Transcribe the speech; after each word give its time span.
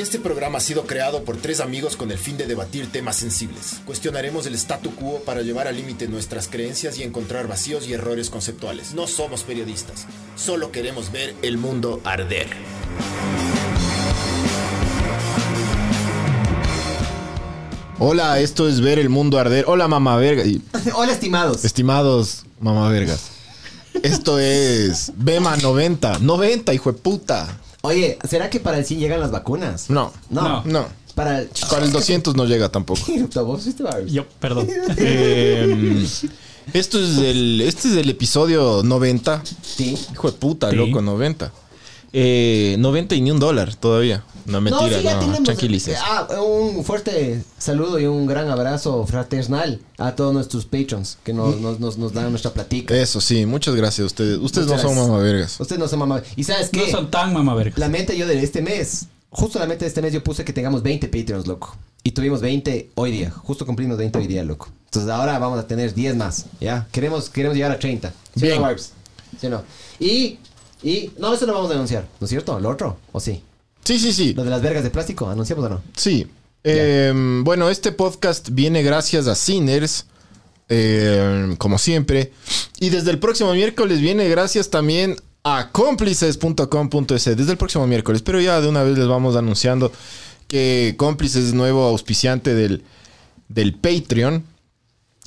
Este 0.00 0.18
programa 0.18 0.58
ha 0.58 0.60
sido 0.60 0.86
creado 0.86 1.24
por 1.24 1.36
tres 1.36 1.60
amigos 1.60 1.96
con 1.96 2.10
el 2.10 2.16
fin 2.16 2.36
de 2.38 2.46
debatir 2.46 2.90
temas 2.90 3.16
sensibles. 3.16 3.82
Cuestionaremos 3.84 4.46
el 4.46 4.54
statu 4.54 4.94
quo 4.94 5.20
para 5.26 5.42
llevar 5.42 5.68
al 5.68 5.76
límite 5.76 6.08
nuestras 6.08 6.48
creencias 6.48 6.98
y 6.98 7.02
encontrar 7.02 7.48
vacíos 7.48 7.86
y 7.86 7.92
errores 7.92 8.30
conceptuales. 8.30 8.94
No 8.94 9.06
somos 9.06 9.42
periodistas, 9.42 10.06
solo 10.36 10.72
queremos 10.72 11.12
ver 11.12 11.34
el 11.42 11.58
mundo 11.58 12.00
arder. 12.04 12.48
Hola, 17.98 18.40
esto 18.40 18.68
es 18.68 18.80
ver 18.80 18.98
el 18.98 19.10
mundo 19.10 19.38
arder. 19.38 19.66
Hola, 19.68 19.86
mamá 19.86 20.16
verga. 20.16 20.42
Hola, 20.94 21.12
estimados. 21.12 21.64
Estimados 21.64 22.46
mamá 22.60 22.88
vergas. 22.88 23.20
Esto 24.02 24.38
es 24.38 25.12
Bema 25.16 25.56
90. 25.56 26.18
90, 26.20 26.72
hijo 26.74 26.92
de 26.92 26.98
puta. 26.98 27.58
Oye, 27.82 28.18
¿será 28.28 28.50
que 28.50 28.60
para 28.60 28.78
el 28.78 28.84
100 28.84 29.00
llegan 29.00 29.20
las 29.20 29.30
vacunas? 29.30 29.90
No. 29.90 30.12
No. 30.28 30.62
No. 30.64 30.86
Para 31.14 31.40
el... 31.40 31.50
Para 31.68 31.84
el 31.84 31.90
200 31.92 32.36
no 32.36 32.44
llega 32.44 32.68
tampoco. 32.68 33.00
¿Vos 33.44 33.62
fuiste 33.62 33.82
Barbs? 33.82 34.12
Yo, 34.12 34.26
perdón. 34.38 34.68
Eh, 34.96 36.06
esto 36.72 37.02
es 37.02 37.18
el, 37.18 37.60
este 37.62 37.88
es 37.88 37.96
el 37.96 38.08
episodio 38.10 38.82
90. 38.84 39.42
Sí. 39.62 39.98
Hijo 40.12 40.30
de 40.30 40.36
puta, 40.38 40.70
Sí. 40.70 40.76
loco, 40.76 41.02
90. 41.02 41.50
Eh, 42.12 42.76
90 42.78 43.14
y 43.14 43.20
ni 43.20 43.30
un 43.30 43.38
dólar 43.38 43.74
todavía. 43.76 44.24
No, 44.46 44.60
mentira, 44.60 44.98
sí, 44.98 45.04
ya 45.04 45.14
no, 45.14 45.20
tenemos. 45.20 45.42
tranquilices. 45.44 45.98
Ah, 46.02 46.26
un 46.42 46.82
fuerte 46.84 47.42
saludo 47.58 48.00
y 48.00 48.06
un 48.06 48.26
gran 48.26 48.48
abrazo 48.50 49.06
fraternal 49.06 49.80
a 49.98 50.16
todos 50.16 50.32
nuestros 50.34 50.64
patrons 50.64 51.18
que 51.22 51.32
nos, 51.32 51.60
nos, 51.60 51.78
nos, 51.78 51.98
nos 51.98 52.12
dan 52.12 52.30
nuestra 52.30 52.52
platica. 52.52 52.96
Eso 52.96 53.20
sí, 53.20 53.46
muchas 53.46 53.76
gracias 53.76 54.04
a 54.04 54.06
ustedes. 54.06 54.38
Ustedes 54.38 54.66
Muchas 54.66 54.82
no 54.82 54.88
son 54.90 54.98
mamavergas. 55.08 55.60
Ustedes 55.60 55.78
no 55.78 55.86
son 55.86 56.00
mamá. 56.00 56.22
¿Y 56.34 56.42
sabes 56.44 56.72
No 56.72 56.84
qué? 56.84 56.90
son 56.90 57.10
tan 57.10 57.32
mamá 57.32 57.54
verga. 57.54 57.74
La 57.76 57.88
meta 57.88 58.12
yo 58.12 58.26
de 58.26 58.42
este 58.42 58.60
mes, 58.62 59.06
justo 59.30 59.58
la 59.60 59.66
meta 59.66 59.80
de 59.80 59.88
este 59.88 60.02
mes 60.02 60.12
yo 60.12 60.24
puse 60.24 60.44
que 60.44 60.52
tengamos 60.52 60.82
20 60.82 61.06
Patreons, 61.08 61.46
loco. 61.46 61.76
Y 62.02 62.12
tuvimos 62.12 62.40
20 62.40 62.90
hoy 62.96 63.12
día. 63.12 63.30
Justo 63.30 63.66
cumplimos 63.66 63.98
20 63.98 64.18
hoy 64.18 64.26
día, 64.26 64.42
loco. 64.42 64.68
Entonces 64.86 65.10
ahora 65.10 65.38
vamos 65.38 65.60
a 65.60 65.66
tener 65.68 65.94
10 65.94 66.16
más, 66.16 66.46
¿ya? 66.60 66.88
Queremos, 66.90 67.28
queremos 67.28 67.54
llegar 67.56 67.70
a 67.70 67.78
30. 67.78 68.12
¿Sí 68.34 68.40
Bien. 68.40 68.60
no? 68.60 68.68
¿Sí 69.38 69.46
o 69.46 69.50
no? 69.50 69.62
Y, 70.00 70.38
y, 70.82 71.10
no, 71.18 71.34
eso 71.34 71.46
no 71.46 71.54
vamos 71.54 71.70
a 71.70 71.74
denunciar, 71.74 72.06
¿no 72.18 72.24
es 72.24 72.30
cierto? 72.30 72.58
¿Lo 72.58 72.70
otro? 72.70 72.98
¿O 73.12 73.20
sí? 73.20 73.42
Sí, 73.84 73.98
sí, 73.98 74.12
sí. 74.12 74.34
¿Lo 74.34 74.44
de 74.44 74.50
las 74.50 74.62
vergas 74.62 74.82
de 74.82 74.90
plástico? 74.90 75.28
¿Anunciamos 75.28 75.64
o 75.66 75.68
no? 75.68 75.82
Sí. 75.96 76.26
Eh, 76.62 77.12
bueno, 77.42 77.70
este 77.70 77.92
podcast 77.92 78.50
viene 78.50 78.82
gracias 78.82 79.26
a 79.26 79.34
Sinners, 79.34 80.06
eh, 80.68 81.54
como 81.58 81.78
siempre. 81.78 82.32
Y 82.78 82.90
desde 82.90 83.10
el 83.10 83.18
próximo 83.18 83.52
miércoles 83.52 84.00
viene 84.00 84.28
gracias 84.28 84.70
también 84.70 85.16
a 85.42 85.70
cómplices.com.es. 85.72 87.24
Desde 87.24 87.52
el 87.52 87.58
próximo 87.58 87.86
miércoles. 87.86 88.22
Pero 88.22 88.40
ya 88.40 88.60
de 88.60 88.68
una 88.68 88.82
vez 88.82 88.98
les 88.98 89.08
vamos 89.08 89.36
anunciando 89.36 89.92
que 90.46 90.94
Cómplices 90.96 91.46
es 91.46 91.54
nuevo 91.54 91.84
auspiciante 91.84 92.54
del, 92.54 92.82
del 93.48 93.74
Patreon. 93.74 94.44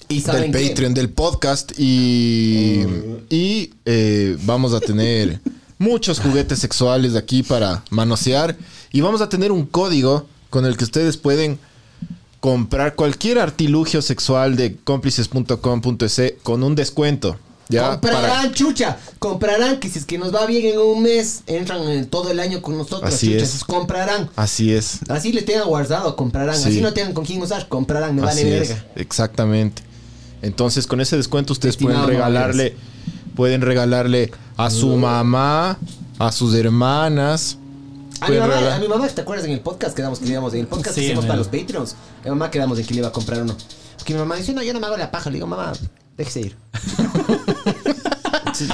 Y 0.10 0.22
Del 0.22 0.52
qué? 0.52 0.70
Patreon, 0.70 0.94
del 0.94 1.10
podcast. 1.10 1.72
Y, 1.78 2.84
y 3.30 3.72
eh, 3.86 4.38
vamos 4.44 4.74
a 4.74 4.80
tener 4.80 5.40
muchos 5.78 6.20
juguetes 6.20 6.60
sexuales 6.60 7.16
aquí 7.16 7.44
para 7.44 7.84
manosear. 7.90 8.58
Y 8.92 9.02
vamos 9.02 9.22
a 9.22 9.30
tener 9.30 9.52
un 9.52 9.66
código 9.66 10.28
con 10.50 10.66
el 10.66 10.78
que 10.78 10.84
ustedes 10.84 11.18
pueden 11.18 11.58
comprar 12.40 12.96
cualquier 12.96 13.40
artilugio 13.40 14.02
sexual 14.02 14.56
de 14.56 14.76
cómplices.com.es 14.84 16.22
con 16.44 16.64
un 16.64 16.76
descuento. 16.76 17.38
Ya, 17.70 17.92
comprarán, 17.92 18.30
para- 18.30 18.52
chucha. 18.52 18.98
Comprarán, 19.20 19.80
que 19.80 19.90
si 19.90 19.98
es 19.98 20.06
que 20.06 20.18
nos 20.18 20.36
va 20.36 20.46
bien 20.46 20.66
en 20.74 20.80
un 20.80 21.02
mes, 21.02 21.44
entran 21.48 21.82
en 21.90 22.08
todo 22.08 22.30
el 22.30 22.40
año 22.42 22.62
con 22.62 22.78
nosotros, 22.78 23.12
Así 23.14 23.32
chucha. 23.32 23.46
es. 23.46 23.64
Comprarán. 23.64 24.30
Así 24.36 24.74
es. 24.74 25.00
Así 25.08 25.32
le 25.32 25.42
tengan 25.44 25.68
guardado, 25.70 26.16
comprarán. 26.18 26.58
Sí. 26.58 26.68
Así 26.70 26.82
no 26.82 26.94
tengan 26.94 27.14
con 27.14 27.26
quién 27.26 27.42
usar, 27.42 27.68
comprarán. 27.70 28.16
Me 28.16 28.22
Así 28.28 28.44
vale 28.44 28.60
verga. 28.60 28.86
exactamente. 28.96 29.82
Entonces, 30.44 30.88
con 30.88 31.00
ese 31.00 31.16
descuento 31.16 31.54
ustedes 31.54 31.78
pueden 31.78 32.06
regalarle, 32.06 32.76
pueden 33.34 33.62
regalarle 33.62 34.30
a 34.58 34.70
su 34.70 34.90
mamá, 34.98 35.80
a 36.20 36.32
sus 36.34 36.54
hermanas. 36.54 37.58
A 38.20 38.30
mi, 38.30 38.38
mamá, 38.38 38.76
a 38.76 38.80
mi 38.80 38.88
mamá, 38.90 39.08
¿te 39.08 39.22
acuerdas 39.22 39.46
en 39.46 39.54
el 39.54 39.62
podcast? 39.62 39.96
Quedamos 39.96 40.20
que 40.20 40.26
le 40.26 40.32
íbamos, 40.32 40.54
en 40.54 40.60
el 40.62 40.68
podcast 40.68 40.96
Sí, 40.96 41.02
que 41.02 41.08
hicimos 41.08 41.26
para 41.26 41.38
los 41.38 41.48
Patreons. 41.48 41.96
Mi 42.26 42.30
mamá 42.30 42.52
quedamos 42.52 42.78
en 42.78 42.86
que 42.86 42.94
le 42.94 43.00
iba 43.00 43.08
a 43.08 43.12
comprar 43.12 43.42
uno. 43.42 43.56
Porque 43.98 44.14
mi 44.14 44.20
mamá 44.20 44.36
dice, 44.36 44.54
no, 44.54 44.62
yo 44.62 44.74
no 44.74 44.82
me 44.82 44.86
hago 44.86 44.98
la 44.98 45.12
paja. 45.12 45.30
Le 45.30 45.36
digo, 45.36 45.48
mamá, 45.48 45.72
déjese 46.18 46.42
ir. 46.42 46.58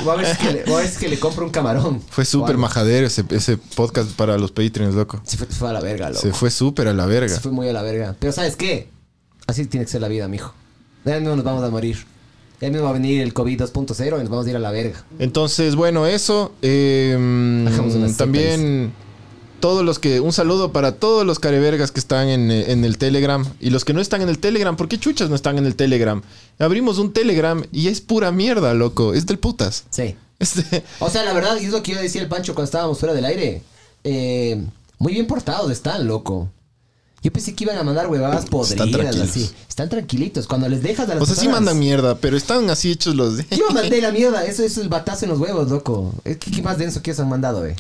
Voy, 0.03 0.13
a 0.13 0.16
ver 0.18 0.25
si 0.25 0.31
es 0.31 0.38
que 0.40 0.51
le, 0.51 0.63
voy 0.66 0.74
a 0.74 0.78
ver 0.78 0.88
si 0.88 0.94
es 0.94 1.00
que 1.00 1.07
le 1.07 1.19
compro 1.19 1.46
un 1.46 1.51
camarón. 1.51 2.01
Fue 2.09 2.25
súper 2.25 2.57
majadero 2.57 3.07
ese, 3.07 3.24
ese 3.30 3.57
podcast 3.57 4.12
para 4.12 4.38
los 4.38 4.51
Patreons, 4.51 4.94
loco. 4.94 5.22
Se 5.24 5.38
fue, 5.38 5.47
se 5.47 5.53
fue 5.53 5.69
a 5.69 5.74
la 5.74 5.80
verga, 5.80 6.09
loco. 6.09 6.22
Se 6.22 6.34
fue 6.34 6.51
súper 6.51 6.90
a 6.90 6.94
la 6.94 7.06
verga. 7.06 7.34
Se 7.34 7.40
fue 7.40 7.51
muy 7.51 7.69
a 7.69 7.74
la 7.74 7.81
verga. 7.81 8.16
Pero 8.19 8.34
¿sabes 8.34 8.57
qué? 8.57 8.90
Así 9.47 9.68
tiene 9.68 9.86
que 9.86 9.91
ser 9.91 10.01
la 10.01 10.09
vida, 10.09 10.28
mijo. 10.28 10.53
Ya 11.06 11.20
mismo 11.20 11.36
nos 11.36 11.46
vamos 11.46 11.64
a 11.64 11.70
morir. 11.70 11.98
Ya 12.62 12.70
mismo 12.70 12.84
va 12.84 12.90
a 12.90 12.94
venir 12.94 13.22
el 13.22 13.34
COVID 13.34 13.62
2.0 13.62 14.08
y 14.08 14.10
nos 14.20 14.30
vamos 14.30 14.46
a 14.46 14.50
ir 14.50 14.56
a 14.56 14.60
la 14.60 14.72
verga. 14.72 15.06
Entonces, 15.18 15.76
bueno, 15.76 16.06
eso. 16.06 16.52
eh, 16.62 17.18
también 18.18 18.92
todos 19.60 19.84
los 19.86 20.00
que. 20.00 20.20
Un 20.20 20.34
saludo 20.34 20.72
para 20.72 20.94
todos 20.96 21.26
los 21.26 21.40
carevergas 21.40 21.92
que 21.92 22.00
están 22.00 22.28
en, 22.28 22.52
eh, 22.52 22.72
en 22.72 22.84
el 22.86 22.98
Telegram. 22.98 23.46
Y 23.60 23.70
los 23.70 23.86
que 23.86 23.94
no 23.94 24.02
están 24.02 24.22
en 24.22 24.30
el 24.30 24.40
Telegram. 24.40 24.76
¿Por 24.76 24.88
qué 24.88 24.98
chuchas 24.98 25.30
no 25.30 25.36
están 25.36 25.58
en 25.58 25.66
el 25.66 25.76
Telegram? 25.76 26.22
Abrimos 26.58 26.98
un 26.98 27.14
Telegram 27.14 27.64
y 27.72 27.88
es 27.88 28.02
pura 28.02 28.31
mierda, 28.31 28.74
loco. 28.74 29.14
Es 29.14 29.26
del 29.26 29.40
putas. 29.40 29.86
Sí. 29.90 30.16
O 31.00 31.10
sea, 31.10 31.26
la 31.26 31.34
verdad, 31.34 31.58
y 31.62 31.66
es 31.66 31.72
lo 31.72 31.84
que 31.84 31.92
yo 31.94 32.02
decía 32.02 32.22
el 32.22 32.30
Pancho 32.30 32.56
cuando 32.56 32.66
estábamos 32.66 32.98
fuera 33.00 33.14
del 33.14 33.26
aire. 33.26 33.62
Eh, 34.06 34.64
muy 34.98 35.14
bien 35.14 35.28
portados 35.28 35.70
están, 35.72 36.08
loco. 36.08 36.50
Yo 37.22 37.31
pensé 37.34 37.53
que 37.53 37.66
iban 37.66 37.78
a 37.78 37.84
mandar 37.84 38.07
huevadas 38.07 38.46
podridas 38.46 38.90
tranquilos. 38.91 39.30
así. 39.30 39.50
Están 39.68 39.90
tranquilitos. 39.90 40.47
Cuando 40.47 40.69
les 40.69 40.81
dejas 40.81 41.09
a 41.09 41.16
las 41.16 41.24
O 41.24 41.25
sea, 41.25 41.35
sí 41.35 41.41
personas- 41.41 41.62
mandan 41.62 41.80
mierda, 41.80 42.16
pero 42.16 42.38
están 42.38 42.69
así 42.69 42.91
hechos 42.91 43.16
los 43.16 43.38
de. 43.38 43.46
Yo 43.57 43.69
mandé 43.74 44.02
la 44.02 44.12
mierda. 44.12 44.44
Eso, 44.46 44.63
eso 44.63 44.80
es 44.80 44.84
el 44.84 44.90
batazo 44.90 45.25
en 45.25 45.31
los 45.31 45.40
huevos, 45.40 45.69
loco. 45.69 46.13
¿Qué, 46.24 46.38
qué 46.38 46.62
más 46.62 46.78
denso 46.78 47.02
que 47.02 47.12
os 47.12 47.19
han 47.19 47.28
mandado, 47.30 47.66
eh? 47.66 47.75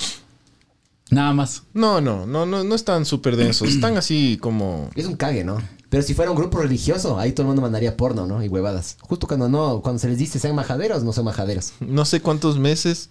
Nada 1.11 1.33
más. 1.33 1.63
No, 1.73 2.01
no, 2.01 2.25
no, 2.27 2.45
no, 2.45 2.63
no 2.63 2.75
están 2.75 3.05
súper 3.05 3.35
densos. 3.35 3.67
Están 3.69 3.97
así 3.97 4.37
como. 4.39 4.89
Es 4.95 5.05
un 5.05 5.15
cague, 5.15 5.43
¿no? 5.43 5.57
Pero 5.89 6.03
si 6.03 6.13
fuera 6.13 6.29
un 6.29 6.37
grupo 6.37 6.59
religioso, 6.59 7.17
ahí 7.17 7.31
todo 7.31 7.43
el 7.43 7.47
mundo 7.47 7.63
mandaría 7.63 7.97
porno, 7.97 8.27
¿no? 8.27 8.43
Y 8.43 8.47
huevadas. 8.47 8.97
Justo 9.01 9.25
cuando 9.25 9.49
no, 9.49 9.81
cuando 9.81 9.97
se 9.99 10.07
les 10.07 10.19
dice 10.19 10.37
sean 10.37 10.53
majaderos, 10.53 11.03
no 11.03 11.13
son 11.13 11.25
majaderos. 11.25 11.71
No 11.79 12.05
sé 12.05 12.21
cuántos 12.21 12.59
meses 12.59 13.09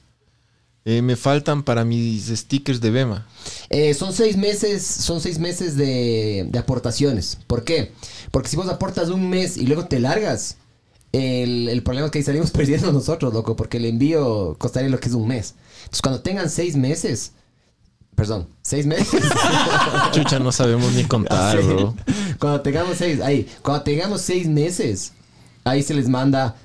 eh, 0.89 1.03
me 1.03 1.17
faltan 1.17 1.65
para 1.65 1.85
mis 1.85 2.29
stickers 2.29 2.81
de 2.81 2.91
Bema. 2.91 3.27
Eh, 3.69 3.93
son 3.93 4.15
seis 4.15 4.39
meses, 4.39 4.87
son 4.87 5.21
seis 5.21 5.39
meses 5.39 5.77
de, 5.77 6.47
de 6.49 6.59
aportaciones. 6.59 7.37
¿Por 7.47 7.63
qué? 7.63 7.93
Porque 8.31 8.49
si 8.49 8.57
vos 8.57 8.71
aportas 8.71 9.11
un 9.11 9.29
mes 9.29 9.59
y 9.59 9.67
luego 9.67 9.85
te 9.85 10.01
largas, 10.01 10.57
el, 11.13 11.69
el 11.69 11.83
problema 11.83 12.07
es 12.07 12.11
que 12.11 12.21
ahí 12.21 12.25
salimos 12.25 12.51
perdiendo 12.53 12.91
nosotros, 12.91 13.35
loco, 13.35 13.55
porque 13.55 13.77
el 13.77 13.85
envío 13.85 14.57
costaría 14.59 14.89
lo 14.89 14.99
que 14.99 15.11
es 15.11 15.15
un 15.15 15.29
mes. 15.29 15.57
Entonces, 15.81 16.01
cuando 16.01 16.23
tengan 16.23 16.49
seis 16.49 16.75
meses, 16.75 17.33
perdón, 18.15 18.49
seis 18.63 18.87
meses. 18.87 19.23
Chucha, 20.13 20.39
no 20.39 20.53
sabemos 20.53 20.91
ni 20.95 21.05
contar, 21.05 21.61
bro. 21.65 21.95
Cuando 22.39 22.63
tengamos 22.63 22.97
seis, 22.97 23.21
ahí, 23.21 23.47
cuando 23.61 23.83
tengamos 23.83 24.23
seis 24.23 24.49
meses, 24.49 25.13
ahí 25.65 25.83
se 25.83 25.93
les 25.93 26.09
manda 26.09 26.57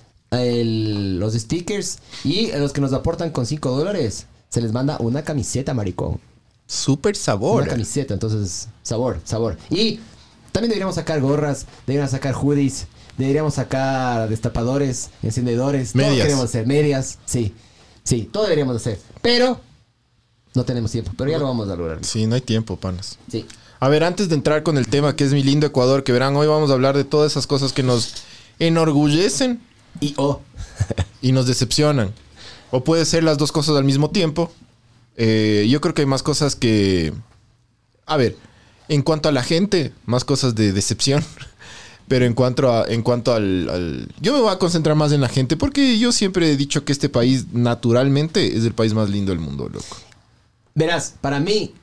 el- 0.41 1.19
los 1.19 1.33
stickers 1.33 1.99
y 2.23 2.51
a 2.51 2.57
los 2.57 2.73
que 2.73 2.81
nos 2.81 2.93
aportan 2.93 3.31
con 3.31 3.45
cinco 3.45 3.71
dólares, 3.71 4.25
se 4.49 4.61
les 4.61 4.71
manda 4.71 4.97
una 4.99 5.23
camiseta, 5.23 5.73
maricón. 5.73 6.19
Súper 6.67 7.15
sabor. 7.15 7.61
Una 7.63 7.69
camiseta, 7.71 8.13
entonces, 8.13 8.69
sabor, 8.83 9.19
sabor. 9.25 9.57
Y 9.69 9.99
también 10.51 10.69
deberíamos 10.69 10.95
sacar 10.95 11.19
gorras, 11.21 11.65
deberíamos 11.85 12.11
sacar 12.11 12.33
hoodies, 12.33 12.87
deberíamos 13.17 13.55
sacar 13.55 14.29
destapadores, 14.29 15.09
encendedores, 15.21 15.93
todo 15.93 16.03
Medias. 16.03 16.25
queremos 16.25 16.45
hacer, 16.45 16.65
medias, 16.65 17.19
sí, 17.25 17.53
sí, 18.03 18.29
todo 18.31 18.43
deberíamos 18.43 18.75
hacer. 18.77 18.99
Pero 19.21 19.59
no 20.55 20.63
tenemos 20.63 20.91
tiempo, 20.91 21.11
pero 21.17 21.29
ya 21.31 21.37
lo 21.37 21.45
vamos 21.45 21.67
a 21.69 21.75
lograr. 21.75 21.99
Sí, 22.05 22.25
no 22.27 22.35
hay 22.35 22.41
tiempo, 22.41 22.77
panas. 22.77 23.17
Sí. 23.29 23.45
A 23.79 23.89
ver, 23.89 24.03
antes 24.05 24.29
de 24.29 24.35
entrar 24.35 24.63
con 24.63 24.77
el 24.77 24.87
tema 24.87 25.15
que 25.15 25.25
es 25.25 25.33
mi 25.33 25.43
lindo 25.43 25.67
Ecuador, 25.67 26.03
que 26.03 26.11
verán, 26.13 26.35
hoy 26.37 26.47
vamos 26.47 26.69
a 26.69 26.73
hablar 26.73 26.95
de 26.95 27.03
todas 27.03 27.33
esas 27.33 27.47
cosas 27.47 27.73
que 27.73 27.83
nos 27.83 28.13
enorgullecen 28.59 29.61
Y 29.99 30.13
oh, 30.17 30.41
y 31.21 31.31
nos 31.31 31.47
decepcionan. 31.47 32.11
O 32.71 32.83
puede 32.83 33.05
ser 33.05 33.23
las 33.23 33.37
dos 33.37 33.51
cosas 33.51 33.75
al 33.77 33.83
mismo 33.83 34.09
tiempo. 34.09 34.51
Eh, 35.15 35.67
yo 35.69 35.79
creo 35.81 35.93
que 35.93 36.01
hay 36.01 36.07
más 36.07 36.23
cosas 36.23 36.55
que... 36.55 37.13
A 38.05 38.17
ver, 38.17 38.35
en 38.89 39.01
cuanto 39.03 39.29
a 39.29 39.31
la 39.31 39.43
gente, 39.43 39.93
más 40.05 40.25
cosas 40.25 40.55
de 40.55 40.73
decepción. 40.73 41.23
Pero 42.07 42.25
en 42.25 42.33
cuanto, 42.33 42.69
a, 42.71 42.85
en 42.87 43.01
cuanto 43.01 43.33
al, 43.33 43.69
al- 43.69 44.07
Yo 44.19 44.33
me 44.33 44.41
voy 44.41 44.51
a 44.51 44.57
concentrar 44.59 44.95
más 44.95 45.11
en 45.13 45.21
la 45.21 45.29
gente 45.29 45.55
porque 45.55 45.97
yo 45.97 46.11
siempre 46.11 46.51
he 46.51 46.57
dicho 46.57 46.83
que 46.83 46.91
este 46.91 47.07
país 47.07 47.45
naturalmente 47.53 48.57
es 48.57 48.65
el 48.65 48.73
país 48.73 48.93
más 48.93 49.09
lindo 49.09 49.31
del 49.31 49.39
mundo, 49.39 49.69
loco. 49.69 49.97
verás, 50.75 51.13
para 51.21 51.39
mí... 51.39 51.73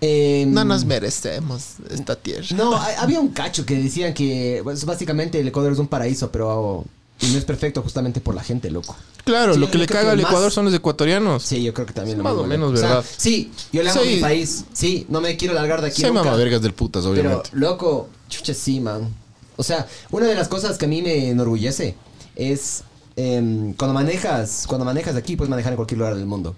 em, 0.00 0.50
No 0.50 0.64
nos 0.64 0.86
merecemos 0.86 1.74
esta 1.90 2.16
tierra. 2.16 2.46
No, 2.54 2.74
ha- 2.74 3.00
había 3.02 3.20
un 3.20 3.28
cacho 3.28 3.66
que 3.66 3.74
decían 3.76 4.14
que 4.14 4.60
pues, 4.64 4.84
básicamente 4.86 5.40
el 5.40 5.48
Ecuador 5.48 5.72
es 5.72 5.78
un 5.78 5.88
paraíso, 5.88 6.32
pero 6.32 6.84
Y 7.20 7.28
no 7.28 7.38
es 7.38 7.44
perfecto 7.44 7.82
justamente 7.82 8.20
por 8.20 8.34
la 8.34 8.42
gente, 8.44 8.70
loco. 8.70 8.94
Claro, 9.24 9.54
Sí, 9.54 9.60
lo 9.60 9.70
que 9.70 9.78
le 9.78 9.86
caga 9.86 10.12
al 10.12 10.18
más- 10.20 10.26
Ecuador 10.30 10.52
son 10.52 10.66
los 10.66 10.74
ecuatorianos. 10.74 11.42
Sí, 11.42 11.62
yo 11.62 11.72
creo 11.72 11.86
que 11.86 11.94
también 11.94 12.16
Es 12.16 12.18
lo 12.18 12.24
más 12.24 12.32
mismo, 12.34 12.44
o 12.44 12.46
menos 12.46 12.72
verdad. 12.80 13.04
sí, 13.16 13.50
yo 13.72 13.82
le 13.82 13.90
amo 13.90 14.02
Sí. 14.02 14.08
a 14.08 14.14
mi 14.16 14.20
país. 14.20 14.64
Sí, 14.72 15.06
no 15.08 15.20
me 15.22 15.36
quiero 15.36 15.54
largar 15.54 15.80
de 15.80 15.88
aquí 15.88 16.02
Se 16.02 16.08
nunca. 16.08 16.24
mama 16.24 16.36
vergas 16.36 16.60
del 16.62 16.74
putas, 16.74 17.04
Pero, 17.04 17.12
obviamente. 17.12 17.50
loco, 17.54 18.08
chucha, 18.28 18.52
sí, 18.54 18.80
man. 18.80 19.08
O 19.56 19.62
sea, 19.62 19.86
una 20.10 20.26
de 20.26 20.34
las 20.34 20.48
cosas 20.48 20.76
que 20.76 20.84
a 20.84 20.88
mí 20.88 21.00
me 21.00 21.30
enorgullece 21.30 21.94
es 22.36 22.82
em, 23.16 23.72
cuando 23.72 23.94
manejas, 23.94 24.64
cuando 24.68 24.84
manejas 24.84 25.14
de 25.14 25.20
aquí, 25.20 25.36
puedes 25.36 25.48
manejar 25.48 25.72
en 25.72 25.76
cualquier 25.76 25.96
lugar 25.98 26.14
del 26.16 26.26
mundo. 26.26 26.54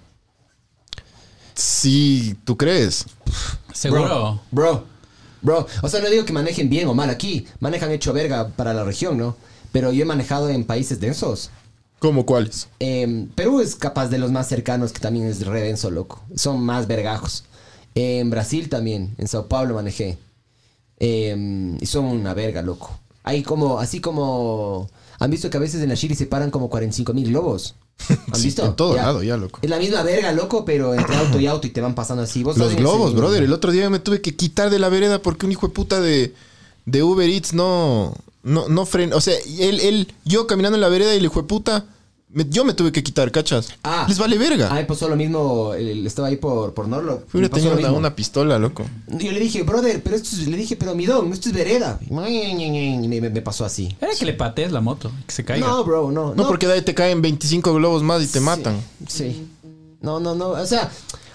Sí, 1.55 2.35
¿tú 2.45 2.57
crees? 2.57 3.05
Seguro. 3.73 4.01
Bro, 4.03 4.41
bro, 4.51 4.83
bro. 5.41 5.67
O 5.81 5.89
sea, 5.89 6.01
no 6.01 6.09
digo 6.09 6.25
que 6.25 6.33
manejen 6.33 6.69
bien 6.69 6.87
o 6.87 6.93
mal 6.93 7.09
aquí. 7.09 7.45
Manejan 7.59 7.91
hecho 7.91 8.13
verga 8.13 8.47
para 8.49 8.73
la 8.73 8.83
región, 8.83 9.17
¿no? 9.17 9.35
Pero 9.71 9.91
yo 9.91 10.03
he 10.03 10.05
manejado 10.05 10.49
en 10.49 10.63
países 10.65 10.99
densos. 10.99 11.49
¿Cómo 11.99 12.25
cuáles? 12.25 12.67
Em, 12.79 13.27
Perú 13.29 13.59
es 13.59 13.75
capaz 13.75 14.07
de 14.07 14.17
los 14.19 14.31
más 14.31 14.47
cercanos, 14.47 14.93
que 14.93 14.99
también 14.99 15.25
es 15.27 15.45
re 15.45 15.61
denso, 15.61 15.91
loco. 15.91 16.21
Son 16.35 16.59
más 16.61 16.87
vergajos. 16.87 17.43
En 17.95 18.29
Brasil 18.29 18.69
también, 18.69 19.15
en 19.17 19.27
Sao 19.27 19.47
Paulo 19.47 19.75
manejé. 19.75 20.17
Em, 20.99 21.77
y 21.81 21.85
son 21.85 22.05
una 22.05 22.33
verga, 22.33 22.61
loco. 22.61 22.97
Hay 23.23 23.43
como, 23.43 23.79
así 23.79 23.99
como... 24.01 24.89
¿Han 25.19 25.29
visto 25.31 25.49
que 25.49 25.57
a 25.57 25.59
veces 25.59 25.81
en 25.83 25.89
la 25.89 25.95
Chile 25.97 26.15
se 26.15 26.25
paran 26.25 26.49
como 26.49 26.69
45 26.69 27.13
mil 27.13 27.27
globos? 27.29 27.75
¿Han 28.09 28.35
Sí, 28.39 28.45
visto? 28.45 28.65
en 28.65 28.75
todo 28.75 28.95
Ya. 28.95 29.03
lado 29.03 29.21
ya, 29.21 29.35
loco. 29.35 29.59
Es 29.61 29.69
la 29.69 29.77
misma 29.77 30.01
verga, 30.03 30.31
loco, 30.31 30.63
pero 30.63 30.93
entre 30.93 31.15
auto 31.17 31.39
y 31.39 31.47
auto 31.47 31.67
y 31.67 31.71
te 31.71 31.81
van 31.81 31.95
pasando 31.95 32.23
así. 32.23 32.43
¿Vos 32.43 32.57
Los 32.57 32.75
globos, 32.75 33.13
brother. 33.13 33.43
El 33.43 33.51
otro 33.51 33.71
día 33.73 33.89
me 33.89 33.99
tuve 33.99 34.21
que 34.21 34.35
quitar 34.35 34.69
de 34.69 34.79
la 34.79 34.87
vereda 34.87 35.21
porque 35.21 35.45
un 35.45 35.51
hijo 35.51 35.67
de 35.67 35.73
puta 35.73 35.99
de, 35.99 36.33
de 36.85 37.03
Uber 37.03 37.29
Eats 37.29 37.53
no, 37.53 38.13
no, 38.43 38.67
no 38.69 38.85
frena. 38.85 39.15
O 39.15 39.21
sea, 39.21 39.35
él, 39.59 39.79
él, 39.79 40.07
yo 40.25 40.47
caminando 40.47 40.75
en 40.77 40.81
la 40.81 40.89
vereda 40.89 41.13
y 41.15 41.23
hijo 41.23 41.41
de 41.41 41.47
puta, 41.47 41.85
me- 42.31 42.45
yo 42.49 42.63
me 42.63 42.73
tuve 42.73 42.91
que 42.91 43.01
quitar, 43.03 43.31
¿cachas? 43.31 43.69
Ah. 43.83 44.05
Les 44.07 44.19
vale 44.19 44.37
verga. 44.37 44.69
Ah, 44.71 44.75
me 44.75 44.85
pasó 44.85 45.07
lo 45.09 45.15
mismo. 45.15 45.73
el- 45.73 46.05
estaba 46.05 46.27
ahí 46.27 46.35
por, 46.37 46.73
por 46.73 46.87
Norlo. 46.87 47.23
Hubiera 47.33 47.49
tenido 47.49 47.75
una, 47.77 47.91
una 47.91 48.15
pistola, 48.15 48.59
loco. 48.59 48.85
Yo 49.07 49.31
le 49.31 49.39
dije, 49.39 49.63
brother, 49.63 50.01
pero 50.03 50.15
esto 50.15 50.29
es, 50.35 50.47
le 50.47 50.55
dije, 50.57 50.75
pero 50.75 50.93
midón, 50.95 51.31
esto 51.33 51.49
es 51.49 51.55
vereda. 51.55 51.99
Y 52.07 52.13
me, 52.13 53.21
me- 53.21 53.29
me 53.29 53.41
pasó 53.41 53.65
así. 53.65 53.95
Era 53.99 54.11
que 54.17 54.25
le 54.25 54.33
patees 54.33 54.71
la 54.71 54.81
moto, 54.81 55.11
que 55.25 55.33
se 55.33 55.43
caiga. 55.43 55.67
No, 55.67 55.83
bro, 55.83 56.11
no. 56.11 56.35
No, 56.35 56.47
porque 56.47 56.67
de 56.67 56.73
ahí 56.73 56.81
te 56.83 56.93
caen 56.93 57.21
25 57.21 57.73
globos 57.73 58.03
más 58.03 58.21
y 58.23 58.27
te 58.27 58.39
Sí, 58.39 58.45
matan. 58.45 58.79
Sí. 59.07 59.47
No, 60.01 60.19
no, 60.19 60.35
no. 60.35 60.49
O 60.51 60.65
sea, 60.65 60.89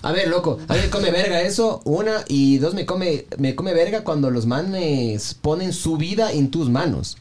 a 0.05 0.12
ver, 0.12 0.29
loco. 0.29 0.59
A 0.69 0.75
mí 0.75 0.81
me 0.83 0.91
come 0.91 1.11
verga 1.11 1.41
eso, 1.43 1.81
una. 1.85 2.25
Y 2.29 2.59
dos, 2.59 2.75
me 2.75 2.87
come, 2.87 3.27
me 3.39 3.55
come 3.55 3.75
verga 3.75 4.05
cuando 4.05 4.31
los 4.31 4.47
manes 4.47 5.35
ponen 5.41 5.73
su 5.73 5.97
vida 5.97 6.33
en 6.33 6.51
tus 6.51 6.69
manos. 6.71 7.17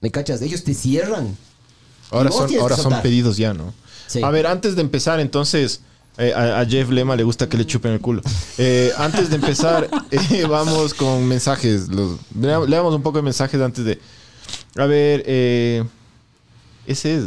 ¿Me 0.00 0.10
cachas? 0.10 0.42
Ellos 0.42 0.64
te 0.64 0.74
cierran. 0.74 1.36
Ahora 2.10 2.30
son, 2.30 2.54
ahora 2.60 2.76
son 2.76 3.00
pedidos 3.02 3.36
ya, 3.36 3.54
¿no? 3.54 3.72
Sí. 4.06 4.22
A 4.22 4.30
ver, 4.30 4.46
antes 4.46 4.76
de 4.76 4.82
empezar, 4.82 5.18
entonces, 5.18 5.80
eh, 6.18 6.32
a, 6.34 6.60
a 6.60 6.66
Jeff 6.66 6.90
Lema 6.90 7.16
le 7.16 7.22
gusta 7.24 7.48
que 7.48 7.56
le 7.56 7.66
chupen 7.66 7.92
el 7.92 8.00
culo. 8.00 8.20
Eh, 8.58 8.92
antes 8.98 9.30
de 9.30 9.36
empezar, 9.36 9.88
eh, 10.10 10.44
vamos 10.48 10.92
con 10.94 11.24
mensajes. 11.26 11.88
Los, 11.88 12.18
lea- 12.38 12.60
leamos 12.68 12.94
un 12.94 13.02
poco 13.02 13.18
de 13.18 13.22
mensajes 13.22 13.60
antes 13.60 13.84
de. 13.84 13.98
A 14.76 14.84
ver, 14.86 15.22
eh, 15.26 15.82
ese 16.86 17.16
es. 17.16 17.24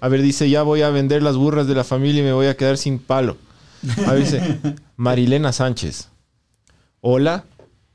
A 0.00 0.08
ver, 0.08 0.22
dice: 0.22 0.48
Ya 0.48 0.62
voy 0.62 0.82
a 0.82 0.90
vender 0.90 1.22
las 1.22 1.36
burras 1.36 1.66
de 1.66 1.74
la 1.74 1.84
familia 1.84 2.22
y 2.22 2.24
me 2.24 2.32
voy 2.32 2.46
a 2.46 2.56
quedar 2.56 2.78
sin 2.78 2.98
palo. 2.98 3.36
A 4.06 4.12
ver, 4.12 4.22
dice: 4.24 4.58
Marilena 4.96 5.52
Sánchez. 5.52 6.08
Hola, 7.00 7.44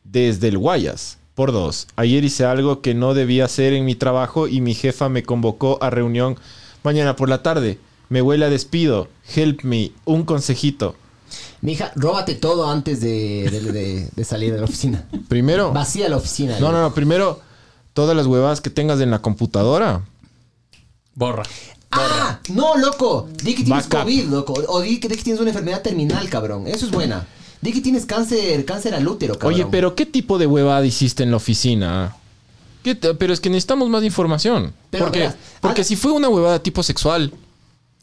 desde 0.03 0.47
el 0.49 0.57
Guayas. 0.57 1.17
Por 1.35 1.51
dos. 1.51 1.87
Ayer 1.95 2.23
hice 2.23 2.45
algo 2.45 2.81
que 2.81 2.95
no 2.95 3.13
debía 3.13 3.45
hacer 3.45 3.73
en 3.73 3.85
mi 3.85 3.93
trabajo 3.93 4.47
y 4.47 4.59
mi 4.59 4.73
jefa 4.73 5.07
me 5.07 5.21
convocó 5.23 5.77
a 5.83 5.91
reunión 5.91 6.35
mañana 6.83 7.15
por 7.15 7.29
la 7.29 7.43
tarde. 7.43 7.77
Me 8.09 8.21
huele 8.23 8.45
a 8.45 8.49
despido. 8.49 9.07
Help 9.35 9.61
me. 9.63 9.91
Un 10.05 10.23
consejito. 10.23 10.95
Mija, 11.61 11.91
róbate 11.95 12.33
todo 12.35 12.69
antes 12.71 13.01
de, 13.01 13.49
de- 13.51 13.71
de- 13.71 14.09
de 14.15 14.23
salir 14.23 14.51
de 14.53 14.59
la 14.59 14.65
oficina. 14.65 15.07
Primero. 15.27 15.71
Vacía 15.73 16.09
la 16.09 16.17
oficina. 16.17 16.59
No, 16.59 16.71
no, 16.71 16.81
no. 16.81 16.93
Primero, 16.95 17.39
todas 17.93 18.15
las 18.17 18.25
huevadas 18.25 18.59
que 18.61 18.69
tengas 18.71 18.99
en 18.99 19.11
la 19.11 19.19
computadora. 19.21 20.01
Borra. 21.13 21.43
¡Ah! 21.91 22.39
No, 22.49 22.75
loco. 22.77 23.29
Di 23.43 23.55
que 23.55 23.63
tienes. 23.63 23.87
COVID, 23.87 24.25
loco. 24.25 24.53
O 24.67 24.81
di 24.81 24.99
que, 24.99 25.07
di 25.07 25.15
que 25.15 25.23
tienes 25.23 25.39
una 25.41 25.49
enfermedad 25.51 25.81
terminal, 25.81 26.29
cabrón. 26.29 26.67
Eso 26.67 26.85
es 26.85 26.91
buena. 26.91 27.25
Di 27.61 27.71
que 27.71 27.81
tienes 27.81 28.05
cáncer, 28.05 28.63
cáncer 28.65 28.93
al 28.93 29.07
útero, 29.07 29.33
cabrón. 29.37 29.53
Oye, 29.53 29.65
pero 29.71 29.95
¿qué 29.95 30.05
tipo 30.05 30.37
de 30.37 30.45
huevada 30.47 30.85
hiciste 30.85 31.23
en 31.23 31.31
la 31.31 31.37
oficina? 31.37 32.15
¿Qué 32.83 32.93
te- 32.95 33.13
pero 33.15 33.33
es 33.33 33.39
que 33.39 33.49
necesitamos 33.49 33.89
más 33.89 34.03
información. 34.03 34.73
Pero 34.91 35.05
porque 35.05 35.19
verás, 35.19 35.35
porque 35.59 35.81
ah- 35.81 35.83
si 35.83 35.95
fue 35.95 36.11
una 36.11 36.29
huevada 36.29 36.59
tipo 36.61 36.83
sexual, 36.83 37.33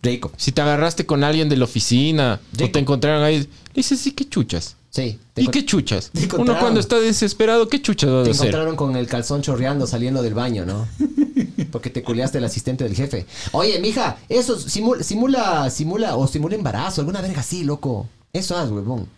Rico. 0.02 0.32
si 0.37 0.52
te 0.52 0.60
agarraste 0.60 1.06
con 1.06 1.22
alguien 1.25 1.48
de 1.48 1.56
la 1.56 1.64
oficina 1.64 2.40
o 2.42 2.58
Rico. 2.58 2.72
te 2.72 2.78
encontraron 2.80 3.22
ahí, 3.22 3.38
le 3.40 3.48
dices, 3.75 4.00
sí, 4.00 4.10
qué 4.10 4.28
chuchas. 4.28 4.76
Sí. 4.94 5.19
Te 5.32 5.43
¿Y 5.43 5.49
qué 5.49 5.67
chuchas? 5.67 6.11
te 6.12 6.29
Uno 6.37 6.56
cuando 6.61 6.79
está 6.79 7.00
desesperado, 7.00 7.69
¿qué 7.69 7.82
chuchas 7.82 8.11
va 8.11 8.20
a 8.20 8.25
Te 8.25 8.31
hacer? 8.31 8.46
encontraron 8.46 8.76
con 8.76 8.94
el 8.94 9.08
calzón 9.08 9.43
chorreando 9.43 9.88
saliendo 9.88 10.23
del 10.23 10.35
baño, 10.35 10.64
¿no? 10.64 10.87
Porque 11.73 11.91
te 11.91 12.05
culeaste 12.05 12.38
el 12.38 12.44
asistente 12.44 12.85
del 12.85 12.94
jefe. 12.94 13.26
Oye, 13.50 13.81
mija, 13.81 14.19
eso 14.29 14.56
simula, 14.56 15.02
simula, 15.02 15.69
simula 15.70 16.14
o 16.14 16.29
simula 16.29 16.55
embarazo, 16.55 17.00
alguna 17.00 17.20
verga 17.20 17.41
así, 17.41 17.64
loco. 17.64 18.08
Eso 18.32 18.56
haz, 18.56 18.70
huevón. 18.70 19.08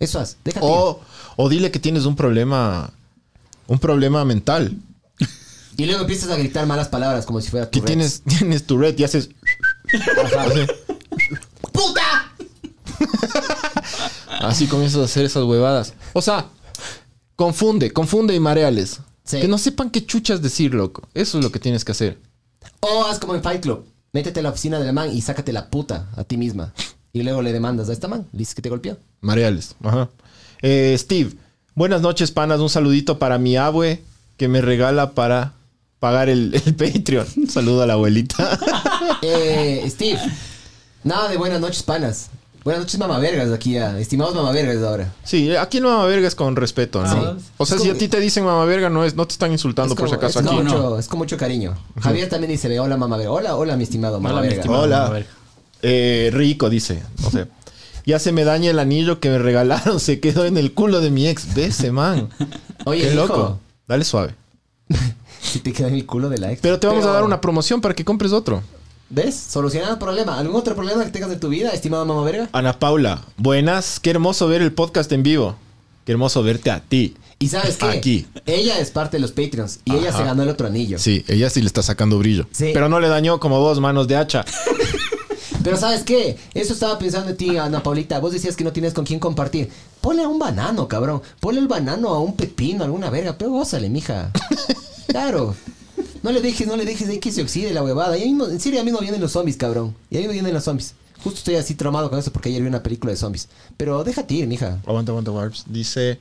Eso 0.00 0.18
haz. 0.18 0.38
Déjate. 0.44 0.66
O, 0.68 0.98
o 1.36 1.48
dile 1.48 1.70
que 1.70 1.78
tienes 1.78 2.04
un 2.04 2.16
problema, 2.16 2.90
un 3.68 3.78
problema 3.78 4.24
mental. 4.24 4.76
Y 5.76 5.86
luego 5.86 6.00
empiezas 6.00 6.30
a 6.30 6.36
gritar 6.36 6.66
malas 6.66 6.88
palabras 6.88 7.24
como 7.26 7.40
si 7.40 7.48
fuera 7.48 7.70
tu 7.70 7.78
Que 7.80 7.86
tienes, 7.86 8.22
tienes 8.26 8.66
tu 8.66 8.76
red 8.76 8.98
y 8.98 9.04
haces... 9.04 9.30
¡Puta! 11.72 12.31
Así 14.40 14.66
comienzas 14.66 15.00
a 15.00 15.04
hacer 15.04 15.24
esas 15.24 15.44
huevadas. 15.44 15.94
O 16.12 16.22
sea, 16.22 16.46
confunde, 17.36 17.92
confunde 17.92 18.34
y 18.34 18.40
mareales. 18.40 19.00
Sí. 19.24 19.40
Que 19.40 19.48
no 19.48 19.58
sepan 19.58 19.90
qué 19.90 20.04
chuchas 20.04 20.42
decir, 20.42 20.74
loco. 20.74 21.02
Eso 21.14 21.38
es 21.38 21.44
lo 21.44 21.52
que 21.52 21.60
tienes 21.60 21.84
que 21.84 21.92
hacer. 21.92 22.18
O 22.80 23.04
haz 23.06 23.18
como 23.18 23.34
en 23.34 23.42
Fight 23.42 23.62
Club. 23.62 23.86
Métete 24.12 24.40
a 24.40 24.42
la 24.42 24.50
oficina 24.50 24.78
del 24.78 24.92
man 24.92 25.10
y 25.14 25.20
sácate 25.22 25.52
la 25.52 25.70
puta 25.70 26.08
a 26.16 26.24
ti 26.24 26.36
misma. 26.36 26.74
Y 27.12 27.22
luego 27.22 27.42
le 27.42 27.52
demandas 27.52 27.88
a 27.88 27.92
esta 27.92 28.08
man. 28.08 28.26
Le 28.32 28.38
dices 28.40 28.54
que 28.54 28.62
te 28.62 28.68
golpeó. 28.68 28.96
Mareales. 29.20 29.76
Ajá. 29.82 30.10
Eh, 30.60 30.96
Steve, 30.98 31.32
buenas 31.74 32.02
noches, 32.02 32.30
panas. 32.30 32.60
Un 32.60 32.68
saludito 32.68 33.18
para 33.18 33.38
mi 33.38 33.56
abue 33.56 34.02
que 34.36 34.48
me 34.48 34.60
regala 34.60 35.12
para 35.12 35.54
pagar 35.98 36.28
el, 36.28 36.54
el 36.66 36.74
Patreon. 36.74 37.26
Un 37.36 37.48
saludo 37.48 37.82
a 37.82 37.86
la 37.86 37.94
abuelita. 37.94 38.58
Eh, 39.24 39.84
Steve. 39.88 40.18
Nada 41.04 41.28
de 41.28 41.36
buenas 41.36 41.60
noches, 41.60 41.82
panas. 41.82 42.28
Buenas 42.64 42.82
noches, 42.82 42.98
mamavergas, 43.00 43.50
aquí 43.50 43.76
a 43.76 43.98
estimados 43.98 44.34
mamavergas 44.36 44.76
ahora. 44.84 45.12
Sí, 45.24 45.54
aquí 45.56 45.78
el 45.78 45.84
mama 45.84 46.04
verga 46.06 46.28
es 46.28 46.36
con 46.36 46.54
respeto, 46.54 47.02
¿no? 47.02 47.10
Sí. 47.10 47.44
O 47.56 47.66
sea, 47.66 47.76
Es 47.76 47.82
si 47.82 47.88
como- 47.88 47.96
a 47.96 47.98
ti 47.98 48.08
te 48.08 48.20
dicen 48.20 48.44
mama 48.44 48.64
verga, 48.64 48.88
no, 48.88 49.04
es, 49.04 49.16
no 49.16 49.26
te 49.26 49.32
están 49.32 49.50
insultando 49.50 49.94
Es 49.94 49.98
por 50.00 50.08
si 50.08 50.14
acaso 50.14 50.38
es 50.38 50.46
aquí. 50.46 50.54
con 50.56 50.64
mucho, 50.66 50.98
es 50.98 51.08
con 51.08 51.18
mucho 51.18 51.36
cariño. 51.36 51.76
Javier 52.00 52.28
también 52.28 52.52
dice, 52.52 52.78
hola 52.78 52.96
mamaverga. 52.96 53.32
Hola, 53.32 53.56
hola 53.56 53.76
mi 53.76 53.82
estimado 53.82 54.18
Hola, 54.18 54.20
mi 54.28 54.28
mamaverga. 54.28 54.56
estimado. 54.56 54.82
Hola. 54.82 54.98
Mama 54.98 55.10
verga. 55.10 55.28
Eh, 55.82 56.30
rico, 56.32 56.70
dice. 56.70 57.02
O 57.24 57.30
sea, 57.32 57.48
ya 58.06 58.20
se 58.20 58.30
me 58.30 58.44
daña 58.44 58.70
el 58.70 58.78
anillo 58.78 59.18
que 59.18 59.28
me 59.30 59.38
regalaron. 59.38 59.98
Se 59.98 60.20
quedó 60.20 60.44
en 60.44 60.56
el 60.56 60.72
culo 60.72 61.00
de 61.00 61.10
mi 61.10 61.26
ex. 61.26 61.54
Ve 61.54 61.64
ese 61.66 61.90
man. 61.90 62.28
Oye, 62.84 63.02
Qué 63.02 63.14
hijo, 63.14 63.26
loco. 63.26 63.58
Dale 63.88 64.04
suave. 64.04 64.34
Si 65.42 65.58
te 65.58 65.72
queda 65.72 65.88
en 65.88 65.94
el 65.96 66.06
culo 66.06 66.28
de 66.30 66.38
la 66.38 66.52
ex. 66.52 66.60
Pero 66.62 66.78
te 66.78 66.86
vamos 66.86 67.04
a 67.04 67.10
dar 67.10 67.24
una 67.24 67.40
promoción 67.40 67.80
para 67.80 67.94
que 67.94 68.04
compres 68.04 68.32
otro. 68.32 68.62
¿Ves? 69.14 69.34
Solucionado 69.34 69.92
el 69.92 69.98
problema. 69.98 70.38
¿Algún 70.38 70.56
otro 70.56 70.74
problema 70.74 71.04
que 71.04 71.10
tengas 71.10 71.30
en 71.30 71.38
tu 71.38 71.50
vida, 71.50 71.68
estimado 71.68 72.06
mamaverga? 72.06 72.48
Ana 72.52 72.78
Paula, 72.78 73.20
buenas. 73.36 74.00
Qué 74.00 74.08
hermoso 74.08 74.48
ver 74.48 74.62
el 74.62 74.72
podcast 74.72 75.12
en 75.12 75.22
vivo. 75.22 75.54
Qué 76.06 76.12
hermoso 76.12 76.42
verte 76.42 76.70
a 76.70 76.80
ti. 76.80 77.14
Y 77.38 77.48
sabes 77.48 77.76
qué? 77.76 77.84
Aquí. 77.84 78.26
Ella 78.46 78.78
es 78.78 78.90
parte 78.90 79.18
de 79.18 79.20
los 79.20 79.32
Patreons 79.32 79.80
y 79.84 79.96
ella 79.96 80.16
se 80.16 80.24
ganó 80.24 80.44
el 80.44 80.48
otro 80.48 80.66
anillo. 80.66 80.98
Sí, 80.98 81.26
ella 81.28 81.50
sí 81.50 81.60
le 81.60 81.66
está 81.66 81.82
sacando 81.82 82.18
brillo. 82.18 82.46
Sí. 82.52 82.70
Pero 82.72 82.88
no 82.88 83.00
le 83.00 83.08
dañó 83.08 83.38
como 83.38 83.60
vos, 83.60 83.80
manos 83.80 84.08
de 84.08 84.16
hacha. 84.16 84.46
Pero 85.62 85.76
¿sabes 85.76 86.04
qué? 86.04 86.38
Eso 86.54 86.72
estaba 86.72 86.98
pensando 86.98 87.28
en 87.32 87.36
ti, 87.36 87.58
Ana 87.58 87.82
Paulita. 87.82 88.18
Vos 88.18 88.32
decías 88.32 88.56
que 88.56 88.64
no 88.64 88.72
tienes 88.72 88.94
con 88.94 89.04
quién 89.04 89.20
compartir. 89.20 89.68
Ponle 90.00 90.22
a 90.22 90.28
un 90.28 90.38
banano, 90.38 90.88
cabrón. 90.88 91.20
Ponle 91.38 91.60
el 91.60 91.68
banano 91.68 92.08
a 92.08 92.18
un 92.18 92.34
pepino, 92.34 92.82
alguna 92.82 93.10
verga. 93.10 93.36
Pero 93.36 93.50
gózale, 93.50 93.90
mija. 93.90 94.30
Claro. 95.08 95.54
No 96.22 96.30
le 96.30 96.40
dejes, 96.40 96.66
no 96.66 96.76
le 96.76 96.84
dejes 96.84 97.08
ahí 97.08 97.18
que 97.18 97.32
se 97.32 97.42
oxide 97.42 97.72
la 97.72 97.82
huevada. 97.82 98.16
Y 98.16 98.22
ahí 98.22 98.28
mismo- 98.32 98.46
en 98.46 98.60
serio, 98.60 98.80
a 98.80 98.84
mí 98.84 98.90
no 98.90 99.00
vienen 99.00 99.20
los 99.20 99.32
zombies, 99.32 99.56
cabrón. 99.56 99.94
Y 100.10 100.16
a 100.16 100.20
mí 100.20 100.26
me 100.28 100.32
vienen 100.34 100.54
los 100.54 100.64
zombies. 100.64 100.94
Justo 101.22 101.38
estoy 101.38 101.54
así 101.56 101.74
traumado 101.74 102.10
con 102.10 102.18
eso 102.18 102.32
porque 102.32 102.48
ayer 102.48 102.62
vi 102.62 102.68
una 102.68 102.82
película 102.82 103.12
de 103.12 103.16
zombies. 103.16 103.48
Pero 103.76 104.02
déjate 104.04 104.34
ir, 104.34 104.46
mija. 104.46 104.78
Aguanta, 104.86 105.12
aguanta, 105.12 105.30
Warps. 105.30 105.64
Dice: 105.68 106.20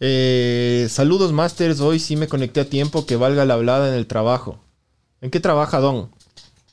eh, 0.00 0.86
Saludos, 0.90 1.32
Masters. 1.32 1.80
Hoy 1.80 1.98
sí 1.98 2.16
me 2.16 2.28
conecté 2.28 2.60
a 2.60 2.64
tiempo 2.68 3.06
que 3.06 3.16
valga 3.16 3.44
la 3.44 3.54
hablada 3.54 3.88
en 3.88 3.94
el 3.94 4.06
trabajo. 4.06 4.58
¿En 5.20 5.30
qué 5.30 5.40
trabaja, 5.40 5.80
Don? 5.80 6.10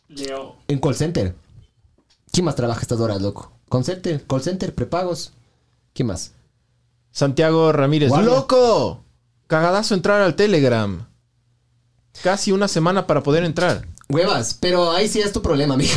Leo. 0.07 0.55
En 0.67 0.79
call 0.79 0.95
center. 0.95 1.35
¿Quién 2.31 2.45
más 2.45 2.55
trabaja 2.55 2.81
estas 2.81 2.99
horas, 2.99 3.21
loco? 3.21 3.51
Call 3.69 3.83
center, 3.83 4.23
call 4.25 4.41
center, 4.41 4.73
prepagos. 4.73 5.33
¿Quién 5.93 6.07
más? 6.07 6.31
Santiago 7.11 7.71
Ramírez. 7.71 8.09
Guardia. 8.09 8.29
¡Loco! 8.35 9.03
Cagadazo 9.47 9.95
entrar 9.95 10.21
al 10.21 10.35
Telegram. 10.35 11.07
Casi 12.23 12.51
una 12.51 12.67
semana 12.67 13.07
para 13.07 13.23
poder 13.23 13.43
entrar. 13.43 13.85
Huevas, 14.09 14.57
pero 14.59 14.91
ahí 14.91 15.09
sí 15.09 15.19
es 15.19 15.33
tu 15.33 15.41
problema, 15.41 15.73
amigo. 15.73 15.91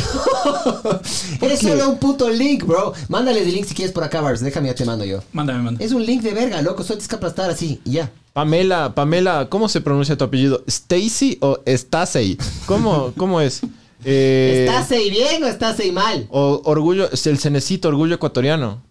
es 1.41 1.59
solo 1.59 1.89
un 1.89 1.97
puto 1.97 2.29
link, 2.29 2.65
bro. 2.65 2.93
Mándale 3.07 3.41
el 3.41 3.51
link 3.51 3.65
si 3.65 3.73
quieres 3.73 3.93
por 3.93 4.03
acá, 4.03 4.19
Bars. 4.19 4.41
Déjame, 4.41 4.67
ya 4.67 4.75
te 4.75 4.83
mando 4.83 5.05
yo. 5.05 5.23
Mándame, 5.31 5.63
mándame. 5.63 5.85
Es 5.85 5.93
un 5.93 6.05
link 6.05 6.21
de 6.21 6.33
verga, 6.33 6.61
loco. 6.61 6.83
Solo 6.83 6.97
tienes 6.97 7.07
que 7.07 7.15
aplastar 7.15 7.49
así 7.49 7.79
y 7.85 7.91
ya. 7.91 8.11
Pamela, 8.33 8.93
Pamela, 8.95 9.47
¿cómo 9.49 9.69
se 9.69 9.79
pronuncia 9.81 10.17
tu 10.17 10.25
apellido? 10.25 10.63
¿Stacy 10.67 11.37
o 11.41 11.59
Stasey? 11.65 12.37
¿Cómo, 12.65 13.13
cómo 13.17 13.39
es? 13.39 13.61
Eh, 14.03 14.65
¿Estás 14.67 14.91
ahí 14.91 15.09
bien 15.09 15.43
o 15.43 15.47
estás 15.47 15.79
ahí 15.79 15.91
mal? 15.91 16.27
o 16.31 16.61
orgullo, 16.65 17.09
es 17.11 17.27
el 17.27 17.39
cenecito, 17.39 17.87
orgullo 17.87 18.15
ecuatoriano. 18.15 18.81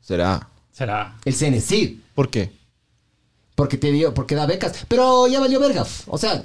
Será. 0.00 0.48
Será. 0.72 1.16
El 1.24 1.34
CNC. 1.34 1.98
¿Por 2.14 2.30
qué? 2.30 2.50
Porque 3.60 3.76
te 3.76 3.92
dio, 3.92 4.14
porque 4.14 4.34
da 4.34 4.46
becas. 4.46 4.86
Pero 4.88 5.26
ya 5.28 5.38
valió 5.38 5.60
verga. 5.60 5.84
O 6.06 6.16
sea, 6.16 6.42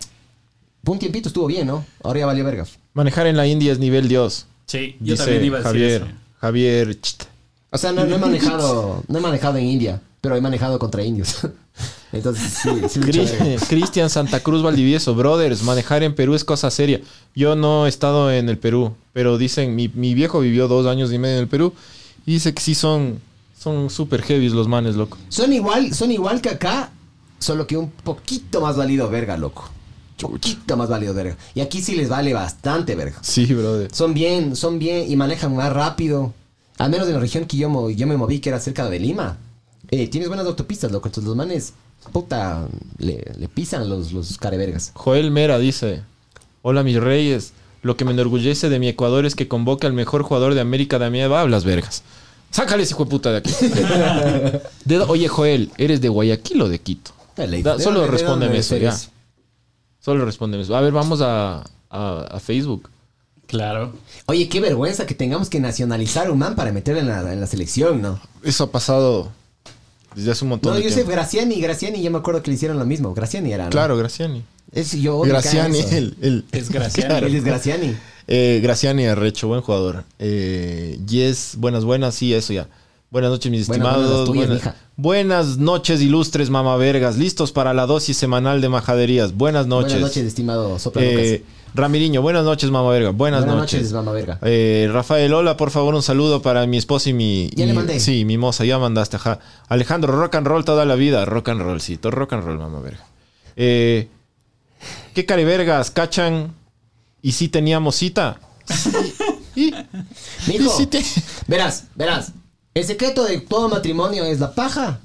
un 0.86 1.00
tiempito 1.00 1.30
estuvo 1.30 1.48
bien, 1.48 1.66
¿no? 1.66 1.86
Ahora 2.04 2.20
ya 2.20 2.26
valió 2.26 2.44
verga. 2.44 2.66
Manejar 2.94 3.26
en 3.28 3.38
la 3.38 3.48
India 3.48 3.72
es 3.72 3.80
nivel 3.80 4.10
Dios. 4.10 4.48
Sí, 4.66 4.98
yo 5.00 5.14
Dice 5.14 5.24
también 5.24 5.46
iba 5.46 5.60
a 5.60 5.62
decir 5.62 5.72
Javier. 5.72 6.02
eso. 6.02 6.12
Javier. 6.42 7.00
cht. 7.00 7.24
O 7.72 7.78
sea, 7.78 7.94
no, 7.94 8.04
no 8.06 8.16
he 8.18 8.20
manejado, 8.20 9.02
no 9.08 9.18
he 9.18 9.22
manejado 9.22 9.56
en 9.56 9.64
India, 9.64 10.02
pero 10.20 10.36
he 10.36 10.42
manejado 10.42 10.78
contra 10.78 11.04
indios. 11.04 11.38
Entonces, 12.12 12.52
sí, 12.62 12.70
sí. 12.90 13.00
Cristian 13.70 14.10
Santa 14.10 14.42
Cruz 14.42 14.62
Valdivieso, 14.62 15.16
brothers, 15.16 15.64
manejar 15.64 16.04
en 16.04 16.16
Perú 16.16 16.36
es 16.36 16.44
cosa 16.44 16.70
seria. 16.70 17.00
Yo 17.34 17.56
no 17.56 17.86
he 17.86 17.90
estado 17.90 18.30
en 18.30 18.50
el 18.50 18.58
Perú, 18.58 18.94
pero 19.14 19.38
dicen, 19.38 19.74
mi, 19.74 19.88
mi 19.88 20.14
viejo 20.14 20.42
vivió 20.42 20.68
dos 20.68 20.86
años 20.86 21.14
y 21.14 21.18
medio 21.18 21.36
en 21.36 21.44
el 21.44 21.48
Perú 21.48 21.74
y 22.26 22.34
dice 22.34 22.54
que 22.54 22.62
sí 22.62 22.76
son 22.76 23.22
son 23.58 23.90
súper 23.90 24.22
heavies 24.22 24.52
los 24.52 24.68
manes, 24.68 24.96
loco. 24.96 25.18
Son 25.30 25.52
igual, 25.52 25.94
son 25.94 26.12
igual 26.12 26.40
que 26.40 26.50
acá, 26.50 26.92
solo 27.40 27.68
que 27.68 27.78
un 27.78 27.90
poquito 27.92 28.62
más 28.62 28.78
válido 28.78 29.10
verga, 29.10 29.38
loco. 29.38 29.70
Poquito 30.20 30.78
más 30.78 30.88
válido 30.90 31.14
verga. 31.14 31.36
Y 31.54 31.62
aquí 31.62 31.82
sí 31.82 31.96
les 31.96 32.08
vale 32.10 32.34
bastante 32.34 32.96
verga. 32.96 33.18
Sí, 33.22 33.46
brother. 33.54 33.94
Son 33.94 34.14
bien, 34.14 34.56
son 34.56 34.80
bien 34.80 35.12
y 35.12 35.16
manejan 35.16 35.56
más 35.56 35.74
rápido. 35.74 36.34
Al 36.78 36.90
menos 36.90 37.08
en 37.08 37.14
la 37.16 37.20
región 37.20 37.46
que 37.46 37.58
yo, 37.58 37.90
yo 37.90 38.08
me 38.08 38.18
moví, 38.18 38.40
que 38.40 38.50
era 38.50 38.60
cerca 38.60 38.90
de 38.90 39.00
Lima. 39.00 39.38
Eh, 39.92 40.08
tienes 40.08 40.30
buenas 40.30 40.46
autopistas, 40.46 40.92
loco. 40.92 41.08
Entonces 41.10 41.28
los 41.28 41.36
manes, 41.36 41.74
puta, 42.12 42.68
le, 42.98 43.24
le 43.38 43.48
pisan 43.50 43.90
los, 43.90 44.14
los 44.14 44.38
carevergas. 44.38 44.92
Joel 44.96 45.32
Mera 45.32 45.60
dice: 45.60 46.04
Hola, 46.62 46.84
mis 46.84 46.98
reyes. 46.98 47.54
Lo 47.82 47.96
que 47.98 48.04
me 48.04 48.12
enorgullece 48.12 48.70
de 48.70 48.80
mi 48.80 48.88
Ecuador 48.88 49.28
es 49.28 49.36
que 49.36 49.48
convoque 49.48 49.86
al 49.86 49.94
mejor 49.94 50.24
jugador 50.24 50.56
de 50.56 50.62
América 50.62 50.98
de 50.98 51.06
a 51.24 51.48
las 51.48 51.66
vergas. 51.66 52.02
Sácale 52.50 52.82
ese 52.82 52.94
hijo 52.94 53.04
de 53.06 53.12
puta 53.12 53.32
de 53.32 53.38
aquí. 53.38 53.52
De- 54.86 55.00
oye, 55.00 55.28
Joel, 55.28 55.72
¿eres 55.78 56.02
de 56.02 56.10
Guayaquil 56.10 56.62
o 56.64 56.70
de 56.70 56.80
Quito? 56.80 57.12
Dale, 57.36 57.62
Da- 57.64 57.78
¿de 57.78 57.84
solo 57.84 58.02
de 58.02 58.08
respóndeme 58.08 58.58
eso, 58.58 58.78
ya. 58.78 58.96
Solo 60.00 60.26
respóndeme 60.26 60.64
eso. 60.64 60.76
A 60.76 60.82
ver, 60.82 60.92
vamos 60.94 61.22
a, 61.22 61.64
a- 61.90 62.28
a 62.32 62.40
Facebook. 62.40 62.90
Claro. 63.48 63.94
Oye, 64.26 64.50
qué 64.50 64.60
vergüenza 64.60 65.06
que 65.06 65.14
tengamos 65.16 65.50
que 65.50 65.60
nacionalizar 65.60 66.32
un 66.32 66.40
man 66.40 66.56
para 66.56 66.72
meterlo 66.72 67.00
en 67.02 67.08
la, 67.08 67.32
en 67.34 67.40
la 67.40 67.48
selección, 67.48 68.02
¿no? 68.02 68.20
Eso 68.44 68.64
ha 68.66 68.72
pasado 68.72 69.32
desde 70.16 70.32
hace 70.32 70.44
un 70.46 70.50
montón 70.50 70.72
No, 70.72 70.78
de 70.78 70.84
yo 70.84 70.90
sé, 70.90 70.96
tiempo. 70.96 71.12
Graciani, 71.12 71.60
Graciani, 71.62 72.02
yo 72.02 72.10
me 72.12 72.18
acuerdo 72.18 72.42
que 72.42 72.50
le 72.52 72.56
hicieron 72.56 72.80
lo 72.80 72.86
mismo. 72.86 73.14
Graciani 73.14 73.52
era, 73.54 73.66
¿no? 73.66 73.70
Claro, 73.70 73.98
Graciani. 73.98 74.44
Es, 74.72 74.94
yo 74.94 75.20
Graciani, 75.22 75.80
el, 75.80 76.18
el- 76.22 76.46
Es 76.52 76.70
Graciani. 76.72 77.08
Claro. 77.08 77.28
Él 77.28 77.36
es 77.36 77.44
Graciani. 77.44 77.96
Eh, 78.28 78.60
Graciani 78.64 79.06
Arrecho, 79.06 79.48
buen 79.48 79.62
jugador. 79.62 80.04
Eh, 80.18 81.00
yes, 81.08 81.56
buenas, 81.58 81.84
buenas, 81.86 82.16
sí, 82.16 82.34
eso 82.34 82.52
ya. 82.54 82.68
Buenas 83.12 83.30
noches, 83.30 83.52
mis 83.52 83.68
Buenas, 83.68 83.86
buenas, 83.88 84.02
estimados. 84.02 84.28
las 84.28 84.36
tuyas, 84.50 84.62
buenas. 84.64 84.76
Buenas 84.98 85.58
noches, 85.58 86.02
ilustres 86.02 86.50
mamavergas. 86.50 87.18
Listos 87.18 87.52
para 87.52 87.74
la 87.74 87.86
dosis 87.86 88.18
semanal 88.18 88.62
de 88.62 88.70
majaderías. 88.70 89.34
Buenas 89.36 89.68
noches. 89.68 89.94
Buenas 89.94 90.10
noches, 90.10 90.24
estimado 90.26 90.80
Sopla 90.80 91.02
Eh, 91.04 91.44
Ramiriño, 91.74 92.22
buenas 92.22 92.46
noches, 92.46 92.72
mamaverga. 92.72 93.10
Buenas, 93.10 93.42
Buenas 93.42 93.58
noches. 93.64 93.80
noches, 93.82 93.94
mamá 93.94 94.12
verga. 94.14 94.40
Eh, 94.44 94.90
Rafael, 94.92 95.34
hola, 95.34 95.58
por 95.58 95.72
favor, 95.72 95.94
un 95.94 96.02
saludo 96.04 96.42
para 96.42 96.66
mi 96.68 96.78
esposa 96.78 97.10
y 97.10 97.14
mi. 97.14 97.50
Ya 97.54 97.66
y- 97.66 97.68
le 97.68 97.74
mandé. 97.74 98.00
Sí, 98.00 98.24
mi 98.24 98.38
moza, 98.38 98.64
ya 98.64 98.80
mandaste, 98.80 99.18
ajá. 99.18 99.40
Alejandro, 99.68 100.16
rock 100.18 100.36
and 100.36 100.48
roll 100.48 100.64
toda 100.64 100.86
la 100.86 100.96
vida. 100.96 101.26
Rock 101.26 101.50
and 101.50 101.62
rollcito, 101.62 102.12
rock 102.12 102.34
and 102.34 102.44
roll, 102.46 102.58
mamá 102.60 102.80
verga. 102.80 103.06
Eh, 103.58 104.08
¿Qué 105.14 105.26
carivergas 105.26 105.92
cachan? 105.92 106.54
¿Y 107.22 107.34
si 107.34 107.50
teníamos 107.50 107.96
cita? 107.96 108.40
¿Y? 109.56 109.74
Mijo, 110.48 110.66
y 110.66 110.70
si 110.78 110.86
te- 110.88 111.04
verás, 111.48 111.86
verás. 111.96 112.32
El 112.76 112.84
secreto 112.84 113.24
de 113.24 113.40
todo 113.40 113.70
matrimonio 113.70 114.26
es 114.26 114.42
la 114.42 114.54
paja. 114.54 115.00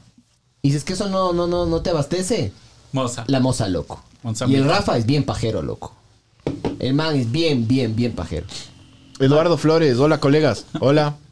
Y 0.60 0.72
si 0.72 0.76
es 0.76 0.84
que 0.84 0.92
eso 0.94 1.08
no, 1.08 1.32
no, 1.32 1.46
no, 1.46 1.66
no 1.66 1.80
te 1.82 1.90
abastece, 1.90 2.52
Moza. 2.92 3.24
la 3.28 3.38
moza, 3.38 3.68
loco. 3.68 4.02
Moza 4.24 4.46
y 4.48 4.56
el. 4.56 4.64
Rafa 4.64 4.98
es 4.98 5.06
bien 5.06 5.24
pajero, 5.24 5.62
loco. 5.62 5.94
El 6.80 6.94
man 6.94 7.14
es 7.14 7.30
bien, 7.30 7.68
bien, 7.68 7.94
bien 7.94 8.12
pajero. 8.12 8.46
Eduardo 9.20 9.56
Flores, 9.56 9.98
hola 9.98 10.20
colegas, 10.20 10.66
hola. 10.80 11.16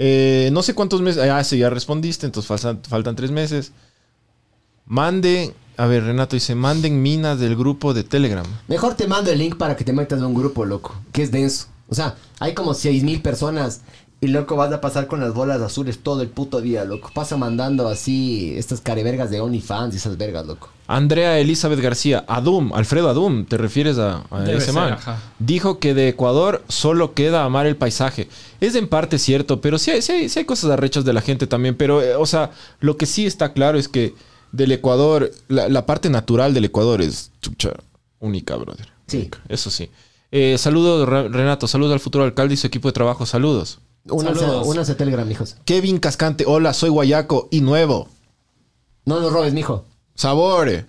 Eh, 0.00 0.50
no 0.52 0.62
sé 0.62 0.74
cuántos 0.76 1.00
meses. 1.02 1.28
Ah, 1.28 1.42
sí, 1.42 1.58
ya 1.58 1.70
respondiste, 1.70 2.24
entonces 2.24 2.46
faltan, 2.46 2.80
faltan 2.88 3.16
tres 3.16 3.32
meses. 3.32 3.72
Mande, 4.86 5.52
a 5.76 5.86
ver, 5.86 6.04
Renato 6.04 6.36
dice: 6.36 6.54
manden 6.54 7.02
minas 7.02 7.40
del 7.40 7.56
grupo 7.56 7.92
de 7.94 8.04
Telegram. 8.04 8.46
Mejor 8.68 8.94
te 8.94 9.08
mando 9.08 9.32
el 9.32 9.40
link 9.40 9.56
para 9.56 9.74
que 9.74 9.82
te 9.82 9.92
metas 9.92 10.22
a 10.22 10.26
un 10.28 10.34
grupo, 10.34 10.64
loco. 10.64 10.94
Que 11.10 11.24
es 11.24 11.32
denso. 11.32 11.66
O 11.88 11.96
sea, 11.96 12.14
hay 12.38 12.54
como 12.54 12.74
seis 12.74 13.02
mil 13.02 13.20
personas. 13.22 13.80
Y 14.20 14.26
loco, 14.28 14.56
vas 14.56 14.72
a 14.72 14.80
pasar 14.80 15.06
con 15.06 15.20
las 15.20 15.32
bolas 15.32 15.60
azules 15.60 16.00
todo 16.02 16.22
el 16.22 16.28
puto 16.28 16.60
día, 16.60 16.84
loco. 16.84 17.10
Pasa 17.14 17.36
mandando 17.36 17.86
así 17.88 18.52
estas 18.56 18.80
carevergas 18.80 19.30
de 19.30 19.40
OnlyFans 19.40 19.94
y 19.94 19.98
esas 19.98 20.16
vergas, 20.16 20.44
loco. 20.44 20.70
Andrea 20.88 21.38
Elizabeth 21.38 21.78
García, 21.78 22.24
Adum, 22.26 22.72
Alfredo 22.72 23.08
Adum, 23.10 23.44
¿te 23.44 23.56
refieres 23.58 23.96
a, 23.98 24.24
ese 24.44 24.60
ser, 24.60 24.74
man? 24.74 24.94
ajá. 24.94 25.18
Dijo 25.38 25.78
que 25.78 25.94
de 25.94 26.08
Ecuador 26.08 26.64
solo 26.68 27.14
queda 27.14 27.44
amar 27.44 27.66
el 27.66 27.76
paisaje. 27.76 28.28
Es 28.60 28.74
en 28.74 28.88
parte 28.88 29.18
cierto, 29.18 29.60
pero 29.60 29.78
sí 29.78 29.92
hay, 29.92 30.02
sí 30.02 30.10
hay, 30.10 30.28
sí 30.28 30.40
hay 30.40 30.44
cosas 30.46 30.70
arrechas 30.72 31.04
de 31.04 31.12
la 31.12 31.20
gente 31.20 31.46
también. 31.46 31.76
Pero, 31.76 32.02
eh, 32.02 32.16
o 32.16 32.26
sea, 32.26 32.50
lo 32.80 32.96
que 32.96 33.06
sí 33.06 33.24
está 33.24 33.52
claro 33.52 33.78
es 33.78 33.86
que 33.86 34.14
del 34.50 34.72
Ecuador, 34.72 35.30
la, 35.46 35.68
la 35.68 35.86
parte 35.86 36.10
natural 36.10 36.54
del 36.54 36.64
Ecuador 36.64 37.02
es 37.02 37.30
chucha, 37.40 37.70
única, 38.18 38.56
brother. 38.56 38.88
Sí. 39.06 39.18
Única, 39.18 39.38
eso 39.48 39.70
sí. 39.70 39.90
Eh, 40.32 40.56
saludos, 40.58 41.08
Re- 41.08 41.28
Renato, 41.28 41.68
saludos 41.68 41.92
al 41.92 42.00
futuro 42.00 42.24
alcalde 42.24 42.54
y 42.54 42.56
su 42.56 42.66
equipo 42.66 42.88
de 42.88 42.92
trabajo, 42.94 43.24
saludos. 43.26 43.78
Únanse, 44.10 44.40
Saludos. 44.40 44.66
únanse 44.66 44.92
a 44.92 44.96
Telegram, 44.96 45.30
hijos. 45.30 45.56
Kevin 45.64 45.98
Cascante, 45.98 46.44
hola, 46.46 46.72
soy 46.72 46.90
Guayaco 46.90 47.48
y 47.50 47.60
nuevo. 47.60 48.08
No 49.04 49.20
nos 49.20 49.32
robes, 49.32 49.52
mijo. 49.54 49.84
Sabore. 50.14 50.86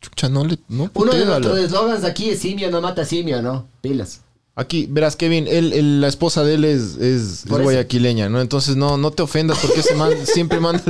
Chucha, 0.00 0.28
no 0.28 0.44
le. 0.44 0.58
No 0.68 0.90
Uno 0.94 1.12
de 1.12 1.18
putealo. 1.18 1.26
nuestros 1.40 1.58
eslogans 1.58 2.04
aquí 2.04 2.30
es 2.30 2.38
simio 2.40 2.70
no 2.70 2.80
mata 2.80 3.04
simio, 3.04 3.42
¿no? 3.42 3.66
Pilas. 3.80 4.20
Aquí, 4.60 4.86
verás, 4.90 5.14
Kevin, 5.14 5.46
él, 5.46 5.72
él- 5.72 6.00
la 6.00 6.08
esposa 6.08 6.42
de 6.42 6.54
él 6.54 6.64
es, 6.64 7.44
guayaquileña, 7.46 8.28
¿no? 8.28 8.40
Entonces 8.40 8.74
no, 8.74 8.96
no 8.96 9.12
te 9.12 9.22
ofendas 9.22 9.58
porque 9.58 9.78
ese 9.80 9.94
man 9.94 10.10
siempre 10.24 10.58
manda. 10.58 10.82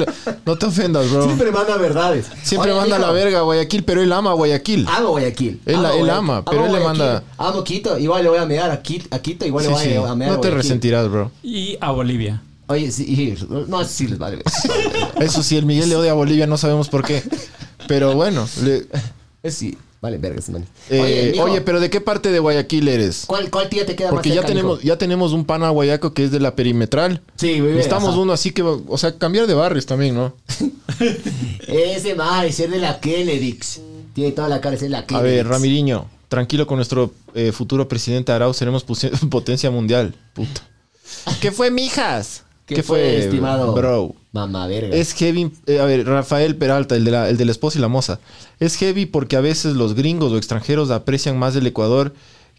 No 0.47 0.57
te 0.57 0.65
ofendas, 0.65 1.11
bro. 1.11 1.25
Siempre, 1.25 1.53
manda 1.53 1.77
verdades. 1.77 2.27
Oye, 2.57 2.73
manda 2.73 2.97
mijo, 2.97 2.99
la 3.07 3.13
verga 3.13 3.39
a 3.41 3.43
Guayaquil, 3.43 3.85
pero 3.85 4.01
él 4.01 4.11
ama 4.11 4.31
a 4.31 4.35
Guayaquil. 4.35 4.87
Amo 4.89 5.11
Guayaquil. 5.11 5.61
Él- 5.67 5.75
amo 5.77 5.87
él 5.87 5.91
Guayaquil, 5.99 6.11
ama, 6.11 6.37
amo 6.39 6.45
pero 6.51 6.65
él 6.67 6.73
le 6.73 6.81
manda- 6.81 7.23
Amo 7.37 7.63
Quito, 7.63 7.99
igual 7.99 8.23
le 8.23 8.31
voy 8.31 8.39
a 8.39 8.47
mear 8.47 8.71
a 8.71 8.81
Quito, 8.81 9.15
a 9.15 9.19
Quito 9.19 9.45
igual 9.45 9.65
Sí, 9.67 9.71
le 9.71 9.75
voy 9.77 9.85
sí. 10.07 10.11
a, 10.13 10.15
mear 10.15 10.31
a 10.31 10.35
No 10.37 10.41
te 10.41 10.51
resentirás, 10.51 11.09
bro. 11.11 11.31
Y 11.43 11.77
a 11.81 11.91
Bolivia. 11.91 12.43
Oye, 12.69 12.91
sí, 12.91 13.05
y- 13.05 13.47
no, 13.69 13.85
sí 13.85 14.07
les 14.09 14.19
vale. 14.19 14.43
Eso 15.21 15.43
sí, 15.43 15.57
el 15.59 15.67
Miguel 15.67 15.91
le 15.91 15.97
odia 15.97 16.13
a 16.13 16.15
Bolivia, 16.15 16.47
no 16.47 16.57
sabemos 16.57 16.89
por 16.89 17.05
qué. 17.05 17.23
Pero 17.87 18.15
bueno. 18.15 18.49
le- 18.63 18.87
Es 19.43 19.55
sí, 19.55 19.77
vale, 20.01 20.19
vergas, 20.19 20.49
man. 20.51 20.65
eh, 20.91 21.33
oye, 21.35 21.41
oye, 21.43 21.61
pero 21.61 21.81
¿de 21.81 21.91
qué 21.91 22.01
parte 22.01 22.31
de 22.31 22.39
Guayaquil 22.39 22.87
eres? 22.89 23.25
¿cuál, 23.27 23.51
¿cuál 23.51 23.69
tía 23.69 23.85
te 23.87 23.97
queda 23.97 24.11
Porque 24.11 24.29
más 24.31 24.37
ya 24.37 24.41
cerca, 24.43 24.49
tenemos, 24.49 24.77
mijo? 24.79 24.87
ya 24.87 24.97
tenemos 24.99 25.33
un 25.33 25.45
pana 25.45 25.71
guayaco 25.71 26.15
que 26.15 26.25
es 26.25 26.31
de 26.31 26.41
la 26.41 26.55
perimetral. 26.55 27.21
Sí, 27.37 27.61
Necesitamos 27.61 28.11
ajá. 28.11 28.19
uno 28.19 28.33
así 28.33 28.53
que, 28.53 28.63
o 28.63 28.99
sea, 28.99 29.17
cambiar 29.19 29.47
de 29.47 29.55
barrios 29.55 29.87
también, 29.87 30.15
¿no? 30.15 30.35
Ese 31.67 32.15
man, 32.15 32.47
es 32.47 32.57
de 32.59 32.79
la 32.79 33.01
Kennedys. 33.01 33.81
Tiene 34.15 34.33
toda 34.33 34.49
la 34.49 34.61
cara 34.61 34.73
de 34.73 34.79
ser 34.81 34.91
la 34.91 34.99
A 35.01 35.07
Kennedys. 35.07 35.25
ver, 35.25 35.47
Ramiriño, 35.49 36.07
tranquilo 36.29 36.67
con 36.67 36.77
nuestro 36.77 37.13
eh, 37.35 37.53
futuro 37.53 37.87
presidente 37.89 38.33
Arau, 38.33 38.53
seremos 38.55 38.85
potencia 39.31 39.71
mundial. 39.71 40.15
Puta. 40.35 40.63
¿Qué 41.41 41.53
fue, 41.53 41.71
mijas? 41.71 42.43
¿Qué, 42.77 42.83
fue, 42.83 43.19
estimado? 43.25 43.73
bro? 43.73 44.15
Mamá 44.33 44.67
verga. 44.67 44.95
Es 44.95 45.15
heavy, 45.15 45.51
eh, 45.67 45.81
a 45.81 45.85
ver, 45.85 46.07
Rafael 46.07 46.55
Peralta, 46.57 46.95
el 46.97 47.05
de, 47.05 47.11
la, 47.11 47.29
el 47.29 47.37
de 47.37 47.45
la 47.45 47.53
esposa 47.53 47.79
y 47.79 47.81
la 47.81 47.89
moza. 47.89 48.21
Es 48.61 48.77
heavy 48.77 49.07
porque 49.07 49.37
a 49.37 49.41
veces 49.41 49.75
los 49.75 49.95
gringos 49.95 50.33
o 50.33 50.37
extranjeros 50.37 50.91
aprecian 50.91 51.39
más 51.39 51.57
el 51.57 51.67
Ecuador 51.67 52.13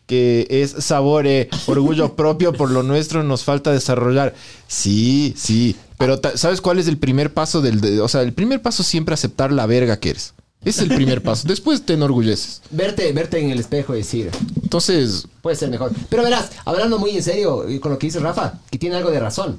que 0.08 0.48
es 0.50 0.72
sabor, 0.84 1.28
eh, 1.28 1.50
orgullo 1.68 2.16
propio 2.16 2.52
por 2.54 2.72
lo 2.72 2.82
nuestro 2.82 3.22
nos 3.24 3.44
falta 3.44 3.72
desarrollar. 3.72 4.34
Sí, 4.68 5.36
sí, 5.38 5.76
pero 6.00 6.20
¿sabes 6.34 6.62
cuál 6.62 6.80
es 6.80 6.88
el 6.88 6.98
primer 6.98 7.32
paso 7.32 7.62
del... 7.62 7.80
de- 7.80 8.02
o 8.02 8.08
sea, 8.08 8.24
el 8.24 8.34
primer 8.34 8.60
paso 8.62 8.82
es 8.82 8.88
siempre 8.88 9.14
aceptar 9.14 9.52
la 9.52 9.68
verga 9.68 10.00
que 10.00 10.10
eres. 10.10 10.34
Es 10.66 10.80
el 10.80 10.90
primer 10.90 11.22
paso. 11.24 11.48
Después 11.48 11.84
te 11.86 11.94
enorgulleces. 11.94 12.62
Verte, 12.72 13.14
verte 13.14 13.40
en 13.40 13.50
el 13.52 13.60
espejo 13.60 13.94
y 13.94 14.00
decir, 14.00 14.30
Entonces, 14.62 15.26
puede 15.42 15.56
ser 15.56 15.70
mejor. 15.70 15.92
Pero 16.10 16.24
verás, 16.24 16.50
hablando 16.66 17.00
muy 17.00 17.12
en 17.12 17.24
serio 17.24 17.64
con 17.80 17.92
lo 17.94 17.98
que 18.00 18.08
dice 18.08 18.20
Rafa, 18.20 18.56
que 18.70 18.78
tiene 18.78 18.98
algo 18.98 19.10
de 19.12 19.20
razón. 19.22 19.58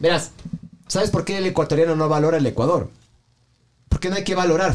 Verás, 0.00 0.30
¿sabes 0.88 1.10
por 1.10 1.24
qué 1.24 1.38
el 1.38 1.46
ecuatoriano 1.46 1.96
no 1.96 2.08
valora 2.08 2.36
el 2.38 2.46
Ecuador? 2.46 2.90
Porque 3.88 4.10
no 4.10 4.16
hay 4.16 4.24
que 4.24 4.34
valorar. 4.34 4.74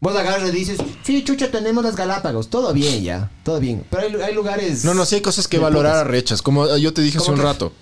Vos 0.00 0.14
agarras 0.16 0.48
y 0.48 0.52
dices, 0.52 0.78
sí, 1.02 1.24
chucha, 1.24 1.50
tenemos 1.50 1.82
las 1.84 1.96
Galápagos. 1.96 2.48
Todo 2.50 2.72
bien 2.72 3.02
ya, 3.02 3.30
todo 3.42 3.58
bien. 3.60 3.84
Pero 3.90 4.02
hay, 4.02 4.22
hay 4.28 4.34
lugares... 4.34 4.84
No, 4.84 4.92
no, 4.92 5.06
sí 5.06 5.14
hay 5.16 5.20
cosas 5.22 5.48
que 5.48 5.58
valorar 5.58 5.96
a 5.96 6.04
rechas, 6.04 6.42
como 6.42 6.76
yo 6.76 6.92
te 6.92 7.00
dije 7.02 7.18
hace 7.18 7.26
¿Cómo 7.26 7.36
un 7.36 7.40
que? 7.40 7.46
rato. 7.46 7.72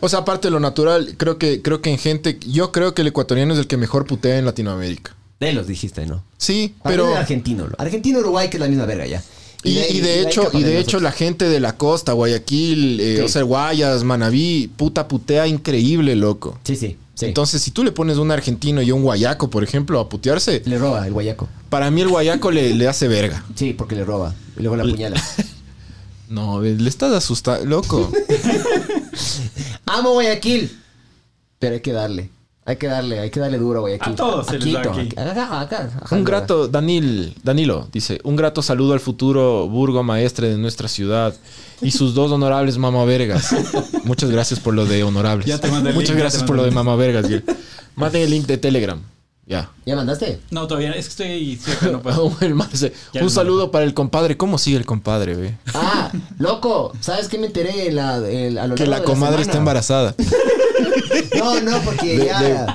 O 0.00 0.08
sea, 0.08 0.20
aparte 0.20 0.48
de 0.48 0.52
lo 0.52 0.60
natural, 0.60 1.14
creo 1.16 1.38
que, 1.38 1.60
creo 1.62 1.80
que 1.82 1.90
en 1.90 1.98
gente, 1.98 2.38
yo 2.46 2.72
creo 2.72 2.94
que 2.94 3.02
el 3.02 3.08
ecuatoriano 3.08 3.52
es 3.52 3.58
el 3.60 3.66
que 3.66 3.76
mejor 3.76 4.06
putea 4.06 4.38
en 4.38 4.46
Latinoamérica. 4.46 5.14
De 5.38 5.52
los 5.52 5.66
dijiste, 5.66 6.06
¿no? 6.06 6.24
Sí, 6.38 6.74
pero... 6.82 7.14
argentino. 7.14 7.66
lo- 7.68 7.76
Argentino-Uruguay 7.78 8.48
que 8.50 8.56
es 8.56 8.60
la 8.60 8.68
misma 8.68 8.86
verga 8.86 9.06
ya. 9.06 9.22
Y, 9.62 10.00
de 10.00 10.22
hecho, 10.22 10.50
y 10.54 10.62
de 10.62 10.78
hecho 10.78 11.00
la 11.00 11.12
gente 11.12 11.46
de 11.48 11.60
la 11.60 11.76
costa, 11.76 12.12
Guayaquil, 12.12 12.98
eh, 13.00 13.16
Sí. 13.18 13.22
o 13.22 13.28
sea, 13.28 13.42
Guayas, 13.42 14.04
Manabí, 14.04 14.70
puta 14.76 15.06
putea 15.06 15.46
increíble, 15.46 16.16
loco. 16.16 16.58
Sí, 16.64 16.76
sí, 16.76 16.96
sí. 17.14 17.26
Entonces, 17.26 17.60
si 17.60 17.70
tú 17.70 17.84
le 17.84 17.92
pones 17.92 18.16
un 18.16 18.30
argentino 18.30 18.80
y 18.80 18.90
un 18.90 19.02
guayaco, 19.02 19.50
por 19.50 19.62
ejemplo, 19.62 20.00
a 20.00 20.08
putearse, 20.08 20.62
Le 20.64 20.78
roba 20.78 21.06
el 21.06 21.12
guayaco. 21.12 21.46
para 21.68 21.90
mí 21.90 22.00
el 22.00 22.08
guayaco 22.08 22.50
le, 22.50 22.74
le 22.74 22.88
hace 22.88 23.06
verga. 23.08 23.44
Sí, 23.54 23.74
porque 23.74 23.94
le 23.96 24.04
roba. 24.04 24.34
Y 24.56 24.60
luego 24.62 24.76
la 24.76 24.84
apuñala. 24.84 25.22
No, 26.30 26.60
le 26.62 26.88
estás 26.88 27.12
asustando, 27.12 27.66
loco. 27.66 28.08
Amo 29.86 30.12
Guayaquil. 30.12 30.70
Pero 31.58 31.74
hay 31.74 31.80
que 31.80 31.92
darle. 31.92 32.30
Hay 32.66 32.76
que 32.76 32.86
darle, 32.86 33.18
hay 33.20 33.30
que 33.30 33.40
darle 33.40 33.58
duro 33.58 33.80
Guayaquil. 33.80 34.12
A 34.12 34.16
todos 34.16 34.46
se 34.46 34.58
les 34.58 34.72
da 34.72 34.82
Quito, 34.82 34.92
aquí. 34.92 35.08
Acá, 35.16 35.60
acá, 35.60 35.90
acá. 35.96 36.14
Un 36.14 36.24
grato, 36.24 36.68
Danil, 36.68 37.34
Danilo, 37.42 37.88
dice, 37.90 38.20
un 38.22 38.36
grato 38.36 38.62
saludo 38.62 38.92
al 38.92 39.00
futuro 39.00 39.66
burgo 39.66 40.02
maestre 40.02 40.50
de 40.50 40.58
nuestra 40.58 40.86
ciudad 40.86 41.34
y 41.80 41.90
sus 41.90 42.14
dos 42.14 42.30
honorables 42.30 42.76
mamavergas. 42.76 43.54
Muchas 44.04 44.30
gracias 44.30 44.60
por 44.60 44.74
lo 44.74 44.84
de 44.84 45.02
honorables. 45.02 45.46
Ya 45.46 45.58
te 45.58 45.68
mandé 45.68 45.90
el 45.90 45.94
Muchas 45.94 46.10
link, 46.10 46.18
ya 46.18 46.22
gracias 46.22 46.42
te 46.42 46.46
por 46.46 46.56
lo 46.56 46.62
de 46.62 46.70
mandé 46.70 46.84
mamavergas. 46.84 47.26
Gil. 47.26 47.44
Manden 47.96 48.22
el 48.22 48.30
link 48.30 48.46
de 48.46 48.58
Telegram. 48.58 49.00
Ya. 49.50 49.68
¿Ya 49.84 49.96
mandaste? 49.96 50.40
No, 50.52 50.66
todavía 50.68 50.92
es 50.92 51.06
que 51.06 51.10
estoy 51.10 51.56
cerca, 51.56 51.86
no 51.90 52.00
puedo. 52.02 52.32
Ya 53.12 53.22
un 53.24 53.30
saludo 53.30 53.72
para 53.72 53.84
el 53.84 53.94
compadre. 53.94 54.36
¿Cómo 54.36 54.58
sigue 54.58 54.76
el 54.76 54.86
compadre, 54.86 55.34
ve? 55.34 55.58
Ah, 55.74 56.12
loco, 56.38 56.92
¿sabes 57.00 57.26
qué 57.28 57.36
me 57.36 57.48
enteré 57.48 57.88
en 57.88 57.96
la, 57.96 58.16
en- 58.30 58.56
a 58.58 58.68
lo 58.68 58.76
Que 58.76 58.86
largo 58.86 58.90
la 58.90 58.98
de 59.00 59.04
comadre 59.04 59.42
está 59.42 59.54
semana? 59.54 59.58
embarazada. 59.58 60.14
No, 61.36 61.60
no, 61.60 61.78
porque 61.82 62.16
De- 62.18 62.26
ya, 62.26 62.40
de- 62.40 62.66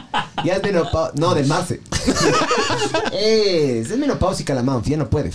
ya 0.43 0.53
es 0.55 0.63
menopausia. 0.63 1.13
No, 1.19 1.33
del 1.33 1.47
Marce. 1.47 1.81
es, 3.13 3.89
es 3.91 3.97
menopáusica 3.97 4.53
la 4.53 4.63
man, 4.63 4.81
ya 4.83 4.97
no 4.97 5.09
puede. 5.09 5.31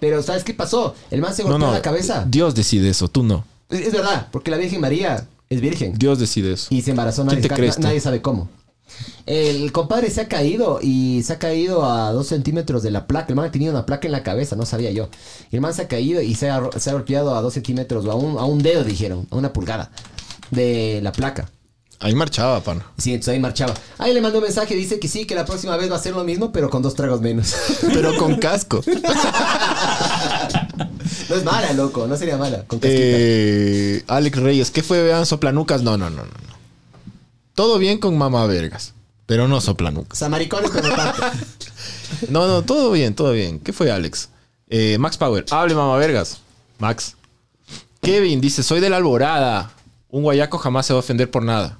Pero 0.00 0.22
¿sabes 0.22 0.44
qué 0.44 0.54
pasó? 0.54 0.94
El 1.10 1.20
man 1.20 1.34
se 1.34 1.42
No, 1.44 1.50
golpeó 1.50 1.68
no. 1.68 1.72
la 1.72 1.82
cabeza. 1.82 2.24
Dios 2.28 2.54
decide 2.54 2.90
eso, 2.90 3.08
tú 3.08 3.22
no. 3.22 3.44
Es, 3.70 3.80
es 3.86 3.92
verdad, 3.92 4.28
porque 4.30 4.50
la 4.50 4.56
Virgen 4.56 4.80
María 4.80 5.26
es 5.48 5.60
virgen. 5.60 5.94
Dios 5.96 6.18
decide 6.18 6.52
eso. 6.52 6.66
Y 6.70 6.82
se 6.82 6.90
embarazó, 6.90 7.22
¿Quién 7.22 7.28
nadie, 7.36 7.42
te 7.42 7.48
ca- 7.48 7.54
crees 7.56 7.78
nadie 7.78 8.00
sabe 8.00 8.20
cómo. 8.20 8.48
El 9.26 9.72
compadre 9.72 10.10
se 10.10 10.20
ha 10.20 10.28
caído 10.28 10.78
y 10.82 11.22
se 11.22 11.32
ha 11.32 11.38
caído 11.38 11.84
a 11.84 12.12
dos 12.12 12.28
centímetros 12.28 12.82
de 12.82 12.90
la 12.90 13.06
placa. 13.06 13.28
El 13.30 13.36
man 13.36 13.50
tenía 13.50 13.70
una 13.70 13.86
placa 13.86 14.06
en 14.06 14.12
la 14.12 14.22
cabeza, 14.22 14.56
no 14.56 14.66
sabía 14.66 14.90
yo. 14.90 15.08
El 15.50 15.60
man 15.60 15.72
se 15.74 15.82
ha 15.82 15.88
caído 15.88 16.20
y 16.20 16.34
se 16.34 16.50
ha, 16.50 16.62
se 16.76 16.90
ha 16.90 16.92
golpeado 16.92 17.34
a 17.34 17.40
dos 17.40 17.54
centímetros 17.54 18.06
a 18.06 18.14
un, 18.14 18.38
a 18.38 18.44
un 18.44 18.62
dedo, 18.62 18.84
dijeron, 18.84 19.26
a 19.30 19.36
una 19.36 19.52
pulgada 19.52 19.90
de 20.50 21.00
la 21.02 21.12
placa. 21.12 21.50
Ahí 22.00 22.14
marchaba, 22.14 22.60
pana. 22.60 22.84
Sí, 22.98 23.12
entonces 23.12 23.32
ahí 23.32 23.40
marchaba. 23.40 23.72
Ahí 23.96 24.12
le 24.12 24.20
mandó 24.20 24.38
un 24.38 24.44
mensaje, 24.44 24.74
dice 24.74 24.98
que 24.98 25.08
sí, 25.08 25.24
que 25.26 25.34
la 25.34 25.46
próxima 25.46 25.76
vez 25.78 25.88
va 25.90 25.94
a 25.94 25.98
hacer 25.98 26.14
lo 26.14 26.22
mismo, 26.24 26.52
pero 26.52 26.68
con 26.68 26.82
dos 26.82 26.94
tragos 26.94 27.22
menos. 27.22 27.54
Pero 27.94 28.14
con 28.16 28.36
casco. 28.36 28.82
no 31.28 31.36
es 31.36 31.44
mala, 31.44 31.72
loco, 31.72 32.06
no 32.06 32.16
sería 32.16 32.36
mala. 32.36 32.64
Con. 32.66 32.78
Eh, 32.82 34.02
Alex 34.06 34.38
Reyes, 34.38 34.70
¿qué 34.70 34.82
fue? 34.82 35.02
Vean 35.02 35.24
soplanucas. 35.24 35.82
No, 35.82 35.96
no, 35.96 36.10
no, 36.10 36.24
no. 36.24 36.53
Todo 37.54 37.78
bien 37.78 37.98
con 37.98 38.16
mamá 38.18 38.46
vergas. 38.46 38.94
Pero 39.26 39.48
no 39.48 39.60
soplanucas. 39.60 40.12
O 40.12 40.16
sea, 40.18 40.28
maricones, 40.28 40.70
pero 40.72 40.88
no 40.88 40.94
tanto. 40.94 41.22
No, 42.28 42.46
no, 42.46 42.62
todo 42.62 42.92
bien, 42.92 43.14
todo 43.14 43.32
bien. 43.32 43.58
¿Qué 43.58 43.72
fue, 43.72 43.90
Alex? 43.90 44.28
Eh, 44.68 44.98
Max 44.98 45.16
Power, 45.16 45.44
hable 45.50 45.74
mamá 45.74 45.96
vergas. 45.96 46.38
Max. 46.78 47.16
Kevin 48.02 48.40
dice, 48.40 48.62
soy 48.62 48.80
de 48.80 48.88
la 48.90 48.98
alborada. 48.98 49.72
Un 50.10 50.22
guayaco 50.22 50.58
jamás 50.58 50.86
se 50.86 50.92
va 50.92 50.98
a 50.98 51.00
ofender 51.00 51.30
por 51.30 51.42
nada. 51.42 51.78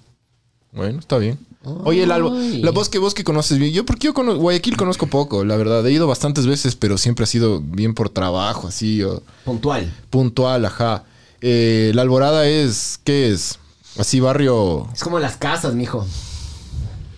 Bueno, 0.72 0.98
está 0.98 1.18
bien. 1.18 1.38
Oye, 1.84 2.02
el 2.02 2.10
albo 2.12 2.34
la 2.34 2.72
voz 2.72 2.88
que 2.88 2.98
vos 2.98 3.14
que 3.14 3.24
conoces 3.24 3.58
bien. 3.58 3.72
Yo, 3.72 3.86
porque 3.86 4.06
yo 4.06 4.14
conozco, 4.14 4.40
Guayaquil 4.40 4.76
conozco 4.76 5.06
poco, 5.06 5.44
la 5.44 5.56
verdad. 5.56 5.86
He 5.86 5.92
ido 5.92 6.06
bastantes 6.06 6.46
veces, 6.46 6.74
pero 6.74 6.98
siempre 6.98 7.22
ha 7.24 7.26
sido 7.26 7.60
bien 7.60 7.94
por 7.94 8.10
trabajo, 8.10 8.68
así, 8.68 9.02
o 9.02 9.22
Puntual. 9.44 9.90
puntual, 10.10 10.64
ajá. 10.66 11.04
Eh, 11.40 11.92
la 11.94 12.02
alborada 12.02 12.46
es, 12.48 12.98
¿qué 13.04 13.30
es? 13.32 13.58
Así 13.98 14.20
barrio. 14.20 14.88
Es 14.92 15.02
como 15.02 15.18
las 15.18 15.36
casas, 15.36 15.74
mijo. 15.74 16.06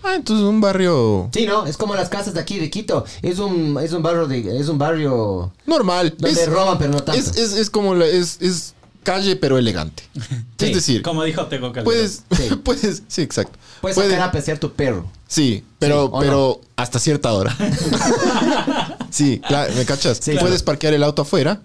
Ah, 0.03 0.15
entonces 0.15 0.45
un 0.45 0.61
barrio 0.61 1.29
Sí, 1.33 1.45
¿no? 1.45 1.65
Es 1.65 1.75
como 1.75 1.93
las 1.95 2.07
casas 2.07 2.33
de 2.33 2.39
aquí 2.39 2.59
de 2.59 2.69
Quito. 2.69 3.03
Es 3.21 3.39
un, 3.39 3.77
es 3.81 3.91
un 3.93 4.01
barrio 4.03 4.27
de, 4.27 4.59
es 4.59 4.69
un 4.69 4.77
barrio 4.77 5.51
normal. 5.65 6.13
donde 6.17 6.39
Es- 6.41 6.47
roban, 6.49 6.77
pero 6.77 6.91
no 6.91 7.03
tanto. 7.03 7.19
Es, 7.19 7.35
es, 7.35 7.53
es 7.53 7.69
como 7.69 7.93
la, 7.95 8.05
es, 8.05 8.37
es 8.41 8.73
calle 9.03 9.35
pero 9.35 9.57
elegante. 9.57 10.03
Sí, 10.59 10.67
es 10.67 10.73
decir, 10.75 11.01
Como 11.01 11.23
dijo 11.23 11.45
Tego 11.47 11.67
Calderón. 11.73 11.83
puedes, 11.85 12.23
Sí. 12.31 12.55
puedes, 12.63 13.03
sí, 13.07 13.21
exacto. 13.21 13.57
Puedes 13.81 13.95
Puede- 13.95 14.11
sacar 14.11 14.29
a 14.29 14.31
pasear 14.31 14.57
tu 14.59 14.71
perro. 14.71 15.05
sí, 15.27 15.63
pero, 15.79 16.03
Sí, 16.05 16.09
¿o 16.13 16.19
pero 16.19 16.61
hasta 16.77 16.99
cierta 16.99 17.33
hora. 17.33 17.55
sí, 19.09 19.39
claro, 19.47 19.73
¿me 19.75 19.85
cachas? 19.85 20.19
Sí, 20.21 20.35
puedes 20.39 20.63
parquear 20.63 20.93
el 20.93 21.03
auto 21.03 21.21
afuera, 21.23 21.61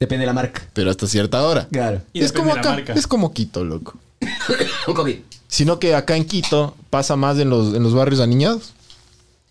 Depende 0.00 0.22
de 0.22 0.26
la 0.26 0.32
marca. 0.32 0.62
pero 0.72 0.90
hasta 0.90 1.06
cierta 1.06 1.42
hora. 1.42 1.68
Claro. 1.70 2.02
Y 2.12 2.20
es 2.20 2.32
depende 2.32 2.38
como 2.40 2.48
de 2.50 2.54
la 2.54 2.60
acá, 2.60 2.70
marca. 2.70 2.92
es 2.94 3.06
como 3.06 3.32
Quito, 3.32 3.64
loco. 3.64 3.94
COVID. 4.86 5.16
Sino 5.48 5.78
que 5.78 5.94
acá 5.94 6.16
en 6.16 6.24
Quito 6.24 6.74
pasa 6.90 7.16
más 7.16 7.38
en 7.38 7.50
los, 7.50 7.74
en 7.74 7.82
los 7.82 7.94
barrios 7.94 8.20
aniñados. 8.20 8.72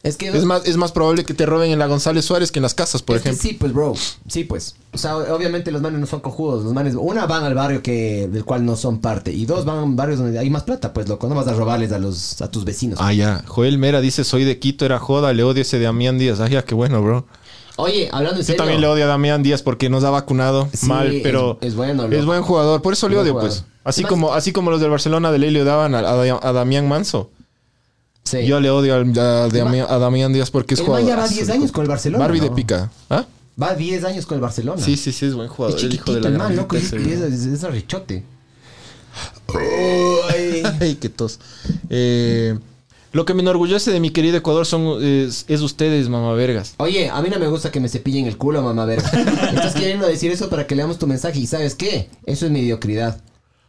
Es 0.03 0.17
que... 0.17 0.27
Es 0.27 0.43
más, 0.43 0.65
es 0.65 0.75
más 0.75 0.91
probable 0.91 1.23
que 1.23 1.33
te 1.33 1.45
roben 1.45 1.71
en 1.71 1.79
la 1.79 1.87
González 1.87 2.25
Suárez 2.25 2.51
que 2.51 2.59
en 2.59 2.63
las 2.63 2.73
casas, 2.73 3.01
por 3.01 3.15
es 3.15 3.21
que 3.21 3.29
ejemplo. 3.29 3.49
sí, 3.49 3.55
pues, 3.55 3.73
bro. 3.73 3.93
Sí, 4.27 4.43
pues. 4.43 4.75
O 4.91 4.97
sea, 4.97 5.15
obviamente 5.15 5.71
los 5.71 5.81
manes 5.81 5.97
no 5.97 6.05
son 6.05 6.19
cojudos. 6.19 6.65
Los 6.65 6.73
manes, 6.73 6.95
una, 6.95 7.25
van 7.25 7.45
al 7.45 7.53
barrio 7.53 7.81
que 7.81 8.27
del 8.27 8.43
cual 8.43 8.65
no 8.65 8.75
son 8.75 8.99
parte. 8.99 9.31
Y 9.31 9.45
dos, 9.45 9.63
van 9.63 9.77
a 9.77 9.95
barrios 9.95 10.19
donde 10.19 10.37
hay 10.37 10.49
más 10.49 10.63
plata, 10.63 10.91
pues, 10.91 11.07
loco. 11.07 11.29
No 11.29 11.35
vas 11.35 11.47
a 11.47 11.53
robarles 11.53 11.93
a 11.93 11.99
los 11.99 12.41
a 12.41 12.51
tus 12.51 12.65
vecinos. 12.65 12.99
Ah, 13.01 13.13
ya. 13.13 13.45
Joel 13.47 13.77
Mera 13.77 14.01
dice, 14.01 14.25
soy 14.25 14.43
de 14.43 14.59
Quito, 14.59 14.83
era 14.83 14.99
joda, 14.99 15.31
le 15.31 15.43
odio 15.43 15.61
ese 15.61 15.79
Damián 15.79 16.17
Díaz. 16.17 16.41
Ah, 16.41 16.49
ya, 16.49 16.65
qué 16.65 16.75
bueno, 16.75 17.01
bro. 17.01 17.25
Oye, 17.75 18.07
hablando 18.11 18.35
en 18.39 18.41
Yo 18.41 18.45
serio. 18.45 18.57
también 18.57 18.81
le 18.81 18.87
odio 18.87 19.05
a 19.05 19.07
Damián 19.07 19.41
Díaz 19.41 19.63
porque 19.63 19.89
nos 19.89 20.03
ha 20.03 20.09
vacunado 20.11 20.69
Sí, 20.73 20.85
mal, 20.85 21.19
pero 21.23 21.57
es- 21.61 21.69
es 21.69 21.75
bueno, 21.75 22.05
es 22.05 22.25
buen 22.25 22.43
jugador. 22.43 22.81
Por 22.81 22.93
eso 22.93 23.09
le 23.09 23.15
Es 23.15 23.21
odio, 23.21 23.39
pues. 23.39 23.63
Así 23.83 24.03
como, 24.03 24.33
así 24.33 24.51
como 24.51 24.69
los 24.71 24.79
del 24.79 24.89
Barcelona 24.91 25.31
de 25.31 25.39
ley 25.39 25.49
le 25.51 25.61
odiaban 25.63 25.95
a, 25.95 25.99
a- 25.99 26.49
a 26.49 26.53
Damián 26.53 26.87
Manso. 26.87 27.29
Sí. 28.23 28.45
Yo 28.45 28.59
le 28.61 28.69
odio 28.69 28.93
a, 28.95 29.47
Damián, 29.49 29.85
a 29.89 29.97
Damián 29.97 30.31
Díaz 30.31 30.49
porque 30.51 30.75
es 30.75 30.79
El 30.79 30.87
man 30.87 31.01
jugador. 31.01 31.09
ya 31.17 31.21
va 31.23 31.27
10 31.27 31.49
años 31.49 31.71
con 31.71 31.81
el 31.83 31.89
Barcelona, 31.89 32.23
Barbie 32.23 32.39
de 32.39 32.51
pica. 32.51 32.91
¿Ah? 33.09 33.25
Va 33.61 33.73
10 33.75 34.03
años 34.05 34.25
con 34.25 34.35
el 34.35 34.41
Barcelona. 34.41 34.81
Sí, 34.81 34.95
sí, 34.95 35.11
sí, 35.11 35.25
es 35.25 35.33
buen 35.33 35.47
Es 35.47 35.53
jugador. 35.53 35.79
el 35.79 35.93
hijo 35.93 36.13
de 36.13 36.21
la 36.21 36.27
el 36.29 36.37
man, 36.37 36.55
loco. 36.55 36.75
Es, 36.77 36.93
es, 36.93 37.21
es- 37.21 37.45
es 37.45 37.63
arrechote. 37.63 38.23
Ay, 40.79 40.95
qué 40.99 41.09
tos. 41.09 41.39
Eh, 41.89 42.57
lo 43.13 43.25
que 43.25 43.35
me 43.35 43.41
enorgullece 43.41 43.91
de 43.91 43.99
mi 43.99 44.09
querido 44.09 44.37
Ecuador 44.37 44.65
son 44.65 45.01
es, 45.01 45.45
es 45.47 45.61
ustedes, 45.61 46.09
mamá 46.09 46.33
vergas. 46.33 46.73
Oye, 46.77 47.09
a 47.09 47.21
mí 47.21 47.29
no 47.29 47.39
me 47.39 47.47
gusta 47.47 47.71
que 47.71 47.79
me 47.79 47.87
cepillen 47.87 48.25
el 48.25 48.37
culo, 48.37 48.61
mamá 48.63 48.85
verga. 48.85 49.07
Estás 49.53 49.75
queriendo 49.75 50.07
decir 50.07 50.31
eso 50.31 50.49
para 50.49 50.65
que 50.65 50.75
leamos 50.75 50.97
tu 50.97 51.05
mensaje 51.05 51.39
y 51.39 51.45
¿sabes 51.45 51.75
qué? 51.75 52.09
Eso 52.25 52.47
es 52.47 52.51
mediocridad. 52.51 53.21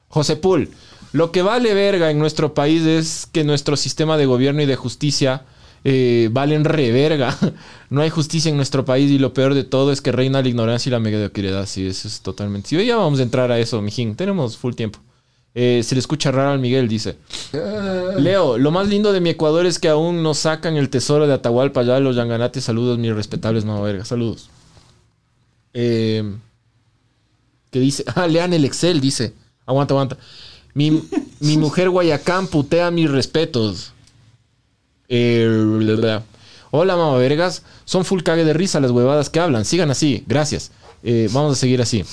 José 0.09 0.37
Pul, 0.37 0.71
lo 1.13 1.31
que 1.31 1.43
vale 1.43 1.75
verga 1.75 2.11
en 2.11 2.19
nuestro 2.19 2.55
país 2.55 2.83
es 2.87 3.29
que 3.31 3.45
nuestro 3.45 3.77
sistema 3.77 4.17
de 4.17 4.25
gobierno 4.25 4.63
y 4.63 4.67
de 4.67 4.77
justicia 4.77 5.45
eh, 5.85 6.31
valen 6.33 6.65
reverga. 6.65 7.37
No 7.91 8.01
hay 8.01 8.11
justicia 8.11 8.49
en 8.49 8.57
nuestro 8.57 8.85
país 8.85 9.09
y 9.09 9.19
lo 9.19 9.35
peor 9.35 9.55
de 9.55 9.63
todo 9.63 9.93
es 9.93 10.01
que 10.01 10.11
reina 10.11 10.43
la 10.43 10.49
ignorancia 10.49 10.89
y 10.89 10.93
la 10.93 10.99
mediocridad. 10.99 11.67
Sí, 11.67 11.87
eso 11.87 12.09
es 12.09 12.23
totalmente. 12.23 12.71
Sí, 12.71 12.85
ya 12.85 12.97
vamos 12.97 13.21
a 13.21 13.23
entrar 13.23 13.53
a 13.53 13.59
eso, 13.61 13.81
mijín. 13.83 14.17
Tenemos 14.17 14.57
full 14.57 14.75
tiempo. 14.75 14.99
Eh, 15.57 15.83
se 15.85 15.95
le 15.95 16.01
escucha 16.01 16.33
raro 16.33 16.51
al 16.51 16.59
Miguel, 16.59 16.89
dice. 16.89 17.17
Leo, 18.19 18.59
lo 18.59 18.71
más 18.73 18.89
lindo 18.89 19.13
de 19.13 19.21
mi 19.21 19.31
Ecuador 19.31 19.67
es 19.67 19.79
que 19.79 19.89
aún 19.89 20.23
no 20.23 20.35
sacan 20.35 20.77
el 20.77 20.91
tesoro 20.91 21.29
de 21.29 21.35
Atahualpa 21.35 21.83
ya 21.83 22.01
los 22.01 22.17
Yanganates. 22.17 22.65
Saludos, 22.65 22.99
mis 22.99 23.15
respetables 23.15 23.65
mamá 23.65 23.81
verga. 23.83 24.05
Saludos. 24.05 24.51
Eh, 25.73 26.25
que 27.71 27.79
dice, 27.79 28.05
ah, 28.15 28.27
lean 28.27 28.53
el 28.53 28.65
Excel, 28.65 29.01
dice. 29.01 29.33
Aguanta, 29.65 29.95
aguanta. 29.95 30.19
Mi, 30.75 31.03
mi 31.41 31.57
mujer 31.59 31.89
Guayacán 31.89 32.49
putea 32.49 32.91
mis 32.91 33.09
respetos. 33.09 33.93
Eh, 35.09 35.47
bla, 35.79 35.95
bla. 35.95 36.23
Hola, 36.73 36.97
mamá 36.97 37.17
vergas. 37.19 37.63
Son 37.85 38.05
full 38.05 38.23
cague 38.23 38.45
de 38.45 38.55
risa 38.55 38.81
las 38.81 38.91
huevadas 38.91 39.31
que 39.31 39.39
hablan. 39.39 39.65
Sigan 39.65 39.91
así. 39.93 40.25
Gracias. 40.27 40.73
Eh, 41.05 41.29
vamos 41.33 41.53
a 41.53 41.61
seguir 41.61 41.81
así. 41.81 42.05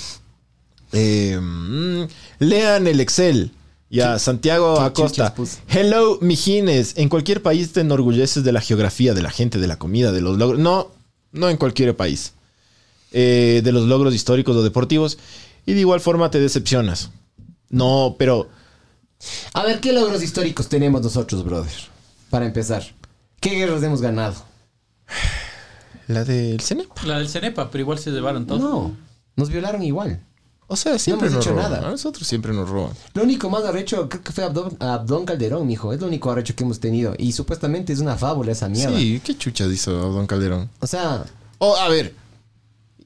Eh, 0.92 1.38
mm, 1.40 2.02
lean 2.38 2.86
el 2.86 3.00
Excel. 3.00 3.52
Ya, 3.90 4.18
Santiago 4.18 4.80
Acosta. 4.80 5.34
Hello, 5.68 6.18
mijines. 6.22 6.94
En 6.96 7.10
cualquier 7.10 7.42
país 7.42 7.72
te 7.72 7.80
enorgulleces 7.80 8.42
de 8.42 8.52
la 8.52 8.62
geografía, 8.62 9.12
de 9.12 9.20
la 9.22 9.30
gente, 9.30 9.58
de 9.58 9.66
la 9.66 9.78
comida, 9.78 10.12
de 10.12 10.22
los 10.22 10.38
logros. 10.38 10.60
No, 10.60 10.88
no 11.32 11.50
en 11.50 11.58
cualquier 11.58 11.94
país. 11.94 12.32
Eh, 13.12 13.60
de 13.62 13.72
los 13.72 13.86
logros 13.86 14.14
históricos 14.14 14.56
o 14.56 14.62
deportivos. 14.62 15.18
Y 15.66 15.74
de 15.74 15.80
igual 15.80 16.00
forma 16.00 16.30
te 16.30 16.40
decepcionas. 16.40 17.10
No, 17.68 18.16
pero 18.18 18.48
A 19.52 19.62
ver, 19.62 19.80
¿qué 19.80 19.92
logros 19.92 20.22
históricos 20.22 20.68
tenemos 20.68 21.02
nosotros, 21.02 21.44
brother? 21.44 21.72
Para 22.30 22.46
empezar. 22.46 22.82
¿Qué 23.40 23.50
guerras 23.50 23.82
hemos 23.82 24.00
ganado? 24.00 24.36
La 26.08 26.24
del 26.24 26.60
CENEP. 26.60 26.88
La 27.04 27.18
del 27.18 27.28
Cenepa, 27.28 27.70
pero 27.70 27.82
igual 27.82 27.98
se 27.98 28.10
llevaron 28.10 28.46
todos. 28.46 28.60
No, 28.60 28.96
nos 29.36 29.50
violaron 29.50 29.82
igual. 29.82 30.20
O 30.72 30.76
sea, 30.76 30.98
siempre 30.98 31.28
hemos 31.28 31.44
nos 31.44 31.54
roban. 31.54 31.70
nada. 31.70 31.86
A 31.86 31.90
nosotros 31.90 32.26
siempre 32.26 32.52
nos 32.54 32.66
roban. 32.68 32.92
Lo 33.12 33.24
único 33.24 33.50
más 33.50 33.62
arrecho, 33.64 34.08
creo 34.08 34.22
que 34.22 34.32
fue 34.32 34.42
Abdón, 34.44 34.74
Abdón 34.80 35.26
Calderón, 35.26 35.66
mijo. 35.66 35.92
Es 35.92 36.00
lo 36.00 36.06
único 36.06 36.30
arrecho 36.30 36.54
que 36.56 36.64
hemos 36.64 36.80
tenido. 36.80 37.14
Y 37.18 37.32
supuestamente 37.32 37.92
es 37.92 37.98
una 37.98 38.16
fábula 38.16 38.52
esa 38.52 38.68
mierda. 38.70 38.96
Sí, 38.98 39.20
qué 39.22 39.36
chuchas 39.36 39.70
hizo 39.70 39.92
Don 39.92 40.26
Calderón. 40.26 40.70
O 40.80 40.86
sea, 40.86 41.24
Oh, 41.58 41.76
a 41.76 41.88
ver. 41.90 42.14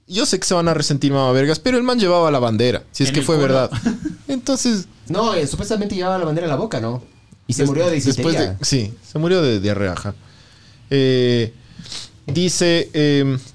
Yo 0.06 0.24
sé 0.26 0.38
que 0.38 0.46
se 0.46 0.54
van 0.54 0.68
a 0.68 0.74
resentir 0.74 1.12
mamá 1.12 1.32
vergas, 1.32 1.58
pero 1.58 1.76
el 1.76 1.82
man 1.82 1.98
llevaba 1.98 2.30
la 2.30 2.38
bandera. 2.38 2.84
Si 2.92 3.02
es 3.02 3.10
que 3.10 3.22
fue 3.22 3.34
culo. 3.34 3.48
verdad. 3.48 3.70
Entonces. 4.28 4.86
no, 5.08 5.34
eh, 5.34 5.46
supuestamente 5.48 5.96
llevaba 5.96 6.18
la 6.18 6.24
bandera 6.24 6.46
en 6.46 6.50
la 6.50 6.56
boca, 6.56 6.80
¿no? 6.80 7.02
Y 7.48 7.52
se 7.54 7.62
des- 7.62 7.68
murió 7.68 7.86
de 7.86 7.92
después 7.92 8.16
disentería. 8.16 8.52
de 8.52 8.64
Sí, 8.64 8.94
se 9.04 9.18
murió 9.18 9.42
de 9.42 9.58
diarrea. 9.60 9.94
Eh, 10.90 11.52
dice. 12.26 12.90
em. 12.92 13.38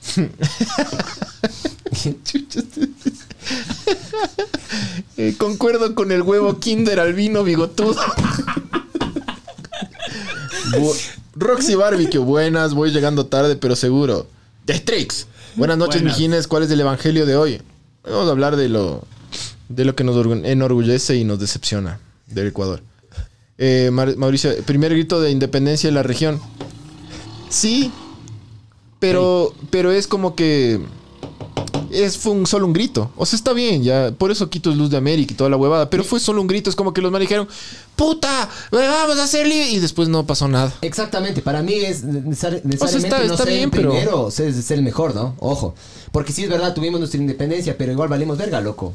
Eh, 5.18 5.36
concuerdo 5.38 5.94
con 5.94 6.12
el 6.12 6.22
huevo 6.22 6.60
Kinder 6.60 7.00
albino 7.00 7.44
bigotudo. 7.44 8.00
Roxy 11.36 11.76
Barbecue, 11.76 12.20
buenas, 12.20 12.74
voy 12.74 12.92
llegando 12.92 13.26
tarde, 13.26 13.56
pero 13.56 13.76
seguro. 13.76 14.28
The 14.66 14.76
Strix. 14.78 15.28
Buenas 15.56 15.78
noches, 15.78 16.02
Buenas. 16.02 16.18
mijines. 16.18 16.48
¿Cuál 16.48 16.64
es 16.64 16.72
el 16.72 16.80
evangelio 16.80 17.26
de 17.26 17.36
hoy? 17.36 17.62
Vamos 18.04 18.28
a 18.28 18.32
hablar 18.32 18.56
de 18.56 18.70
lo, 18.70 19.04
de 19.70 19.86
lo 19.86 19.96
que 19.96 20.04
nos 20.04 20.16
orgu- 20.16 20.46
enorgullece 20.46 21.16
y 21.18 21.24
nos 21.24 21.40
decepciona 21.40 22.00
del 22.28 22.48
Ecuador. 22.48 22.82
Eh, 23.58 23.90
Mauricio, 23.92 24.56
primer 24.66 24.92
grito 24.94 25.20
de 25.22 25.30
independencia 25.32 25.90
de 25.90 25.94
la 25.94 26.04
región. 26.04 26.40
Sí, 27.50 27.92
pero, 29.02 29.54
pero 29.70 29.92
es 29.92 30.08
como 30.08 30.34
que 30.36 30.80
es 31.92 32.18
fue 32.18 32.32
un, 32.32 32.48
solo 32.48 32.66
un 32.68 32.72
grito. 32.74 33.12
O 33.18 33.26
sea, 33.26 33.36
está 33.36 33.52
bien, 33.52 33.84
ya. 33.84 34.14
Por 34.18 34.32
eso 34.32 34.50
Quito 34.50 34.72
es 34.72 34.78
luz 34.78 34.90
de 34.90 34.96
América 34.98 35.34
y 35.34 35.36
toda 35.36 35.50
la 35.50 35.58
huevada. 35.58 35.90
Pero 35.90 36.06
fue 36.06 36.22
solo 36.22 36.40
un 36.40 36.48
grito. 36.48 36.70
Es 36.70 36.76
como 36.78 36.94
que 36.94 37.02
los 37.02 37.12
manes 37.12 37.28
dijeron, 37.28 37.50
puta, 37.98 38.50
vamos 38.72 39.18
a 39.18 39.24
hacer 39.26 39.46
libre. 39.46 39.72
Y 39.72 39.80
después 39.80 40.08
no 40.08 40.26
pasó 40.26 40.48
nada. 40.48 40.74
Exactamente, 40.82 41.42
para 41.42 41.62
mí 41.62 41.74
es 41.74 42.06
neces- 42.06 42.62
necesariamente 42.64 42.98
está- 43.08 43.18
no 43.26 43.34
está 43.34 43.44
ser 43.44 43.48
bien, 43.54 43.64
el 43.66 43.72
pero- 43.72 43.90
primero, 43.90 44.32
ser, 44.32 44.54
ser 44.54 44.78
el 44.78 44.84
mejor, 44.86 45.14
¿no? 45.16 45.36
Ojo. 45.40 45.76
Porque 46.14 46.32
sí 46.32 46.44
es 46.46 46.50
verdad, 46.50 46.74
tuvimos 46.74 47.00
nuestra 47.02 47.20
independencia, 47.20 47.78
pero 47.78 47.92
igual 47.92 48.08
valimos 48.08 48.38
verga, 48.38 48.62
loco. 48.62 48.94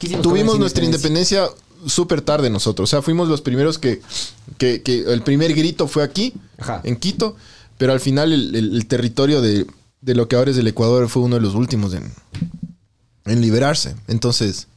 ¿Qué 0.00 0.08
hicimos 0.08 0.24
con 0.24 0.32
Tuvimos 0.32 0.58
nuestra 0.58 0.84
independencia 0.84 1.48
súper 1.86 2.22
tarde 2.22 2.50
nosotros. 2.50 2.88
O 2.88 2.90
sea, 2.90 3.02
fuimos 3.02 3.28
los 3.28 3.40
primeros 3.40 3.78
que, 3.78 4.00
que, 4.58 4.82
que 4.82 5.00
el 5.12 5.22
primer 5.22 5.54
grito 5.54 5.86
fue 5.86 6.02
aquí, 6.02 6.32
Ajá. 6.58 6.80
en 6.82 6.96
Quito. 6.96 7.36
Pero 7.82 7.94
al 7.94 7.98
final 7.98 8.32
el, 8.32 8.54
el- 8.54 8.76
el 8.76 8.86
territorio 8.86 9.40
de, 9.40 9.66
de 10.02 10.14
lo 10.14 10.28
que 10.28 10.36
ahora 10.36 10.52
es 10.52 10.56
el 10.56 10.68
Ecuador 10.68 11.08
fue 11.08 11.24
uno 11.24 11.34
de 11.34 11.40
los 11.42 11.56
últimos 11.56 11.92
en, 11.94 12.12
en 13.24 13.40
liberarse. 13.40 13.96
Entonces, 14.06 14.68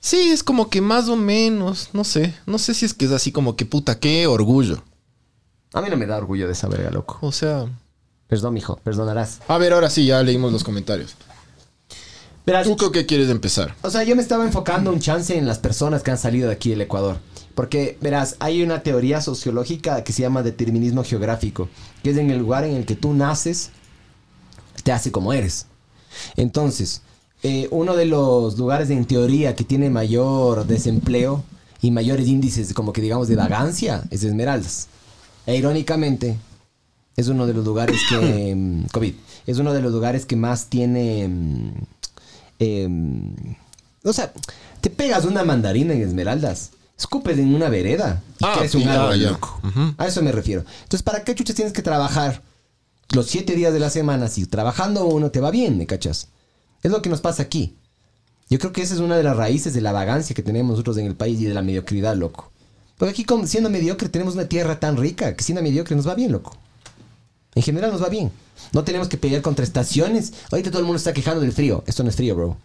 sí, 0.00 0.16
es 0.30 0.42
como 0.42 0.70
que 0.70 0.80
más 0.80 1.08
o 1.08 1.16
menos, 1.16 1.90
no 1.92 2.02
sé. 2.04 2.34
No 2.46 2.56
sé 2.56 2.72
si 2.72 2.86
es 2.86 2.94
que 2.94 3.04
es 3.04 3.10
así 3.10 3.32
como 3.32 3.54
que 3.54 3.66
puta, 3.66 3.98
qué 4.00 4.26
orgullo. 4.26 4.82
A 5.74 5.82
mí 5.82 5.90
no 5.90 5.98
me 5.98 6.06
da 6.06 6.16
orgullo 6.16 6.46
de 6.46 6.54
esa 6.54 6.68
verga, 6.68 6.90
loco. 6.90 7.18
O 7.20 7.32
sea... 7.32 7.66
Perdón, 8.28 8.54
mijo, 8.54 8.76
perdonarás. 8.82 9.40
A 9.46 9.58
ver, 9.58 9.74
ahora 9.74 9.90
sí, 9.90 10.06
ya 10.06 10.22
leímos 10.22 10.52
los 10.54 10.64
comentarios. 10.64 11.14
Verás, 12.46 12.66
¿Tú 12.66 12.78
con 12.78 12.92
qué 12.92 13.04
quieres 13.04 13.28
empezar? 13.28 13.74
O 13.82 13.90
sea, 13.90 14.04
yo 14.04 14.16
me 14.16 14.22
estaba 14.22 14.44
enfocando 14.46 14.90
un 14.90 15.00
chance 15.00 15.36
en 15.36 15.46
las 15.46 15.58
personas 15.58 16.02
que 16.02 16.12
han 16.12 16.18
salido 16.18 16.48
de 16.48 16.54
aquí 16.54 16.70
del 16.70 16.80
Ecuador. 16.80 17.18
Porque, 17.54 17.98
verás, 18.00 18.36
hay 18.40 18.62
una 18.62 18.82
teoría 18.82 19.20
sociológica 19.20 20.02
que 20.02 20.12
se 20.12 20.22
llama 20.22 20.42
determinismo 20.42 21.04
geográfico, 21.04 21.68
que 22.02 22.10
es 22.10 22.16
en 22.16 22.30
el 22.30 22.38
lugar 22.38 22.64
en 22.64 22.74
el 22.74 22.84
que 22.84 22.96
tú 22.96 23.14
naces, 23.14 23.70
te 24.82 24.92
hace 24.92 25.12
como 25.12 25.32
eres. 25.32 25.66
Entonces, 26.36 27.02
eh, 27.42 27.68
uno 27.70 27.94
de 27.94 28.06
los 28.06 28.58
lugares 28.58 28.90
en 28.90 29.04
teoría 29.04 29.54
que 29.54 29.64
tiene 29.64 29.90
mayor 29.90 30.66
desempleo 30.66 31.44
y 31.80 31.90
mayores 31.90 32.26
índices, 32.26 32.72
como 32.72 32.92
que 32.92 33.02
digamos, 33.02 33.28
de 33.28 33.36
vagancia, 33.36 34.02
es 34.10 34.24
Esmeraldas. 34.24 34.88
E 35.46 35.56
irónicamente, 35.56 36.38
es 37.16 37.28
uno 37.28 37.46
de 37.46 37.54
los 37.54 37.64
lugares 37.64 38.00
que... 38.08 38.54
mm, 38.54 38.86
COVID. 38.92 39.14
Es 39.46 39.58
uno 39.58 39.72
de 39.72 39.82
los 39.82 39.92
lugares 39.92 40.26
que 40.26 40.36
más 40.36 40.66
tiene... 40.66 41.28
mm, 41.28 41.72
em, 42.58 43.34
o 44.02 44.12
sea, 44.12 44.32
te 44.80 44.90
pegas 44.90 45.24
una 45.24 45.44
mandarina 45.44 45.94
en 45.94 46.02
Esmeraldas, 46.02 46.70
escupes 46.98 47.38
en 47.38 47.54
una 47.54 47.68
vereda 47.68 48.22
y 48.38 48.44
Ah, 48.44 48.62
un 48.74 48.88
árbol, 48.88 49.20
ya. 49.20 49.38
A 49.98 50.06
eso 50.06 50.22
me 50.22 50.32
refiero. 50.32 50.64
Entonces, 50.82 51.02
¿para 51.02 51.24
qué 51.24 51.34
chuchas 51.34 51.56
tienes 51.56 51.72
que 51.72 51.82
trabajar 51.82 52.42
los 53.12 53.26
siete 53.26 53.54
días 53.54 53.72
de 53.72 53.80
la 53.80 53.90
semana? 53.90 54.28
Si 54.28 54.46
trabajando 54.46 55.06
uno 55.06 55.30
te 55.30 55.40
va 55.40 55.50
bien, 55.50 55.78
¿me 55.78 55.86
cachas? 55.86 56.28
Es 56.82 56.90
lo 56.90 57.02
que 57.02 57.10
nos 57.10 57.20
pasa 57.20 57.42
aquí. 57.42 57.76
Yo 58.50 58.58
creo 58.58 58.72
que 58.72 58.82
esa 58.82 58.94
es 58.94 59.00
una 59.00 59.16
de 59.16 59.22
las 59.22 59.36
raíces 59.36 59.72
de 59.74 59.80
la 59.80 59.92
vagancia 59.92 60.34
que 60.34 60.42
tenemos 60.42 60.72
nosotros 60.72 60.98
en 60.98 61.06
el 61.06 61.16
país 61.16 61.40
y 61.40 61.44
de 61.46 61.54
la 61.54 61.62
mediocridad, 61.62 62.14
loco. 62.14 62.52
Porque 62.98 63.10
aquí, 63.10 63.26
siendo 63.46 63.70
mediocre, 63.70 64.08
tenemos 64.08 64.34
una 64.34 64.44
tierra 64.46 64.78
tan 64.78 64.96
rica 64.96 65.34
que 65.34 65.42
siendo 65.42 65.62
mediocre 65.62 65.96
nos 65.96 66.06
va 66.06 66.14
bien, 66.14 66.30
loco. 66.30 66.56
En 67.54 67.62
general 67.62 67.90
nos 67.90 68.02
va 68.02 68.08
bien. 68.08 68.30
No 68.72 68.84
tenemos 68.84 69.08
que 69.08 69.16
pelear 69.16 69.42
contra 69.42 69.64
estaciones. 69.64 70.32
Ahorita 70.50 70.70
todo 70.70 70.80
el 70.80 70.86
mundo 70.86 70.98
está 70.98 71.12
quejando 71.12 71.40
del 71.40 71.52
frío. 71.52 71.82
Esto 71.86 72.02
no 72.02 72.10
es 72.10 72.16
frío, 72.16 72.34
bro. 72.36 72.56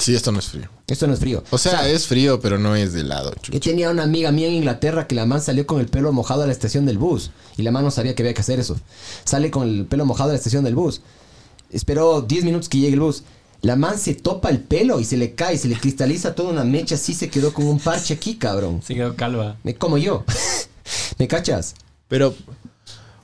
Sí, 0.00 0.14
esto 0.14 0.32
no 0.32 0.38
es 0.38 0.48
frío. 0.48 0.68
Esto 0.86 1.06
no 1.06 1.14
es 1.14 1.20
frío. 1.20 1.42
O 1.50 1.58
sea, 1.58 1.88
es 1.88 2.06
frío, 2.06 2.40
pero 2.40 2.58
no 2.58 2.74
es 2.76 2.92
de 2.92 3.00
helado. 3.00 3.32
Yo 3.50 3.60
tenía 3.60 3.90
una 3.90 4.04
amiga 4.04 4.32
mía 4.32 4.48
en 4.48 4.54
Inglaterra 4.54 5.06
que 5.06 5.14
la 5.14 5.26
man 5.26 5.40
salió 5.40 5.66
con 5.66 5.80
el 5.80 5.86
pelo 5.86 6.12
mojado 6.12 6.42
a 6.42 6.46
la 6.46 6.52
estación 6.52 6.86
del 6.86 6.98
bus. 6.98 7.30
Y 7.56 7.62
la 7.62 7.70
man 7.70 7.84
no 7.84 7.90
sabía 7.90 8.14
que 8.14 8.22
había 8.22 8.34
que 8.34 8.40
hacer 8.40 8.60
eso. 8.60 8.78
Sale 9.24 9.50
con 9.50 9.68
el 9.68 9.86
pelo 9.86 10.06
mojado 10.06 10.30
a 10.30 10.32
la 10.32 10.38
estación 10.38 10.64
del 10.64 10.74
bus. 10.74 11.00
Esperó 11.70 12.22
10 12.22 12.44
minutos 12.44 12.68
que 12.68 12.78
llegue 12.78 12.94
el 12.94 13.00
bus. 13.00 13.24
La 13.60 13.76
man 13.76 13.98
se 13.98 14.14
topa 14.14 14.50
el 14.50 14.60
pelo 14.60 15.00
y 15.00 15.04
se 15.04 15.16
le 15.16 15.34
cae, 15.34 15.58
se 15.58 15.68
le 15.68 15.76
cristaliza 15.76 16.34
toda 16.34 16.50
una 16.50 16.64
mecha 16.64 16.94
así, 16.94 17.12
se 17.12 17.28
quedó 17.28 17.52
con 17.52 17.66
un 17.66 17.80
parche 17.80 18.14
aquí, 18.14 18.36
cabrón. 18.36 18.80
Se 18.84 18.94
quedó 18.94 19.16
calva. 19.16 19.56
Me 19.64 19.74
como 19.74 19.98
yo. 19.98 20.24
¿Me 21.18 21.26
cachas? 21.26 21.74
Pero, 22.06 22.34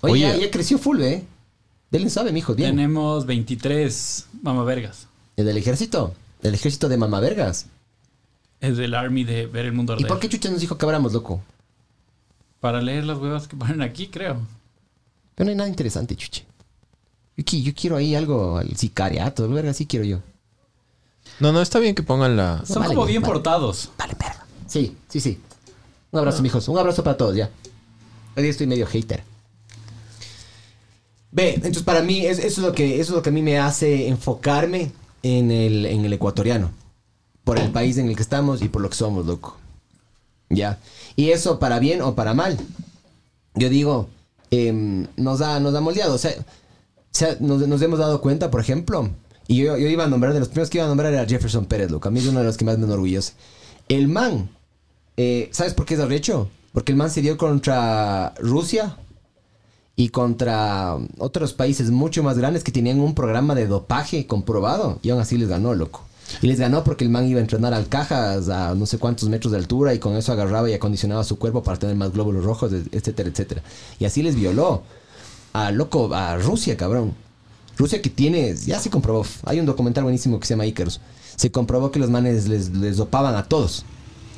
Oye, 0.01 0.13
Oye. 0.13 0.21
Ya, 0.21 0.37
ya 0.37 0.51
creció 0.51 0.77
full, 0.79 1.01
¿eh? 1.03 1.25
Delen 1.91 2.11
sabe, 2.11 2.33
mijo, 2.33 2.55
bien. 2.55 2.71
Tenemos 2.71 3.25
23 3.25 4.27
mamavergas. 4.43 5.07
El 5.37 5.47
del 5.47 5.57
ejército. 5.57 6.13
El 6.45 6.55
ejército 6.55 6.89
de 6.89 6.97
mamavergas. 6.97 7.67
Es 8.61 8.77
del 8.77 8.95
Army 8.95 9.25
de 9.25 9.47
ver 9.47 9.65
el 9.67 9.73
mundo 9.73 9.95
¿Y 9.95 9.97
arder. 9.97 10.09
por 10.09 10.21
qué 10.21 10.29
chucha 10.29 10.51
nos 10.51 10.61
dijo 10.61 10.79
que 10.79 10.85
abramos, 10.87 11.13
loco? 11.13 11.43
Para 12.61 12.81
leer 12.81 13.05
las 13.05 13.19
huevas 13.19 13.49
que 13.49 13.57
ponen 13.57 13.83
aquí, 13.83 14.07
creo. 14.09 14.37
Pero 15.35 15.47
no 15.47 15.51
hay 15.51 15.57
nada 15.57 15.69
interesante, 15.69 16.15
chuche. 16.17 16.45
Yo, 17.37 17.45
qui- 17.45 17.63
yo 17.63 17.73
quiero 17.75 17.97
ahí 17.97 18.15
algo, 18.15 18.59
al 18.59 18.77
sicariato, 18.77 19.49
verga, 19.49 19.71
así 19.73 19.87
quiero 19.87 20.05
yo. 20.05 20.21
no, 21.41 21.51
no, 21.53 21.61
está 21.61 21.79
bien 21.81 21.95
que 21.95 22.03
pongan 22.03 22.37
la... 22.37 22.63
Son 22.65 22.83
vale, 22.83 22.95
como 22.95 23.07
bien 23.07 23.23
vale. 23.23 23.33
portados. 23.35 23.91
Vale, 23.99 24.15
verga. 24.19 24.47
Sí, 24.67 24.97
sí, 25.09 25.21
sí. 25.21 25.41
Un 26.13 26.21
abrazo, 26.21 26.43
mijos. 26.43 26.69
Un 26.69 26.79
abrazo 26.79 27.03
para 27.03 27.17
todos, 27.17 27.35
ya. 27.37 27.51
Hoy 28.37 28.43
día 28.45 28.51
estoy 28.51 28.67
medio 28.67 28.87
hater. 28.87 29.25
Ve, 31.33 31.55
entonces 31.55 31.83
para 31.83 32.03
mí, 32.03 32.25
es- 32.25 32.39
eso, 32.39 32.61
es 32.61 32.67
lo 32.67 32.73
que, 32.73 33.01
eso 33.01 33.13
es 33.13 33.17
lo 33.17 33.23
que 33.23 33.31
a 33.31 33.33
mí 33.33 33.43
me 33.43 33.59
hace 33.59 34.09
enfocarme 34.09 34.93
en 35.25 35.51
el, 35.51 35.87
en 35.87 36.05
el 36.05 36.13
ecuatoriano. 36.13 36.71
Por 37.43 37.59
el 37.59 37.73
país 37.73 37.99
en 37.99 38.09
el 38.09 38.17
que 38.17 38.23
estamos 38.23 38.63
y 38.63 38.69
por 38.69 38.81
lo 38.81 38.89
que 38.89 38.97
somos, 38.97 39.27
loco. 39.27 39.57
Ya. 40.49 40.79
Y 41.17 41.31
eso 41.31 41.59
para 41.59 41.79
bien 41.79 42.01
o 42.01 42.15
para 42.15 42.33
mal. 42.33 42.59
Yo 43.55 43.69
digo, 43.69 44.09
em, 44.51 45.07
nos, 45.17 45.41
ha, 45.41 45.61
nos 45.61 45.75
ha 45.75 45.81
moldeado. 45.81 46.15
O 46.15 46.19
sea, 46.19 46.33
o 46.33 46.45
sea, 47.11 47.37
nos, 47.41 47.83
hemos 47.83 47.99
dado 47.99 48.21
cuenta, 48.21 48.51
por 48.51 48.61
ejemplo, 48.61 49.11
y 49.47 49.57
yo, 49.57 49.77
yo 49.77 49.89
iba 49.89 50.05
a 50.05 50.09
nombrar, 50.09 50.33
de 50.33 50.41
los 50.41 50.49
primeros 50.49 50.71
que 50.71 50.79
iba 50.79 50.85
a 50.85 50.89
nombrar 50.89 51.13
era 51.13 51.27
Jefferson 51.27 51.67
Pérez, 51.67 51.91
loco. 51.91 52.09
A 52.09 52.11
mí 52.11 52.21
es 52.21 52.27
uno 52.27 52.41
de 52.41 52.47
los 52.47 52.57
que 52.57 52.65
más 52.65 52.79
me 52.79 52.85
enorgullece. 52.85 53.33
El 53.89 54.09
man, 54.09 54.49
eh, 55.17 55.49
¿sabes 55.53 55.75
por 55.75 55.87
qué 55.87 55.95
es 55.95 56.01
arrecho? 56.01 56.49
Porque 56.73 56.93
el 56.93 56.99
man 56.99 57.11
se 57.11 57.21
dio 57.21 57.37
contra 57.37 58.35
Rusia 58.39 58.97
y 59.97 60.09
contra 60.09 60.97
otros 61.19 61.53
países 61.53 61.91
mucho 61.91 62.23
más 62.23 62.37
grandes 62.37 62.65
que 62.65 62.73
tenían 62.73 63.01
un 63.01 63.15
programa 63.15 63.55
de 63.55 63.67
dopaje 63.67 64.27
comprobado 64.27 64.99
y 65.03 65.11
aún 65.11 65.21
así 65.21 65.39
les 65.39 65.49
ganó, 65.49 65.75
loco. 65.75 66.03
Y 66.43 66.47
les 66.47 66.59
ganó 66.59 66.83
porque 66.83 67.05
el 67.05 67.11
man 67.11 67.27
iba 67.29 67.39
a 67.39 67.43
entrenar 67.43 67.75
al 67.75 67.89
cajas 67.89 68.49
a 68.49 68.75
no 68.75 68.87
sé 68.87 68.99
cuántos 68.99 69.29
metros 69.29 69.53
de 69.53 69.59
altura 69.59 69.95
y 69.95 69.99
con 69.99 70.17
eso 70.17 70.33
agarraba 70.33 70.69
y 70.69 70.73
acondicionaba 70.73 71.23
su 71.23 71.39
cuerpo 71.39 71.63
para 71.63 71.79
tener 71.79 71.97
más 71.97 72.13
glóbulos 72.13 72.45
rojos, 72.45 72.73
etcétera, 72.73 73.29
etcétera. 73.29 73.63
Y 73.99 74.05
así 74.05 74.23
les 74.23 74.35
violó 74.35 74.83
a 75.53 75.71
loco, 75.71 76.13
a 76.13 76.37
Rusia, 76.39 76.77
cabrón. 76.77 77.15
Rusia 77.77 78.01
que 78.01 78.11
tiene, 78.11 78.55
ya 78.55 78.81
se 78.81 78.91
comprobó, 78.91 79.27
hay 79.45 79.61
un 79.61 79.67
documental 79.67 80.05
buenísimo 80.05 80.41
que 80.41 80.47
se 80.47 80.55
llama 80.55 80.67
Icarus. 80.67 81.01
Se 81.37 81.51
comprobó 81.51 81.91
que 81.91 81.99
los 81.99 82.11
manes 82.11 82.49
les, 82.49 82.71
les 82.71 82.97
dopaban 82.97 83.35
a 83.35 83.45
todos. 83.45 83.85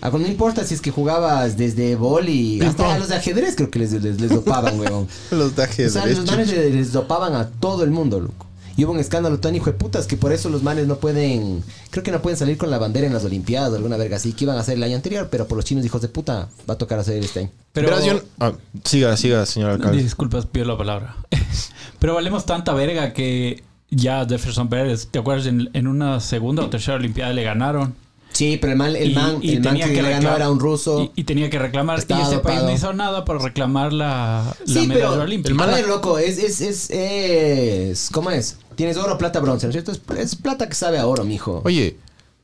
Ah, 0.03 0.11
No 0.11 0.27
importa 0.27 0.65
si 0.65 0.75
es 0.75 0.81
que 0.81 0.91
jugabas 0.91 1.57
desde 1.57 1.97
boli, 1.97 2.61
hasta 2.63 2.95
a 2.95 2.99
los 2.99 3.09
de 3.09 3.17
ajedrez 3.17 3.55
creo 3.57 3.71
que 3.71 3.79
les, 3.79 3.93
les, 3.93 4.21
les 4.21 4.31
dopaban, 4.31 4.79
weón. 4.81 5.09
Los 5.31 5.57
de 5.57 5.63
O 5.63 5.67
sea, 5.67 6.03
ajedrez, 6.03 6.19
los 6.19 6.27
manes 6.31 6.49
les, 6.51 6.75
les 6.75 6.93
dopaban 6.93 7.35
a 7.35 7.49
todo 7.49 7.83
el 7.85 7.91
mundo, 7.91 8.21
loco. 8.21 8.47
Y 8.79 8.85
hubo 8.85 8.93
un 8.93 8.99
escándalo 8.99 9.41
tan 9.41 9.55
hijo 9.55 9.67
de 9.67 9.73
putas 9.73 10.07
que 10.07 10.19
por 10.19 10.33
eso 10.35 10.51
los 10.51 10.63
manes 10.63 10.87
no 10.87 10.97
pueden, 10.97 11.65
creo 11.89 12.03
que 12.05 12.11
no 12.13 12.21
pueden 12.21 12.37
salir 12.39 12.59
con 12.59 12.71
la 12.71 12.77
bandera 12.77 13.07
en 13.07 13.15
las 13.15 13.25
Olimpiadas 13.25 13.73
o 13.73 13.77
alguna 13.77 13.97
verga 13.97 14.17
así, 14.17 14.35
que 14.35 14.45
iban 14.45 14.59
a 14.59 14.61
hacer 14.61 14.75
el 14.77 14.83
año 14.83 14.97
anterior, 14.97 15.29
pero 15.31 15.49
por 15.49 15.57
los 15.57 15.65
chinos 15.65 15.83
hijos 15.87 16.03
de 16.03 16.09
puta 16.09 16.49
va 16.69 16.75
a 16.75 16.79
tocar 16.79 16.99
hacer 16.99 17.17
este 17.25 17.41
año. 17.41 17.51
Pero, 17.73 17.89
yo- 18.05 18.21
ah, 18.39 18.53
siga, 18.85 19.17
siga, 19.17 19.47
señor 19.47 19.71
alcalde. 19.71 20.03
Disculpas, 20.03 20.45
pido 20.45 20.67
la 20.67 20.77
palabra. 20.77 21.17
Pero 21.99 22.13
valemos 22.15 22.45
tanta 22.45 22.75
verga 22.75 23.15
que 23.15 23.63
ya 23.91 24.27
Jefferson 24.29 24.69
Pérez, 24.69 25.09
¿te 25.11 25.19
acuerdas? 25.21 25.47
En, 25.47 25.71
en 25.73 25.87
una 25.87 26.21
segunda 26.21 26.63
o 26.63 26.69
tercera 26.69 26.99
Olimpiada 26.99 27.33
le 27.33 27.43
ganaron. 27.45 27.95
Sí, 28.37 28.59
pero 28.61 28.73
el 28.73 28.79
man, 28.79 28.95
el 28.95 29.11
Y- 29.11 29.15
man, 29.15 29.39
y 29.41 29.53
el 29.55 29.63
man 29.63 29.77
que, 29.77 29.93
que 29.93 30.03
le 30.03 30.11
ganó 30.11 30.37
era 30.37 30.51
un 30.51 30.61
ruso. 30.61 31.01
Y, 31.15 31.21
y 31.23 31.25
tenía 31.25 31.49
que 31.49 31.59
reclamar. 31.59 31.99
Y 32.07 32.13
este 32.13 32.39
país 32.41 32.63
no 32.63 32.71
hizo 32.71 32.93
nada 32.93 33.25
para 33.25 33.39
reclamar 33.39 33.93
la, 33.93 34.55
la 34.67 34.81
Sí, 34.81 34.87
medalla 34.87 35.11
pero 35.11 35.23
olímpica. 35.23 35.49
el 35.51 35.55
man- 35.55 35.71
ver, 35.71 35.89
loco, 35.89 36.19
es, 36.19 36.39
es, 36.39 36.61
es, 36.61 36.91
es, 36.91 38.09
¿cómo 38.13 38.31
es? 38.31 38.59
Tienes 38.75 38.97
oro, 38.99 39.17
plata, 39.17 39.41
bronce, 39.41 39.67
¿no 39.67 39.71
es 39.71 39.75
cierto? 39.75 39.93
Es, 39.93 40.01
es 40.19 40.37
plata 40.37 40.69
que 40.69 40.75
sabe 40.75 40.99
a 40.99 41.07
oro, 41.07 41.25
mijo. 41.25 41.63
Oye, 41.65 41.97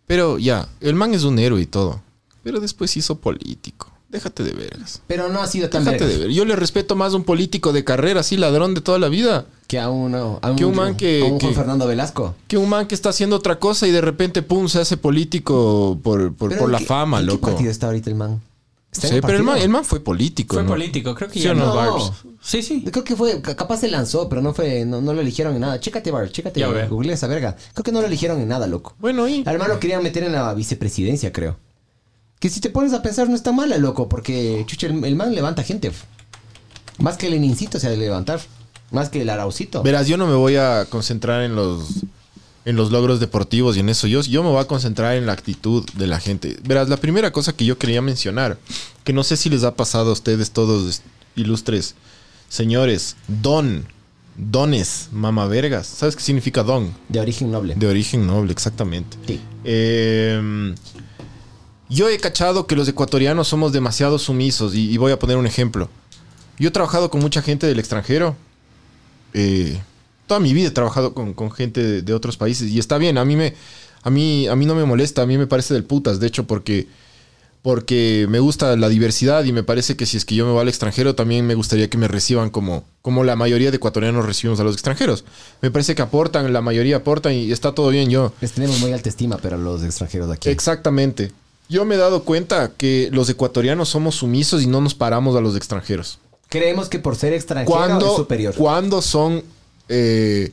pero 0.07 0.39
ya, 0.39 0.69
el 0.81 0.95
man 0.95 1.13
es 1.15 1.25
un 1.25 1.39
héroe 1.39 1.61
y 1.61 1.67
todo. 1.67 2.01
Pero 2.43 2.59
después 2.61 2.97
hizo 2.97 3.19
político. 3.19 3.93
Déjate 4.09 4.43
de 4.45 4.53
vergas. 4.53 5.01
Pero 5.07 5.29
no 5.29 5.41
ha 5.41 5.47
sido 5.47 5.71
tan 5.71 5.85
Déjate 5.85 6.07
de 6.07 6.19
ver. 6.19 6.31
Yo 6.31 6.45
le 6.45 6.57
respeto 6.57 6.97
más 6.97 7.13
a 7.13 7.17
un 7.17 7.25
político 7.25 7.73
de 7.73 7.85
carrera, 7.85 8.21
así 8.21 8.37
ladrón 8.37 8.75
de 8.75 8.81
toda 8.81 8.99
la 8.99 9.09
vida, 9.09 9.47
que 9.73 9.81
a 9.81 9.89
uno, 9.89 10.39
a 10.43 10.51
un, 10.51 10.57
Que 10.57 10.67
un 10.67 10.77
man 10.77 10.95
que- 10.99 11.23
a 11.23 11.25
un 11.25 11.41
Juan 11.41 11.51
que- 11.51 11.57
Fernando 11.57 11.87
Velasco. 11.87 12.35
que 12.47 12.59
un 12.59 12.69
man 12.69 12.87
que 12.87 12.95
está 12.95 13.09
haciendo 13.09 13.37
otra 13.37 13.59
cosa 13.59 13.87
y 13.87 13.91
de 13.91 14.03
repente, 14.03 14.43
pum, 14.43 14.69
se 14.69 14.79
hace 14.81 14.99
político 14.99 15.99
por, 16.03 16.35
por, 16.35 16.51
Pero 16.51 16.61
por 16.61 16.69
¿en 16.69 16.73
la 16.73 16.79
qué- 16.79 16.85
fama, 16.85 17.21
¿en 17.21 17.25
qué 17.27 17.33
loco. 17.33 17.47
partido 17.49 17.71
está 17.71 17.87
ahorita 17.87 18.11
el 18.11 18.17
man? 18.17 18.43
¿Está 18.93 19.09
en 19.09 19.15
Sí, 19.15 19.21
pero 19.23 19.39
el 19.39 19.45
man, 19.45 19.57
el 19.57 19.71
man 19.71 19.83
fue 19.87 20.01
político. 20.01 20.57
Fue 20.57 20.63
¿no? 20.63 20.69
político, 20.69 21.15
creo 21.15 21.31
que 21.31 21.39
¿Sí 21.39 21.47
ya 21.47 21.55
no, 21.55 21.65
no. 21.69 21.75
Barbs? 21.75 22.13
Sí, 22.43 22.63
sí. 22.63 22.85
Creo 22.93 23.03
que 23.03 23.17
fue, 23.17 23.41
ca- 23.41 23.57
capaz 23.57 23.79
se 23.79 23.89
lanzó, 23.89 24.29
pero 24.29 24.43
no 24.43 24.53
fue, 24.53 24.85
no, 24.85 25.01
no 25.01 25.15
lo 25.15 25.23
eligieron 25.23 25.55
en 25.55 25.63
nada. 25.63 25.81
Chécate, 25.81 26.11
Bar, 26.11 26.31
chécate, 26.31 26.61
Ya 26.61 26.67
google 26.89 27.15
esa 27.15 27.27
verga. 27.27 27.57
Creo 27.73 27.83
que 27.83 27.93
no 27.93 28.03
lo 28.03 28.09
eligieron 28.09 28.43
en 28.43 28.49
nada, 28.49 28.67
loco. 28.67 28.95
Bueno, 29.01 29.27
y 29.27 29.43
Al 29.47 29.59
man 29.59 29.69
lo 29.71 29.81
querían 29.81 30.03
meter 30.03 30.25
en 30.25 30.33
la 30.33 30.53
vicepresidencia, 30.53 31.33
creo. 31.33 31.57
Que 32.41 32.51
si 32.51 32.61
te 32.61 32.69
pones 32.69 32.93
a 32.93 33.01
pensar 33.01 33.27
no 33.31 33.35
está 33.37 33.53
mala, 33.53 33.79
loco, 33.79 34.07
porque 34.11 34.65
chucha, 34.67 34.87
el, 34.89 35.03
el 35.03 35.17
man 35.17 35.35
levanta 35.35 35.63
gente. 35.63 35.91
Más 36.99 37.17
que 37.17 37.29
el 37.29 37.33
Lenincito 37.33 37.81
se 37.81 37.87
ha 37.87 37.91
de 37.91 37.97
levantar. 37.97 38.39
Más 38.93 39.09
que 39.09 39.23
el 39.23 39.31
Araucito. 39.31 39.83
verás, 39.83 40.07
yo 40.07 40.17
no 40.17 40.27
me 40.27 40.35
voy 40.35 40.57
a 40.57 40.87
concentrar 40.89 41.43
en 41.43 41.57
los 41.57 42.05
en 42.65 42.77
los 42.77 42.93
logros 42.93 43.19
deportivos 43.19 43.77
y 43.77 43.81
en 43.81 43.89
eso. 43.89 44.07
Yo, 44.07 44.21
yo 44.23 44.43
me 44.43 44.51
voy 44.51 44.61
a 44.61 44.67
concentrar 44.67 45.17
en 45.17 45.27
la 45.27 45.33
actitud 45.33 45.85
de 45.95 46.07
la 46.07 46.21
gente. 46.21 46.59
Verás, 46.63 46.89
la 46.89 46.97
primera 46.97 47.33
cosa 47.33 47.53
que 47.55 47.65
yo 47.65 47.77
quería 47.77 48.01
mencionar, 48.03 48.59
que 49.03 49.13
no 49.13 49.25
sé 49.25 49.37
si 49.37 49.51
les 49.51 49.65
ha 49.65 49.75
pasado 49.75 50.11
a 50.11 50.13
ustedes 50.13 50.53
todos 50.53 51.03
ilustres 51.35 51.97
señores, 52.49 53.17
don, 53.27 53.87
dones, 54.37 55.09
mamavergas. 55.11 55.87
¿Sabes 55.87 56.15
qué 56.15 56.23
significa 56.23 56.63
don? 56.63 56.95
De 57.09 57.19
origen 57.19 57.51
noble. 57.51 57.75
De 57.75 57.87
origen 57.87 58.27
noble, 58.27 58.53
exactamente. 58.53 59.17
Sí. 59.27 59.41
Eh, 59.65 60.75
yo 61.89 62.09
he 62.11 62.19
cachado 62.19 62.67
que 62.67 62.77
los 62.77 62.87
ecuatorianos 62.89 63.49
somos 63.49 63.73
demasiado 63.73 64.19
sumisos 64.19 64.75
y, 64.75 64.91
y 64.91 64.99
voy 64.99 65.13
a 65.13 65.19
poner 65.19 65.39
un 65.39 65.47
ejemplo. 65.47 65.89
Yo 66.59 66.69
he 66.69 66.73
trabajado 66.73 67.11
con 67.11 67.21
mucha 67.23 67.41
gente 67.41 67.67
del 67.67 67.79
extranjero. 67.79 68.37
Eh, 69.35 69.81
toda 70.27 70.41
mi 70.41 70.53
vida 70.53 70.69
he 70.69 70.73
trabajado 70.73 71.15
con, 71.15 71.35
con 71.35 71.51
gente 71.51 71.83
de, 71.83 72.03
de 72.03 72.15
otros 72.15 72.37
países 72.37 72.71
y 72.71 72.79
está 72.79 72.99
bien. 72.99 73.19
A 73.19 73.25
mí 73.25 73.37
me, 73.37 73.55
a 74.03 74.11
mí, 74.11 74.47
a 74.49 74.57
mí 74.57 74.67
no 74.67 74.75
me 74.75 74.85
molesta. 74.85 75.23
A 75.23 75.27
mí 75.27 75.39
me 75.39 75.47
parece 75.47 75.75
del 75.75 75.85
putas. 75.85 76.21
De 76.21 76.27
hecho, 76.27 76.45
porque 76.47 76.87
porque 77.63 78.27
me 78.29 78.41
gusta 78.41 78.77
la 78.77 78.89
diversidad 78.89 79.45
y 79.45 79.53
me 79.53 79.63
parece 79.63 79.97
que 79.97 80.05
si 80.05 80.17
es 80.17 80.25
que 80.25 80.35
yo 80.35 80.45
me 80.45 80.53
voy 80.53 80.63
al 80.63 80.69
extranjero 80.69 81.15
también 81.15 81.47
me 81.47 81.55
gustaría 81.55 81.89
que 81.89 81.97
me 81.97 82.09
reciban 82.09 82.51
como, 82.51 82.85
como 83.03 83.23
la 83.23 83.37
mayoría 83.37 83.71
de 83.71 83.77
ecuatorianos 83.77 84.27
recibimos 84.27 84.59
a 84.59 84.65
los 84.65 84.75
extranjeros. 84.75 85.25
Me 85.61 85.71
parece 85.71 85.95
que 85.95 86.03
aportan, 86.03 86.53
la 86.53 86.61
mayoría 86.61 86.97
aportan 86.97 87.35
y 87.35 87.53
está 87.53 87.73
todo 87.73 87.89
bien. 87.91 88.11
Yo, 88.11 88.33
Les 88.41 88.53
tenemos 88.53 88.81
muy 88.81 88.93
alta 88.93 89.09
estima, 89.09 89.39
pero 89.41 89.57
los 89.57 89.85
extranjeros 89.85 90.27
de 90.29 90.35
aquí. 90.35 90.49
Exactamente. 90.49 91.31
Yo 91.69 91.85
me 91.85 91.95
he 91.95 91.99
dado 91.99 92.25
cuenta 92.25 92.73
que 92.77 93.09
los 93.13 93.29
ecuatorianos 93.31 93.89
somos 93.89 94.17
sumisos 94.17 94.61
y 94.63 94.67
no 94.67 94.81
nos 94.81 94.95
paramos 94.95 95.37
a 95.37 95.41
los 95.41 95.57
extranjeros. 95.57 96.19
Creemos 96.53 96.89
que 96.89 96.99
por 96.99 97.17
ser 97.17 97.33
extranjero 97.33 97.75
es 97.75 97.87
Cuando, 97.89 98.17
superior. 98.17 98.55
cuando 98.55 99.01
son. 99.03 99.43
eh, 99.89 100.53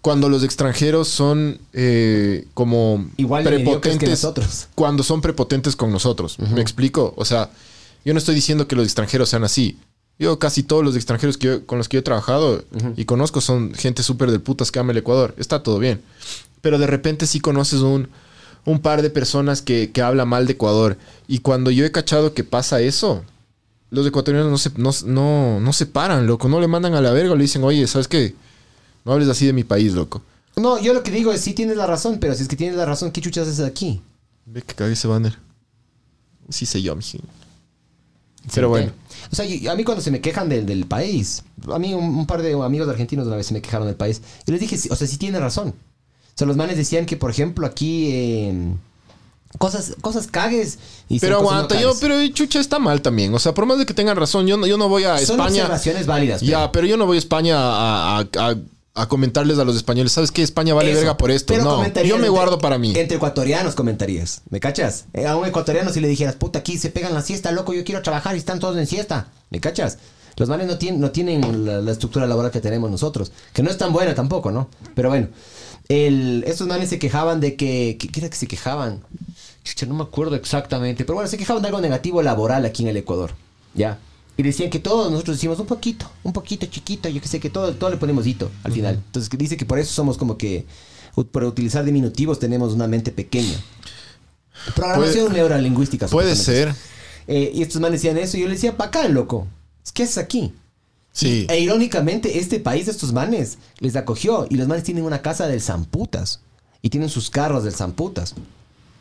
cuando 0.00 0.28
los 0.28 0.42
extranjeros 0.42 1.06
son 1.06 1.58
eh, 1.72 2.46
como 2.54 3.06
Igual 3.18 3.44
mediocres 3.44 3.98
que 3.98 4.06
nosotros. 4.08 4.66
Cuando 4.74 5.04
son 5.04 5.20
prepotentes 5.20 5.76
con 5.76 5.92
nosotros. 5.92 6.38
¿Me 6.40 6.60
explico? 6.60 7.14
O 7.16 7.24
sea, 7.24 7.50
yo 8.04 8.12
no 8.12 8.18
estoy 8.18 8.34
diciendo 8.34 8.66
que 8.66 8.74
los 8.74 8.84
extranjeros 8.84 9.28
sean 9.28 9.44
así. 9.44 9.78
Yo 10.18 10.38
casi 10.40 10.64
todos 10.64 10.82
los 10.84 10.96
extranjeros 10.96 11.36
que 11.38 11.46
yo- 11.46 11.66
con 11.66 11.78
los 11.78 11.88
que 11.88 11.96
yo 11.96 12.00
he 12.00 12.02
trabajado 12.02 12.64
y 12.96 13.04
conozco 13.04 13.40
son 13.40 13.74
gente 13.74 14.02
súper 14.02 14.30
del 14.32 14.40
putas 14.40 14.72
que 14.72 14.80
ama 14.80 14.90
el 14.90 14.98
Ecuador. 14.98 15.34
Está 15.38 15.62
todo 15.62 15.78
bien. 15.78 16.02
Pero 16.62 16.78
de 16.78 16.86
repente 16.88 17.26
sí 17.28 17.38
conoces 17.38 17.80
un, 17.80 18.08
un 18.64 18.80
par 18.80 19.02
de 19.02 19.10
personas 19.10 19.62
que, 19.62 19.92
que 19.92 20.02
habla 20.02 20.24
mal 20.24 20.46
de 20.48 20.54
Ecuador. 20.54 20.96
Y 21.28 21.38
cuando 21.40 21.70
yo 21.70 21.84
he 21.84 21.92
cachado 21.92 22.34
que 22.34 22.42
pasa 22.42 22.80
eso, 22.80 23.22
los 23.92 24.06
ecuatorianos 24.06 24.50
no 24.50 24.58
se, 24.58 24.70
no, 24.76 24.90
no, 25.06 25.60
no 25.60 25.72
se 25.72 25.86
paran, 25.86 26.26
loco. 26.26 26.48
No 26.48 26.60
le 26.60 26.66
mandan 26.66 26.94
a 26.94 27.00
la 27.00 27.12
verga. 27.12 27.34
Le 27.36 27.42
dicen, 27.42 27.62
oye, 27.62 27.86
¿sabes 27.86 28.08
qué? 28.08 28.34
No 29.04 29.12
hables 29.12 29.28
así 29.28 29.46
de 29.46 29.52
mi 29.52 29.64
país, 29.64 29.92
loco. 29.92 30.22
No, 30.56 30.80
yo 30.80 30.92
lo 30.94 31.02
que 31.02 31.10
digo 31.10 31.32
es 31.32 31.40
sí 31.42 31.52
tienes 31.54 31.76
la 31.76 31.86
razón, 31.86 32.18
pero 32.18 32.34
si 32.34 32.42
es 32.42 32.48
que 32.48 32.56
tienes 32.56 32.76
la 32.76 32.84
razón, 32.86 33.10
¿qué 33.12 33.20
chuchas 33.20 33.46
haces 33.48 33.64
aquí? 33.64 34.00
Ve 34.46 34.62
que 34.62 34.74
cagué 34.74 34.92
ese 34.94 35.06
banner. 35.08 35.38
Sí 36.48 36.66
sé 36.66 36.82
yo, 36.82 36.96
mijín. 36.96 37.22
Pero 38.54 38.68
bueno. 38.68 38.92
O 39.30 39.36
sea, 39.36 39.44
yo- 39.44 39.70
a 39.70 39.76
mí 39.76 39.84
cuando 39.84 40.02
se 40.02 40.10
me 40.10 40.20
quejan 40.20 40.48
del, 40.48 40.66
del 40.66 40.84
país, 40.86 41.42
a 41.72 41.78
mí 41.78 41.94
un, 41.94 42.04
un 42.04 42.26
par 42.26 42.42
de 42.42 42.52
amigos 42.54 42.88
argentinos 42.88 43.26
una 43.26 43.36
vez 43.36 43.46
se 43.46 43.54
me 43.54 43.62
quejaron 43.62 43.86
del 43.86 43.96
país. 43.96 44.20
Y 44.46 44.50
les 44.50 44.60
dije, 44.60 44.76
sí, 44.76 44.88
o 44.90 44.96
sea, 44.96 45.06
sí 45.06 45.16
tiene 45.16 45.38
razón. 45.38 45.68
O 45.68 46.34
sea, 46.34 46.46
los 46.46 46.56
manes 46.56 46.76
decían 46.76 47.06
que, 47.06 47.16
por 47.16 47.30
ejemplo, 47.30 47.66
aquí 47.66 48.08
eh, 48.10 48.74
cosas, 49.58 49.94
cosas 50.00 50.26
cagues. 50.26 50.78
Y 51.08 51.20
Pero 51.20 51.38
aguanta, 51.38 51.80
yo, 51.80 51.92
pero 52.00 52.26
chucha 52.28 52.60
está 52.60 52.78
mal 52.78 53.02
también. 53.02 53.34
O 53.34 53.38
sea, 53.38 53.54
por 53.54 53.66
más 53.66 53.78
de 53.78 53.86
que 53.86 53.94
tengan 53.94 54.16
razón, 54.16 54.46
yo 54.46 54.56
no, 54.56 54.66
yo 54.66 54.76
no 54.78 54.88
voy 54.88 55.04
a 55.04 55.18
Son 55.18 55.38
España. 55.40 55.62
observaciones 55.62 56.06
válidas. 56.06 56.40
Ya, 56.40 56.72
pero 56.72 56.86
yo 56.86 56.96
no 56.96 57.06
voy 57.06 57.16
a 57.16 57.18
España 57.18 57.56
a, 57.58 58.18
a- 58.18 58.28
a- 58.50 58.56
a 58.94 59.08
comentarles 59.08 59.58
a 59.58 59.64
los 59.64 59.74
españoles, 59.76 60.12
¿sabes 60.12 60.30
qué? 60.30 60.42
España 60.42 60.74
vale 60.74 60.90
Eso. 60.90 60.98
verga 61.00 61.16
por 61.16 61.30
esto. 61.30 61.54
Pero 61.54 61.64
No, 61.64 61.76
yo 61.76 61.80
me 61.80 61.86
entre- 61.86 62.28
guardo 62.28 62.58
para 62.58 62.76
mí. 62.76 62.92
Entre 62.94 63.16
ecuatorianos 63.16 63.74
comentarías. 63.74 64.42
¿Me 64.50 64.60
cachas? 64.60 65.06
Eh, 65.14 65.26
A 65.26 65.34
un 65.36 65.46
ecuatoriano 65.46 65.90
si 65.90 66.00
le 66.00 66.08
dijeras, 66.08 66.34
puta, 66.36 66.58
aquí 66.58 66.76
se 66.76 66.90
pegan 66.90 67.14
la 67.14 67.22
siesta, 67.22 67.52
loco, 67.52 67.72
yo 67.72 67.84
quiero 67.84 68.02
trabajar 68.02 68.34
y 68.34 68.38
están 68.38 68.58
todos 68.60 68.76
en 68.76 68.86
siesta. 68.86 69.28
¿Me 69.48 69.60
cachas? 69.60 69.96
Los 70.36 70.50
males 70.50 70.66
no 70.66 70.76
tienen, 70.76 71.00
no 71.00 71.10
tienen 71.10 71.64
la, 71.64 71.80
la 71.80 71.90
estructura 71.92 72.26
laboral 72.26 72.50
que 72.50 72.60
tenemos 72.60 72.90
nosotros. 72.90 73.32
Que 73.54 73.62
no 73.62 73.70
es 73.70 73.78
tan 73.78 73.94
buena 73.94 74.14
tampoco, 74.14 74.50
¿no? 74.50 74.68
Pero 74.94 75.08
bueno. 75.08 75.28
El, 75.88 76.44
estos 76.46 76.66
manes 76.68 76.88
se 76.90 76.98
quejaban 76.98 77.40
de 77.40 77.56
que... 77.56 77.96
¿Qué 77.98 78.08
qué 78.08 78.20
era 78.20 78.30
que 78.30 78.36
se 78.36 78.46
quejaban? 78.46 79.02
Chucha, 79.64 79.86
no 79.86 79.94
me 79.94 80.02
acuerdo 80.02 80.36
exactamente. 80.36 81.04
Pero 81.04 81.14
bueno, 81.14 81.28
se 81.28 81.38
quejaban 81.38 81.62
de 81.62 81.68
algo 81.68 81.80
negativo 81.80 82.22
laboral 82.22 82.64
aquí 82.64 82.82
en 82.82 82.88
el 82.88 82.96
Ecuador. 82.96 83.32
¿Ya? 83.74 83.98
Y 84.36 84.42
decían 84.42 84.70
que 84.70 84.78
todos 84.78 85.10
nosotros 85.10 85.36
decimos 85.36 85.58
un 85.60 85.66
poquito, 85.66 86.10
un 86.22 86.32
poquito 86.32 86.66
chiquito, 86.66 87.08
yo 87.08 87.20
que 87.20 87.28
sé, 87.28 87.38
que 87.38 87.50
todo, 87.50 87.74
todo 87.74 87.90
le 87.90 87.98
ponemos 87.98 88.26
hito 88.26 88.50
al 88.64 88.72
final. 88.72 88.94
Entonces 88.94 89.30
dice 89.38 89.56
que 89.56 89.66
por 89.66 89.78
eso 89.78 89.92
somos 89.92 90.16
como 90.16 90.38
que, 90.38 90.64
por 91.30 91.44
utilizar 91.44 91.84
diminutivos 91.84 92.38
tenemos 92.38 92.72
una 92.72 92.88
mente 92.88 93.12
pequeña. 93.12 93.60
Programación 94.74 95.32
neurolingüística. 95.32 96.06
Puede 96.08 96.34
ser. 96.34 96.74
Eh, 97.26 97.52
y 97.54 97.62
estos 97.62 97.80
manes 97.80 98.00
decían 98.00 98.16
eso 98.18 98.36
y 98.36 98.40
yo 98.40 98.48
les 98.48 98.56
decía, 98.56 98.72
bacán, 98.72 99.12
loco. 99.12 99.46
¿Qué 99.92 100.04
haces 100.04 100.18
aquí? 100.18 100.54
Sí. 101.12 101.46
E 101.50 101.60
irónicamente, 101.60 102.38
este 102.38 102.58
país 102.58 102.86
de 102.86 102.92
estos 102.92 103.12
manes 103.12 103.58
les 103.80 103.96
acogió 103.96 104.46
y 104.48 104.56
los 104.56 104.66
manes 104.66 104.84
tienen 104.84 105.04
una 105.04 105.20
casa 105.20 105.46
del 105.46 105.60
Zamputas 105.60 106.40
y 106.80 106.88
tienen 106.88 107.10
sus 107.10 107.28
carros 107.28 107.64
del 107.64 107.74
Zamputas. 107.74 108.34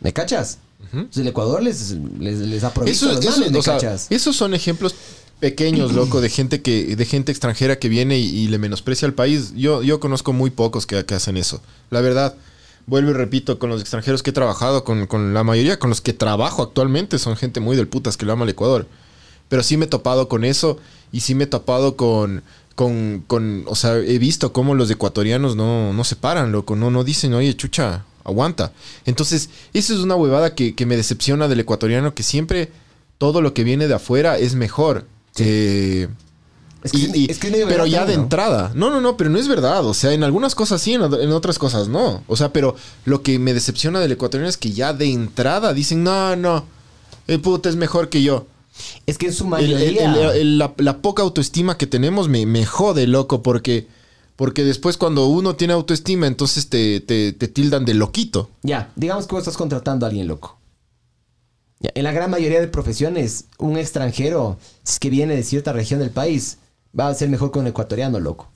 ¿Me 0.02 0.12
cachas? 0.14 0.58
Entonces 0.94 1.22
el 1.22 1.28
Ecuador 1.28 1.62
les, 1.64 1.92
les, 2.20 2.40
les 2.40 2.64
ha 2.64 2.74
provisto 2.74 3.10
Eso, 3.12 3.20
eso- 3.20 3.32
manes, 3.32 3.52
¿me 3.52 3.60
o 3.60 3.62
sea, 3.62 3.78
esos 4.10 4.36
son 4.36 4.54
ejemplos 4.54 4.94
pequeños, 5.40 5.94
loco, 5.94 6.22
de 6.22 6.30
gente 6.30 6.62
que, 6.62 6.96
de 6.96 7.06
gente 7.06 7.32
extranjera 7.32 7.80
que 7.80 7.88
viene 7.90 8.20
y, 8.20 8.26
y 8.26 8.48
le 8.48 8.58
menosprecia 8.58 9.08
al 9.08 9.14
país. 9.14 9.54
Yo, 9.56 9.82
yo 9.84 10.00
conozco 10.00 10.34
muy 10.34 10.50
pocos 10.50 10.86
que, 10.86 11.06
que 11.06 11.16
hacen 11.16 11.38
eso. 11.38 11.62
La 11.92 12.02
verdad, 12.02 12.36
vuelvo 12.88 13.12
y 13.12 13.14
repito, 13.14 13.58
con 13.58 13.70
los 13.70 13.80
extranjeros 13.82 14.22
que 14.22 14.32
he 14.32 14.34
trabajado, 14.34 14.84
con, 14.84 15.08
con 15.08 15.34
la 15.34 15.44
mayoría, 15.44 15.80
con 15.80 15.90
los 15.90 16.02
que 16.02 16.14
trabajo 16.14 16.62
actualmente, 16.64 17.18
son 17.20 17.38
gente 17.38 17.60
muy 17.60 17.76
del 17.78 17.88
putas 17.88 18.18
que 18.18 18.26
lo 18.26 18.34
ama 18.34 18.44
al 18.44 18.50
Ecuador. 18.50 18.88
Pero 19.50 19.64
sí 19.64 19.78
me 19.78 19.86
he 19.86 19.88
topado 19.90 20.28
con 20.28 20.44
eso 20.44 20.78
y 21.12 21.22
sí 21.22 21.36
me 21.36 21.46
he 21.46 21.48
topado 21.48 21.96
con, 21.96 22.44
con, 22.76 23.24
con 23.28 23.64
o 23.68 23.76
sea, 23.76 23.98
he 23.98 24.18
visto 24.20 24.54
cómo 24.54 24.76
los 24.76 24.90
ecuatorianos 24.92 25.56
no, 25.56 25.92
no 25.94 26.04
se 26.04 26.16
paran, 26.16 26.52
loco, 26.52 26.76
no, 26.76 26.90
no 26.92 27.04
dicen, 27.04 27.34
oye, 27.34 27.56
chucha, 27.56 28.06
aguanta. 28.24 28.72
Entonces, 29.06 29.50
eso 29.74 29.94
es 29.94 30.00
una 30.00 30.16
huevada 30.16 30.56
que, 30.56 30.76
que 30.76 30.86
me 30.86 30.98
decepciona 30.98 31.48
del 31.48 31.60
ecuatoriano, 31.62 32.14
que 32.14 32.24
siempre 32.24 32.72
todo 33.18 33.42
lo 33.42 33.54
que 33.54 33.64
viene 33.64 33.88
de 33.88 33.94
afuera 33.96 34.38
es 34.38 34.56
mejor. 34.56 35.06
Eh, 35.38 36.08
Es 36.84 36.92
que- 36.92 36.98
y- 36.98 37.12
y- 37.14 37.32
es 37.32 37.38
que 37.38 37.48
es 37.48 37.54
medio 37.54 37.68
pero 37.68 37.86
ya 37.86 38.06
de 38.06 38.14
entrada. 38.16 38.72
No, 38.74 38.90
no, 38.90 39.02
no, 39.02 39.16
pero 39.18 39.30
no 39.30 39.38
es 39.38 39.48
verdad. 39.48 39.86
O 39.86 39.94
sea, 39.94 40.14
en 40.14 40.24
algunas 40.24 40.56
cosas 40.56 40.82
sí, 40.82 40.94
en, 40.94 41.02
ot- 41.02 41.22
en 41.22 41.32
otras 41.32 41.60
cosas 41.60 41.88
no. 41.88 42.24
O 42.28 42.36
sea, 42.36 42.52
pero 42.52 42.76
lo 43.06 43.22
que 43.22 43.38
me 43.40 43.54
decepciona 43.54 44.00
del 44.00 44.14
ecuatoriano 44.14 44.50
es 44.50 44.58
que 44.58 44.72
ya 44.72 44.92
de 44.94 45.12
entrada 45.12 45.74
dicen, 45.74 46.04
no, 46.04 46.36
no, 46.36 46.66
el 47.28 47.40
puta 47.40 47.70
es 47.70 47.76
mejor 47.76 48.10
que 48.10 48.24
yo. 48.24 48.48
Es 49.06 49.20
que 49.20 49.28
en 49.28 49.34
su 49.34 49.46
mayoría... 49.46 50.06
el- 50.06 50.16
el- 50.18 50.32
el- 50.38 50.58
la, 50.58 50.74
la 50.78 50.98
poca 50.98 51.22
autoestima 51.22 51.78
que 51.78 51.86
tenemos 51.86 52.28
me, 52.30 52.48
me 52.48 52.66
jode, 52.66 53.06
loco, 53.06 53.44
porque, 53.44 53.86
Porque 54.42 54.64
después 54.64 54.98
cuando 54.98 55.28
uno 55.28 55.56
tiene 55.56 55.74
autoestima, 55.74 56.26
entonces 56.26 56.68
te, 56.68 57.00
te, 57.00 57.32
te 57.32 57.48
tildan 57.48 57.86
de 57.86 57.94
loquito. 57.94 58.50
Ya, 58.64 58.92
digamos 58.96 59.28
que 59.28 59.36
vos 59.36 59.42
estás 59.44 59.56
contratando 59.56 60.04
a 60.06 60.10
alguien 60.10 60.28
loco. 60.28 60.58
Ya, 61.80 61.92
en 61.94 62.04
la 62.04 62.12
gran 62.12 62.32
mayoría 62.32 62.60
de 62.60 62.68
profesiones, 62.68 63.46
un 63.60 63.78
extranjero, 63.78 64.58
que 65.00 65.10
viene 65.12 65.36
de 65.36 65.44
cierta 65.44 65.74
región 65.74 66.00
del 66.00 66.10
país, 66.10 66.58
va 67.00 67.08
a 67.08 67.14
ser 67.14 67.30
mejor 67.30 67.52
que 67.52 67.60
un 67.60 67.68
ecuatoriano 67.68 68.20
loco. 68.20 68.50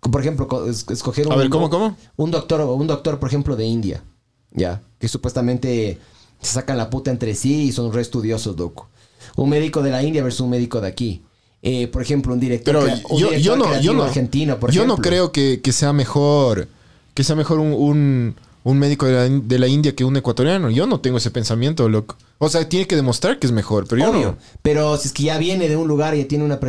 Por 0.00 0.18
ejemplo, 0.22 0.48
co- 0.48 0.64
es- 0.64 0.86
escoger 0.88 1.26
un... 1.26 1.34
A 1.34 1.36
ver, 1.36 1.50
¿cómo, 1.50 1.68
cómo? 1.68 1.94
Un 2.16 2.30
doctor, 2.30 2.62
un 2.62 2.86
doctor, 2.86 3.18
por 3.18 3.28
ejemplo, 3.28 3.54
de 3.54 3.66
India, 3.66 4.02
ya, 4.50 4.80
que 4.98 5.08
supuestamente 5.08 5.98
se 6.40 6.54
sacan 6.54 6.78
la 6.78 6.88
puta 6.88 7.10
entre 7.10 7.34
sí 7.34 7.64
y 7.64 7.72
son 7.72 7.92
re 7.92 8.00
estudiosos, 8.00 8.56
loco. 8.56 8.88
Un 9.36 9.50
médico 9.50 9.82
de 9.82 9.90
la 9.90 10.02
India 10.02 10.22
versus 10.22 10.40
un 10.40 10.48
médico 10.50 10.80
de 10.80 10.88
aquí. 10.88 11.22
Eh, 11.62 11.88
por 11.88 12.02
ejemplo, 12.02 12.32
un 12.32 12.40
director, 12.40 12.72
Pero 12.74 12.84
crea- 12.86 13.02
un 13.08 13.18
yo, 13.20 13.28
director 13.30 13.40
yo 13.40 13.56
no, 13.56 13.64
yo 13.64 13.68
creativo 13.70 13.92
no, 13.94 14.02
argentino, 14.04 14.60
por 14.60 14.70
yo 14.70 14.86
no 14.86 14.96
creo 14.96 15.32
que, 15.32 15.60
que 15.62 15.72
sea 15.72 15.92
mejor, 15.92 16.68
que 17.14 17.24
sea 17.24 17.34
mejor 17.34 17.58
un, 17.58 17.72
un, 17.72 18.36
un 18.62 18.78
médico 18.78 19.06
de 19.06 19.12
la, 19.12 19.28
de 19.28 19.58
la 19.58 19.66
India 19.66 19.94
que 19.96 20.04
un 20.04 20.16
ecuatoriano. 20.16 20.70
Yo 20.70 20.86
no 20.86 21.00
tengo 21.00 21.18
ese 21.18 21.30
pensamiento, 21.32 21.88
loco. 21.88 22.16
O 22.38 22.48
sea, 22.48 22.68
tiene 22.68 22.86
que 22.86 22.94
demostrar 22.94 23.40
que 23.40 23.46
es 23.48 23.52
mejor, 23.52 23.86
pero 23.88 24.02
yo 24.02 24.10
Obvio. 24.10 24.26
no. 24.32 24.38
Pero 24.62 24.96
si 24.98 25.08
es 25.08 25.12
que 25.14 25.24
ya 25.24 25.38
viene 25.38 25.68
de 25.68 25.76
un 25.76 25.88
lugar 25.88 26.14
y 26.14 26.18
ya 26.22 26.28
tiene 26.28 26.44
una 26.44 26.60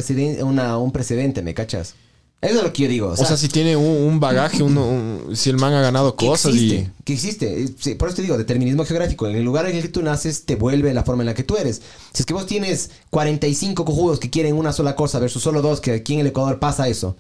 una, 0.44 0.78
un 0.80 0.92
precedente, 0.92 1.44
¿me 1.44 1.54
cachas? 1.54 1.94
Eso 2.42 2.58
es 2.60 2.64
lo 2.64 2.72
que 2.72 2.84
yo 2.84 2.90
digo. 2.90 3.08
O 3.10 3.12
O 3.12 3.16
sea, 3.18 3.36
si 3.36 3.50
tiene 3.50 3.76
un, 3.76 3.84
un 4.14 4.20
bagaje, 4.22 4.64
uno- 4.64 4.88
un- 4.88 5.36
si 5.36 5.50
el 5.50 5.58
man 5.58 5.74
ha 5.74 5.82
ganado 5.82 6.16
que 6.16 6.26
cosas 6.26 6.54
existe, 6.54 6.76
y... 6.98 7.04
que 7.04 7.14
existe. 7.14 7.64
Eh, 7.64 7.70
sí, 7.78 7.96
por 7.96 8.08
eso 8.08 8.16
te 8.16 8.22
digo, 8.22 8.38
determinismo 8.38 8.86
geográfico. 8.86 9.28
En 9.28 9.36
el 9.36 9.44
lugar 9.44 9.66
en 9.68 9.76
el 9.76 9.82
que 9.82 9.90
tú 9.90 10.02
naces, 10.02 10.46
te 10.46 10.56
vuelve 10.56 10.94
la 10.94 11.04
forma 11.04 11.24
en 11.24 11.28
la 11.28 11.34
que 11.34 11.44
tú 11.44 11.58
eres. 11.58 11.82
Si 12.14 12.22
es 12.22 12.26
que 12.26 12.34
vos 12.34 12.46
tienes 12.46 12.92
45 13.10 13.84
cojudos 13.84 14.20
que 14.22 14.30
quieren 14.30 14.56
una 14.56 14.72
sola 14.72 14.96
cosa 14.96 15.20
versus 15.20 15.44
solo 15.44 15.62
dos, 15.62 15.82
que 15.82 15.92
aquí 15.92 16.14
en 16.14 16.22
el 16.22 16.28
Ecuador 16.28 16.60
pasa 16.60 16.88
eso. 16.88 17.18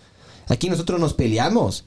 Aquí 0.47 0.69
nosotros 0.69 1.01
nos 1.01 1.13
peleamos 1.13 1.83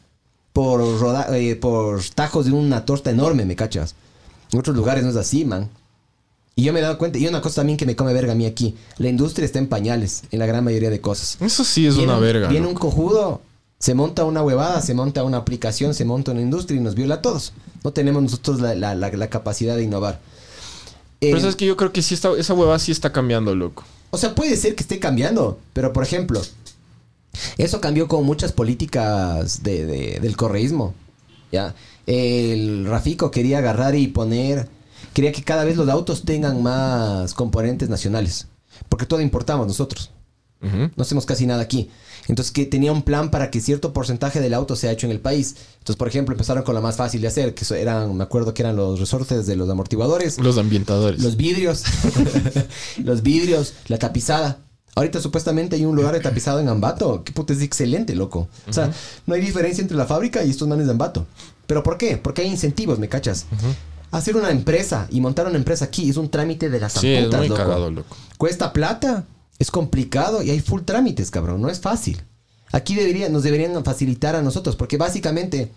por, 0.53 0.81
roda- 1.01 1.35
eh, 1.39 1.57
por 1.57 2.03
tajos 2.15 2.45
de 2.45 2.53
una 2.53 2.85
torta 2.85 3.11
enorme, 3.11 3.47
¿me 3.47 3.57
cachas? 3.57 3.95
En 4.53 4.59
otros 4.59 4.77
lugares 4.77 5.03
no 5.05 5.09
es 5.11 5.17
así, 5.17 5.47
man. 5.47 5.71
Y 6.55 6.65
yo 6.65 6.73
me 6.73 6.81
he 6.81 6.83
dado 6.83 6.99
cuenta, 6.99 7.19
y 7.19 7.27
una 7.27 7.41
cosa 7.41 7.57
también 7.57 7.79
que 7.79 7.87
me 7.87 7.97
come 7.97 8.13
verga 8.13 8.33
a 8.33 8.35
mí 8.35 8.45
aquí, 8.45 8.77
la 8.99 9.09
industria 9.09 9.47
está 9.47 9.59
en 9.59 9.69
pañales, 9.69 10.25
en 10.31 10.39
la 10.39 10.47
gran 10.47 10.63
mayoría 10.65 10.91
de 10.91 11.01
cosas. 11.01 11.39
Eso 11.41 11.65
sí 11.65 11.87
es 11.87 11.95
Viene 11.97 12.09
una 12.13 12.19
un- 12.19 12.23
verga. 12.25 12.49
Viene 12.49 12.67
un 12.67 12.75
cojudo, 12.75 13.41
se 13.79 13.95
monta 13.95 14.25
una 14.25 14.43
huevada, 14.43 14.81
se 14.83 14.93
monta 14.95 15.25
una 15.25 15.39
aplicación, 15.39 15.95
se 15.95 16.05
monta 16.05 16.33
una 16.33 16.43
industria 16.43 16.79
y 16.79 16.83
nos 16.83 16.95
viola 16.95 17.17
a 17.17 17.23
todos. 17.23 17.53
No 17.85 17.93
tenemos 17.93 18.23
nosotros 18.23 18.61
la, 18.61 18.75
la- 18.75 18.95
la- 18.95 19.11
la 19.11 19.31
capacidad 19.31 19.77
de 19.77 19.85
innovar. 19.85 20.21
Pero 21.21 21.37
Eh, 21.39 21.41
sabes 21.41 21.57
que 21.57 21.65
yo 21.67 21.77
creo 21.77 21.93
que 21.93 22.03
sí 22.03 22.15
está, 22.15 22.31
esa 22.37 22.53
huevada 22.53 22.79
sí 22.79 22.93
está 22.93 23.13
cambiando, 23.13 23.55
loco. 23.55 23.85
o 24.11 24.19
sea, 24.19 24.35
puede 24.35 24.57
ser 24.57 24.75
que 24.75 24.83
esté 24.83 24.99
cambiando, 24.99 25.59
pero 25.73 25.93
por 25.95 26.03
ejemplo, 26.05 26.43
eso 27.57 27.81
cambió 27.81 28.09
con 28.09 28.25
muchas 28.27 28.53
políticas 28.53 29.63
de- 29.63 29.87
de- 29.87 30.19
del 30.21 30.37
correísmo. 30.37 30.95
¿ya? 31.51 31.75
El 32.07 32.87
Rafico 32.87 33.31
quería 33.31 33.59
agarrar 33.59 33.95
y 33.95 34.07
poner, 34.09 34.69
quería 35.13 35.33
que 35.33 35.43
cada 35.43 35.65
vez 35.65 35.77
los 35.77 35.89
autos 35.89 36.23
tengan 36.25 36.63
más 36.63 37.35
componentes 37.35 37.89
nacionales, 37.89 38.47
porque 38.89 39.07
todo 39.07 39.21
importamos 39.21 39.67
nosotros. 39.67 40.11
No 40.63 41.03
hacemos 41.03 41.27
casi 41.27 41.45
nada 41.45 41.61
aquí. 41.61 41.91
Entonces, 42.29 42.53
que 42.53 42.65
tenía 42.67 42.93
un 42.93 43.03
plan 43.03 43.33
para 43.33 43.51
que 43.51 43.61
cierto 43.61 43.93
porcentaje 43.93 44.41
del 44.41 44.55
auto 44.55 44.77
sea 44.77 44.93
hecho 44.93 45.07
en 45.09 45.11
el 45.11 45.19
país. 45.19 45.57
Entonces, 45.79 45.97
por 45.97 46.07
ejemplo, 46.07 46.35
empezaron 46.35 46.63
con 46.63 46.77
la 46.77 46.81
más 46.81 46.95
fácil 46.95 47.21
de 47.21 47.27
hacer, 47.27 47.53
que 47.53 47.65
eran, 47.81 48.17
me 48.17 48.23
acuerdo 48.23 48.55
que 48.55 48.63
eran 48.63 48.77
los 48.77 49.01
resortes 49.01 49.45
de 49.49 49.57
los 49.57 49.69
amortiguadores, 49.69 50.39
Los 50.39 50.59
ambientadores. 50.59 51.21
los 51.21 51.37
vidrios, 51.37 51.83
los 53.03 53.23
vidrios, 53.25 53.75
la 53.89 53.99
tapizada. 53.99 54.59
Ahorita 54.95 55.21
supuestamente 55.21 55.75
hay 55.75 55.85
un 55.85 55.97
lugar 55.97 56.15
de 56.15 56.21
tapizado 56.21 56.61
en 56.61 56.69
Ambato. 56.69 57.25
Que 57.25 57.33
puta 57.33 57.55
es 57.55 57.63
excelente, 57.63 58.15
loco. 58.15 58.47
O 58.69 58.73
sea, 58.73 58.93
no 59.27 59.35
hay 59.35 59.41
diferencia 59.41 59.83
entre 59.83 59.97
la 59.97 60.07
fábrica 60.07 60.45
y 60.45 60.51
estos 60.51 60.69
manes 60.69 60.87
de 60.87 60.93
Ambato. 60.93 61.27
¿Pero 61.67 61.83
por 61.83 61.99
qué? 61.99 62.19
Porque 62.19 62.43
hay 62.43 62.49
incentivos, 62.49 63.01
¿me 63.01 63.09
cachas? 63.09 63.47
Hacer 64.13 64.37
una 64.37 64.51
empresa 64.51 65.09
y 65.11 65.21
montar 65.21 65.47
una 65.49 65.57
empresa 65.57 65.87
aquí 65.87 66.09
es 66.09 66.17
un 66.17 66.31
trámite 66.31 66.71
de 66.71 66.79
las 66.79 66.93
sí, 66.93 67.13
es 67.13 67.19
zamputas, 67.23 67.41
muy 67.41 67.49
loco. 67.49 67.61
cagado, 67.63 67.91
loco. 67.91 68.17
Cuesta 68.39 68.73
plata, 68.73 69.25
es 69.59 69.71
complicado 69.71 70.43
y 70.43 70.51
hay 70.51 70.61
full 70.61 70.83
trámites, 70.83 71.31
cabrón, 71.31 71.61
no 71.61 71.69
es 71.71 71.81
fácil. 71.81 72.23
Aquí 72.73 72.95
debería, 72.95 73.29
nos 73.29 73.43
deberían 73.43 73.83
facilitar 73.85 74.37
a 74.37 74.43
nosotros, 74.43 74.77
porque 74.77 74.97
básicamente 74.99 75.71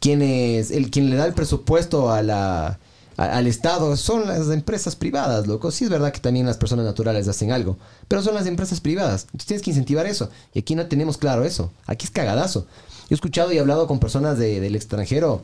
quien, 0.00 0.22
es, 0.22 0.70
el, 0.70 0.90
quien 0.90 1.10
le 1.10 1.16
da 1.16 1.24
el 1.26 1.32
presupuesto 1.34 2.10
a 2.12 2.22
la, 2.22 2.78
a- 3.16 3.36
al 3.36 3.46
Estado 3.46 3.96
son 3.96 4.26
las 4.26 4.48
empresas 4.50 4.96
privadas, 4.96 5.46
loco. 5.46 5.70
Sí 5.70 5.84
es 5.84 5.90
verdad 5.90 6.12
que 6.12 6.20
también 6.20 6.44
las 6.46 6.56
personas 6.58 6.84
naturales 6.84 7.28
hacen 7.28 7.52
algo, 7.52 7.78
pero 8.08 8.22
son 8.22 8.34
las 8.34 8.46
empresas 8.46 8.80
privadas. 8.80 9.22
Entonces 9.26 9.46
tienes 9.46 9.62
que 9.62 9.70
incentivar 9.70 10.06
eso. 10.06 10.28
Y 10.52 10.58
aquí 10.60 10.74
no 10.74 10.86
tenemos 10.86 11.16
claro 11.16 11.44
eso. 11.44 11.72
Aquí 11.86 12.04
es 12.04 12.10
cagadazo. 12.10 12.66
Yo 13.02 13.08
he 13.10 13.14
escuchado 13.14 13.52
y 13.52 13.58
hablado 13.58 13.86
con 13.86 13.98
personas 14.00 14.38
de- 14.38 14.60
del 14.60 14.76
extranjero 14.76 15.42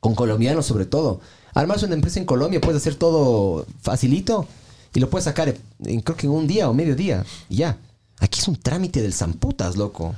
con 0.00 0.14
colombianos 0.14 0.66
sobre 0.66 0.86
todo. 0.86 1.20
Armas 1.54 1.82
una 1.82 1.94
empresa 1.94 2.18
en 2.20 2.26
Colombia, 2.26 2.60
puedes 2.60 2.82
hacer 2.82 2.96
todo 2.96 3.66
facilito 3.80 4.46
y 4.94 5.00
lo 5.00 5.08
puedes 5.10 5.24
sacar 5.24 5.54
en, 5.84 6.00
creo 6.00 6.16
que 6.16 6.26
en 6.26 6.32
un 6.32 6.46
día 6.46 6.68
o 6.68 6.74
medio 6.74 6.94
día 6.96 7.24
y 7.48 7.56
ya. 7.56 7.78
Aquí 8.18 8.40
es 8.40 8.48
un 8.48 8.56
trámite 8.56 9.02
del 9.02 9.12
zamputas, 9.12 9.76
loco. 9.76 10.14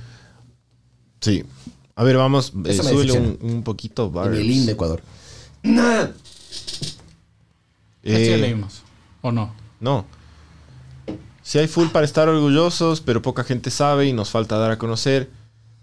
Sí. 1.20 1.44
A 1.96 2.04
ver, 2.04 2.16
vamos, 2.16 2.52
eh, 2.64 2.70
Eso 2.70 2.84
me 2.84 2.90
súbele 2.90 3.12
un, 3.18 3.38
un 3.42 3.62
poquito, 3.64 4.12
En 4.24 4.34
el 4.34 4.46
lindo 4.46 4.70
Ecuador. 4.70 5.02
Nah. 5.64 6.06
¿Qué 8.02 8.34
Eh, 8.34 8.38
leímos? 8.38 8.82
¿O 9.20 9.32
no? 9.32 9.52
No. 9.80 10.04
Si 11.42 11.58
hay 11.58 11.66
full 11.66 11.88
para 11.88 12.04
estar 12.04 12.28
orgullosos, 12.28 13.00
pero 13.00 13.22
poca 13.22 13.42
gente 13.42 13.70
sabe 13.70 14.06
y 14.06 14.12
nos 14.12 14.30
falta 14.30 14.58
dar 14.58 14.70
a 14.70 14.78
conocer. 14.78 15.30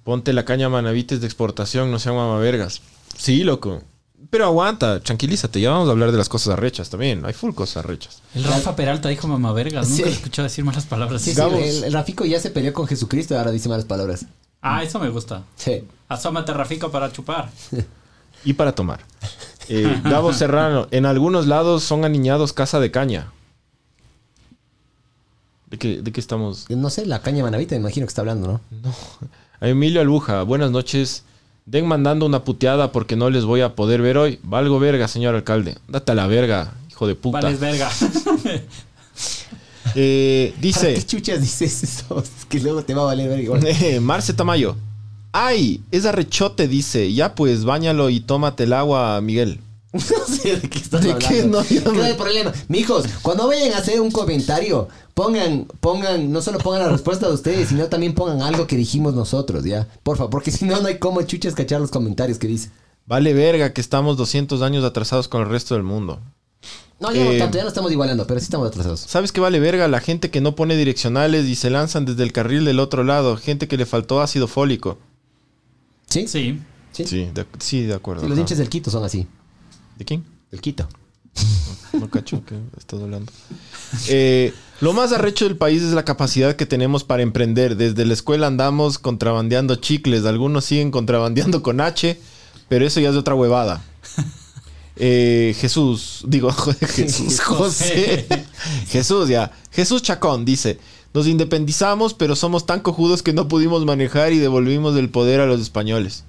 Ponte 0.03 0.31
la 0.33 0.45
caña 0.45 0.69
manavites 0.69 1.19
de 1.19 1.25
exportación, 1.27 1.91
no 1.91 1.99
sean 1.99 2.15
mamavergas. 2.15 2.81
Sí, 3.17 3.43
loco. 3.43 3.81
Pero 4.29 4.45
aguanta, 4.45 4.99
tranquilízate, 4.99 5.61
ya 5.61 5.69
vamos 5.71 5.87
a 5.87 5.91
hablar 5.91 6.11
de 6.11 6.17
las 6.17 6.27
cosas 6.29 6.53
arrechas 6.53 6.89
también. 6.89 7.25
Hay 7.25 7.33
full 7.33 7.53
cosas 7.53 7.77
arrechas. 7.85 8.21
El 8.33 8.43
Rafa 8.43 8.75
Peralta 8.75 9.07
dijo 9.09 9.27
mamá 9.27 9.53
vergas. 9.53 9.87
Nunca 9.89 10.03
Sí. 10.03 10.09
he 10.09 10.11
escuchado 10.13 10.43
decir 10.47 10.63
malas 10.65 10.85
palabras. 10.85 11.21
Sí, 11.21 11.33
sí, 11.33 11.41
el, 11.41 11.83
el 11.85 11.93
Rafico 11.93 12.25
ya 12.25 12.39
se 12.39 12.49
peleó 12.49 12.73
con 12.73 12.87
Jesucristo 12.87 13.33
y 13.33 13.37
ahora 13.37 13.51
dice 13.51 13.69
malas 13.69 13.85
palabras. 13.85 14.25
Ah, 14.61 14.83
eso 14.83 14.99
me 14.99 15.09
gusta. 15.09 15.43
Sí. 15.55 15.83
Asómate, 16.09 16.53
Rafico, 16.53 16.91
para 16.91 17.11
chupar. 17.11 17.49
Y 18.43 18.53
para 18.53 18.73
tomar. 18.73 18.99
Eh, 19.69 20.01
Gabo 20.03 20.33
Serrano, 20.33 20.87
en 20.91 21.05
algunos 21.05 21.47
lados 21.47 21.83
son 21.83 22.03
aniñados 22.03 22.51
casa 22.53 22.79
de 22.79 22.91
caña. 22.91 23.31
¿De 25.69 25.77
qué, 25.77 26.01
de 26.01 26.11
qué 26.11 26.19
estamos? 26.19 26.69
No 26.69 26.89
sé, 26.89 27.05
la 27.05 27.21
caña 27.21 27.43
manavita 27.43 27.75
me 27.75 27.81
imagino 27.81 28.05
que 28.05 28.09
está 28.09 28.21
hablando, 28.21 28.47
¿no? 28.71 28.91
A 29.59 29.67
Emilio 29.67 30.01
Albuja, 30.01 30.43
buenas 30.43 30.69
noches. 30.71 31.23
Den 31.65 31.87
mandando 31.87 32.27
una 32.27 32.43
puteada 32.43 32.91
porque 32.91 33.15
no 33.15 33.31
les 33.31 33.43
voy 33.43 33.61
a 33.61 33.75
poder 33.75 33.99
ver 33.99 34.19
hoy. 34.19 34.39
Valgo 34.43 34.79
verga, 34.79 35.07
señor 35.07 35.33
alcalde. 35.33 35.75
Date 35.87 36.11
a 36.11 36.15
la 36.15 36.27
verga, 36.27 36.75
hijo 36.91 37.07
de 37.07 37.15
puta. 37.15 37.41
Vales 37.41 37.59
verga. 37.59 37.89
Eh, 39.97 40.49
¿Para 40.51 40.61
dice 40.61 40.93
qué 40.95 41.05
chuchas 41.05 41.41
dices 41.41 41.83
eso? 41.83 42.21
Es 42.39 42.45
que 42.45 42.59
luego 42.59 42.83
te 42.83 42.93
va 42.95 43.03
a 43.03 43.05
valer 43.05 43.29
ver 43.29 43.39
igual. 43.39 43.61
eh, 43.67 43.99
Marce 44.01 44.33
Tamayo. 44.33 44.75
Ay, 45.31 45.79
es 45.91 46.05
arrechote, 46.05 46.67
dice. 46.67 47.13
Ya 47.13 47.35
pues, 47.35 47.63
bañalo 47.65 48.09
y 48.09 48.19
tómate 48.19 48.63
el 48.63 48.73
agua, 48.73 49.21
Miguel. 49.21 49.59
No 50.09 50.35
sé 50.35 50.57
de 50.57 50.69
qué 50.69 50.77
estás 50.79 51.01
¿De 51.03 51.11
hablando. 51.11 51.27
qué? 51.29 51.43
No, 51.43 51.57
no 51.59 51.91
¿Qué 51.91 51.97
me- 51.97 52.03
hay 52.05 52.13
problema? 52.15 52.51
Mijos, 52.67 53.05
cuando 53.21 53.47
vayan 53.47 53.73
a 53.73 53.77
hacer 53.77 54.01
un 54.01 54.11
comentario, 54.11 54.87
pongan, 55.13 55.65
pongan, 55.79 56.31
no 56.31 56.41
solo 56.41 56.57
pongan 56.59 56.81
la 56.81 56.89
respuesta 56.89 57.27
de 57.27 57.33
ustedes, 57.33 57.69
sino 57.69 57.85
también 57.87 58.13
pongan 58.13 58.41
algo 58.41 58.67
que 58.67 58.75
dijimos 58.75 59.13
nosotros, 59.13 59.63
¿ya? 59.63 59.87
Por 60.03 60.17
favor, 60.17 60.29
porque 60.31 60.51
si 60.51 60.65
no, 60.65 60.79
no 60.81 60.87
hay 60.87 60.99
cómo 60.99 61.21
chuchas 61.21 61.55
cachar 61.55 61.79
los 61.81 61.91
comentarios 61.91 62.37
que 62.37 62.47
dice. 62.47 62.69
Vale 63.07 63.33
verga 63.33 63.71
que 63.73 63.81
estamos 63.81 64.17
200 64.17 64.61
años 64.61 64.83
atrasados 64.83 65.27
con 65.27 65.41
el 65.41 65.49
resto 65.49 65.75
del 65.75 65.83
mundo. 65.83 66.19
No, 66.99 67.11
ya 67.11 67.21
Eh, 67.21 67.33
no 67.33 67.37
tanto, 67.39 67.57
ya 67.57 67.63
no 67.63 67.69
estamos 67.69 67.91
igualando, 67.91 68.25
pero 68.25 68.39
sí 68.39 68.45
estamos 68.45 68.67
atrasados. 68.69 69.01
¿Sabes 69.01 69.31
qué 69.31 69.41
vale 69.41 69.59
verga? 69.59 69.87
La 69.87 69.99
gente 69.99 70.31
que 70.31 70.41
no 70.41 70.55
pone 70.55 70.75
direccionales 70.75 71.45
y 71.45 71.55
se 71.55 71.69
lanzan 71.69 72.05
desde 72.05 72.23
el 72.23 72.31
carril 72.31 72.63
del 72.65 72.79
otro 72.79 73.03
lado. 73.03 73.35
Gente 73.37 73.67
que 73.67 73.77
le 73.77 73.85
faltó 73.85 74.21
ácido 74.21 74.47
fólico. 74.47 74.97
¿Sí? 76.09 76.27
Sí. 76.27 76.59
Sí. 76.93 77.05
Sí, 77.05 77.29
de, 77.33 77.45
sí, 77.59 77.81
de 77.83 77.93
acuerdo. 77.93 78.23
los 78.23 78.31
ajá. 78.31 78.39
hinchas 78.41 78.57
del 78.57 78.69
Quito 78.69 78.89
son 78.89 79.03
así. 79.03 79.27
¿De 79.97 80.05
quién? 80.05 80.23
Del 80.51 80.61
Quito. 80.61 80.87
No 81.93 82.09
cacho 82.09 82.43
que 82.45 82.55
estás 82.77 83.01
hablando. 83.01 83.31
Eh, 84.09 84.53
lo 84.81 84.91
más 84.91 85.13
arrecho 85.13 85.45
del 85.45 85.55
país 85.55 85.81
es 85.81 85.93
la 85.93 86.03
capacidad 86.03 86.55
que 86.57 86.65
tenemos 86.65 87.05
para 87.05 87.23
emprender. 87.23 87.77
Desde 87.77 88.03
la 88.03 88.13
escuela 88.13 88.47
andamos 88.47 88.99
contrabandeando 88.99 89.75
chicles. 89.75 90.25
Algunos 90.25 90.65
siguen 90.65 90.91
contrabandeando 90.91 91.63
con 91.63 91.79
H, 91.79 92.19
pero 92.67 92.85
eso 92.85 92.99
ya 92.99 93.09
es 93.09 93.13
de 93.13 93.19
otra 93.19 93.35
huevada. 93.35 93.83
Eh, 94.97 95.53
Jesús, 95.59 96.23
digo, 96.25 96.49
Jesús, 96.53 97.41
José. 97.41 98.25
Jesús, 98.87 99.27
ya. 99.27 99.51
Jesús 99.69 100.01
Chacón 100.01 100.45
dice: 100.45 100.79
Nos 101.13 101.27
independizamos, 101.27 102.13
pero 102.13 102.33
somos 102.33 102.65
tan 102.65 102.79
cojudos 102.79 103.21
que 103.21 103.33
no 103.33 103.49
pudimos 103.49 103.83
manejar 103.83 104.31
y 104.31 104.37
devolvimos 104.37 104.95
el 104.95 105.09
poder 105.09 105.41
a 105.41 105.47
los 105.47 105.59
españoles. 105.59 106.23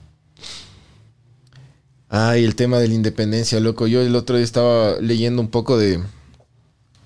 Ay, 2.08 2.44
el 2.44 2.54
tema 2.54 2.78
de 2.78 2.88
la 2.88 2.94
independencia, 2.94 3.58
loco. 3.60 3.86
Yo 3.86 4.00
el 4.00 4.14
otro 4.14 4.36
día 4.36 4.44
estaba 4.44 5.00
leyendo 5.00 5.42
un 5.42 5.48
poco 5.48 5.76
de. 5.78 6.00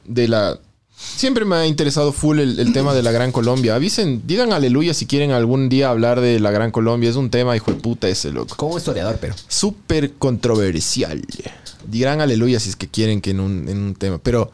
de 0.05 0.28
la. 0.28 0.59
Siempre 0.96 1.46
me 1.46 1.57
ha 1.57 1.66
interesado 1.66 2.12
full 2.12 2.40
el, 2.40 2.61
el 2.61 2.74
tema 2.74 2.92
de 2.92 3.03
la 3.03 3.11
Gran 3.11 3.32
Colombia. 3.32 3.74
Avisen, 3.74 4.22
digan 4.26 4.53
aleluya 4.53 4.92
si 4.92 5.07
quieren 5.07 5.30
algún 5.30 5.70
día 5.70 5.88
hablar 5.88 6.20
de 6.20 6.38
la 6.40 6.51
Gran 6.51 6.70
Colombia. 6.70 7.09
Es 7.09 7.16
un 7.16 7.30
tema, 7.30 7.57
hijo 7.57 7.72
de 7.72 7.80
puta, 7.80 8.09
ese 8.09 8.30
loco. 8.30 8.55
Como 8.57 8.76
historiador, 8.76 9.16
pero. 9.18 9.34
Súper 9.48 10.12
controversial. 10.12 11.22
Dirán 11.86 12.20
aleluya 12.20 12.61
si 12.61 12.68
es 12.68 12.76
que 12.76 12.88
quieren 12.88 13.22
que 13.22 13.30
en 13.30 13.40
un, 13.40 13.68
en 13.68 13.78
un 13.78 13.94
tema. 13.94 14.18
Pero, 14.18 14.53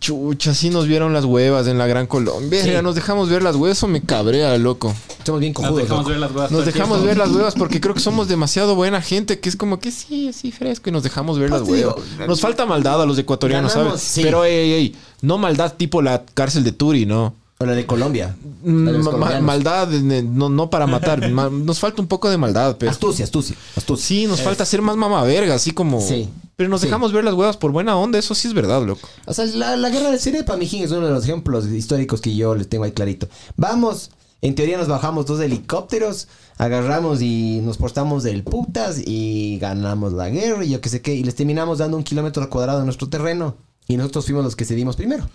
chucha, 0.00 0.54
sí 0.54 0.70
nos 0.70 0.86
vieron 0.86 1.12
las 1.12 1.24
huevas 1.24 1.66
en 1.66 1.78
la 1.78 1.86
Gran 1.86 2.06
Colombia. 2.06 2.62
Sí. 2.64 2.70
Nos 2.82 2.94
dejamos 2.94 3.28
ver 3.28 3.42
las 3.42 3.54
huevas, 3.56 3.78
eso 3.78 3.86
me 3.86 4.00
cabrea, 4.00 4.56
loco. 4.58 4.94
Somos 5.24 5.40
bien 5.40 5.52
Nos 5.52 5.62
cojudos. 5.62 5.82
dejamos 5.82 6.02
loco. 6.04 6.10
ver 6.10 6.18
las 6.20 6.30
huevas. 6.32 6.50
Nos 6.50 6.64
dejamos 6.66 6.98
tiempo. 6.98 7.06
ver 7.06 7.18
las 7.18 7.30
huevas 7.30 7.54
porque 7.54 7.80
creo 7.80 7.94
que 7.94 8.00
somos 8.00 8.26
demasiado 8.26 8.74
buena 8.74 9.02
gente, 9.02 9.38
que 9.38 9.48
es 9.48 9.56
como 9.56 9.78
que 9.78 9.90
sí, 9.92 10.28
así 10.28 10.50
fresco 10.50 10.88
y 10.88 10.92
nos 10.92 11.02
dejamos 11.02 11.38
ver 11.38 11.50
Pues 11.50 11.60
las 11.60 11.70
digo, 11.70 11.94
huevas. 11.96 12.28
Nos 12.28 12.40
falta 12.40 12.64
maldad 12.66 13.02
a 13.02 13.06
los 13.06 13.18
ecuatorianos, 13.18 13.74
ganamos, 13.74 14.00
¿sabes? 14.00 14.10
sí. 14.10 14.22
Pero, 14.22 14.44
ey, 14.44 14.54
ey, 14.54 14.72
ey, 14.72 14.96
no 15.22 15.36
maldad 15.38 15.74
tipo 15.76 16.00
la 16.02 16.24
cárcel 16.34 16.64
de 16.64 16.72
Turi, 16.72 17.04
¿no? 17.06 17.34
O 17.58 17.66
la 17.66 17.72
de 17.72 17.84
Colombia. 17.84 18.34
La 18.64 18.72
de 18.72 18.98
los 18.98 19.04
Ma- 19.04 19.10
ma- 19.10 19.10
colombianos. 19.12 19.42
maldad, 19.44 19.88
no, 19.88 20.48
no 20.48 20.70
para 20.70 20.86
matar. 20.86 21.30
Ma- 21.30 21.50
nos 21.50 21.78
falta 21.78 22.00
un 22.00 22.08
poco 22.08 22.30
de 22.30 22.38
maldad, 22.38 22.76
pero. 22.78 22.90
Astucia, 22.90 23.22
astucia, 23.26 23.54
astucia. 23.76 24.06
Sí, 24.06 24.26
nos 24.26 24.40
falta 24.40 24.64
ser 24.64 24.80
más 24.80 24.96
mama 24.96 25.22
verga, 25.24 25.56
así 25.56 25.72
como. 25.72 26.00
Sí. 26.00 26.26
Pero 26.60 26.68
nos 26.68 26.82
Sí. 26.82 26.88
dejamos 26.88 27.10
ver 27.14 27.24
las 27.24 27.32
huevas 27.32 27.56
por 27.56 27.72
buena 27.72 27.96
onda, 27.96 28.18
eso 28.18 28.34
sí 28.34 28.46
es 28.46 28.52
verdad, 28.52 28.84
loco. 28.84 29.08
O 29.24 29.32
sea, 29.32 29.46
la, 29.46 29.78
la 29.78 29.88
guerra 29.88 30.10
de 30.10 30.18
Siria 30.18 30.44
para 30.44 30.58
Mijín 30.58 30.84
es 30.84 30.90
uno 30.90 31.06
de 31.06 31.12
los 31.14 31.24
ejemplos 31.24 31.64
históricos 31.64 32.20
que 32.20 32.36
yo 32.36 32.54
les 32.54 32.68
tengo 32.68 32.84
ahí 32.84 32.92
clarito. 32.92 33.28
Vamos, 33.56 34.10
en 34.42 34.54
teoría 34.54 34.76
nos 34.76 34.86
bajamos 34.86 35.24
dos 35.24 35.40
helicópteros, 35.40 36.28
agarramos 36.58 37.22
y 37.22 37.60
nos 37.62 37.78
portamos 37.78 38.24
del 38.24 38.42
putas 38.44 38.98
y 39.02 39.56
ganamos 39.58 40.12
la 40.12 40.28
guerra 40.28 40.62
y 40.62 40.68
yo 40.68 40.82
qué 40.82 40.90
sé 40.90 41.00
qué, 41.00 41.14
y 41.14 41.24
les 41.24 41.34
terminamos 41.34 41.78
dando 41.78 41.96
un 41.96 42.04
kilómetro 42.04 42.50
cuadrado 42.50 42.80
de 42.80 42.84
nuestro 42.84 43.08
terreno. 43.08 43.56
Y 43.88 43.96
nosotros 43.96 44.26
fuimos 44.26 44.44
los 44.44 44.54
que 44.54 44.66
cedimos 44.66 44.96
primero. 44.96 45.30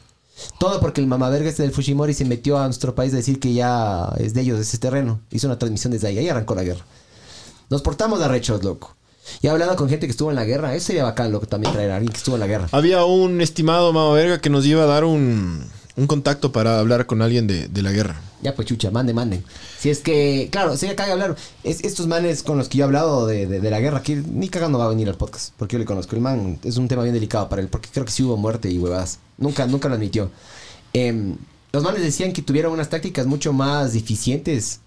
Todo 0.60 0.80
porque 0.80 1.02
el 1.02 1.08
mamaverga 1.08 1.50
este 1.50 1.64
del 1.64 1.72
Fujimori 1.72 2.14
se 2.14 2.26
metió 2.26 2.60
a 2.60 2.66
nuestro 2.66 2.94
país 2.94 3.12
a 3.14 3.16
decir 3.16 3.40
que 3.40 3.52
ya 3.52 4.14
es 4.20 4.36
de 4.36 4.42
ellos 4.42 4.60
ese 4.60 4.78
terreno. 4.78 5.22
Hizo 5.32 5.48
una 5.48 5.58
transmisión 5.58 5.92
desde 5.92 6.06
ahí, 6.06 6.20
ahí 6.20 6.30
arrancó 6.30 6.54
la 6.54 6.62
guerra. 6.62 6.86
Nos 7.72 7.82
portamos 7.82 8.20
de 8.20 8.26
arrechos, 8.26 8.64
loco. 8.64 8.96
Y 9.42 9.48
hablando 9.48 9.76
con 9.76 9.90
gente 9.90 10.08
que 10.08 10.12
estuvo 10.12 10.30
en 10.30 10.36
la 10.36 10.46
guerra, 10.46 10.76
eso 10.76 10.88
sería 10.88 11.04
bacán, 11.04 11.32
loco, 11.32 11.46
también 11.48 11.74
traer 11.74 11.92
a 11.92 11.96
alguien 11.98 12.12
que 12.12 12.18
estuvo 12.18 12.36
en 12.36 12.42
la 12.42 12.48
guerra. 12.48 12.68
Había 12.72 13.04
un 13.06 13.42
estimado 13.42 13.92
mama 13.94 14.14
verga 14.14 14.40
que 14.40 14.50
nos 14.50 14.66
iba 14.66 14.84
a 14.84 14.88
dar 14.88 15.04
un, 15.04 15.66
un 15.96 16.08
contacto 16.08 16.52
para 16.52 16.80
hablar 16.80 17.06
con 17.06 17.22
alguien 17.22 17.48
de, 17.48 17.68
de 17.68 17.82
la 17.82 17.92
guerra. 17.92 18.22
Ya 18.42 18.54
pues 18.54 18.68
chucha, 18.68 18.92
manden, 18.92 19.16
manden. 19.16 19.44
Si 19.80 19.90
es 19.90 20.00
que, 20.02 20.50
claro, 20.52 20.78
sería 20.78 20.96
caga 20.96 21.14
hablar. 21.14 21.36
Es, 21.64 21.84
estos 21.84 22.06
manes 22.06 22.44
con 22.44 22.60
los 22.60 22.70
que 22.70 22.78
yo 22.78 22.84
he 22.84 22.86
hablado 22.86 23.26
de, 23.26 23.48
de- 23.48 23.60
de 23.60 23.70
la 23.72 23.80
guerra, 23.80 24.04
que 24.04 24.16
ni 24.18 24.50
cagando 24.50 24.78
va 24.78 24.86
a 24.86 24.90
venir 24.90 25.10
al 25.10 25.16
podcast, 25.16 25.54
porque 25.58 25.74
yo 25.74 25.80
le 25.80 25.86
conozco. 25.86 26.16
El 26.16 26.22
man 26.22 26.60
es 26.64 26.78
un 26.78 26.88
tema 26.88 27.02
bien 27.02 27.16
delicado 27.16 27.50
para 27.50 27.62
él, 27.64 27.70
porque 27.70 27.90
creo 27.92 28.06
que 28.06 28.12
sí 28.12 28.22
hubo 28.22 28.38
muerte 28.38 28.70
y 28.70 28.78
huevadas. 28.78 29.18
Nunca, 29.40 29.66
nunca 29.66 29.90
lo 29.90 29.96
admitió. 29.96 30.30
Em, 30.94 31.36
los 31.72 31.82
manes 31.84 32.04
decían 32.04 32.34
que 32.34 32.42
tuvieron 32.44 32.72
unas 32.74 32.90
tácticas 32.90 33.26
mucho 33.26 33.52
más 33.52 33.96
eficientes 33.96 34.82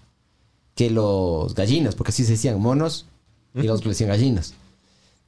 que 0.75 0.89
los 0.89 1.53
gallinas, 1.53 1.95
porque 1.95 2.11
así 2.11 2.23
se 2.23 2.31
decían 2.33 2.59
monos 2.61 3.07
y 3.55 3.63
los 3.63 3.81
decían 3.83 4.09
gallinas. 4.09 4.53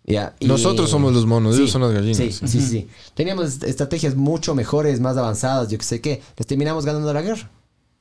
Y- 0.06 0.18
Nosotros 0.48 0.90
somos 0.90 1.14
los 1.14 1.26
monos, 1.26 1.56
ellos 1.58 1.72
son 1.72 1.82
las 1.84 1.92
gallinas. 1.92 2.18
Sí, 2.18 2.32
sí, 2.32 2.48
sí, 2.48 2.62
sí. 2.62 2.88
Teníamos 3.14 3.46
est- 3.48 3.64
estrategias 3.64 4.16
mucho 4.16 4.56
mejores, 4.56 5.00
más 5.00 5.16
avanzadas, 5.18 5.70
yo 5.70 5.78
que 5.78 5.84
sé 5.86 6.02
qué. 6.02 6.22
Les 6.38 6.48
terminamos 6.48 6.86
ganando 6.86 7.14
la 7.14 7.22
guerra. 7.22 7.50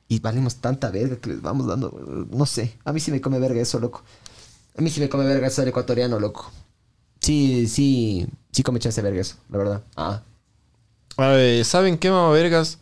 Y 0.07 0.19
valimos 0.19 0.55
tanta 0.55 0.89
verga 0.91 1.15
que 1.17 1.29
les 1.29 1.41
vamos 1.41 1.67
dando. 1.67 2.27
No 2.31 2.45
sé. 2.45 2.77
A 2.83 2.91
mí 2.91 2.99
sí 2.99 3.11
me 3.11 3.21
come 3.21 3.39
verga 3.39 3.61
eso, 3.61 3.79
loco. 3.79 4.03
A 4.77 4.81
mí 4.81 4.89
sí 4.89 4.99
me 4.99 5.07
come 5.09 5.25
verga 5.25 5.47
eso 5.47 5.61
del 5.61 5.69
ecuatoriano, 5.69 6.19
loco. 6.19 6.51
Sí, 7.21 7.67
sí. 7.67 8.27
Sí 8.51 8.63
come 8.63 8.79
chance 8.79 8.99
de 9.01 9.07
verga 9.07 9.21
eso, 9.21 9.35
la 9.49 9.57
verdad. 9.59 9.83
Ah. 9.95 10.21
A 11.17 11.27
ver, 11.29 11.63
¿saben 11.63 11.97
qué, 11.97 12.09
mama 12.09 12.31
vergas? 12.31 12.79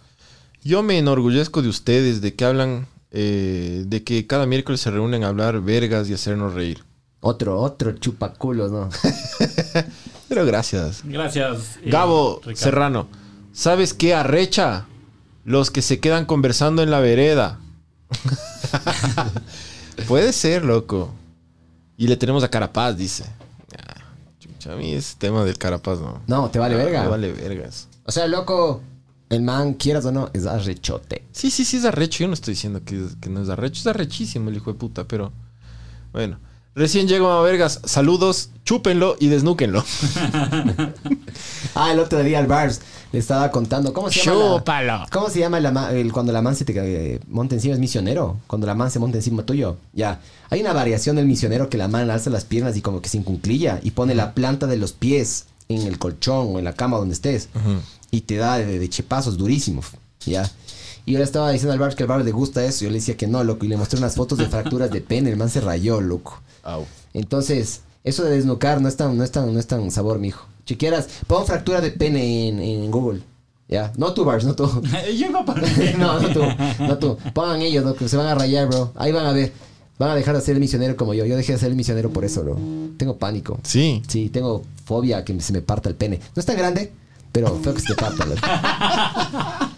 Yo 0.63 0.81
me 0.81 0.97
enorgullezco 0.97 1.61
de 1.61 1.67
ustedes, 1.69 2.21
de 2.21 2.33
que 2.35 2.45
hablan, 2.45 2.87
eh, 3.11 3.83
de 3.85 4.03
que 4.03 4.25
cada 4.27 4.45
miércoles 4.45 4.81
se 4.81 4.89
reúnen 4.91 5.23
a 5.23 5.27
hablar 5.27 5.61
vergas 5.61 6.09
y 6.09 6.13
hacernos 6.13 6.53
reír. 6.53 6.83
Otro, 7.21 7.59
otro 7.59 7.91
chupaculos, 7.93 8.71
¿no? 8.71 8.89
Pero 10.29 10.45
gracias. 10.45 11.01
Gracias. 11.03 11.77
eh, 11.83 11.89
Gabo 11.89 12.37
Ricardo. 12.43 12.55
Serrano, 12.57 13.07
¿sabes 13.51 13.93
qué 13.93 14.13
arrecha? 14.13 14.85
Los 15.43 15.71
que 15.71 15.81
se 15.81 15.99
quedan 15.99 16.25
conversando 16.25 16.81
en 16.83 16.91
la 16.91 16.99
vereda. 16.99 17.59
Puede 20.07 20.33
ser, 20.33 20.63
loco. 20.63 21.11
Y 21.97 22.07
le 22.07 22.15
tenemos 22.17 22.43
a 22.43 22.49
Carapaz, 22.49 22.95
dice. 22.95 23.25
Ah, 23.77 23.95
chucha, 24.39 24.73
a 24.73 24.75
mí 24.75 24.93
ese 24.93 25.15
tema 25.17 25.43
del 25.43 25.57
Carapaz 25.57 25.99
no. 25.99 26.21
No, 26.27 26.49
te 26.49 26.59
vale 26.59 26.75
Ah, 26.75 26.77
verga. 26.85 27.03
me 27.03 27.07
vale 27.09 27.31
vergas. 27.33 27.87
O 28.05 28.11
sea, 28.11 28.27
loco, 28.27 28.81
el 29.29 29.41
man, 29.41 29.73
quieras 29.73 30.05
o 30.05 30.11
no, 30.11 30.29
es 30.33 30.45
arrechote. 30.45 31.23
Sí, 31.31 31.51
sí, 31.51 31.65
sí 31.65 31.77
es 31.77 31.85
arrecho. 31.85 32.19
Yo 32.23 32.27
no 32.27 32.33
estoy 32.33 32.53
diciendo 32.53 32.81
que, 32.85 33.03
que 33.19 33.29
no 33.29 33.41
es 33.41 33.49
arrecho. 33.49 33.81
Es 33.81 33.87
arrechísimo 33.87 34.49
el 34.49 34.57
hijo 34.57 34.71
de 34.71 34.79
puta, 34.79 35.03
pero... 35.05 35.31
Bueno. 36.13 36.39
Recién 36.75 37.07
llego 37.07 37.29
a 37.29 37.41
vergas. 37.41 37.81
Saludos, 37.83 38.49
chúpenlo 38.63 39.15
y 39.19 39.27
desnúquenlo. 39.27 39.83
Ah, 41.75 41.91
el 41.91 41.99
otro 41.99 42.21
día 42.23 42.39
al 42.39 42.47
Bars 42.47 42.81
le 43.11 43.19
estaba 43.19 43.51
contando. 43.51 43.93
¿Cómo 43.93 44.09
se 44.11 44.19
llama? 44.21 44.39
la- 44.43 44.57
Chúpalo. 44.57 45.05
¿Cómo 45.11 45.29
se 45.29 45.39
llama 45.39 45.59
la 45.59 45.71
ma- 45.71 45.91
el- 45.91 46.11
cuando 46.11 46.31
la 46.33 46.41
man 46.41 46.55
se 46.55 46.65
te 46.65 46.73
eh, 46.75 47.19
monta 47.27 47.55
encima? 47.55 47.73
¿Es 47.73 47.79
misionero? 47.79 48.37
Cuando 48.47 48.67
la 48.67 48.75
man 48.75 48.91
se 48.91 48.99
monta 48.99 49.17
encima 49.17 49.43
tuyo. 49.43 49.77
Ya. 49.93 50.19
Hay 50.49 50.61
una 50.61 50.73
variación 50.73 51.15
del 51.15 51.25
misionero 51.25 51.69
que 51.69 51.77
la 51.77 51.87
man 51.87 52.09
alza 52.09 52.29
las 52.29 52.43
piernas 52.45 52.75
y 52.75 52.81
como 52.81 53.01
que 53.01 53.09
sin 53.09 53.23
cunclilla 53.23 53.79
y 53.83 53.91
pone 53.91 54.15
la 54.15 54.33
planta 54.33 54.67
de 54.67 54.77
los 54.77 54.91
pies 54.93 55.45
en 55.69 55.83
el 55.83 55.99
colchón 55.99 56.47
o 56.55 56.59
en 56.59 56.65
la 56.65 56.73
cama 56.73 56.97
donde 56.97 57.13
estés. 57.13 57.49
Y 58.11 58.21
te 58.21 58.35
da 58.37 58.57
de, 58.57 58.79
de 58.79 58.89
chepazos 58.89 59.37
durísimos. 59.37 59.85
Ya. 60.25 60.49
Y 61.09 61.13
yo 61.13 61.17
le 61.17 61.23
estaba 61.23 61.49
diciendo 61.49 61.73
al 61.73 61.79
Bars 61.79 61.95
que 61.95 62.03
al 62.03 62.07
Bars 62.07 62.23
le 62.23 62.31
gusta 62.31 62.63
eso. 62.63 62.83
Yo 62.83 62.91
le 62.91 62.97
decía 62.97 63.17
que 63.17 63.25
no, 63.25 63.43
loco. 63.43 63.65
Y 63.65 63.67
le 63.67 63.77
mostré 63.77 63.97
unas 63.97 64.13
fotos 64.13 64.37
de 64.37 64.45
fracturas 64.45 64.91
de 64.91 65.01
pene. 65.01 65.31
El 65.31 65.37
man 65.37 65.49
se 65.49 65.59
rayó, 65.59 66.01
loco. 66.01 66.39
Au. 66.61 66.85
Entonces, 67.15 67.81
eso 68.03 68.23
de 68.23 68.35
desnucar 68.35 68.79
no 68.79 68.87
es 68.87 68.95
tan, 68.95 69.17
no 69.17 69.23
es 69.23 69.31
tan, 69.31 69.51
no 69.51 69.59
es 69.59 69.65
tan 69.65 69.89
sabor, 69.89 70.19
mijo. 70.19 70.45
Si 70.65 70.77
quieras, 70.77 71.09
pon 71.25 71.47
fractura 71.47 71.81
de 71.81 71.89
pene 71.89 72.49
en, 72.49 72.59
en 72.59 72.91
Google. 72.91 73.23
Ya, 73.67 73.91
no 73.97 74.13
tú, 74.13 74.23
Bars, 74.23 74.45
no 74.45 74.53
tú. 74.53 74.69
Yo 75.17 75.45
para... 75.45 75.63
no, 75.97 76.19
no 76.19 76.29
tú, 76.29 76.43
no 76.77 76.97
tú. 76.99 77.17
Pongan 77.33 77.63
ellos, 77.63 77.83
¿no? 77.83 77.95
que 77.95 78.07
se 78.07 78.15
van 78.15 78.27
a 78.27 78.35
rayar, 78.35 78.67
bro. 78.67 78.91
Ahí 78.95 79.11
van 79.11 79.25
a 79.25 79.31
ver. 79.31 79.51
Van 79.97 80.11
a 80.11 80.15
dejar 80.15 80.35
de 80.35 80.41
ser 80.41 80.53
el 80.53 80.61
misionero 80.61 80.95
como 80.95 81.15
yo. 81.15 81.25
Yo 81.25 81.35
dejé 81.35 81.53
de 81.53 81.57
ser 81.57 81.69
el 81.69 81.75
misionero 81.75 82.11
por 82.11 82.23
eso, 82.23 82.43
bro. 82.43 82.55
Tengo 82.97 83.17
pánico. 83.17 83.59
Sí. 83.63 84.03
Sí, 84.07 84.29
tengo 84.29 84.61
fobia 84.85 85.25
que 85.25 85.41
se 85.41 85.53
me 85.53 85.63
parta 85.63 85.89
el 85.89 85.95
pene. 85.95 86.19
No 86.35 86.39
es 86.39 86.45
tan 86.45 86.55
grande, 86.55 86.91
pero 87.31 87.55
feo 87.63 87.73
que 87.73 87.81
se 87.81 87.95
te 87.95 87.95
parta. 87.95 88.25
loco. 88.25 88.41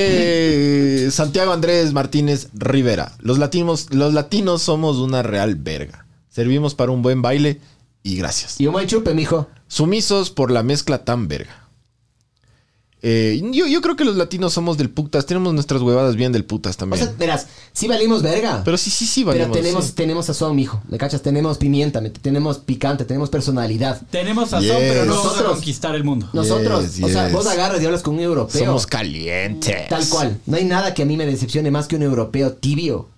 Eh, 0.00 1.08
Santiago 1.10 1.52
Andrés 1.52 1.92
Martínez 1.92 2.48
Rivera. 2.54 3.12
Los 3.20 3.38
latinos, 3.38 3.88
los 3.92 4.14
latinos 4.14 4.62
somos 4.62 4.98
una 4.98 5.22
real 5.22 5.56
verga. 5.56 6.06
Servimos 6.28 6.74
para 6.74 6.92
un 6.92 7.02
buen 7.02 7.20
baile 7.20 7.60
y 8.02 8.16
gracias. 8.16 8.60
Y 8.60 8.66
un 8.66 8.74
buen 8.74 8.86
chupe, 8.86 9.14
mijo. 9.14 9.48
Sumisos 9.66 10.30
por 10.30 10.50
la 10.50 10.62
mezcla 10.62 11.04
tan 11.04 11.26
verga. 11.26 11.67
Eh, 13.00 13.40
yo, 13.52 13.66
yo 13.68 13.80
creo 13.80 13.94
que 13.94 14.04
los 14.04 14.16
latinos 14.16 14.52
somos 14.52 14.76
del 14.76 14.90
putas. 14.90 15.24
Tenemos 15.24 15.54
nuestras 15.54 15.80
huevadas 15.82 16.16
bien 16.16 16.32
del 16.32 16.44
putas 16.44 16.74
O 16.74 16.78
también. 16.80 17.04
sea, 17.04 17.14
verás, 17.16 17.46
sí 17.72 17.86
valimos 17.86 18.22
verga. 18.22 18.62
Pero 18.64 18.76
sí, 18.76 18.90
sí, 18.90 19.06
sí, 19.06 19.20
Pero 19.24 19.30
valimos, 19.38 19.56
tenemos, 19.56 19.84
sí. 19.86 19.92
tenemos 19.92 20.26
sazón, 20.26 20.56
mijo. 20.56 20.82
¿Me 20.88 20.98
cachas? 20.98 21.22
Tenemos 21.22 21.58
pimienta, 21.58 22.02
tenemos 22.20 22.58
picante, 22.58 23.04
tenemos 23.04 23.30
personalidad. 23.30 24.00
Tenemos 24.10 24.50
sazón, 24.50 24.62
Yes. 24.66 24.76
pero 24.78 25.04
no 25.04 25.12
vamos 25.12 25.26
a 25.26 25.30
Nosotros- 25.30 25.52
conquistar 25.54 25.94
el 25.94 26.02
mundo. 26.02 26.28
Nosotros, 26.32 26.96
Yes, 26.96 27.04
o 27.04 27.08
sea, 27.08 27.28
vos 27.28 27.46
agarras 27.46 27.80
y 27.80 27.86
hablas 27.86 28.02
con 28.02 28.14
un 28.14 28.20
europeo. 28.20 28.64
Somos 28.66 28.86
calientes. 28.86 29.88
Tal 29.88 30.08
cual. 30.08 30.38
No 30.46 30.56
hay 30.56 30.64
nada 30.64 30.92
que 30.94 31.02
a 31.02 31.06
mí 31.06 31.16
me 31.16 31.26
decepcione 31.26 31.70
más 31.70 31.86
que 31.86 31.94
un 31.96 32.02
europeo 32.02 32.52
tibio. 32.54 33.08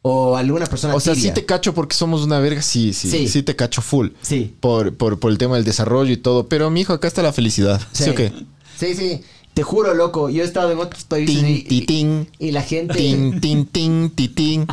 O 0.00 0.36
alguna 0.36 0.64
persona 0.66 0.94
O 0.94 1.00
sea, 1.00 1.14
sí 1.16 1.32
te 1.32 1.44
cacho 1.44 1.74
porque 1.74 1.94
somos 1.94 2.22
una 2.22 2.38
verga. 2.38 2.62
Sí, 2.62 2.92
sí. 2.94 3.10
Sí. 3.10 3.28
Sí, 3.28 3.42
te 3.42 3.56
cacho 3.56 3.82
full. 3.82 4.08
Sí. 4.22 4.54
Por, 4.60 4.94
por, 4.94 5.18
por 5.18 5.30
el 5.32 5.38
tema 5.38 5.56
del 5.56 5.64
desarrollo 5.64 6.12
y 6.12 6.16
todo. 6.16 6.46
Pero, 6.48 6.70
mijo, 6.70 6.92
acá 6.94 7.08
está 7.08 7.20
la 7.22 7.32
felicidad. 7.32 7.80
¿Sí, 7.92 8.08
o 8.08 8.14
qué? 8.14 8.32
Sí, 8.78 8.94
sí. 8.94 9.22
Te 9.54 9.62
juro, 9.62 9.92
loco. 9.94 10.28
Yo 10.30 10.42
he 10.42 10.46
estado 10.46 10.70
en 10.70 10.78
otros 10.78 11.04
países 11.04 11.34
y, 11.36 11.42
Tin, 11.62 11.68
titín. 11.68 12.28
y 12.38 12.50
la 12.52 12.62
gente... 12.62 12.94
Tin, 12.94 13.40
tin, 13.70 13.70
tin. 13.70 14.66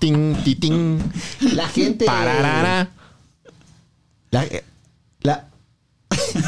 Tin, 0.00 0.34
titín. 0.44 1.12
La 1.54 1.68
gente... 1.68 2.04
Pararara. 2.06 2.90
La... 4.30 4.44
eh, 4.44 4.64
la- 5.20 5.48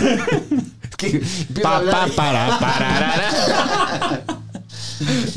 Pa, 1.63 1.81
pa, 1.91 2.09
y- 2.09 2.11
para, 2.13 2.59
pararara. 2.59 4.25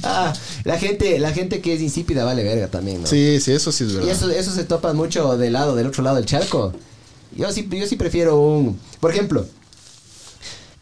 Ah, 0.03 0.33
la 0.63 0.79
gente, 0.79 1.19
la 1.19 1.31
gente 1.31 1.61
que 1.61 1.75
es 1.75 1.81
insípida 1.81 2.25
vale 2.25 2.43
verga 2.43 2.67
también, 2.67 3.01
¿no? 3.01 3.07
Sí, 3.07 3.39
sí, 3.39 3.51
eso 3.51 3.71
sí 3.71 3.83
es 3.83 3.93
verdad. 3.93 4.07
Y 4.07 4.11
eso, 4.11 4.27
eso 4.31 4.51
se 4.51 4.63
topa 4.63 4.91
mucho 4.93 5.37
del 5.37 5.53
lado, 5.53 5.75
del 5.75 5.85
otro 5.87 6.03
lado 6.03 6.15
del 6.15 6.25
charco. 6.25 6.73
Yo 7.35 7.51
sí, 7.51 7.67
yo 7.71 7.85
sí 7.85 7.95
prefiero 7.95 8.39
un. 8.39 8.79
Por 8.99 9.11
ejemplo, 9.11 9.45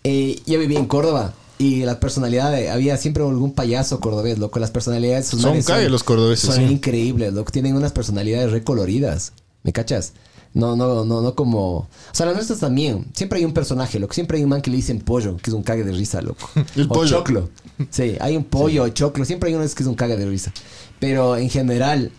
eh, 0.04 0.40
yo 0.46 0.60
viví 0.60 0.76
en 0.76 0.86
Córdoba 0.86 1.34
y 1.58 1.82
la 1.82 2.00
personalidad 2.00 2.52
de- 2.52 2.70
había 2.70 2.96
siempre 2.98 3.24
algún 3.24 3.54
payaso 3.54 4.00
cordobés, 4.00 4.40
loco. 4.40 4.60
Las 4.60 4.72
personalidades 4.72 5.28
sus 5.28 5.42
Son 5.42 5.62
cague 5.62 5.90
los 5.90 6.04
cordobeses, 6.04 6.54
Son 6.54 6.68
sí. 6.68 6.74
increíbles, 6.74 7.34
loco. 7.34 7.52
Tienen 7.52 7.76
unas 7.76 7.92
personalidades 7.92 8.52
recoloridas. 8.52 9.34
¿Me 9.64 9.74
cachas? 9.74 10.14
No, 10.54 10.76
no, 10.76 11.04
no, 11.06 11.22
no 11.22 11.36
como. 11.36 11.78
O 11.80 11.88
sea, 12.14 12.26
las 12.26 12.36
nuestras 12.36 12.60
también. 12.60 13.06
Siempre 13.14 13.40
hay 13.40 13.46
un 13.46 13.54
personaje, 13.54 14.00
loco. 14.00 14.14
Siempre 14.14 14.38
hay 14.38 14.44
un 14.44 14.50
man 14.50 14.62
que 14.62 14.72
le 14.72 14.78
dicen 14.78 15.00
pollo, 15.00 15.36
que 15.38 15.50
es 15.52 15.54
un 15.54 15.62
cague 15.64 15.84
de 15.84 15.92
risa, 15.92 16.22
loco. 16.22 16.50
El 16.76 16.86
o 16.86 16.88
pollo. 16.88 17.18
choclo. 17.18 17.50
Sí, 17.90 18.16
hay 18.20 18.36
un 18.38 18.46
pollo 18.46 18.84
o 18.84 18.88
choclo. 18.90 19.26
Siempre 19.26 19.50
hay 19.50 19.56
uno 19.56 19.64
que 19.66 19.84
es 19.84 19.88
un 19.88 19.96
cague 19.96 20.16
de 20.18 20.26
risa. 20.26 20.52
Pero 21.00 21.36
en 21.38 21.50
general, 21.50 22.12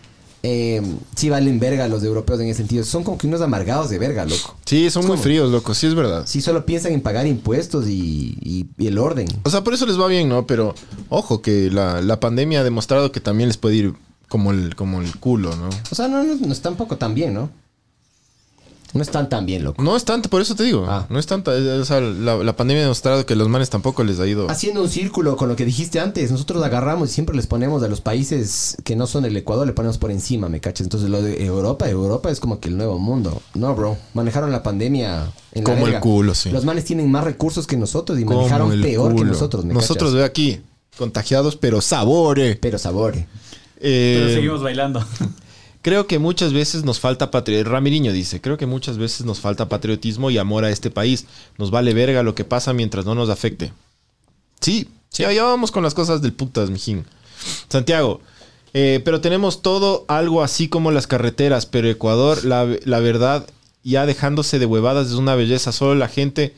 eh, 0.43 0.81
sí 1.15 1.29
valen 1.29 1.59
verga 1.59 1.87
los 1.87 2.03
europeos 2.03 2.39
en 2.39 2.47
ese 2.47 2.57
sentido. 2.57 2.83
Son 2.83 3.03
como 3.03 3.17
que 3.17 3.27
unos 3.27 3.41
amargados 3.41 3.89
de 3.89 3.99
verga, 3.99 4.25
loco. 4.25 4.55
Sí, 4.65 4.89
son 4.89 5.05
muy 5.05 5.17
fríos, 5.17 5.51
loco. 5.51 5.73
Sí, 5.73 5.87
es 5.87 5.95
verdad. 5.95 6.23
Sí, 6.25 6.41
solo 6.41 6.65
piensan 6.65 6.93
en 6.93 7.01
pagar 7.01 7.27
impuestos 7.27 7.87
y, 7.87 8.37
y- 8.41 8.65
y 8.77 8.87
el 8.87 8.97
orden. 8.97 9.27
O 9.43 9.49
sea, 9.49 9.63
por 9.63 9.73
eso 9.73 9.85
les 9.85 9.99
va 9.99 10.07
bien, 10.07 10.29
¿no? 10.29 10.47
Pero 10.47 10.73
ojo, 11.09 11.41
que 11.41 11.69
la, 11.71 12.01
la 12.01 12.19
pandemia 12.19 12.61
ha 12.61 12.63
demostrado 12.63 13.11
que 13.11 13.19
también 13.19 13.49
les 13.49 13.57
puede 13.57 13.75
ir 13.75 13.93
como 14.29 14.51
el, 14.51 14.75
como 14.75 15.01
el 15.01 15.15
culo, 15.17 15.55
¿no? 15.55 15.69
O 15.91 15.95
sea, 15.95 16.07
no, 16.07 16.23
no, 16.23 16.35
no 16.35 16.51
es 16.53 16.61
tampoco 16.61 16.97
tan 16.97 17.13
bien, 17.13 17.33
¿no? 17.33 17.49
No 18.93 19.01
están 19.01 19.29
tan 19.29 19.45
bien, 19.45 19.63
loco. 19.63 19.81
No 19.81 19.95
es 19.95 20.03
tanto, 20.03 20.29
por 20.29 20.41
eso 20.41 20.53
te 20.55 20.63
digo. 20.63 20.85
Ah. 20.87 21.05
No 21.09 21.17
es 21.17 21.25
tanta. 21.25 21.55
eh, 21.55 21.79
O 21.79 21.85
sea, 21.85 22.01
la, 22.01 22.35
la 22.37 22.55
pandemia 22.57 22.81
ha 22.81 22.85
demostrado 22.85 23.25
que 23.25 23.35
los 23.35 23.47
manes 23.47 23.69
tampoco 23.69 24.03
les 24.03 24.19
ha 24.19 24.27
ido. 24.27 24.49
Haciendo 24.51 24.81
un 24.81 24.89
círculo 24.89 25.37
con 25.37 25.47
lo 25.47 25.55
que 25.55 25.63
dijiste 25.63 25.99
antes, 26.01 26.29
nosotros 26.31 26.61
agarramos 26.63 27.09
y 27.09 27.13
siempre 27.13 27.35
les 27.35 27.47
ponemos 27.47 27.81
a 27.83 27.87
los 27.87 28.01
países 28.01 28.75
que 28.83 28.97
no 28.97 29.07
son 29.07 29.23
el 29.23 29.37
Ecuador, 29.37 29.65
le 29.65 29.71
ponemos 29.73 29.97
por 29.97 30.11
encima, 30.11 30.49
¿me 30.49 30.59
cachas? 30.59 30.85
Entonces 30.85 31.09
lo 31.09 31.21
de 31.21 31.45
Europa, 31.45 31.89
Europa 31.89 32.29
es 32.31 32.39
como 32.41 32.59
que 32.59 32.67
el 32.67 32.75
nuevo 32.77 32.99
mundo. 32.99 33.41
No, 33.53 33.73
bro. 33.75 33.97
Manejaron 34.13 34.51
la 34.51 34.61
pandemia 34.61 35.31
en 35.53 35.63
la 35.63 35.69
Como 35.73 35.87
el 35.87 35.99
culo, 36.01 36.35
sí. 36.35 36.49
Los 36.49 36.65
manes 36.65 36.83
tienen 36.83 37.09
más 37.09 37.23
recursos 37.23 37.67
que 37.67 37.77
nosotros 37.77 38.19
y 38.19 38.25
Como 38.25 38.39
manejaron 38.39 38.71
el 38.73 38.81
peor 38.81 39.15
que 39.15 39.23
nosotros, 39.23 39.63
¿me 39.63 39.73
Nosotros, 39.73 40.09
cachas? 40.11 40.13
ve 40.15 40.23
aquí, 40.25 40.61
contagiados, 40.97 41.55
pero 41.55 41.79
sabore. 41.79 42.57
Pero 42.61 42.77
sabor. 42.77 43.15
Eh, 43.83 44.17
Pero 44.21 44.33
seguimos 44.35 44.61
bailando. 44.61 45.03
Creo 45.81 46.05
que 46.05 46.19
muchas 46.19 46.53
veces 46.53 46.83
nos 46.83 46.99
falta 46.99 47.31
patriotismo. 47.31 47.71
Ramiriño 47.71 48.11
dice, 48.11 48.39
creo 48.39 48.57
que 48.57 48.67
muchas 48.67 48.97
veces 48.97 49.25
nos 49.25 49.39
falta 49.39 49.69
patriotismo 49.69 50.29
y 50.29 50.37
amor 50.37 50.63
a 50.63 50.69
este 50.69 50.91
país. 50.91 51.25
Nos 51.57 51.71
vale 51.71 51.93
verga 51.93 52.21
lo 52.23 52.35
que 52.35 52.45
pasa 52.45 52.73
mientras 52.73 53.05
no 53.05 53.15
nos 53.15 53.29
afecte. 53.29 53.73
Sí, 54.59 54.87
sí, 55.09 55.25
allá 55.25 55.43
vamos 55.43 55.71
con 55.71 55.83
las 55.83 55.95
cosas 55.95 56.21
del 56.21 56.33
putas, 56.33 56.69
mijín. 56.69 57.05
Santiago, 57.67 58.21
eh, 58.73 59.01
pero 59.03 59.21
tenemos 59.21 59.61
todo 59.63 60.05
algo 60.07 60.43
así 60.43 60.67
como 60.67 60.91
las 60.91 61.07
carreteras, 61.07 61.65
pero 61.65 61.89
Ecuador, 61.89 62.45
la, 62.45 62.67
la 62.85 62.99
verdad, 62.99 63.47
ya 63.83 64.05
dejándose 64.05 64.59
de 64.59 64.67
huevadas 64.67 65.07
es 65.07 65.13
una 65.13 65.35
belleza. 65.35 65.71
Solo 65.71 65.95
la 65.95 66.07
gente, 66.07 66.53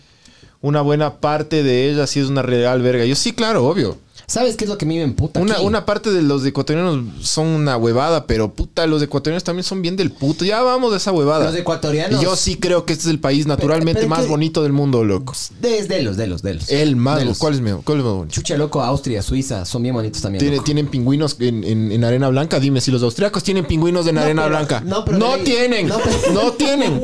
una 0.62 0.82
buena 0.82 1.22
parte 1.22 1.64
de 1.64 1.90
ella 1.90 2.08
sí 2.08 2.20
es 2.20 2.28
una 2.28 2.42
real 2.42 2.82
verga. 2.82 3.06
Yo 3.06 3.16
sí, 3.16 3.32
claro, 3.32 3.66
obvio. 3.66 3.98
¿Sabes 4.34 4.56
qué 4.58 4.64
es 4.66 4.70
lo 4.70 4.80
que 4.80 4.86
a 4.86 4.88
mí 4.88 4.96
me 4.98 5.04
emputa 5.04 5.40
Una, 5.40 5.54
aquí? 5.54 5.64
una 5.64 5.86
parte 5.86 6.12
de 6.12 6.24
los 6.24 6.44
ecuatorianos 6.44 7.06
son 7.22 7.46
una 7.46 7.78
huevada, 7.78 8.26
pero 8.26 8.52
puta, 8.52 8.88
los 8.88 9.00
ecuatorianos 9.04 9.44
también 9.44 9.64
son 9.64 9.84
bien 9.84 9.96
del 9.96 10.10
puto. 10.12 10.44
Ya 10.44 10.64
vamos 10.64 10.90
de 10.90 10.98
esa 10.98 11.12
huevada. 11.12 11.46
Los 11.46 11.56
ecuatorianos... 11.56 12.20
Y 12.20 12.24
yo 12.24 12.36
sí 12.36 12.56
creo 12.56 12.84
que 12.84 12.94
este 12.94 13.06
es 13.06 13.12
el 13.12 13.20
país 13.20 13.46
naturalmente 13.46 14.02
pero 14.02 14.10
más 14.10 14.22
que- 14.22 14.28
bonito 14.30 14.64
del 14.64 14.74
mundo, 14.74 15.04
loco. 15.04 15.34
De, 15.62 15.84
de 15.84 16.02
los, 16.02 16.18
de 16.18 16.26
los, 16.26 16.42
de 16.42 16.56
los. 16.56 16.70
El 16.72 16.96
más. 16.96 17.20
De 17.20 17.26
los- 17.26 17.38
¿Cuál 17.38 17.54
es 17.54 17.62
mejor? 17.62 17.84
¿Cuál 17.84 18.00
es 18.00 18.04
bonito? 18.06 18.34
Chucha, 18.34 18.58
loco, 18.58 18.82
Austria, 18.82 19.22
Suiza, 19.22 19.66
son 19.66 19.84
bien 19.84 19.94
bonitos 19.94 20.24
también. 20.24 20.40
Tiene- 20.44 20.60
tienen 20.62 20.88
pingüinos 20.88 21.36
en, 21.40 21.64
en- 21.64 21.92
en 21.92 22.04
arena 22.04 22.28
blanca. 22.30 22.60
Dime 22.60 22.82
si 22.82 22.90
los 22.90 23.04
austriacos 23.04 23.44
tienen 23.44 23.66
pingüinos 23.66 24.08
en 24.08 24.16
No, 24.16 24.22
arena 24.22 24.44
pero- 24.46 24.56
blanca. 24.56 24.82
no, 24.82 25.06
pero 25.06 25.20
ley- 25.20 25.44
tienen. 25.44 25.88
no, 25.88 25.98
No, 26.00 26.04
pero- 26.04 26.52
tienen. 26.54 27.02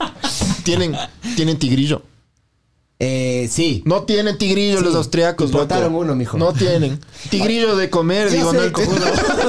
tienen. 0.64 0.96
Tienen 1.36 1.58
tigrillo. 1.58 2.02
Eh, 2.98 3.48
sí. 3.50 3.82
No 3.84 4.04
tienen 4.04 4.38
tigrillo 4.38 4.78
Sí, 4.78 4.84
los 4.84 4.94
austriacos. 4.94 5.50
loco. 5.52 5.74
uno, 5.90 6.14
mijo. 6.14 6.38
No 6.38 6.52
tienen. 6.54 6.98
Tigrillo 7.30 7.76
de 7.76 7.90
comer, 7.90 8.30
digo. 8.30 8.52
no 8.52 8.72
cojudo. 8.72 9.04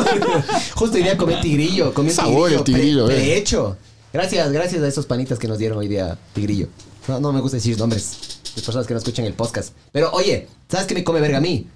Justo 0.76 0.98
iría 0.98 1.14
a 1.14 1.18
comer 1.18 1.40
tigrillo. 1.42 1.94
Comí 1.94 2.10
Sabor 2.10 2.52
el 2.52 2.64
tigrillo. 2.64 3.06
tigrillo, 3.06 3.06
pre- 3.06 3.16
eh. 3.16 3.20
prehecho. 3.22 3.78
Gracias, 4.12 4.52
gracias 4.52 4.82
a 4.84 4.88
esos 4.88 5.06
panitas 5.06 5.40
que 5.40 5.48
nos 5.48 5.58
dieron 5.60 5.78
hoy 5.78 5.88
día 5.88 6.18
tigrillo. 6.34 6.68
No, 7.08 7.20
no 7.22 7.32
me 7.32 7.40
gusta 7.40 7.56
decir 7.58 7.78
nombres 7.80 8.40
de 8.56 8.62
personas 8.62 8.86
que 8.86 8.94
no 8.94 8.98
escuchan 9.00 9.24
el 9.26 9.34
podcast. 9.34 9.74
Pero 9.94 10.12
oye, 10.12 10.48
¿sabes 10.70 10.86
qué 10.88 10.94
me 10.96 11.04
come 11.06 11.22
verga 11.22 11.38
a 11.38 11.42
mí? 11.42 11.68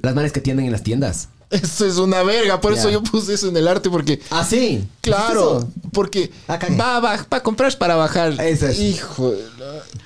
Las 0.00 0.14
manes 0.14 0.32
que 0.32 0.40
tienden 0.40 0.66
en 0.66 0.72
las 0.72 0.82
tiendas. 0.82 1.28
Eso 1.62 1.86
es 1.86 1.96
una 1.96 2.22
verga. 2.22 2.60
Por 2.60 2.74
eso 2.74 2.90
yo 2.90 3.02
puse 3.02 3.32
eso 3.34 3.48
en 3.48 3.56
el 3.56 3.66
arte, 3.68 3.88
porque. 3.88 4.20
Ah, 4.30 4.44
sí. 4.44 4.84
Claro, 5.00 5.66
porque 5.92 6.30
Ah, 6.46 6.58
cagué. 6.58 6.76
va, 6.76 7.00
va, 7.00 7.24
para 7.28 7.42
comprar 7.42 7.76
para 7.78 7.96
bajar. 7.96 8.38
Eso 8.40 8.66
es. 8.66 8.78
Hijo, 8.78 9.32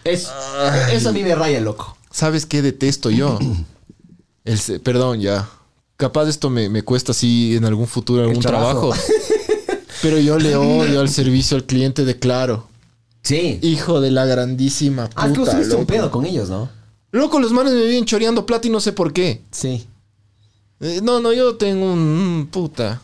eso 0.05 0.29
a 1.09 1.13
mí 1.13 1.23
me 1.23 1.35
raya, 1.35 1.61
loco. 1.61 1.97
¿sabes 2.11 2.47
qué 2.47 2.63
detesto 2.63 3.11
yo? 3.11 3.39
El, 4.45 4.81
perdón, 4.81 5.21
ya. 5.21 5.49
Capaz 5.97 6.29
esto 6.29 6.51
me, 6.51 6.69
me 6.69 6.83
cuesta 6.83 7.13
así 7.13 7.57
en 7.57 7.65
algún 7.65 7.87
futuro 7.87 8.23
algún 8.23 8.41
trabajo. 8.41 8.91
trabajo. 8.91 9.03
Pero 10.03 10.19
yo 10.19 10.39
le 10.39 10.57
odio 10.57 11.01
al 11.01 11.09
servicio 11.09 11.57
al 11.57 11.65
cliente 11.65 12.05
de 12.05 12.19
Claro. 12.19 12.67
Sí. 13.23 13.61
Hijo 13.63 14.01
de 14.01 14.11
la 14.11 14.27
grandísima 14.27 15.09
puta. 15.09 15.23
Ah, 15.23 15.33
tú 15.33 15.77
un 15.77 15.87
pedo 15.87 16.11
con 16.11 16.27
ellos, 16.27 16.51
¿no? 16.51 16.69
Loco, 17.13 17.39
los 17.39 17.53
manes 17.53 17.73
me 17.73 17.85
vienen 17.85 18.05
choreando 18.05 18.47
plata 18.47 18.67
y 18.67 18.71
no 18.71 18.81
sé 18.81 18.93
por 18.93 19.13
qué. 19.13 19.43
Sí. 19.53 19.87
Eh, 20.83 21.01
no, 21.03 21.21
no, 21.21 21.33
yo 21.33 21.57
tengo 21.57 21.93
un 21.93 22.49
puta. 22.51 23.01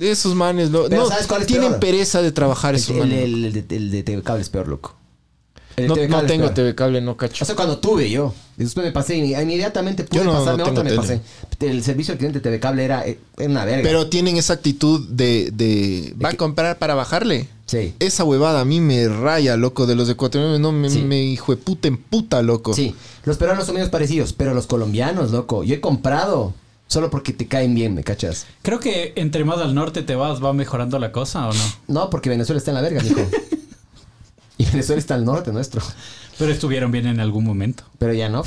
Esos 0.00 0.34
manes, 0.34 0.70
lo- 0.70 0.88
Pero 0.88 1.02
no, 1.02 1.08
¿sabes 1.08 1.26
cuál 1.28 1.42
es 1.42 1.46
tienen 1.46 1.68
peor? 1.70 1.80
pereza 1.80 2.20
de 2.22 2.32
trabajar 2.32 2.74
El, 2.74 2.80
esos 2.80 2.96
manes. 2.96 3.22
el- 3.22 3.44
el 3.44 3.52
de, 3.68 3.76
el 3.76 3.90
de 3.90 4.02
TV 4.02 4.22
Cable 4.22 4.42
es 4.42 4.48
peor, 4.48 4.66
loco. 4.68 4.96
No 5.86 5.94
TV 5.94 6.08
no 6.08 6.22
tengo. 6.24 6.50
TV 6.50 6.74
cable, 6.74 7.00
no 7.00 7.16
cacho. 7.16 7.44
O 7.44 7.46
sea, 7.46 7.54
cuando 7.56 7.78
tuve 7.78 8.10
yo. 8.10 8.34
Después 8.58 8.84
me 8.84 8.92
pasé, 8.92 9.16
inmediatamente 9.16 10.04
pude 10.04 10.18
Yo 10.20 10.24
no- 10.24 10.32
pasarme 10.34 10.64
no 10.64 10.70
otra, 10.70 10.84
me 10.84 10.92
pasé. 10.94 11.20
El 11.60 11.82
servicio 11.82 12.12
al 12.12 12.18
cliente 12.18 12.40
de 12.40 12.42
TV 12.42 12.60
Cable 12.60 12.84
era, 12.84 13.04
era 13.06 13.18
una 13.38 13.64
verga. 13.64 13.82
Pero 13.82 14.06
tienen 14.08 14.36
esa 14.36 14.52
actitud 14.52 15.08
de, 15.08 15.50
de 15.50 16.14
va 16.22 16.28
a 16.30 16.34
comprar 16.34 16.78
para 16.78 16.94
bajarle. 16.94 17.48
Sí. 17.64 17.94
Esa 18.00 18.24
huevada 18.24 18.60
a 18.60 18.64
mí 18.66 18.80
me 18.80 19.08
raya, 19.08 19.56
loco, 19.56 19.86
de 19.86 19.94
los 19.94 20.10
ecuatorianos. 20.10 20.60
No, 20.60 20.72
me, 20.72 20.90
Sí. 20.90 21.00
me 21.02 21.22
hijo 21.24 21.52
de 21.52 21.56
puta 21.62 21.88
en 21.88 21.96
puta, 21.96 22.42
loco. 22.42 22.74
Sí, 22.74 22.94
los 23.24 23.38
peruanos 23.38 23.64
son 23.64 23.76
medio 23.76 23.90
parecidos, 23.90 24.34
pero 24.34 24.52
los 24.52 24.66
colombianos, 24.66 25.30
loco. 25.30 25.64
Yo 25.64 25.74
he 25.76 25.80
comprado 25.80 26.52
solo 26.92 27.10
porque 27.10 27.32
te 27.32 27.46
caen 27.48 27.74
bien, 27.74 27.94
¿me 27.94 28.04
cachas? 28.04 28.46
Creo 28.62 28.78
que 28.78 29.12
entre 29.16 29.44
más 29.44 29.58
al 29.58 29.74
norte 29.74 30.02
te 30.02 30.14
vas, 30.14 30.42
va 30.44 30.52
mejorando 30.52 30.98
la 30.98 31.10
cosa, 31.10 31.48
¿o 31.48 31.52
no? 31.52 31.62
No, 31.88 32.10
porque 32.10 32.28
Venezuela 32.30 32.58
está 32.58 32.70
en 32.70 32.74
la 32.76 32.80
verga, 32.82 33.02
mijo. 33.02 33.20
y 34.58 34.64
Venezuela 34.66 35.00
está 35.00 35.14
al 35.14 35.24
norte 35.24 35.52
nuestro. 35.52 35.80
Pero 36.38 36.52
estuvieron 36.52 36.92
bien 36.92 37.06
en 37.06 37.20
algún 37.20 37.44
momento. 37.44 37.84
Pero 37.98 38.12
ya 38.12 38.28
no. 38.28 38.44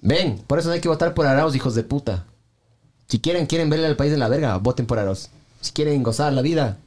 Ven, 0.00 0.42
por 0.46 0.58
eso 0.58 0.68
no 0.68 0.74
hay 0.74 0.80
que 0.80 0.88
votar 0.88 1.12
por 1.14 1.26
Arauz, 1.26 1.54
hijos 1.54 1.74
de 1.74 1.82
puta. 1.82 2.24
Si 3.08 3.20
quieren, 3.20 3.46
quieren 3.46 3.68
verle 3.68 3.86
al 3.86 3.96
país 3.96 4.12
en 4.12 4.20
la 4.20 4.28
verga, 4.28 4.56
voten 4.56 4.86
por 4.86 4.98
Arauz. 4.98 5.28
Si 5.60 5.72
quieren 5.72 6.02
gozar 6.02 6.32
la 6.32 6.42
vida. 6.42 6.78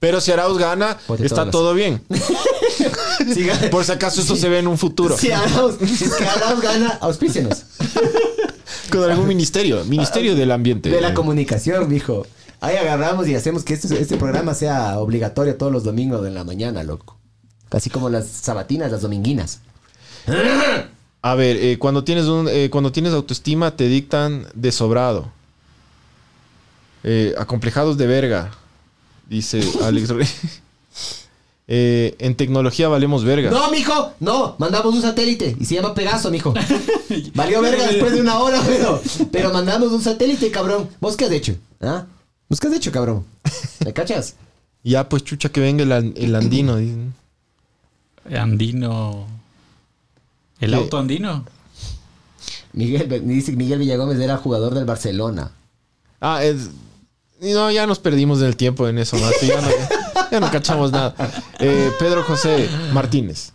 Pero 0.00 0.20
si 0.20 0.32
Arauz 0.32 0.58
gana, 0.58 0.96
está 1.20 1.50
todo 1.50 1.74
bien. 1.74 2.02
Siga- 3.34 3.70
Por 3.70 3.84
si 3.84 3.92
acaso 3.92 4.20
esto 4.20 4.34
se 4.34 4.48
ve 4.48 4.58
en 4.58 4.66
un 4.66 4.78
futuro. 4.78 5.16
Si 5.16 5.30
Arauz, 5.30 5.76
si 5.78 6.04
es 6.04 6.14
que 6.14 6.24
Arauz 6.24 6.60
gana, 6.60 6.98
auspícenos. 7.02 7.64
Con 8.90 9.10
algún 9.10 9.28
ministerio. 9.28 9.84
Ministerio 9.84 10.34
del 10.34 10.50
Ambiente. 10.50 10.90
De 10.90 11.00
la 11.00 11.14
comunicación, 11.14 11.88
mijo. 11.88 12.26
Ahí 12.60 12.76
agarramos 12.76 13.26
y 13.28 13.34
hacemos 13.34 13.64
que 13.64 13.74
este, 13.74 14.00
este 14.00 14.16
programa 14.16 14.54
sea 14.54 14.98
obligatorio 14.98 15.56
todos 15.56 15.72
los 15.72 15.84
domingos 15.84 16.26
en 16.26 16.34
la 16.34 16.44
mañana, 16.44 16.82
loco. 16.84 17.18
Así 17.70 17.90
como 17.90 18.08
las 18.08 18.26
sabatinas, 18.26 18.92
las 18.92 19.02
dominguinas. 19.02 19.60
A 21.22 21.34
ver, 21.34 21.56
eh, 21.56 21.78
cuando, 21.78 22.04
tienes 22.04 22.26
un, 22.26 22.48
eh, 22.48 22.68
cuando 22.70 22.92
tienes 22.92 23.12
autoestima 23.12 23.76
te 23.76 23.88
dictan 23.88 24.46
de 24.54 24.72
sobrado. 24.72 25.32
Eh, 27.04 27.34
acomplejados 27.38 27.96
de 27.96 28.06
verga. 28.06 28.52
Dice 29.28 29.62
Alex 29.82 30.10
Rey. 30.10 30.28
Eh, 31.68 32.16
en 32.18 32.34
tecnología 32.36 32.88
valemos 32.88 33.24
verga. 33.24 33.50
No, 33.50 33.70
mijo, 33.70 34.12
no, 34.20 34.56
mandamos 34.58 34.94
un 34.94 35.00
satélite 35.02 35.56
y 35.58 35.64
se 35.64 35.76
llama 35.76 35.94
Pegaso, 35.94 36.30
mijo. 36.30 36.52
Valió 37.34 37.60
verga 37.62 37.86
después 37.86 38.12
de 38.12 38.20
una 38.20 38.38
hora, 38.38 38.60
pero, 38.66 39.00
pero 39.30 39.52
mandamos 39.52 39.92
un 39.92 40.02
satélite, 40.02 40.50
cabrón. 40.50 40.88
¿Vos 41.00 41.16
qué 41.16 41.26
has 41.26 41.30
hecho? 41.32 41.54
¿Ah? 41.80 42.04
¿Vos 42.48 42.58
qué 42.60 42.66
has 42.68 42.74
hecho, 42.74 42.90
cabrón? 42.92 43.24
¿Me 43.84 43.92
cachas? 43.92 44.34
Ya, 44.84 45.08
pues 45.08 45.22
chucha 45.22 45.48
que 45.50 45.60
venga 45.60 45.84
el, 45.84 45.92
an- 45.92 46.12
el 46.16 46.34
andino. 46.34 46.76
dicen. 46.76 47.14
Andino. 48.36 49.28
El 50.58 50.70
¿Qué? 50.70 50.76
auto 50.76 50.98
andino. 50.98 51.44
Miguel, 52.72 53.22
dice 53.28 53.52
que 53.52 53.56
Miguel 53.56 53.78
Villagómez 53.78 54.18
era 54.18 54.36
jugador 54.38 54.74
del 54.74 54.84
Barcelona. 54.84 55.52
Ah, 56.20 56.42
es- 56.42 56.70
no, 57.40 57.70
ya 57.70 57.86
nos 57.86 58.00
perdimos 58.00 58.40
en 58.40 58.46
el 58.46 58.56
tiempo 58.56 58.88
en 58.88 58.98
eso, 58.98 59.16
Mati, 59.18 59.46
Ya 59.46 59.60
no, 59.60 59.68
ya 59.68 60.01
no 60.40 60.50
cachamos 60.50 60.92
nada. 60.92 61.14
Eh, 61.60 61.90
Pedro 61.98 62.22
José 62.24 62.68
Martínez. 62.92 63.52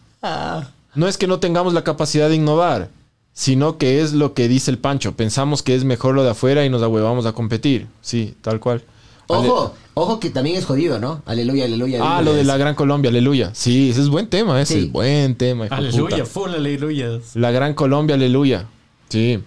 No 0.96 1.08
es 1.08 1.18
que 1.18 1.28
no 1.28 1.40
tengamos 1.40 1.74
la 1.74 1.84
capacidad 1.84 2.30
de 2.30 2.36
innovar, 2.36 2.90
sino 3.34 3.78
que 3.78 4.02
es 4.02 4.14
lo 4.14 4.34
que 4.34 4.48
dice 4.48 4.72
el 4.72 4.78
Pancho. 4.80 5.14
Pensamos 5.16 5.62
que 5.64 5.76
es 5.76 5.84
mejor 5.84 6.16
lo 6.16 6.24
de 6.24 6.32
afuera 6.32 6.66
y 6.66 6.70
nos 6.70 6.82
ahuevamos 6.82 7.26
a 7.26 7.34
competir. 7.34 7.88
Sí, 8.02 8.34
tal 8.42 8.60
cual. 8.60 8.84
Ale- 9.30 9.50
Ojo, 9.50 9.74
ojo 9.94 10.20
que 10.22 10.30
también 10.30 10.56
es 10.56 10.66
jodido, 10.66 11.00
¿no? 11.00 11.22
Aleluya, 11.26 11.66
aleluya. 11.66 12.00
Ah, 12.02 12.18
aleluya. 12.18 12.22
lo 12.32 12.38
de 12.38 12.44
la 12.46 12.58
Gran 12.58 12.76
Colombia, 12.76 13.10
aleluya. 13.10 13.52
Sí, 13.54 13.90
ese 13.90 14.02
es 14.02 14.08
buen 14.10 14.28
tema, 14.30 14.60
ese 14.62 14.74
Sí. 14.76 14.80
es 14.86 14.92
buen 14.92 15.36
tema. 15.36 15.66
hijo 15.66 15.76
Aleluya, 15.76 16.18
puta. 16.18 16.26
full 16.26 16.50
aleluyas. 16.52 17.36
La 17.36 17.52
Gran 17.52 17.74
Colombia, 17.74 18.16
aleluya. 18.16 18.66
Sí. 19.10 19.40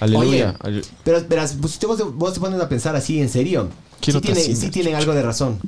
Aleluya. 0.00 0.56
Oye, 0.64 0.78
Ale- 0.78 0.82
pero 1.04 1.20
verás, 1.28 1.56
pues, 1.60 1.74
si 1.74 1.84
vos, 1.86 2.00
vos 2.14 2.32
te 2.32 2.40
pones 2.40 2.58
a 2.60 2.68
pensar 2.68 2.96
así, 2.96 3.20
en 3.20 3.28
serio. 3.28 3.68
Quiero 4.00 4.20
sí, 4.20 4.26
tiene- 4.32 4.56
sí 4.56 4.70
tienen 4.70 4.94
algo 4.94 5.12
de 5.12 5.22
razón. 5.22 5.60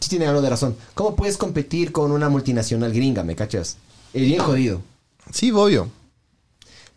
Sí 0.00 0.08
tiene 0.08 0.26
algo 0.26 0.42
de 0.42 0.50
razón. 0.50 0.76
¿Cómo 0.94 1.14
puedes 1.16 1.36
competir 1.36 1.92
con 1.92 2.10
una 2.12 2.28
multinacional 2.28 2.92
gringa, 2.92 3.22
me 3.24 3.36
cachas? 3.36 3.76
Es 4.12 4.22
bien 4.22 4.40
jodido. 4.40 4.80
Sí, 5.32 5.50
obvio. 5.52 5.88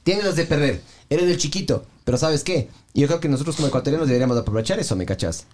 Tienes 0.04 0.26
las 0.26 0.36
de 0.36 0.46
perder. 0.46 0.82
Eres 1.10 1.30
el 1.30 1.38
chiquito. 1.38 1.86
Pero 2.04 2.18
¿sabes 2.18 2.44
qué? 2.44 2.70
Yo 2.94 3.08
creo 3.08 3.20
que 3.20 3.30
nosotros 3.30 3.56
como 3.56 3.68
ecuatorianos 3.68 4.08
deberíamos 4.08 4.36
de 4.36 4.42
aprovechar 4.42 4.80
eso, 4.80 4.96
¿me 4.96 5.06
cachas? 5.06 5.46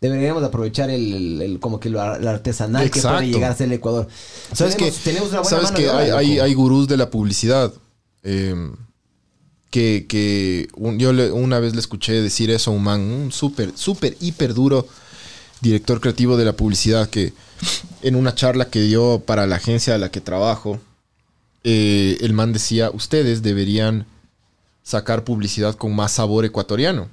Deberíamos 0.00 0.40
de 0.42 0.48
aprovechar 0.48 0.88
el, 0.90 1.12
el- 1.12 1.42
el- 1.42 1.60
como 1.60 1.78
que 1.80 1.90
lo, 1.90 2.00
ar- 2.00 2.22
lo 2.22 2.30
artesanal 2.30 2.90
que 2.90 2.98
Exacto. 2.98 3.18
puede 3.18 3.30
llegar 3.32 3.52
a 3.52 3.56
ser 3.56 3.66
el 3.66 3.74
Ecuador. 3.74 4.08
¿Sabes 4.54 4.76
tenemos, 4.76 4.96
que 4.98 5.04
tenemos 5.04 5.28
una 5.30 5.40
buena 5.40 5.50
¿Sabes 5.50 5.64
mano 5.72 5.76
que 5.76 5.90
hay, 5.90 6.10
hay, 6.10 6.38
hay 6.38 6.54
gurús 6.54 6.88
de 6.88 6.96
la 6.96 7.10
publicidad? 7.10 7.72
eh, 8.22 8.54
que 9.70 10.06
que 10.08 10.68
un- 10.74 10.98
yo 10.98 11.12
le- 11.12 11.30
una 11.30 11.58
vez 11.60 11.74
le 11.74 11.80
escuché 11.80 12.12
decir 12.20 12.50
eso 12.50 12.70
a 12.70 12.74
un 12.74 12.82
man, 12.82 13.00
un 13.00 13.30
súper, 13.32 13.72
súper, 13.76 14.16
hiper 14.20 14.52
duro 14.54 14.86
director 15.60 16.00
creativo 16.00 16.36
de 16.36 16.44
la 16.44 16.52
publicidad 16.52 17.08
que 17.08 17.32
en 18.02 18.16
una 18.16 18.34
charla 18.34 18.70
que 18.70 18.80
dio 18.80 19.22
para 19.24 19.46
la 19.46 19.56
agencia 19.56 19.94
a 19.94 19.98
la 19.98 20.10
que 20.10 20.20
trabajo, 20.20 20.80
eh, 21.64 22.16
el 22.20 22.32
man 22.32 22.52
decía, 22.52 22.90
ustedes 22.90 23.42
deberían 23.42 24.06
sacar 24.82 25.24
publicidad 25.24 25.74
con 25.74 25.94
más 25.94 26.12
sabor 26.12 26.44
ecuatoriano, 26.44 27.08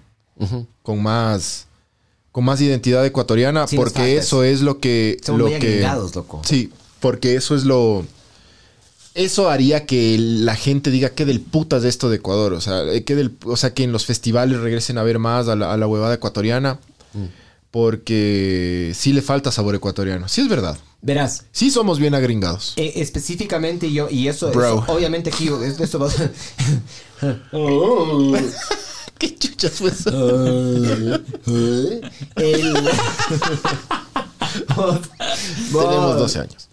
con 0.84 1.02
más 1.02 1.68
con 2.38 2.46
más 2.46 2.62
identidad 2.62 3.04
ecuatoriana, 3.04 3.68
Sí, 3.68 3.76
porque 3.76 4.18
eso 4.18 4.44
es 4.44 4.62
lo 4.62 4.80
que 4.80 5.18
Somos 5.24 5.42
lo 5.42 5.48
muy 5.48 5.60
que 5.60 5.82
loco. 5.82 6.42
Sí, 6.46 6.72
porque 7.00 7.36
eso 7.36 7.56
es 7.56 7.64
lo. 7.64 8.06
Eso 9.16 9.50
haría 9.50 9.88
que 9.88 10.16
la 10.20 10.56
gente 10.56 10.92
diga 10.92 11.10
que 11.10 11.26
del 11.26 11.42
putas 11.42 11.82
de 11.82 11.90
esto 11.90 12.12
de 12.12 12.18
Ecuador. 12.18 12.54
O 12.54 12.62
sea, 12.62 12.84
eh, 12.84 13.04
que 13.04 13.16
del, 13.16 13.36
o 13.44 13.58
sea, 13.58 13.74
que 13.74 13.84
en 13.84 13.92
los 13.92 14.06
festivales 14.06 14.60
regresen 14.60 15.00
a 15.00 15.04
ver 15.04 15.18
más 15.18 15.48
a 15.48 15.56
la, 15.56 15.74
a 15.74 15.78
la 15.78 15.88
huevada 15.88 16.14
ecuatoriana. 16.14 16.80
Mm. 17.14 17.26
Porque 17.72 18.92
sí 18.96 19.14
le 19.14 19.22
falta 19.22 19.52
sabor 19.52 19.76
ecuatoriano. 19.76 20.28
Sí 20.28 20.42
es 20.42 20.50
verdad. 20.50 20.78
Verás, 21.02 21.46
Sí 21.52 21.70
somos 21.70 22.00
bien 22.00 22.16
agringados. 22.16 22.74
eh, 22.76 22.94
específicamente 22.96 23.92
yo, 23.92 24.08
y 24.10 24.28
eso, 24.30 24.50
Bro. 24.52 24.84
eso, 24.84 24.94
obviamente 24.94 25.30
aquí, 25.30 25.48
esto, 25.80 26.00
va 26.00 26.10
¿Qué 29.20 29.36
chuchas 29.36 29.74
fue 29.74 29.92
eso? 29.92 30.10
El- 32.36 32.74
Vos- 34.76 35.02
Tenemos 35.72 36.20
12 36.20 36.40
años. 36.40 36.70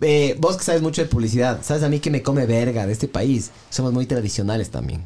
Eh, 0.00 0.36
vos 0.38 0.56
que 0.56 0.64
sabes 0.64 0.82
mucho 0.82 1.02
de 1.02 1.08
publicidad, 1.08 1.60
sabes 1.62 1.82
a 1.82 1.88
mí 1.88 2.00
que 2.00 2.10
me 2.10 2.22
come 2.22 2.46
verga 2.46 2.86
de 2.86 2.92
este 2.92 3.08
país. 3.08 3.50
Somos 3.70 3.92
muy 3.92 4.06
tradicionales 4.06 4.70
también. 4.70 5.04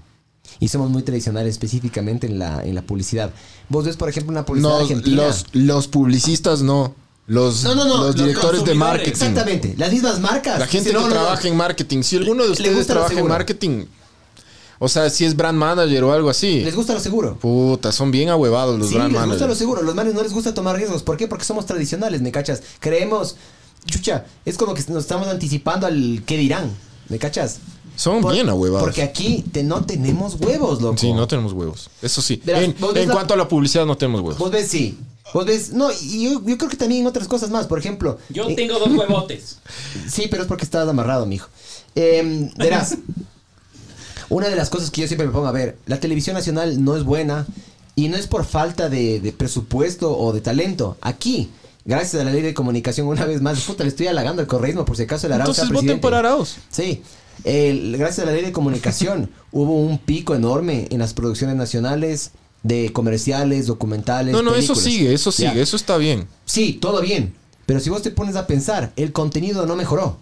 Y 0.60 0.68
somos 0.68 0.90
muy 0.90 1.02
tradicionales 1.02 1.52
específicamente 1.52 2.26
en 2.26 2.38
la, 2.38 2.64
en 2.64 2.74
la 2.74 2.82
publicidad. 2.82 3.30
Vos 3.68 3.84
ves, 3.84 3.96
por 3.96 4.08
ejemplo, 4.08 4.32
una 4.32 4.44
publicidad 4.44 4.70
No, 4.70 4.78
argentina. 4.78 5.26
los, 5.26 5.46
los 5.52 5.88
publicistas 5.88 6.62
no. 6.62 6.94
Los, 7.26 7.62
No, 7.62 7.74
no, 7.74 7.84
no, 7.84 7.96
los 7.98 8.06
los 8.06 8.16
directores 8.16 8.64
de 8.64 8.74
marketing. 8.74 9.10
Exactamente, 9.10 9.74
las 9.76 9.92
mismas 9.92 10.18
marcas. 10.18 10.58
La 10.58 10.66
gente 10.66 10.92
no, 10.92 11.00
que 11.00 11.04
no, 11.04 11.08
no. 11.10 11.14
trabaja 11.14 11.46
en 11.46 11.56
marketing. 11.56 12.02
Si 12.02 12.16
alguno 12.16 12.44
de 12.44 12.50
ustedes 12.50 12.86
trabaja 12.86 13.18
en 13.20 13.26
marketing, 13.28 13.84
o 14.80 14.88
sea, 14.88 15.10
si 15.10 15.24
es 15.24 15.36
brand 15.36 15.58
manager 15.58 16.04
o 16.04 16.12
algo 16.12 16.30
así. 16.30 16.60
Les 16.62 16.74
gusta 16.74 16.94
lo 16.94 17.00
seguro. 17.00 17.36
Puta, 17.38 17.92
son 17.92 18.10
bien 18.10 18.28
ahuevados 18.30 18.78
los 18.78 18.88
sí, 18.88 18.94
brand 18.94 19.10
les 19.12 19.20
gusta 19.20 19.26
managers. 19.26 19.48
lo 19.50 19.54
seguro. 19.56 19.82
Los 19.82 19.94
manes 19.94 20.14
no 20.14 20.22
les 20.22 20.32
gusta 20.32 20.54
tomar 20.54 20.76
riesgos. 20.76 21.02
¿Por 21.02 21.16
qué? 21.16 21.28
Porque 21.28 21.44
somos 21.44 21.66
tradicionales, 21.66 22.20
¿me 22.22 22.32
cachas? 22.32 22.62
Creemos. 22.80 23.36
Chucha, 23.86 24.24
es 24.44 24.56
como 24.56 24.74
que 24.74 24.82
nos 24.88 25.04
estamos 25.04 25.28
anticipando 25.28 25.86
al 25.86 26.22
qué 26.26 26.36
dirán. 26.36 26.70
¿Me 27.08 27.18
cachas? 27.18 27.58
Son 27.98 28.20
Por- 28.20 28.32
bien 28.32 28.48
ahuevados. 28.48 28.84
Porque 28.84 29.02
aquí 29.02 29.44
te- 29.50 29.64
no 29.64 29.84
tenemos 29.84 30.36
huevos, 30.40 30.80
loco. 30.80 30.96
Sí, 30.98 31.12
no 31.12 31.26
tenemos 31.26 31.52
huevos. 31.52 31.90
Eso 32.00 32.22
sí. 32.22 32.40
Verás, 32.44 32.62
en 32.62 32.76
la- 33.08 33.12
cuanto 33.12 33.34
a 33.34 33.36
la 33.36 33.48
publicidad, 33.48 33.84
no 33.86 33.96
tenemos 33.96 34.20
huevos. 34.20 34.38
Vos 34.38 34.52
ves, 34.52 34.68
sí. 34.68 34.96
Vos 35.34 35.44
ves, 35.44 35.72
no, 35.72 35.90
y 36.00 36.22
yo, 36.30 36.40
yo 36.46 36.56
creo 36.56 36.70
que 36.70 36.76
también 36.76 37.04
otras 37.08 37.26
cosas 37.26 37.50
más. 37.50 37.66
Por 37.66 37.78
ejemplo. 37.80 38.18
Yo 38.28 38.48
eh, 38.48 38.54
tengo 38.54 38.78
dos 38.78 38.88
huevotes. 38.96 39.58
Sí, 40.08 40.28
pero 40.30 40.42
es 40.44 40.48
porque 40.48 40.64
estabas 40.64 40.88
amarrado, 40.88 41.26
mijo. 41.26 41.48
Eh, 41.96 42.48
verás, 42.56 42.96
una 44.28 44.48
de 44.48 44.54
las 44.56 44.70
cosas 44.70 44.90
que 44.92 45.00
yo 45.00 45.08
siempre 45.08 45.26
me 45.26 45.32
pongo 45.32 45.48
a 45.48 45.52
ver, 45.52 45.76
la 45.86 45.98
televisión 45.98 46.34
nacional 46.34 46.84
no 46.84 46.96
es 46.96 47.02
buena 47.02 47.46
y 47.96 48.08
no 48.08 48.16
es 48.16 48.28
por 48.28 48.44
falta 48.44 48.88
de, 48.88 49.18
de 49.20 49.32
presupuesto 49.32 50.16
o 50.16 50.32
de 50.32 50.40
talento. 50.40 50.96
Aquí, 51.00 51.50
gracias 51.84 52.22
a 52.22 52.24
la 52.24 52.30
ley 52.30 52.42
de 52.42 52.54
comunicación, 52.54 53.08
una 53.08 53.24
vez 53.24 53.42
más, 53.42 53.60
puta, 53.62 53.82
le 53.82 53.88
estoy 53.90 54.06
halagando 54.06 54.40
al 54.40 54.46
correísmo 54.48 54.84
por 54.84 54.96
si 54.96 55.02
acaso 55.02 55.26
el 55.26 55.32
Arauz 55.32 55.56
sea 55.56 55.64
Entonces 55.64 55.84
voten 55.84 56.00
por 56.00 56.14
Arauz. 56.14 56.56
Sí. 56.70 57.02
El- 57.44 57.96
gracias 57.96 58.26
a 58.26 58.30
la 58.30 58.32
ley 58.36 58.44
de 58.44 58.52
comunicación 58.52 59.30
hubo 59.52 59.74
un 59.80 59.98
pico 59.98 60.34
enorme 60.34 60.86
en 60.90 60.98
las 60.98 61.14
producciones 61.14 61.56
nacionales 61.56 62.32
de 62.62 62.92
comerciales, 62.92 63.66
documentales. 63.66 64.32
No, 64.32 64.42
no, 64.42 64.54
eso 64.54 64.74
sigue, 64.74 65.12
eso 65.14 65.30
Ya. 65.30 65.50
sigue, 65.50 65.62
eso 65.62 65.76
está 65.76 65.96
bien. 65.96 66.26
Sí, 66.44 66.72
todo 66.80 67.00
bien. 67.00 67.34
Pero 67.66 67.80
si 67.80 67.90
vos 67.90 68.02
te 68.02 68.10
pones 68.10 68.34
a 68.36 68.46
pensar, 68.46 68.92
el 68.96 69.12
contenido 69.12 69.66
no 69.66 69.76
mejoró. 69.76 70.18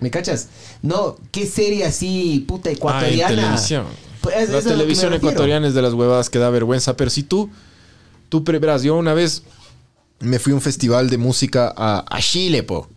¿Me 0.00 0.10
cachas? 0.10 0.48
No, 0.80 1.16
¿qué 1.32 1.44
serie 1.46 1.84
así, 1.84 2.44
puta, 2.46 2.70
Ah, 2.70 2.72
ecuatoriana? 2.72 3.34
televisión. 3.34 3.84
Pues, 4.20 4.48
la 4.48 4.62
televisión 4.62 5.12
ecuatoriana 5.12 5.66
es 5.68 5.74
de 5.74 5.82
las 5.82 5.92
huevadas 5.94 6.30
que 6.30 6.38
da 6.38 6.50
vergüenza. 6.50 6.96
Pero 6.96 7.10
si 7.10 7.22
tú, 7.22 7.50
tú 8.28 8.42
verás, 8.44 8.82
yo 8.82 8.96
una 8.96 9.12
vez 9.14 9.42
me 10.20 10.38
fui 10.38 10.52
a 10.52 10.56
un 10.56 10.60
festival 10.60 11.10
de 11.10 11.18
música 11.18 11.72
a, 11.76 12.04
a 12.08 12.20
Chile, 12.20 12.62
po. 12.62 12.88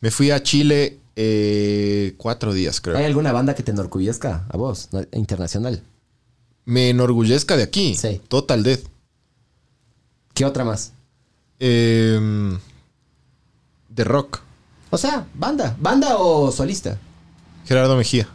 Me 0.00 0.10
fui 0.10 0.30
a 0.30 0.42
Chile 0.42 0.98
eh, 1.16 2.14
cuatro 2.16 2.52
días, 2.52 2.80
creo. 2.80 2.96
¿Hay 2.96 3.04
alguna 3.04 3.32
banda 3.32 3.54
que 3.54 3.62
te 3.62 3.70
enorgullezca 3.72 4.46
a 4.48 4.56
vos, 4.56 4.88
internacional? 5.12 5.82
Me 6.64 6.90
enorgullezca 6.90 7.56
de 7.56 7.62
aquí. 7.64 7.94
Sí. 7.96 8.20
Total 8.28 8.62
Death. 8.62 8.84
¿Qué 10.34 10.44
otra 10.44 10.64
más? 10.64 10.92
Eh, 11.58 12.18
de 13.88 14.04
rock. 14.04 14.40
O 14.90 14.98
sea, 14.98 15.26
banda. 15.34 15.76
¿Banda 15.80 16.16
o 16.18 16.50
solista? 16.50 16.98
Gerardo 17.66 17.96
Mejía. 17.96 18.28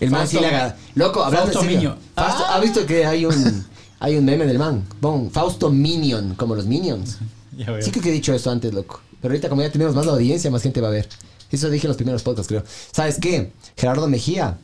El 0.00 0.10
man 0.10 0.22
Fausto- 0.22 0.38
sí 0.38 0.40
le 0.40 0.46
haga. 0.48 0.76
Loco, 0.94 1.22
hablando 1.22 1.52
Fausto 1.52 1.68
en 1.68 1.74
serio. 1.74 1.96
Fausto- 2.16 2.44
Ah. 2.46 2.56
¿Ha 2.56 2.60
visto 2.60 2.84
que 2.86 3.06
hay 3.06 3.24
un, 3.24 3.64
hay 4.00 4.16
un 4.16 4.24
meme 4.24 4.46
del 4.46 4.58
man? 4.58 4.84
Bon, 5.00 5.30
Fausto 5.30 5.70
Minion, 5.70 6.34
como 6.34 6.54
los 6.54 6.66
Minions. 6.66 7.18
Ya 7.56 7.70
veo. 7.70 7.82
Sí 7.82 7.90
creo 7.90 8.02
que 8.02 8.08
he 8.08 8.12
dicho 8.12 8.32
eso 8.32 8.50
antes, 8.50 8.72
loco. 8.72 9.02
Pero 9.20 9.32
ahorita 9.32 9.50
como 9.50 9.60
ya 9.60 9.70
tenemos 9.70 9.94
más 9.94 10.06
audiencia, 10.06 10.50
más 10.50 10.62
gente 10.62 10.80
va 10.80 10.88
a 10.88 10.92
ver. 10.92 11.06
Eso 11.52 11.70
dije 11.70 11.86
en 11.86 11.88
los 11.88 11.96
primeros 11.96 12.22
podcasts, 12.22 12.48
creo. 12.48 12.64
¿Sabes 12.92 13.18
qué? 13.20 13.52
Gerardo 13.76 14.08
Mejía. 14.08 14.58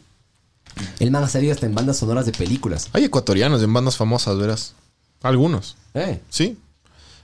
El 0.99 1.11
man 1.11 1.22
ha 1.22 1.28
salido 1.28 1.53
hasta 1.53 1.66
en 1.66 1.74
bandas 1.74 1.99
sonoras 1.99 2.26
de 2.26 2.32
películas. 2.32 2.89
Hay 2.93 3.05
ecuatorianos 3.05 3.62
en 3.62 3.72
bandas 3.72 3.97
famosas, 3.97 4.39
verás. 4.39 4.74
Algunos. 5.22 5.76
¿Eh? 5.95 6.20
Sí. 6.30 6.57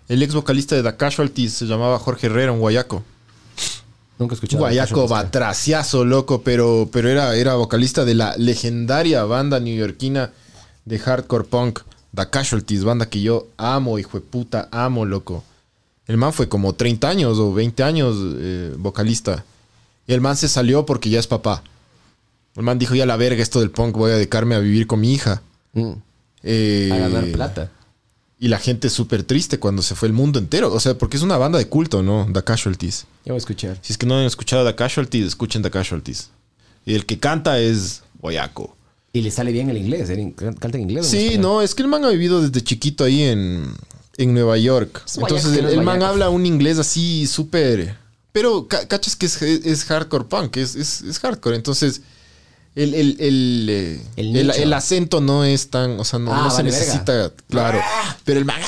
El 0.09 0.23
ex 0.23 0.35
vocalista 0.35 0.75
de 0.75 0.83
The 0.83 0.97
Casualties 0.97 1.55
se 1.55 1.65
llamaba 1.67 1.99
Jorge 1.99 2.27
Herrera, 2.27 2.53
un 2.53 2.61
guayaco. 2.61 3.03
Nunca 4.19 4.35
escuchado. 4.35 4.61
Guayaco 4.61 5.09
batraciazo, 5.09 6.05
loco, 6.05 6.43
pero, 6.43 6.89
pero 6.93 7.09
era, 7.09 7.35
era 7.35 7.55
vocalista 7.55 8.05
de 8.05 8.15
la 8.15 8.37
legendaria 8.37 9.25
banda 9.25 9.61
neoyorquina 9.61 10.31
de 10.85 10.99
hardcore 10.99 11.45
punk, 11.45 11.81
The 12.15 12.29
Casualties, 12.29 12.85
banda 12.85 13.07
que 13.07 13.23
yo 13.23 13.49
amo, 13.57 13.99
hijo 13.99 14.19
de 14.19 14.27
puta, 14.27 14.69
amo, 14.71 15.05
loco. 15.05 15.43
El 16.07 16.19
man 16.19 16.33
fue 16.33 16.49
como 16.49 16.75
30 16.75 17.09
años 17.09 17.39
o 17.39 17.53
20 17.53 17.83
años 17.83 18.17
eh, 18.21 18.75
vocalista. 18.79 19.45
Y 20.07 20.13
el 20.13 20.21
man 20.21 20.37
se 20.37 20.49
salió 20.49 20.87
porque 20.87 21.11
ya 21.11 21.21
es 21.21 21.27
papá. 21.27 21.63
El 22.57 22.63
man 22.63 22.79
dijo, 22.79 22.95
ya 22.95 23.07
la 23.07 23.17
verga 23.17 23.43
esto 23.43 23.61
del 23.61 23.71
punk, 23.71 23.97
voy 23.97 24.13
a 24.13 24.15
dedicarme 24.15 24.55
a 24.55 24.61
vivir 24.61 24.87
con 24.87 25.01
mi 25.01 25.13
hija. 25.13 25.43
Eh, 26.43 26.91
a 26.93 26.99
ganar 26.99 27.25
plata. 27.33 27.71
Y 28.39 28.49
la 28.49 28.59
gente 28.59 28.91
súper 28.91 29.23
triste 29.23 29.59
cuando 29.59 29.83
se 29.83 29.95
fue 29.95 30.09
el 30.09 30.15
mundo 30.15 30.39
entero. 30.39 30.73
O 30.73 30.79
sea, 30.79 30.97
porque 30.99 31.17
es 31.17 31.23
una 31.23 31.37
banda 31.37 31.59
de 31.59 31.69
culto, 31.69 32.03
¿no? 32.03 32.29
The 32.33 32.45
Casualties. 32.45 33.07
Ya 33.25 33.33
voy 33.33 33.37
a 33.37 33.39
escuchar. 33.39 33.79
Si 33.81 33.93
es 33.93 33.99
que 33.99 34.07
no 34.07 34.19
han 34.19 34.27
escuchado 34.27 34.67
The 34.67 34.75
Casualties, 34.75 35.27
escuchen 35.27 35.63
The 35.63 35.71
Casualties. 35.71 36.31
Y 36.85 36.95
el 36.95 37.07
que 37.07 37.19
canta 37.19 37.59
es 37.59 38.03
Boyaco. 38.21 38.77
Y 39.13 39.23
le 39.23 39.31
sale 39.31 39.51
bien 39.53 39.71
el 39.71 39.79
inglés. 39.79 40.11
¿eh? 40.11 40.35
¿Canta 40.37 40.77
en 40.77 40.83
inglés? 40.83 41.13
en 41.13 41.21
Sí, 41.21 41.39
no, 41.39 41.63
es 41.63 41.75
que 41.75 41.83
el 41.83 41.89
man 41.89 42.05
ha 42.05 42.11
vivido 42.11 42.43
desde 42.43 42.61
chiquito 42.63 43.05
ahí 43.05 43.23
en, 43.23 43.73
en 44.19 44.35
Nueva 44.35 44.59
York. 44.59 45.03
Es 45.07 45.17
Entonces 45.17 45.57
el, 45.57 45.67
el 45.67 45.83
man 45.83 46.03
habla 46.03 46.29
un 46.29 46.45
inglés 46.47 46.79
así 46.79 47.27
súper... 47.27 48.04
Pero 48.35 48.67
ca- 48.67 48.89
cachas 48.89 49.15
que 49.15 49.27
es, 49.27 49.41
es 49.41 49.85
hardcore 49.85 50.25
punk, 50.25 50.57
es, 50.57 50.75
es, 50.75 51.03
es 51.03 51.21
hardcore. 51.21 51.55
Entonces 51.55 52.01
el, 52.75 52.93
el, 52.93 53.17
el, 53.21 53.67
eh, 53.71 54.03
El 54.17 54.35
el- 54.37 54.47
nicho. 54.49 54.59
el 54.61 54.73
acento 54.73 55.21
no 55.21 55.45
es 55.45 55.71
tan... 55.71 56.01
O 56.01 56.05
sea, 56.05 56.19
no, 56.19 56.35
Ah, 56.35 56.43
no 56.43 56.51
se 56.51 56.65
verga. 56.65 56.77
necesita... 56.79 57.33
Claro. 57.49 57.79
Pero 58.25 58.41
el 58.41 58.45
man... 58.45 58.61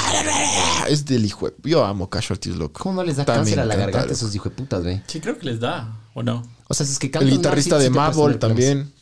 Es 0.89 1.05
del 1.05 1.25
hijo 1.25 1.49
de- 1.51 1.55
Yo 1.69 1.85
amo 1.85 2.09
Casualties, 2.09 2.55
loco. 2.55 2.81
¿Cómo 2.81 2.95
no 2.95 3.03
les 3.03 3.17
da 3.17 3.25
También 3.25 3.57
cáncer 3.57 3.61
a 3.61 3.65
la 3.65 3.75
garganta 3.75 3.99
a 3.99 4.03
loco. 4.03 4.15
esos 4.15 4.33
hijos 4.37 4.53
de 4.53 4.57
putas, 4.57 4.85
ve? 4.85 5.03
Sí, 5.09 5.19
creo 5.21 5.37
que 5.37 5.47
les 5.47 5.59
da, 5.59 5.99
¿o 6.15 6.23
no? 6.23 6.45
O 6.69 6.75
sea, 6.75 6.87
si 6.87 6.93
es 6.93 6.99
que 7.01 7.11
El 7.19 7.29
guitarrista 7.29 7.77
sí- 7.79 7.83
de 7.83 7.89
sí 7.89 7.95
Madball 7.95 8.39
problemas. 8.39 8.41
también. 8.41 8.93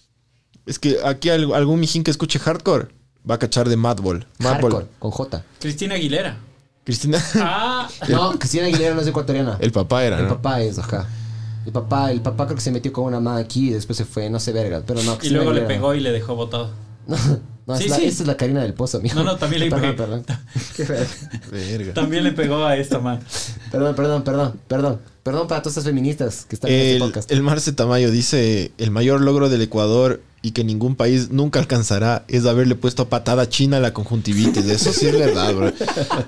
Es 0.64 0.78
que 0.78 0.96
aquí 1.04 1.28
al- 1.28 1.52
algún 1.52 1.78
mijín 1.78 2.02
que 2.02 2.10
escuche 2.10 2.38
hardcore 2.38 2.88
va 3.30 3.34
a 3.34 3.38
cachar 3.38 3.68
de 3.68 3.76
Madball. 3.76 4.26
Madball. 4.38 4.72
Hardcore, 4.72 4.86
con 4.98 5.10
J. 5.10 5.44
Cristina 5.60 5.96
Aguilera. 5.96 6.38
Cristina. 6.84 7.18
Ah, 7.36 7.88
No, 8.08 8.38
Cristina 8.38 8.66
Aguilera 8.66 8.94
no 8.94 9.00
es 9.00 9.06
ecuatoriana. 9.06 9.56
El 9.60 9.72
papá 9.72 10.04
era, 10.04 10.18
El 10.18 10.24
¿no? 10.24 10.28
papá 10.36 10.60
es, 10.62 10.78
ajá. 10.78 11.06
El 11.66 11.72
papá, 11.72 12.10
el 12.12 12.20
papá 12.20 12.44
creo 12.44 12.56
que 12.56 12.62
se 12.62 12.70
metió 12.70 12.92
con 12.92 13.04
una 13.04 13.20
man 13.20 13.38
aquí 13.38 13.68
y 13.68 13.72
después 13.72 13.96
se 13.96 14.04
fue, 14.04 14.28
no 14.28 14.38
sé 14.38 14.52
verga, 14.52 14.82
pero 14.86 15.02
no. 15.02 15.14
y 15.14 15.16
Cristina 15.16 15.38
luego 15.42 15.52
le 15.54 15.62
pegó 15.62 15.94
y 15.94 16.00
le 16.00 16.12
dejó 16.12 16.34
botado. 16.36 16.70
No, 17.66 17.78
Sí, 17.78 17.84
es 17.84 17.90
la- 17.92 17.96
sí. 17.96 18.04
esta 18.04 18.22
es 18.24 18.26
la 18.26 18.36
Karina 18.36 18.60
del 18.60 18.74
Pozo, 18.74 18.98
amigo. 18.98 19.14
No, 19.14 19.24
no, 19.24 19.36
también 19.36 19.60
le 19.62 19.70
Perdón, 19.70 19.80
pegué. 19.80 19.94
perdón. 19.96 20.24
Qué 20.76 20.84
feo. 20.84 21.06
Verga. 21.50 21.94
También 21.94 22.22
le 22.24 22.32
pegó 22.32 22.62
a 22.62 22.76
esta 22.76 22.98
man. 22.98 23.20
Perdón, 23.72 23.94
perdón, 23.94 24.22
perdón, 24.22 24.60
perdón. 24.68 25.00
Perdón 25.24 25.48
para 25.48 25.62
todas 25.62 25.72
estas 25.78 25.84
feministas 25.90 26.44
que 26.46 26.54
están 26.54 26.70
en 26.70 26.80
este 26.80 26.98
podcast. 26.98 27.32
el 27.32 27.42
Marce 27.42 27.72
Tamayo 27.72 28.10
dice: 28.10 28.72
el 28.76 28.90
mayor 28.90 29.22
logro 29.22 29.48
del 29.48 29.62
Ecuador 29.62 30.20
y 30.42 30.50
que 30.50 30.62
ningún 30.64 30.94
país 30.96 31.30
nunca 31.30 31.58
alcanzará 31.58 32.26
es 32.28 32.44
haberle 32.44 32.74
puesto 32.74 33.08
patada 33.08 33.48
china 33.48 33.78
a 33.78 33.80
la 33.80 33.94
conjuntivitis. 33.94 34.66
Eso 34.66 34.92
sí 34.92 35.06
es 35.06 35.18
verdad, 35.18 35.54
bro. 35.54 35.72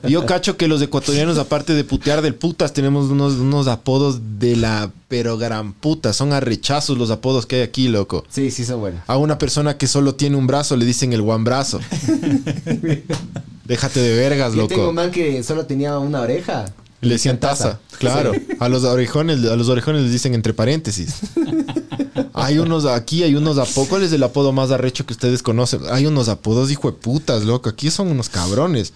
Yo 0.08 0.24
cacho 0.24 0.56
que 0.56 0.66
los 0.66 0.80
ecuatorianos, 0.80 1.36
aparte 1.36 1.74
de 1.74 1.84
putear 1.84 2.22
del 2.22 2.34
putas, 2.34 2.72
tenemos 2.72 3.10
unos, 3.10 3.34
unos 3.34 3.68
apodos 3.68 4.38
de 4.38 4.56
la 4.56 4.90
pero 5.08 5.36
gran 5.36 5.74
puta. 5.74 6.14
Son 6.14 6.32
arrechazos 6.32 6.96
los 6.96 7.10
apodos 7.10 7.44
que 7.44 7.56
hay 7.56 7.62
aquí, 7.62 7.88
loco. 7.88 8.24
Sí, 8.30 8.50
sí, 8.50 8.64
son 8.64 8.80
buenos. 8.80 9.02
A 9.06 9.18
una 9.18 9.36
persona 9.36 9.76
que 9.76 9.86
solo 9.86 10.14
tiene 10.14 10.36
un 10.36 10.46
brazo 10.46 10.74
le 10.78 10.86
dicen 10.86 11.12
el 11.12 11.20
guambrazo. 11.20 11.80
Déjate 13.66 14.00
de 14.00 14.16
vergas, 14.16 14.54
Yo 14.54 14.66
tengo 14.66 14.80
loco. 14.82 14.90
un 14.90 14.96
man 14.96 15.10
que 15.10 15.42
solo 15.42 15.66
tenía 15.66 15.98
una 15.98 16.22
oreja. 16.22 16.64
Le 17.02 17.10
decían 17.10 17.38
taza, 17.38 17.78
claro. 17.98 18.32
A 18.58 18.68
los 18.68 18.84
orejones, 18.84 19.44
a 19.44 19.54
los 19.56 19.68
orejones 19.68 20.02
les 20.02 20.12
dicen 20.12 20.34
entre 20.34 20.54
paréntesis. 20.54 21.14
Hay 22.32 22.58
unos, 22.58 22.84
aquí 22.86 23.22
hay 23.22 23.34
unos 23.34 23.58
apodos. 23.58 23.88
¿Cuál 23.88 24.02
es 24.02 24.12
el 24.12 24.22
apodo 24.22 24.52
más 24.52 24.70
arrecho 24.70 25.04
que 25.06 25.12
ustedes 25.12 25.42
conocen? 25.42 25.80
Hay 25.90 26.06
unos 26.06 26.28
apodos 26.28 26.70
hijo 26.70 26.90
de 26.90 26.96
putas, 26.98 27.44
loco. 27.44 27.68
Aquí 27.68 27.90
son 27.90 28.08
unos 28.08 28.28
cabrones. 28.28 28.92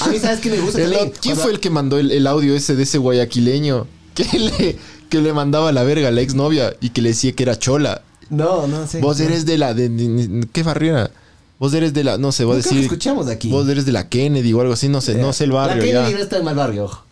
A 0.00 0.08
mí, 0.08 0.18
¿sabes 0.18 0.40
qué 0.40 0.50
me 0.50 0.60
gusta 0.60 0.80
El-? 0.82 0.92
¿Quién 0.92 1.10
Cuando- 1.22 1.42
fue 1.42 1.52
el 1.52 1.60
que 1.60 1.70
mandó 1.70 1.98
el, 1.98 2.10
el 2.10 2.26
audio 2.26 2.54
ese 2.54 2.76
de 2.76 2.82
ese 2.82 2.98
guayaquileño? 2.98 3.86
Que 4.14 4.24
le, 4.38 4.76
que 5.08 5.20
le 5.20 5.32
mandaba 5.32 5.68
a 5.68 5.72
la 5.72 5.84
verga 5.84 6.08
a 6.08 6.10
la 6.10 6.20
exnovia 6.22 6.74
y 6.80 6.90
que 6.90 7.00
le 7.02 7.10
decía 7.10 7.32
que 7.32 7.44
era 7.44 7.56
chola. 7.58 8.02
No, 8.30 8.66
no 8.66 8.86
sé. 8.86 9.00
Vos 9.00 9.20
eres 9.20 9.46
de 9.46 9.56
la. 9.58 9.74
De, 9.74 9.88
de- 9.88 10.26
de- 10.28 10.48
¿Qué 10.52 10.62
barriera? 10.62 11.10
Vos 11.58 11.72
eres 11.72 11.94
de 11.94 12.04
la. 12.04 12.18
No 12.18 12.32
sé, 12.32 12.44
voy 12.44 12.54
a 12.54 12.56
decir. 12.56 12.78
escuchamos 12.80 13.28
aquí. 13.28 13.48
Vos 13.48 13.68
eres 13.68 13.86
de 13.86 13.92
la 13.92 14.08
Kennedy 14.08 14.52
o 14.52 14.60
algo 14.60 14.72
así, 14.72 14.88
no 14.88 15.00
sé, 15.00 15.14
no 15.14 15.32
sé 15.32 15.44
el 15.44 15.52
barrio. 15.52 15.76
La 15.82 15.86
ya. 15.86 15.92
Kennedy 16.00 16.14
no 16.14 16.18
está 16.20 16.36
en 16.38 16.44
mal 16.44 16.56
barrio, 16.56 16.84
ojo. 16.84 17.04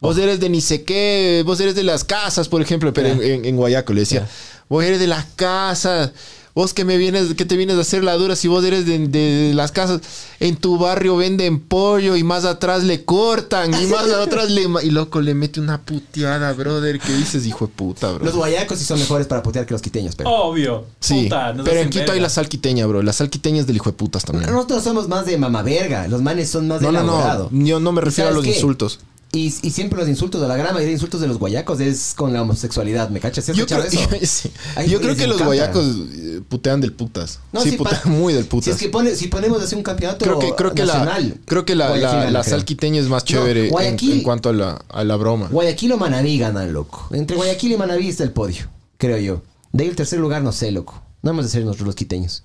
Vos 0.00 0.16
eres 0.18 0.38
de 0.40 0.48
ni 0.48 0.60
sé 0.60 0.84
qué, 0.84 1.42
vos 1.44 1.58
eres 1.60 1.74
de 1.74 1.82
las 1.82 2.04
casas, 2.04 2.48
por 2.48 2.62
ejemplo, 2.62 2.92
pero 2.92 3.08
en, 3.08 3.22
en- 3.22 3.44
en 3.44 3.56
Guayaco 3.56 3.92
le 3.92 4.00
decía, 4.00 4.28
vos 4.68 4.84
eres 4.84 5.00
de 5.00 5.08
las 5.08 5.24
casas, 5.34 6.12
vos 6.54 6.72
que 6.72 6.84
me 6.84 6.96
vienes, 6.98 7.34
que 7.34 7.44
te 7.44 7.56
vienes 7.56 7.76
a 7.78 7.80
hacer 7.80 8.04
la 8.04 8.14
dura 8.14 8.36
si 8.36 8.46
vos 8.46 8.64
eres 8.64 8.86
de, 8.86 9.08
de 9.08 9.52
las 9.54 9.72
casas, 9.72 10.00
en 10.38 10.54
tu 10.56 10.78
barrio 10.78 11.16
venden 11.16 11.58
pollo 11.58 12.14
y 12.14 12.22
más 12.22 12.44
atrás 12.44 12.84
le 12.84 13.04
cortan 13.04 13.74
y 13.74 13.86
más 13.86 14.08
atrás 14.12 14.50
le... 14.50 14.66
Y 14.84 14.90
loco, 14.90 15.20
le 15.20 15.34
mete 15.34 15.58
una 15.60 15.80
puteada, 15.82 16.52
brother, 16.52 17.00
¿qué 17.00 17.12
dices, 17.14 17.44
hijo 17.44 17.66
de 17.66 17.72
puta, 17.72 18.12
bro? 18.12 18.24
Los 18.24 18.36
guayacos 18.36 18.78
sí 18.78 18.84
son 18.84 19.00
mejores 19.00 19.26
para 19.26 19.42
putear 19.42 19.66
que 19.66 19.72
los 19.74 19.82
quiteños, 19.82 20.14
pero. 20.14 20.30
Obvio. 20.30 20.84
Sí, 21.00 21.24
Puta, 21.24 21.52
nos 21.54 21.64
pero 21.68 21.80
en 21.80 21.90
Quito 21.90 22.02
hay 22.02 22.08
verga. 22.10 22.22
la 22.22 22.30
salquiteña, 22.30 22.86
bro, 22.86 23.02
la 23.02 23.12
salquiteña 23.12 23.60
es 23.62 23.66
del 23.66 23.74
hijo 23.76 23.90
de 23.90 23.96
putas 23.96 24.24
también. 24.24 24.48
Nosotros 24.52 24.84
somos 24.84 25.08
más 25.08 25.26
de 25.26 25.36
mamaverga. 25.38 26.06
Los 26.06 26.22
manes 26.22 26.48
son 26.50 26.68
más 26.68 26.80
de 26.80 26.86
No, 26.86 26.92
no, 26.92 27.04
no, 27.04 27.50
yo 27.64 27.80
no 27.80 27.90
me 27.90 28.00
¿Y 28.00 28.04
refiero 28.04 28.30
a 28.30 28.32
los 28.32 28.44
qué? 28.44 28.50
insultos. 28.54 29.00
Y, 29.30 29.46
y 29.62 29.70
siempre 29.70 29.98
los 29.98 30.08
insultos, 30.08 30.40
de 30.40 30.48
la 30.48 30.56
gran 30.56 30.68
mayoría 30.72 30.86
de 30.86 30.92
insultos 30.94 31.20
de 31.20 31.26
los 31.28 31.38
guayacos 31.38 31.80
es 31.80 32.14
con 32.16 32.32
la 32.32 32.40
homosexualidad, 32.40 33.10
¿me 33.10 33.20
cachas? 33.20 33.44
¿Sí 33.44 33.52
Yo 33.54 33.66
creo, 33.66 33.82
sí. 34.22 34.50
Yo 34.88 35.00
creo 35.02 35.14
que 35.16 35.26
los 35.26 35.36
encanta. 35.36 35.44
guayacos 35.44 35.84
eh, 36.14 36.40
putean 36.48 36.80
del 36.80 36.94
putas. 36.94 37.40
No, 37.52 37.60
sí, 37.60 37.72
putean 37.72 38.00
muy 38.06 38.32
del 38.32 38.46
putas. 38.46 38.64
Si 38.64 38.70
es 38.70 38.76
que 38.78 38.88
pone, 38.88 39.14
si 39.14 39.28
ponemos 39.28 39.62
así 39.62 39.74
un 39.74 39.82
campeonato 39.82 40.24
creo 40.24 40.38
que, 40.38 40.54
creo 40.54 40.72
que 40.72 40.84
la, 40.86 40.94
nacional, 41.04 41.40
creo 41.44 41.66
que 41.66 41.74
la, 41.74 41.94
la, 41.94 42.40
creo. 42.40 42.42
salquiteña 42.44 43.00
es 43.02 43.08
más 43.08 43.22
chévere 43.24 43.68
en- 43.68 43.74
Guayaquil- 43.74 44.12
en, 44.12 44.22
cuanto 44.22 44.48
a 44.48 44.52
la, 44.54 44.82
a 44.88 45.04
la 45.04 45.16
broma. 45.16 45.48
Guayaquil 45.48 45.92
o 45.92 45.98
Manaví 45.98 46.38
ganan, 46.38 46.72
loco. 46.72 47.08
Entre 47.12 47.36
Guayaquil 47.36 47.72
y 47.72 47.76
Manaví 47.76 48.08
está 48.08 48.24
el 48.24 48.32
podio, 48.32 48.66
creo 48.96 49.18
yo. 49.18 49.42
De 49.72 49.84
ahí 49.84 49.90
el 49.90 49.96
tercer 49.96 50.18
lugar, 50.20 50.40
no 50.40 50.52
sé, 50.52 50.70
loco. 50.72 51.02
No 51.20 51.32
hemos 51.32 51.44
de 51.44 51.50
ser 51.50 51.64
nosotros 51.66 51.86
los 51.88 51.94
quiteños. 51.96 52.44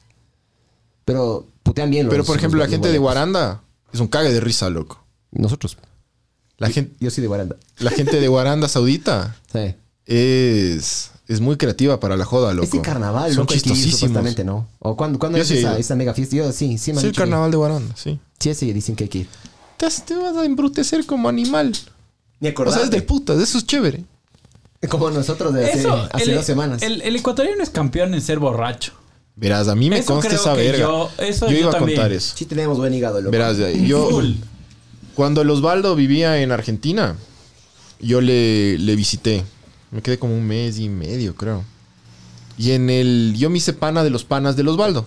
Pero 1.06 1.48
putean 1.64 1.90
bien 1.90 2.08
los 2.08 2.12
Pero 2.12 2.26
por 2.26 2.36
ejemplo, 2.38 2.60
los- 2.60 2.68
la 2.68 2.72
gente 2.72 2.92
de. 2.92 2.98
Guaranda 2.98 3.62
es 3.94 4.02
un 4.02 4.08
cague 4.08 4.34
de 4.34 4.42
risa, 4.42 4.70
loco. 4.70 5.02
Nosotros. 5.32 5.78
La 6.58 6.70
gente, 6.70 6.96
Yo 7.00 7.10
soy 7.10 7.22
de 7.22 7.28
Guaranda. 7.28 7.56
la 7.80 7.92
gente 7.92 8.20
de 8.20 8.28
Guaranda 8.28 8.68
Saudita 8.68 9.36
Sí. 9.52 9.76
es, 10.06 11.12
es 11.28 11.42
muy 11.42 11.58
creativa 11.58 12.00
para 12.00 12.16
la 12.18 12.26
joda, 12.26 12.54
loco. 12.54 12.66
Este 12.66 12.82
carnaval, 12.82 13.32
Son 13.32 13.42
loco, 13.42 13.54
chistosísimos. 13.54 14.00
supuestamente, 14.00 14.44
¿no? 14.44 14.68
¿O 14.80 14.96
cuándo, 14.96 15.20
cuándo 15.20 15.38
Yo 15.38 15.42
es 15.44 15.48
sí 15.48 15.58
esa, 15.58 15.78
esa 15.78 15.96
mega 15.96 16.14
fiesta? 16.14 16.36
Yo 16.36 16.52
sí, 16.52 16.78
sí 16.78 16.94
me 16.94 17.00
Sí, 17.00 17.08
el 17.08 17.12
dicho 17.12 17.22
que- 17.24 17.30
carnaval 17.30 17.52
de 17.52 17.58
Guaranda, 17.58 17.96
sí. 17.96 18.20
Sí, 18.40 18.54
sí, 18.54 18.72
dicen 18.74 18.96
que 18.96 19.10
ir. 19.18 19.28
Te, 19.78 19.88
te 20.06 20.16
vas 20.16 20.36
a 20.38 20.46
embrutecer 20.46 21.06
como 21.06 21.28
animal. 21.30 21.74
Ni 22.40 22.50
O 22.50 22.72
sea, 22.72 22.84
es 22.84 22.92
del 22.92 23.04
putas, 23.04 23.40
eso 23.40 23.58
es 23.58 23.66
chévere. 23.66 24.04
Como 24.90 25.10
nosotros 25.12 25.54
de 25.54 25.66
hace, 25.66 25.80
Eso, 25.80 26.10
hace 26.12 26.30
el, 26.30 26.36
dos 26.36 26.46
semanas. 26.46 26.82
El, 26.82 27.02
el 27.02 27.16
ecuatoriano 27.16 27.64
es 27.64 27.70
campeón 27.70 28.14
en 28.14 28.22
ser 28.22 28.40
borracho. 28.40 28.92
Verás, 29.36 29.70
a 29.70 29.76
mí 29.76 29.90
me 29.90 30.00
Eso 30.00 30.14
consta 30.14 30.36
esa 30.36 30.54
verga. 30.54 30.78
yo- 30.80 31.10
eso 31.20 31.46
yo 31.48 31.54
yo 31.54 31.58
iba 31.60 31.70
a 31.70 31.74
también. 31.74 31.98
contar 31.98 32.12
eso. 32.12 32.34
Sí 32.36 32.46
tenemos 32.46 32.78
buen 32.78 32.94
hígado, 32.94 33.20
loco. 33.22 33.32
Verás, 33.32 33.58
yo 33.82 34.10
Full. 34.10 34.34
Cuando 35.16 35.42
el 35.42 35.50
Osvaldo 35.50 35.96
vivía 35.96 36.42
en 36.42 36.52
Argentina, 36.52 37.16
yo 38.00 38.22
le, 38.22 38.78
le 38.78 38.96
visité. 38.96 39.44
Me 39.92 40.02
quedé 40.02 40.18
como 40.18 40.36
un 40.36 40.46
mes 40.46 40.80
y 40.80 40.90
medio, 40.90 41.36
creo. 41.36 41.64
Y 42.58 42.72
en 42.72 42.90
el. 42.90 43.36
Yo 43.38 43.50
me 43.50 43.58
hice 43.58 43.74
pana 43.74 44.04
de 44.04 44.10
los 44.10 44.24
panas 44.24 44.56
del 44.56 44.68
Osvaldo. 44.68 45.06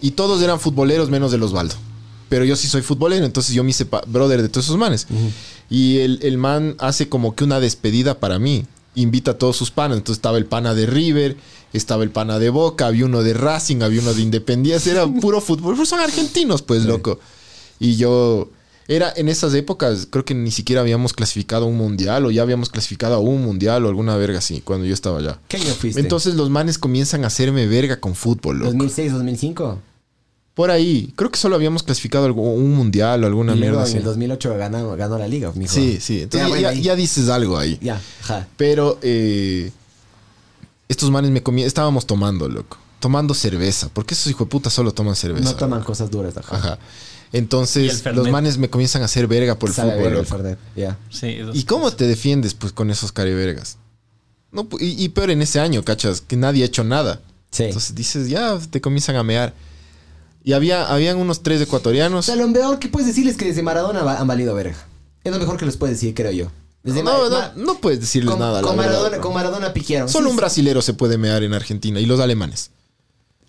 Y 0.00 0.12
todos 0.12 0.42
eran 0.42 0.58
futboleros 0.60 1.10
menos 1.10 1.30
del 1.30 1.42
Osvaldo. 1.42 1.74
Pero 2.28 2.44
yo 2.44 2.54
sí 2.54 2.68
soy 2.68 2.82
futbolero, 2.82 3.26
entonces 3.26 3.54
yo 3.54 3.64
me 3.64 3.70
hice 3.70 3.88
brother 4.06 4.40
de 4.40 4.48
todos 4.48 4.66
esos 4.66 4.78
manes. 4.78 5.08
Y 5.68 5.98
el, 5.98 6.20
el 6.22 6.38
man 6.38 6.76
hace 6.78 7.08
como 7.08 7.34
que 7.34 7.44
una 7.44 7.60
despedida 7.60 8.18
para 8.18 8.38
mí. 8.38 8.66
Invita 8.94 9.32
a 9.32 9.34
todos 9.38 9.56
sus 9.56 9.70
panas. 9.70 9.98
Entonces 9.98 10.18
estaba 10.18 10.38
el 10.38 10.46
pana 10.46 10.74
de 10.74 10.86
River, 10.86 11.36
estaba 11.72 12.04
el 12.04 12.10
pana 12.10 12.38
de 12.38 12.50
Boca, 12.50 12.86
había 12.86 13.04
uno 13.04 13.22
de 13.22 13.34
Racing, 13.34 13.82
había 13.82 14.00
uno 14.00 14.14
de 14.14 14.22
Independencia. 14.22 14.92
Era 14.92 15.06
puro 15.06 15.40
fútbol. 15.40 15.74
Pero 15.74 15.86
son 15.86 16.00
argentinos, 16.00 16.62
pues, 16.62 16.84
loco. 16.84 17.18
Y 17.80 17.96
yo. 17.96 18.48
Era 18.92 19.12
en 19.14 19.28
esas 19.28 19.54
épocas, 19.54 20.08
creo 20.10 20.24
que 20.24 20.34
ni 20.34 20.50
siquiera 20.50 20.80
habíamos 20.80 21.12
clasificado 21.12 21.66
un 21.66 21.76
mundial 21.76 22.26
o 22.26 22.32
ya 22.32 22.42
habíamos 22.42 22.70
clasificado 22.70 23.14
a 23.14 23.18
un 23.20 23.40
mundial 23.40 23.84
o 23.84 23.88
alguna 23.88 24.16
verga 24.16 24.38
así, 24.38 24.62
cuando 24.62 24.84
yo 24.84 24.92
estaba 24.94 25.20
allá. 25.20 25.38
¿Qué 25.46 25.58
año 25.58 25.72
fuiste? 25.74 26.00
Entonces 26.00 26.34
los 26.34 26.50
manes 26.50 26.76
comienzan 26.76 27.22
a 27.22 27.28
hacerme 27.28 27.68
verga 27.68 28.00
con 28.00 28.16
fútbol, 28.16 28.58
loco. 28.58 28.72
2006, 28.72 29.12
2005. 29.12 29.78
Por 30.54 30.72
ahí, 30.72 31.12
creo 31.14 31.30
que 31.30 31.38
solo 31.38 31.54
habíamos 31.54 31.84
clasificado 31.84 32.26
algo- 32.26 32.42
un 32.52 32.74
mundial 32.74 33.22
o 33.22 33.28
alguna 33.28 33.54
y 33.54 33.60
mierda 33.60 33.78
en 33.78 33.84
así. 33.84 33.96
el 33.98 34.02
2008 34.02 34.56
ganó, 34.58 34.96
ganó 34.96 35.16
la 35.18 35.28
liga, 35.28 35.52
mijo. 35.54 35.72
Sí, 35.72 35.98
sí. 36.00 36.22
Entonces 36.22 36.60
Ya, 36.60 36.72
ya, 36.72 36.96
dices 36.96 37.28
algo 37.28 37.56
ahí. 37.58 37.78
Ya, 37.80 38.00
ja. 38.22 38.48
Pero 38.56 38.98
eh, 39.02 39.70
estos 40.88 41.10
manes 41.12 41.30
me 41.30 41.42
comían, 41.44 41.68
estábamos 41.68 42.06
tomando, 42.06 42.48
loco. 42.48 42.76
Tomando 42.98 43.32
cerveza. 43.34 43.88
Porque 43.94 44.14
esos 44.14 44.26
hijos 44.26 44.46
de 44.48 44.50
puta 44.50 44.68
solo 44.68 44.92
toman 44.92 45.14
cerveza. 45.16 45.44
No 45.44 45.54
toman 45.56 45.78
loco. 45.78 45.92
cosas 45.92 46.10
duras, 46.10 46.36
ajá. 46.36 46.56
Ajá. 46.56 46.78
Entonces 47.32 48.04
los 48.14 48.28
manes 48.30 48.58
me 48.58 48.68
comienzan 48.70 49.02
a 49.02 49.04
hacer 49.04 49.26
verga 49.26 49.56
por 49.58 49.68
el 49.68 49.74
Sabe 49.74 49.92
fútbol, 49.96 50.12
loco. 50.14 50.94
Sí, 51.10 51.38
¿Y 51.54 51.62
cómo 51.64 51.92
te 51.92 52.06
defiendes 52.06 52.54
pues 52.54 52.72
con 52.72 52.90
esos 52.90 53.12
carevergas? 53.12 53.76
No, 54.52 54.68
y, 54.80 55.04
y 55.04 55.08
peor 55.10 55.30
en 55.30 55.42
ese 55.42 55.60
año, 55.60 55.84
cachas, 55.84 56.20
que 56.20 56.36
nadie 56.36 56.64
ha 56.64 56.66
hecho 56.66 56.82
nada. 56.82 57.20
Sí. 57.52 57.64
Entonces 57.64 57.94
dices, 57.94 58.28
ya 58.28 58.58
te 58.70 58.80
comienzan 58.80 59.14
a 59.16 59.22
mear. 59.22 59.54
Y 60.42 60.54
había, 60.54 60.86
habían 60.92 61.18
unos 61.18 61.42
tres 61.42 61.60
O 61.60 61.64
ecuatorianos. 61.64 62.26
sea, 62.26 62.34
lo 62.36 62.48
mejor 62.48 62.78
que 62.78 62.88
puedes 62.88 63.06
decirles 63.06 63.32
es 63.34 63.38
que 63.38 63.44
desde 63.44 63.62
Maradona 63.62 64.02
va- 64.02 64.18
han 64.18 64.26
valido 64.26 64.54
verga. 64.54 64.76
Es 65.22 65.30
lo 65.32 65.38
mejor 65.38 65.56
que 65.56 65.66
les 65.66 65.76
puedes 65.76 65.96
decir, 66.00 66.14
creo 66.14 66.32
yo. 66.32 66.50
Desde 66.82 67.02
no, 67.02 67.28
no, 67.56 67.78
puedes 67.78 68.00
decirles 68.00 68.30
con, 68.30 68.40
nada. 68.40 68.62
con 68.62 68.74
verdad, 68.76 68.86
Maradona, 68.90 69.10
bro. 69.18 69.20
con 69.20 69.34
Maradona 69.34 69.72
piquearon. 69.74 70.08
Solo 70.08 70.24
Sí, 70.26 70.30
un 70.30 70.36
sí. 70.36 70.40
brasilero 70.40 70.80
se 70.82 70.94
puede 70.94 71.18
mear 71.18 71.42
en 71.42 71.52
Argentina 71.52 72.00
y 72.00 72.06
los 72.06 72.18
alemanes. 72.20 72.70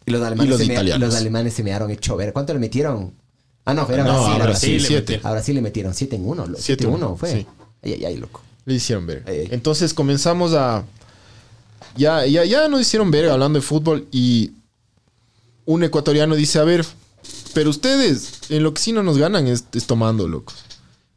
Y 0.06 0.12
los 0.12 0.22
alemanes, 0.22 0.46
y 0.46 0.50
los 0.50 0.60
se, 0.60 0.66
me- 0.68 0.74
italianos. 0.74 1.08
los 1.10 1.16
alemanes 1.18 1.54
se 1.54 1.64
mearon 1.64 1.90
hecho 1.92 2.18
ver. 2.18 2.34
¿Cuánto 2.34 2.54
le 2.54 2.60
metieron? 2.60 3.14
Ah, 3.66 3.74
no, 3.74 3.88
era 3.90 4.04
No, 4.04 4.14
Brasil. 4.14 4.32
a 4.32 4.36
a 4.36 4.38
Brasil, 4.48 4.70
Brasil. 4.78 4.88
siete. 4.88 5.20
A 5.24 5.32
Brasil 5.32 5.56
le 5.56 5.62
metieron 5.62 5.94
7 5.94 6.16
en 6.16 6.28
1. 6.28 6.46
7 6.46 6.62
Siete 6.62 6.84
en 6.86 6.90
en 6.90 6.96
1 6.96 7.08
uno, 7.08 7.16
fue. 7.18 7.32
sí. 7.32 7.48
Ay, 7.84 7.94
ay, 7.94 8.06
ay, 8.06 8.18
loco. 8.18 8.42
Le 8.66 8.74
hicieron 8.76 9.06
verga. 9.08 9.32
Ey, 9.32 9.40
ey. 9.42 9.48
Entonces 9.52 9.94
comenzamos 9.94 10.54
a. 10.54 10.84
Ya, 11.98 12.26
ya, 12.26 12.46
ya 12.46 12.68
nos 12.68 12.82
hicieron 12.82 13.12
verga 13.12 13.34
hablando 13.34 13.60
de 13.60 13.66
fútbol 13.66 14.08
y 14.12 14.52
un 15.66 15.84
ecuatoriano 15.84 16.36
dice: 16.36 16.60
A 16.60 16.64
ver, 16.64 16.86
pero 17.54 17.70
ustedes 17.70 18.50
en 18.50 18.64
lo 18.64 18.74
que 18.74 18.82
sí 18.82 18.92
no 18.94 19.04
nos 19.04 19.18
ganan 19.18 19.48
es, 19.48 19.66
es 19.74 19.86
tomando, 19.88 20.28
locos. 20.28 20.56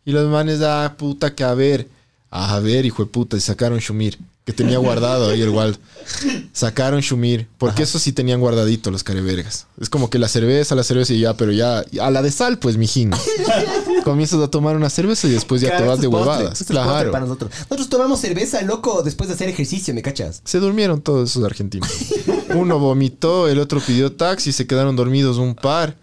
Y 0.05 0.13
los 0.13 0.29
manes, 0.31 0.61
ah, 0.63 0.95
puta, 0.99 1.35
que 1.35 1.45
a 1.45 1.55
ver. 1.55 1.89
A 2.31 2.59
ver, 2.59 2.85
hijo 2.85 3.05
de 3.05 3.11
puta, 3.11 3.37
y 3.37 3.41
sacaron 3.41 3.79
Shumir, 3.79 4.19
que 4.45 4.53
tenía 4.53 4.77
guardado 4.79 5.31
ahí 5.31 5.41
el 5.41 5.49
Waldo. 5.49 5.79
Sacaron 6.53 7.01
Shumir, 7.01 7.49
porque 7.57 7.83
eso 7.85 7.99
sí 7.99 8.13
tenían 8.13 8.41
guardadito 8.41 8.91
los 8.91 9.03
carevergas. 9.03 9.67
Es 9.81 9.89
como 9.89 10.11
que 10.11 10.19
la 10.19 10.29
cerveza, 10.29 10.75
la 10.75 10.85
cerveza 10.85 11.15
y 11.15 11.21
ya, 11.21 11.35
pero 11.37 11.51
ya, 11.51 11.83
a 12.01 12.11
la 12.11 12.21
de 12.21 12.31
sal, 12.31 12.59
pues, 12.59 12.77
mijín. 12.77 13.11
Comienzas 14.05 14.41
a 14.41 14.49
tomar 14.49 14.77
una 14.77 14.91
cerveza 14.91 15.27
y 15.29 15.31
después 15.31 15.63
ya 15.63 15.77
te 15.79 15.85
vas 15.85 16.01
de 16.01 16.07
esto 16.07 16.19
es 16.19 16.25
postre, 16.25 16.31
huevadas. 16.45 16.61
esto 16.61 16.73
es 16.75 16.79
postre 16.79 16.93
Claro. 16.95 17.11
para 17.13 17.25
nosotros. 17.25 17.51
Nosotros 17.59 17.89
tomamos 17.89 18.21
cerveza, 18.21 18.61
loco, 18.63 19.03
después 19.03 19.29
de 19.29 19.35
hacer 19.35 19.49
ejercicio, 19.49 19.95
¿me 19.95 20.03
cachas? 20.03 20.43
Se 20.45 20.59
durmieron 20.61 21.01
todos 21.01 21.31
esos 21.31 21.43
argentinos. 21.45 21.89
Uno 22.55 22.79
vomitó, 22.79 23.49
el 23.49 23.59
otro 23.59 23.81
pidió 23.81 24.13
taxi, 24.13 24.53
se 24.53 24.67
quedaron 24.67 24.95
dormidos 24.95 25.39
un 25.39 25.55
par. 25.55 25.97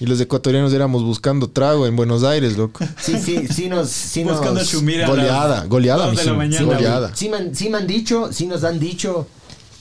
Y 0.00 0.06
los 0.06 0.20
ecuatorianos 0.20 0.72
éramos 0.72 1.02
buscando 1.04 1.48
trago 1.48 1.86
en 1.86 1.94
Buenos 1.96 2.24
Aires, 2.24 2.56
loco. 2.58 2.84
Sí, 3.00 3.14
sí, 3.18 3.46
sí 3.48 3.68
nos... 3.68 3.88
Sí 3.90 4.24
Buscando 4.24 4.54
nos 4.54 4.68
Shumir 4.72 4.96
a 5.04 5.06
las 5.06 5.10
Goleada, 5.10 5.64
goleada, 5.66 6.12
mañana. 6.34 6.64
goleada. 6.64 7.14
Sí, 7.14 7.30
sí 7.52 7.68
me 7.70 7.78
han 7.78 7.86
dicho, 7.86 8.32
sí 8.32 8.46
nos 8.46 8.64
han 8.64 8.80
dicho 8.80 9.26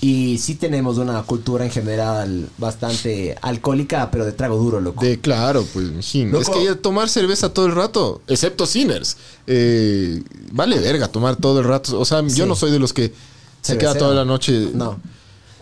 Y 0.02 0.38
sí 0.38 0.56
tenemos 0.56 0.98
una 0.98 1.24
cultura 1.24 1.64
en 1.66 1.72
general 1.72 2.48
bastante 2.58 3.36
alcohólica, 3.42 4.12
pero 4.12 4.26
de 4.26 4.34
trago 4.34 4.58
duro, 4.58 4.80
loco. 4.82 5.04
De 5.04 5.20
claro, 5.20 5.66
pues. 5.74 5.86
Loco. 6.16 6.42
Es 6.42 6.50
que 6.50 6.66
ya 6.66 6.76
tomar 6.76 7.08
cerveza 7.10 7.54
todo 7.54 7.66
el 7.68 7.72
rato, 7.74 8.22
excepto 8.28 8.66
Sinners, 8.66 9.16
eh, 9.48 10.22
vale 10.52 10.78
verga 10.80 11.08
tomar 11.08 11.38
todo 11.38 11.60
el 11.60 11.66
rato. 11.66 11.98
O 12.00 12.04
sea, 12.06 12.22
yo 12.22 12.30
Sí. 12.30 12.46
no 12.46 12.56
soy 12.56 12.72
de 12.72 12.80
los 12.80 12.92
que 12.94 13.14
se 13.62 13.78
queda 13.78 13.96
toda 13.98 14.14
la 14.14 14.26
noche. 14.26 14.70
No. 14.74 15.00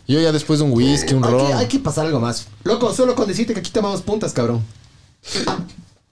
Yo 0.07 0.19
ya 0.19 0.31
después 0.31 0.59
de 0.59 0.65
un 0.65 0.71
whisky, 0.73 1.13
un 1.13 1.23
ron. 1.23 1.53
hay 1.53 1.67
que 1.67 1.79
pasar 1.79 2.05
algo 2.05 2.19
más. 2.19 2.47
Loco, 2.63 2.93
solo 2.93 3.15
con 3.15 3.27
decirte 3.27 3.53
que 3.53 3.59
aquí 3.61 3.71
tomamos 3.71 4.01
puntas, 4.01 4.33
cabrón. 4.33 4.61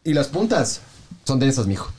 Y 0.03 0.13
las 0.13 0.27
puntas 0.27 0.81
son 1.25 1.39
densas, 1.39 1.67
mijo. 1.67 1.91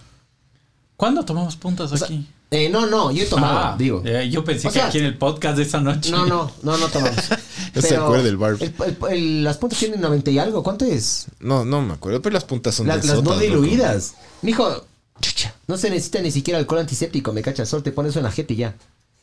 ¿Cuándo 0.97 1.25
tomamos 1.25 1.57
puntas 1.57 1.93
aquí? 2.03 2.27
Eh, 2.51 2.69
no, 2.69 2.87
no, 2.87 3.11
yo 3.13 3.23
he 3.23 3.27
tomado, 3.27 3.59
Ah, 3.59 3.77
digo. 3.79 4.03
eh, 4.05 4.29
yo 4.29 4.45
pensé 4.45 4.69
O 4.69 4.71
que 4.73 4.79
sea, 4.81 4.89
aquí 4.89 4.99
en 4.99 5.05
el 5.05 5.17
podcast 5.17 5.57
de 5.57 5.63
esa 5.63 5.81
noche. 5.81 6.11
No, 6.11 6.27
no, 6.27 6.51
no, 6.63 6.77
no 6.77 6.89
tomamos. 6.89 7.17
Ya 7.75 7.83
se 7.83 7.97
acuerda 7.97 8.29
el 8.29 8.37
Barbs. 8.37 8.61
el- 8.63 8.75
el- 8.85 8.97
el- 9.13 9.45
las 9.45 9.57
puntas 9.59 9.79
tienen 9.79 10.01
90 10.01 10.31
y 10.33 10.39
algo. 10.41 10.63
¿Cuánto 10.63 10.85
es? 10.85 11.27
No, 11.39 11.65
no 11.65 11.81
me 11.83 11.95
acuerdo, 11.95 12.21
pero 12.21 12.33
las 12.35 12.45
puntas 12.45 12.75
son 12.75 12.89
Las, 12.89 13.05
las 13.05 13.17
no 13.23 13.31
loco. 13.31 13.39
diluidas. 13.39 14.15
Mijo, 14.43 14.85
chucha, 15.21 15.55
no 15.69 15.77
se 15.77 15.91
necesita 15.91 16.21
ni 16.21 16.33
siquiera 16.33 16.59
alcohol 16.59 16.81
antiséptico, 16.81 17.33
me 17.33 17.43
cachas. 17.43 17.69
Solo 17.69 17.83
te 17.85 17.93
pones 17.93 18.11
eso 18.11 18.19
en 18.19 18.25
la 18.25 18.33
jeta 18.33 18.53
y 18.53 18.57
ya. 18.57 18.75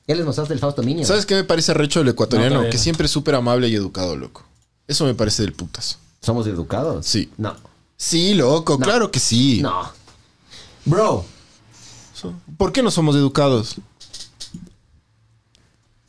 Ya 0.07 0.15
les 0.15 0.25
mostraste 0.25 0.53
el 0.53 0.59
Fausto 0.59 0.81
Minion. 0.83 1.05
¿Sabes 1.05 1.25
qué 1.25 1.35
me 1.35 1.43
parece 1.43 1.73
recho 1.73 1.99
el 1.99 2.05
No, 2.05 2.11
ecuatoriano? 2.13 2.69
que 2.69 2.77
siempre 2.77 3.05
es 3.05 3.11
súper 3.11 3.35
amable 3.35 3.67
y 3.67 3.75
educado, 3.75 4.15
loco. 4.15 4.43
Eso 4.87 5.03
me 5.05 5.13
parece 5.13 5.43
del 5.43 5.51
putas. 5.53 5.99
¿Somos 6.21 6.47
educados? 6.47 7.05
Sí. 7.05 7.29
No. 7.37 7.55
Sí, 7.97 8.33
loco, 8.33 8.77
No. 8.79 8.85
claro 8.85 9.11
que 9.11 9.19
sí. 9.19 9.61
No. 9.61 9.91
Bro, 10.85 11.25
¿Por 12.57 12.71
qué 12.71 12.81
no 12.81 12.89
somos 12.89 13.15
educados? 13.15 13.75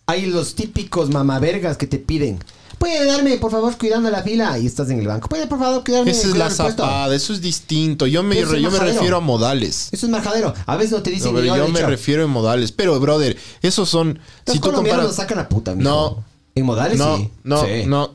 hay 0.06 0.24
los 0.26 0.54
típicos 0.54 1.10
mamavergas 1.10 1.76
que 1.76 1.86
te 1.86 1.98
piden. 1.98 2.38
¿Puede 2.78 3.04
darme, 3.06 3.36
por 3.38 3.50
favor, 3.50 3.76
cuidando 3.76 4.08
la 4.10 4.22
fila? 4.22 4.58
Y 4.58 4.66
estás 4.66 4.88
en 4.90 5.00
el 5.00 5.06
banco. 5.06 5.28
¿Puede, 5.28 5.46
por 5.46 5.58
favor, 5.58 5.82
cuidarme 5.84 6.10
Esa 6.10 6.28
es 6.28 6.36
la 6.36 6.48
zapada, 6.50 7.14
eso 7.14 7.32
es 7.32 7.40
distinto. 7.40 8.06
Yo 8.06 8.22
me, 8.22 8.36
yo 8.40 8.46
me 8.48 8.60
majadero. 8.62 8.92
refiero 8.94 9.16
a 9.16 9.20
modales. 9.20 9.88
Eso 9.92 10.06
es 10.06 10.12
marjadero. 10.12 10.54
A 10.66 10.76
veces 10.76 10.92
no 10.92 11.02
te 11.02 11.10
No, 11.10 11.16
dicen 11.16 11.32
pero 11.32 11.42
ni 11.44 11.50
hora 11.50 11.66
yo 11.66 11.72
me 11.72 11.82
refiero 11.82 12.24
a 12.24 12.26
modales. 12.28 12.70
Pero, 12.72 12.98
brother, 13.00 13.36
esos 13.62 13.88
son. 13.88 14.18
Los 14.46 14.54
si 14.54 14.60
tú 14.60 14.68
colombianos 14.68 15.06
comparas. 15.06 15.06
nos 15.06 15.16
sacan 15.16 15.38
a 15.40 15.48
puta, 15.48 15.74
mijo. 15.74 15.88
No. 15.90 16.24
En 16.54 16.64
modales 16.66 16.98
No, 16.98 17.16
sí. 17.16 17.30
no, 17.44 17.64
Sí. 17.64 17.68
no, 17.86 18.14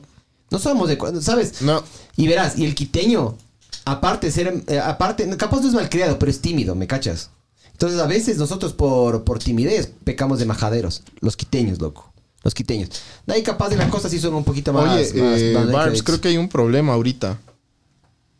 No 0.50 0.58
somos 0.58 0.88
de... 0.88 0.98
¿Sabes? 1.20 1.62
no. 1.62 1.82
Y 2.16 2.26
verás, 2.28 2.58
y 2.58 2.64
el 2.64 2.74
quiteño, 2.74 3.36
aparte 3.84 4.28
de 4.28 4.32
ser, 4.32 4.64
eh, 4.68 4.78
aparte, 4.78 5.28
capaz 5.36 5.60
no 5.62 5.68
es 5.68 5.74
malcriado, 5.74 6.18
pero 6.18 6.30
es 6.30 6.40
tímido, 6.40 6.74
¿me 6.74 6.86
cachas? 6.86 7.30
Entonces 7.72 7.98
a 8.00 8.06
veces 8.06 8.36
nosotros 8.38 8.72
por, 8.72 9.24
por 9.24 9.40
timidez 9.40 9.90
pecamos 10.04 10.38
de 10.38 10.44
majaderos, 10.46 11.02
los 11.20 11.36
quiteños, 11.36 11.80
loco. 11.80 12.12
Los 12.44 12.54
quiteños. 12.54 12.90
De 13.26 13.34
ahí 13.34 13.42
capaz 13.42 13.70
de 13.70 13.76
las 13.76 13.88
cosas 13.90 14.10
sí 14.10 14.20
son 14.20 14.34
un 14.34 14.44
poquito 14.44 14.72
más... 14.72 14.84
Oye, 14.84 15.22
más- 15.22 15.40
eh, 15.40 15.52
más 15.54 15.72
Barbs, 15.72 16.02
creo 16.02 16.20
que 16.20 16.28
hay 16.28 16.36
un 16.36 16.48
problema 16.48 16.92
ahorita. 16.92 17.38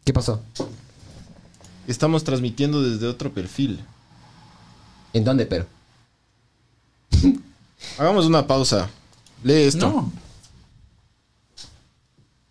¿Qué 0.05 0.12
pasó? 0.12 0.42
Estamos 1.88 2.22
transmitiendo 2.22 2.82
desde 2.82 3.07
otro 3.07 3.32
perfil. 3.32 3.82
¿En 5.14 5.24
dónde, 5.24 5.46
pero? 5.46 5.66
Hagamos 7.98 8.26
una 8.26 8.46
pausa. 8.46 8.90
Lee 9.42 9.62
esto. 9.62 9.88
No. 9.88 10.12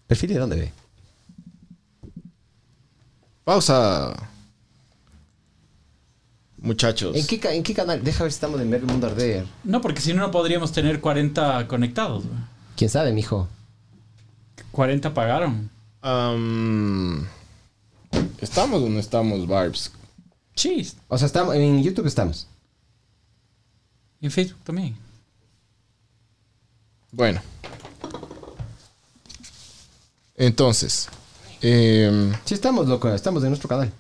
¿Perfil 0.08 0.30
de 0.34 0.40
dónde 0.40 0.56
ve? 0.56 0.72
Pausa. 3.44 4.14
Muchachos. 6.64 7.16
¿En 7.16 7.28
qué, 7.28 7.40
¿En 7.56 7.62
qué 7.62 7.74
canal? 7.74 8.02
Deja 8.04 8.24
ver 8.24 8.32
si 8.32 8.38
estamos 8.38 8.60
en 8.62 8.70
Ver 8.72 8.80
el 8.80 8.88
Mundo 8.88 9.06
Arder. 9.08 9.46
No, 9.66 9.82
porque 9.82 10.00
si 10.02 10.14
no, 10.14 10.22
no 10.22 10.32
podríamos 10.32 10.72
tener 10.72 11.02
40 11.02 11.68
conectados. 11.68 12.24
güey. 12.26 12.40
¿Quién 12.78 12.90
sabe, 12.90 13.12
mijo? 13.12 13.50
40 14.72 15.14
pagaron. 15.14 15.70
Am, 16.02 17.28
¿Estamos 18.40 18.82
o 18.82 18.90
no 18.90 18.98
estamos, 19.00 19.46
Barbs? 19.46 19.92
Sí, 20.56 20.90
O 21.10 21.18
sea, 21.18 21.26
estamos, 21.28 21.54
en 21.56 21.84
YouTube 21.84 22.08
estamos. 22.08 22.48
en 24.22 24.32
Facebook 24.32 24.60
también. 24.64 24.96
Bueno. 27.12 27.42
Entonces. 30.38 31.10
em, 31.62 32.34
Sí 32.46 32.54
estamos, 32.54 32.88
loco. 32.88 33.10
Estamos 33.14 33.44
en 33.44 33.50
nuestro 33.50 33.68
canal. 33.68 33.92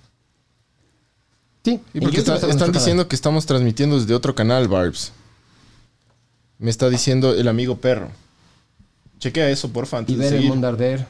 Sí. 1.64 1.80
¿Y 1.94 2.02
porque 2.02 2.18
está- 2.18 2.36
están 2.48 2.72
diciendo 2.72 3.08
que 3.08 3.16
estamos 3.16 3.46
transmitiendo 3.46 4.00
desde 4.00 4.14
otro 4.14 4.36
canal, 4.36 4.68
Barbs? 4.68 5.12
Me 6.60 6.70
está 6.70 6.90
diciendo 6.90 7.34
el 7.34 7.48
amigo 7.48 7.78
perro. 7.78 8.10
Chequea 9.20 9.50
eso, 9.50 9.70
porfa, 9.72 9.98
antes 10.00 10.16
Y 10.16 10.20
de 10.20 10.26
Ver 10.30 10.34
el. 10.42 10.48
Mundo 10.48 10.68
Arder. 10.68 11.08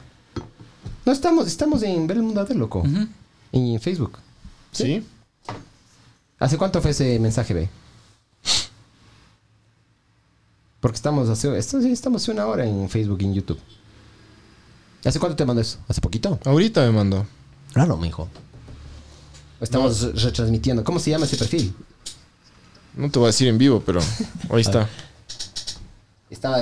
No, 1.04 1.12
estamos, 1.12 1.46
estamos 1.48 1.82
en 1.82 2.06
Ver 2.06 2.18
el 2.18 2.22
Mundo 2.22 2.40
Arder, 2.40 2.56
loco. 2.56 2.80
Ujú. 2.80 3.08
En 3.52 3.80
Facebook. 3.80 4.18
¿Sí? 4.72 5.04
¿Hace 6.38 6.56
cuánto 6.58 6.80
fue 6.80 6.92
ese 6.92 7.18
mensaje, 7.18 7.54
ve? 7.54 7.68
Porque 10.80 10.96
estamos 10.96 11.28
hace, 11.28 11.56
estamos 11.58 12.22
hace 12.22 12.30
una 12.30 12.46
hora 12.46 12.66
en 12.66 12.88
Facebook 12.90 13.18
y 13.22 13.24
en 13.24 13.34
YouTube. 13.34 13.58
¿Hace 15.04 15.18
cuánto 15.18 15.36
te 15.36 15.44
mandó 15.44 15.62
eso? 15.62 15.78
¿Hace 15.88 16.00
poquito? 16.00 16.38
Ahorita 16.44 16.82
me 16.82 16.92
mandó. 16.92 17.26
Claro, 17.72 17.96
mijo. 17.96 18.28
Estamos 19.64 20.22
retransmitiendo. 20.22 20.84
¿Cómo 20.84 20.98
se 20.98 21.10
llama 21.10 21.24
ese 21.26 21.36
perfil? 21.36 21.74
No 22.96 23.10
te 23.10 23.18
voy 23.18 23.26
a 23.26 23.28
decir 23.28 23.48
en 23.48 23.58
vivo, 23.58 23.82
pero 23.84 24.00
ahí 24.50 24.60
está. 24.60 24.88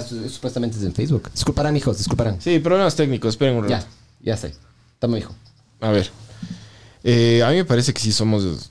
Su- 0.09 0.28
supuestamente 0.28 0.76
es 0.76 0.82
en 0.84 0.94
Facebook. 0.94 1.30
Disculparán, 1.32 1.72
mijos, 1.74 1.98
disculparán. 1.98 2.40
Sí, 2.40 2.59
problemas 2.59 2.94
técnicos. 2.94 3.30
Esperen 3.30 3.57
un 3.57 3.66
Ya, 3.68 3.78
rato. 3.78 3.88
ya 4.20 4.36
sé. 4.36 4.55
Estamos, 4.94 5.16
mijo. 5.16 5.34
A 5.80 5.90
ver. 5.90 6.11
Eh, 7.05 7.42
a 7.42 7.48
mí 7.50 7.57
me 7.57 7.64
parece 7.64 7.92
que 7.92 8.00
sí 8.00 8.12
somos 8.12 8.70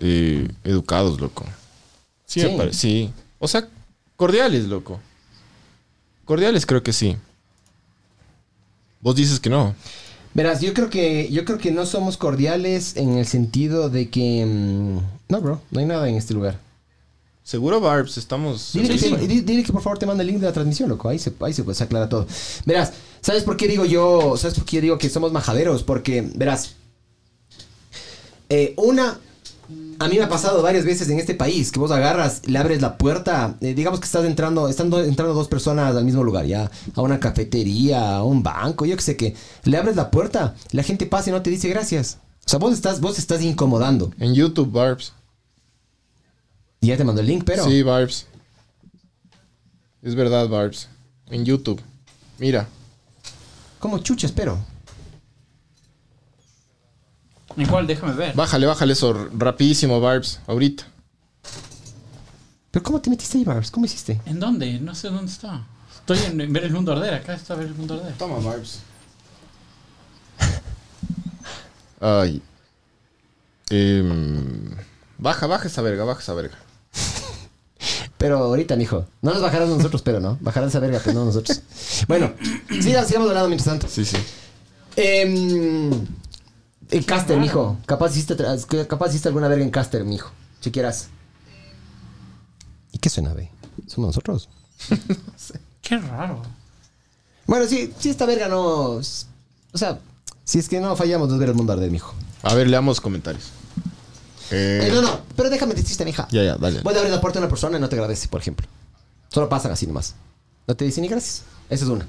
eh, 0.00 0.48
educados, 0.64 1.20
loco. 1.20 1.44
Sí, 2.26 2.40
Sí. 2.40 2.46
me 2.48 2.56
parece. 2.56 2.78
Sí. 2.78 3.10
O 3.38 3.46
sea, 3.48 3.66
cordiales, 4.16 4.64
loco. 4.64 5.00
Cordiales 6.24 6.66
creo 6.66 6.82
que 6.82 6.92
sí. 6.92 7.16
Vos 9.00 9.14
dices 9.16 9.40
que 9.40 9.48
no. 9.50 9.74
Verás, 10.34 10.60
yo 10.60 10.72
creo 10.72 10.88
que 10.88 11.28
yo 11.30 11.44
creo 11.44 11.58
que 11.58 11.70
no 11.70 11.84
somos 11.86 12.16
cordiales 12.16 12.96
en 12.96 13.18
el 13.18 13.26
sentido 13.26 13.90
de 13.90 14.08
que 14.08 14.44
mm, 14.46 14.98
no, 15.28 15.40
bro, 15.40 15.60
no 15.70 15.80
hay 15.80 15.86
nada 15.86 16.08
en 16.08 16.14
este 16.16 16.32
lugar. 16.34 16.58
Seguro, 17.44 17.80
Barbs, 17.80 18.18
estamos... 18.18 18.70
Dile, 18.72 18.88
que, 18.90 18.98
sí. 18.98 19.10
te- 19.14 19.26
di- 19.26 19.40
dile 19.40 19.64
que 19.64 19.72
por 19.72 19.82
favor 19.82 19.98
te 19.98 20.06
mande 20.06 20.22
el 20.22 20.28
link 20.28 20.38
de 20.38 20.46
la 20.46 20.52
transmisión, 20.52 20.88
loco. 20.88 21.08
Ahí 21.08 21.18
se, 21.18 21.32
ahí 21.40 21.52
se, 21.52 21.64
pues, 21.64 21.80
aclara 21.80 22.08
todo. 22.08 22.24
Verás, 22.64 22.92
¿sabes 23.20 23.42
por 23.42 23.56
qué 23.56 23.66
digo 23.66 23.84
yo? 23.84 24.36
¿Sabes 24.36 24.54
por 24.54 24.64
qué 24.64 24.80
digo 24.80 24.96
que 24.96 25.10
somos 25.10 25.32
majaderos? 25.32 25.82
Porque, 25.82 26.22
verás, 26.36 26.76
eh, 28.48 28.74
una, 28.76 29.18
a 30.02 30.08
mí 30.08 30.16
me 30.18 30.24
ha 30.24 30.28
pasado 30.28 30.62
varias 30.62 30.84
veces 30.84 31.08
en 31.08 31.18
este 31.18 31.34
país 31.34 31.70
que 31.72 31.78
vos 31.78 31.90
agarras, 31.90 32.42
le 32.46 32.58
abres 32.58 32.80
la 32.82 32.98
puerta, 32.98 33.56
eh, 33.60 33.74
digamos 33.74 34.00
que 34.00 34.06
estás 34.06 34.24
entrando, 34.24 34.68
están 34.68 34.90
do- 34.90 35.02
entrando 35.02 35.34
dos 35.34 35.48
personas 35.48 35.94
al 35.96 36.04
mismo 36.04 36.22
lugar, 36.24 36.46
ya, 36.46 36.70
a 36.94 37.00
una 37.02 37.20
cafetería, 37.20 38.16
a 38.16 38.22
un 38.24 38.42
banco, 38.42 38.84
yo 38.86 38.96
que 38.96 39.02
sé 39.02 39.16
que, 39.16 39.34
le 39.64 39.76
abres 39.76 39.96
la 39.96 40.10
puerta, 40.10 40.54
la 40.72 40.82
gente 40.82 41.06
pasa 41.06 41.30
y 41.30 41.32
no 41.32 41.42
te 41.42 41.50
dice 41.50 41.68
gracias. 41.68 42.18
O 42.44 42.48
sea, 42.48 42.58
vos 42.58 42.72
estás, 42.74 43.00
vos 43.00 43.18
estás 43.18 43.40
incomodando. 43.42 44.12
En 44.18 44.34
YouTube, 44.34 44.70
Barbs. 44.72 45.12
Ya 46.80 46.96
te 46.96 47.04
mando 47.04 47.20
el 47.20 47.28
link, 47.28 47.44
pero... 47.46 47.64
Sí, 47.64 47.82
Barbs. 47.82 48.26
Es 50.02 50.14
verdad, 50.16 50.48
Barbs. 50.48 50.88
En 51.30 51.44
YouTube. 51.44 51.80
Mira. 52.38 52.66
¿Cómo 53.78 53.98
chucha, 53.98 54.26
espero? 54.26 54.58
¿En 57.56 57.66
cuál? 57.66 57.86
Déjame 57.86 58.14
ver. 58.14 58.34
Bájale, 58.34 58.66
bájale 58.66 58.92
eso 58.92 59.28
rapidísimo, 59.36 60.00
Barbs. 60.00 60.40
Ahorita. 60.46 60.84
¿Pero 62.70 62.82
cómo 62.82 63.00
te 63.00 63.10
metiste 63.10 63.38
ahí, 63.38 63.44
Barbs? 63.44 63.70
¿Cómo 63.70 63.84
hiciste? 63.86 64.20
¿En 64.24 64.40
dónde? 64.40 64.78
No 64.80 64.94
sé 64.94 65.08
dónde 65.08 65.30
está. 65.30 65.66
Estoy 65.94 66.18
en, 66.30 66.40
en 66.40 66.52
ver 66.52 66.64
el 66.64 66.72
mundo 66.72 66.92
arder. 66.92 67.14
Acá 67.14 67.34
está 67.34 67.54
ver 67.54 67.68
el 67.68 67.74
mundo 67.74 67.94
arder. 67.94 68.14
Toma, 68.14 68.38
Barbs. 68.38 68.80
Ay. 72.00 72.42
Em, 73.70 74.74
baja, 75.18 75.46
baja 75.46 75.68
esa 75.68 75.82
verga, 75.82 76.04
baja 76.04 76.20
esa 76.20 76.34
verga. 76.34 76.56
Pero 78.18 78.38
ahorita, 78.38 78.76
mijo. 78.76 79.06
No 79.20 79.32
nos 79.32 79.42
bajarán 79.42 79.68
nosotros, 79.68 80.00
pero 80.02 80.20
no. 80.20 80.38
Bajarán 80.40 80.68
esa 80.68 80.78
verga, 80.78 81.00
pero 81.04 81.18
no 81.18 81.24
nosotros. 81.24 81.60
Bueno, 82.06 82.32
sigamos, 82.80 83.08
sigamos 83.08 83.28
hablando 83.28 83.48
mientras 83.48 83.66
tanto. 83.66 83.88
Sí, 83.88 84.04
sí. 84.04 84.16
Eh, 84.94 85.90
el 86.92 87.06
caster, 87.06 87.38
mijo. 87.38 87.78
Capaz 87.86 88.10
hiciste, 88.12 88.36
capaz 88.88 89.08
hiciste 89.08 89.28
alguna 89.28 89.48
verga 89.48 89.64
en 89.64 89.70
caster, 89.70 90.04
mijo. 90.04 90.30
Si 90.60 90.70
quieras. 90.70 91.08
¿Y 92.92 92.98
qué 92.98 93.08
suena, 93.08 93.32
ve? 93.34 93.50
¿Somos 93.86 94.08
nosotros? 94.08 94.48
Qué 95.82 95.98
raro. 95.98 96.42
Bueno, 97.46 97.66
sí, 97.66 97.92
si 97.98 98.10
esta 98.10 98.26
verga 98.26 98.46
no... 98.48 99.00
O 99.00 99.02
sea, 99.78 99.98
si 100.44 100.58
es 100.58 100.68
que 100.68 100.80
no 100.80 100.94
fallamos, 100.94 101.28
nos 101.28 101.38
ver 101.38 101.48
el 101.48 101.54
mundo 101.54 101.72
arder, 101.72 101.90
mijo. 101.90 102.14
A 102.42 102.54
ver, 102.54 102.68
leamos 102.68 103.00
comentarios. 103.00 103.44
Eh, 104.50 104.80
Eh, 104.84 104.90
no, 104.92 105.00
no, 105.00 105.20
pero 105.34 105.48
déjame 105.48 105.74
decirte, 105.74 106.04
mija. 106.04 106.28
Ya, 106.30 106.42
ya, 106.44 106.56
dale. 106.56 106.82
Voy 106.82 106.94
a 106.94 106.98
abrir 106.98 107.12
la 107.12 107.20
puerta 107.20 107.38
a 107.38 107.42
una 107.42 107.48
persona 107.48 107.78
y 107.78 107.80
no 107.80 107.88
te 107.88 107.96
agradece, 107.96 108.28
por 108.28 108.40
ejemplo. 108.40 108.66
Solo 109.28 109.48
pasan 109.48 109.72
así 109.72 109.86
nomás. 109.86 110.14
No 110.66 110.76
te 110.76 110.84
dicen 110.84 111.02
ni 111.02 111.08
gracias. 111.08 111.44
Esa 111.70 111.84
es 111.84 111.90
una. 111.90 112.06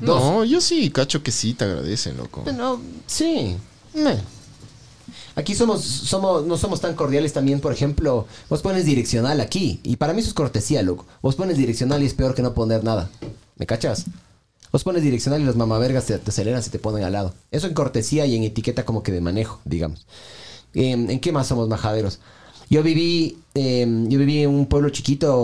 Dos. 0.00 0.20
No, 0.22 0.44
yo 0.44 0.60
sí, 0.60 0.90
cacho 0.90 1.22
que 1.22 1.32
sí 1.32 1.54
te 1.54 1.64
agradecen, 1.64 2.16
loco. 2.16 2.44
No, 2.56 2.80
sí. 3.06 3.56
Meh. 3.94 4.18
Aquí 5.36 5.54
somos, 5.54 5.82
somos, 5.82 6.46
no 6.46 6.56
somos 6.56 6.80
tan 6.80 6.94
cordiales 6.94 7.32
también, 7.32 7.60
por 7.60 7.72
ejemplo, 7.72 8.26
vos 8.48 8.62
pones 8.62 8.84
direccional 8.84 9.40
aquí, 9.40 9.80
y 9.82 9.96
para 9.96 10.12
mí 10.12 10.20
eso 10.20 10.28
es 10.28 10.34
cortesía, 10.34 10.82
loco. 10.82 11.06
Vos 11.22 11.34
pones 11.34 11.56
direccional 11.56 12.02
y 12.02 12.06
es 12.06 12.14
peor 12.14 12.34
que 12.34 12.42
no 12.42 12.54
poner 12.54 12.84
nada. 12.84 13.10
¿Me 13.56 13.66
cachas? 13.66 14.04
Vos 14.70 14.84
pones 14.84 15.02
direccional 15.02 15.40
y 15.40 15.44
los 15.44 15.56
mamavergas 15.56 16.06
te, 16.06 16.18
te 16.18 16.30
aceleran 16.30 16.62
si 16.62 16.70
te 16.70 16.78
ponen 16.78 17.04
al 17.04 17.12
lado. 17.12 17.34
Eso 17.50 17.66
en 17.66 17.74
cortesía 17.74 18.26
y 18.26 18.36
en 18.36 18.44
etiqueta 18.44 18.84
como 18.84 19.02
que 19.02 19.12
de 19.12 19.20
manejo, 19.20 19.60
digamos. 19.64 20.06
Em, 20.72 21.10
¿En 21.10 21.20
qué 21.20 21.32
más 21.32 21.48
somos 21.48 21.68
majaderos? 21.68 22.20
Yo 22.70 22.82
viví, 22.82 23.38
em, 23.54 24.08
yo 24.08 24.18
viví 24.18 24.42
en 24.42 24.50
un 24.50 24.66
pueblo 24.66 24.90
chiquito, 24.90 25.36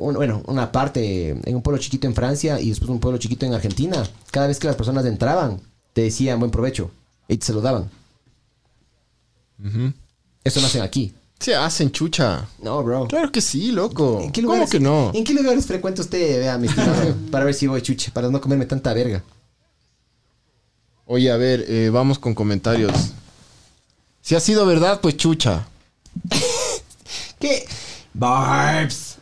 bueno, 0.00 0.42
una 0.46 0.72
parte, 0.72 1.30
en 1.30 1.54
un 1.54 1.62
pueblo 1.62 1.80
chiquito 1.80 2.06
en 2.06 2.14
Francia 2.14 2.60
y 2.60 2.70
después 2.70 2.90
un 2.90 3.00
pueblo 3.00 3.18
chiquito 3.18 3.44
en 3.46 3.54
Argentina. 3.54 4.02
Cada 4.30 4.46
vez 4.46 4.58
que 4.58 4.68
las 4.68 4.76
personas 4.76 5.04
entraban, 5.04 5.60
te 5.92 6.02
decían 6.02 6.38
buen 6.38 6.50
provecho 6.50 6.90
y 7.32 7.38
te 7.38 7.46
saludaban. 7.46 7.90
Eso 10.44 10.60
no 10.60 10.66
hacen 10.66 10.82
aquí. 10.82 11.14
Se 11.38 11.56
hacen 11.56 11.90
chucha. 11.90 12.46
No, 12.60 12.84
bro. 12.84 13.08
Claro 13.08 13.32
que 13.32 13.40
sí, 13.40 13.72
loco. 13.72 14.20
¿En 14.20 14.30
qué 14.30 14.42
¿Cómo 14.42 14.54
lugares, 14.54 14.70
que 14.70 14.78
no? 14.78 15.10
¿En 15.12 15.24
qué 15.24 15.34
lugares 15.34 15.66
frecuenta 15.66 16.02
usted, 16.02 16.38
vea, 16.38 16.56
mi 16.56 16.68
estimado? 16.68 17.16
para 17.32 17.44
ver 17.44 17.54
si 17.54 17.66
voy 17.66 17.82
chuche, 17.82 18.12
para 18.12 18.28
no 18.28 18.40
comerme 18.40 18.66
tanta 18.66 18.94
verga. 18.94 19.24
Oye, 21.06 21.32
a 21.32 21.36
ver, 21.36 21.64
eh, 21.68 21.90
vamos 21.90 22.18
con 22.18 22.34
comentarios. 22.34 22.92
Si 24.20 24.36
ha 24.36 24.40
sido 24.40 24.66
verdad, 24.66 25.00
pues 25.00 25.16
chucha. 25.16 25.66
¿Qué? 27.40 27.66
Barbs. 28.14 29.16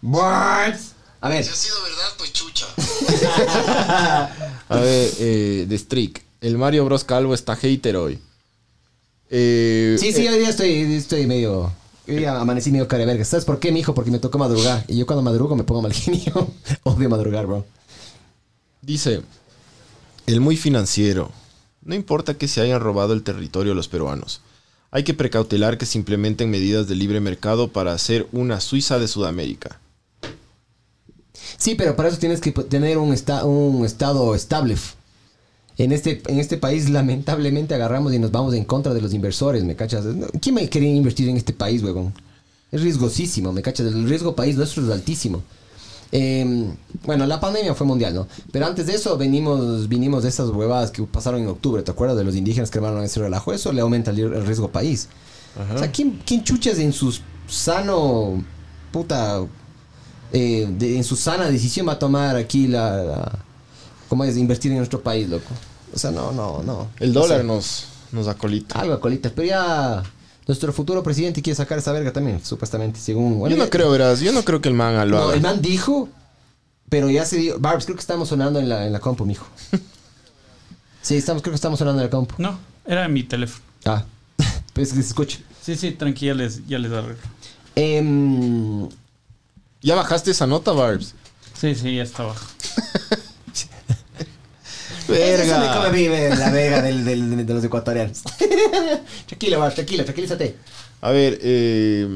Barbs. 0.00 0.92
A 1.20 1.28
ver, 1.28 1.40
ha 1.40 1.54
sido 1.54 1.76
verdad, 1.82 2.12
pues 2.18 2.32
chucha. 2.32 2.66
a 4.68 4.76
ver, 4.76 5.10
eh, 5.20 5.66
de 5.68 5.78
Strick. 5.78 6.24
El 6.44 6.58
Mario 6.58 6.84
Bros 6.84 7.04
Calvo 7.04 7.32
está 7.32 7.56
hater 7.56 7.96
hoy. 7.96 8.18
Eh, 9.30 9.96
sí, 9.98 10.12
sí, 10.12 10.26
eh, 10.26 10.30
hoy 10.30 10.38
día 10.40 10.50
estoy, 10.50 10.72
estoy 10.94 11.26
medio... 11.26 11.72
Hoy 12.06 12.16
día 12.16 12.38
amanecí 12.38 12.70
medio 12.70 12.86
cara 12.86 13.00
de 13.00 13.06
verga. 13.06 13.24
¿Sabes 13.24 13.46
por 13.46 13.58
qué, 13.60 13.72
mijo? 13.72 13.94
Porque 13.94 14.10
me 14.10 14.18
tocó 14.18 14.36
madrugar. 14.36 14.84
Y 14.88 14.98
yo 14.98 15.06
cuando 15.06 15.22
madrugo 15.22 15.56
me 15.56 15.64
pongo 15.64 15.80
mal 15.80 15.94
genio. 15.94 16.50
Odio 16.82 17.08
madrugar, 17.08 17.46
bro. 17.46 17.64
Dice, 18.82 19.22
el 20.26 20.42
muy 20.42 20.58
financiero. 20.58 21.32
No 21.80 21.94
importa 21.94 22.34
que 22.34 22.46
se 22.46 22.60
hayan 22.60 22.80
robado 22.82 23.14
el 23.14 23.22
territorio 23.22 23.72
los 23.72 23.88
peruanos. 23.88 24.42
Hay 24.90 25.02
que 25.02 25.14
precautelar 25.14 25.78
que 25.78 25.86
se 25.86 25.96
implementen 25.96 26.50
medidas 26.50 26.88
de 26.88 26.94
libre 26.94 27.20
mercado 27.20 27.68
para 27.72 27.94
hacer 27.94 28.28
una 28.32 28.60
Suiza 28.60 28.98
de 28.98 29.08
Sudamérica. 29.08 29.80
Sí, 31.56 31.74
pero 31.74 31.96
para 31.96 32.10
eso 32.10 32.18
tienes 32.18 32.42
que 32.42 32.52
tener 32.52 32.98
un, 32.98 33.14
esta- 33.14 33.46
un 33.46 33.86
estado 33.86 34.34
estable. 34.34 34.76
En 35.76 35.90
este, 35.92 36.22
en 36.28 36.38
este 36.38 36.56
país, 36.56 36.88
lamentablemente, 36.88 37.74
agarramos 37.74 38.12
y 38.14 38.18
nos 38.18 38.30
vamos 38.30 38.54
en 38.54 38.64
contra 38.64 38.94
de 38.94 39.00
los 39.00 39.12
inversores, 39.12 39.64
¿me 39.64 39.74
cachas? 39.74 40.04
¿Quién 40.40 40.54
me 40.54 40.68
quería 40.68 40.90
invertir 40.94 41.28
en 41.28 41.36
este 41.36 41.52
país, 41.52 41.82
huevón? 41.82 42.12
Es 42.70 42.82
riesgosísimo, 42.82 43.52
¿me 43.52 43.60
cachas? 43.62 43.86
El 43.88 44.08
riesgo 44.08 44.34
país 44.36 44.56
nuestro 44.56 44.84
es 44.84 44.90
altísimo. 44.90 45.42
Eh, 46.12 46.72
bueno, 47.04 47.26
la 47.26 47.40
pandemia 47.40 47.74
fue 47.74 47.86
mundial, 47.88 48.14
¿no? 48.14 48.28
Pero 48.52 48.66
antes 48.66 48.86
de 48.86 48.94
eso 48.94 49.16
venimos, 49.18 49.88
vinimos 49.88 50.22
de 50.22 50.28
esas 50.28 50.48
huevadas 50.50 50.92
que 50.92 51.02
pasaron 51.02 51.40
en 51.40 51.48
octubre, 51.48 51.82
¿te 51.82 51.90
acuerdas? 51.90 52.16
De 52.16 52.22
los 52.24 52.36
indígenas 52.36 52.70
que 52.70 52.78
armaron 52.78 53.02
ese 53.02 53.18
relajo. 53.20 53.52
Eso 53.52 53.72
le 53.72 53.80
aumenta 53.80 54.12
el, 54.12 54.20
el 54.20 54.46
riesgo 54.46 54.70
país. 54.70 55.08
O 55.74 55.78
sea, 55.78 55.90
¿quién, 55.90 56.20
quién 56.24 56.44
chuchas 56.44 56.78
en 56.78 56.92
su 56.92 57.16
sano, 57.48 58.44
puta, 58.92 59.44
eh, 60.32 60.68
de- 60.78 60.96
en 60.96 61.04
su 61.04 61.16
sana 61.16 61.48
decisión 61.50 61.88
va 61.88 61.92
a 61.92 61.98
tomar 61.98 62.36
aquí 62.36 62.66
la, 62.68 62.96
la- 63.02 63.38
¿cómo 64.14 64.22
es? 64.22 64.36
Invertir 64.36 64.70
en 64.70 64.78
nuestro 64.78 65.00
país, 65.02 65.28
loco. 65.28 65.50
O 65.92 65.98
sea, 65.98 66.12
no, 66.12 66.30
no, 66.30 66.62
no. 66.62 66.88
El 67.00 67.12
No 67.12 67.22
dólar 67.22 67.38
sé. 67.40 67.44
nos, 67.44 67.84
nos 68.12 68.28
acolita. 68.28 68.78
Algo, 68.80 69.00
colita. 69.00 69.28
Pero 69.34 69.48
ya 69.48 70.04
nuestro 70.46 70.72
futuro 70.72 71.02
presidente 71.02 71.42
quiere 71.42 71.56
sacar 71.56 71.78
esa 71.78 71.90
verga 71.90 72.12
también, 72.12 72.40
supuestamente, 72.44 73.00
según... 73.00 73.40
bueno, 73.40 73.56
yo 73.56 73.58
no 73.58 73.64
ya- 73.64 73.70
creo, 73.70 73.90
verás, 73.90 74.20
yo 74.20 74.30
no 74.30 74.44
creo 74.44 74.60
que 74.60 74.68
el 74.68 74.76
man 74.76 74.94
lo 75.10 75.16
No, 75.18 75.22
haga. 75.24 75.34
el 75.34 75.40
man 75.40 75.60
dijo, 75.60 76.08
pero 76.88 77.10
ya 77.10 77.24
se 77.24 77.38
dio... 77.38 77.58
Barbs, 77.58 77.86
creo 77.86 77.96
que 77.96 78.02
estamos 78.02 78.28
sonando 78.28 78.60
en 78.60 78.68
la, 78.68 78.86
en 78.86 78.92
la 78.92 79.00
compu, 79.00 79.26
mijo. 79.26 79.46
Sí, 81.02 81.16
estamos, 81.16 81.42
creo 81.42 81.50
que 81.52 81.56
estamos 81.56 81.78
sonando 81.80 82.00
en 82.00 82.06
la 82.06 82.10
compu. 82.10 82.36
No, 82.38 82.56
era 82.86 83.08
mi 83.08 83.24
teléfono. 83.24 83.62
Ah, 83.84 84.04
pero 84.72 84.84
es 84.86 84.90
que 84.92 85.02
se 85.02 85.08
escucha. 85.08 85.38
Sí, 85.60 85.76
sí, 85.76 85.90
tranquila, 85.90 86.34
les, 86.34 86.64
ya 86.66 86.78
les 86.78 86.92
arreglo. 86.92 87.16
Em, 87.74 88.88
¿Ya 89.82 89.96
bajaste 89.96 90.30
esa 90.30 90.46
nota, 90.46 90.72
Barbs? 90.72 91.14
Sí, 91.60 91.74
sí, 91.74 91.96
ya 91.96 92.02
está 92.04 92.24
abajo. 95.08 95.22
Eso 95.22 95.58
me 95.58 95.76
come 95.76 95.90
vive 95.98 96.36
la 96.36 96.50
vega 96.50 96.82
del, 96.82 97.04
del- 97.04 97.46
de 97.46 97.54
los 97.54 97.64
ecuatorianos. 97.64 98.22
tranquilo, 99.26 99.58
Barbs, 99.60 99.74
tranquilo, 99.76 100.04
tranquilízate. 100.04 100.56
A 101.00 101.10
ver, 101.10 101.38
eh, 101.42 102.08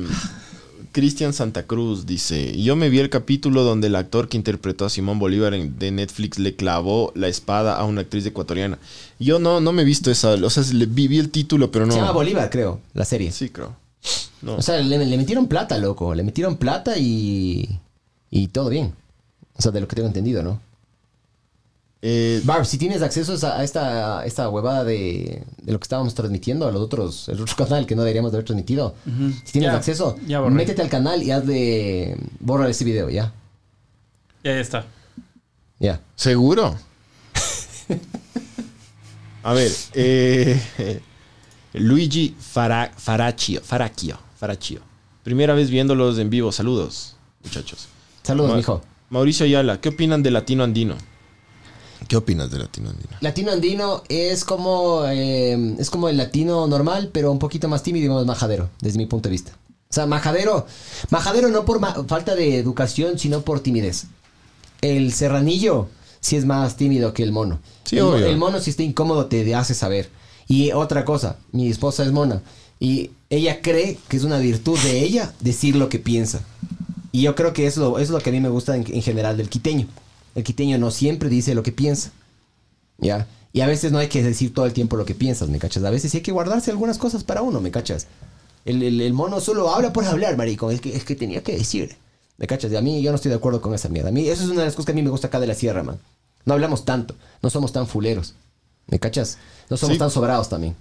Cristian 0.93 1.33
Santa 1.33 1.65
Cruz 1.65 2.07
dice: 2.07 2.61
Yo 2.61 2.75
me 2.77 2.89
vi 2.89 2.99
el 2.99 3.11
capítulo 3.11 3.63
donde 3.63 3.89
el 3.89 3.97
actor 3.97 4.29
que 4.29 4.37
interpretó 4.37 4.87
a 4.87 4.91
Simón 4.91 5.19
Bolívar 5.19 5.55
en- 5.55 5.79
de 5.79 5.91
Netflix 5.91 6.39
le 6.39 6.57
clavó 6.57 7.13
la 7.15 7.29
espada 7.29 7.77
a 7.77 7.85
una 7.85 8.01
actriz 8.03 8.25
ecuatoriana. 8.27 8.79
Yo 9.19 9.39
no, 9.39 9.61
no 9.61 9.73
me 9.73 9.83
he 9.83 9.85
visto 9.85 10.11
esa. 10.11 10.31
O 10.35 10.51
sea, 10.51 10.63
le 10.73 10.87
vi, 10.87 11.09
vi 11.09 11.19
el 11.19 11.31
título, 11.31 11.71
pero 11.71 11.87
no. 11.87 11.93
Se 11.93 11.99
llama 11.99 12.13
Bolívar, 12.13 12.49
creo, 12.51 12.81
la 12.95 13.05
serie. 13.05 13.31
Sí, 13.33 13.51
creo. 13.51 13.77
No. 14.41 14.55
O 14.57 14.63
sea, 14.63 14.79
le, 14.81 15.05
le 15.05 15.17
metieron 15.17 15.47
plata, 15.49 15.77
loco. 15.79 16.15
Le 16.15 16.23
metieron 16.23 16.57
plata 16.57 16.97
y. 16.97 17.69
Y 18.31 18.49
todo 18.49 18.69
bien. 18.71 18.93
O 19.57 19.63
sea, 19.63 19.73
de 19.73 19.81
lo 19.81 19.89
que 19.89 19.97
tengo 19.97 20.09
entendido, 20.09 20.43
¿no? 20.43 20.61
Eh, 22.01 22.41
Barb, 22.45 22.65
si 22.65 22.79
tienes 22.79 23.03
acceso 23.03 23.35
a 23.49 23.65
esta, 23.65 24.21
a 24.21 24.25
esta 24.27 24.49
huevada 24.49 24.85
de, 24.85 25.43
de 25.61 25.73
lo 25.73 25.81
que 25.81 25.85
estábamos 25.85 26.15
transmitiendo 26.15 26.69
a 26.69 26.73
los 26.73 26.81
otros, 26.81 27.29
el 27.29 27.41
otro 27.41 27.57
canal 27.65 27.87
que 27.87 27.97
no 27.97 28.03
deberíamos 28.03 28.31
de 28.31 28.37
haber 28.39 28.45
transmitido, 28.47 28.95
si 29.45 29.53
tienes 29.53 29.73
Ya, 29.73 29.77
acceso, 29.77 30.17
ya 30.27 30.41
métete 30.43 30.81
al 30.83 30.89
canal 30.89 31.23
y 31.23 31.31
hazle. 31.33 32.17
Borra 32.39 32.69
ese 32.69 32.85
video, 32.85 33.11
ya. 33.11 33.33
Ya, 34.45 34.53
ya 34.55 34.61
está. 34.61 34.85
Ya. 35.81 36.01
¿Seguro? 36.15 36.77
A 39.43 39.53
ver, 39.55 39.71
eh, 39.95 41.01
Luigi 41.75 42.35
Fara, 42.39 42.93
Faracchio, 42.97 43.61
Faracchio, 43.63 44.19
Faracchio. 44.37 44.81
Primera 45.23 45.55
vez 45.55 45.71
viéndolos 45.71 46.19
en 46.19 46.29
vivo. 46.31 46.53
Saludos, 46.53 47.17
muchachos. 47.43 47.89
Saludos, 48.23 48.51
Ma- 48.51 48.57
mijo. 48.57 48.83
Mauricio 49.11 49.47
Ayala, 49.47 49.81
¿qué 49.81 49.89
opinan 49.91 50.23
de 50.23 50.31
Latino 50.31 50.65
Andino? 50.65 50.97
¿Qué 52.07 52.17
opinas 52.17 52.51
de 52.51 52.59
Latino 52.59 52.91
Andino? 52.91 53.09
Latino 53.21 53.53
andino 53.53 54.03
es 54.09 54.45
como, 54.45 55.03
eh, 55.07 55.75
es 55.79 55.91
como 55.91 56.09
el 56.09 56.17
latino 56.17 56.67
normal, 56.67 57.11
pero 57.13 57.33
un 57.33 57.39
poquito 57.39 57.69
más 57.69 57.83
tímido 57.83 58.07
y 58.07 58.09
más 58.15 58.25
majadero, 58.25 58.71
desde 58.81 58.99
mi 58.99 59.07
punto 59.07 59.29
de 59.29 59.33
vista. 59.33 59.53
O 59.91 59.93
sea, 59.93 60.07
majadero, 60.07 60.67
majadero 61.11 61.49
no 61.49 61.65
por 61.65 61.81
ma- 61.81 62.05
falta 62.07 62.35
de 62.35 62.59
educación, 62.59 63.19
sino 63.19 63.41
por 63.43 63.61
timidez. 63.61 64.05
El 64.81 65.13
serranillo 65.13 65.89
sí 66.21 66.37
es 66.37 66.45
más 66.45 66.77
tímido 66.77 67.13
que 67.15 67.23
el 67.23 67.33
mono. 67.33 67.59
Sí, 67.85 67.97
el, 67.97 68.03
obvio. 68.03 68.27
el 68.27 68.37
mono 68.37 68.61
si 68.61 68.71
está 68.71 68.83
incómodo 68.83 69.27
te 69.27 69.55
hace 69.55 69.75
saber. 69.75 70.09
Y 70.47 70.73
otra 70.73 71.05
cosa, 71.05 71.37
mi 71.53 71.69
esposa 71.69 72.05
es 72.05 72.13
mona 72.13 72.41
y 72.81 73.11
ella 73.29 73.61
cree 73.61 73.99
que 74.09 74.17
es 74.17 74.25
una 74.25 74.39
virtud 74.39 74.79
de 74.79 75.03
ella 75.03 75.33
decir 75.41 75.75
lo 75.77 75.89
que 75.89 75.99
piensa. 75.99 76.41
Y 77.13 77.23
yo 77.23 77.35
creo 77.35 77.53
que 77.53 77.67
eso, 77.67 77.99
eso 77.99 78.03
es 78.03 78.11
lo 78.11 78.19
que 78.21 78.31
a 78.31 78.33
mí 78.33 78.41
me 78.41 78.49
gusta 78.49 78.77
en, 78.77 78.85
en 78.95 79.03
general 79.03 79.37
del 79.37 79.49
quiteño. 79.49 79.87
El 80.39 80.45
quiteño 80.45 80.79
no 80.79 80.91
siempre 80.91 81.29
dice 81.29 81.55
lo 81.55 81.63
que 81.63 81.73
piensa. 81.73 82.13
¿Ya? 82.99 83.27
Y 83.53 83.61
a 83.61 83.67
veces 83.67 83.93
no 83.93 83.99
hay 83.99 84.09
que 84.09 84.23
decir 84.23 84.55
todo 84.55 84.67
el 84.67 84.73
tiempo 84.73 84.97
lo 84.97 85.05
que 85.05 85.15
piensas, 85.15 85.49
¿me 85.49 85.59
cachas? 85.59 85.83
A 85.85 85.91
veces 85.91 86.11
sí 86.13 86.19
hay 86.19 86.23
que 86.23 86.33
guardarse 86.33 86.71
algunas 86.71 86.99
cosas 86.99 87.25
para 87.25 87.43
uno, 87.43 87.61
¿me 87.61 87.71
cachas? 87.71 88.07
El, 88.65 88.83
el- 88.83 89.01
el 89.01 89.13
mono 89.15 89.41
solo 89.41 89.71
habla 89.75 89.93
por 89.93 90.05
hablar, 90.05 90.37
marico. 90.37 90.71
Es 90.71 90.81
que, 90.81 90.95
es 90.95 91.05
que 91.05 91.15
tenía 91.17 91.43
que 91.43 91.57
decir. 91.57 91.97
¿Me 92.37 92.47
cachas? 92.47 92.71
Y 92.71 92.77
a 92.77 92.81
mí 92.83 93.03
yo 93.03 93.11
no 93.11 93.17
estoy 93.17 93.31
de 93.31 93.37
acuerdo 93.37 93.61
con 93.61 93.75
esa 93.75 93.89
mierda. 93.89 94.11
A 94.11 94.13
mí 94.13 94.29
eso 94.29 94.43
es 94.45 94.49
una 94.51 94.61
de 94.61 94.67
las 94.67 94.75
cosas 94.75 94.87
que 94.87 94.93
a 94.93 94.95
mí 94.95 95.03
me 95.03 95.11
gusta 95.11 95.27
acá 95.29 95.41
de 95.41 95.47
la 95.49 95.55
sierra, 95.55 95.83
man. 95.83 95.99
No 96.45 96.55
hablamos 96.55 96.85
tanto. 96.85 97.15
No 97.43 97.51
somos 97.51 97.73
tan 97.73 97.87
fuleros. 97.89 98.35
¿Me 98.87 98.99
cachas? 99.01 99.39
No 99.71 99.77
somos 99.77 99.95
Sí. 99.95 99.99
tan 99.99 100.11
sobrados 100.11 100.49
también. 100.49 100.77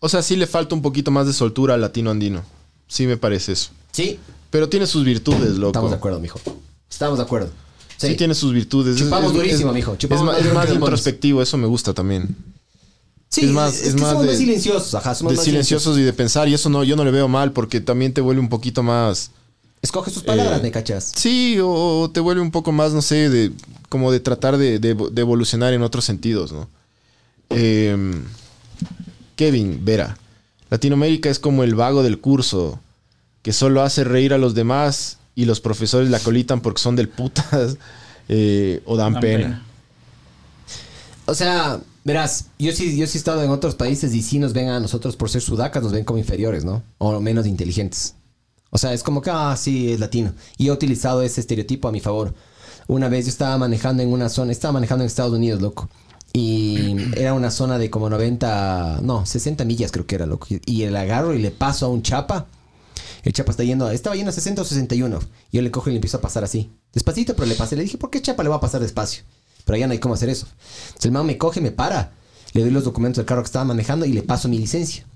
O 0.00 0.08
sea, 0.08 0.22
sí 0.22 0.36
le 0.36 0.46
falta 0.46 0.74
un 0.74 0.82
poquito 0.82 1.10
más 1.10 1.26
de 1.26 1.32
soltura 1.32 1.74
al 1.74 1.80
Latino 1.80 2.10
Andino. 2.10 2.42
Sí 2.86 3.06
me 3.06 3.16
parece 3.16 3.52
eso. 3.52 3.70
Sí. 3.92 4.20
Pero 4.50 4.68
tiene 4.68 4.86
sus 4.86 5.04
virtudes, 5.04 5.56
loco. 5.56 5.68
Estamos 5.70 5.90
de 5.90 5.96
acuerdo, 5.96 6.20
mijo. 6.20 6.38
Estamos 6.88 7.18
de 7.18 7.24
acuerdo. 7.24 7.50
Sí, 8.10 8.16
tiene 8.16 8.34
sus 8.34 8.52
virtudes. 8.52 8.96
Chupamos 8.96 9.32
durísimo, 9.32 9.72
mijo. 9.72 9.96
Chupamos 9.96 10.36
es, 10.36 10.42
más 10.42 10.46
es 10.46 10.54
más 10.54 10.70
introspectivo, 10.72 11.42
eso 11.42 11.56
me 11.56 11.66
gusta 11.66 11.92
también. 11.94 12.34
Sí, 13.28 13.46
es 13.46 13.50
más- 13.50 13.74
es, 13.74 13.88
es 13.88 13.94
que 13.96 14.00
más 14.00 14.10
somos 14.12 14.26
de- 14.26 14.36
silenciosos. 14.36 14.94
Ajá, 14.94 15.14
somos 15.14 15.32
De 15.32 15.36
más 15.36 15.44
silenciosos 15.44 15.98
y 15.98 16.02
de 16.02 16.12
pensar. 16.12 16.48
Y 16.48 16.54
eso 16.54 16.68
no, 16.68 16.84
yo 16.84 16.94
no 16.96 17.04
le 17.04 17.10
veo 17.10 17.26
mal 17.28 17.52
porque 17.52 17.80
también 17.80 18.12
te 18.14 18.20
vuelve 18.20 18.40
un 18.40 18.48
poquito 18.48 18.82
más... 18.82 19.30
Escoge 19.82 20.10
sus 20.10 20.22
palabras, 20.22 20.60
Eh, 20.60 20.62
¿me 20.62 20.70
cachas? 20.70 21.12
Sí, 21.14 21.58
o, 21.60 21.68
o 22.02 22.10
te 22.10 22.20
vuelve 22.20 22.40
un 22.40 22.50
poco 22.50 22.72
más, 22.72 22.92
no 22.92 23.02
sé, 23.02 23.28
de 23.28 23.52
como 23.88 24.10
de 24.12 24.20
tratar 24.20 24.56
de, 24.56 24.78
de- 24.78 24.94
de 24.94 25.20
evolucionar 25.20 25.72
en 25.74 25.82
otros 25.82 26.04
sentidos, 26.04 26.52
¿no? 26.52 26.68
Eh, 27.50 27.96
Kevin 29.36 29.80
Vera. 29.84 30.16
Latinoamérica 30.70 31.28
es 31.30 31.38
como 31.38 31.62
el 31.64 31.74
vago 31.74 32.02
del 32.02 32.18
curso, 32.20 32.80
que 33.42 33.52
solo 33.52 33.82
hace 33.82 34.04
reír 34.04 34.32
a 34.32 34.38
los 34.38 34.54
demás 34.54 35.18
y 35.34 35.44
los 35.44 35.60
profesores 35.60 36.10
la 36.10 36.20
colitan 36.20 36.60
porque 36.60 36.80
son 36.80 36.96
del 36.96 37.08
putas 37.08 37.76
eh, 38.28 38.82
o 38.84 38.96
dan, 38.96 39.14
Dan 39.14 39.20
pena. 39.20 39.62
O 41.26 41.34
sea, 41.34 41.80
verás, 42.04 42.46
yo 42.58 42.72
sí, 42.72 42.96
yo 42.96 43.06
sí 43.06 43.16
he 43.16 43.18
estado 43.18 43.42
en 43.42 43.50
otros 43.50 43.74
países 43.74 44.14
y 44.14 44.22
sí 44.22 44.38
nos 44.38 44.52
ven 44.52 44.68
a 44.68 44.78
nosotros 44.80 45.16
por 45.16 45.30
ser 45.30 45.40
sudacas, 45.40 45.82
nos 45.82 45.92
ven 45.92 46.04
como 46.04 46.18
inferiores, 46.18 46.64
¿no? 46.64 46.82
O 46.98 47.18
menos 47.20 47.46
inteligentes. 47.46 48.14
O 48.70 48.78
sea, 48.78 48.92
es 48.92 49.02
como 49.02 49.22
que, 49.22 49.30
ah, 49.30 49.56
sí, 49.56 49.92
es 49.92 50.00
latino. 50.00 50.32
Y 50.58 50.66
he 50.66 50.72
utilizado 50.72 51.22
ese 51.22 51.40
estereotipo 51.40 51.88
a 51.88 51.92
mi 51.92 52.00
favor. 52.00 52.34
Una 52.86 53.08
vez 53.08 53.24
yo 53.24 53.30
estaba 53.30 53.56
manejando 53.56 54.02
en 54.02 54.12
una 54.12 54.28
zona, 54.28 54.52
estaba 54.52 54.72
manejando 54.72 55.04
en 55.04 55.06
Estados 55.06 55.32
Unidos, 55.32 55.62
loco. 55.62 55.88
Y 56.32 56.96
era 57.16 57.34
una 57.34 57.50
zona 57.50 57.78
de 57.78 57.88
como 57.88 58.10
90, 58.10 59.00
no, 59.02 59.24
60 59.24 59.64
millas 59.64 59.92
creo 59.92 60.06
que 60.06 60.16
era, 60.16 60.26
loco. 60.26 60.48
Y 60.66 60.82
el 60.82 60.96
agarro 60.96 61.34
y 61.34 61.38
le 61.40 61.50
paso 61.50 61.86
a 61.86 61.88
un 61.88 62.02
chapa. 62.02 62.46
El 63.24 63.32
chapa 63.32 63.50
está 63.50 63.64
yendo, 63.64 63.90
estaba 63.90 64.14
yendo 64.14 64.30
a 64.30 64.32
60 64.32 64.62
o 64.62 64.64
61. 64.64 65.18
Yo 65.50 65.62
le 65.62 65.70
cojo 65.70 65.88
y 65.88 65.92
le 65.92 65.96
empiezo 65.96 66.18
a 66.18 66.20
pasar 66.20 66.44
así. 66.44 66.70
Despacito, 66.92 67.34
pero 67.34 67.46
le 67.46 67.54
pasé. 67.56 67.74
Le 67.74 67.82
dije, 67.82 67.98
¿por 67.98 68.10
qué 68.10 68.22
chapa 68.22 68.42
le 68.44 68.50
va 68.50 68.56
a 68.56 68.60
pasar 68.60 68.80
despacio? 68.82 69.24
Pero 69.64 69.76
allá 69.76 69.86
no 69.86 69.92
hay 69.94 69.98
cómo 69.98 70.14
hacer 70.14 70.28
eso. 70.28 70.46
Entonces 70.88 71.06
el 71.06 71.12
man 71.12 71.24
me 71.26 71.38
coge, 71.38 71.60
me 71.60 71.70
para. 71.72 72.12
Le 72.52 72.60
doy 72.60 72.70
los 72.70 72.84
documentos 72.84 73.16
del 73.16 73.26
carro 73.26 73.42
que 73.42 73.46
estaba 73.46 73.64
manejando 73.64 74.04
y 74.06 74.12
le 74.12 74.22
paso 74.22 74.48
mi 74.48 74.58
licencia. 74.58 75.06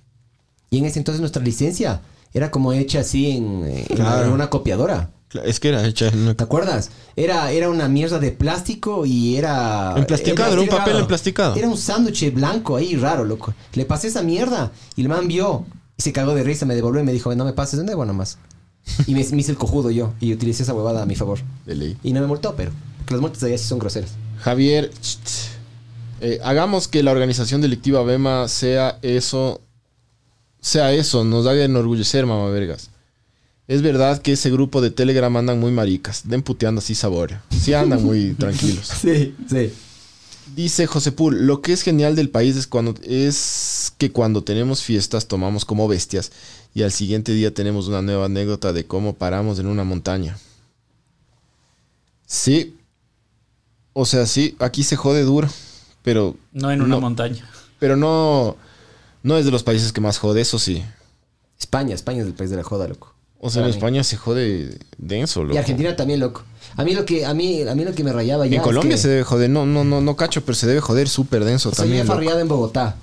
Y 0.70 0.78
en 0.78 0.86
ese 0.86 0.98
entonces 0.98 1.20
nuestra 1.20 1.42
licencia 1.42 2.00
era 2.32 2.50
como 2.50 2.72
hecha 2.72 3.00
así 3.00 3.30
en, 3.30 3.64
en 3.64 3.84
Claro. 3.96 4.32
una 4.32 4.48
copiadora. 4.50 5.10
Es 5.44 5.60
que 5.60 5.68
era 5.68 5.86
hecha 5.86 6.08
en 6.08 6.18
una- 6.20 6.34
¿Te 6.34 6.44
acuerdas? 6.44 6.90
Era, 7.14 7.50
era 7.50 7.68
una 7.68 7.86
mierda 7.88 8.18
de 8.18 8.32
plástico 8.32 9.04
y 9.04 9.36
era... 9.36 9.92
Emplasticado, 9.98 10.52
era 10.54 10.62
un 10.62 10.68
papel 10.68 10.96
emplasticado. 10.96 11.54
Era 11.56 11.68
un 11.68 11.76
sándwich 11.76 12.32
blanco 12.32 12.76
ahí 12.76 12.96
raro, 12.96 13.26
loco. 13.26 13.52
Le 13.74 13.84
pasé 13.84 14.08
esa 14.08 14.22
mierda 14.22 14.72
y 14.96 15.02
el 15.02 15.08
man 15.10 15.28
vio 15.28 15.66
y 15.98 16.02
se 16.02 16.12
cagó 16.12 16.34
de 16.34 16.44
risa, 16.44 16.64
me 16.64 16.76
devolvió 16.76 17.02
y 17.02 17.04
me 17.04 17.12
dijo, 17.12 17.34
no 17.34 17.44
me 17.44 17.52
pases 17.52 17.78
de 17.80 17.84
nuevo 17.84 18.04
nomás. 18.06 18.38
Y 19.06 19.14
me, 19.14 19.26
me 19.32 19.38
hice 19.38 19.50
el 19.50 19.58
cojudo 19.58 19.90
yo 19.90 20.14
y 20.20 20.32
utilicé 20.32 20.62
esa 20.62 20.72
huevada 20.72 21.02
a 21.02 21.06
mi 21.06 21.16
favor. 21.16 21.40
de 21.66 21.74
ley. 21.74 21.96
Y 22.04 22.12
no 22.12 22.20
me 22.20 22.28
multó, 22.28 22.54
pero... 22.56 22.70
Porque 22.98 23.14
las 23.14 23.20
multas 23.20 23.40
de 23.40 23.48
allá 23.48 23.58
sí 23.58 23.64
son 23.66 23.80
groseras. 23.80 24.12
Javier, 24.38 24.90
eh, 26.20 26.38
hagamos 26.44 26.86
que 26.86 27.02
la 27.02 27.10
organización 27.10 27.60
delictiva 27.60 28.02
Bema 28.04 28.46
sea 28.46 28.98
eso, 29.02 29.60
sea 30.60 30.92
eso, 30.92 31.24
nos 31.24 31.46
haga 31.46 31.64
enorgullecer, 31.64 32.26
mamá 32.26 32.48
vergas. 32.48 32.90
Es 33.66 33.82
verdad 33.82 34.22
que 34.22 34.32
ese 34.32 34.50
grupo 34.50 34.80
de 34.80 34.90
Telegram 34.90 35.36
andan 35.36 35.58
muy 35.58 35.72
maricas, 35.72 36.22
den 36.24 36.42
puteando 36.42 36.78
así 36.78 36.94
sabor. 36.94 37.40
Sí 37.50 37.74
andan 37.74 38.04
muy 38.04 38.34
tranquilos. 38.38 38.86
Sí, 38.86 39.34
sí. 39.50 39.72
Dice 40.54 40.86
José 40.86 41.12
Pul, 41.12 41.46
lo 41.46 41.62
que 41.62 41.72
es 41.72 41.82
genial 41.82 42.16
del 42.16 42.30
país 42.30 42.56
es 42.56 42.66
cuando 42.66 42.94
es 43.02 43.92
que 43.98 44.10
cuando 44.10 44.42
tenemos 44.42 44.82
fiestas 44.82 45.26
tomamos 45.28 45.64
como 45.64 45.86
bestias 45.88 46.32
y 46.74 46.82
al 46.82 46.90
siguiente 46.92 47.32
día 47.32 47.54
tenemos 47.54 47.86
una 47.88 48.02
nueva 48.02 48.26
anécdota 48.26 48.72
de 48.72 48.84
cómo 48.86 49.14
paramos 49.14 49.58
en 49.58 49.66
una 49.66 49.84
montaña. 49.84 50.36
Sí. 52.26 52.76
O 53.92 54.04
sea, 54.04 54.26
sí, 54.26 54.56
aquí 54.58 54.82
se 54.84 54.96
jode 54.96 55.22
duro, 55.22 55.48
pero 56.02 56.36
No 56.52 56.70
en 56.70 56.82
una 56.82 56.96
No. 56.96 57.00
montaña. 57.00 57.48
pero 57.78 57.96
no 57.96 58.56
no 59.22 59.36
es 59.36 59.44
de 59.44 59.50
los 59.50 59.62
países 59.62 59.92
que 59.92 60.00
más 60.00 60.18
jode, 60.18 60.40
eso 60.40 60.58
sí. 60.58 60.82
España, 61.60 61.94
España 61.94 62.20
es 62.22 62.26
el 62.26 62.34
país 62.34 62.50
de 62.50 62.56
la 62.56 62.62
joda, 62.62 62.86
loco. 62.88 63.14
O 63.40 63.50
sea, 63.50 63.62
en 63.62 63.68
mí. 63.68 63.74
España 63.74 64.02
se 64.04 64.16
jode 64.16 64.78
denso, 64.96 65.42
loco. 65.42 65.54
Y 65.54 65.58
Argentina 65.58 65.94
también, 65.96 66.20
loco. 66.20 66.44
A 66.76 66.84
mí 66.84 66.94
lo 66.94 67.04
que, 67.04 67.24
a 67.26 67.34
mí, 67.34 67.62
a 67.62 67.74
mí 67.74 67.84
lo 67.84 67.92
que 67.94 68.04
me 68.04 68.12
rayaba 68.12 68.46
ya 68.46 68.54
En 68.56 68.60
es 68.60 68.64
Colombia 68.64 68.92
que- 68.96 69.02
se 69.02 69.08
debe 69.08 69.24
joder, 69.24 69.50
no, 69.50 69.66
no, 69.66 69.84
no, 69.84 70.00
no 70.00 70.16
cacho, 70.16 70.42
pero 70.44 70.54
se 70.54 70.66
debe 70.66 70.80
joder 70.80 71.08
súper 71.08 71.44
denso 71.44 71.70
O 71.70 71.72
sea, 71.72 71.84
yo 71.84 71.88
también. 71.88 72.00
he 72.02 72.04
loco. 72.04 72.14
farreado 72.14 72.40
en 72.40 72.48
Bogotá. 72.48 72.96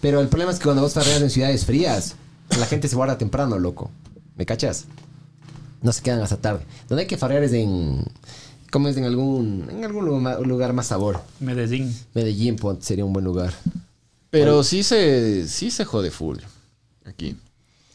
Pero 0.00 0.20
el 0.20 0.28
problema 0.28 0.52
es 0.52 0.58
que 0.58 0.64
cuando 0.64 0.82
vos 0.82 0.94
farreas 0.94 1.20
en 1.20 1.30
ciudades 1.30 1.64
frías, 1.64 2.14
la 2.58 2.66
gente 2.66 2.88
se 2.88 2.96
guarda 2.96 3.18
temprano, 3.18 3.58
loco. 3.58 3.90
¿Me 4.36 4.46
cachas? 4.46 4.84
No 5.82 5.92
se 5.92 6.02
quedan 6.02 6.20
hasta 6.20 6.36
tarde. 6.36 6.64
Donde 6.88 7.02
hay 7.02 7.08
que 7.08 7.16
farrear 7.18 7.42
es 7.42 7.52
en... 7.52 8.04
¿Cómo 8.70 8.88
es? 8.88 8.96
En 8.96 9.04
algún, 9.04 9.66
en 9.70 9.84
algún 9.84 10.06
lugar, 10.48 10.72
más 10.72 10.86
sabor. 10.86 11.20
Medellín. 11.40 11.94
Medellín 12.14 12.56
sería 12.80 13.04
un 13.04 13.12
buen 13.12 13.24
lugar. 13.24 13.52
Pero 14.30 14.62
sí 14.62 14.82
se, 14.84 15.48
sí 15.48 15.70
se 15.72 15.84
jode 15.84 16.10
full. 16.12 16.38
Aquí. 17.04 17.36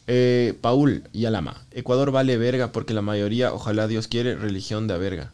Eh, 0.06 0.54
Paul 0.60 1.04
y 1.12 1.24
Alama. 1.24 1.66
Ecuador 1.72 2.10
vale 2.10 2.36
verga 2.36 2.72
porque 2.72 2.94
la 2.94 3.02
mayoría, 3.02 3.52
ojalá 3.52 3.88
Dios 3.88 4.08
quiere, 4.08 4.36
religión 4.36 4.86
de 4.86 4.94
a 4.94 4.98
verga. 4.98 5.32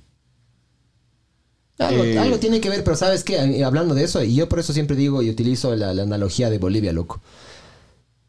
Algo, 1.79 2.05
Eh, 2.05 2.19
algo 2.19 2.39
tiene 2.39 2.61
que 2.61 2.71
ver, 2.71 2.85
pero 2.85 2.97
¿sabes 2.97 3.25
qué? 3.25 3.65
Hablando 3.65 3.95
de 3.95 4.05
eso, 4.05 4.23
y 4.23 4.35
yo 4.35 4.49
por 4.49 4.59
eso 4.59 4.73
siempre 4.73 4.97
digo 4.97 5.23
y 5.23 5.31
utilizo 5.31 5.75
la, 5.75 5.93
la 5.93 6.03
analogía 6.03 6.49
de 6.49 6.59
Bolivia, 6.59 6.93
loco. 6.93 7.21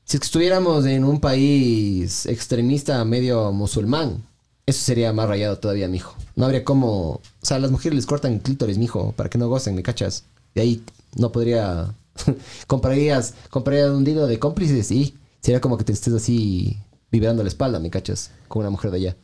Si 0.05 0.17
estuviéramos 0.17 0.85
en 0.85 1.05
un 1.05 1.19
país 1.19 2.25
extremista 2.25 3.03
medio 3.05 3.51
musulmán, 3.51 4.23
eso 4.65 4.83
sería 4.83 5.13
más 5.13 5.27
rayado 5.27 5.57
todavía, 5.59 5.87
mijo. 5.87 6.15
No 6.35 6.45
habría 6.45 6.63
como... 6.63 7.11
O 7.13 7.21
sea, 7.41 7.57
a 7.57 7.59
las 7.59 7.71
mujeres 7.71 7.95
les 7.95 8.05
cortan 8.05 8.39
clítoris, 8.39 8.77
mijo, 8.77 9.13
para 9.13 9.29
que 9.29 9.37
no 9.37 9.47
gocen, 9.49 9.75
¿me 9.75 9.83
cachas? 9.83 10.25
De 10.55 10.61
ahí 10.61 10.83
no 11.15 11.31
podría... 11.31 11.93
comprarías, 12.67 13.33
comprarías 13.49 13.89
un 13.91 14.03
dildo 14.03 14.27
de 14.27 14.39
cómplices 14.39 14.91
y 14.91 15.15
sería 15.43 15.61
como 15.61 15.77
que 15.77 15.83
te 15.83 15.91
estés 15.91 16.13
así 16.13 16.77
vibrando 17.11 17.43
la 17.43 17.49
espalda, 17.49 17.79
¿me 17.79 17.91
cachas? 17.91 18.31
Con 18.47 18.61
una 18.61 18.69
mujer 18.69 18.89
de 18.91 18.97
allá. 18.97 19.15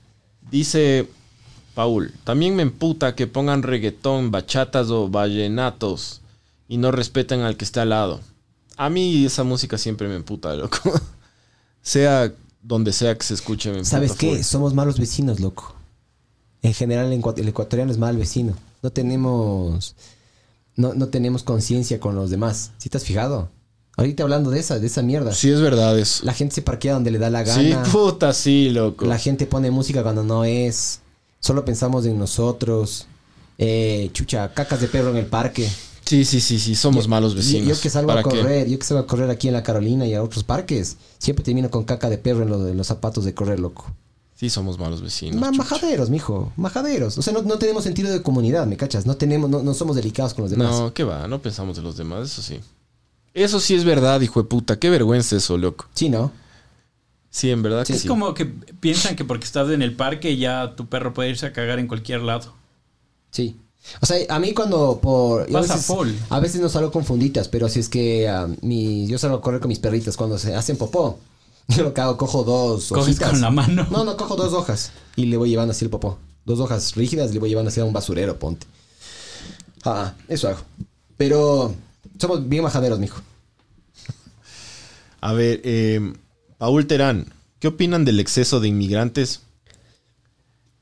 Dice 0.52 1.08
Paul, 1.74 2.14
también 2.26 2.56
me 2.56 2.62
emputa 2.62 3.16
que 3.16 3.26
pongan 3.26 3.64
reggaetón, 3.64 4.30
bachatas 4.30 4.90
o 4.90 5.10
vallenatos 5.10 6.22
y 6.68 6.78
no 6.78 6.92
respetan 6.92 7.40
al 7.42 7.56
que 7.56 7.66
está 7.66 7.84
al 7.84 7.90
lado. 7.90 8.20
A 8.76 8.90
mí 8.90 9.26
esa 9.26 9.44
música 9.44 9.78
siempre 9.78 10.08
me 10.08 10.16
emputa, 10.16 10.54
loco. 10.56 10.78
sea 11.82 12.32
donde 12.62 12.92
sea 12.92 13.18
que 13.18 13.26
se 13.26 13.34
escuche, 13.34 13.70
me 13.70 13.78
emputa 13.78 13.92
¿Sabes 13.92 14.14
qué? 14.14 14.36
full. 14.36 14.44
Somos 14.44 14.74
malos 14.74 15.00
vecinos, 15.00 15.40
loco. 15.40 15.74
En 16.62 16.74
general, 16.74 17.12
el 17.12 17.48
ecuatoriano 17.48 17.92
es 17.92 17.98
mal 17.98 18.18
vecino. 18.18 18.54
No 18.82 18.90
tenemos. 18.90 19.96
No, 20.76 20.94
no 20.94 21.08
tenemos 21.08 21.44
conciencia 21.44 22.00
con 22.00 22.16
los 22.16 22.30
demás. 22.30 22.72
¿Sí 22.78 22.90
te 22.90 22.98
has 22.98 23.06
fijado? 23.06 23.50
Ahorita 24.00 24.24
hablando 24.24 24.50
de 24.50 24.60
esa, 24.60 24.80
de 24.80 24.88
esa 24.88 25.02
mierda. 25.02 25.34
Sí, 25.34 25.50
es 25.52 25.60
verdad 25.62 25.98
eso. 26.00 26.26
La 26.26 26.34
gente 26.34 26.56
se 26.56 26.62
parquea 26.62 26.94
donde 26.94 27.12
le 27.12 27.20
da 27.20 27.30
la 27.30 27.46
Sí, 27.46 27.70
gana. 27.72 27.84
puta, 27.92 28.34
sí, 28.34 28.70
loco. 28.70 29.06
la 29.06 29.18
gente 29.18 29.46
pone 29.46 29.70
música 29.72 30.04
cuando 30.04 30.24
no 30.24 30.46
es. 30.46 31.02
Solo 31.40 31.66
pensamos 31.66 32.06
en 32.06 32.18
nosotros. 32.18 33.08
Eh, 33.58 34.10
chucha, 34.14 34.54
cacas 34.54 34.80
de 34.82 34.88
perro 34.88 35.10
en 35.10 35.18
el 35.18 35.26
parque. 35.26 35.70
Sí, 36.06 36.24
sí, 36.26 36.40
sí, 36.40 36.58
sí, 36.60 36.76
somos 36.76 37.04
Yo- 37.04 37.10
malos 37.10 37.36
vecinos. 37.36 37.68
Yo, 37.68 37.80
que 37.82 37.90
salgo 37.90 38.12
a 38.14 38.22
correr, 38.24 38.68
yo 38.68 38.80
que 38.80 38.86
salgo 38.86 39.04
a 39.04 39.06
correr 39.08 39.30
aquí 39.30 39.48
en 39.48 39.54
la 39.54 39.62
Carolina 39.64 40.08
y 40.08 40.14
a 40.16 40.24
otros 40.24 40.44
parques, 40.44 40.98
siempre 41.20 41.44
termino 41.46 41.70
con 41.70 41.84
caca 41.84 42.10
de 42.10 42.18
perro 42.18 42.44
en, 42.44 42.50
lo- 42.50 42.68
en 42.68 42.78
los 42.78 42.88
zapatos 42.88 43.26
de 43.26 43.34
correr, 43.34 43.60
loco. 43.60 43.86
Sí, 44.36 44.50
somos 44.50 44.80
malos 44.80 45.02
vecinos. 45.02 45.40
Ma- 45.40 45.52
majaderos, 45.52 46.10
mijo. 46.10 46.52
Majaderos. 46.56 47.18
O 47.18 47.22
sea, 47.22 47.34
no, 47.34 47.42
no 47.42 47.60
tenemos 47.60 47.84
sentido 47.84 48.10
de 48.12 48.22
comunidad, 48.24 48.66
¿me 48.66 48.78
cachas? 48.78 49.06
No 49.06 49.18
tenemos, 49.18 49.50
no, 49.50 49.62
no 49.62 49.74
somos 49.74 49.98
delicados 49.98 50.34
con 50.34 50.44
los 50.44 50.52
demás. 50.52 50.72
No, 50.72 50.94
qué 50.94 51.04
va, 51.04 51.28
no 51.28 51.42
pensamos 51.42 51.78
en 51.78 51.84
los 51.84 51.98
demás, 51.98 52.32
eso 52.32 52.42
sí. 52.42 52.60
Eso 53.34 53.60
sí 53.60 53.76
es 53.76 53.84
verdad, 53.84 54.20
hijo 54.22 54.42
de 54.42 54.48
puta. 54.50 54.80
Qué 54.80 54.90
vergüenza 54.90 55.36
eso, 55.36 55.58
loco. 55.58 55.88
Sí, 55.94 56.10
¿no? 56.10 56.32
Sí, 57.30 57.52
en 57.52 57.62
verdad 57.62 57.86
que 57.86 57.94
Es 57.94 58.02
sí. 58.02 58.08
como 58.08 58.34
que 58.34 58.46
piensan 58.46 59.16
que 59.16 59.24
porque 59.24 59.46
estás 59.46 59.70
en 59.70 59.82
el 59.82 59.96
parque 59.96 60.36
ya 60.38 60.76
tu 60.76 60.88
perro 60.88 61.14
puede 61.14 61.30
irse 61.30 61.46
a 61.46 61.54
cagar 61.54 61.78
en 61.80 61.88
cualquier 61.88 62.22
lado. 62.22 62.54
Sí. 63.32 63.56
O 64.02 64.06
sea, 64.06 64.18
a 64.30 64.40
mí 64.40 64.54
cuando 64.54 65.00
por... 65.02 65.48
yo 65.50 65.58
a 65.58 65.62
Pasa 65.62 65.76
veces, 65.76 65.88
full. 65.88 66.10
a 66.30 66.40
veces 66.40 66.60
no 66.62 66.70
salgo 66.70 66.92
con 66.92 67.06
funditas, 67.06 67.48
pero 67.48 67.70
si 67.70 67.80
es 67.80 67.88
que 67.90 68.30
mi, 68.62 69.08
yo 69.08 69.18
salgo 69.18 69.38
a 69.38 69.42
correr 69.42 69.60
con 69.62 69.70
mis 69.70 69.80
perritas 69.80 70.18
cuando 70.18 70.38
se 70.38 70.56
hacen 70.56 70.78
popó. 70.78 71.20
Yo 71.70 71.84
lo 71.84 71.94
que 71.94 72.02
hago, 72.02 72.18
cojo 72.18 72.44
dos 72.44 72.90
Coges 72.90 73.10
hojitas. 73.10 73.30
con 73.30 73.42
la 73.42 73.52
mano. 73.52 73.86
No, 73.92 74.04
no, 74.04 74.18
cojo 74.18 74.36
dos 74.36 74.54
hojas 74.54 74.92
y 75.16 75.26
le 75.28 75.38
voy 75.38 75.50
llevando 75.52 75.72
así 75.72 75.86
el 75.86 75.92
popó. 75.92 76.18
Dos 76.44 76.60
hojas 76.60 76.96
rígidas 76.96 77.30
y 77.30 77.34
le 77.36 77.40
voy 77.40 77.50
llevando 77.50 77.70
así 77.70 77.80
a 77.80 77.86
un 77.86 77.94
basurero, 77.94 78.40
ponte. 78.40 78.66
Ah, 79.86 80.14
eso 80.28 80.48
hago. 80.50 80.60
Pero 81.16 81.76
somos 82.20 82.48
bien 82.48 82.64
majaderos, 82.64 83.00
mijo. 83.00 83.22
A 85.22 85.34
ver, 85.34 85.62
eh, 85.64 86.14
Paul 86.58 86.86
Terán, 86.88 87.26
¿qué 87.60 87.68
opinan 87.68 88.06
del 88.06 88.20
exceso 88.20 88.60
de 88.60 88.68
inmigrantes? 88.70 89.42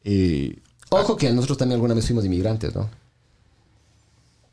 Eh, 0.03 0.57
Ojo 0.89 1.17
que 1.17 1.31
nosotros 1.33 1.57
también 1.57 1.75
alguna 1.77 1.93
vez 1.93 2.05
fuimos 2.05 2.23
inmigrantes, 2.25 2.73
¿no? 2.75 2.89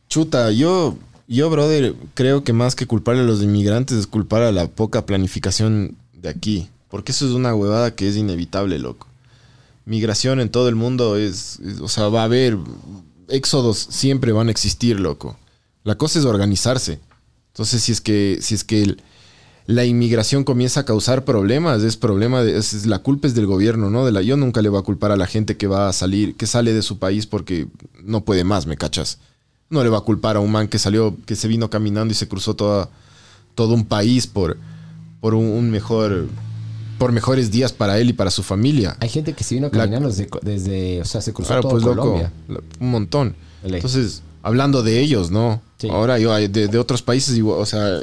chuta, 0.08 0.52
yo, 0.52 0.96
yo, 1.26 1.50
brother, 1.50 1.94
creo 2.14 2.44
que 2.44 2.52
más 2.52 2.74
que 2.76 2.86
culpar 2.86 3.16
a 3.16 3.22
los 3.24 3.42
inmigrantes 3.42 3.98
es 3.98 4.06
culpar 4.06 4.42
a 4.42 4.52
la 4.52 4.68
poca 4.68 5.06
planificación 5.06 5.96
de 6.12 6.28
aquí. 6.28 6.68
Porque 6.88 7.10
eso 7.12 7.26
es 7.26 7.32
una 7.32 7.54
huevada 7.54 7.94
que 7.96 8.08
es 8.08 8.16
inevitable, 8.16 8.78
loco. 8.78 9.08
Migración 9.86 10.38
en 10.40 10.50
todo 10.50 10.68
el 10.68 10.76
mundo 10.76 11.16
es, 11.16 11.58
es- 11.60 11.80
o 11.80 11.88
sea, 11.88 12.08
va 12.08 12.20
a 12.22 12.24
haber 12.24 12.56
éxodos, 13.28 13.78
siempre 13.90 14.30
van 14.32 14.46
a 14.48 14.50
existir, 14.52 15.00
loco. 15.00 15.36
La 15.84 15.96
cosa 15.96 16.18
es 16.18 16.24
organizarse. 16.24 16.98
Entonces, 17.52 17.82
si 17.82 17.92
es 17.92 18.00
que, 18.00 18.38
si 18.40 18.54
es 18.54 18.64
que 18.64 18.82
el- 18.82 19.02
la 19.66 19.84
inmigración 19.84 20.44
comienza 20.44 20.80
a 20.80 20.84
causar 20.84 21.24
problemas, 21.24 21.82
es 21.82 21.96
problema 21.96 22.42
de, 22.42 22.58
es, 22.58 22.74
es- 22.74 22.86
la 22.86 22.98
culpa 22.98 23.28
es 23.28 23.34
del 23.34 23.46
gobierno, 23.46 23.90
¿no? 23.90 24.04
De 24.04 24.12
la, 24.12 24.20
yo 24.22 24.36
nunca 24.36 24.60
le 24.62 24.68
voy 24.68 24.80
a 24.80 24.82
culpar 24.82 25.10
a 25.12 25.16
la 25.16 25.26
gente 25.26 25.56
que 25.56 25.66
va 25.66 25.88
a 25.88 25.92
salir, 25.92 26.34
que 26.36 26.46
sale 26.46 26.72
de 26.72 26.82
su 26.82 26.98
país 26.98 27.26
porque 27.26 27.68
no 28.02 28.24
puede 28.24 28.44
más, 28.44 28.66
¿me 28.66 28.76
cachas? 28.76 29.18
No 29.70 29.82
le 29.82 29.88
va 29.90 29.98
a 29.98 30.02
culpar 30.02 30.36
a 30.36 30.40
un 30.40 30.50
man 30.52 30.68
que 30.68 30.78
salió, 30.78 31.16
que 31.26 31.36
se 31.36 31.48
vino 31.48 31.70
caminando 31.70 32.12
y 32.12 32.14
se 32.14 32.28
cruzó 32.28 32.54
toda, 32.54 32.90
todo 33.54 33.72
un 33.74 33.84
país 33.86 34.26
por, 34.26 34.56
por 35.20 35.34
un, 35.34 35.44
un 35.46 35.70
mejor, 35.70 36.28
por 36.98 37.12
mejores 37.12 37.50
días 37.50 37.72
para 37.72 37.98
él 37.98 38.10
y 38.10 38.12
para 38.12 38.30
su 38.30 38.42
familia. 38.42 38.96
Hay 39.00 39.08
gente 39.08 39.32
que 39.32 39.44
se 39.44 39.54
vino 39.54 39.70
caminando 39.70 40.08
desde, 40.08 40.28
desde, 40.42 41.00
o 41.00 41.04
sea, 41.06 41.20
se 41.22 41.32
cruzó 41.32 41.48
Claro, 41.48 41.62
todo 41.62 41.70
pues 41.72 41.84
Colombia. 41.84 42.32
un 42.80 42.90
montón. 42.90 43.34
Entonces, 43.62 44.22
hablando 44.42 44.82
de 44.82 45.00
ellos, 45.00 45.30
¿no? 45.30 45.62
Sí. 45.88 45.90
Ahora 45.90 46.18
yo 46.18 46.34
de, 46.34 46.48
de 46.68 46.78
otros 46.78 47.02
países, 47.02 47.38
o 47.44 47.66
sea, 47.66 48.00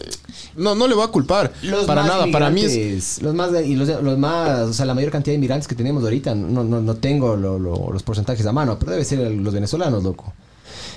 no, 0.56 0.76
no 0.76 0.88
le 0.88 0.94
voy 0.95 1.03
a 1.03 1.08
culpar. 1.08 1.52
Los 1.64 1.86
para 1.86 2.03
nada, 2.03 2.28
para 2.32 2.49
mí 2.49 2.64
es... 2.64 3.22
Los 3.22 3.34
más, 3.34 3.52
de- 3.52 3.66
y 3.68 3.76
los, 3.76 3.88
los 4.03 4.18
más, 4.18 4.70
o 4.70 4.74
sea, 4.74 4.86
la 4.86 4.94
mayor 4.94 5.12
cantidad 5.12 5.32
de 5.32 5.38
inmigrantes 5.38 5.68
que 5.68 5.76
tenemos 5.76 6.03
ahorita, 6.03 6.36
no, 6.36 6.64
no, 6.64 6.82
no 6.82 6.95
tengo 6.95 7.36
lo- 7.36 7.58
lo- 7.60 7.91
los 7.91 8.03
porcentajes 8.03 8.45
a 8.45 8.52
mano, 8.52 8.78
pero 8.80 8.91
debe 8.91 9.03
ser 9.06 9.20
los 9.32 9.53
venezolanos, 9.53 10.03
loco. 10.03 10.34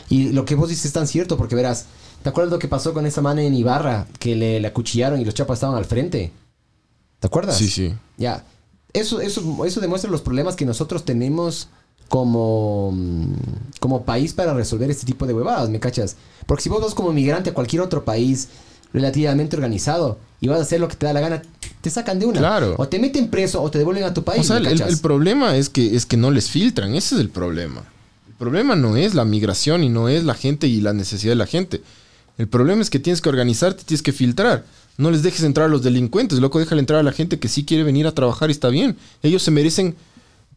Y 0.09 0.31
lo 0.33 0.45
que 0.45 0.55
vos 0.55 0.69
dices 0.69 0.87
es 0.87 0.93
tan 0.93 1.07
cierto, 1.07 1.37
porque 1.37 1.55
verás, 1.55 1.87
¿te 2.23 2.29
acuerdas 2.29 2.53
lo 2.53 2.59
que 2.59 2.69
pasó 2.69 2.93
con 2.93 3.07
esa 3.07 3.23
man 3.23 3.39
en 3.39 3.55
Ibarra? 3.55 4.07
Que 4.19 4.37
le, 4.37 4.61
le 4.61 4.69
acuchillaron 4.69 5.21
y 5.21 5.25
los 5.25 5.35
chapas 5.35 5.57
estaban 5.57 5.77
al 5.77 5.85
frente. 5.87 6.31
¿Te 7.21 7.27
acuerdas? 7.27 7.57
Sí, 7.57 7.69
sí. 7.69 7.95
Ya. 8.19 8.45
Eso, 8.93 9.21
eso, 9.21 9.65
eso 9.65 9.81
demuestra 9.81 10.11
los 10.11 10.21
problemas 10.21 10.57
que 10.57 10.67
nosotros 10.67 11.05
tenemos 11.05 11.69
como, 12.09 12.93
mm, 12.93 13.35
como 13.81 14.05
país 14.05 14.33
para 14.33 14.55
resolver 14.55 14.91
este 14.91 15.07
tipo 15.07 15.27
de 15.27 15.35
huevadas, 15.35 15.69
¿me 15.71 15.81
cachas? 15.81 16.17
Porque 16.47 16.63
si 16.63 16.69
vos 16.69 16.83
vas 16.83 16.95
como 16.95 17.13
migrante 17.13 17.51
a 17.51 17.55
cualquier 17.55 17.83
otro 17.83 18.05
país 18.05 18.49
relativamente 18.93 19.57
organizado 19.57 20.19
y 20.41 20.49
vas 20.49 20.59
a 20.61 20.63
hacer 20.63 20.81
lo 20.81 20.89
que 20.89 20.97
te 20.97 21.07
da 21.07 21.13
la 21.13 21.21
gana, 21.21 21.43
te 21.81 21.91
sacan 21.91 22.19
de 22.19 22.27
una. 22.27 22.39
Claro. 22.39 22.75
O 22.79 22.87
te 22.87 22.99
meten 22.99 23.29
preso 23.29 23.61
o 23.63 23.71
te 23.71 23.79
devuelven 23.79 24.05
a 24.05 24.15
tu 24.15 24.23
país, 24.23 24.41
O 24.41 24.45
sea, 24.45 24.61
¿me 24.61 24.71
el, 24.71 24.81
el- 24.81 24.99
problema 24.99 25.57
es 25.57 25.69
que, 25.69 25.97
es 25.97 26.07
que 26.07 26.17
no 26.17 26.31
les 26.31 26.49
filtran, 26.51 26.95
ese 26.95 27.17
es 27.17 27.21
el 27.21 27.31
problema. 27.31 27.83
El 28.29 28.35
problema 28.35 28.77
no 28.77 28.97
es 28.97 29.15
la 29.15 29.25
migración 29.25 29.83
y 29.85 29.89
no 29.89 30.09
es 30.09 30.25
la 30.25 30.35
gente 30.35 30.67
y 30.67 30.81
la 30.81 30.93
necesidad 30.93 31.33
de 31.33 31.37
la 31.37 31.47
gente. 31.47 31.83
El 32.37 32.49
problema 32.49 32.83
es 32.83 32.91
que 32.91 32.99
tienes 32.99 33.21
que 33.21 33.29
organizarte, 33.29 33.85
tienes 33.85 34.03
que 34.03 34.13
filtrar. 34.13 34.65
No 34.99 35.11
les 35.11 35.23
dejes 35.23 35.43
entrar 35.45 35.67
a 35.67 35.71
los 35.71 35.83
delincuentes, 35.83 36.39
loco, 36.41 36.59
déjale 36.59 36.81
entrar 36.81 37.01
a 37.01 37.05
la 37.05 37.13
gente 37.13 37.39
que 37.39 37.49
sí 37.49 37.65
quiere 37.65 37.83
venir 37.85 38.07
a 38.07 38.13
trabajar 38.13 38.49
y 38.51 38.53
está 38.53 38.69
bien. 38.69 38.97
Ellos 39.23 39.43
se 39.43 39.51
merecen 39.51 39.97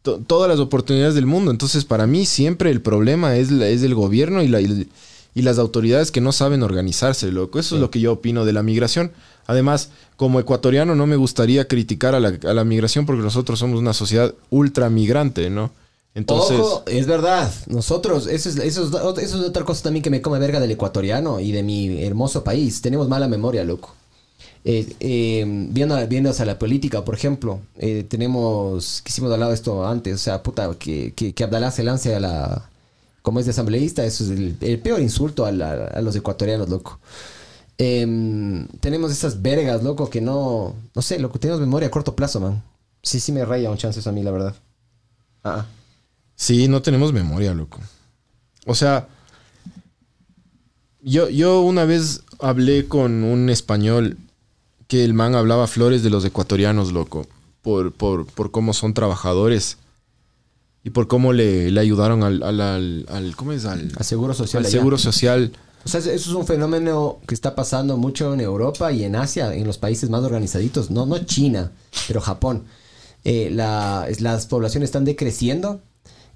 to- 0.02 0.20
todas 0.20 0.50
las 0.50 0.60
oportunidades 0.60 1.16
del 1.16 1.26
mundo. 1.26 1.52
Entonces, 1.52 1.86
para 1.86 2.08
mí 2.08 2.26
siempre 2.26 2.72
el 2.72 2.82
problema 2.82 3.36
es, 3.38 3.52
la- 3.52 3.68
es 3.68 3.84
el 3.84 3.96
gobierno 3.96 4.42
y, 4.44 4.48
la, 4.48 4.62
y, 4.62 4.90
y 5.36 5.42
las 5.42 5.60
autoridades 5.60 6.12
que 6.12 6.22
no 6.22 6.32
saben 6.32 6.64
organizarse, 6.64 7.32
loco. 7.32 7.60
Eso 7.60 7.76
es 7.76 7.82
lo 7.82 7.92
que 7.92 8.00
yo 8.00 8.14
opino 8.14 8.46
de 8.46 8.54
la 8.54 8.64
migración. 8.64 9.12
Además, 9.46 9.90
como 10.18 10.40
ecuatoriano 10.40 10.96
no 10.96 11.08
me 11.08 11.16
gustaría 11.16 11.68
criticar 11.68 12.16
a 12.16 12.20
la, 12.20 12.38
a 12.44 12.54
la 12.54 12.64
migración 12.64 13.06
porque 13.06 13.22
nosotros 13.22 13.60
somos 13.60 13.80
una 13.80 13.94
sociedad 13.94 14.34
ultra 14.50 14.90
migrante, 14.90 15.50
¿no? 15.50 15.72
Entonces, 16.16 16.60
Ojo, 16.60 16.84
es 16.88 17.06
verdad. 17.06 17.52
Nosotros, 17.68 18.26
eso 18.26 18.50
es, 18.50 18.58
eso, 18.58 18.84
es, 18.88 19.24
eso 19.24 19.40
es 19.40 19.48
otra 19.48 19.64
cosa 19.64 19.84
también 19.84 20.02
que 20.02 20.10
me 20.10 20.22
come 20.22 20.40
verga 20.40 20.60
del 20.60 20.72
ecuatoriano 20.72 21.40
y 21.40 21.52
de 21.52 21.62
mi 21.62 22.04
hermoso 22.04 22.44
país. 22.44 22.82
Tenemos 22.82 23.08
mala 23.08 23.28
memoria, 23.28 23.64
loco. 23.64 23.94
Eh, 24.70 24.98
eh, 25.00 25.46
viendo, 25.72 25.96
viendo 26.10 26.30
hacia 26.30 26.44
la 26.44 26.60
política, 26.60 27.06
por 27.06 27.16
ejemplo, 27.16 27.62
eh, 27.78 28.04
tenemos, 28.04 29.02
que 29.02 29.12
hicimos 29.12 29.32
hablado 29.32 29.52
de 29.52 29.56
esto 29.56 29.88
antes, 29.88 30.14
o 30.16 30.18
sea, 30.18 30.44
puta, 30.44 30.70
que, 30.78 31.14
que, 31.14 31.44
Abdalá 31.46 31.72
se 31.72 31.86
lance 31.86 32.14
a 32.14 32.20
la, 32.20 32.70
como 33.22 33.40
es 33.40 33.46
de 33.46 33.52
asambleísta, 33.52 34.04
eso 34.04 34.26
es 34.26 34.32
el, 34.32 34.58
el 34.60 34.80
peor 34.80 35.00
insulto 35.00 35.46
a, 35.46 35.54
la- 35.54 35.86
a 35.86 36.02
los 36.02 36.18
ecuatorianos, 36.18 36.68
loco. 36.68 37.00
Em, 37.78 38.68
tenemos 38.82 39.10
esas 39.14 39.42
vergas, 39.42 39.84
loco, 39.84 40.10
que 40.10 40.20
no, 40.20 40.76
no 40.94 41.02
sé, 41.02 41.18
loco, 41.20 41.40
tenemos 41.40 41.62
memoria 41.62 41.88
a 41.88 41.92
corto 41.92 42.14
plazo, 42.16 42.42
man. 42.42 42.62
Sí, 43.04 43.22
sí 43.22 43.32
me 43.32 43.46
raya 43.46 43.72
un 43.72 43.78
chance 43.78 44.02
eso 44.02 44.10
a 44.10 44.14
mí, 44.14 44.22
la 44.22 44.32
verdad. 44.32 44.56
Ah, 45.46 45.60
ah. 45.62 45.66
Sí, 46.36 46.68
no 46.68 46.82
tenemos 46.82 47.14
memoria, 47.14 47.54
loco. 47.54 47.80
O 48.66 48.76
sea, 48.76 49.08
yo, 51.02 51.30
yo 51.30 51.62
una 51.62 51.86
vez 51.86 52.24
hablé 52.40 52.88
con 52.90 53.24
un 53.24 53.50
español 53.50 54.18
que 54.88 55.04
el 55.04 55.14
man 55.14 55.36
hablaba 55.36 55.68
flores 55.68 56.04
de 56.04 56.10
los 56.10 56.24
ecuatorianos, 56.26 56.92
loco, 56.94 57.28
por, 57.62 57.92
por, 57.92 58.26
por 58.26 58.52
cómo 58.52 58.74
son 58.74 58.94
trabajadores 58.94 59.78
y 60.84 60.92
por 60.92 61.08
cómo 61.08 61.34
le, 61.34 61.70
le 61.72 61.80
ayudaron 61.82 62.24
al, 62.24 62.42
al, 62.44 62.62
al- 62.62 63.06
al- 63.10 63.36
¿cómo 63.36 63.52
es? 63.52 63.66
Al, 63.66 63.92
Al 63.98 64.06
seguro 64.06 64.34
social. 64.34 64.62
al 64.62 64.66
allá. 64.68 64.78
seguro 64.78 64.98
social. 64.98 65.52
O 65.84 65.90
sea, 65.90 66.00
eso 66.00 66.10
es 66.14 66.28
un 66.28 66.46
fenómeno 66.46 67.20
que 67.28 67.34
está 67.36 67.56
pasando 67.56 67.98
mucho 67.98 68.34
en 68.34 68.42
Europa 68.42 68.92
y 68.92 69.04
en 69.04 69.16
Asia, 69.16 69.54
en 69.54 69.66
los 69.68 69.78
países 69.78 70.10
más 70.10 70.24
organizaditos. 70.24 70.90
No, 70.92 71.06
no 71.06 71.18
China, 71.20 71.72
pero 72.08 72.22
Japón. 72.22 72.64
Eh, 73.24 73.50
la- 73.52 74.08
las 74.20 74.46
poblaciones 74.48 74.88
están 74.88 75.04
decreciendo 75.06 75.82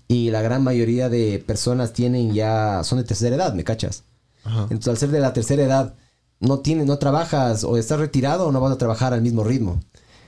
y 0.10 0.30
la 0.32 0.42
gran 0.42 0.64
mayoría 0.64 1.08
de 1.08 1.42
personas 1.46 1.94
tienen 1.94 2.34
ya, 2.34 2.84
son 2.84 2.98
de 2.98 3.06
tercera 3.06 3.36
edad, 3.38 3.54
¿me 3.54 3.64
cachas? 3.64 4.04
Ajá. 4.44 4.64
Entonces, 4.64 4.88
al 4.90 4.98
ser 4.98 5.10
de 5.12 5.20
la 5.22 5.32
tercera 5.32 5.64
edad, 5.64 5.94
no 6.42 6.60
tienes, 6.60 6.86
no 6.88 6.98
trabajas 6.98 7.64
o 7.64 7.78
estás 7.78 8.00
retirado 8.00 8.48
o 8.48 8.52
no 8.52 8.60
vas 8.60 8.74
a 8.74 8.78
trabajar 8.78 9.14
al 9.14 9.22
mismo 9.22 9.44
ritmo. 9.44 9.80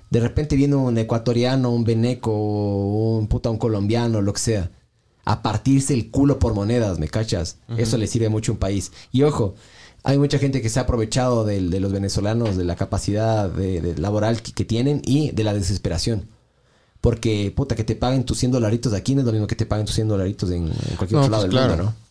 De 0.09 0.19
repente 0.19 0.55
viene 0.55 0.75
un 0.75 0.97
ecuatoriano, 0.97 1.71
un 1.71 1.83
veneco, 1.83 2.31
un 2.31 3.27
puta, 3.27 3.49
un 3.49 3.57
colombiano, 3.57 4.21
lo 4.21 4.31
que 4.33 4.39
sea, 4.39 4.71
a 5.25 5.41
partirse 5.41 5.93
el 5.93 6.11
culo 6.11 6.37
por 6.39 6.53
monedas, 6.53 6.99
¿me 6.99 7.07
cachas? 7.07 7.57
Eso 7.77 7.97
le 7.97 8.07
sirve 8.07 8.29
mucho 8.29 8.51
a 8.51 8.53
un 8.53 8.59
país. 8.59 8.91
Y 9.11 9.23
ojo, 9.23 9.55
hay 10.03 10.17
mucha 10.19 10.37
gente 10.37 10.61
que 10.61 10.69
se 10.69 10.79
ha 10.79 10.83
aprovechado 10.83 11.45
del- 11.45 11.69
de, 11.71 11.79
los 11.79 11.91
venezolanos, 11.91 12.57
de 12.57 12.63
la 12.65 12.75
capacidad 12.75 13.49
de, 13.49 13.81
de 13.81 13.97
laboral 13.97 14.41
que, 14.41 14.51
que 14.51 14.65
tienen 14.65 15.01
y 15.05 15.31
de 15.31 15.43
la 15.43 15.53
desesperación. 15.53 16.27
Porque, 17.01 17.51
puta, 17.55 17.75
que 17.75 17.83
te 17.83 17.95
paguen 17.95 18.23
tus 18.23 18.37
100 18.37 18.51
dolaritos 18.51 18.93
aquí 18.93 19.13
no 19.15 19.21
es 19.21 19.25
lo 19.25 19.33
mismo 19.33 19.47
que 19.47 19.55
te 19.55 19.65
paguen 19.65 19.85
tus 19.85 19.95
100 19.95 20.07
dolaritos 20.07 20.51
en, 20.51 20.67
en 20.67 20.95
cualquier 20.97 21.19
No, 21.19 21.19
otro 21.21 21.31
lado 21.31 21.43
pues 21.43 21.51
del 21.51 21.51
claro. 21.51 21.75
mundo, 21.77 21.83
¿no? 21.83 22.02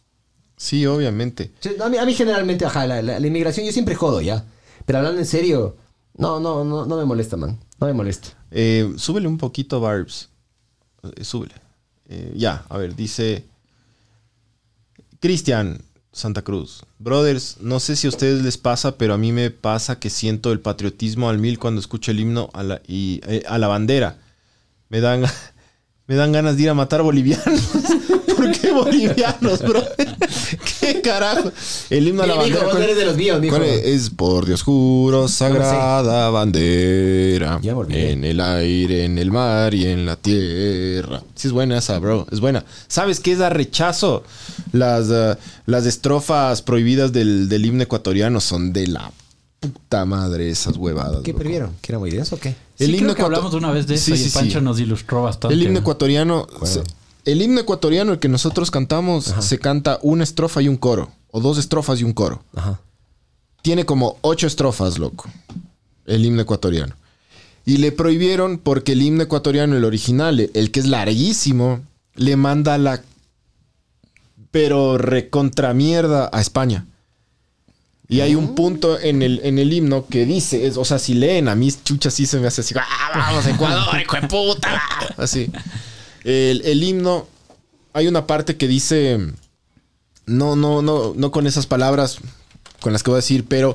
Sí, 0.63 0.87
obviamente. 0.87 1.51
A, 1.81 1.89
mí, 1.89 1.97
a 1.99 2.05
mí 2.07 2.15
generalmente, 2.15 2.65
ajá, 2.65 2.87
la, 2.87 3.03
la- 3.03 3.19
la 3.19 3.27
inmigración 3.27 3.67
yo 3.67 3.73
siempre 3.73 3.97
jodo, 3.97 4.21
¿ya? 4.21 4.45
Pero 4.87 4.99
hablando 4.99 5.19
en 5.21 5.27
serio, 5.27 5.77
no, 6.17 6.39
no, 6.39 6.63
no, 6.65 6.87
no 6.87 6.97
me 6.97 7.05
molesta, 7.05 7.37
man. 7.37 7.59
No 7.81 7.87
me 7.89 7.93
molesta. 7.93 8.29
Eh, 8.53 8.93
súbele 8.97 9.27
un 9.27 9.39
poquito, 9.39 9.81
Barbs. 9.81 10.29
Eh, 11.17 11.25
súbele. 11.25 11.55
Eh, 12.09 12.33
ya, 12.37 12.65
a 12.69 12.79
ver, 12.79 12.95
dice 12.95 13.45
Cristian 15.19 15.83
Santa 16.13 16.43
Cruz. 16.43 16.83
Brothers, 17.01 17.57
no 17.61 17.81
sé 17.81 17.97
si 17.97 18.07
a 18.07 18.11
ustedes 18.11 18.43
les 18.43 18.57
pasa, 18.57 18.97
pero 18.99 19.15
a 19.15 19.19
mí 19.19 19.33
me 19.33 19.51
pasa 19.51 19.99
que 19.99 20.11
siento 20.11 20.53
el 20.53 20.61
patriotismo 20.61 21.29
al 21.29 21.39
mil 21.39 21.59
cuando 21.59 21.81
escucho 21.81 22.13
el 22.13 22.21
himno 22.21 22.51
a 22.53 22.63
la, 22.63 22.83
y, 22.87 23.21
eh, 23.27 23.43
a 23.49 23.59
la 23.59 23.67
bandera. 23.67 24.19
Me 24.91 25.01
dan, 25.01 25.25
me 26.07 26.15
dan 26.15 26.31
ganas 26.31 26.57
de 26.57 26.63
ir 26.65 26.71
a 26.71 26.75
matar 26.75 27.03
bolivianos. 27.03 27.69
¿Por 28.37 28.53
qué 28.61 28.73
bolivianos, 28.73 29.61
brother? 29.63 30.17
¿Qué 30.83 31.01
carajo? 31.01 31.51
El 31.91 32.09
himno 32.09 32.25
a 32.25 32.27
la 32.27 32.35
mijo, 32.35 32.45
bandera. 32.47 32.65
¿cuál- 32.71 32.83
eres 32.83 32.97
de 32.97 33.05
los 33.07 33.17
míos, 33.17 33.41
mijo. 33.41 33.57
cuál 33.57 33.69
es? 33.69 33.85
Es 33.87 34.11
por 34.11 34.45
Dios 34.47 34.63
juro, 34.63 35.29
sagrada 35.29 36.29
bandera. 36.31 37.59
Ya 37.63 37.77
olvidé. 37.77 38.11
En 38.13 38.25
el 38.25 38.41
aire, 38.41 39.05
en 39.05 39.17
el 39.19 39.31
mar 39.31 39.73
y 39.75 39.87
en 39.87 40.05
la 40.07 40.17
tierra. 40.17 41.23
Sí, 41.35 41.49
es 41.49 41.53
buena 41.53 41.79
esa, 41.79 41.99
bro. 41.99 42.27
Es 42.33 42.41
buena. 42.41 42.65
¿Sabes 42.89 43.21
qué 43.21 43.33
es 43.33 43.41
a 43.41 43.49
rechazo? 43.49 44.25
Las, 44.73 45.09
eh, 45.11 45.37
las 45.67 45.87
estrofas 45.87 46.63
prohibidas 46.63 47.13
del, 47.13 47.49
del 47.49 47.65
himno 47.65 47.83
ecuatoriano 47.83 48.41
son 48.41 48.73
de 48.73 48.89
la 48.89 49.11
puta 49.61 50.05
madre 50.05 50.51
esas 50.51 50.77
huevadas. 50.77 51.23
¿Qué 51.23 51.33
previeron? 51.35 51.71
¿Que 51.81 51.93
era 51.93 51.99
muy 52.01 52.11
denso 52.11 52.35
o 52.35 52.39
qué? 52.39 52.51
Sí, 52.77 52.85
El 52.85 52.91
creo 52.91 52.99
himno 53.01 53.15
que 53.15 53.23
ecuato- 53.23 53.37
hablamos 53.37 53.55
una 53.55 53.71
vez 53.71 53.87
de 53.87 53.95
eso 53.95 54.07
Sí, 54.07 54.13
y 54.15 54.25
sí, 54.25 54.31
Pancho 54.31 54.59
sí. 54.59 54.65
nos 54.65 54.81
ilustró 54.81 55.23
bastante. 55.23 55.55
El 55.55 55.63
himno 55.63 55.79
ecuatoriano. 55.79 56.49
se- 56.65 56.83
el 57.25 57.43
himno 57.43 57.61
ecuatoriano, 57.61 58.13
el 58.13 58.19
que 58.19 58.29
nosotros 58.29 58.71
cantamos, 58.71 59.25
se 59.41 59.59
canta 59.59 59.99
una 60.03 60.25
estrofa 60.25 60.61
y 60.63 60.69
un 60.69 60.77
coro. 60.77 61.11
O 61.31 61.41
dos 61.41 61.57
estrofas 61.59 62.01
y 62.01 62.05
un 62.05 62.13
coro. 62.13 62.43
Ajá. 62.55 62.81
tiene 63.63 63.87
como 63.87 64.17
ocho 64.23 64.47
estrofas, 64.47 64.99
loco. 64.99 65.31
El 66.07 66.25
himno 66.25 66.43
ecuatoriano. 66.43 66.95
Y 67.65 67.77
le 67.79 67.93
prohibieron 67.93 68.59
porque 68.59 68.93
el 68.93 69.03
himno 69.03 69.23
ecuatoriano, 69.23 69.77
el 69.77 69.85
original, 69.85 70.51
el 70.53 70.71
que 70.73 70.81
es 70.81 70.87
larguísimo, 70.87 71.81
le 72.17 72.37
manda 72.37 72.77
la. 72.77 73.03
Pero 74.51 74.99
recontra 74.99 75.73
mierda 75.73 76.29
a 76.33 76.41
España. 76.41 76.87
Y 78.09 78.21
hay 78.21 78.35
un 78.35 78.55
punto 78.55 78.99
en 79.01 79.23
el, 79.23 79.41
en 79.45 79.59
el 79.59 79.73
himno 79.73 80.07
que 80.07 80.27
dice, 80.27 80.67
es- 80.67 80.77
o 80.77 80.85
sea, 80.85 80.99
si 80.99 81.15
leen 81.15 81.49
a 81.49 81.55
mí, 81.55 81.73
chucha, 81.85 82.11
sí 82.11 82.27
se 82.27 82.39
me 82.41 82.49
hace 82.49 82.61
así, 82.61 82.75
¡ah, 82.77 83.11
vamos, 83.15 83.47
Ecuador, 83.47 83.99
hijo 84.01 84.17
de 84.21 84.29
puta! 84.29 84.83
Así. 85.17 85.51
El, 86.25 86.63
el 86.65 86.83
himno, 86.83 87.27
hay 87.93 88.07
una 88.07 88.27
parte 88.27 88.57
que 88.57 88.69
dice, 88.69 89.19
no, 90.27 90.57
no, 90.57 90.83
no, 90.83 91.15
no 91.17 91.31
con 91.31 91.47
esas 91.47 91.67
palabras 91.67 92.19
con 92.81 92.93
las 92.93 93.03
que 93.03 93.11
voy 93.11 93.17
a 93.17 93.23
decir, 93.23 93.45
pero 93.47 93.75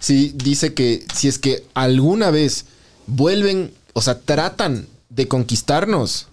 sí 0.00 0.32
dice 0.34 0.74
que 0.74 1.04
si 1.14 1.28
es 1.28 1.38
que 1.38 1.64
alguna 1.74 2.30
vez 2.30 2.66
vuelven, 3.06 3.72
o 3.92 4.02
sea, 4.02 4.20
tratan 4.20 4.86
de 5.08 5.28
conquistarnos, 5.28 6.28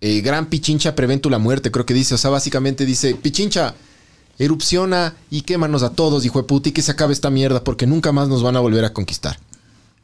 eh, 0.00 0.20
gran 0.22 0.46
Pichincha 0.46 0.94
prevén 0.94 1.20
tu 1.20 1.30
la 1.30 1.38
muerte, 1.38 1.70
creo 1.70 1.86
que 1.86 1.94
dice, 1.94 2.14
o 2.14 2.18
sea, 2.18 2.30
básicamente 2.30 2.86
dice, 2.86 3.14
Pichincha, 3.14 3.74
erupciona 4.38 5.14
y 5.30 5.42
quémanos 5.42 5.82
a 5.82 5.90
todos, 5.90 6.24
hijo 6.24 6.40
de 6.40 6.48
puta, 6.48 6.70
y 6.70 6.72
que 6.72 6.82
se 6.82 6.92
acabe 6.92 7.12
esta 7.12 7.30
mierda, 7.30 7.62
porque 7.62 7.86
nunca 7.86 8.10
más 8.12 8.28
nos 8.28 8.42
van 8.42 8.56
a 8.56 8.60
volver 8.60 8.84
a 8.84 8.92
conquistar. 8.92 9.38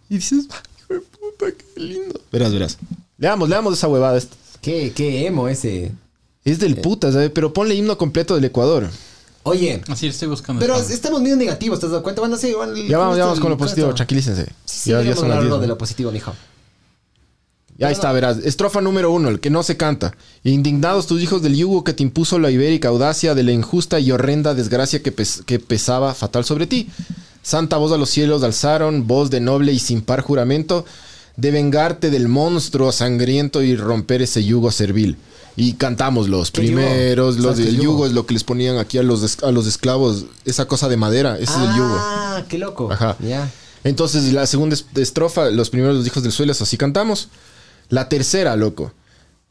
Y 0.09 0.17
dices, 0.17 0.47
"Ay, 0.51 0.61
hijo 0.79 0.95
de 0.95 1.01
puta, 1.01 1.47
qué 1.53 1.81
lindo. 1.81 2.21
Verás, 2.31 2.53
verás. 2.53 2.79
Leamos, 3.19 3.49
leamos 3.49 3.73
esa 3.73 3.89
huevada. 3.89 4.19
esta. 4.19 4.37
¿Qué, 4.67 4.93
qué 4.93 5.27
emo 5.29 5.47
ese? 5.47 5.93
Es 6.45 6.59
del 6.59 6.75
puta, 6.79 7.13
¿sabes? 7.13 7.31
Pero 7.33 7.53
ponle 7.53 7.77
himno 7.77 7.97
completo 7.97 8.35
del 8.35 8.45
Ecuador. 8.47 8.89
Oye, 9.45 9.81
Así 9.87 10.09
estoy 10.09 10.27
buscando. 10.27 10.59
pero 10.59 10.75
esta- 10.75 10.93
estamos 10.93 11.21
medio 11.23 11.37
negativos, 11.37 11.79
¿te 11.79 11.87
has 11.87 11.93
dado 11.93 12.03
cuenta? 12.03 12.21
Van 12.21 12.33
a 12.35 12.37
ser, 12.37 12.57
van- 12.57 12.75
Ya 12.75 12.99
vamos, 12.99 13.17
ya 13.17 13.27
vamos 13.27 13.39
con 13.39 13.51
lo 13.51 13.57
positivo, 13.57 13.95
tranquilícense. 13.95 14.47
Sí, 14.65 14.79
sí, 14.81 14.91
ya, 14.91 14.97
ya 14.97 15.11
vamos 15.11 15.19
son 15.21 15.27
a 15.27 15.29
las 15.29 15.37
hablar 15.39 15.51
10, 15.53 15.61
de 15.61 15.67
¿no? 15.69 15.73
lo 15.75 15.79
positivo, 15.79 16.11
mijo. 16.11 16.35
Y 17.79 17.85
ahí 17.85 17.93
está, 17.93 18.11
verás. 18.11 18.39
Estrofa 18.39 18.81
número 18.81 19.13
uno, 19.13 19.29
el 19.29 19.39
que 19.39 19.51
no 19.51 19.63
se 19.63 19.77
canta. 19.77 20.17
Indignados 20.43 21.07
tus 21.07 21.23
hijos 21.23 21.43
del 21.43 21.55
yugo 21.57 21.85
que 21.85 21.93
te 21.93 22.03
impuso 22.03 22.41
la 22.41 22.51
ibérica 22.51 22.89
audacia 22.89 23.37
de 23.37 23.45
la 23.45 23.53
injusta 23.53 24.01
y 24.01 24.11
horrenda 24.11 24.55
desgracia 24.55 25.01
que, 25.01 25.13
pes- 25.13 25.43
que 25.47 25.61
pesaba 25.61 26.13
fatal 26.15 26.45
sobre 26.45 26.67
ti. 26.67 26.89
Santa 27.43 27.77
voz 27.77 27.93
a 27.93 27.99
los 27.99 28.11
cielos 28.11 28.43
alzaron, 28.43 29.07
voz 29.07 29.31
de 29.31 29.39
noble 29.41 29.73
y 29.73 29.79
sin 29.79 30.01
par 30.03 30.23
juramento, 30.23 30.85
de 31.37 31.51
vengarte 31.51 32.11
del 32.11 32.29
monstruo 32.29 32.93
sangriento 32.93 33.63
y 33.63 33.77
romper 33.77 34.23
ese 34.23 34.45
yugo 34.45 34.71
servil. 34.71 35.17
Y 35.59 35.75
cantamos 35.75 36.29
los 36.29 36.51
primeros, 36.51 37.37
los 37.37 37.45
¿Sabes 37.57 37.59
qué 37.61 37.65
del 37.67 37.77
yugo? 37.77 37.93
yugo? 37.93 38.07
es 38.07 38.13
lo 38.13 38.27
que 38.27 38.35
les 38.35 38.45
ponían 38.45 38.77
aquí 38.79 38.99
a 38.99 39.03
los, 39.03 39.43
a 39.43 39.51
los 39.53 39.67
esclavos, 39.67 40.27
esa 40.45 40.67
cosa 40.67 40.89
de 40.89 40.97
madera, 40.99 41.35
ese 41.37 41.45
es 41.53 41.59
el 41.71 41.77
yugo. 41.77 41.97
Ah, 41.99 42.45
qué 42.49 42.59
loco. 42.59 42.93
Ajá. 42.93 43.17
Ya. 43.27 43.51
Entonces, 43.85 44.33
la 44.33 44.47
segunda 44.47 44.75
es- 44.75 44.85
estrofa, 44.97 45.49
los 45.51 45.71
primeros 45.71 45.97
los 45.97 46.07
hijos 46.07 46.23
del 46.23 46.33
suelo, 46.33 46.53
eso 46.53 46.65
así 46.65 46.77
cantamos. 46.77 47.29
La 47.89 48.09
tercera, 48.09 48.55
loco. 48.57 48.93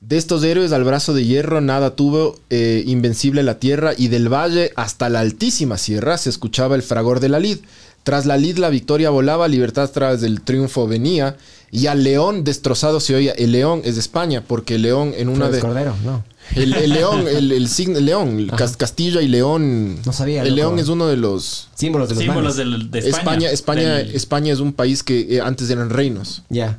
De 0.01 0.17
estos 0.17 0.43
héroes 0.43 0.71
al 0.73 0.83
brazo 0.83 1.15
de 1.15 1.25
hierro 1.25 1.61
nada 1.61 1.95
tuvo 1.95 2.39
eh, 2.51 2.83
invencible 2.85 3.41
la 3.41 3.57
tierra 3.59 3.93
y 3.97 4.09
del 4.09 4.31
valle 4.31 4.71
hasta 4.75 5.09
la 5.09 5.21
altísima 5.21 5.79
sierra 5.79 6.19
se 6.19 6.29
escuchaba 6.29 6.75
el 6.75 6.83
fragor 6.83 7.19
de 7.19 7.29
la 7.29 7.39
lid. 7.39 7.59
Tras 8.05 8.25
la 8.25 8.37
lid 8.37 8.57
la 8.59 8.69
victoria 8.69 9.09
volaba, 9.09 9.49
libertad 9.49 9.89
tras 9.93 10.23
el 10.23 10.39
triunfo 10.41 10.87
venía 10.87 11.35
y 11.71 11.87
al 11.87 12.03
león 12.05 12.43
destrozado 12.45 12.99
se 13.01 13.15
oía. 13.15 13.33
El 13.33 13.51
león 13.51 13.81
es 13.83 13.95
de 13.95 14.01
España 14.01 14.41
porque 14.47 14.75
el 14.75 14.83
león 14.83 15.13
en 15.17 15.27
una 15.27 15.47
Flores 15.47 15.55
de... 15.55 15.61
Cordero, 15.61 15.95
no. 16.05 16.23
El, 16.55 16.73
el 16.75 16.91
león, 16.91 17.27
el, 17.27 17.51
el 17.51 17.67
signo, 17.67 17.97
el 17.97 18.05
león, 18.05 18.47
Castilla 18.77 19.21
y 19.21 19.27
León. 19.27 19.99
No 20.05 20.13
sabía, 20.13 20.43
El 20.43 20.55
león 20.55 20.77
es 20.79 20.87
uno 20.87 21.07
de 21.07 21.17
los... 21.17 21.67
Símbolos 21.75 22.07
de 22.09 22.15
los 22.15 22.23
Símbolos 22.23 22.55
de 22.57 22.63
España, 22.63 23.49
España. 23.49 23.49
España, 23.49 23.93
Del- 23.95 24.15
España 24.15 24.53
es 24.53 24.59
un 24.59 24.71
país 24.73 25.01
que 25.03 25.37
eh, 25.37 25.41
antes 25.41 25.67
eran 25.71 25.89
reinos. 25.89 26.43
Ya. 26.49 26.77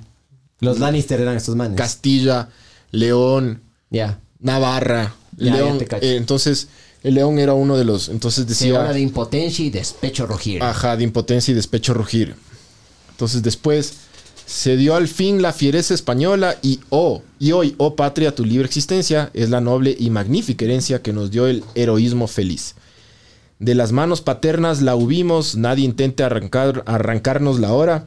Los 0.60 0.78
Lannister 0.78 1.20
eran 1.20 1.36
estos 1.36 1.56
manes. 1.56 1.76
Castilla, 1.76 2.48
León, 2.92 3.60
ya. 3.90 4.20
Navarra, 4.38 5.14
Ya, 5.36 5.46
ya 5.46 5.56
León. 5.56 5.78
te 5.78 5.86
cacho. 5.86 6.06
eh, 6.06 6.16
entonces, 6.16 6.68
el 7.06 7.14
León 7.14 7.38
era 7.38 7.54
uno 7.54 7.76
de 7.76 7.84
los. 7.84 8.08
Entonces 8.08 8.44
Se 8.56 8.66
habla 8.70 8.80
decía. 8.80 8.94
de 8.94 9.00
impotencia 9.00 9.64
y 9.64 9.70
despecho 9.70 10.26
rugir. 10.26 10.60
Ajá, 10.60 10.96
de 10.96 11.04
impotencia 11.04 11.52
y 11.52 11.54
despecho 11.54 11.94
rugir. 11.94 12.34
Entonces, 13.10 13.44
después 13.44 13.92
se 14.44 14.76
dio 14.76 14.96
al 14.96 15.06
fin 15.06 15.40
la 15.40 15.52
fiereza 15.52 15.94
española 15.94 16.56
y 16.62 16.80
oh, 16.88 17.22
y 17.38 17.52
hoy, 17.52 17.76
oh 17.78 17.94
patria, 17.94 18.34
tu 18.34 18.44
libre 18.44 18.66
existencia 18.66 19.30
es 19.34 19.50
la 19.50 19.60
noble 19.60 19.94
y 19.96 20.10
magnífica 20.10 20.64
herencia 20.64 21.00
que 21.00 21.12
nos 21.12 21.30
dio 21.30 21.46
el 21.46 21.62
heroísmo 21.76 22.26
feliz. 22.26 22.74
De 23.60 23.76
las 23.76 23.92
manos 23.92 24.20
paternas 24.20 24.82
la 24.82 24.96
hubimos, 24.96 25.54
nadie 25.54 25.84
intente 25.84 26.24
arrancar, 26.24 26.82
arrancarnos 26.86 27.60
la 27.60 27.72
hora, 27.72 28.06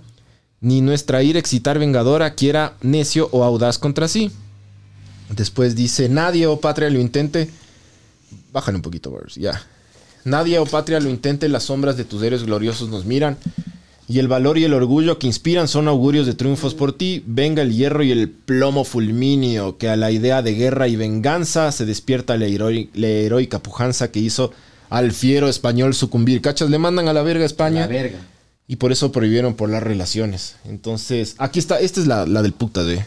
ni 0.60 0.82
nuestra 0.82 1.24
ira 1.24 1.40
excitar 1.40 1.80
vengadora 1.80 2.36
quiera 2.36 2.76
necio 2.82 3.30
o 3.32 3.46
audaz 3.46 3.78
contra 3.78 4.10
sí. 4.10 4.30
Después 5.30 5.78
dice, 5.78 6.10
nadie, 6.10 6.48
oh 6.48 6.60
patria, 6.60 6.90
lo 6.90 7.00
intente. 7.00 7.50
Bájale 8.52 8.78
un 8.78 8.82
poquito, 8.82 9.12
Bars, 9.12 9.36
ya. 9.36 9.62
Nadie, 10.26 10.60
oh 10.60 10.66
patria, 10.66 11.00
lo 11.00 11.10
intente, 11.10 11.50
las 11.50 11.64
sombras 11.64 11.98
de 11.98 12.04
tus 12.04 12.22
héroes 12.24 12.44
gloriosos 12.44 12.90
nos 12.90 13.06
miran. 13.06 13.38
Y 14.08 14.18
el 14.18 14.28
valor 14.28 14.58
y 14.58 14.64
el 14.64 14.74
orgullo 14.74 15.20
que 15.20 15.28
inspiran 15.28 15.68
son 15.68 15.88
augurios 15.88 16.26
de 16.26 16.34
triunfos 16.34 16.74
por 16.74 16.94
ti. 16.94 17.24
Venga 17.28 17.62
el 17.62 17.76
hierro 17.76 18.04
y 18.04 18.12
el 18.12 18.30
plomo 18.30 18.84
fulminio, 18.84 19.78
que 19.78 19.88
a 19.88 19.96
la 19.96 20.10
idea 20.10 20.42
de 20.42 20.56
guerra 20.56 20.88
y 20.88 20.96
venganza 20.96 21.72
se 21.72 21.86
despierta 21.86 22.36
la 22.36 22.48
heroica 22.48 23.60
pujanza 23.60 24.12
que 24.12 24.20
hizo 24.20 24.52
al 24.90 25.12
fiero 25.12 25.48
español 25.48 25.94
sucumbir. 25.94 26.42
¿Cachas? 26.42 26.72
Le 26.72 26.80
mandan 26.80 27.08
a 27.08 27.14
la 27.14 27.22
verga 27.22 27.44
a 27.44 27.46
España. 27.46 27.82
La 27.82 27.88
verga. 27.88 28.18
Y 28.68 28.78
por 28.78 28.92
eso 28.92 29.12
prohibieron 29.12 29.54
por 29.54 29.70
las 29.70 29.84
relaciones. 29.84 30.56
Entonces, 30.66 31.36
aquí 31.38 31.60
está, 31.60 31.80
esta 31.80 32.02
es 32.02 32.08
la, 32.08 32.26
la 32.26 32.42
del 32.42 32.54
puta 32.54 32.84
de. 32.84 33.06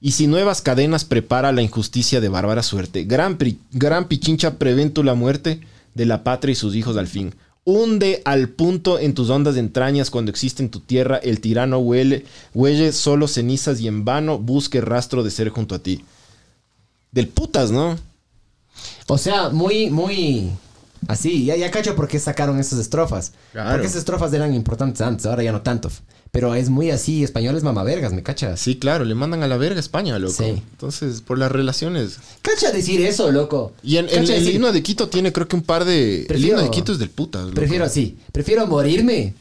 Y 0.00 0.12
si 0.12 0.26
nuevas 0.26 0.60
cadenas 0.60 1.04
prepara 1.04 1.52
la 1.52 1.62
injusticia 1.62 2.20
de 2.20 2.28
bárbara 2.28 2.62
suerte, 2.62 3.04
gran, 3.04 3.38
pri- 3.38 3.58
gran 3.72 4.08
pichincha 4.08 4.58
prevén 4.58 4.92
tú 4.92 5.02
la 5.02 5.14
muerte 5.14 5.60
de 5.94 6.06
la 6.06 6.22
patria 6.22 6.52
y 6.52 6.56
sus 6.56 6.74
hijos 6.74 6.96
al 6.96 7.06
fin. 7.06 7.34
Hunde 7.64 8.22
al 8.24 8.50
punto 8.50 8.98
en 8.98 9.14
tus 9.14 9.30
ondas 9.30 9.54
de 9.54 9.60
entrañas 9.60 10.10
cuando 10.10 10.30
existe 10.30 10.62
en 10.62 10.68
tu 10.70 10.80
tierra 10.80 11.16
el 11.16 11.40
tirano 11.40 11.78
huele, 11.78 12.24
huelle 12.54 12.92
solo 12.92 13.26
cenizas 13.26 13.80
y 13.80 13.88
en 13.88 14.04
vano 14.04 14.38
busque 14.38 14.80
rastro 14.80 15.24
de 15.24 15.30
ser 15.30 15.48
junto 15.48 15.74
a 15.74 15.80
ti. 15.80 16.04
Del 17.10 17.28
putas, 17.28 17.70
¿no? 17.72 17.98
O 19.08 19.18
sea, 19.18 19.48
muy, 19.48 19.90
muy. 19.90 20.50
Así, 21.08 21.46
ya, 21.46 21.56
ya 21.56 21.70
cacho 21.70 21.96
por 21.96 22.06
qué 22.06 22.18
sacaron 22.18 22.58
esas 22.60 22.78
estrofas. 22.78 23.32
Claro. 23.52 23.70
Porque 23.72 23.86
esas 23.86 23.98
estrofas 23.98 24.32
eran 24.32 24.54
importantes 24.54 25.00
antes, 25.00 25.24
ahora 25.26 25.42
ya 25.42 25.52
no 25.52 25.62
tanto. 25.62 25.90
Pero 26.36 26.54
es 26.54 26.70
muy 26.70 26.90
así, 26.90 27.24
español 27.24 27.56
es 27.56 27.62
mamavergas, 27.64 28.12
¿me 28.12 28.22
cachas? 28.22 28.60
Sí, 28.60 28.76
claro, 28.76 29.04
le 29.04 29.14
mandan 29.14 29.42
a 29.42 29.48
la 29.48 29.56
verga 29.56 29.78
a 29.78 29.80
España, 29.80 30.18
loco. 30.18 30.34
Sí. 30.34 30.62
Entonces, 30.72 31.20
por 31.22 31.38
las 31.38 31.50
relaciones. 31.50 32.18
Cacha 32.42 32.70
decir 32.70 33.00
eso, 33.00 33.32
loco. 33.32 33.72
Y 33.82 33.96
en, 33.96 34.08
el 34.10 34.26
decir, 34.26 34.54
himno 34.54 34.70
de 34.72 34.82
Quito 34.82 35.08
tiene 35.08 35.32
creo 35.32 35.48
que 35.48 35.56
un 35.56 35.62
par 35.62 35.84
de... 35.84 36.20
el 36.20 36.26
Prefiero- 36.26 36.58
himno 36.58 36.62
de 36.62 36.70
Quito 36.70 36.92
es 36.92 36.98
del 36.98 37.10
loco. 37.16 37.50
Prefiero 37.54 37.84
así. 37.84 38.16
Prefiero 38.32 38.66
morirme. 38.66 39.34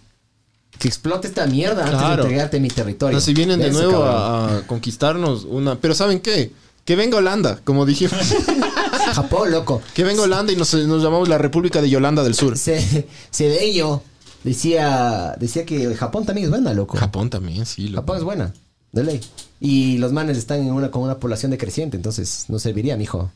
Que 0.79 0.87
explote 0.89 1.27
esta 1.27 1.45
mierda 1.47 1.85
antes 1.85 1.99
de 2.01 2.13
entregarte 2.15 2.59
mi 2.59 2.67
territorio. 2.67 3.21
si 3.21 3.33
vienen 3.33 3.59
de 3.59 3.71
nuevo 3.71 4.03
a, 4.03 4.57
a 4.57 4.67
conquistarnos 4.67 5.45
una... 5.45 5.79
Pero 5.79 5.93
¿saben 5.95 6.19
qué? 6.19 6.51
Que 6.83 6.95
venga 6.97 7.17
Holanda, 7.17 7.61
como 7.63 7.85
dijimos. 7.85 8.13
Japón, 9.13 9.51
loco. 9.51 9.81
que 9.93 10.03
venga 10.03 10.21
Holanda 10.23 10.51
y 10.51 10.55
nos, 10.55 10.73
nos 10.73 11.01
llamamos 11.03 11.29
la 11.29 11.37
República 11.37 11.81
de 11.81 11.89
Yolanda 11.89 12.23
del 12.23 12.33
Sur. 12.35 12.57
Ce- 12.57 13.07
Cedeño 13.31 14.01
decía, 14.45 15.35
decía 15.39 15.65
que 15.65 15.93
Japón 15.95 16.25
también 16.25 16.45
es 16.45 16.51
buena, 16.51 16.73
loco. 16.73 16.97
Japón 16.97 17.29
también, 17.29 17.65
sí. 17.65 17.89
loco. 17.89 18.01
Japón 18.01 18.17
es 18.17 18.23
buena, 18.23 18.53
de 18.93 19.03
ley. 19.03 19.21
Y 19.59 19.97
los 19.97 20.13
manes 20.13 20.37
están 20.37 20.61
en 20.61 20.71
una, 20.71 20.89
con 20.91 21.01
una 21.03 21.17
población 21.19 21.51
decreciente, 21.51 21.97
entonces 21.97 22.45
no 22.47 22.59
serviría, 22.59 22.95
mijo. 22.95 23.31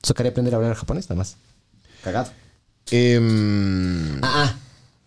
Tocaría 0.00 0.30
aprender 0.32 0.54
a 0.54 0.56
hablar 0.56 0.74
japonés 0.74 1.04
nada 1.08 1.18
más. 1.18 1.36
Cagado. 2.02 2.30
Em, 2.90 4.18
Ah, 4.22 4.44
ah. 4.46 4.56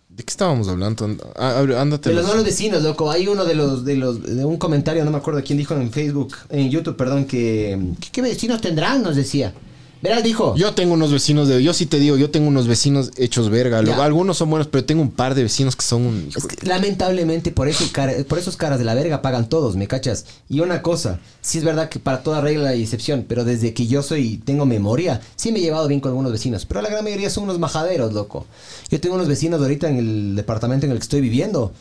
¿De 0.09 0.23
qué 0.23 0.31
estábamos 0.31 0.67
hablando? 0.67 1.05
And- 1.05 1.21
ah, 1.35 1.63
ándate. 1.79 2.09
De 2.09 2.15
los 2.15 2.23
los- 2.23 2.31
malos 2.31 2.45
vecinos, 2.45 2.81
loco. 2.81 3.11
Hay 3.11 3.27
uno 3.27 3.45
de 3.45 3.53
los, 3.53 3.85
de 3.85 3.95
los, 3.95 4.23
de 4.23 4.43
un 4.45 4.57
comentario, 4.57 5.05
no 5.05 5.11
me 5.11 5.17
acuerdo 5.17 5.43
quién 5.43 5.59
dijo 5.59 5.75
en 5.75 5.91
Facebook, 5.91 6.33
en 6.49 6.71
YouTube, 6.71 6.95
perdón, 6.95 7.25
que. 7.25 7.77
¿Qué, 7.99 8.07
qué 8.11 8.21
vecinos 8.23 8.59
tendrán? 8.61 9.03
Nos 9.03 9.15
decía. 9.15 9.53
Verás, 10.01 10.23
dijo. 10.23 10.55
Yo 10.55 10.73
tengo 10.73 10.93
unos 10.93 11.11
vecinos 11.11 11.47
de... 11.47 11.61
Yo 11.63 11.73
sí 11.73 11.85
te 11.87 11.99
digo, 11.99 12.17
yo 12.17 12.29
tengo 12.29 12.47
unos 12.47 12.67
vecinos 12.67 13.11
hechos 13.17 13.49
verga. 13.49 13.81
Lo-. 13.81 14.01
Algunos 14.01 14.37
son 14.37 14.49
buenos, 14.49 14.67
pero 14.67 14.85
tengo 14.85 15.01
un 15.01 15.11
par 15.11 15.33
de 15.35 15.43
vecinos 15.43 15.75
que 15.75 15.83
son 15.83 16.03
un... 16.05 16.27
hijo 16.29 16.37
Es 16.39 16.47
de- 16.47 16.55
que, 16.55 16.65
lamentablemente 16.67 17.51
por 17.51 17.67
eso 17.67 17.83
cara- 17.91 18.13
por 18.27 18.37
esos 18.37 18.57
caras 18.57 18.77
de 18.79 18.85
la 18.85 18.93
verga 18.93 19.21
pagan 19.21 19.49
todos, 19.49 19.75
¿me 19.75 19.87
cachas? 19.87 20.25
Y 20.49 20.59
una 20.59 20.81
cosa, 20.81 21.19
sí 21.41 21.57
es 21.57 21.63
verdad 21.63 21.89
que 21.89 21.99
para 21.99 22.21
toda 22.23 22.41
regla 22.41 22.69
hay 22.69 22.83
excepción, 22.83 23.25
pero 23.27 23.43
desde 23.43 23.73
que 23.73 23.87
yo 23.87 24.03
soy, 24.03 24.37
tengo 24.37 24.65
memoria, 24.65 25.21
sí 25.35 25.51
me 25.51 25.59
he 25.59 25.61
llevado 25.63 25.87
bien 25.87 25.99
con 25.99 26.09
algunos 26.11 26.31
vecinos, 26.31 26.65
pero 26.65 26.81
la 26.81 26.89
gran 26.89 27.03
mayoría 27.03 27.29
son 27.29 27.45
unos 27.45 27.57
majaderos, 27.59 28.13
loco. 28.13 28.45
Yo 28.89 28.99
tengo 29.01 29.15
unos 29.15 29.27
vecinos 29.27 29.61
ahorita 29.61 29.89
en 29.89 29.97
el 29.97 30.35
departamento 30.35 30.85
en 30.85 30.91
el 30.91 30.99
que 30.99 31.03
estoy 31.03 31.21
viviendo. 31.21 31.73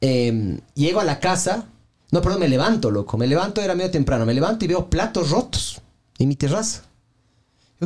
Eh, 0.00 0.58
llego 0.74 1.00
a 1.00 1.04
la 1.04 1.20
casa, 1.20 1.66
no, 2.10 2.20
perdón, 2.22 2.40
me 2.40 2.48
levanto, 2.48 2.90
loco, 2.90 3.16
me 3.16 3.26
levanto, 3.28 3.60
era 3.60 3.74
medio 3.74 3.90
temprano, 3.90 4.26
me 4.26 4.34
levanto 4.34 4.64
y 4.64 4.68
veo 4.68 4.90
platos 4.90 5.30
rotos 5.30 5.80
en 6.18 6.28
mi 6.28 6.34
terraza. 6.36 6.82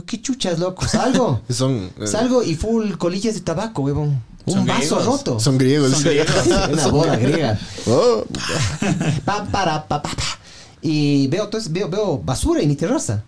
Qué 0.04 0.20
chuchas, 0.20 0.58
loco, 0.58 0.86
salgo. 0.86 1.40
Son... 1.48 1.90
eh, 2.00 2.06
Salgo 2.06 2.42
y 2.42 2.54
full 2.54 2.92
colillas 2.98 3.34
de 3.34 3.40
tabaco, 3.40 3.82
huevón. 3.82 4.22
Un 4.46 4.64
vaso 4.66 4.96
griegos. 4.96 5.04
roto. 5.06 5.40
Son 5.40 5.58
griegos. 5.58 5.90
Son 5.92 6.02
griegos. 6.04 6.28
Una 6.72 6.86
boda 6.88 7.16
griega. 7.16 7.58
Oh. 7.88 8.24
Pa, 9.24 9.44
para, 9.44 9.86
pa, 9.88 10.02
pa, 10.02 10.10
pa. 10.10 10.22
Y 10.82 11.26
veo, 11.28 11.44
entonces, 11.44 11.72
veo, 11.72 11.88
veo 11.88 12.18
basura 12.18 12.60
en 12.60 12.68
mi 12.68 12.76
terraza. 12.76 13.24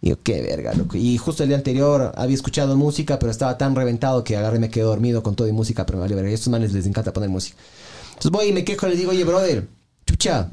Y 0.00 0.10
yo, 0.10 0.22
qué 0.22 0.40
verga, 0.40 0.72
loco. 0.74 0.96
Y 0.96 1.18
justo 1.18 1.42
el 1.42 1.48
día 1.50 1.58
anterior 1.58 2.12
había 2.16 2.34
escuchado 2.34 2.76
música, 2.76 3.18
pero 3.18 3.30
estaba 3.32 3.58
tan 3.58 3.74
reventado 3.74 4.22
que 4.24 4.36
agarré 4.36 4.56
y 4.56 4.60
me 4.60 4.70
quedé 4.70 4.84
dormido 4.84 5.22
con 5.22 5.34
todo 5.34 5.48
y 5.48 5.52
música, 5.52 5.84
pero 5.84 5.98
me 5.98 6.02
vale 6.02 6.14
verga. 6.14 6.30
Y 6.30 6.32
a 6.32 6.34
estos 6.36 6.48
manes 6.50 6.72
les 6.72 6.86
encanta 6.86 7.12
poner 7.12 7.28
música. 7.28 7.56
Entonces 8.10 8.30
voy 8.30 8.46
y 8.46 8.52
me 8.52 8.64
quejo 8.64 8.86
y 8.86 8.90
le 8.90 8.96
digo, 8.96 9.10
oye, 9.10 9.24
brother, 9.24 9.66
chucha. 10.06 10.48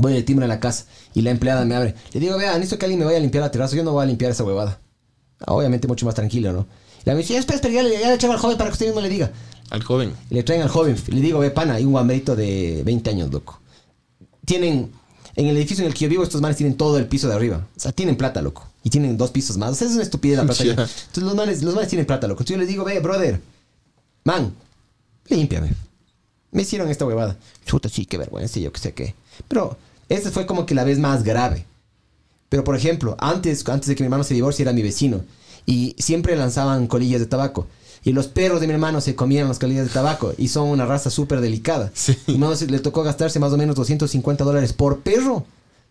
Voy 0.00 0.16
al 0.16 0.24
timbre 0.24 0.46
a 0.46 0.48
la 0.48 0.60
casa 0.60 0.86
y 1.14 1.22
la 1.22 1.30
empleada 1.30 1.64
me 1.64 1.74
abre. 1.74 1.94
Le 2.12 2.20
digo, 2.20 2.36
vea, 2.38 2.54
necesito 2.54 2.78
que 2.78 2.86
alguien 2.86 3.00
me 3.00 3.04
vaya 3.04 3.18
a 3.18 3.20
limpiar 3.20 3.42
la 3.42 3.50
terraza. 3.50 3.76
Yo 3.76 3.84
no 3.84 3.92
voy 3.92 4.02
a 4.02 4.06
limpiar 4.06 4.30
esa 4.30 4.44
huevada. 4.44 4.80
Ah, 5.40 5.52
Obviamente 5.52 5.86
mucho 5.86 6.06
más 6.06 6.14
tranquilo, 6.14 6.52
¿no? 6.52 6.66
Y 7.04 7.08
la 7.08 7.14
me 7.14 7.20
dice, 7.20 7.36
espera, 7.36 7.56
espera, 7.56 7.74
ya 7.74 7.82
le, 7.82 8.00
ya 8.00 8.16
le 8.16 8.32
al 8.32 8.38
joven 8.38 8.56
para 8.56 8.70
que 8.70 8.74
usted 8.74 8.86
mismo 8.86 9.00
le 9.00 9.08
diga. 9.08 9.30
Al 9.70 9.82
joven. 9.82 10.12
Y 10.30 10.34
le 10.34 10.42
traen 10.42 10.62
al 10.62 10.68
joven. 10.68 10.96
y 11.08 11.10
Le 11.12 11.20
digo, 11.20 11.38
ve, 11.38 11.50
pana, 11.50 11.74
hay 11.74 11.84
un 11.84 11.92
guambrito 11.92 12.34
de 12.34 12.82
20 12.84 13.10
años, 13.10 13.30
loco. 13.30 13.60
Tienen, 14.44 14.90
en 15.36 15.46
el 15.46 15.56
edificio 15.56 15.84
en 15.84 15.88
el 15.88 15.94
que 15.94 16.04
yo 16.04 16.08
vivo, 16.08 16.22
estos 16.22 16.40
manes 16.40 16.56
tienen 16.56 16.76
todo 16.76 16.98
el 16.98 17.06
piso 17.06 17.28
de 17.28 17.34
arriba. 17.34 17.66
O 17.76 17.80
sea, 17.80 17.92
tienen 17.92 18.16
plata, 18.16 18.42
loco. 18.42 18.66
Y 18.82 18.90
tienen 18.90 19.16
dos 19.16 19.30
pisos 19.30 19.58
más. 19.58 19.72
O 19.72 19.74
sea, 19.74 19.86
es 19.86 19.94
una 19.94 20.02
estupidez 20.02 20.38
la 20.38 20.44
plata. 20.44 20.62
Entonces 20.64 21.22
los 21.22 21.34
manes, 21.34 21.62
los 21.62 21.74
manes 21.74 21.88
tienen 21.88 22.06
plata, 22.06 22.26
loco. 22.26 22.42
Entonces 22.42 22.56
yo 22.56 22.60
les 22.60 22.68
digo, 22.68 22.84
ve, 22.84 23.00
brother, 23.00 23.40
man, 24.24 24.54
límpiame. 25.28 25.72
Me 26.52 26.62
hicieron 26.62 26.88
esta 26.88 27.04
huevada. 27.06 27.36
Chuta, 27.64 27.88
sí, 27.88 28.06
qué 28.06 28.18
vergüenza, 28.18 28.58
yo 28.58 28.72
qué 28.72 28.80
sé 28.80 28.92
qué. 28.92 29.14
Pero 29.46 29.76
esta 30.10 30.30
fue 30.30 30.44
como 30.44 30.66
que 30.66 30.74
la 30.74 30.84
vez 30.84 30.98
más 30.98 31.24
grave. 31.24 31.64
Pero, 32.50 32.64
por 32.64 32.76
ejemplo, 32.76 33.16
antes, 33.20 33.66
antes 33.68 33.88
de 33.88 33.94
que 33.94 34.02
mi 34.02 34.06
hermano 34.06 34.24
se 34.24 34.34
divorcie, 34.34 34.62
era 34.64 34.72
mi 34.72 34.82
vecino. 34.82 35.22
Y 35.66 35.94
siempre 35.98 36.36
lanzaban 36.36 36.86
colillas 36.86 37.20
de 37.20 37.26
tabaco. 37.26 37.66
Y 38.02 38.12
los 38.12 38.26
perros 38.28 38.60
de 38.60 38.66
mi 38.66 38.72
hermano 38.72 39.00
se 39.00 39.14
comían 39.14 39.46
las 39.48 39.58
colillas 39.58 39.86
de 39.86 39.92
tabaco 39.92 40.32
y 40.38 40.48
son 40.48 40.68
una 40.68 40.86
raza 40.86 41.10
súper 41.10 41.40
delicada. 41.40 41.90
Sí. 41.94 42.12
Y 42.26 42.32
mi 42.32 42.34
hermano 42.38 42.56
se- 42.56 42.66
le 42.66 42.78
tocó 42.78 43.02
gastarse 43.02 43.38
más 43.38 43.52
o 43.52 43.56
menos 43.58 43.76
250 43.76 44.42
dólares 44.42 44.72
por 44.72 45.00
perro. 45.00 45.44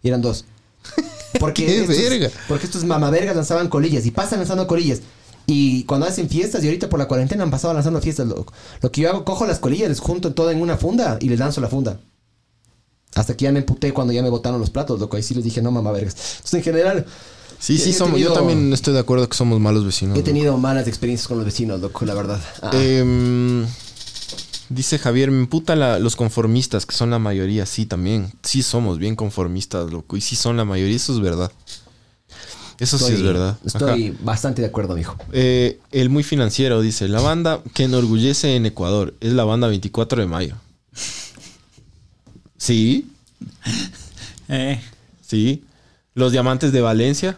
Y 0.04 0.08
eran 0.10 0.22
dos. 0.22 0.46
Porque 1.40 1.66
¡Qué 1.66 1.82
estos, 1.82 1.98
verga! 1.98 2.30
Porque 2.48 2.66
estos 2.66 2.84
mamavergas 2.84 3.36
lanzaban 3.36 3.70
colillas 3.70 4.06
y 4.06 4.12
pasan 4.12 4.40
lanzando 4.40 4.66
colillas. 4.68 5.02
Y 5.46 5.84
cuando 5.86 6.08
hacen 6.08 6.30
fiestas, 6.30 6.64
y 6.64 6.68
ahorita 6.68 6.90
por 6.90 7.00
la 7.00 7.08
cuarentena 7.08 7.44
han 7.44 7.52
pasado 7.52 7.74
lanzando 7.74 8.02
fiestas, 8.02 8.28
lo, 8.28 8.46
lo 8.82 8.92
que 8.92 9.02
yo 9.02 9.10
hago, 9.10 9.24
cojo 9.26 9.46
las 9.46 9.60
colillas, 9.60 9.90
les 9.90 10.00
junto 10.00 10.34
todo 10.34 10.52
en 10.52 10.62
una 10.62 10.78
funda 10.78 11.18
y 11.22 11.30
les 11.30 11.40
lanzo 11.40 11.62
la 11.62 11.70
funda. 11.70 12.00
Hasta 13.16 13.36
que 13.36 13.44
ya 13.46 13.52
me 13.52 13.60
emputé 13.60 13.92
cuando 13.94 14.14
ya 14.14 14.22
me 14.22 14.30
botaron 14.30 14.60
los 14.60 14.70
platos, 14.70 15.00
loco. 15.00 15.18
Ahí 15.18 15.24
sí 15.24 15.34
les 15.34 15.44
dije, 15.44 15.62
no 15.62 15.72
mamá 15.72 15.92
vergas. 15.92 16.16
Entonces, 16.38 16.54
en 16.56 16.64
general, 16.64 17.06
Sí, 17.60 17.78
sí, 17.78 17.92
somos. 17.92 18.14
tenido- 18.14 18.30
Yo 18.30 18.36
también 18.40 18.72
estoy 18.72 18.94
de 18.94 19.00
acuerdo 19.00 19.28
que 19.28 19.36
somos 19.36 19.60
malos 19.60 19.84
vecinos. 19.86 20.16
he 20.16 20.20
loco. 20.20 20.26
tenido 20.26 20.58
malas 20.58 20.88
experiencias 20.88 21.28
con 21.28 21.38
los 21.38 21.46
vecinos, 21.46 21.82
loco, 21.82 22.06
la 22.06 22.14
verdad. 22.14 22.40
Ah. 22.62 22.72
Em, 22.74 23.66
dice 24.70 24.98
Javier, 25.00 25.32
me 25.32 25.40
emputa 25.40 25.76
la- 25.76 26.00
los 26.00 26.16
conformistas, 26.16 26.86
que 26.86 26.96
son 26.96 27.10
la 27.10 27.20
mayoría. 27.20 27.66
Sí, 27.66 27.86
también. 27.86 28.32
Sí, 28.44 28.62
somos 28.64 28.98
bien 29.00 29.16
conformistas, 29.16 29.92
loco. 29.92 30.16
Y 30.16 30.22
sí 30.22 30.36
son 30.36 30.56
la 30.56 30.64
mayoría. 30.66 30.96
Eso 30.96 31.14
es 31.14 31.20
verdad. 31.20 31.52
Eso 32.80 32.98
sí 32.98 33.06
es 33.06 33.10
Estoy- 33.12 33.24
verdad. 33.28 33.58
Ajá. 33.58 33.66
Estoy 33.66 34.18
bastante 34.22 34.62
de 34.62 34.70
acuerdo, 34.70 34.96
mijo. 34.96 35.18
Eh, 35.34 35.80
el 35.92 36.10
muy 36.10 36.24
financiero 36.24 36.80
dice: 36.80 37.10
La 37.10 37.20
banda 37.20 37.62
que 37.74 37.84
enorgullece 37.84 38.56
en 38.56 38.66
Ecuador 38.68 39.16
es 39.20 39.34
la 39.34 39.44
banda 39.44 39.68
24 39.68 40.22
de 40.22 40.28
mayo. 40.28 40.56
Sí, 42.60 43.10
Eh, 44.52 44.80
sí. 45.26 45.64
Los 46.16 46.32
diamantes 46.32 46.72
de 46.72 46.82
Valencia. 46.82 47.38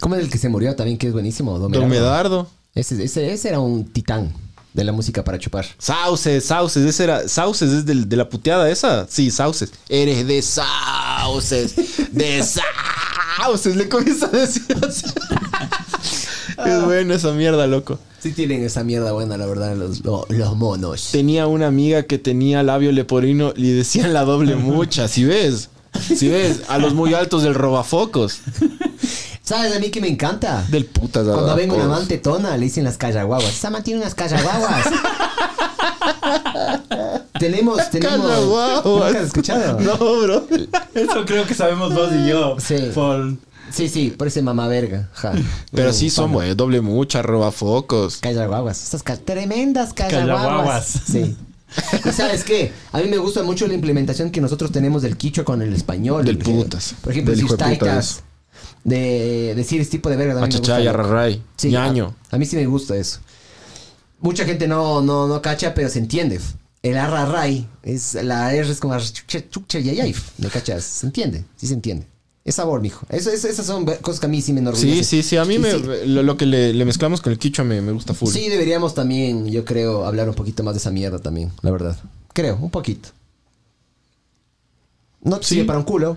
¿Cómo 0.00 0.14
es 0.14 0.22
el 0.22 0.30
que 0.30 0.38
se 0.38 0.48
murió 0.50 0.76
también, 0.76 0.98
que 0.98 1.06
es 1.08 1.12
buenísimo? 1.12 1.58
Don 1.58 1.72
Don 1.72 1.88
Medardo. 1.88 2.42
Medardo. 2.44 2.50
Ese, 2.74 3.02
ese, 3.02 3.32
ese 3.32 3.48
era 3.48 3.58
un 3.60 3.86
titán 3.90 4.32
de 4.74 4.84
la 4.84 4.92
música 4.92 5.24
para 5.24 5.38
chupar. 5.38 5.64
Sauces, 5.78 6.44
Sauces, 6.44 6.84
ese 6.84 7.04
era. 7.04 7.26
Sauces 7.28 7.70
es 7.72 7.86
del- 7.86 8.06
de 8.08 8.16
la 8.16 8.28
puteada 8.28 8.68
esa. 8.70 9.06
Sí, 9.08 9.30
Sauces. 9.30 9.72
Eres 9.88 10.26
de 10.26 10.42
Sauces. 10.42 11.74
De 12.12 12.42
Sauces. 13.38 13.74
Le 13.76 13.88
comienza 13.88 14.26
a 14.26 14.30
decir 14.30 14.62
así. 14.86 15.06
Es 16.64 16.84
buena 16.84 17.14
esa 17.14 17.32
mierda, 17.32 17.66
loco. 17.66 17.98
Sí 18.20 18.32
tienen 18.32 18.64
esa 18.64 18.82
mierda 18.82 19.12
buena, 19.12 19.36
la 19.36 19.46
verdad, 19.46 19.76
los, 19.76 20.04
lo- 20.04 20.26
los 20.28 20.56
monos. 20.56 21.10
Tenía 21.12 21.46
una 21.46 21.66
amiga 21.68 22.04
que 22.04 22.18
tenía 22.18 22.62
labio 22.62 22.92
leporino 22.92 23.52
y 23.56 23.70
decían 23.72 24.12
la 24.12 24.24
doble 24.24 24.56
mucha. 24.56 25.08
Si 25.08 25.24
ves. 25.24 25.68
Si 26.00 26.28
ves. 26.28 26.62
A 26.68 26.78
los 26.78 26.94
muy 26.94 27.14
altos 27.14 27.42
del 27.42 27.54
robafocos. 27.54 28.40
¿Sabes 29.42 29.76
a 29.76 29.78
mí 29.78 29.90
que 29.90 30.00
me 30.00 30.08
encanta? 30.08 30.64
Del 30.70 30.86
putas. 30.86 31.24
Cuando 31.26 31.52
a- 31.52 31.54
vengo 31.54 31.74
una 31.74 31.84
todos. 31.84 31.96
amante 31.96 32.18
tona, 32.18 32.56
le 32.56 32.64
dicen 32.64 32.84
las 32.84 32.96
callaguaguas. 32.96 33.52
Esa 33.54 33.70
man 33.70 33.84
tiene 33.84 34.00
unas 34.00 34.14
callaguaguas. 34.14 34.86
tenemos, 37.38 37.90
tenemos. 37.90 38.16
Callaguaguas. 38.26 38.84
¿Nunca 38.84 39.06
has 39.20 39.26
escuchado? 39.26 39.80
No, 39.80 39.96
bro. 39.96 40.46
eso 40.94 41.24
creo 41.24 41.46
que 41.46 41.54
sabemos 41.54 41.94
vos 41.94 42.10
y 42.12 42.28
yo. 42.28 42.56
Sí. 42.58 42.90
Por- 42.94 43.34
Sí, 43.70 43.88
sí, 43.88 44.10
por 44.10 44.26
ese 44.28 44.42
mamá 44.42 44.68
verga. 44.68 45.08
Ja. 45.14 45.32
Pero 45.72 45.92
sí 45.92 46.10
son, 46.10 46.26
pana. 46.26 46.34
güey. 46.34 46.54
Doble 46.54 46.80
mucha, 46.80 47.22
robafocos. 47.22 48.18
Callaguaguas. 48.18 48.82
Esas 48.82 49.02
ca- 49.02 49.16
tremendas 49.16 49.92
callaguaguas. 49.92 50.86
Sí. 51.06 51.36
¿Y 52.04 52.12
sabes 52.12 52.44
qué? 52.44 52.72
A 52.92 52.98
mí 53.00 53.08
me 53.08 53.18
gusta 53.18 53.42
mucho 53.42 53.66
la 53.66 53.74
implementación 53.74 54.30
que 54.30 54.40
nosotros 54.40 54.70
tenemos 54.72 55.02
del 55.02 55.16
quicho 55.16 55.44
con 55.44 55.60
el 55.62 55.74
español. 55.74 56.24
Del 56.24 56.38
putas. 56.38 56.94
Por 57.02 57.12
ejemplo, 57.12 57.34
Del 57.34 57.44
hijo 57.44 57.56
de 58.84 59.52
decir 59.56 59.80
ese 59.80 59.90
tipo 59.90 60.08
de 60.08 60.16
verga. 60.16 60.42
Achachaya, 60.42 60.92
raray. 60.92 61.42
Sí, 61.56 61.70
ñaño. 61.70 62.14
A, 62.30 62.36
a 62.36 62.38
mí 62.38 62.46
sí 62.46 62.56
me 62.56 62.66
gusta 62.66 62.96
eso. 62.96 63.18
Mucha 64.20 64.44
gente 64.44 64.66
no, 64.68 65.02
no, 65.02 65.26
no 65.26 65.42
cacha, 65.42 65.74
pero 65.74 65.88
se 65.88 65.98
entiende. 65.98 66.40
El 66.82 66.96
arraray 66.96 67.68
es 67.82 68.14
la 68.14 68.54
R 68.54 68.70
es 68.70 68.78
como 68.78 68.96
chucha, 68.98 69.48
chucha, 69.50 69.80
yayay. 69.80 70.14
¿Me 70.38 70.48
cachas? 70.48 70.84
Se 70.84 71.06
entiende, 71.06 71.44
sí 71.56 71.66
se 71.66 71.74
entiende. 71.74 72.06
Es 72.46 72.54
sabor, 72.54 72.80
mijo. 72.80 73.04
Esas 73.10 73.66
son 73.66 73.84
cosas 74.00 74.20
que 74.20 74.26
a 74.26 74.28
mí 74.28 74.40
sí 74.40 74.52
me 74.52 74.60
enorgullecen. 74.60 75.04
Sí, 75.04 75.22
sí, 75.22 75.28
sí. 75.30 75.36
A 75.36 75.44
mí 75.44 75.58
me, 75.58 75.72
sí, 75.72 75.82
Lo, 76.06 76.22
lo 76.22 76.36
que 76.36 76.46
le, 76.46 76.72
le 76.72 76.84
mezclamos 76.84 77.20
con 77.20 77.32
el 77.32 77.40
quichua 77.40 77.64
me, 77.64 77.82
me 77.82 77.90
gusta 77.90 78.14
full. 78.14 78.30
Sí, 78.32 78.48
deberíamos 78.48 78.94
también, 78.94 79.46
yo 79.48 79.64
creo, 79.64 80.06
hablar 80.06 80.28
un 80.28 80.34
poquito 80.36 80.62
más 80.62 80.74
de 80.74 80.78
esa 80.78 80.92
mierda 80.92 81.18
también, 81.18 81.50
la 81.62 81.72
verdad. 81.72 81.98
Creo, 82.32 82.56
un 82.62 82.70
poquito. 82.70 83.08
No 85.22 85.38
te 85.38 85.44
Sí. 85.44 85.54
sirve 85.56 85.66
para 85.66 85.78
un 85.80 85.84
culo, 85.84 86.16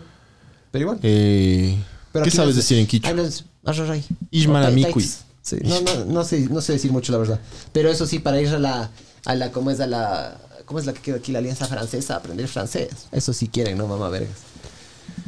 pero 0.71 0.83
igual. 0.83 0.99
Eh, 1.01 1.75
Pero 2.11 2.25
¿Qué 2.25 2.31
sabes 2.31 2.55
no- 2.55 2.61
decir 2.61 2.77
en 2.77 2.85
quichua? 2.87 3.09
Ah, 3.09 3.13
no, 3.13 3.23
es 3.23 3.43
arraray. 3.65 4.03
Ishman 4.31 4.61
O 4.63 4.65
tai- 4.67 4.71
amikui. 4.73 4.93
taitas. 5.03 5.25
Sí, 5.41 5.55
no, 5.63 5.81
no, 5.81 6.05
no 6.05 6.23
sé, 6.23 6.41
no 6.49 6.61
sé 6.61 6.73
decir 6.73 6.91
mucho 6.91 7.11
la 7.11 7.17
verdad. 7.17 7.39
Pero 7.71 7.89
eso 7.89 8.05
sí, 8.05 8.19
para 8.19 8.39
ir 8.39 8.49
a 8.49 8.59
la, 8.59 8.91
a 9.25 9.35
la, 9.35 9.51
¿cómo 9.51 9.71
es 9.71 9.79
a 9.79 9.87
la, 9.87 10.39
cómo 10.65 10.79
es 10.79 10.85
la 10.85 10.93
que 10.93 11.01
queda 11.01 11.15
aquí, 11.17 11.31
la 11.31 11.39
alianza 11.39 11.65
francesa, 11.67 12.17
aprender 12.17 12.47
francés. 12.47 12.89
Eso 13.11 13.33
sí 13.33 13.47
quieren, 13.47 13.77
¿no, 13.79 13.87
mamá 13.87 14.09
vergas? 14.09 14.37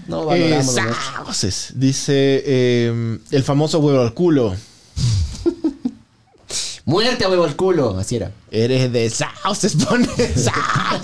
No 0.07 0.33
Eh, 0.33 0.61
valoramos 0.65 0.95
sauces. 0.95 1.73
Dice 1.75 2.43
eh, 2.45 3.19
el 3.31 3.43
famoso 3.43 3.79
huevo 3.79 4.01
al 4.01 4.13
culo. 4.13 4.55
Muerte 6.85 7.23
a 7.23 7.29
huevo 7.29 7.43
al 7.43 7.55
culo, 7.55 7.97
así 7.97 8.15
era. 8.15 8.31
Eres 8.49 8.91
de 8.91 9.09
sauces, 9.09 9.75
pone. 9.75 10.07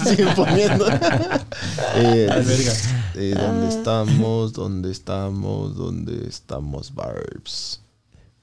Siguen 0.03 0.33
poniendo. 0.35 0.87
eh, 1.95 2.29
eh, 3.15 3.35
¿Dónde 3.37 3.69
estamos? 3.69 4.53
¿Dónde 4.53 4.91
estamos? 4.91 5.75
¿Dónde 5.75 6.27
estamos, 6.27 6.93
Barbs? 6.93 7.81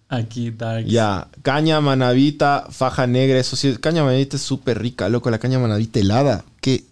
Aquí, 0.09 0.53
Dark. 0.53 0.87
Ya, 0.87 1.29
caña 1.43 1.81
manavita, 1.81 2.69
faja 2.71 3.07
negra, 3.07 3.39
eso 3.39 3.57
sí, 3.57 3.77
caña 3.79 4.05
manavita 4.05 4.37
es 4.37 4.43
súper 4.43 4.79
rica, 4.79 5.09
loco, 5.09 5.31
la 5.31 5.39
caña 5.39 5.59
manavita 5.59 5.99
helada, 5.99 6.45
qué 6.61 6.85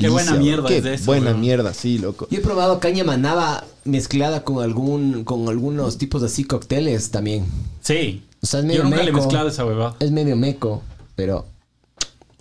delicia. 0.00 0.10
buena 0.10 0.34
mierda 0.34 0.68
Qué 0.68 0.78
es 0.78 0.84
de 0.84 0.94
eso, 0.94 1.04
buena 1.06 1.30
bro. 1.30 1.38
mierda, 1.38 1.74
sí, 1.74 1.98
loco. 1.98 2.26
Yo 2.30 2.38
he 2.38 2.42
probado 2.42 2.80
caña 2.80 3.04
manaba 3.04 3.64
mezclada 3.84 4.42
con 4.44 4.62
algún, 4.62 5.24
con 5.24 5.48
algunos 5.48 5.98
tipos 5.98 6.20
de 6.22 6.26
así 6.28 6.44
cócteles 6.44 7.10
también. 7.10 7.44
Sí. 7.80 8.22
O 8.42 8.46
sea, 8.46 8.60
es 8.60 8.64
Yo 8.64 8.68
medio 8.68 8.84
nunca 8.84 8.96
le 8.96 9.02
he 9.02 9.06
meco. 9.06 9.18
mezclado 9.18 9.48
esa 9.48 9.64
huevada. 9.64 9.94
Es 10.00 10.10
medio 10.10 10.34
meco, 10.36 10.82
pero 11.14 11.46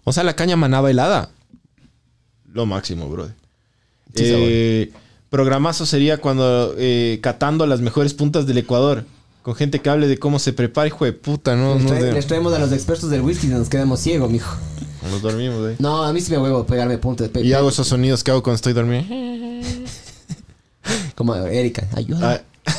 O 0.04 0.12
sea, 0.14 0.24
la 0.24 0.36
caña 0.36 0.56
manaba 0.56 0.90
helada. 0.90 1.30
Lo 2.52 2.66
máximo, 2.66 3.08
brother. 3.08 3.34
Sí, 4.16 4.24
Eh, 4.26 4.92
programazo 5.30 5.86
sería 5.86 6.18
cuando 6.20 6.74
eh, 6.78 7.20
catando 7.22 7.66
las 7.68 7.80
mejores 7.82 8.14
puntas 8.14 8.46
del 8.48 8.58
Ecuador. 8.58 9.06
Con 9.42 9.56
gente 9.56 9.80
que 9.80 9.90
hable 9.90 10.08
de 10.08 10.18
cómo 10.20 10.38
se 10.38 10.54
prepara, 10.54 10.88
hijo 10.88 11.06
de 11.06 11.14
puta, 11.14 11.56
¿no? 11.56 11.76
les, 11.76 11.84
no 11.84 11.90
trae- 11.92 12.02
de- 12.04 12.14
les 12.14 12.28
traemos 12.28 12.54
a 12.54 12.60
los 12.60 12.72
expertos 12.72 13.10
del 13.10 13.22
whisky 13.22 13.48
y 13.48 13.50
nos 13.50 13.70
quedamos 13.70 14.00
ciegos, 14.00 14.30
mijo. 14.30 14.56
Nos 15.10 15.22
dormimos, 15.22 15.60
güey. 15.60 15.76
No, 15.80 16.04
a 16.04 16.14
mí 16.14 16.22
sí 16.22 16.32
me 16.32 16.38
huevo 16.38 16.66
pegarme 16.66 16.98
puntos. 16.98 17.30
Pe- 17.30 17.42
Y 17.42 17.50
pe- 17.50 17.56
hago 17.56 17.70
esos 17.70 17.88
sonidos 17.88 18.24
que 18.24 18.32
hago 18.32 18.44
cuando 18.44 18.56
estoy 18.56 18.74
dormido. 18.74 19.04
Como 21.16 21.36
Erika, 21.36 21.88
ayuda. 21.96 22.44
Ah, 22.66 22.72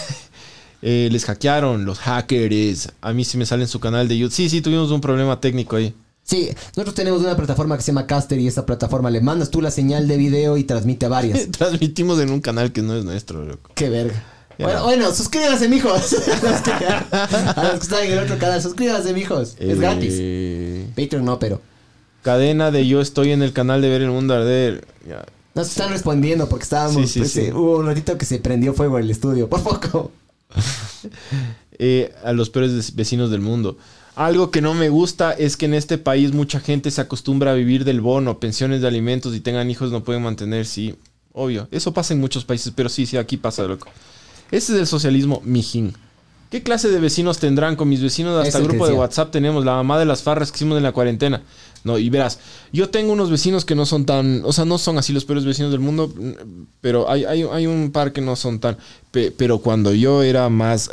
eh, 0.82 1.08
les 1.10 1.24
hackearon 1.24 1.84
los 1.84 1.98
hackers. 2.00 2.90
A 3.00 3.12
mí 3.12 3.24
sí 3.24 3.38
me 3.38 3.46
sale 3.46 3.62
en 3.62 3.68
su 3.68 3.80
canal 3.80 4.08
de 4.08 4.18
YouTube. 4.18 4.34
Sí, 4.34 4.48
sí, 4.48 4.60
tuvimos 4.60 4.90
un 4.90 5.00
problema 5.00 5.40
técnico 5.40 5.76
ahí. 5.76 5.94
Sí, 6.24 6.50
nosotros 6.76 6.94
tenemos 6.94 7.20
una 7.20 7.36
plataforma 7.36 7.76
que 7.76 7.82
se 7.82 7.88
llama 7.92 8.06
Caster 8.06 8.38
y 8.38 8.46
esa 8.46 8.64
plataforma 8.64 9.10
le 9.10 9.20
mandas 9.20 9.50
tú 9.50 9.60
la 9.60 9.72
señal 9.72 10.06
de 10.06 10.16
video 10.16 10.56
y 10.56 10.64
transmite 10.64 11.06
a 11.06 11.08
varias. 11.08 11.50
Transmitimos 11.58 12.20
en 12.20 12.30
un 12.30 12.40
canal 12.40 12.72
que 12.72 12.82
no 12.82 12.96
es 12.96 13.04
nuestro, 13.04 13.44
loco. 13.44 13.70
Qué 13.74 13.88
verga. 13.88 14.22
Bueno, 14.58 14.84
bueno, 14.84 15.12
suscríbanse, 15.12 15.68
mijos. 15.68 16.12
a, 16.12 16.50
los 16.50 16.60
que, 16.60 16.70
a 16.70 17.62
los 17.64 17.72
que 17.72 17.78
están 17.82 18.04
en 18.04 18.12
el 18.12 18.18
otro 18.20 18.38
canal, 18.38 18.62
suscríbanse, 18.62 19.12
mijos. 19.12 19.56
Es 19.58 19.70
Eh, 19.70 19.74
gratis. 19.74 20.88
Patreon 20.94 21.24
no, 21.24 21.38
pero. 21.38 21.60
Cadena 22.22 22.70
de 22.70 22.86
yo 22.86 23.00
estoy 23.00 23.32
en 23.32 23.42
el 23.42 23.52
canal 23.52 23.82
de 23.82 23.88
ver 23.88 24.02
el 24.02 24.10
mundo 24.10 24.34
arder. 24.34 24.86
Ya. 25.06 25.24
Nos 25.54 25.68
están 25.68 25.90
respondiendo 25.90 26.48
porque 26.48 26.62
estábamos. 26.62 27.02
Sí, 27.02 27.06
sí, 27.06 27.18
pues, 27.18 27.32
sí. 27.32 27.40
eh, 27.40 27.52
hubo 27.52 27.78
un 27.78 27.86
ratito 27.86 28.16
que 28.16 28.24
se 28.24 28.38
prendió 28.38 28.72
fuego 28.72 28.98
el 28.98 29.10
estudio. 29.10 29.48
Por 29.48 29.62
poco. 29.62 30.12
Eh, 31.78 32.14
a 32.22 32.32
los 32.32 32.48
peores 32.48 32.94
vecinos 32.94 33.30
del 33.30 33.40
mundo. 33.40 33.76
Algo 34.14 34.52
que 34.52 34.60
no 34.60 34.72
me 34.74 34.88
gusta 34.88 35.32
es 35.32 35.56
que 35.56 35.64
en 35.64 35.74
este 35.74 35.98
país 35.98 36.32
mucha 36.32 36.60
gente 36.60 36.92
se 36.92 37.00
acostumbra 37.00 37.50
a 37.50 37.54
vivir 37.54 37.84
del 37.84 38.00
bono, 38.00 38.38
pensiones 38.38 38.82
de 38.82 38.88
alimentos 38.88 39.34
y 39.34 39.40
tengan 39.40 39.68
hijos 39.68 39.90
no 39.90 40.04
pueden 40.04 40.22
mantener, 40.22 40.66
sí, 40.66 40.94
obvio. 41.32 41.66
Eso 41.72 41.92
pasa 41.92 42.14
en 42.14 42.20
muchos 42.20 42.44
países, 42.44 42.72
pero 42.76 42.88
sí, 42.88 43.06
sí, 43.06 43.16
aquí 43.16 43.36
pasa, 43.36 43.64
loco. 43.64 43.88
Ese 44.52 44.74
es 44.74 44.80
el 44.80 44.86
socialismo 44.86 45.40
mijín. 45.44 45.94
¿Qué 46.50 46.62
clase 46.62 46.90
de 46.90 47.00
vecinos 47.00 47.38
tendrán? 47.38 47.74
Con 47.74 47.88
mis 47.88 48.02
vecinos 48.02 48.36
hasta 48.36 48.48
Es 48.48 48.54
el 48.56 48.62
que 48.62 48.68
grupo 48.68 48.86
de. 48.86 48.92
WhatsApp 48.92 49.30
tenemos 49.30 49.64
la 49.64 49.72
mamá 49.72 49.98
de 49.98 50.04
las 50.04 50.22
farras 50.22 50.52
que 50.52 50.58
hicimos 50.58 50.76
en 50.76 50.82
la 50.82 50.92
cuarentena. 50.92 51.42
No, 51.84 51.98
y 51.98 52.10
verás, 52.10 52.38
yo 52.72 52.90
tengo 52.90 53.12
unos 53.12 53.30
vecinos 53.30 53.64
que 53.64 53.74
no 53.74 53.86
son 53.86 54.06
tan, 54.06 54.42
o 54.44 54.52
sea, 54.52 54.64
no 54.64 54.78
son 54.78 54.98
así 54.98 55.12
los 55.12 55.24
peores 55.24 55.44
vecinos 55.44 55.72
del 55.72 55.80
mundo, 55.80 56.12
pero 56.80 57.10
hay, 57.10 57.24
hay, 57.24 57.42
hay 57.42 57.66
un 57.66 57.90
par 57.90 58.12
que 58.12 58.20
no 58.20 58.36
son 58.36 58.60
tan, 58.60 58.76
pe- 59.10 59.32
pero 59.32 59.58
cuando 59.58 59.92
yo 59.92 60.22
era 60.22 60.48
más, 60.48 60.90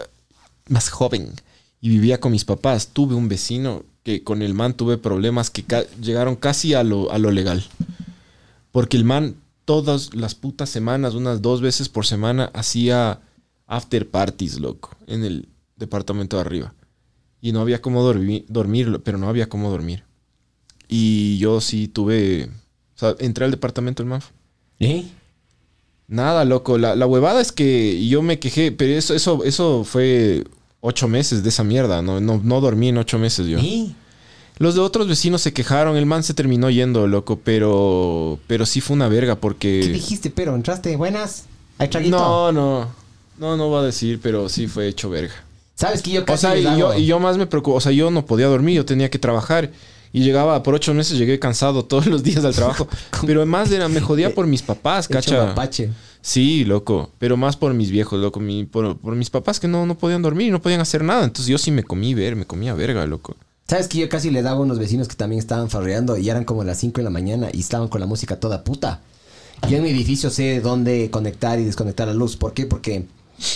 más 0.67 0.89
joven 0.89 1.31
y 1.79 1.89
vivía 1.89 2.19
con 2.19 2.31
mis 2.31 2.43
papás, 2.45 2.87
tuve 2.91 3.13
un 3.15 3.29
vecino 3.29 3.83
que 4.03 4.23
con 4.23 4.41
el 4.41 4.53
man 4.55 4.73
tuve 4.73 4.97
problemas 4.97 5.49
que 5.51 5.63
llegaron 6.01 6.35
casi 6.35 6.73
a 6.73 6.83
lo, 6.83 7.11
a 7.11 7.19
lo 7.19 7.29
legal. 7.31 7.63
Porque 8.71 8.97
el 8.97 9.03
man 9.03 9.35
todas 9.65 10.13
las 10.15 10.33
putas 10.35 10.69
semanas, 10.69 11.13
unas 11.13 11.41
dos 11.41 11.61
veces 11.61 11.89
por 11.89 12.05
semana, 12.05 12.49
hacía 12.53 13.19
after 13.67 14.09
parties, 14.09 14.59
loco, 14.59 14.95
en 15.05 15.23
el 15.23 15.47
departamento 15.75 16.37
de 16.37 16.41
arriba. 16.41 16.73
y 17.41 17.51
no 17.53 17.61
había 17.61 17.81
cómo 17.81 18.01
dormi- 18.03 18.43
dormir, 18.47 18.99
pero 19.03 19.17
no 19.17 19.29
había 19.29 19.47
cómo 19.47 19.69
dormir. 19.69 20.03
Y 20.89 21.37
yo 21.37 21.61
sí 21.61 21.87
tuve, 21.87 22.49
o 22.95 22.99
sea, 22.99 23.15
entré 23.19 23.45
al 23.45 23.51
departamento 23.51 24.03
del 24.03 24.09
Manf. 24.09 24.25
¿Eh? 24.79 25.05
Nada, 26.07 26.43
loco. 26.43 26.79
La, 26.79 26.95
la 26.95 27.05
huevada 27.05 27.39
es 27.39 27.51
que 27.51 28.07
yo 28.07 28.23
me 28.23 28.39
quejé, 28.39 28.71
pero 28.71 28.93
eso, 28.93 29.13
eso, 29.13 29.43
eso 29.43 29.83
fue 29.83 30.43
ocho 30.81 31.07
meses 31.07 31.43
de 31.43 31.49
esa 31.49 31.63
mierda. 31.63 32.01
No, 32.01 32.19
no, 32.19 32.41
no 32.43 32.59
dormí 32.61 32.89
en 32.89 32.97
ocho 32.97 33.19
meses 33.19 33.45
yo. 33.47 33.59
¿Eh? 33.59 33.93
Los 34.57 34.75
de 34.75 34.81
otros 34.81 35.07
vecinos 35.07 35.41
se 35.41 35.53
quejaron, 35.53 35.95
el 35.95 36.05
man 36.05 36.23
se 36.23 36.33
terminó 36.33 36.69
yendo, 36.69 37.07
loco, 37.07 37.39
pero, 37.41 38.39
pero 38.47 38.65
sí 38.65 38.81
fue 38.81 38.95
una 38.95 39.07
verga 39.07 39.35
¿Qué 39.35 39.39
porque... 39.39 39.79
dijiste, 39.87 40.29
pero? 40.31 40.53
¿Entraste? 40.55 40.95
¿Buenas? 40.97 41.45
¿Hay 41.77 41.87
traguito? 41.87 42.17
No, 42.17 42.51
no, 42.51 42.89
no, 43.37 43.55
no 43.55 43.69
voy 43.69 43.79
a 43.79 43.85
decir, 43.85 44.19
pero 44.21 44.49
sí 44.49 44.67
fue 44.67 44.87
hecho 44.89 45.09
verga. 45.09 45.33
¿Sabes 45.75 46.01
que 46.01 46.11
yo 46.11 46.23
O 46.23 46.25
casi 46.25 46.41
sea, 46.41 46.55
les 46.55 46.65
y 46.65 46.77
yo, 46.77 46.93
y 46.93 47.05
yo 47.05 47.19
más 47.19 47.37
me 47.37 47.47
preocupo, 47.47 47.77
o 47.77 47.79
sea, 47.79 47.93
yo 47.93 48.11
no 48.11 48.25
podía 48.25 48.47
dormir, 48.47 48.75
yo 48.75 48.85
tenía 48.85 49.09
que 49.09 49.17
trabajar. 49.17 49.71
Y 50.11 50.23
llegaba, 50.23 50.63
por 50.63 50.73
ocho 50.73 50.93
meses 50.93 51.17
llegué 51.17 51.37
cansado 51.39 51.85
todos 51.85 52.07
los 52.07 52.23
días 52.23 52.43
al 52.43 52.55
trabajo. 52.55 52.87
pero 53.25 53.45
más 53.45 53.71
era, 53.71 53.87
me 53.87 54.01
jodía 54.01 54.33
por 54.33 54.47
mis 54.47 54.61
papás, 54.61 55.07
cacha. 55.07 55.53
Sí, 56.21 56.65
loco. 56.65 57.11
Pero 57.19 57.37
más 57.37 57.55
por 57.55 57.73
mis 57.73 57.91
viejos, 57.91 58.19
loco. 58.19 58.39
Mi- 58.39 58.65
por, 58.65 58.97
por 58.97 59.15
mis 59.15 59.29
papás 59.29 59.59
que 59.59 59.67
no, 59.67 59.85
no 59.85 59.97
podían 59.97 60.21
dormir, 60.21 60.51
no 60.51 60.61
podían 60.61 60.81
hacer 60.81 61.03
nada. 61.03 61.23
Entonces 61.23 61.47
yo 61.47 61.57
sí 61.57 61.71
me 61.71 61.83
comí 61.83 62.13
ver, 62.13 62.35
me 62.35 62.45
comía 62.45 62.73
verga, 62.73 63.05
loco. 63.05 63.35
¿Sabes 63.67 63.87
que 63.87 63.99
yo 63.99 64.09
casi 64.09 64.31
le 64.31 64.41
daba 64.41 64.57
a 64.57 64.61
unos 64.61 64.79
vecinos 64.79 65.07
que 65.07 65.15
también 65.15 65.37
estaban 65.39 65.69
farreando 65.69 66.17
y 66.17 66.27
eran 66.27 66.43
como 66.43 66.63
las 66.63 66.79
5 66.79 67.01
de 67.01 67.03
la 67.03 67.11
mañana 67.11 67.49
y 67.53 67.59
estaban 67.59 67.87
con 67.87 68.01
la 68.01 68.07
música 68.07 68.39
toda 68.39 68.63
puta? 68.63 69.01
Yo 69.69 69.77
en 69.77 69.83
mi 69.83 69.89
edificio 69.89 70.29
sé 70.31 70.59
dónde 70.59 71.09
conectar 71.11 71.59
y 71.59 71.65
desconectar 71.65 72.07
la 72.07 72.13
luz. 72.15 72.35
¿Por 72.35 72.53
qué? 72.53 72.65
Porque 72.65 73.05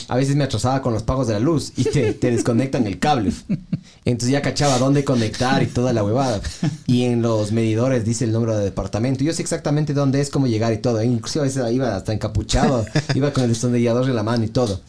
a 0.08 0.16
veces 0.16 0.36
me 0.36 0.44
atrasaba 0.44 0.82
con 0.82 0.94
los 0.94 1.04
pagos 1.04 1.28
de 1.28 1.34
la 1.34 1.40
luz 1.40 1.74
y 1.76 1.84
te, 1.84 2.14
te 2.14 2.32
desconectan 2.32 2.88
el 2.88 3.00
cable. 3.00 3.32
Entonces 4.06 4.32
ya 4.32 4.42
cachaba 4.42 4.78
dónde 4.78 5.04
conectar 5.04 5.64
y 5.64 5.68
toda 5.68 5.94
la 5.94 6.04
huevada. 6.04 6.42
Y 6.88 7.04
en 7.04 7.22
los 7.22 7.52
medidores 7.52 8.06
dice 8.06 8.26
el 8.26 8.32
número 8.32 8.58
de 8.58 8.66
departamento. 8.66 9.24
Yo 9.24 9.34
sé 9.34 9.42
exactamente 9.42 9.94
dónde 9.94 10.22
es, 10.22 10.30
cómo 10.30 10.48
llegar 10.48 10.74
y 10.74 10.78
todo. 10.78 11.00
E 11.00 11.06
Inclusive 11.06 11.42
a 11.42 11.48
veces 11.48 11.74
iba 11.74 11.96
hasta 11.96 12.14
encapuchado, 12.14 12.86
iba 13.16 13.32
con 13.32 13.44
el 13.44 13.50
destornillador 13.50 14.10
en 14.10 14.16
la 14.16 14.24
mano 14.24 14.44
y 14.44 14.50
todo. 14.50 14.82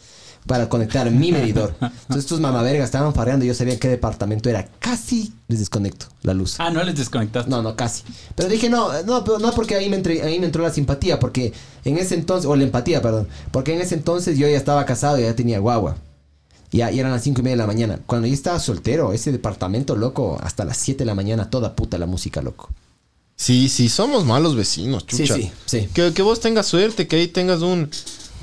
Para 0.45 0.69
conectar 0.69 1.09
mi 1.09 1.31
medidor. 1.33 1.73
Entonces 1.81 2.17
estos 2.25 2.39
mamavergas 2.39 2.85
estaban 2.85 3.13
farreando 3.13 3.45
y 3.45 3.47
yo 3.47 3.53
sabía 3.53 3.73
en 3.73 3.79
qué 3.79 3.87
departamento 3.87 4.49
era. 4.49 4.67
Casi 4.79 5.33
les 5.47 5.59
desconecto 5.59 6.05
la 6.21 6.33
luz. 6.33 6.55
Ah, 6.59 6.69
no 6.69 6.83
les 6.83 6.95
desconectaste. 6.95 7.49
No, 7.49 7.61
no, 7.63 7.75
casi. 7.75 8.03
Pero 8.35 8.49
dije, 8.49 8.69
no, 8.69 9.01
no, 9.03 9.23
pero 9.23 9.39
no 9.39 9.51
porque 9.53 9.75
ahí 9.75 9.89
me, 9.89 9.95
entre- 9.97 10.21
ahí 10.21 10.39
me 10.39 10.45
entró 10.45 10.61
la 10.63 10.71
simpatía, 10.71 11.19
porque 11.19 11.51
en 11.83 11.97
ese 11.97 12.15
entonces, 12.15 12.47
o 12.49 12.55
la 12.55 12.63
empatía, 12.63 13.01
perdón, 13.01 13.27
porque 13.51 13.73
en 13.73 13.81
ese 13.81 13.95
entonces 13.95 14.37
yo 14.37 14.47
ya 14.47 14.57
estaba 14.57 14.85
casado 14.85 15.17
y 15.19 15.23
ya 15.23 15.35
tenía 15.35 15.59
guagua. 15.59 15.97
Ya, 16.71 16.91
y 16.91 16.99
eran 16.99 17.11
las 17.11 17.23
cinco 17.23 17.39
y 17.41 17.43
media 17.43 17.55
de 17.55 17.61
la 17.63 17.67
mañana. 17.67 17.99
Cuando 18.05 18.27
yo 18.27 18.33
estaba 18.33 18.59
soltero, 18.59 19.13
ese 19.13 19.31
departamento, 19.31 19.95
loco, 19.95 20.37
hasta 20.43 20.65
las 20.65 20.77
7 20.77 20.99
de 20.99 21.05
la 21.05 21.15
mañana, 21.15 21.49
toda 21.49 21.73
puta 21.75 21.97
la 21.97 22.05
música, 22.05 22.41
loco. 22.41 22.69
Sí, 23.37 23.69
sí, 23.69 23.87
somos 23.87 24.25
malos 24.25 24.55
vecinos, 24.55 25.05
chucha. 25.07 25.35
Sí, 25.35 25.51
sí, 25.65 25.79
sí. 25.81 25.89
Que, 25.93 26.11
que 26.13 26.21
vos 26.21 26.39
tengas 26.41 26.65
suerte, 26.65 27.07
que 27.07 27.15
ahí 27.17 27.27
tengas 27.27 27.61
un, 27.61 27.89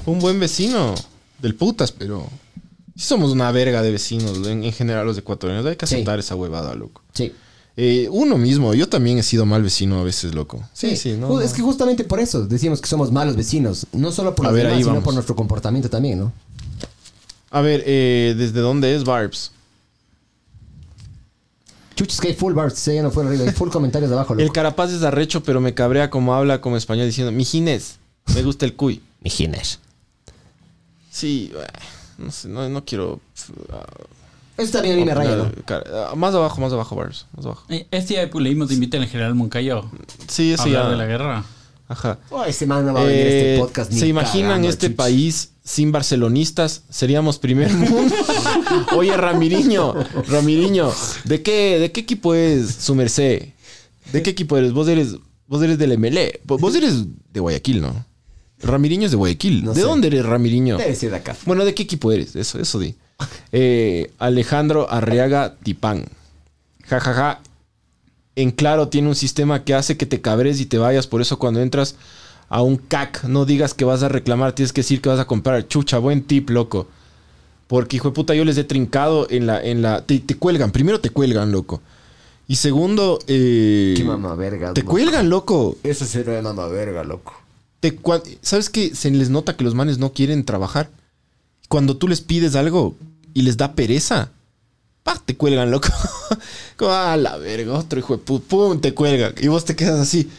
un 0.06 0.18
buen 0.18 0.40
vecino 0.40 0.94
del 1.42 1.54
putas, 1.54 1.92
pero 1.92 2.26
sí 2.96 3.04
somos 3.04 3.30
una 3.32 3.50
verga 3.52 3.82
de 3.82 3.90
vecinos, 3.90 4.46
en, 4.46 4.64
en 4.64 4.72
general 4.72 5.04
los 5.06 5.18
ecuatorianos. 5.18 5.66
Hay 5.66 5.76
que 5.76 5.86
Sí. 5.86 5.96
aceptar 5.96 6.18
esa 6.18 6.34
huevada, 6.34 6.74
loco. 6.74 7.02
Sí. 7.12 7.32
Eh, 7.76 8.06
uno 8.10 8.36
mismo, 8.38 8.74
yo 8.74 8.86
también 8.88 9.16
he 9.18 9.22
sido 9.22 9.46
mal 9.46 9.62
vecino 9.62 9.98
a 9.98 10.04
veces, 10.04 10.34
loco. 10.34 10.62
Sí, 10.74 10.96
sí, 10.96 11.12
no. 11.18 11.40
Es 11.40 11.52
que 11.54 11.62
justamente 11.62 12.04
por 12.04 12.20
eso 12.20 12.46
decimos 12.46 12.80
que 12.80 12.86
somos 12.88 13.10
malos 13.10 13.34
vecinos. 13.34 13.86
No 13.92 14.12
solo 14.12 14.34
por 14.34 14.44
los 14.46 14.54
ver, 14.54 14.64
demás, 14.64 14.78
sino 14.78 14.88
vamos. 14.90 15.04
por 15.04 15.14
nuestro 15.14 15.34
comportamiento 15.36 15.88
también, 15.90 16.18
¿no? 16.18 16.32
A 17.50 17.60
ver, 17.60 17.82
eh, 17.86 18.34
¿desde 18.36 18.60
dónde 18.60 18.94
es 18.94 19.04
Barbs? 19.04 19.52
Chuchis 21.94 22.20
que 22.20 22.28
hay 22.28 22.34
full 22.34 22.54
bars, 22.54 22.78
se 22.78 22.94
ya 22.94 23.02
no 23.02 23.10
fue 23.10 23.24
arriba, 23.24 23.44
hay 23.44 23.50
full 23.52 23.68
comentarios 23.68 24.10
de 24.10 24.16
abajo, 24.16 24.34
loco. 24.34 24.42
El 24.42 24.50
carapaz 24.52 24.90
es 24.92 25.02
arrecho, 25.02 25.42
pero 25.42 25.60
me 25.60 25.74
cabrea 25.74 26.08
como 26.08 26.34
habla 26.34 26.60
como 26.62 26.76
español 26.78 27.06
diciendo, 27.06 27.32
mijines, 27.32 27.96
me 28.34 28.42
gusta 28.42 28.64
el 28.64 28.74
cuy. 28.74 29.02
Mijines. 29.20 29.78
Sí, 31.12 31.52
eh, 31.54 31.66
no 32.18 32.30
sé, 32.32 32.48
no, 32.48 32.66
no 32.70 32.84
quiero... 32.86 33.20
ah, 33.70 33.84
Eso 34.56 34.72
también 34.72 34.94
a 34.96 34.98
mí 34.98 35.04
me 35.04 35.14
raya, 35.14 35.36
¿no? 35.36 35.52
Car- 35.66 35.84
ah, 35.92 36.14
Más 36.16 36.34
abajo, 36.34 36.60
más 36.60 36.72
abajo, 36.72 36.96
Barbs. 36.96 37.26
Más 37.36 37.44
abajo. 37.44 37.64
Eh, 37.68 37.86
Este 37.90 38.14
día 38.14 38.30
pues, 38.30 38.42
leímos 38.42 38.68
de 38.68 38.74
invitar 38.74 39.00
al 39.00 39.08
general 39.08 39.34
Moncayo 39.34 39.90
Sí, 40.28 40.54
hablar 40.58 40.84
ya. 40.84 40.88
de 40.90 40.96
la 40.96 41.06
guerra. 41.06 41.44
Ajá. 41.88 42.18
Oh, 42.30 42.42
ese 42.44 42.64
man 42.66 42.86
no 42.86 42.94
va 42.94 43.02
a 43.02 43.04
venir 43.04 43.26
este 43.26 43.54
Eh, 43.56 43.58
podcast 43.58 43.92
ni 43.92 43.98
¿Se 44.00 44.06
imaginan 44.06 44.64
este 44.64 44.88
país 44.88 45.50
sin 45.62 45.92
barcelonistas? 45.92 46.84
Seríamos 46.88 47.38
primer 47.38 47.70
mundo. 47.74 48.14
Oye, 48.96 49.14
Ramiriño, 49.14 49.92
Ramiriño, 50.28 50.90
¿de 51.24 51.42
qué, 51.42 51.78
¿de 51.78 51.92
qué 51.92 52.00
equipo 52.00 52.32
es 52.34 52.74
su 52.76 52.94
merced? 52.94 53.48
¿De 54.10 54.22
qué 54.22 54.30
equipo 54.30 54.56
eres? 54.56 54.72
Vos 54.72 54.88
eres, 54.88 55.16
vos 55.46 55.62
eres 55.62 55.76
del 55.76 55.98
MLE. 55.98 56.40
Vos 56.44 56.74
eres 56.74 57.04
de 57.30 57.40
Guayaquil, 57.40 57.82
¿no? 57.82 58.06
Ramiriño 58.62 59.06
es 59.06 59.10
de 59.10 59.16
Guayaquil. 59.16 59.64
No 59.64 59.72
¿De 59.74 59.80
sé. 59.80 59.86
dónde 59.86 60.08
eres, 60.08 60.24
Ramiriño? 60.24 60.78
Debe 60.78 60.94
ser 60.94 61.10
de 61.10 61.16
acá. 61.16 61.36
Bueno, 61.46 61.64
¿de 61.64 61.74
qué 61.74 61.82
equipo 61.82 62.12
eres? 62.12 62.36
Eso, 62.36 62.58
eso 62.58 62.78
di. 62.78 62.94
Eh, 63.52 64.10
Alejandro 64.18 64.90
Arriaga 64.90 65.56
Tipán. 65.62 66.06
Ja, 66.86 66.98
ja, 67.00 67.12
ja. 67.14 67.40
En 68.34 68.50
claro, 68.50 68.88
tiene 68.88 69.08
un 69.08 69.14
sistema 69.14 69.62
que 69.64 69.74
hace 69.74 69.96
que 69.96 70.06
te 70.06 70.20
cabres 70.20 70.60
y 70.60 70.66
te 70.66 70.78
vayas. 70.78 71.06
Por 71.06 71.20
eso, 71.20 71.38
cuando 71.38 71.60
entras 71.60 71.96
a 72.48 72.62
un 72.62 72.76
CAC, 72.76 73.24
no 73.24 73.44
digas 73.44 73.74
que 73.74 73.84
vas 73.84 74.02
a 74.02 74.08
reclamar, 74.08 74.54
tienes 74.54 74.72
que 74.72 74.80
decir 74.80 75.00
que 75.00 75.08
vas 75.10 75.20
a 75.20 75.26
comprar. 75.26 75.68
Chucha, 75.68 75.98
buen 75.98 76.22
tip, 76.22 76.50
loco. 76.50 76.88
Porque, 77.68 77.96
hijo 77.96 78.08
de 78.08 78.14
puta, 78.14 78.34
yo 78.34 78.44
les 78.44 78.56
he 78.58 78.64
trincado 78.64 79.26
en 79.30 79.46
la. 79.46 79.62
En 79.62 79.82
la 79.82 80.04
te, 80.04 80.18
te 80.20 80.34
cuelgan. 80.34 80.72
Primero 80.72 81.00
te 81.00 81.10
cuelgan, 81.10 81.52
loco. 81.52 81.80
Y 82.48 82.56
segundo, 82.56 83.18
eh, 83.28 83.94
Qué 83.96 84.04
mamá 84.04 84.34
verga. 84.34 84.72
te 84.74 84.82
cuelgan, 84.82 85.30
loco. 85.30 85.76
Eso 85.82 86.04
será 86.06 86.32
de 86.32 86.42
mamá 86.42 86.66
verga, 86.66 87.04
loco. 87.04 87.34
Te 87.82 87.98
¿Sabes 88.42 88.70
qué? 88.70 88.94
Se 88.94 89.10
les 89.10 89.28
nota 89.28 89.56
que 89.56 89.64
los 89.64 89.74
manes 89.74 89.98
no 89.98 90.12
quieren 90.12 90.44
trabajar. 90.44 90.88
Cuando 91.68 91.96
tú 91.96 92.06
les 92.06 92.20
pides 92.20 92.54
algo 92.54 92.94
y 93.34 93.42
les 93.42 93.56
da 93.56 93.72
pereza, 93.72 94.30
¡pah! 95.02 95.20
te 95.24 95.36
cuelgan, 95.36 95.72
loco. 95.72 95.88
Como, 96.76 96.92
ah, 96.92 97.16
la 97.16 97.36
verga, 97.38 97.72
otro 97.72 97.98
hijo 97.98 98.16
de 98.16 98.22
puta, 98.22 98.46
pum, 98.48 98.80
te 98.80 98.94
cuelga. 98.94 99.34
Y 99.40 99.48
vos 99.48 99.64
te 99.64 99.74
quedas 99.74 99.98
así. 99.98 100.30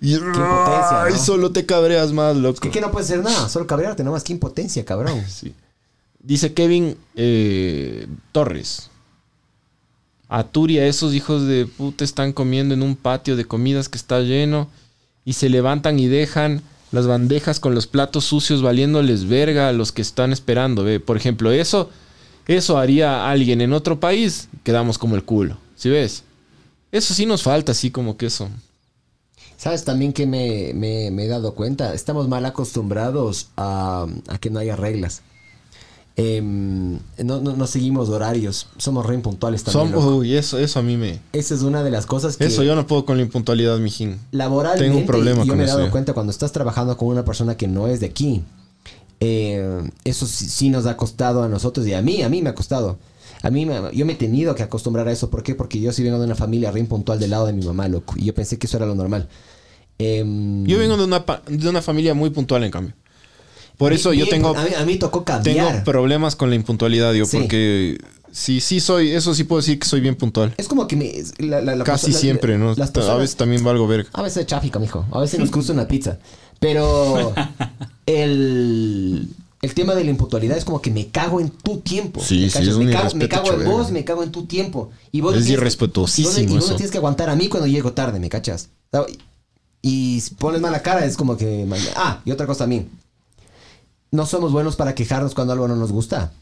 Y, 0.00 0.14
impotencia, 0.14 1.02
ay, 1.02 1.14
¿no? 1.14 1.18
solo 1.18 1.50
te 1.50 1.66
cabreas 1.66 2.12
más, 2.12 2.36
loco. 2.36 2.60
¿Qué, 2.60 2.70
que 2.70 2.80
no 2.80 2.92
puede 2.92 3.06
ser 3.06 3.24
nada? 3.24 3.48
Solo 3.48 3.66
cabrearte, 3.66 4.04
nomás. 4.04 4.22
Qué 4.22 4.32
impotencia, 4.32 4.84
cabrón. 4.84 5.20
Sí. 5.28 5.52
Dice 6.20 6.54
Kevin 6.54 6.96
eh, 7.16 8.06
Torres. 8.30 8.88
A 10.28 10.44
Turia, 10.44 10.86
esos 10.86 11.12
hijos 11.12 11.44
de 11.44 11.66
puta 11.66 12.04
están 12.04 12.32
comiendo 12.32 12.72
en 12.72 12.82
un 12.82 12.94
patio 12.94 13.34
de 13.34 13.46
comidas 13.46 13.88
que 13.88 13.98
está 13.98 14.20
lleno 14.20 14.68
y 15.28 15.34
se 15.34 15.48
levantan 15.50 15.98
y 15.98 16.06
dejan 16.06 16.62
las 16.90 17.06
bandejas 17.06 17.60
con 17.60 17.74
los 17.74 17.86
platos 17.86 18.24
sucios 18.24 18.62
valiéndoles 18.62 19.28
verga 19.28 19.68
a 19.68 19.72
los 19.74 19.92
que 19.92 20.00
están 20.00 20.32
esperando. 20.32 20.84
¿ve? 20.84 21.00
Por 21.00 21.18
ejemplo, 21.18 21.50
eso, 21.52 21.90
eso 22.46 22.78
haría 22.78 23.30
alguien 23.30 23.60
en 23.60 23.74
otro 23.74 24.00
país, 24.00 24.48
quedamos 24.64 24.96
como 24.96 25.16
el 25.16 25.24
culo. 25.24 25.58
¿Sí 25.76 25.90
ves? 25.90 26.22
Eso 26.90 27.12
sí 27.12 27.26
nos 27.26 27.42
falta, 27.42 27.72
así 27.72 27.90
como 27.90 28.16
que 28.16 28.26
eso. 28.26 28.48
¿Sabes 29.58 29.84
también 29.84 30.12
que 30.14 30.26
me, 30.26 30.72
me- 30.74 31.10
me 31.10 31.24
he 31.24 31.28
dado 31.28 31.54
cuenta? 31.54 31.92
Estamos 31.92 32.26
mal 32.28 32.46
acostumbrados 32.46 33.48
a, 33.56 34.06
a 34.28 34.38
que 34.38 34.50
no 34.50 34.60
haya 34.60 34.76
reglas. 34.76 35.20
Em, 36.20 36.94
no, 37.24 37.40
no, 37.40 37.54
no 37.56 37.66
seguimos 37.68 38.08
horarios. 38.08 38.66
Somos 38.76 39.06
re 39.06 39.14
impuntuales 39.14 39.62
también. 39.62 39.94
Uy, 39.94 40.34
eso, 40.34 40.58
eso 40.58 40.80
a 40.80 40.82
mí 40.82 40.96
me. 40.96 41.20
Esa 41.32 41.54
es 41.54 41.62
una 41.62 41.84
de 41.84 41.90
las 41.92 42.06
cosas 42.06 42.36
que... 42.36 42.46
Eso 42.46 42.64
yo 42.64 42.74
no 42.74 42.88
puedo 42.88 43.04
con 43.04 43.18
la 43.18 43.22
impuntualidad, 43.22 43.78
mijín. 43.78 44.18
laboralmente, 44.32 44.84
Tengo 44.84 44.98
un 44.98 45.06
problema 45.06 45.44
yo 45.44 45.52
con 45.52 45.58
me 45.58 45.62
he 45.64 45.66
dado 45.68 45.90
cuenta 45.92 46.14
cuando 46.14 46.32
estás 46.32 46.50
trabajando 46.50 46.96
con 46.96 47.06
una 47.06 47.24
persona 47.24 47.56
que 47.56 47.68
no 47.68 47.86
es 47.86 48.00
de 48.00 48.06
aquí. 48.06 48.42
eh, 49.20 49.88
eso 50.04 50.26
sí, 50.26 50.48
sí 50.48 50.70
nos 50.70 50.86
ha 50.86 50.96
costado 50.96 51.42
a 51.44 51.48
nosotros 51.48 51.86
y 51.86 51.94
a 51.94 52.02
mí, 52.02 52.22
a 52.22 52.28
mí 52.28 52.42
me 52.42 52.50
ha 52.50 52.54
costado. 52.54 52.98
A 53.42 53.50
mí, 53.50 53.64
me- 53.64 53.94
yo 53.94 54.04
me 54.04 54.14
he 54.14 54.16
tenido 54.16 54.56
que 54.56 54.64
acostumbrar 54.64 55.06
a 55.06 55.12
eso. 55.12 55.30
¿Por 55.30 55.44
qué? 55.44 55.54
Porque 55.54 55.78
yo 55.80 55.92
sí 55.92 56.02
vengo 56.02 56.18
de 56.18 56.24
una 56.24 56.34
familia 56.34 56.72
re 56.72 56.80
impuntual 56.80 57.20
del 57.20 57.30
lado 57.30 57.46
de 57.46 57.52
mi 57.52 57.64
mamá, 57.64 57.86
loco. 57.86 58.14
Y 58.16 58.24
yo 58.24 58.34
pensé 58.34 58.58
que 58.58 58.66
eso 58.66 58.76
era 58.76 58.86
lo 58.86 58.96
normal. 58.96 59.28
Em, 59.98 60.64
Yo 60.66 60.78
vengo 60.78 60.96
de 60.96 61.04
una, 61.04 61.24
de 61.48 61.68
una 61.68 61.80
familia 61.82 62.14
muy 62.14 62.30
puntual, 62.30 62.64
en 62.64 62.70
cambio. 62.72 62.94
Por 63.78 63.92
eso 63.94 64.12
yo 64.12 64.28
tengo, 64.28 64.54
A 64.56 64.64
mí, 64.64 64.70
a 64.76 64.84
mí 64.84 64.96
tocó 64.96 65.22
tengo 65.22 65.58
cambiar. 65.60 65.84
problemas 65.84 66.36
con 66.36 66.50
la 66.50 66.56
impuntualidad, 66.56 67.14
yo, 67.14 67.24
Sí. 67.24 67.38
porque 67.38 67.98
sí, 68.32 68.60
sí 68.60 68.80
soy, 68.80 69.12
eso 69.12 69.34
sí 69.34 69.44
puedo 69.44 69.60
decir 69.62 69.78
que 69.78 69.86
soy 69.86 70.00
bien 70.00 70.16
puntual. 70.16 70.52
Es 70.58 70.68
como 70.68 70.86
que 70.86 70.96
me, 70.96 71.12
la- 71.38 71.60
la- 71.62 71.76
la 71.76 71.84
Casi 71.84 72.12
siempre, 72.12 72.58
¿no? 72.58 72.74
las 72.76 72.94
a 72.96 73.14
veces 73.16 73.36
también 73.36 73.64
valgo 73.64 73.86
verga. 73.86 74.10
A 74.12 74.22
veces 74.22 74.46
tráfico, 74.46 74.78
mijo. 74.80 75.06
A 75.12 75.20
veces 75.20 75.40
nos 75.40 75.50
cruza 75.50 75.72
una 75.72 75.86
pizza. 75.88 76.18
Pero 76.60 77.32
el, 78.06 79.28
el 79.62 79.74
tema 79.74 79.94
de 79.94 80.04
la 80.04 80.10
impuntualidad 80.10 80.56
es 80.58 80.64
como 80.64 80.82
que 80.82 80.90
me 80.90 81.06
cago 81.08 81.40
en 81.40 81.50
tu 81.50 81.78
tiempo. 81.78 82.20
Sí, 82.20 82.40
¿me 82.40 82.50
sí, 82.50 82.68
es 82.68 82.74
un 82.74 82.86
me, 82.86 82.92
cago, 82.92 83.14
me 83.14 83.28
cago 83.28 83.52
en 83.52 83.64
vos, 83.64 83.90
me 83.92 84.04
cago 84.04 84.22
en 84.24 84.32
tu 84.32 84.46
tiempo. 84.46 84.90
Y 85.12 85.20
vos 85.20 85.34
Es 85.36 85.44
tienes- 85.44 85.60
irrespetuosísimo 85.60 86.30
y 86.30 86.42
vos, 86.42 86.42
y 86.42 86.46
vos 86.46 86.54
me 86.64 86.66
eso. 86.66 86.76
tienes 86.76 86.90
que 86.90 86.98
aguantar 86.98 87.30
a 87.30 87.36
mí 87.36 87.48
cuando 87.48 87.66
llego 87.68 87.92
tarde, 87.92 88.18
¿me 88.18 88.28
cachas? 88.28 88.70
Y 89.82 90.20
si 90.20 90.34
pones 90.34 90.60
mala 90.60 90.82
cara 90.82 91.04
es 91.04 91.16
como 91.16 91.36
que... 91.36 91.66
Ah, 91.96 92.20
y 92.24 92.32
otra 92.32 92.46
cosa 92.46 92.60
también. 92.64 92.88
No 94.10 94.26
somos 94.26 94.52
buenos 94.52 94.76
para 94.76 94.94
quejarnos 94.94 95.34
cuando 95.34 95.52
algo 95.52 95.68
no 95.68 95.76
nos 95.76 95.92
gusta. 95.92 96.32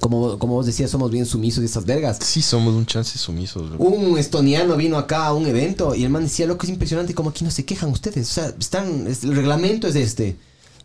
Como, 0.00 0.38
como 0.38 0.54
vos 0.54 0.66
decías, 0.66 0.90
somos 0.90 1.10
bien 1.10 1.26
sumisos 1.26 1.60
de 1.60 1.66
estas 1.66 1.84
vergas. 1.84 2.18
Sí, 2.22 2.40
somos 2.42 2.74
un 2.74 2.86
chance 2.86 3.18
sumisos. 3.18 3.70
loco. 3.70 3.82
Un 3.84 4.16
estoniano 4.18 4.76
vino 4.76 4.96
acá 4.96 5.26
a 5.26 5.34
un 5.34 5.46
evento 5.46 5.94
y 5.94 6.04
el 6.04 6.10
man 6.10 6.22
decía, 6.24 6.46
loco, 6.46 6.64
es 6.64 6.70
impresionante 6.70 7.14
como 7.14 7.30
aquí 7.30 7.44
no 7.44 7.50
se 7.50 7.64
quejan 7.64 7.90
ustedes. 7.90 8.30
O 8.30 8.32
sea, 8.34 8.54
están, 8.58 9.06
es- 9.06 9.24
el 9.24 9.34
reglamento 9.34 9.86
es 9.88 9.96
este. 9.96 10.36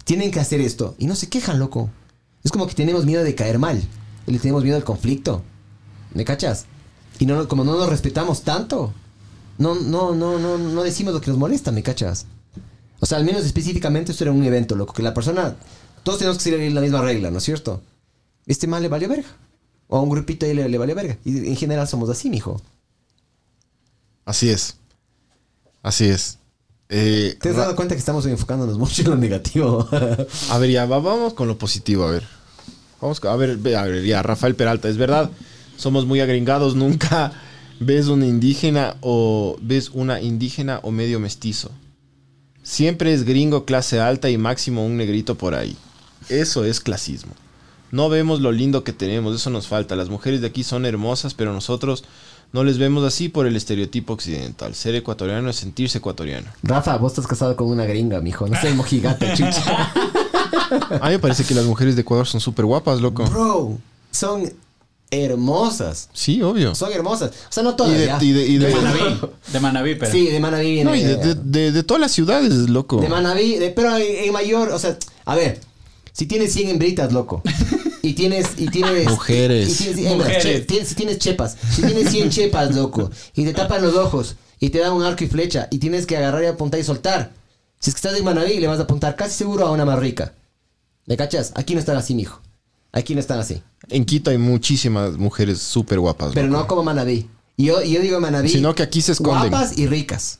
Tienen 0.06 0.32
que 0.32 0.40
hacer 0.40 0.62
esto. 0.62 0.96
Y 0.98 1.06
no 1.06 1.16
se 1.16 1.30
quejan, 1.30 1.60
loco. 1.60 1.90
Es 2.44 2.52
como 2.52 2.66
que 2.68 2.74
tenemos 2.74 3.06
miedo 3.06 3.24
de 3.24 3.36
caer 3.36 3.60
mal. 3.60 3.82
Y 4.26 4.32
le 4.32 4.40
tenemos 4.40 4.64
miedo 4.64 4.78
al 4.78 4.84
conflicto. 4.84 5.44
¿Me 6.14 6.26
cachas? 6.26 6.66
Y 7.20 7.26
no, 7.26 7.48
como 7.48 7.64
no 7.64 7.78
nos 7.78 7.90
respetamos 7.90 8.42
tanto, 8.42 8.94
no, 9.58 9.76
no, 9.76 10.16
no, 10.16 10.40
no, 10.40 10.58
no 10.58 10.84
decimos 10.84 11.14
lo 11.14 11.22
que 11.22 11.30
nos 11.30 11.40
molesta, 11.40 11.72
¿me 11.72 11.84
cachas? 11.84 12.26
O 13.00 13.06
sea, 13.06 13.18
al 13.20 13.26
menos 13.26 13.46
específicamente 13.46 14.12
esto 14.12 14.24
era 14.24 14.32
un 14.32 14.44
evento, 14.44 14.76
loco. 14.76 14.94
Que 14.94 15.04
la 15.04 15.14
persona, 15.14 15.56
todos 16.04 16.20
tenemos 16.20 16.38
que 16.38 16.44
seguir 16.44 16.72
la 16.72 16.82
misma 16.82 17.02
regla, 17.02 17.32
¿no 17.32 17.38
es 17.38 17.44
cierto? 17.44 17.82
Este 18.46 18.68
man 18.68 18.82
le 18.82 18.90
valió 18.90 19.08
verga. 19.10 19.28
O 19.88 19.98
a 19.98 20.02
un 20.02 20.10
grupito 20.10 20.46
ahí 20.46 20.54
le, 20.54 20.68
le 20.70 20.78
valió 20.78 20.96
verga. 20.96 21.18
Y 21.26 21.48
en 21.48 21.56
general 21.56 21.88
somos 21.88 22.10
así, 22.10 22.30
mijo. 22.30 22.62
Así 24.26 24.50
es. 24.50 24.76
Así 25.82 26.06
es. 26.06 26.38
Eh, 26.90 27.38
¿Te 27.42 27.50
has 27.50 27.56
dado 27.56 27.76
cuenta 27.76 27.96
que 27.96 28.00
estamos 28.00 28.26
enfocándonos 28.26 28.78
mucho 28.78 29.02
en 29.02 29.10
lo 29.10 29.16
negativo? 29.18 29.88
A 30.50 30.58
ver, 30.60 30.70
ya, 30.70 30.86
va- 30.86 31.00
vamos 31.00 31.34
con 31.34 31.48
lo 31.48 31.58
positivo, 31.58 32.04
a 32.06 32.12
ver. 32.12 32.24
Vamos, 33.02 33.20
con- 33.20 33.32
a 33.32 33.36
ver, 33.36 33.58
ve- 33.58 33.76
a 33.76 33.84
ver, 33.84 34.04
ya, 34.06 34.22
Rafael 34.22 34.56
Peralta, 34.56 34.88
es 34.90 34.98
verdad, 34.98 35.30
somos 35.78 36.06
muy 36.06 36.20
agringados, 36.22 36.76
nunca 36.76 37.34
ves 37.80 38.08
una 38.08 38.26
indígena 38.28 38.96
o 39.02 39.58
ves 39.62 39.90
una 39.90 40.22
indígena 40.22 40.80
o 40.84 40.92
medio 40.92 41.20
mestizo. 41.20 41.72
Siempre 42.62 43.14
es 43.14 43.24
gringo, 43.26 43.66
clase 43.66 44.00
alta 44.00 44.30
y 44.30 44.38
máximo 44.38 44.86
un 44.86 44.96
negrito 44.96 45.36
por 45.36 45.54
ahí. 45.56 45.76
Eso 46.30 46.66
es 46.66 46.80
clasismo. 46.80 47.34
No 47.92 48.10
vemos 48.10 48.42
lo 48.42 48.52
lindo 48.52 48.84
que 48.84 48.92
tenemos, 48.94 49.36
eso 49.36 49.50
nos 49.50 49.68
falta. 49.68 49.96
Las 49.96 50.10
mujeres 50.10 50.42
de 50.42 50.48
aquí 50.48 50.64
son 50.64 50.86
hermosas, 50.86 51.34
pero 51.36 51.54
nosotros 51.54 52.04
no 52.52 52.64
les 52.64 52.78
vemos 52.80 53.04
así 53.04 53.30
por 53.30 53.46
el 53.46 53.56
estereotipo 53.56 54.14
occidental. 54.14 54.74
Ser 54.74 54.96
ecuatoriano 54.96 55.50
es 55.50 55.56
sentirse 55.58 56.00
ecuatoriano. 56.00 56.48
Rafa, 56.64 56.98
vos 56.98 57.12
estás 57.12 57.28
casado 57.28 57.56
con 57.56 57.68
una 57.68 57.86
gringa, 57.86 58.20
mijo. 58.20 58.48
No 58.48 58.60
soy 58.60 58.74
mojigata, 58.76 59.34
chucha. 59.36 59.92
A 61.02 61.06
mí 61.06 61.12
me 61.12 61.20
parece 61.20 61.44
que 61.44 61.54
las 61.54 61.66
mujeres 61.66 61.96
de 61.96 62.02
Ecuador 62.02 62.26
son 62.26 62.42
súper 62.42 62.66
guapas, 62.66 63.00
loco. 63.00 63.26
Bro, 63.26 63.78
son 64.12 64.52
hermosas. 65.12 66.10
Sí, 66.14 66.42
obvio. 66.42 66.74
Son 66.76 66.92
hermosas. 66.92 67.30
O 67.32 67.52
sea, 67.52 67.64
no 67.64 67.72
Y 67.72 67.76
todas, 67.76 67.98
de, 67.98 68.06
ya. 68.08 68.18
y 68.22 68.32
de- 68.32 68.48
y 68.48 68.58
de- 68.58 68.68
De 68.68 68.76
Manaví. 68.76 69.20
De 69.54 69.60
Manaví, 69.60 69.96
pero. 69.96 70.12
Sí, 70.12 70.28
de 70.28 70.40
Manaví 70.40 70.72
viene. 70.72 70.84
no, 70.90 70.96
y 70.96 71.04
de, 71.04 71.18
de- 71.18 71.36
de- 71.36 71.72
de 71.72 71.84
todas 71.84 72.02
las 72.02 72.12
ciudades, 72.12 72.52
loco. 72.70 73.00
de 73.02 73.10
Manaví, 73.10 73.58
de- 73.58 73.70
pero 73.70 73.96
en 73.98 74.34
mayor, 74.34 74.70
o 74.70 74.80
sea, 74.80 74.98
a 75.26 75.36
ver, 75.36 75.62
si 76.14 76.26
tienes 76.28 76.54
100 76.54 76.70
hembritas, 76.70 77.12
loco. 77.12 77.42
Y 78.02 78.14
tienes, 78.14 78.48
y 78.58 78.68
tienes... 78.68 79.10
Mujeres. 79.10 79.70
Y 79.70 79.84
tienes, 79.94 79.98
hembras, 80.12 80.18
Mujeres. 80.30 80.44
che- 80.44 80.62
tienes- 80.66 80.88
si 80.90 80.96
tienes 80.96 81.18
chepas, 81.20 81.58
si 81.74 81.82
tienes 81.82 82.10
100 82.12 82.30
chepas, 82.30 82.76
loco, 82.76 83.10
y 83.36 83.44
te 83.46 83.54
tapan 83.54 83.82
los 83.82 83.96
ojos, 83.96 84.36
y 84.60 84.70
te 84.70 84.80
dan 84.80 84.94
un 84.94 85.04
arco 85.04 85.24
y 85.24 85.28
flecha, 85.28 85.68
y 85.72 85.80
tienes 85.80 86.06
que 86.06 86.16
agarrar 86.18 86.44
y 86.44 86.48
apuntar 86.48 86.80
y 86.80 86.84
soltar. 86.84 87.32
Si 87.80 87.90
es 87.90 87.96
que 87.96 88.00
estás 88.00 88.18
en 88.18 88.24
Manaví, 88.26 88.60
le 88.60 88.68
vas 88.68 88.80
a 88.80 88.84
apuntar 88.84 89.16
casi 89.16 89.34
seguro 89.36 89.66
a 89.66 89.72
una 89.72 89.86
más 89.86 90.00
rica. 90.00 90.34
¿Me 91.06 91.18
cachas? 91.18 91.52
Aquí 91.56 91.74
no 91.74 91.80
están 91.80 91.98
así, 91.98 92.14
mijo. 92.16 92.42
Aquí 92.92 93.14
no 93.16 93.20
están 93.20 93.40
así. 93.40 93.62
En 93.90 94.06
Quito 94.06 94.30
hay 94.32 94.38
muchísimas 94.38 95.18
mujeres 95.18 95.60
súper 95.60 96.00
guapas. 96.00 96.32
Pero 96.34 96.48
loco. 96.48 96.60
no 96.62 96.68
como 96.68 96.84
Manaví. 96.84 97.28
Y 97.58 97.66
yo, 97.66 97.82
y 97.82 97.92
yo 97.94 98.02
digo 98.02 98.20
Manaví. 98.20 98.50
Sino 98.50 98.76
que 98.76 98.84
aquí 98.84 99.02
se 99.02 99.14
esconden. 99.14 99.50
Guapas 99.50 99.78
y 99.78 99.88
ricas. 99.88 100.40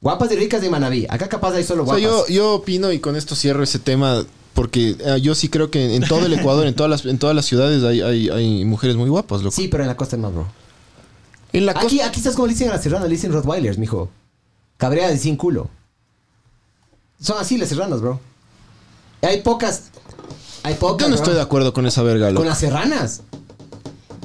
Guapas 0.00 0.32
y 0.32 0.36
ricas 0.36 0.62
de 0.62 0.70
Manaví. 0.70 1.06
Acá 1.08 1.28
capaz 1.28 1.52
hay 1.54 1.64
solo 1.64 1.82
O 1.82 1.86
sea, 1.86 1.98
guapas. 1.98 2.28
yo, 2.28 2.34
yo 2.34 2.54
opino 2.54 2.90
y 2.92 2.98
con 3.00 3.16
esto 3.16 3.34
cierro 3.36 3.62
ese 3.62 3.78
tema 3.78 4.24
porque 4.54 4.96
eh, 4.98 5.20
yo 5.20 5.34
sí 5.34 5.48
creo 5.48 5.70
que 5.70 5.94
en 5.96 6.02
todo 6.02 6.26
el 6.26 6.32
Ecuador, 6.32 6.66
en 6.66 6.74
todas 6.74 6.90
las, 6.90 7.06
en 7.06 7.18
todas 7.18 7.34
las 7.36 7.44
ciudades 7.46 7.82
hay, 7.84 8.00
hay, 8.00 8.28
hay 8.28 8.64
mujeres 8.64 8.96
muy 8.96 9.08
guapas, 9.08 9.42
loco. 9.42 9.54
Sí, 9.54 9.68
pero 9.68 9.84
en 9.84 9.88
la 9.88 9.96
costa 9.96 10.16
más, 10.16 10.32
bro. 10.32 10.46
En 11.52 11.66
la 11.66 11.72
Aquí, 11.72 11.82
costa. 11.96 12.06
aquí 12.06 12.18
estás 12.20 12.34
como 12.34 12.46
le 12.46 12.52
dicen 12.52 12.68
a 12.68 12.72
la 12.72 12.82
serrana, 12.82 13.04
le 13.06 13.10
dicen 13.10 13.32
Rottweilers, 13.32 13.78
mijo. 13.78 14.08
Cabreadas 14.76 15.16
y 15.16 15.18
sin 15.18 15.36
culo. 15.36 15.68
Son 17.20 17.38
así 17.38 17.58
las 17.58 17.68
serranas, 17.68 18.00
bro. 18.00 18.20
Hay 19.22 19.42
pocas. 19.42 19.90
Hay 20.62 20.74
pocas. 20.74 21.06
Yo 21.06 21.10
no 21.10 21.16
bro. 21.16 21.22
estoy 21.22 21.34
de 21.34 21.42
acuerdo 21.42 21.72
con 21.72 21.86
esa 21.86 22.02
verga, 22.02 22.28
loco. 22.30 22.40
Con 22.40 22.48
las 22.48 22.58
serranas. 22.58 23.22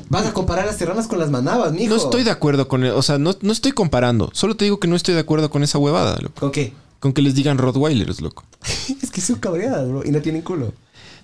Vas 0.07 0.25
a 0.27 0.33
comparar 0.33 0.65
las 0.65 0.77
serranas 0.77 1.07
con 1.07 1.19
las 1.19 1.29
manabas, 1.31 1.73
mijo. 1.73 1.89
No 1.89 1.95
estoy 2.01 2.23
de 2.23 2.31
acuerdo 2.31 2.67
con... 2.67 2.83
O 2.83 3.01
sea, 3.01 3.17
no, 3.17 3.35
no 3.41 3.51
estoy 3.51 3.71
comparando. 3.71 4.29
Solo 4.33 4.55
te 4.55 4.65
digo 4.65 4.79
que 4.79 4.87
no 4.87 4.95
estoy 4.95 5.15
de 5.15 5.21
acuerdo 5.21 5.49
con 5.49 5.63
esa 5.63 5.77
huevada, 5.79 6.17
loco. 6.21 6.39
¿Con 6.39 6.51
qué? 6.51 6.73
Con 6.99 7.13
que 7.13 7.21
les 7.21 7.35
digan 7.35 7.57
Rottweilers, 7.57 8.21
loco. 8.21 8.43
es 9.01 9.11
que 9.11 9.21
son 9.21 9.37
cabreadas, 9.37 9.87
bro. 9.87 10.03
Y 10.05 10.11
no 10.11 10.21
tienen 10.21 10.41
culo. 10.41 10.73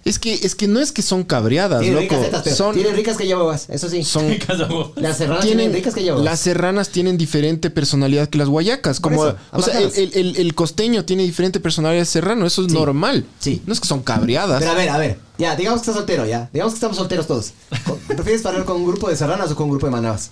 Es 0.03 0.17
que, 0.17 0.33
es 0.33 0.55
que 0.55 0.67
no 0.67 0.79
es 0.79 0.91
que 0.91 1.03
son 1.03 1.23
cabreadas, 1.23 1.81
Tienen 1.81 2.01
loco. 2.01 2.15
ricas 2.15 2.21
tetas, 2.25 2.41
pero 2.43 2.55
son, 2.55 2.73
tienen 2.73 2.95
ricas 2.95 3.17
que 3.17 3.27
llevas, 3.27 3.69
eso 3.69 3.87
sí. 3.87 4.03
son. 4.03 4.25
Las 4.95 5.17
serranas 5.19 5.41
tienen, 5.45 5.57
tienen, 5.67 5.73
ricas 5.73 5.93
que 5.93 6.01
llevas. 6.01 6.23
las 6.23 6.39
serranas 6.39 6.89
tienen 6.89 7.19
diferente 7.19 7.69
personalidad 7.69 8.27
que 8.27 8.39
las 8.39 8.47
guayacas. 8.49 8.99
Como, 8.99 9.27
eso, 9.27 9.37
o 9.51 9.61
sea, 9.61 9.79
el, 9.79 9.91
el- 9.95 10.11
el- 10.15 10.35
el 10.37 10.55
costeño 10.55 11.05
tiene 11.05 11.21
diferente 11.21 11.59
personalidad 11.59 12.01
de 12.01 12.05
serrano. 12.07 12.47
Eso 12.47 12.63
es 12.63 12.69
Sí. 12.71 12.73
normal. 12.73 13.27
Sí. 13.39 13.61
No 13.67 13.73
es 13.73 13.79
que 13.79 13.87
son 13.87 14.01
cabreadas. 14.01 14.57
Pero 14.59 14.71
a 14.71 14.75
ver, 14.75 14.89
a 14.89 14.97
ver. 14.97 15.19
Ya, 15.37 15.55
digamos 15.55 15.81
que 15.81 15.83
estás 15.83 15.95
soltero, 15.97 16.25
ya. 16.25 16.49
Digamos 16.51 16.73
que 16.73 16.77
estamos 16.77 16.97
solteros 16.97 17.27
todos. 17.27 17.53
¿Prefieres 18.07 18.41
parar 18.41 18.65
con 18.65 18.77
un 18.77 18.87
grupo 18.87 19.07
de 19.07 19.15
serranas 19.15 19.51
o 19.51 19.55
con 19.55 19.65
un 19.65 19.69
grupo 19.71 19.85
de 19.85 19.91
manabas? 19.91 20.31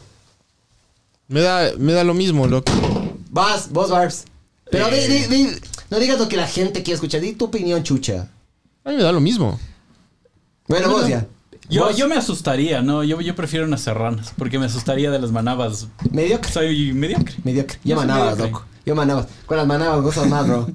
Me 1.27 1.41
da, 1.41 1.73
me 1.77 1.93
da 1.93 2.03
lo 2.03 2.15
mismo, 2.15 2.47
loco. 2.47 2.71
Vas, 3.29 3.69
vos, 3.69 3.91
Barbs. 3.91 4.23
Pero 4.71 4.87
Eh. 4.87 5.07
di- 5.07 5.19
di- 5.27 5.27
di- 5.45 5.55
no 5.89 5.99
digas 5.99 6.19
lo 6.19 6.27
que 6.27 6.37
la 6.37 6.47
gente 6.47 6.83
quiere 6.83 6.95
escuchar. 6.95 7.21
Di 7.21 7.33
tu 7.33 7.45
opinión, 7.45 7.83
chucha. 7.83 8.29
A 8.83 8.89
mí 8.89 8.95
me 8.95 9.03
da 9.03 9.11
lo 9.11 9.19
mismo. 9.19 9.59
Bueno, 10.67 10.89
vos 10.89 11.07
ya. 11.07 11.25
Yo, 11.69 11.85
Vos, 11.85 11.97
yo 11.97 12.07
me 12.07 12.15
asustaría, 12.15 12.81
¿no? 12.81 13.03
Yo, 13.03 13.21
yo 13.21 13.35
prefiero 13.35 13.65
unas 13.65 13.81
serranas, 13.81 14.33
porque 14.37 14.57
me 14.57 14.65
asustaría 14.65 15.11
de 15.11 15.19
las 15.19 15.31
manabas. 15.31 15.87
Mediocre. 16.11 16.51
Soy 16.51 16.93
mediocre. 16.93 17.35
Mediocre. 17.43 17.77
Yo 17.83 17.95
manabas, 17.95 18.37
mediocre. 18.37 18.51
loco. 18.51 18.65
Yo 18.87 18.95
manabas. 18.95 19.27
Con 19.45 19.57
las 19.57 19.67
manabas 19.67 20.01
gozas 20.01 20.27
más, 20.27 20.47
bro. 20.47 20.67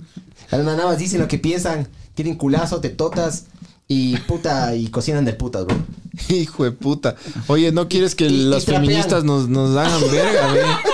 Las 0.52 0.64
manabas 0.64 0.98
dicen 0.98 1.20
lo 1.20 1.26
que 1.26 1.38
piensan. 1.38 1.88
Tienen 2.14 2.36
culazo, 2.36 2.80
tetotas. 2.80 3.46
Y 3.88 4.16
puta, 4.18 4.74
y 4.76 4.86
cocinan 4.88 5.24
de 5.24 5.32
putas, 5.32 5.66
bro. 5.66 5.76
Hijo 6.28 6.62
de 6.64 6.70
puta. 6.70 7.16
Oye, 7.48 7.72
¿no 7.72 7.88
quieres 7.88 8.14
que 8.14 8.26
Y- 8.26 8.44
las 8.44 8.64
feministas 8.64 9.24
nos, 9.24 9.48
nos 9.48 9.76
hagan 9.76 10.00
verga, 10.12 10.50
güey? 10.52 10.62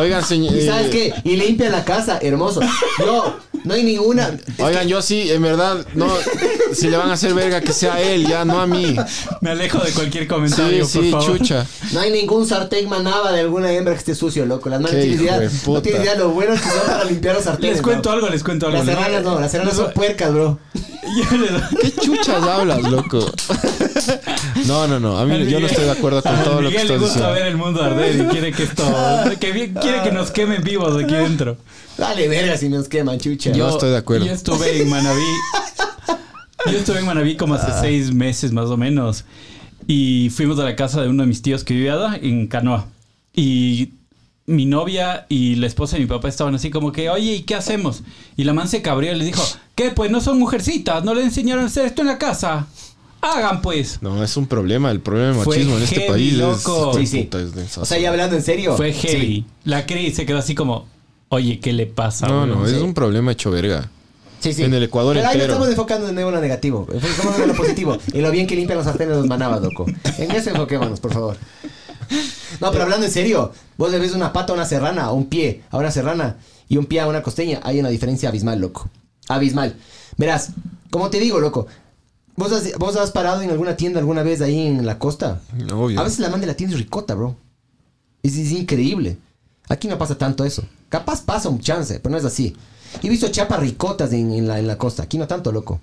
Oigan, 0.00 0.24
señor. 0.24 0.54
¿Y 0.54 0.66
sabes 0.66 0.88
qué? 0.90 1.12
Y 1.24 1.36
limpian 1.36 1.72
la 1.72 1.84
casa, 1.84 2.18
hermoso. 2.22 2.60
No, 3.04 3.36
no 3.64 3.74
hay 3.74 3.82
ninguna. 3.82 4.36
Oigan, 4.58 4.88
yo 4.88 5.02
sí, 5.02 5.30
en 5.30 5.42
verdad, 5.42 5.84
no. 5.94 6.08
Si 6.72 6.88
le 6.88 6.96
van 6.96 7.10
a 7.10 7.14
hacer 7.14 7.34
verga, 7.34 7.60
que 7.60 7.72
sea 7.72 8.00
él, 8.00 8.26
ya, 8.26 8.44
no 8.44 8.60
a 8.60 8.66
mí. 8.66 8.96
Me 9.40 9.50
alejo 9.50 9.78
de 9.78 9.90
cualquier 9.92 10.26
comentario, 10.26 10.84
sí, 10.86 10.98
por 11.10 11.22
favor. 11.22 11.38
chucha. 11.38 11.66
No 11.92 12.00
hay 12.00 12.10
ningún 12.12 12.46
sartén 12.46 12.88
manaba 12.88 13.32
de 13.32 13.40
alguna 13.40 13.72
hembra 13.72 13.92
que 13.94 13.98
esté 13.98 14.14
sucio, 14.14 14.46
loco. 14.46 14.68
Las 14.68 14.80
manos 14.80 14.96
Qué 14.96 15.02
tienen 15.02 15.20
idea, 15.20 15.40
no 15.40 15.50
puta. 15.64 15.82
tienen 15.82 16.02
idea 16.02 16.14
lo 16.14 16.30
buenos 16.30 16.60
que 16.60 16.68
son 16.68 16.86
para 16.86 17.04
limpiar 17.04 17.34
los 17.34 17.44
sartenes. 17.44 17.72
Les 17.72 17.82
cuento 17.82 18.02
bro. 18.08 18.12
algo, 18.12 18.28
les 18.28 18.42
cuento 18.44 18.66
algo. 18.66 18.78
Las 18.78 18.86
serranas 18.86 19.22
no, 19.22 19.40
las 19.40 19.50
serranas 19.50 19.76
son 19.76 19.92
puercas, 19.92 20.32
bro. 20.32 20.58
¿Qué 21.80 21.92
chuchas 21.92 22.42
hablas, 22.42 22.82
loco? 22.82 23.32
No, 24.66 24.86
no, 24.86 25.00
no. 25.00 25.18
A 25.18 25.26
mí 25.26 25.46
yo 25.46 25.58
no 25.60 25.66
estoy 25.66 25.84
de 25.84 25.90
acuerdo 25.90 26.22
con 26.22 26.42
todo 26.44 26.60
lo 26.62 26.70
que 26.70 26.78
Miguel 26.78 26.88
le 26.88 26.94
estás 26.94 27.00
gusta 27.00 27.14
diciendo. 27.18 27.32
ver 27.32 27.46
el 27.46 27.56
mundo 27.56 27.82
arder 27.82 28.16
y 28.20 28.24
quiere 28.26 28.52
que 28.52 28.62
esto. 28.62 28.84
que 29.40 29.72
quiere 29.80 30.02
que 30.02 30.12
nos 30.12 30.30
quemen 30.30 30.62
vivos 30.62 31.02
aquí 31.02 31.14
dentro. 31.14 31.56
Dale 32.00 32.28
verga 32.28 32.56
si 32.56 32.68
nos 32.68 32.88
queman, 32.88 33.18
chucha. 33.18 33.52
Yo- 33.52 33.68
estoy 33.68 33.90
de 33.90 33.98
acuerdo. 33.98 34.24
Yo 34.26 34.32
estuve 34.32 34.80
en 34.82 34.88
Manaví. 34.88 35.22
Yo 36.66 36.78
estuve 36.78 36.98
en 37.00 37.06
Manaví 37.06 37.36
como 37.36 37.54
hace 37.54 37.70
Ah. 37.72 37.78
seis 37.80 38.12
meses 38.12 38.52
más 38.52 38.66
o 38.70 38.76
menos. 38.76 39.24
Y 39.86 40.30
fuimos 40.30 40.58
a 40.58 40.64
la 40.64 40.76
casa 40.76 41.02
de 41.02 41.08
uno 41.08 41.22
de 41.22 41.26
mis 41.28 41.42
tíos 41.42 41.64
que 41.64 41.74
vivía 41.74 41.94
allá, 41.94 42.18
en 42.22 42.46
Canoa. 42.46 42.86
Y 43.34 43.90
mi 44.46 44.66
novia 44.66 45.26
y 45.28 45.56
la 45.56 45.66
esposa 45.66 45.96
de 45.96 46.02
mi 46.02 46.06
papá 46.08 46.28
estaban 46.28 46.54
así 46.54 46.70
como 46.70 46.90
que, 46.92 47.08
oye, 47.10 47.32
¿y 47.34 47.42
qué 47.42 47.54
hacemos? 47.54 48.02
Y 48.36 48.44
la 48.44 48.52
man 48.52 48.68
se 48.68 48.82
cabrió 48.82 49.12
y 49.12 49.16
le 49.16 49.24
dijo, 49.24 49.42
¿qué? 49.74 49.90
Pues 49.90 50.10
no 50.10 50.20
son 50.20 50.38
mujercitas, 50.38 51.04
no 51.04 51.14
le 51.14 51.22
enseñaron 51.22 51.64
a 51.64 51.66
hacer 51.66 51.86
esto 51.86 52.02
en 52.02 52.08
la 52.08 52.18
casa. 52.18 52.66
Hagan 53.22 53.60
pues. 53.60 54.00
No, 54.00 54.22
es 54.24 54.36
un 54.38 54.46
problema. 54.46 54.90
El 54.90 55.00
problema 55.00 55.34
del 55.34 55.44
Fue 55.44 55.56
machismo 55.58 55.76
en 55.76 55.82
este 55.82 55.96
heavy, 55.96 56.08
país 56.08 56.32
loco. 56.34 56.90
es. 56.92 56.96
Sí, 57.10 57.18
sí. 57.18 57.22
puta, 57.24 57.40
es. 57.62 57.78
O 57.78 57.84
sea, 57.84 57.98
ya 57.98 58.08
hablando 58.10 58.36
en 58.36 58.42
serio. 58.42 58.76
Fue 58.76 58.92
heavy. 58.92 59.20
Sí. 59.20 59.44
La 59.64 59.84
Cris 59.86 60.16
se 60.16 60.24
quedó 60.24 60.38
así 60.38 60.54
como, 60.54 60.86
oye, 61.30 61.58
¿qué 61.58 61.72
le 61.72 61.86
pasa? 61.86 62.28
No, 62.28 62.40
weón?" 62.42 62.48
no, 62.50 62.66
es 62.66 62.72
sí. 62.72 62.78
un 62.78 62.92
problema 62.94 63.32
hecho 63.32 63.50
verga. 63.50 63.88
Sí, 64.40 64.52
sí. 64.54 64.62
En 64.62 64.72
el 64.72 64.82
Ecuador 64.82 65.16
Pero 65.16 65.28
ahí 65.28 65.36
no 65.36 65.42
entero. 65.42 65.52
estamos 65.52 65.68
enfocando 65.68 66.06
de 66.06 66.12
nuevo 66.14 66.30
en 66.30 66.34
lo 66.36 66.40
negativo. 66.40 66.86
Enfocémonos 66.92 67.40
en 67.40 67.48
lo 67.48 67.54
positivo. 67.54 67.98
En 68.12 68.22
lo 68.22 68.30
bien 68.30 68.46
que 68.46 68.56
limpian 68.56 68.78
los 68.78 68.86
sartenes 68.86 69.16
los 69.16 69.26
manabas, 69.26 69.60
loco. 69.60 69.84
En 70.18 70.30
eso 70.30 70.50
enfoquémonos, 70.50 70.98
por 71.00 71.12
favor. 71.12 71.36
No, 72.60 72.70
pero 72.72 72.84
hablando 72.84 73.04
en 73.06 73.12
serio, 73.12 73.52
vos 73.76 73.90
le 73.90 73.98
ves 73.98 74.14
una 74.14 74.32
pata 74.32 74.52
a 74.52 74.56
una 74.56 74.64
serrana, 74.64 75.10
o 75.10 75.14
un 75.14 75.26
pie 75.26 75.62
a 75.70 75.76
una 75.78 75.90
serrana 75.90 76.36
y 76.68 76.76
un 76.78 76.86
pie 76.86 77.00
a 77.00 77.06
una 77.06 77.22
costeña, 77.22 77.60
hay 77.62 77.80
una 77.80 77.88
diferencia 77.90 78.28
abismal, 78.30 78.58
loco. 78.60 78.88
Abismal. 79.28 79.76
Verás, 80.16 80.50
como 80.90 81.10
te 81.10 81.20
digo, 81.20 81.38
loco, 81.38 81.66
¿vos 82.36 82.50
has, 82.52 82.76
vos 82.78 82.96
has 82.96 83.10
parado 83.10 83.42
en 83.42 83.50
alguna 83.50 83.76
tienda 83.76 84.00
alguna 84.00 84.22
vez 84.22 84.40
ahí 84.40 84.66
en 84.66 84.86
la 84.86 84.98
costa? 84.98 85.40
Obvio. 85.72 86.00
A 86.00 86.02
veces 86.04 86.18
la 86.18 86.30
man 86.30 86.40
de 86.40 86.46
la 86.46 86.54
tienda 86.54 86.74
es 86.76 86.82
ricota, 86.82 87.14
bro. 87.14 87.36
Es, 88.22 88.36
es 88.36 88.52
increíble. 88.52 89.18
Aquí 89.70 89.88
no 89.88 89.96
pasa 89.96 90.18
tanto 90.18 90.44
eso. 90.44 90.62
Capaz 90.90 91.22
pasa 91.22 91.48
un 91.48 91.60
chance, 91.60 91.98
pero 92.00 92.12
no 92.12 92.18
es 92.18 92.24
así. 92.26 92.54
He 93.02 93.08
visto 93.08 93.28
chapas 93.28 93.60
ricotas 93.60 94.12
en, 94.12 94.32
en 94.32 94.46
la, 94.46 94.58
en 94.58 94.66
la 94.66 94.76
costa. 94.76 95.04
Aquí 95.04 95.16
no 95.16 95.26
tanto, 95.26 95.50
loco. 95.52 95.80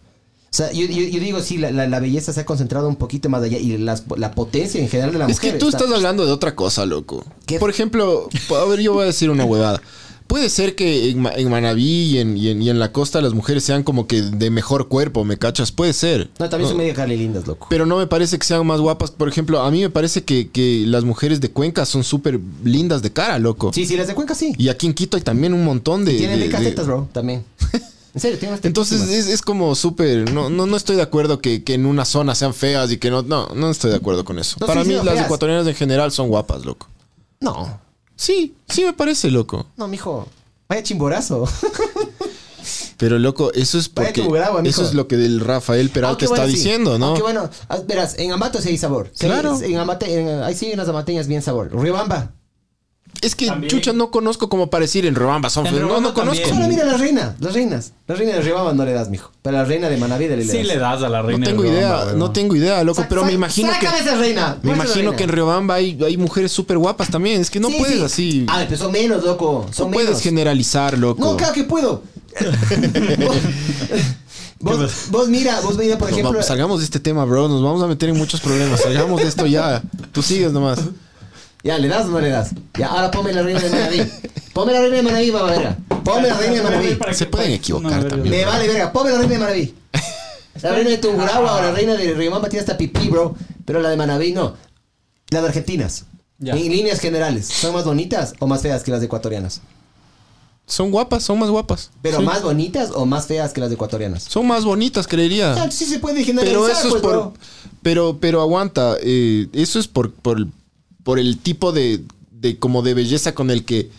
O 0.49 0.55
sea, 0.57 0.71
yo, 0.71 0.85
yo- 0.85 1.07
yo 1.07 1.19
digo, 1.19 1.39
sí, 1.41 1.57
la, 1.57 1.71
la- 1.71 1.87
la 1.87 1.99
belleza 1.99 2.31
se 2.33 2.41
ha 2.41 2.45
concentrado 2.45 2.87
un 2.87 2.95
poquito 2.95 3.29
más 3.29 3.41
allá 3.43 3.57
y 3.57 3.77
las- 3.77 4.03
la 4.17 4.31
potencia 4.31 4.79
en 4.81 4.87
general 4.89 5.11
de 5.13 5.19
la 5.19 5.25
Es 5.25 5.37
mujer. 5.37 5.53
que 5.53 5.59
tú 5.59 5.67
está- 5.69 5.79
estás 5.83 5.95
hablando 5.95 6.25
de 6.25 6.31
otra 6.31 6.55
cosa, 6.55 6.85
loco. 6.85 7.25
¿Qué? 7.45 7.59
Por 7.59 7.69
ejemplo, 7.69 8.29
a 8.61 8.65
ver, 8.65 8.79
yo 8.81 8.93
voy 8.93 9.03
a 9.03 9.05
decir 9.07 9.29
una 9.29 9.45
huevada. 9.45 9.81
Puede 10.27 10.49
ser 10.49 10.75
que 10.75 11.09
en, 11.09 11.25
en 11.25 11.49
Manabí 11.49 12.03
y 12.03 12.17
en, 12.19 12.37
y 12.37 12.49
en- 12.49 12.61
y 12.61 12.69
en 12.69 12.79
la 12.79 12.91
costa 12.91 13.21
las 13.21 13.33
mujeres 13.33 13.63
sean 13.63 13.83
como 13.83 14.07
que 14.07 14.21
de 14.21 14.49
mejor 14.49 14.87
cuerpo, 14.89 15.23
¿me 15.23 15.37
cachas? 15.37 15.71
Puede 15.71 15.93
ser. 15.93 16.29
No, 16.37 16.49
también 16.49 16.69
son 16.69 16.77
medio 16.77 17.05
lindas, 17.07 17.47
loco. 17.47 17.67
Pero 17.69 17.85
no 17.85 17.97
me 17.97 18.07
parece 18.07 18.37
que 18.37 18.45
sean 18.45 18.65
más 18.67 18.79
guapas. 18.81 19.11
Por 19.11 19.29
ejemplo, 19.29 19.61
a 19.61 19.71
mí 19.71 19.81
me 19.81 19.89
parece 19.89 20.23
que, 20.23 20.49
que 20.49 20.83
las 20.85 21.03
mujeres 21.05 21.39
de 21.41 21.49
Cuenca 21.51 21.85
son 21.85 22.03
súper 22.03 22.39
lindas 22.63 23.01
de 23.01 23.11
cara, 23.13 23.39
loco. 23.39 23.71
Sí, 23.73 23.85
sí, 23.85 23.95
las 23.95 24.07
de 24.07 24.15
Cuenca 24.15 24.35
sí. 24.35 24.53
Y 24.57 24.69
aquí 24.69 24.85
en 24.87 24.93
Quito 24.93 25.17
hay 25.17 25.23
también 25.23 25.53
un 25.53 25.63
montón 25.63 26.03
de... 26.05 26.13
Tienen 26.17 26.39
de- 26.39 26.83
bro, 26.83 27.07
también. 27.11 27.43
En 28.13 28.21
serio, 28.21 28.39
tienen 28.39 28.53
unas 28.55 28.65
Entonces 28.65 29.01
es, 29.09 29.27
es 29.27 29.43
como 29.43 29.75
súper... 29.75 30.33
No, 30.33 30.49
no, 30.49 30.65
no 30.65 30.75
estoy 30.75 30.95
de 30.95 31.03
acuerdo 31.03 31.39
que, 31.39 31.63
que 31.63 31.75
en 31.75 31.85
una 31.85 32.03
zona 32.03 32.33
sean 32.33 32.55
feas 32.55 32.91
y 32.91 32.97
que 32.97 33.11
no... 33.11 33.21
No, 33.21 33.49
no 33.53 33.69
estoy 33.69 33.91
de 33.91 33.97
acuerdo 33.97 34.25
con 34.25 34.39
eso. 34.39 34.57
No, 34.59 34.65
Para 34.65 34.81
sí, 34.83 34.89
mí 34.89 34.95
sí, 34.97 35.05
las 35.05 35.13
feas. 35.13 35.25
ecuatorianas 35.27 35.67
en 35.67 35.75
general 35.75 36.11
son 36.11 36.27
guapas, 36.29 36.65
loco. 36.65 36.87
No, 37.39 37.79
Sí, 38.17 38.53
sí 38.67 38.83
me 38.83 38.91
parece, 38.93 39.31
loco. 39.31 39.67
no, 39.77 39.87
mijo. 39.87 40.27
Vaya 40.67 40.83
chimborazo. 40.83 41.47
Pero 42.97 43.19
loco, 43.19 43.53
eso 43.53 43.77
es 43.77 43.87
porque... 43.89 44.21
bravo, 44.23 44.59
eso 44.59 44.83
es 44.83 44.93
lo 44.93 45.07
que 45.07 45.15
el 45.15 45.39
Rafael 45.39 45.89
Peralta 45.89 46.25
está 46.25 46.35
bueno, 46.37 46.47
sí. 46.51 46.55
diciendo, 46.57 46.97
¿no? 46.97 47.05
Aunque 47.07 47.21
bueno, 47.21 47.49
ah, 47.69 47.77
verás, 47.87 48.15
en 48.17 48.31
Ambato 48.31 48.59
sí 48.59 48.69
hay 48.69 48.77
sabor. 48.77 49.11
Sí, 49.13 49.27
Claro. 49.27 49.57
En 49.61 49.77
Amate, 49.77 50.19
en- 50.19 50.43
ahí 50.43 50.55
sí 50.55 50.65
hay 50.65 50.73
unas 50.73 50.89
amateñas 50.89 51.27
bien 51.27 51.41
sabor. 51.41 51.69
Riobamba. 51.73 52.33
Es 53.21 53.35
que, 53.35 53.47
También. 53.47 53.69
chucha, 53.71 53.93
no 53.93 54.11
conozco 54.11 54.49
como 54.49 54.69
para 54.69 54.83
decir 54.83 55.05
en 55.05 55.15
Robamba 55.15 55.49
son 55.49 55.65
En. 55.67 55.79
No, 55.87 55.99
no 55.99 56.13
conozco. 56.13 56.47
Solo 56.49 56.67
mira 56.67 56.85
la 56.85 56.97
reina, 56.97 57.35
las 57.39 57.53
reinas. 57.53 57.93
La 58.07 58.15
reina 58.15 58.33
de 58.35 58.41
Riobamba 58.41 58.73
no 58.73 58.85
le 58.85 58.93
das, 58.93 59.09
mijo. 59.09 59.31
Pero 59.41 59.57
la 59.57 59.65
reina 59.65 59.89
de 59.89 59.97
Manaví 59.97 60.27
le 60.27 60.37
das. 60.37 60.47
Sí 60.47 60.63
le 60.63 60.77
das 60.77 61.01
a 61.03 61.09
la 61.09 61.21
No 61.21 61.27
reina. 61.27 61.45
tengo 61.45 61.63
de 61.63 61.69
idea, 61.69 61.87
Riobamba, 61.95 62.13
no 62.13 62.31
tengo 62.31 62.55
idea, 62.55 62.83
loco, 62.83 63.01
Sa- 63.01 63.07
pero 63.09 63.25
me 63.25 63.33
imagino 63.33 63.69
que... 63.69 63.75
sácame 63.85 63.99
esa 63.99 64.15
reina. 64.17 64.57
Me 64.61 64.73
imagino 64.73 64.95
reina. 64.95 65.15
que 65.15 65.23
en 65.23 65.29
Riobamba 65.29 65.75
hay, 65.75 65.97
hay 66.03 66.17
mujeres 66.17 66.51
súper 66.51 66.77
guapas 66.77 67.09
también. 67.09 67.41
Es 67.41 67.49
que 67.49 67.59
no 67.59 67.69
Sí, 67.69 67.75
puedes 67.79 67.97
sí. 67.97 68.03
así. 68.03 68.45
A 68.49 68.57
ver, 68.59 68.67
pero 68.67 68.79
son 68.79 68.91
menos, 68.91 69.23
loco. 69.23 69.67
Son 69.71 69.87
no 69.87 69.93
puedes 69.93 70.09
menos. 70.09 70.21
generalizar, 70.23 70.97
loco. 70.97 71.23
No, 71.23 71.37
claro 71.37 71.53
que 71.53 71.63
puedo. 71.63 72.03
vos, 74.59 75.27
mira, 75.29 75.59
vos 75.61 75.77
mira, 75.77 75.97
por 75.97 76.07
No, 76.09 76.13
ejemplo. 76.13 76.31
vamos, 76.33 76.45
salgamos 76.45 76.79
de 76.79 76.85
este 76.85 76.99
tema, 76.99 77.25
bro. 77.25 77.47
Nos 77.47 77.61
vamos 77.63 77.81
a 77.83 77.87
meter 77.87 78.09
en 78.09 78.17
muchos 78.17 78.41
problemas. 78.41 78.81
Salgamos 78.81 79.21
de 79.21 79.27
esto 79.27 79.45
ya. 79.45 79.81
Tú 80.11 80.21
sigues 80.21 80.51
nomás. 80.51 80.79
Ya, 81.63 81.77
¿le 81.77 81.87
das 81.87 82.05
o 82.05 82.09
no 82.09 82.19
le 82.19 82.29
das? 82.29 82.51
Ya, 82.77 82.87
ahora 82.87 83.11
ponme 83.11 83.33
la 83.33 83.41
reina 83.43 83.59
de 83.59 83.69
Manaví. 83.69 84.01
Ponme 84.53 84.73
la 84.73 84.79
reina 84.81 84.95
de 84.97 85.03
Manaví, 85.03 85.31
mamá 85.31 85.51
verga. 85.51 85.77
Ponme 86.03 86.27
la 86.27 86.37
reina 86.37 86.55
de 86.55 86.61
Manaví. 86.63 86.97
Se 87.13 87.25
pueden 87.25 87.51
equivocar 87.51 88.03
no, 88.03 88.07
también. 88.09 88.35
Me 88.35 88.45
vale 88.45 88.67
verga, 88.67 88.91
ponme 88.93 89.11
la 89.11 89.17
reina 89.17 89.33
de 89.33 89.39
Manaví. 89.39 89.75
La 90.63 90.71
reina 90.71 90.89
de 90.89 90.97
Tungurahua 90.97 91.57
o 91.57 91.61
la 91.61 91.71
reina 91.71 91.93
de 91.93 92.15
Riobamba 92.15 92.49
tiene 92.49 92.61
hasta 92.61 92.75
pipí, 92.75 93.09
bro. 93.09 93.35
Pero 93.63 93.79
la 93.79 93.89
de 93.89 93.95
Manaví 93.95 94.31
no. 94.33 94.55
Las 95.29 95.43
de 95.43 95.47
argentinas. 95.49 96.05
Ya. 96.39 96.53
En 96.53 96.59
líneas 96.71 96.99
generales, 96.99 97.45
¿son 97.45 97.75
más 97.75 97.85
bonitas 97.85 98.33
o 98.39 98.47
más 98.47 98.63
feas 98.63 98.81
que 98.81 98.89
las 98.89 99.03
ecuatorianas? 99.03 99.61
Son 100.65 100.89
guapas, 100.89 101.21
son 101.21 101.37
más 101.37 101.51
guapas. 101.51 101.91
Pero 102.01 102.17
Sí. 102.17 102.23
más 102.23 102.41
bonitas 102.41 102.89
o 102.95 103.05
más 103.05 103.27
feas 103.27 103.53
que 103.53 103.61
las 103.61 103.71
ecuatorianas. 103.71 104.23
Son 104.23 104.47
más 104.47 104.65
bonitas, 104.65 105.05
creería. 105.07 105.53
Ah, 105.53 105.69
sí 105.69 105.85
se 105.85 105.99
puede 105.99 106.23
generalizar, 106.23 106.59
Pero 106.59 106.67
eso 106.67 106.87
es 106.87 106.91
pues, 106.93 107.01
por. 107.03 107.11
bro. 107.11 107.33
Pero, 107.83 108.17
pero 108.19 108.41
aguanta. 108.41 108.95
eh, 109.01 109.47
eso 109.53 109.77
es 109.79 109.87
por, 109.87 110.11
por, 110.11 110.47
por 111.07 111.19
el 111.19 111.37
tipo 111.37 111.71
de, 111.71 112.01
de 112.31 112.59
como 112.59 112.81
de 112.81 112.93
belleza 112.93 113.33
con 113.33 113.49
el 113.49 113.63
que 113.63 113.89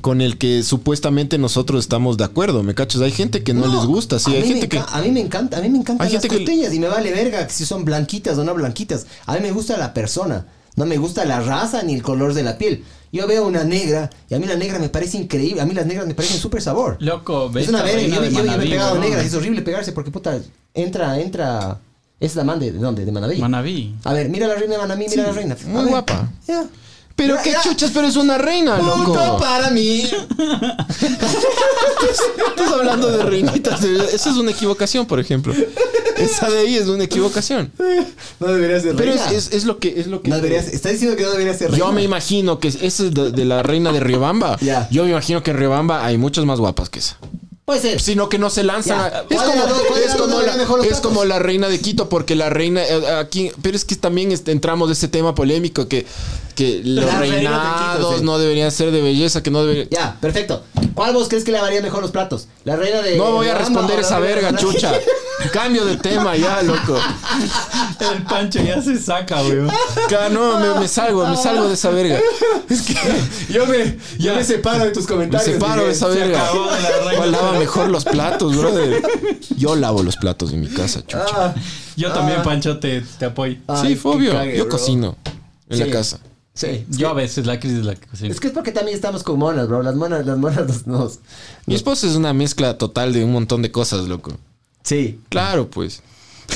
con 0.00 0.20
el 0.20 0.38
que 0.38 0.64
supuestamente 0.64 1.38
nosotros 1.38 1.84
estamos 1.84 2.16
de 2.16 2.24
acuerdo, 2.24 2.64
¿me 2.64 2.74
cachas? 2.74 3.00
Hay 3.00 3.12
gente 3.12 3.44
que 3.44 3.54
no, 3.54 3.66
les 3.68 3.84
gusta, 3.86 4.18
sí, 4.18 4.32
a 4.32 4.34
hay 4.34 4.42
mí 4.42 4.48
me 4.48 4.54
gente 4.54 4.68
que 4.68 4.78
A 4.84 5.00
mí 5.02 5.10
me 5.12 5.20
encanta, 5.20 5.58
a 5.58 5.60
mí 5.60 5.68
me 5.68 5.78
encantan 5.78 6.04
Hay 6.06 6.12
las 6.14 6.22
gente 6.22 6.44
que- 6.44 6.74
y 6.74 6.78
me 6.80 6.88
vale 6.88 7.12
verga 7.12 7.48
si 7.48 7.64
son 7.64 7.84
blanquitas 7.84 8.36
o 8.38 8.42
no 8.44 8.54
blanquitas. 8.54 9.06
A 9.26 9.34
mí 9.34 9.40
me 9.40 9.52
gusta 9.52 9.76
la 9.78 9.94
persona, 9.94 10.46
no 10.74 10.84
me 10.84 10.96
gusta 10.98 11.24
la 11.24 11.38
raza 11.40 11.82
ni 11.84 11.94
el 11.94 12.02
color 12.02 12.34
de 12.34 12.42
la 12.42 12.58
piel. 12.58 12.82
Yo 13.12 13.26
veo 13.28 13.46
una 13.46 13.62
negra 13.62 14.10
y 14.28 14.34
a 14.34 14.38
mí 14.40 14.46
la 14.46 14.56
negra 14.56 14.80
me 14.80 14.88
parece 14.88 15.16
increíble, 15.16 15.60
a 15.62 15.66
mí 15.66 15.74
las 15.74 15.86
negras 15.86 16.06
me 16.08 16.14
parecen 16.14 16.38
súper 16.40 16.60
sabor. 16.60 16.96
Loco, 17.00 17.50
ves 17.50 17.64
Es 17.64 17.68
una 17.70 17.82
verga, 17.84 18.02
yo, 18.02 18.24
yo- 18.24 18.30
yo 18.30 18.42
me 18.56 18.64
he 18.64 18.68
pegado 18.68 18.98
negras, 18.98 19.24
es 19.26 19.34
horrible 19.34 19.62
pegarse 19.62 19.92
porque 19.92 20.10
puta, 20.10 20.38
entra, 20.74 21.20
entra... 21.20 21.80
Es 22.20 22.34
la 22.34 22.42
man 22.44 22.58
de, 22.58 22.72
¿de 22.72 22.78
dónde? 22.78 23.04
¿De 23.04 23.12
Manaví? 23.12 23.38
Manabí. 23.38 23.94
A 24.04 24.12
ver, 24.12 24.28
mira 24.28 24.48
la 24.48 24.54
reina 24.56 24.72
de 24.74 24.78
Manaví, 24.78 25.06
mira 25.08 25.22
la 25.24 25.32
reina. 25.32 25.56
A 25.62 25.66
muy 25.68 25.82
ver. 25.82 25.90
guapa. 25.90 26.28
Ya. 26.48 26.64
Pero 27.14 27.34
Ya, 27.36 27.42
qué 27.42 27.50
ya. 27.52 27.60
chuchas, 27.62 27.90
pero 27.92 28.06
es 28.06 28.16
una 28.16 28.38
reina, 28.38 28.76
Punto 28.78 29.14
loco. 29.14 29.38
para 29.40 29.70
mí. 29.70 30.02
Estás 32.48 32.72
hablando 32.72 33.10
de 33.10 33.22
reinitas. 33.24 33.80
de- 33.80 33.96
Eso 34.14 34.30
es 34.30 34.36
una 34.36 34.50
equivocación, 34.50 35.06
por 35.06 35.18
ejemplo. 35.20 35.52
Esa 36.16 36.50
de 36.50 36.58
ahí 36.60 36.76
es 36.76 36.86
una 36.88 37.04
equivocación. 37.04 37.72
No 38.40 38.46
debería 38.48 38.80
ser 38.80 38.96
Pero 38.96 39.12
reina. 39.12 39.30
es, 39.30 39.48
es- 39.48 39.52
es 39.52 39.64
lo 39.64 39.78
que 39.78 40.00
es 40.00 40.06
lo 40.08 40.22
que 40.22 40.30
No 40.30 40.36
debería 40.36 40.62
ser- 40.62 40.74
¿Estás 40.74 40.92
diciendo 40.92 41.16
que 41.16 41.22
no 41.24 41.30
debería 41.30 41.54
ser 41.54 41.70
reina? 41.70 41.84
Yo 41.86 41.92
me 41.92 42.02
imagino 42.02 42.58
que 42.58 42.68
esa 42.68 42.84
es 42.84 43.14
de, 43.14 43.30
de 43.32 43.44
la 43.44 43.62
reina 43.62 43.92
de 43.92 44.00
Riobamba. 44.00 44.56
Ya. 44.60 44.88
Yo 44.90 45.04
me 45.04 45.10
imagino 45.10 45.42
que 45.42 45.50
en 45.52 45.56
Riobamba 45.58 46.04
hay 46.04 46.18
muchas 46.18 46.44
más 46.44 46.58
guapas 46.60 46.88
que 46.88 46.98
esa. 47.00 47.16
Puede 47.68 47.82
ser. 47.82 48.00
Sino 48.00 48.30
que 48.30 48.38
no 48.38 48.48
se 48.48 48.64
lanzan. 48.64 48.98
A- 48.98 49.08
es 49.28 49.36
¿Cuál 49.36 49.52
de 49.52 49.60
como, 49.60 49.94
de 49.94 50.04
es 50.06 50.14
como 50.14 50.40
la, 50.40 50.86
es 50.86 51.00
como 51.00 51.24
la 51.26 51.38
reina 51.38 51.68
de 51.68 51.78
Quito, 51.78 52.08
porque 52.08 52.34
la 52.34 52.48
reina 52.48 52.82
eh, 52.82 53.06
aquí. 53.18 53.52
Pero 53.60 53.76
es 53.76 53.84
que 53.84 53.94
también 53.94 54.32
este, 54.32 54.52
entramos 54.52 54.88
de 54.88 54.94
ese 54.94 55.06
tema 55.06 55.34
polémico 55.34 55.86
que, 55.86 56.06
que 56.58 56.82
los 56.84 57.14
reinados 57.14 58.20
no 58.22 58.36
deberían 58.40 58.72
ser 58.72 58.90
de 58.90 59.00
belleza, 59.00 59.44
que 59.44 59.50
no 59.52 59.60
deberían. 59.62 59.88
Ya, 59.90 60.16
perfecto. 60.20 60.64
¿Cuál 60.94 61.14
vos 61.14 61.28
crees 61.28 61.44
que 61.44 61.52
le 61.52 61.60
varía 61.60 61.80
mejor 61.80 62.02
los 62.02 62.10
platos? 62.10 62.48
¿La 62.64 62.74
reina 62.74 63.00
de. 63.00 63.16
No 63.16 63.30
voy 63.30 63.46
a 63.46 63.54
responder 63.54 64.00
esa 64.00 64.18
verga, 64.18 64.56
chucha. 64.56 64.92
Cambio 65.52 65.84
de 65.84 65.96
tema 65.98 66.34
ya, 66.36 66.60
loco. 66.62 66.98
El 68.00 68.22
Pancho 68.24 68.58
ya 68.60 68.82
se 68.82 68.98
saca, 69.00 69.40
weón. 69.42 69.70
Ca- 70.10 70.28
No, 70.30 70.58
me, 70.58 70.80
me 70.80 70.88
salgo, 70.88 71.24
me 71.28 71.36
salgo 71.36 71.68
de 71.68 71.74
esa 71.74 71.90
verga. 71.90 72.18
Es 72.68 72.82
que 72.82 72.94
Yo 73.52 73.64
me, 73.66 73.96
yo 74.18 74.34
me 74.34 74.42
separo 74.42 74.84
de 74.84 74.90
tus 74.90 75.04
me 75.04 75.10
comentarios. 75.10 75.52
separo 75.54 75.84
de 75.86 75.92
esa 75.92 76.08
verga. 76.08 76.50
¿Cuál 77.16 77.30
lava 77.30 77.52
mejor 77.52 77.88
los 77.88 78.04
platos, 78.04 78.56
brother? 78.56 79.00
Yo 79.56 79.76
lavo 79.76 80.02
los 80.02 80.16
platos 80.16 80.52
en 80.52 80.60
mi 80.62 80.66
casa, 80.68 81.02
chucha. 81.06 81.24
Ah, 81.32 81.54
Yo 81.96 82.10
también, 82.12 82.42
Pancho, 82.42 82.80
te, 82.80 83.02
te 83.18 83.26
apoyo. 83.26 83.58
Ay, 83.68 83.90
sí, 83.90 83.94
fobio. 83.96 84.32
cague, 84.32 84.56
Yo 84.58 84.64
bro. 84.64 84.72
cocino 84.76 85.16
en 85.68 85.78
la 85.78 85.86
casa. 85.86 86.18
Sí. 86.58 86.84
Yo 86.90 87.08
a 87.08 87.14
veces 87.14 87.46
la 87.46 87.58
crisis 87.60 87.84
la. 87.84 87.92
Es 87.92 88.40
que 88.40 88.48
es 88.48 88.52
porque 88.52 88.72
también 88.72 88.94
estamos 88.96 89.22
con 89.22 89.38
monas, 89.38 89.68
bro. 89.68 89.82
Las 89.82 89.94
monas, 89.96 90.26
las 90.26 90.36
monas 90.38 90.66
nos. 90.66 90.86
nos- 90.86 91.18
Mi 91.66 91.74
esposa 91.74 92.06
es 92.06 92.14
una 92.16 92.32
mezcla 92.32 92.76
total 92.78 93.12
de 93.12 93.24
un 93.24 93.32
montón 93.32 93.62
de 93.62 93.70
cosas, 93.70 94.08
loco. 94.08 94.32
Sí. 94.82 95.20
Claro, 95.28 95.68
pues. 95.70 96.02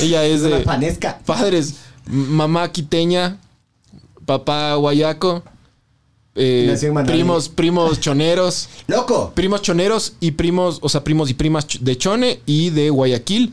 Ella 0.01 0.25
es 0.25 0.41
Es 0.41 0.47
una 0.47 0.57
de 0.59 0.65
panesca. 0.65 1.19
padres, 1.27 1.75
mamá 2.07 2.71
quiteña, 2.73 3.39
papá 4.25 4.75
guayaco, 4.77 5.43
eh, 6.35 6.67
Nació 6.71 6.89
en 6.89 6.95
Manaví. 6.95 7.13
primos, 7.13 7.49
primos 7.51 8.01
choneros, 8.01 8.69
¡Loco! 8.87 9.33
primos 9.35 9.61
choneros 9.63 10.15
y 10.19 10.31
primos, 10.31 10.79
o 10.81 10.89
sea, 10.89 11.05
primos 11.05 11.29
y 11.29 11.35
primas 11.35 11.67
de 11.79 11.97
Chone 11.99 12.41
y 12.47 12.71
de 12.71 12.89
Guayaquil. 12.91 13.53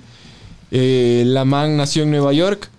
Eh, 0.72 1.24
la 1.26 1.44
man 1.46 1.76
nació 1.78 2.04
en 2.04 2.12
Nueva 2.12 2.32
York 2.32 2.70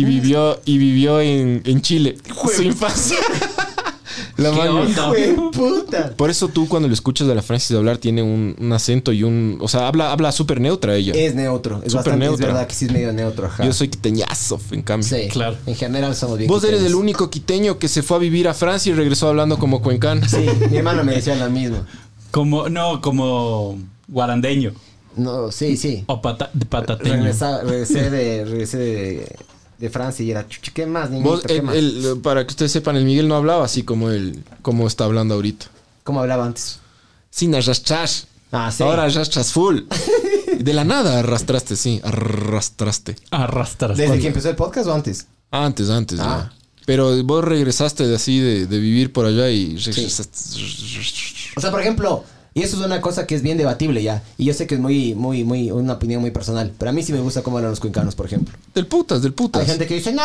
y 0.00 0.04
vivió, 0.04 0.60
y 0.64 0.78
vivió 0.78 1.20
en, 1.20 1.62
en 1.64 1.80
Chile. 1.82 2.16
Su 2.54 2.62
infancia. 2.62 3.16
la 4.36 4.50
¿Qué 4.50 4.56
man- 4.56 4.68
onda? 4.68 5.08
¡Jue 5.08 5.36
puta! 5.52 6.14
Por 6.16 6.30
eso 6.30 6.48
tú 6.48 6.66
cuando 6.68 6.88
lo 6.88 6.94
escuchas 6.94 7.26
de 7.28 7.34
la 7.34 7.42
Francis 7.42 7.76
hablar 7.76 7.98
tiene 7.98 8.22
un, 8.22 8.56
un 8.58 8.72
acento 8.72 9.12
y 9.12 9.22
un... 9.22 9.58
O 9.60 9.68
sea, 9.68 9.86
habla, 9.86 10.10
habla 10.12 10.32
súper 10.32 10.60
neutra 10.60 10.96
ella. 10.96 11.12
Es 11.14 11.34
neutro. 11.34 11.76
Es 11.84 11.92
Súper 11.92 11.96
bastante. 12.14 12.18
neutra. 12.26 12.46
Es 12.48 12.52
verdad 12.52 12.66
que 12.68 12.74
sí 12.74 12.84
es 12.86 12.92
medio 12.92 13.12
neutro, 13.12 13.46
ajá. 13.46 13.64
Yo 13.64 13.72
soy 13.72 13.88
quiteñazo, 13.88 14.60
en 14.72 14.82
cambio. 14.82 15.08
Sí, 15.08 15.28
Claro. 15.30 15.56
En 15.66 15.74
general 15.76 16.14
somos 16.16 16.38
bien. 16.38 16.48
Vos 16.48 16.64
eres 16.64 16.82
el 16.82 16.94
único 16.94 17.30
quiteño 17.30 17.78
que 17.78 17.88
se 17.88 18.02
fue 18.02 18.16
a 18.16 18.20
vivir 18.20 18.48
a 18.48 18.54
Francia 18.54 18.90
y 18.90 18.94
regresó 18.94 19.28
hablando 19.28 19.58
como 19.58 19.80
cuencano. 19.82 20.26
Sí, 20.28 20.44
mi 20.70 20.76
hermano 20.76 21.04
me 21.04 21.14
decía 21.14 21.36
lo 21.36 21.48
mismo. 21.50 21.78
Como, 22.30 22.68
no, 22.68 23.00
como 23.00 23.78
guarandeño. 24.08 24.72
No, 25.16 25.52
sí, 25.52 25.76
sí. 25.76 26.02
O 26.06 26.20
pata, 26.20 26.50
patateño. 26.68 27.14
Regresa- 27.14 27.62
regresé 27.62 28.10
de, 28.10 28.44
regresé 28.44 28.78
de, 28.78 29.36
de 29.78 29.90
Francia 29.90 30.24
y 30.24 30.30
era, 30.30 30.46
¿qué 30.46 30.86
más, 30.86 31.10
niñito? 31.10 31.30
Vos, 31.30 31.42
¿Qué 31.42 31.56
el- 31.56 31.62
más? 31.62 31.74
el- 31.76 32.20
para 32.22 32.44
que 32.44 32.50
ustedes 32.50 32.72
sepan, 32.72 32.96
el 32.96 33.04
Miguel 33.04 33.28
no 33.28 33.34
hablaba 33.36 33.64
así 33.64 33.82
como 33.82 34.10
él, 34.10 34.42
como 34.62 34.86
está 34.86 35.04
hablando 35.04 35.34
ahorita. 35.34 35.66
¿Cómo 36.04 36.20
hablaba 36.20 36.44
antes? 36.46 36.78
Sin 37.30 37.54
arrastrar. 37.54 38.08
Ah, 38.52 38.70
sí. 38.70 38.82
Ahora 38.82 39.04
arrastras 39.04 39.52
full. 39.52 39.80
De 40.58 40.72
la 40.72 40.84
nada 40.84 41.18
arrastraste, 41.18 41.74
sí, 41.76 42.00
arrastraste. 42.04 43.16
Arrastras. 43.30 43.96
¿Desde 43.98 44.18
que 44.20 44.28
empezó 44.28 44.50
el 44.50 44.56
podcast 44.56 44.86
o 44.88 44.94
antes? 44.94 45.26
Antes, 45.50 45.90
antes, 45.90 46.20
Ah. 46.20 46.50
ya. 46.52 46.58
Pero 46.86 47.24
vos 47.24 47.42
regresaste 47.42 48.06
de 48.06 48.14
así, 48.14 48.38
de, 48.40 48.66
de 48.66 48.78
vivir 48.78 49.12
por 49.12 49.24
allá 49.26 49.50
y 49.50 49.76
O 51.56 51.60
sea, 51.60 51.70
por 51.70 51.80
ejemplo, 51.80 52.24
y 52.54 52.62
eso 52.62 52.78
es 52.78 52.86
una 52.86 53.00
cosa 53.00 53.26
que 53.26 53.34
es 53.34 53.42
bien 53.42 53.58
debatible 53.58 54.02
ya. 54.02 54.22
Y 54.38 54.44
yo 54.44 54.54
sé 54.54 54.66
que 54.66 54.76
es 54.76 54.80
muy, 54.80 55.14
muy, 55.14 55.44
muy, 55.44 55.70
una 55.70 55.94
opinión 55.94 56.20
muy 56.20 56.30
personal. 56.30 56.72
Pero 56.78 56.90
a 56.90 56.92
mí 56.92 57.02
sí 57.02 57.12
me 57.12 57.20
gusta 57.20 57.42
cómo 57.42 57.56
hablan 57.58 57.72
los 57.72 57.80
cuencanos, 57.80 58.14
por 58.14 58.26
ejemplo. 58.26 58.56
Del 58.74 58.86
putas, 58.86 59.22
del 59.22 59.34
putas. 59.34 59.60
Hay 59.62 59.66
gente 59.68 59.86
que 59.86 59.94
dice, 59.94 60.12
no, 60.12 60.22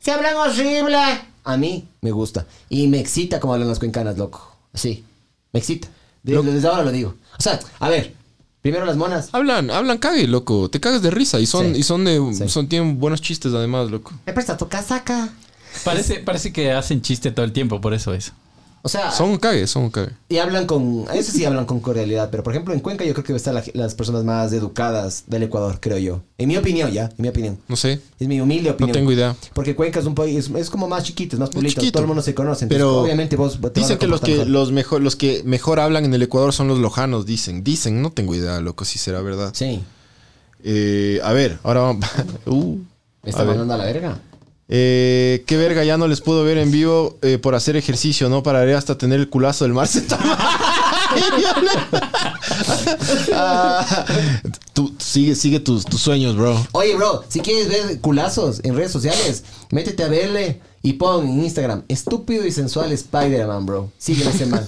se 0.00 0.10
hablan 0.10 0.36
horrible. 0.36 0.98
A 1.44 1.56
mí 1.56 1.86
me 2.00 2.10
gusta. 2.10 2.44
Y 2.68 2.88
me 2.88 2.98
excita 2.98 3.38
cómo 3.40 3.54
hablan 3.54 3.68
las 3.68 3.78
cuencanas, 3.78 4.18
loco. 4.18 4.56
Sí, 4.74 5.04
me 5.52 5.60
excita. 5.60 5.88
Desde 6.22 6.68
ahora 6.68 6.82
lo 6.82 6.92
digo. 6.92 7.14
O 7.38 7.42
sea, 7.42 7.58
a 7.78 7.88
ver, 7.88 8.14
Primero 8.62 8.84
las 8.84 8.96
monas. 8.96 9.30
Hablan, 9.32 9.70
hablan 9.70 9.96
cague, 9.96 10.26
loco. 10.26 10.68
Te 10.68 10.80
cagas 10.80 11.00
de 11.00 11.10
risa. 11.10 11.40
Y 11.40 11.46
son, 11.46 11.74
Sí. 11.74 11.80
y 11.80 11.82
son 11.82 12.04
de. 12.04 12.20
Sí. 12.34 12.48
Son, 12.48 12.68
tienen 12.68 12.98
buenos 13.00 13.22
chistes 13.22 13.54
además, 13.54 13.90
loco. 13.90 14.12
Me 14.26 14.34
presta 14.34 14.56
tu 14.58 14.68
casaca. 14.68 15.30
Parece, 15.84 16.16
parece 16.16 16.52
que 16.52 16.72
hacen 16.72 17.00
chiste 17.00 17.30
todo 17.30 17.44
el 17.46 17.52
tiempo, 17.52 17.80
por 17.80 17.94
eso 17.94 18.12
es. 18.12 18.32
O 18.82 18.88
sea, 18.88 19.10
Son 19.10 19.28
un 19.28 19.36
cague, 19.36 19.66
son 19.66 19.92
y 20.30 20.38
hablan 20.38 20.66
con. 20.66 21.04
A 21.08 21.12
veces 21.12 21.34
sí 21.34 21.44
hablan 21.44 21.66
con 21.66 21.80
cordialidad, 21.80 22.30
pero 22.30 22.42
por 22.42 22.54
ejemplo 22.54 22.72
en 22.72 22.80
Cuenca 22.80 23.04
yo 23.04 23.12
creo 23.12 23.24
que 23.24 23.34
están 23.34 23.54
la- 23.54 23.62
las 23.74 23.94
personas 23.94 24.24
más 24.24 24.52
educadas 24.54 25.24
del 25.26 25.42
Ecuador, 25.42 25.78
creo 25.80 25.98
yo. 25.98 26.22
En 26.38 26.48
mi 26.48 26.56
opinión, 26.56 26.90
ya, 26.90 27.04
en 27.04 27.14
mi 27.18 27.28
opinión. 27.28 27.58
No 27.68 27.76
sé. 27.76 28.00
Es 28.18 28.26
mi 28.26 28.40
humilde 28.40 28.70
No 28.70 28.74
opinión. 28.76 28.92
tengo 28.94 29.12
idea. 29.12 29.36
Porque 29.52 29.76
Cuenca 29.76 30.00
es 30.00 30.06
un 30.06 30.14
país, 30.14 30.46
es, 30.48 30.54
es 30.54 30.70
como 30.70 30.88
más 30.88 31.04
chiquito, 31.04 31.36
es 31.36 31.40
más 31.40 31.50
pueblito, 31.50 31.82
todo 31.92 32.02
el 32.04 32.06
mundo 32.06 32.22
se 32.22 32.34
conoce. 32.34 32.64
Entonces, 32.64 32.82
Pero 32.82 33.00
obviamente 33.02 33.36
vos 33.36 33.58
Dicen 33.74 33.98
que 33.98 34.06
los 34.06 34.22
que 34.22 34.32
mejor. 34.32 34.46
los 34.48 34.72
mejor 34.72 35.02
los 35.02 35.14
que 35.16 35.42
mejor 35.44 35.78
hablan 35.78 36.06
en 36.06 36.14
el 36.14 36.22
Ecuador 36.22 36.54
son 36.54 36.66
los 36.68 36.78
lojanos, 36.78 37.26
dicen. 37.26 37.62
Dicen, 37.62 38.00
no 38.00 38.12
tengo 38.12 38.34
idea, 38.34 38.60
loco, 38.60 38.86
si 38.86 38.98
será 38.98 39.20
verdad. 39.20 39.50
Sí. 39.54 39.82
Eh, 40.64 41.20
a 41.22 41.32
ver, 41.34 41.58
ahora 41.62 41.80
vamos. 41.80 42.06
Uh, 42.46 42.76
Me 43.22 43.28
a 43.28 43.30
está 43.30 43.40
ver. 43.42 43.48
mandando 43.58 43.74
a 43.74 43.76
la 43.76 43.84
verga. 43.84 44.18
Eh, 44.72 45.42
qué 45.46 45.56
verga, 45.56 45.82
ya 45.82 45.98
no 45.98 46.06
les 46.06 46.20
puedo 46.20 46.44
ver 46.44 46.56
en 46.56 46.70
vivo 46.70 47.18
eh, 47.22 47.38
por 47.38 47.56
hacer 47.56 47.74
ejercicio, 47.76 48.28
¿no? 48.28 48.44
Pararé 48.44 48.74
hasta 48.74 48.96
tener 48.96 49.18
el 49.18 49.28
culazo 49.28 49.64
del 49.64 49.74
Tamayo. 50.06 50.30
Ah, 53.34 54.06
tú 54.72 54.94
sigue, 54.98 55.34
sigue 55.34 55.58
tus, 55.58 55.84
tus 55.84 56.00
sueños, 56.00 56.36
bro. 56.36 56.64
Oye, 56.72 56.94
bro, 56.94 57.24
si 57.28 57.40
quieres 57.40 57.68
ver 57.68 58.00
culazos 58.00 58.60
en 58.62 58.76
redes 58.76 58.92
sociales, 58.92 59.42
métete 59.70 60.04
a 60.04 60.08
verle 60.08 60.60
y 60.82 60.92
pon 60.94 61.26
en 61.26 61.42
Instagram 61.42 61.82
estúpido 61.88 62.46
y 62.46 62.52
sensual 62.52 62.92
Spider-Man, 62.92 63.66
bro. 63.66 63.90
Sigue 63.98 64.28
ese 64.28 64.46
man. 64.46 64.64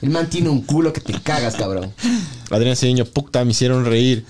El 0.00 0.10
man 0.10 0.30
tiene 0.30 0.48
un 0.48 0.62
culo 0.62 0.92
que 0.92 1.00
te 1.00 1.12
cagas, 1.20 1.56
cabrón. 1.56 1.92
Adrián 2.50 2.76
Cedeño, 2.76 3.04
puta, 3.04 3.44
me 3.44 3.50
hicieron 3.50 3.84
reír. 3.84 4.24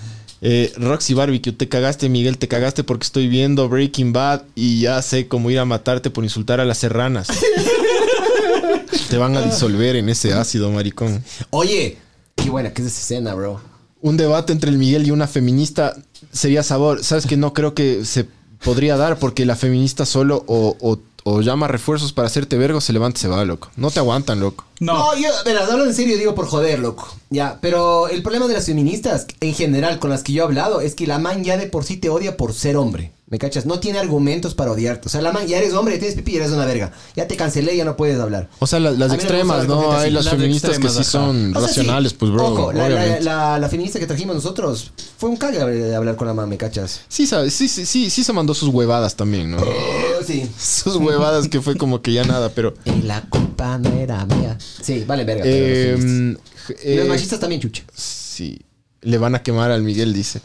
Eh, 0.45 0.73
Roxy 0.77 1.15
Barbecue, 1.15 1.53
te 1.53 1.69
cagaste, 1.69 2.09
Miguel, 2.09 2.37
te 2.37 2.49
cagaste 2.49 2.83
porque 2.83 3.05
estoy 3.05 3.29
viendo 3.29 3.69
Breaking 3.69 4.13
Bad 4.13 4.43
y 4.57 4.81
ya 4.81 5.01
sé 5.01 5.29
cómo 5.29 5.51
ir 5.53 5.59
a 5.61 5.65
matarte 5.65 6.11
por 6.11 6.25
insultar 6.25 6.59
a 6.61 6.65
las 6.65 6.79
serranas. 6.79 7.29
te 9.09 9.17
van 9.19 9.37
a 9.37 9.43
disolver 9.43 9.97
en 9.97 10.09
ese 10.09 10.33
ácido, 10.33 10.71
maricón. 10.71 11.23
Oye, 11.51 11.97
qué 12.37 12.51
buena 12.51 12.73
que 12.73 12.83
es 12.83 12.89
esa 12.89 13.01
escena, 13.01 13.35
bro. 13.35 13.61
Un 14.01 14.17
debate 14.17 14.53
entre 14.53 14.71
el 14.71 14.79
Miguel 14.79 15.07
y 15.07 15.11
una 15.13 15.29
feminista 15.29 15.95
sería 16.33 16.63
sabor. 16.63 17.05
Sabes 17.05 17.27
que 17.27 17.37
no 17.37 17.53
creo 17.53 17.75
que 17.75 18.05
se 18.05 18.27
podría 18.65 18.97
dar 18.97 19.19
porque 19.19 19.47
la 19.47 19.55
feminista 19.57 20.07
solo 20.07 20.45
o, 20.49 20.77
o- 20.81 20.99
o 21.25 21.41
llama 21.41 21.69
refuerzos 21.69 22.13
para 22.13 22.27
hacerte 22.27 22.57
vergo, 22.59 22.81
se 22.81 22.93
levanta 22.93 23.19
y 23.19 23.23
se 23.23 23.29
va, 23.29 23.45
loco. 23.45 23.71
No 23.77 23.93
te 23.93 24.01
aguantan, 24.01 24.41
loco. 24.41 24.65
No. 24.83 24.95
No, 25.15 25.17
yo, 25.17 25.29
verás, 25.45 25.71
hablo 25.71 25.85
en 25.87 25.95
serio, 25.95 26.19
digo 26.19 26.35
por 26.35 26.47
joder, 26.47 26.79
loco. 26.81 27.09
Ya, 27.31 27.59
pero 27.63 28.09
el 28.09 28.23
problema 28.23 28.49
de 28.49 28.55
las 28.55 28.67
feministas, 28.67 29.27
en 29.41 29.55
general, 29.55 29.99
con 29.99 30.11
las 30.11 30.23
que 30.23 30.33
yo 30.33 30.43
he 30.43 30.47
hablado, 30.47 30.81
es 30.81 30.95
que 30.95 31.07
la 31.07 31.19
man 31.19 31.45
ya 31.45 31.57
de 31.57 31.67
por 31.67 31.85
sí 31.85 31.97
te 31.97 32.11
odia 32.11 32.37
por 32.37 32.53
ser 32.53 32.77
hombre. 32.77 33.13
¿Me 33.29 33.39
cachas? 33.39 33.65
No 33.65 33.81
tiene 33.81 33.99
argumentos 33.99 34.55
para 34.55 34.73
odiarte. 34.73 35.07
O 35.07 35.11
sea, 35.11 35.23
la 35.23 35.33
man, 35.33 35.47
ya 35.47 35.57
eres 35.57 35.73
hombre, 35.73 35.97
tienes 35.97 36.17
pipí, 36.17 36.37
eres 36.37 36.51
una 36.51 36.67
verga. 36.67 36.93
Ya 37.17 37.27
te 37.27 37.35
cancelé, 37.35 37.75
ya 37.75 37.85
no 37.87 37.97
puedes 37.97 38.21
hablar. 38.21 38.51
O 38.59 38.67
sea, 38.67 38.79
la- 38.79 38.91
las 38.91 39.11
A 39.11 39.15
extremas, 39.15 39.67
¿no? 39.67 39.93
Hay 39.93 40.11
las 40.11 40.27
Las 40.27 40.35
feministas 40.35 40.79
que 40.79 40.89
sí 40.91 41.03
son 41.03 41.57
O 41.57 41.61
sea, 41.61 41.69
racionales, 41.69 42.11
sí, 42.13 42.17
pues, 42.21 42.31
bro. 42.31 42.47
Ojo, 42.49 42.73
la, 42.73 42.81
la- 42.81 42.95
obviamente. 42.97 43.21
la- 43.23 43.59
la 43.59 43.69
feminista 43.71 43.99
que 43.99 44.07
trajimos 44.07 44.35
nosotros 44.35 44.93
fue 45.17 45.31
un 45.31 45.37
cague 45.39 45.65
de 45.65 45.97
hablar 45.97 46.17
con 46.17 46.27
la 46.27 46.35
man, 46.35 46.47
¿me 46.51 46.59
cachas? 46.59 47.01
Sí, 47.09 47.27
sabe- 47.27 47.51
sí, 47.51 47.69
sí, 47.69 47.87
sí, 47.87 48.11
sí 48.11 48.23
se 48.23 48.33
mandó 48.35 48.53
sus 48.53 48.69
huevadas 48.69 49.17
también, 49.17 49.53
¿no? 49.53 49.59
Eh, 49.63 50.17
sí. 50.27 50.51
sus 50.59 50.97
huevadas 50.97 51.49
que 51.49 51.63
fue 51.63 51.79
como 51.79 52.03
que 52.03 52.13
ya 52.13 52.25
nada, 52.25 52.51
pero... 52.51 52.75
Y 52.85 53.01
la 53.01 53.23
culpa 53.31 53.79
no 53.79 53.89
era 53.99 54.27
mía. 54.27 54.59
Sí, 54.81 55.05
vale, 55.07 55.25
verga. 55.25 55.43
pero 55.45 55.97
los 55.97 56.05
eh, 56.05 56.37
los 56.69 56.77
eh, 56.85 57.05
machistas 57.09 57.39
también, 57.41 57.61
chucha. 57.61 57.83
sí, 57.95 58.61
le 59.03 59.19
van 59.19 59.35
a 59.35 59.43
quemar 59.43 59.71
al 59.71 59.83
Miguel, 59.83 60.13
dice. 60.15 60.41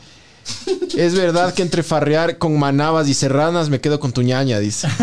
Es 0.97 1.13
verdad 1.13 1.53
que 1.53 1.61
entre 1.61 1.83
farrear 1.83 2.37
con 2.37 2.57
manabas 2.57 3.07
y 3.09 3.13
serranas 3.13 3.69
me 3.69 3.79
quedo 3.81 3.99
con 3.99 4.11
tu 4.13 4.21
ñaña, 4.21 4.59
dice. 4.59 4.87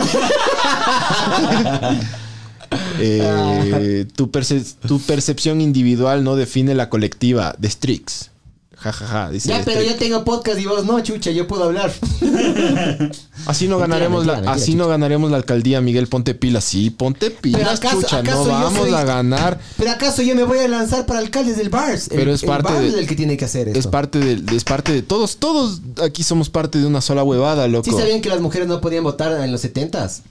Eh, 2.99 4.07
tu, 4.17 4.31
perce- 4.33 4.75
tu 4.87 5.01
percepción 5.01 5.61
individual 5.61 6.25
no 6.25 6.35
define 6.37 6.75
la 6.75 6.89
colectiva 6.91 7.55
de 7.59 7.71
Strix. 7.71 8.31
Ja, 8.77 8.93
ja, 8.93 9.07
ja, 9.07 9.31
dice 9.31 9.49
Ya, 9.49 9.63
pero 9.65 9.81
Strix. 9.81 9.93
ya 9.93 9.99
tengo 9.99 10.25
podcast 10.25 10.59
y 10.61 10.67
vos 10.67 10.85
no, 10.85 11.01
chucha, 11.01 11.31
yo 11.31 11.47
puedo 11.47 11.65
hablar. 11.65 11.93
Así 13.47 13.69
no 13.69 13.79
ganaremos 13.79 14.21
mentira, 14.25 14.41
la, 14.41 14.47
mentira, 14.49 14.65
así 14.65 14.75
no 14.75 14.89
ganaremos 14.89 15.31
la 15.31 15.37
alcaldía, 15.37 15.81
Miguel, 15.81 16.07
ponte 16.07 16.35
pilas. 16.35 16.65
Sí, 16.65 16.91
ponte 16.91 17.31
pilas, 17.31 17.79
acaso- 17.81 18.01
chucha, 18.03 18.19
acaso 18.19 18.45
no 18.45 18.51
vamos 18.51 18.79
soy- 18.89 18.95
a 18.95 19.05
ganar. 19.05 19.61
Pero 19.77 19.91
acaso 19.91 20.23
yo 20.23 20.35
me 20.35 20.45
voy 20.45 20.59
a 20.59 20.69
lanzar 20.69 21.07
para 21.07 21.19
alcaldes 21.21 21.57
del 21.57 21.69
Bars. 21.71 22.09
El- 22.11 22.17
Pero 22.17 22.33
es 22.33 22.43
el 22.43 22.49
parte 22.49 22.73
Bars 22.73 22.93
de- 22.93 23.01
el 23.01 23.07
que 23.07 23.17
tiene 23.17 23.37
que 23.37 23.45
hacer 23.45 23.69
esto. 23.69 23.79
Es 23.81 23.87
parte 23.87 24.19
de, 24.19 24.57
es 24.57 24.65
parte 24.65 24.93
de 24.93 25.03
todos, 25.03 25.37
todos 25.37 25.81
aquí 26.03 26.23
somos 26.23 26.49
parte 26.51 26.79
de 26.79 26.87
una 26.87 27.01
sola 27.01 27.23
huevada, 27.23 27.69
loco. 27.69 27.91
¿Sí 27.91 27.97
sabían 27.97 28.21
que 28.21 28.29
las 28.29 28.41
mujeres 28.41 28.67
no 28.69 28.81
podían 28.81 29.05
votar 29.05 29.33
en 29.45 29.53
los 29.53 29.63
70s? 29.65 30.23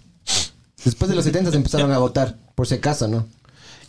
Después 0.84 1.10
de 1.10 1.16
los 1.16 1.26
70s 1.26 1.54
empezaron 1.56 1.92
a 1.92 1.98
votar, 2.00 2.36
por 2.56 2.68
si 2.68 2.76
acaso, 2.76 3.08
¿no? 3.08 3.26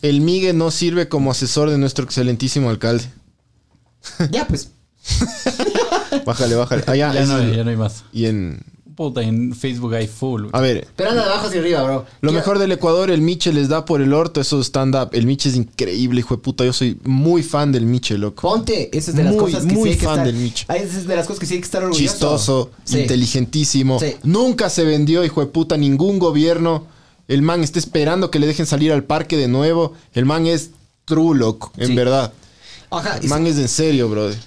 El 0.01 0.21
Migue 0.21 0.53
no 0.53 0.71
sirve 0.71 1.07
como 1.09 1.31
asesor 1.31 1.69
de 1.69 1.77
nuestro 1.77 2.05
excelentísimo 2.05 2.69
alcalde. 2.69 3.05
Ya, 4.31 4.47
pues. 4.47 4.69
Bájale, 6.25 6.55
bájale. 6.55 6.83
Allá, 6.87 7.13
ya, 7.13 7.25
no, 7.25 7.41
ya 7.53 7.63
no 7.63 7.69
hay 7.69 7.75
más. 7.77 8.03
y 8.13 8.25
en, 8.25 8.61
Puta, 8.95 9.21
en 9.21 9.53
Facebook 9.53 9.93
hay 9.93 10.07
full. 10.07 10.45
a 10.53 10.61
ver, 10.61 10.87
Pero 10.95 11.09
anda 11.09 11.23
de 11.25 11.29
abajo 11.29 11.47
hacia 11.47 11.59
arriba, 11.59 11.83
bro. 11.83 12.05
lo 12.21 12.31
mejor 12.31 12.59
del 12.59 12.71
Ecuador, 12.71 13.11
el 13.11 13.21
Miche 13.21 13.51
les 13.51 13.67
da 13.67 13.83
por 13.83 14.01
el 14.01 14.13
orto, 14.13 14.39
eso 14.39 14.61
stand 14.61 14.95
up. 14.95 15.09
El 15.11 15.25
Miche 15.25 15.49
es 15.49 15.55
increíble, 15.55 16.21
hijo 16.21 16.35
de 16.37 16.41
puta. 16.41 16.63
Yo 16.63 16.71
soy 16.71 16.97
muy 17.03 17.43
fan 17.43 17.71
del 17.73 17.85
Miche, 17.85 18.17
loco. 18.17 18.41
Ponte, 18.47 18.89
esa 18.97 19.11
es 19.11 19.17
de 19.17 19.23
las 19.25 19.33
Muy, 19.33 19.41
cosas 19.51 19.65
que 19.65 19.73
muy 19.73 19.83
sí 19.83 19.89
hay 19.89 19.95
que 19.97 20.05
fan 20.05 20.13
estar... 20.13 20.25
del 20.27 20.35
Micho. 20.35 20.65
Esa 20.73 20.97
es 20.99 21.07
de 21.07 21.15
las 21.15 21.27
cosas 21.27 21.39
que 21.41 21.45
sí 21.45 21.53
hay 21.55 21.59
que 21.59 21.65
estar 21.65 21.83
orgulloso. 21.83 22.13
chistoso, 22.13 22.71
Sí. 22.85 22.99
inteligentísimo. 23.01 23.99
Sí. 23.99 24.15
Nunca 24.23 24.69
se 24.69 24.83
vendió, 24.85 25.23
hijo 25.25 25.41
de 25.41 25.47
puta, 25.47 25.75
ningún 25.77 26.17
gobierno. 26.19 26.87
El 27.27 27.41
man 27.41 27.63
está 27.63 27.79
esperando 27.79 28.31
que 28.31 28.39
le 28.39 28.47
dejen 28.47 28.65
salir 28.65 28.91
al 28.93 29.03
parque 29.03 29.35
de 29.35 29.47
nuevo. 29.47 29.93
El 30.13 30.25
man 30.25 30.45
es 30.47 30.69
true, 31.05 31.37
loco, 31.37 31.73
en 31.77 31.87
Sí. 31.87 31.95
verdad. 31.95 32.31
Ajá, 32.91 33.17
El 33.17 33.27
man 33.27 33.45
es 33.47 33.57
en 33.57 33.67
serio, 33.67 34.07
brother. 34.09 34.37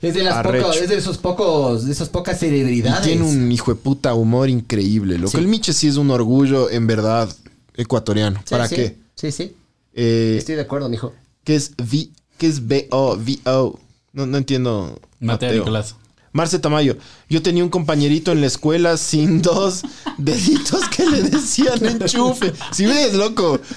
Es 0.00 0.14
de 0.14 0.22
las 0.22 0.44
es 0.76 0.88
de 0.88 0.96
esos 0.96 1.18
pocos, 1.18 1.84
de 1.86 1.92
esas 1.92 2.08
pocas 2.08 2.36
Y 2.36 2.46
celebridades. 2.46 3.02
tiene 3.02 3.22
un 3.24 3.50
hijo 3.50 3.72
de 3.72 3.80
puta 3.80 4.14
humor 4.14 4.48
increíble, 4.48 5.18
loco. 5.18 5.32
Sí. 5.32 5.38
El 5.38 5.48
Miche 5.48 5.72
sí 5.72 5.88
es 5.88 5.96
un 5.96 6.10
orgullo, 6.10 6.70
en 6.70 6.86
verdad, 6.86 7.28
ecuatoriano. 7.74 8.38
Sí, 8.44 8.50
¿Para 8.50 8.68
sí. 8.68 8.74
qué? 8.76 8.96
Sí, 9.14 9.32
sí. 9.32 9.54
Eh, 9.94 10.36
Estoy 10.38 10.54
de 10.54 10.60
acuerdo, 10.62 10.88
mijo. 10.88 11.12
¿Qué 11.44 11.56
es 11.56 11.72
V? 11.78 12.10
¿Qué 12.36 12.46
es 12.46 12.66
B-O? 12.66 13.16
V-O. 13.16 13.78
No, 14.12 14.26
no 14.26 14.38
entiendo. 14.38 15.00
Mateo 15.20 15.52
Nicolás. 15.52 15.96
Marce 16.38 16.60
Tamayo, 16.60 16.96
yo 17.28 17.42
tenía 17.42 17.64
un 17.64 17.68
compañerito 17.68 18.30
en 18.30 18.40
la 18.40 18.46
escuela 18.46 18.96
sin 18.96 19.42
dos 19.42 19.82
deditos 20.18 20.88
que 20.88 21.04
le 21.04 21.22
decían 21.22 21.84
enchufe. 21.84 22.52
Si 22.70 22.86
ves, 22.86 23.12
loco. 23.14 23.58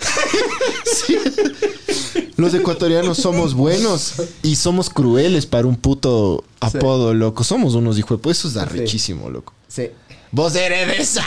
Sí. 1.07 1.17
Los 2.37 2.53
ecuatorianos 2.53 3.17
somos 3.17 3.55
buenos 3.55 4.13
y 4.43 4.55
somos 4.55 4.89
crueles 4.89 5.47
para 5.47 5.67
un 5.67 5.75
puto 5.75 6.43
apodo, 6.59 7.13
loco. 7.15 7.43
Somos 7.43 7.73
unos 7.73 7.97
hijos 7.97 8.21
de... 8.21 8.31
Eso 8.31 8.47
es 8.47 8.57
arrechísimo, 8.57 9.29
loco. 9.29 9.53
Sí. 9.67 9.87
Vos 10.31 10.55
eres 10.55 10.87
de. 10.87 11.05
Sí, 11.05 11.19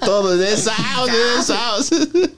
Todo 0.04 0.34
es 0.34 0.38
de 0.40 0.56
Saus, 0.56 1.06
de 1.06 1.42
Saus. 1.44 1.90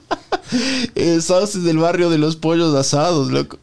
Eh, 0.93 1.21
Saus 1.21 1.55
es 1.55 1.63
del 1.63 1.79
barrio 1.79 2.09
de 2.09 2.19
los 2.19 2.35
pollos 2.35 2.75
asados, 2.75 3.31
loco. 3.31 3.57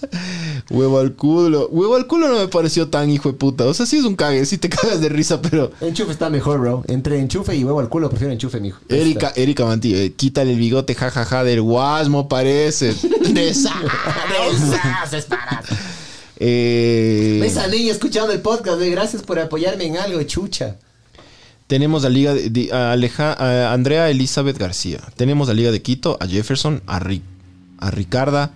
Huevo 0.70 0.98
al 0.98 1.14
culo. 1.14 1.68
Huevo 1.68 1.94
al 1.94 2.06
culo 2.06 2.28
no 2.28 2.38
me 2.38 2.48
pareció 2.48 2.88
tan 2.88 3.08
hijo 3.08 3.30
de 3.30 3.38
puta. 3.38 3.64
O 3.66 3.72
sea, 3.72 3.86
sí 3.86 3.98
es 3.98 4.04
un 4.04 4.16
cague, 4.16 4.44
sí 4.44 4.58
te 4.58 4.68
cagas 4.68 5.00
de 5.00 5.08
risa, 5.08 5.40
pero. 5.40 5.70
Enchufe 5.80 6.10
está 6.10 6.28
mejor, 6.28 6.58
bro. 6.58 6.84
Entre 6.88 7.18
enchufe 7.20 7.54
y 7.54 7.62
huevo 7.62 7.78
al 7.78 7.88
culo, 7.88 8.10
prefiero 8.10 8.32
enchufe, 8.32 8.58
mijo. 8.60 8.80
Erika, 8.88 9.32
Erika 9.36 9.64
Manti, 9.64 9.94
eh, 9.94 10.12
quítale 10.14 10.52
el 10.52 10.58
bigote, 10.58 10.94
jajaja, 10.94 11.44
del 11.44 11.62
guasmo 11.62 12.28
parece. 12.28 12.94
De 13.30 13.54
Saus. 13.54 13.92
Eh, 16.40 17.40
Esa 17.44 17.66
niña 17.66 17.92
escuchando 17.92 18.32
el 18.32 18.40
podcast, 18.40 18.80
eh, 18.80 18.90
gracias 18.90 19.22
por 19.22 19.38
apoyarme 19.38 19.84
en 19.86 19.96
algo, 19.96 20.22
chucha. 20.22 20.76
Tenemos 21.66 22.04
a 22.04 22.08
Liga 22.08 22.32
de, 22.32 22.48
de- 22.48 22.72
a 22.72 22.92
Aleja- 22.92 23.34
a 23.34 23.72
Andrea 23.72 24.08
Elizabeth 24.08 24.56
García. 24.56 25.00
Tenemos 25.16 25.48
a 25.48 25.54
Liga 25.54 25.70
de 25.70 25.82
Quito, 25.82 26.16
a 26.20 26.26
Jefferson, 26.26 26.82
a, 26.86 27.00
a 27.78 27.90
Ricarda 27.90 28.52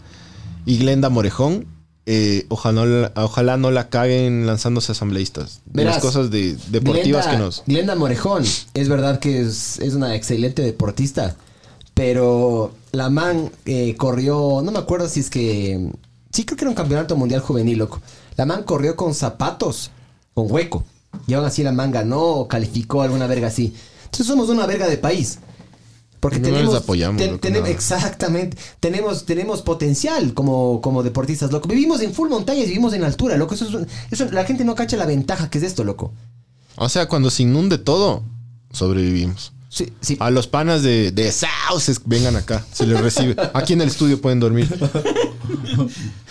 y 0.64 0.78
Glenda 0.78 1.10
Morejón. 1.10 1.66
Eh, 2.06 2.46
ojalá, 2.48 2.80
no 2.80 2.86
la- 2.86 3.12
ojalá 3.16 3.56
no 3.58 3.70
la 3.70 3.88
caguen 3.88 4.46
lanzándose 4.46 4.92
asambleístas. 4.92 5.60
De 5.66 5.84
las 5.84 5.96
Verás, 5.96 6.02
cosas 6.02 6.30
de, 6.30 6.56
deportivas 6.70 7.26
Glenda, 7.26 7.30
que 7.30 7.36
nos. 7.44 7.62
Glenda 7.66 7.94
Morejón, 7.96 8.44
es 8.74 8.88
verdad 8.88 9.18
que 9.20 9.40
es, 9.42 9.78
es 9.80 9.94
una 9.94 10.14
excelente 10.14 10.62
deportista, 10.62 11.36
pero 11.94 12.72
la 12.92 13.10
man 13.10 13.50
eh, 13.66 13.94
corrió, 13.96 14.62
no 14.64 14.72
me 14.72 14.78
acuerdo 14.78 15.08
si 15.08 15.20
es 15.20 15.30
que... 15.30 15.90
Sí, 16.32 16.44
creo 16.44 16.56
que 16.56 16.64
era 16.64 16.70
un 16.70 16.74
campeonato 16.76 17.14
mundial 17.16 17.40
juvenil, 17.42 17.78
loco. 17.78 18.00
La 18.36 18.46
man 18.46 18.62
corrió 18.64 18.96
con 18.96 19.14
zapatos, 19.14 19.90
con 20.34 20.50
hueco. 20.50 20.84
Y 21.26 21.34
aún 21.34 21.44
así 21.44 21.62
la 21.62 21.72
man 21.72 21.90
ganó 21.90 22.20
o 22.22 22.48
calificó 22.48 23.02
alguna 23.02 23.26
verga 23.26 23.48
así. 23.48 23.74
Entonces 24.04 24.26
somos 24.26 24.48
una 24.48 24.66
verga 24.66 24.88
de 24.88 24.96
país. 24.96 25.38
Porque 26.20 26.38
No 26.38 26.44
les 26.48 26.54
tenemos, 26.54 26.74
apoyamos, 26.76 27.18
ten- 27.20 27.30
loco, 27.32 27.40
tenemos- 27.40 27.68
no. 27.68 27.74
exactamente, 27.74 28.56
tenemos, 28.78 29.26
tenemos 29.26 29.60
potencial 29.62 30.34
como, 30.34 30.80
como 30.80 31.02
deportistas, 31.02 31.50
loco. 31.50 31.68
Vivimos 31.68 32.00
en 32.00 32.14
full 32.14 32.28
montañas, 32.28 32.66
vivimos 32.66 32.92
en 32.94 33.02
altura, 33.02 33.36
loco. 33.36 33.54
Eso 33.56 33.66
es 33.66 33.74
un- 33.74 33.86
eso- 34.10 34.30
la 34.30 34.44
gente 34.44 34.64
no 34.64 34.74
cacha 34.76 34.96
la 34.96 35.04
ventaja 35.04 35.50
que 35.50 35.58
es 35.58 35.64
esto, 35.64 35.82
loco. 35.84 36.12
O 36.76 36.88
sea, 36.88 37.08
cuando 37.08 37.28
se 37.28 37.42
inunde 37.42 37.76
todo, 37.76 38.22
sobrevivimos. 38.70 39.52
Sí, 39.72 39.90
sí. 40.02 40.18
A 40.20 40.30
los 40.30 40.46
panas 40.48 40.82
de, 40.82 41.12
de 41.12 41.32
Sauces, 41.32 42.02
vengan 42.04 42.36
acá, 42.36 42.62
se 42.74 42.86
les 42.86 43.00
recibe. 43.00 43.34
Aquí 43.54 43.72
en 43.72 43.80
el 43.80 43.88
estudio 43.88 44.20
pueden 44.20 44.38
dormir. 44.38 44.68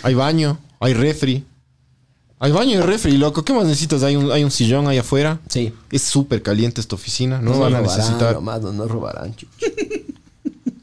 Hay 0.04 0.14
baño, 0.14 0.60
hay 0.78 0.94
refri. 0.94 1.44
Hay 2.38 2.52
baño 2.52 2.78
y 2.78 2.80
refri, 2.80 3.16
loco. 3.16 3.44
¿Qué 3.44 3.52
más 3.52 3.64
necesitas? 3.66 4.04
Hay 4.04 4.14
un, 4.14 4.30
hay 4.30 4.44
un 4.44 4.52
sillón 4.52 4.86
ahí 4.86 4.98
afuera. 4.98 5.40
Sí. 5.48 5.72
Es 5.90 6.02
súper 6.02 6.40
caliente 6.42 6.80
esta 6.80 6.94
oficina. 6.94 7.40
No 7.42 7.50
Nos 7.50 7.58
van 7.58 7.74
a 7.74 7.80
necesitar. 7.80 8.34
nomás, 8.34 8.62
no 8.62 8.72
nos 8.72 8.88
robarán, 8.88 9.34
chucha. 9.34 9.52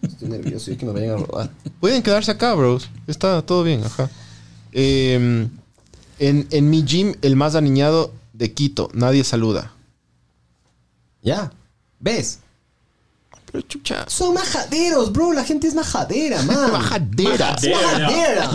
Estoy 0.02 0.28
nervioso 0.28 0.72
y 0.72 0.76
que 0.76 0.86
nos 0.86 0.94
vayan 0.96 1.12
a 1.12 1.16
robar. 1.18 1.50
Pueden 1.80 2.04
quedarse 2.04 2.32
acá, 2.32 2.54
bros. 2.56 2.90
Está 3.08 3.42
todo 3.42 3.64
bien, 3.64 3.86
ajá. 3.86 4.10
Eh, 4.74 5.48
en, 6.20 6.48
en 6.52 6.70
mi 6.70 6.84
gym, 6.84 7.16
el 7.22 7.38
más 7.38 7.56
aniñado 7.56 8.14
de 8.34 8.54
Quito, 8.54 8.90
nadie 8.94 9.24
saluda. 9.24 9.72
Ya. 11.22 11.54
¿Ves? 12.02 12.40
Pero 13.52 13.62
chucha. 13.68 14.06
Son 14.08 14.34
majaderos, 14.36 15.12
bro. 15.12 15.34
La 15.34 15.44
gente 15.44 15.68
es 15.68 15.74
majadera, 15.74 16.42
man. 16.44 16.72
Majadera. 16.72 17.56
Majadera. 17.56 18.50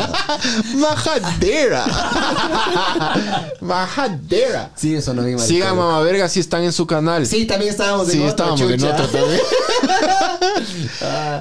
Majadera. 0.76 1.84
Majadera. 3.60 4.70
Sí, 4.76 4.94
eso 4.94 5.12
no 5.14 5.22
vi 5.24 5.34
mal. 5.34 5.46
Sigan 5.46 5.76
Mamá 5.76 6.00
Verga 6.00 6.28
si 6.28 6.40
están 6.40 6.62
en 6.62 6.72
su 6.72 6.86
canal. 6.86 7.26
Sí, 7.26 7.44
también 7.44 7.70
estábamos 7.72 8.06
en 8.08 8.12
Sí, 8.12 8.18
otro, 8.18 8.28
estábamos 8.30 8.60
en 8.60 8.84
otro 8.84 9.08
también. 9.08 9.40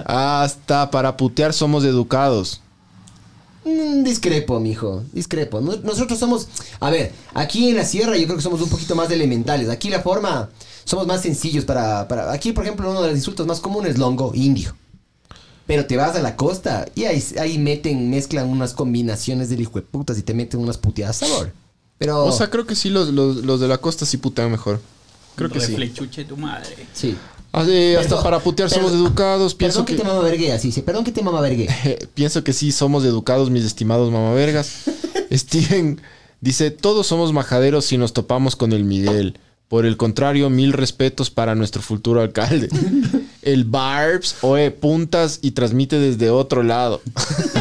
Hasta 0.06 0.90
para 0.92 1.16
putear 1.18 1.54
somos 1.54 1.84
educados. 1.84 2.62
Mm, 3.66 4.04
discrepo, 4.04 4.60
mijo. 4.60 5.04
Discrepo. 5.14 5.62
No- 5.62 5.76
Nosotros 5.84 6.20
somos. 6.20 6.48
A 6.80 6.90
ver, 6.90 7.14
aquí 7.34 7.70
en 7.70 7.78
la 7.78 7.86
sierra 7.86 8.18
yo 8.18 8.26
creo 8.26 8.38
que 8.38 8.44
somos 8.44 8.62
un 8.62 8.70
poquito 8.70 8.96
más 8.96 9.10
elementales. 9.12 9.70
Aquí 9.70 9.90
la 9.90 10.02
forma. 10.02 10.50
Somos 10.86 11.08
más 11.08 11.22
sencillos 11.22 11.66
para. 11.66 12.08
para 12.08 12.32
aquí, 12.32 12.52
por 12.52 12.64
ejemplo, 12.64 12.90
uno 12.90 13.02
de 13.02 13.10
los 13.10 13.18
insultos 13.18 13.48
más 13.48 13.60
comunes 13.60 13.92
es 13.92 13.98
longo, 13.98 14.32
indio. 14.34 14.76
Pero 15.66 15.86
te 15.86 15.96
vas 15.96 16.16
a 16.16 16.22
la 16.22 16.36
costa 16.36 16.86
y 16.94 17.06
ahí, 17.06 17.24
ahí 17.40 17.58
meten, 17.58 18.10
mezclan 18.10 18.50
unas 18.50 18.74
combinaciones 18.74 19.50
del 19.50 19.62
hijo 19.62 19.76
de 19.76 19.82
putas 19.82 20.18
y 20.18 20.24
te 20.24 20.34
meten 20.34 20.60
unas 20.60 20.78
puteadas 20.78 21.18
sabor. 21.18 21.54
Pero. 21.98 22.26
O 22.26 22.32
sea, 22.32 22.50
creo 22.50 22.66
que 22.66 22.76
sí, 22.76 22.90
los, 22.90 23.10
los, 23.10 23.38
los 23.38 23.60
de 23.60 23.68
la 23.68 23.78
costa 23.78 24.06
sí 24.06 24.18
putean 24.18 24.52
mejor. 24.52 24.82
Creo 25.36 25.50
que 25.50 25.60
sí. 25.60 25.68
Reflechuche 25.68 26.26
tu 26.26 26.38
madre. 26.38 26.88
sí. 26.94 27.16
Ah, 27.56 27.64
eh, 27.68 27.98
hasta 28.00 28.22
para 28.24 28.40
putear 28.40 28.68
somos 28.68 28.92
educados. 28.94 29.54
Pienso 29.54 29.82
Perdón 29.82 29.86
que, 29.86 29.94
que, 29.94 30.02
te 30.02 30.08
mama 30.08 30.22
vergué, 30.22 30.52
así. 30.52 30.72
Sí, 30.72 30.82
perdón 30.82 31.04
que 31.04 31.12
te 31.12 31.22
mama 31.22 31.40
vergué. 31.40 31.70
Eh, 31.86 32.08
pienso 32.16 32.44
que 32.44 32.52
sí 32.52 32.72
somos 32.72 33.06
educados, 33.06 33.52
mis 33.52 33.64
estimados 33.64 34.12
mamavergas. 34.12 34.86
Steven 35.32 36.02
dice, 36.42 36.72
todos 36.72 37.06
somos 37.06 37.32
majaderos 37.32 37.86
si 37.86 37.98
nos 37.98 38.12
topamos 38.12 38.56
con 38.56 38.74
el 38.74 38.84
Miguel. 38.84 39.38
Por 39.74 39.88
el 39.88 39.98
contrario, 39.98 40.52
mil 40.52 40.72
respetos 40.72 41.32
para 41.32 41.56
nuestro 41.56 41.82
futuro 41.82 42.22
alcalde. 42.22 42.70
El 43.42 43.64
Barbs, 43.64 44.36
oe, 44.42 44.70
puntas 44.70 45.40
y 45.42 45.50
transmite 45.50 45.98
desde 45.98 46.30
otro 46.30 46.62
lado. 46.62 47.02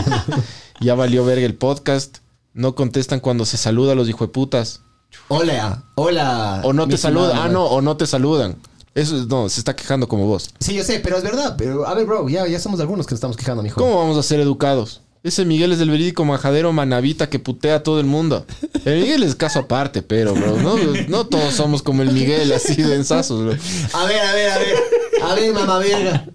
ya 0.83 0.95
valió 0.95 1.25
verga 1.25 1.47
el 1.47 1.55
podcast. 1.55 2.19
No 2.53 2.75
contestan 2.75 3.21
cuando 3.21 3.47
se 3.47 3.57
saluda 3.57 3.93
a 3.93 3.95
los 3.95 4.11
hijueputas. 4.11 4.83
Hola, 5.29 5.85
hola. 5.95 6.61
O 6.65 6.75
no 6.75 6.87
te 6.87 6.99
saludan. 6.99 7.39
Ah, 7.39 7.49
no, 7.49 7.65
o 7.65 7.81
no 7.81 7.97
te 7.97 8.07
saludan. 8.07 8.59
Eso 8.95 9.17
es- 9.17 9.27
no, 9.29 9.49
se 9.49 9.61
está 9.61 9.75
quejando 9.75 10.07
como 10.07 10.27
vos. 10.27 10.51
Sí, 10.61 10.75
yo 10.75 10.85
sé, 10.85 11.01
pero 11.01 11.17
es 11.17 11.23
verdad. 11.23 11.55
Pero 11.57 11.87
a 11.89 11.95
ver, 11.95 12.05
bro, 12.05 12.29
ya, 12.29 12.47
ya 12.47 12.61
somos 12.61 12.79
algunos 12.81 13.07
que 13.07 13.13
nos 13.13 13.21
estamos 13.21 13.39
quejando, 13.39 13.63
mijo. 13.63 13.81
¿Cómo 13.81 13.97
vamos 13.97 14.19
a 14.19 14.23
ser 14.23 14.39
educados? 14.39 15.01
Ese 15.25 15.45
Miguel 15.45 15.71
es 15.73 15.81
el 15.81 15.89
verídico 15.91 16.25
majadero 16.25 16.73
manavita 16.73 17.31
que 17.31 17.39
putea 17.39 17.77
a 17.77 17.83
todo 17.85 18.01
el 18.01 18.07
mundo. 18.07 18.45
El 18.85 19.03
Miguel 19.03 19.23
es 19.23 19.37
caso 19.37 19.61
aparte, 19.61 20.03
pero, 20.03 20.35
bro, 20.35 20.57
no, 20.61 20.75
no 21.09 21.27
todos 21.27 21.55
somos 21.55 21.83
como 21.83 22.03
el 22.03 22.11
Miguel, 22.11 22.53
así 22.53 22.75
de 22.75 22.97
ensazos, 22.97 23.45
bro. 23.45 23.53
A 23.93 24.05
ver, 24.07 24.21
a 24.21 24.33
ver, 24.35 24.51
a 24.51 24.59
ver. 24.59 24.77
A 25.23 25.35
ver, 25.35 25.53
mamá 25.55 25.79
verga. 25.79 26.27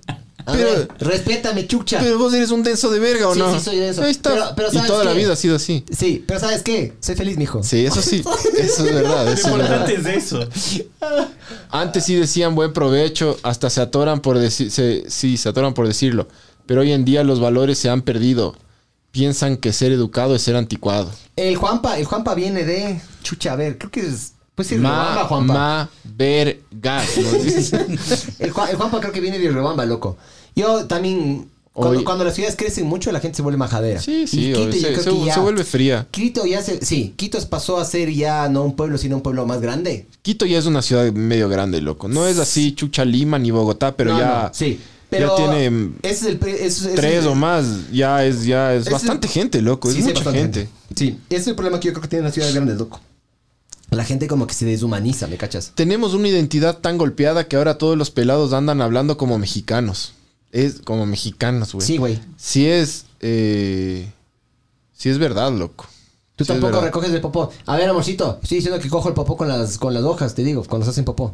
A 0.46 0.54
Pero- 0.54 0.70
ver, 0.70 0.88
respétame, 1.00 1.68
chucha. 1.68 2.00
Pero 2.00 2.18
vos 2.18 2.34
eres 2.34 2.52
un 2.52 2.64
denso 2.64 2.90
de 2.90 3.00
verga, 3.00 3.28
¿o 3.28 3.34
Sí, 3.34 3.40
no? 3.40 3.54
sí, 3.54 3.66
soy 3.66 3.76
denso. 3.80 4.02
Ahí 4.04 4.12
está. 4.12 4.30
Pero- 4.32 4.46
pero 4.56 4.68
y 4.70 4.76
¿sabes 4.76 4.88
toda 4.88 5.04
la 5.04 5.12
vida 5.12 5.34
ha 5.34 5.36
sido 5.36 5.58
así. 5.58 5.84
Sí, 5.92 6.24
pero 6.26 6.40
¿sabes 6.40 6.64
qué? 6.64 6.94
Soy 7.02 7.16
feliz, 7.16 7.36
mijo. 7.38 7.62
Sí, 7.64 7.86
eso 7.86 8.02
sí. 8.02 8.24
Eso 8.58 8.86
es 8.86 8.94
verdad. 8.94 9.26
Lo 9.26 9.32
Eso 9.34 9.48
es 9.50 9.58
verdad. 9.58 9.90
importante 9.90 10.16
es 10.18 10.24
eso. 10.24 10.48
Antes 11.70 12.06
sí 12.06 12.16
decían 12.16 12.56
buen 12.56 12.72
provecho, 12.72 13.38
hasta 13.44 13.70
se 13.70 13.82
atoran 13.82 14.22
por 14.22 14.38
decir, 14.40 14.72
sí, 14.72 15.36
se 15.38 15.50
atoran 15.50 15.74
por 15.74 15.86
decirlo. 15.86 16.30
Pero 16.66 16.80
hoy 16.82 16.94
en 16.94 17.04
día 17.04 17.26
los 17.26 17.42
valores 17.42 17.78
se 17.78 17.90
han 17.90 18.02
perdido. 18.02 18.56
Piensan 19.18 19.58
que 19.58 19.74
ser 19.74 19.92
educado 19.92 20.36
es 20.36 20.44
ser 20.44 20.56
anticuado. 20.56 21.10
El 21.36 21.56
Juanpa, 21.56 21.98
el 21.98 22.06
Juanpa 22.06 22.36
viene 22.36 22.64
de. 22.64 23.02
Chucha, 23.24 23.54
a 23.54 23.56
ver, 23.56 23.80
creo 23.80 23.90
que 23.90 24.02
es. 24.02 24.34
Pues 24.54 24.68
sí, 24.68 24.76
Ma, 24.76 24.90
Riobamba, 24.92 25.24
Juanpa. 25.26 25.54
ma, 25.56 25.90
vergas. 26.04 27.08
¿no? 27.18 27.30
El, 28.46 28.52
Juan- 28.52 28.70
el 28.70 28.76
Juanpa 28.76 29.00
creo 29.00 29.12
que 29.12 29.20
viene 29.20 29.40
de 29.40 29.50
Riobamba, 29.50 29.88
loco. 29.88 30.18
Yo 30.56 30.86
también. 30.86 31.50
Cuando, 31.74 32.24
las 32.24 32.36
ciudades 32.36 32.56
crecen 32.56 32.86
mucho, 32.86 33.12
la 33.12 33.20
gente 33.20 33.38
se 33.38 33.42
vuelve 33.42 33.58
majadera. 33.58 34.00
Sí, 34.00 34.28
sí, 34.28 34.54
Quito, 34.54 35.02
se, 35.02 35.40
vuelve 35.40 35.64
fría. 35.64 36.08
Quito 36.12 36.46
ya 36.46 36.62
se. 36.62 36.86
Sí, 36.86 37.16
Quito 37.16 37.40
pasó 37.50 37.80
a 37.80 37.86
ser 37.86 38.12
ya 38.12 38.50
no 38.50 38.62
un 38.64 38.76
pueblo, 38.76 39.00
sino 39.00 39.16
un 39.16 39.24
pueblo 39.24 39.48
más 39.48 39.62
grande. 39.62 40.06
Quito 40.22 40.46
ya 40.46 40.60
es 40.60 40.68
una 40.68 40.84
ciudad 40.84 41.12
medio 41.12 41.50
grande, 41.50 41.82
loco. 41.82 42.08
No 42.08 42.28
es 42.28 42.38
así 42.38 42.74
Chucha 42.74 43.04
Lima 43.04 43.40
ni 43.40 43.50
Bogotá, 43.50 43.96
pero 43.96 44.14
No, 44.14 44.20
ya, 44.20 44.44
no, 44.44 44.54
sí. 44.54 44.80
Pero 45.10 45.30
ya 45.30 45.36
tiene 45.52 45.92
es 46.04 46.24
el. 46.24 46.40
es- 46.46 46.90
tres 46.96 47.26
o 47.26 47.34
más. 47.36 47.92
Ya 47.92 48.26
es, 48.26 48.46
ya 48.46 48.74
es 48.74 48.90
bastante 48.90 49.28
gente, 49.28 49.62
loco. 49.62 49.90
Sí, 49.92 50.00
es 50.00 50.06
mucha 50.06 50.32
gente. 50.32 50.68
Sí, 50.96 51.20
ese 51.30 51.42
es 51.42 51.48
el 51.48 51.56
problema 51.56 51.80
que 51.80 51.88
yo 51.88 51.94
creo 51.94 52.02
que 52.02 52.08
tienen 52.10 52.26
las 52.26 52.34
ciudades 52.34 52.54
grandes, 52.56 52.78
loco. 52.78 53.00
La 53.90 54.04
gente 54.04 54.28
como 54.28 54.48
que 54.48 54.54
se 54.54 54.66
deshumaniza, 54.66 55.28
¿me 55.28 55.38
cachas? 55.38 55.72
Tenemos 55.76 56.14
una 56.14 56.28
identidad 56.28 56.80
tan 56.80 56.98
golpeada 56.98 57.48
que 57.48 57.56
ahora 57.56 57.78
todos 57.78 57.98
los 57.98 58.12
pelados 58.12 58.52
andan 58.52 58.82
hablando 58.82 59.16
como 59.18 59.38
mexicanos. 59.38 60.14
Es 60.52 60.82
como 60.82 61.06
mexicanos, 61.06 61.74
güey. 61.74 61.86
Sí, 61.88 61.98
güey. 61.98 62.20
Sí 62.36 62.68
es. 62.68 63.06
Eh, 63.22 64.12
sí 64.94 65.08
es 65.10 65.18
verdad, 65.20 65.52
loco. 65.54 65.86
Tú 66.36 66.44
Sí 66.44 66.50
tampoco 66.50 66.82
recoges 66.82 67.12
el 67.12 67.22
popó. 67.22 67.50
A 67.66 67.78
ver, 67.78 67.90
amorcito, 67.90 68.40
estoy 68.44 68.58
diciendo 68.58 68.80
que 68.82 68.90
cojo 68.90 69.08
el 69.08 69.16
popó 69.16 69.38
con 69.38 69.48
las, 69.48 69.78
con 69.78 69.94
las 69.94 70.04
hojas, 70.04 70.36
te 70.36 70.44
digo, 70.44 70.64
cuando 70.66 70.84
se 70.86 70.92
hacen 70.92 71.06
popó. 71.06 71.34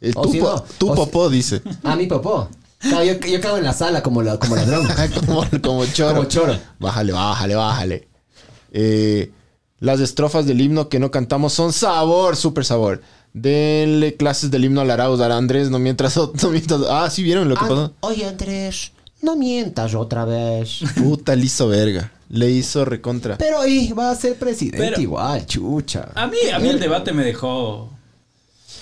El 0.00 0.12
O 0.14 0.22
tu, 0.22 0.32
si 0.32 0.38
po- 0.40 0.50
no, 0.50 0.62
tu 0.78 0.90
o 0.90 0.94
si- 0.94 0.96
popó, 0.96 1.28
dice. 1.30 1.62
Ah, 1.82 1.96
mi 1.96 2.06
popó. 2.06 2.48
Claro, 2.78 3.04
yo, 3.04 3.14
yo 3.14 3.40
cago 3.40 3.56
en 3.58 3.64
la 3.64 3.72
sala 3.72 4.02
como, 4.02 4.22
la, 4.22 4.38
como 4.38 4.54
ladrón. 4.56 4.86
como, 5.26 5.44
como 5.62 5.86
choro. 5.86 6.14
Como 6.16 6.28
choro. 6.28 6.56
Bájale, 6.78 7.12
bájale, 7.12 7.54
bájale. 7.56 8.08
Eh, 8.72 9.32
las 9.80 10.00
estrofas 10.00 10.46
del 10.46 10.60
himno 10.60 10.88
que 10.88 10.98
no 10.98 11.10
cantamos 11.10 11.52
son 11.52 11.72
sabor, 11.72 12.36
súper 12.36 12.64
sabor. 12.64 13.00
Denle 13.32 14.14
clases 14.16 14.50
del 14.50 14.64
himno 14.64 14.80
al 14.80 14.90
Arauz, 14.90 15.20
a 15.20 15.36
Andrés, 15.36 15.70
no 15.70 15.78
mientras, 15.78 16.16
no 16.16 16.50
mientras. 16.50 16.80
Ah, 16.88 17.08
sí 17.10 17.22
vieron 17.22 17.48
lo 17.48 17.54
que 17.56 17.64
Ah, 17.64 17.68
pasó. 17.68 17.94
oye, 18.00 18.26
Andrés, 18.26 18.92
no 19.22 19.36
mientas 19.36 19.94
otra 19.94 20.24
vez. 20.24 20.80
Puta, 20.96 21.34
le 21.36 21.44
hizo 21.46 21.68
verga. 21.68 22.12
Le 22.30 22.50
hizo 22.50 22.84
recontra. 22.84 23.38
Pero 23.38 23.60
ahí 23.60 23.92
va 23.92 24.10
a 24.10 24.14
ser 24.14 24.36
presidente 24.36 24.78
Pero- 24.90 25.00
igual, 25.00 25.46
chucha. 25.46 26.08
A 26.14 26.26
mí, 26.26 26.36
a 26.52 26.58
mí 26.58 26.68
el 26.68 26.78
debate 26.80 27.12
me 27.12 27.24
dejó. 27.24 27.90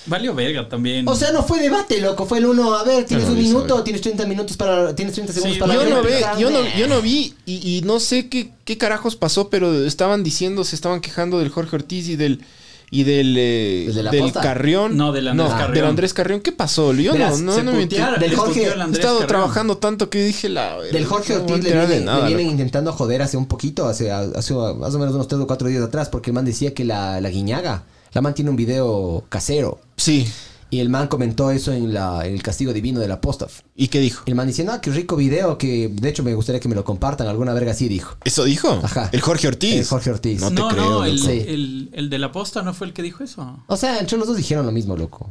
Valió 0.07 0.35
verga 0.35 0.69
también. 0.69 1.07
O 1.09 1.15
sea, 1.17 1.33
no 1.33 1.43
fue 1.43 1.61
debate, 1.61 2.01
loco. 2.01 2.27
Fue 2.27 2.39
el 2.39 2.47
uno, 2.47 2.75
a 2.75 2.85
ver, 2.85 3.05
tienes 3.05 3.29
un 3.29 3.37
minuto, 3.39 3.83
tienes 3.83 4.03
30 4.03 4.25
minutos 4.27 4.57
para. 4.57 4.95
Tienes 4.95 5.15
30 5.15 5.33
segundos 5.33 5.55
Sí, 5.55 5.61
para 5.61 5.75
Yo 5.75 5.83
la 5.85 5.89
no, 5.97 6.03
ve, 6.03 6.25
yo, 6.39 6.51
no, 6.51 6.59
yo 6.79 6.87
no 6.89 7.01
vi 7.03 7.35
y, 7.45 7.79
y 7.79 7.83
no 7.83 7.99
sé 8.01 8.29
qué, 8.29 8.51
qué 8.65 8.79
carajos 8.79 9.17
pasó, 9.17 9.51
pero 9.51 9.85
estaban 9.85 10.23
diciendo, 10.23 10.63
se 10.65 10.77
estaban 10.77 11.01
quejando 11.01 11.39
del 11.41 11.49
Jorge 11.49 11.77
Ortiz 11.77 12.09
y 12.09 12.17
del 12.17 12.41
y 12.89 13.03
del, 13.03 13.35
eh, 13.37 13.85
¿Desde 13.89 14.05
la 14.05 14.13
del 14.13 14.21
posta? 14.23 14.41
Carrión. 14.43 14.97
No, 14.97 15.11
del 15.11 15.27
Andrés 15.27 15.51
Carrión. 15.51 15.73
del 15.75 15.85
Andrés 15.87 16.15
Carrión. 16.15 16.41
¿Qué 16.41 16.53
pasó? 16.53 16.93
Yo 16.95 17.15
Verás, 17.15 17.41
no, 17.41 17.47
no, 17.51 17.55
se 17.59 17.65
no 17.65 17.73
me 17.73 17.87
Del 17.87 18.37
Jorge- 18.37 18.63
He 18.63 18.69
estado 18.69 18.93
Carrión. 19.19 19.27
trabajando 19.27 19.79
tanto 19.79 20.09
que 20.09 20.25
dije 20.25 20.49
la. 20.49 20.79
Del 20.81 21.05
Jorge 21.05 21.35
no 21.35 21.41
Ortiz 21.47 21.65
le, 21.65 21.73
viene- 21.73 22.01
nada, 22.05 22.21
le 22.21 22.27
vienen 22.29 22.47
loco. 22.47 22.53
intentando 22.53 22.93
joder 22.93 23.23
hace 23.23 23.37
un 23.37 23.47
poquito, 23.47 23.87
hace, 23.89 24.13
hace 24.13 24.55
más 24.55 24.95
o 24.95 24.99
menos 25.01 25.15
unos 25.17 25.27
3 25.27 25.41
o 25.41 25.47
4 25.49 25.67
días 25.67 25.83
atrás, 25.83 26.09
porque 26.11 26.31
el 26.31 26.35
man 26.35 26.45
decía 26.45 26.75
que 26.75 26.85
la, 26.85 27.21
la 27.21 27.29
guiñaga, 27.29 27.83
la 28.17 28.23
man 28.23 28.33
tiene 28.33 28.49
un 28.49 28.57
video 28.57 29.25
casero. 29.29 29.79
Sí. 29.99 30.27
Y 30.71 30.81
el 30.81 30.89
man 30.89 31.07
comentó 31.07 31.51
eso 31.51 31.75
en, 31.75 31.93
la, 31.93 32.27
en 32.27 32.33
el 32.33 32.43
castigo 32.43 32.73
divino 32.73 32.99
de 32.99 33.07
la 33.09 33.21
Postaf. 33.21 33.61
¿Y 33.75 33.89
qué 33.89 34.01
dijo? 34.01 34.23
El 34.25 34.35
man 34.35 34.47
diciendo, 34.47 34.73
ah, 34.73 34.81
qué 34.81 34.91
rico 34.91 35.17
video, 35.17 35.59
que 35.59 35.89
de 35.93 36.09
hecho 36.09 36.23
me 36.23 36.33
gustaría 36.35 36.59
que 36.59 36.67
me 36.69 36.75
lo 36.75 36.83
compartan, 36.83 37.27
alguna 37.29 37.53
verga 37.53 37.73
así 37.73 37.89
dijo. 37.89 38.17
¿Eso 38.25 38.45
dijo? 38.45 38.81
Ajá. 38.83 39.11
El 39.13 39.21
Jorge 39.21 39.49
Ortiz. 39.49 39.75
El 39.75 39.85
Jorge 39.85 40.11
Ortiz. 40.13 40.41
No 40.41 40.49
te 40.49 40.55
no, 40.55 40.69
creo, 40.69 40.91
no, 40.91 41.05
el. 41.05 41.21
Sí. 41.21 41.45
el, 41.47 41.91
el 41.93 42.09
de 42.09 42.19
la 42.19 42.33
posta 42.33 42.63
no 42.63 42.73
fue 42.73 42.87
el 42.87 42.95
que 42.95 43.03
dijo 43.03 43.23
eso. 43.23 43.63
O 43.67 43.77
sea, 43.77 43.99
entre 44.01 44.17
los 44.17 44.27
dos 44.27 44.39
dijeron 44.39 44.65
lo 44.65 44.73
mismo, 44.73 44.97
loco. 44.97 45.31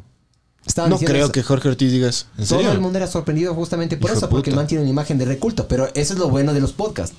Estaban 0.64 0.92
No 0.92 1.00
creo 1.00 1.24
eso. 1.26 1.32
que 1.32 1.42
Jorge 1.42 1.70
Ortiz 1.70 1.92
diga 1.92 2.08
eso. 2.10 2.28
¿En 2.38 2.46
Todo 2.48 2.60
serio? 2.60 2.72
el 2.72 2.80
mundo 2.82 2.98
era 3.00 3.08
sorprendido 3.08 3.56
justamente 3.56 3.98
por 3.98 4.12
Hijo 4.12 4.20
eso, 4.20 4.30
porque 4.30 4.52
el 4.52 4.56
man 4.56 4.68
tiene 4.68 4.84
una 4.84 4.92
imagen 4.92 5.18
de 5.18 5.26
reculto. 5.26 5.68
Pero 5.68 5.88
eso 5.96 6.14
es 6.14 6.20
lo 6.20 6.30
bueno 6.30 6.54
de 6.54 6.62
los 6.62 6.72
podcasts. 6.72 7.16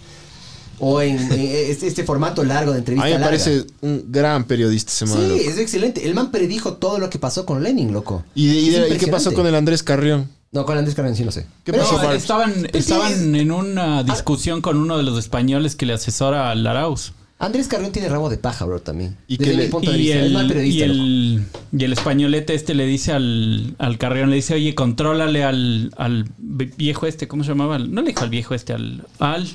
O 0.78 1.01
en, 1.01 1.16
este, 1.19 1.86
este 1.86 2.05
formato 2.05 2.44
largo 2.44 2.73
de 2.73 2.77
A 2.77 2.78
entrevista 2.81 3.07
mí 3.07 3.12
me 3.15 3.19
larga. 3.19 3.27
parece 3.39 3.65
un 3.81 4.05
gran 4.09 4.44
periodista 4.44 4.93
ese 4.93 5.07
man. 5.07 5.16
Sí, 5.19 5.28
loco. 5.28 5.40
es 5.51 5.59
excelente. 5.59 6.07
El 6.07 6.15
man 6.15 6.31
predijo 6.31 6.74
todo 6.74 6.98
lo 6.98 7.09
que 7.11 7.19
pasó 7.19 7.47
con 7.47 7.62
Lenin, 7.62 7.93
loco. 7.93 8.24
¿Y, 8.35 8.47
de- 8.48 8.55
y 8.61 8.70
de- 8.70 8.94
¿y 8.94 8.98
qué 8.98 9.07
pasó 9.09 9.32
con 9.32 9.47
el 9.47 9.55
Andrés 9.55 9.82
Carrión? 9.82 10.28
No, 10.53 10.65
con 10.65 10.78
Andrés 10.78 10.94
Carmen 10.94 11.15
sí 11.16 11.24
no 11.24 11.32
sé. 11.32 11.43
¿Qué 11.65 11.73
Pero 11.73 11.85
pasó, 11.85 11.97
No, 11.98 12.05
Barbs? 12.05 12.23
estaban, 12.23 12.55
sí, 12.55 12.66
estaban 12.73 13.12
es- 13.12 13.20
en 13.20 13.51
una 13.51 14.03
discusión 14.05 14.61
con 14.62 14.77
uno 14.78 14.97
de 14.97 15.03
los 15.03 15.19
españoles 15.19 15.77
que 15.77 15.86
le 15.86 15.93
asesora 15.94 16.51
al 16.51 16.66
Arauz. 16.66 17.12
Andrés 17.39 17.69
Carrión 17.69 17.93
tiene 17.93 18.09
rabo 18.09 18.31
de 18.31 18.39
paja, 18.39 18.65
bro, 18.65 18.81
también. 18.81 19.16
¿Y 19.28 19.36
Desde 19.36 19.51
qué 19.51 19.57
mi 19.59 19.62
le- 19.65 19.69
punto 19.69 19.90
de 19.90 19.98
Y 19.98 20.01
vista. 20.01 20.20
es 20.20 20.32
mal 20.32 20.44
el, 20.47 20.51
y, 20.51 20.55
periodista, 20.55 20.86
loco. 20.86 21.01
el, 21.03 21.43
y 21.78 21.85
el 21.85 21.93
españolete 21.93 22.55
este 22.55 22.74
le 22.74 22.86
dice 22.86 23.12
al, 23.12 23.74
al 23.78 23.98
Carrión, 23.98 24.31
le 24.31 24.36
dice, 24.36 24.55
oye, 24.55 24.74
contrólale 24.74 25.44
al, 25.44 25.93
al 25.98 26.27
viejo 26.39 27.07
este, 27.07 27.28
¿cómo 27.28 27.44
se 27.44 27.51
llamaba? 27.51 27.78
No 27.78 28.01
le 28.01 28.09
dijo 28.09 28.23
al 28.24 28.31
viejo 28.31 28.55
este, 28.55 28.73
al... 28.73 29.05
Al, 29.19 29.47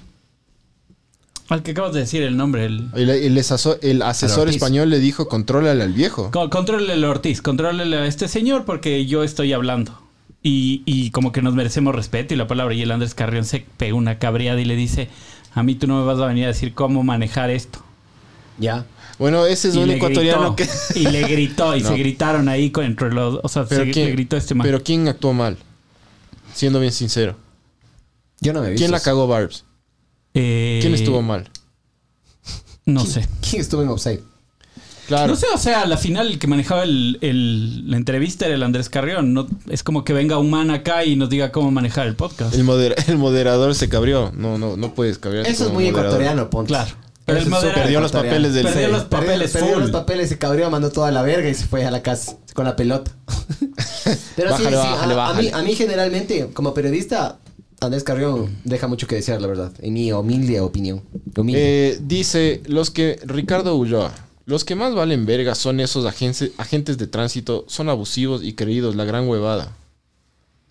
al 1.51 1.63
que 1.63 1.71
acabas 1.71 1.93
de 1.93 1.99
decir 2.01 2.23
el 2.23 2.37
nombre, 2.37 2.65
el... 2.65 2.89
El, 2.95 3.09
el 3.09 3.37
aseso- 3.37 3.77
el 3.81 4.01
asesor 4.01 4.47
español 4.49 4.89
le 4.89 4.99
dijo, 4.99 5.27
contrólale 5.27 5.83
al 5.83 5.93
viejo. 5.93 6.31
Con- 6.31 6.49
Contrólele 6.49 6.93
al 6.93 7.03
Ortiz, 7.03 7.41
contrólele 7.41 7.97
a 7.97 8.05
este 8.05 8.27
señor 8.27 8.65
porque 8.65 9.05
yo 9.05 9.23
estoy 9.23 9.53
hablando. 9.53 9.99
Y, 10.43 10.81
y 10.85 11.11
como 11.11 11.31
que 11.31 11.41
nos 11.41 11.53
merecemos 11.53 11.93
respeto 11.93 12.33
y 12.33 12.37
la 12.37 12.47
palabra. 12.47 12.73
Y 12.73 12.81
el 12.81 12.91
Andrés 12.91 13.13
Carrión 13.13 13.45
se 13.45 13.65
pega 13.77 13.93
una 13.93 14.17
cabreada 14.17 14.59
y 14.59 14.65
le 14.65 14.75
dice, 14.75 15.07
a 15.53 15.61
mí 15.61 15.75
tú 15.75 15.85
no 15.87 15.99
me 15.99 16.05
vas 16.05 16.19
a 16.19 16.25
venir 16.25 16.45
a 16.45 16.47
decir 16.47 16.73
cómo 16.73 17.03
manejar 17.03 17.49
esto. 17.51 17.83
Ya. 18.57 18.85
Bueno, 19.19 19.45
ese 19.45 19.69
es 19.69 19.75
y 19.75 19.79
un 19.79 19.91
ecuatoriano 19.91 20.55
gritó, 20.55 20.71
que... 20.93 20.99
Y 20.99 21.03
le 21.07 21.21
gritó 21.27 21.75
y 21.75 21.81
No. 21.83 21.89
se 21.89 21.95
gritaron 21.95 22.49
ahí 22.49 22.71
con, 22.71 22.85
entre 22.85 23.11
los... 23.13 23.39
O 23.43 23.47
sea, 23.49 23.65
pero, 23.65 23.83
se, 23.85 23.91
¿quién, 23.91 24.05
le 24.07 24.11
gritó 24.13 24.35
este 24.37 24.55
man. 24.55 24.65
pero 24.65 24.81
¿quién 24.81 25.07
actuó 25.07 25.31
mal? 25.33 25.57
Siendo 26.55 26.79
bien 26.79 26.91
sincero. 26.91 27.35
Yo 28.39 28.51
no 28.53 28.61
me 28.61 28.69
visto. 28.71 28.79
¿Quién 28.79 28.91
la 28.91 28.99
cagó 28.99 29.27
Barbs? 29.27 29.65
Eh, 30.33 30.79
¿Quién 30.81 30.93
estuvo 30.93 31.21
mal? 31.21 31.49
No 32.85 33.05
sé. 33.05 33.27
¿Quién 33.47 33.61
estuvo 33.61 33.81
en 33.83 33.89
Offside? 33.89 34.21
Claro. 35.07 35.27
No 35.33 35.35
sé, 35.35 35.45
o 35.53 35.57
sea, 35.57 35.81
al 35.81 35.97
final 35.97 36.27
el 36.27 36.39
que 36.39 36.47
manejaba 36.47 36.83
el, 36.83 37.17
el- 37.21 37.89
la 37.89 37.97
entrevista 37.97 38.45
era 38.45 38.55
el 38.55 38.63
Andrés 38.63 38.87
Carrión. 38.89 39.33
No, 39.33 39.47
es 39.69 39.83
como 39.83 40.05
que 40.05 40.13
venga 40.13 40.37
un 40.37 40.49
man 40.49 40.71
acá 40.71 41.03
y 41.03 41.15
nos 41.17 41.29
diga 41.29 41.51
cómo 41.51 41.69
manejar 41.69 42.07
el 42.07 42.15
podcast. 42.15 42.53
El, 42.55 42.63
moder- 42.63 42.95
el 43.07 43.17
moderador 43.17 43.75
se 43.75 43.89
cabrió. 43.89 44.31
No, 44.35 44.57
no, 44.57 44.77
no 44.77 44.93
puedes 44.93 45.17
cabrear. 45.17 45.45
Eso 45.47 45.67
es 45.67 45.73
muy 45.73 45.87
ecuatoriano, 45.87 46.49
ponte. 46.49 46.69
Claro. 46.69 46.91
Pero 47.25 47.39
el 47.39 47.49
moderador- 47.49 47.73
Perdió 47.75 47.99
los 48.01 48.11
papeles 48.11 48.53
del 48.53 48.65
Perdió 48.67 48.87
los 48.87 49.03
papeles 49.03 49.51
perdió 49.51 49.73
full. 49.73 49.81
los 49.81 49.91
papeles, 49.91 50.29
se 50.29 50.37
cabrió, 50.37 50.69
mandó 50.71 50.91
toda 50.91 51.11
la 51.11 51.21
verga 51.21 51.49
y 51.49 51.53
se 51.55 51.65
fue 51.65 51.85
a 51.85 51.91
la 51.91 52.01
casa 52.01 52.37
con 52.53 52.65
la 52.65 52.75
pelota. 52.75 53.11
Pero 54.35 54.55
sí, 54.57 54.63
Bájale, 54.63 54.69
sí, 54.69 54.87
bájale, 54.87 55.13
a, 55.13 55.27
a 55.29 55.33
mí, 55.33 55.49
a 55.53 55.61
mí 55.61 55.75
generalmente, 55.75 56.49
como 56.53 56.73
periodista, 56.73 57.37
Andrés 57.81 58.03
Carrión 58.03 58.55
deja 58.63 58.87
mucho 58.87 59.07
que 59.07 59.15
desear, 59.15 59.41
la 59.41 59.47
verdad. 59.47 59.73
En 59.79 59.93
mi 59.93 60.11
humilde 60.13 60.59
opinión. 60.59 61.01
Humilde. 61.35 61.89
Eh, 61.89 61.99
dice, 62.03 62.61
los 62.67 62.91
que... 62.91 63.19
Ricardo 63.25 63.75
Ulloa. 63.75 64.13
Los 64.45 64.63
que 64.63 64.75
más 64.75 64.93
valen 64.93 65.25
verga 65.25 65.55
son 65.55 65.79
esos 65.79 66.05
agentes, 66.05 66.51
agentes 66.57 66.99
de 66.99 67.07
tránsito. 67.07 67.65
Son 67.67 67.89
abusivos 67.89 68.43
y 68.43 68.53
creídos. 68.53 68.95
La 68.95 69.03
gran 69.03 69.27
huevada. 69.27 69.75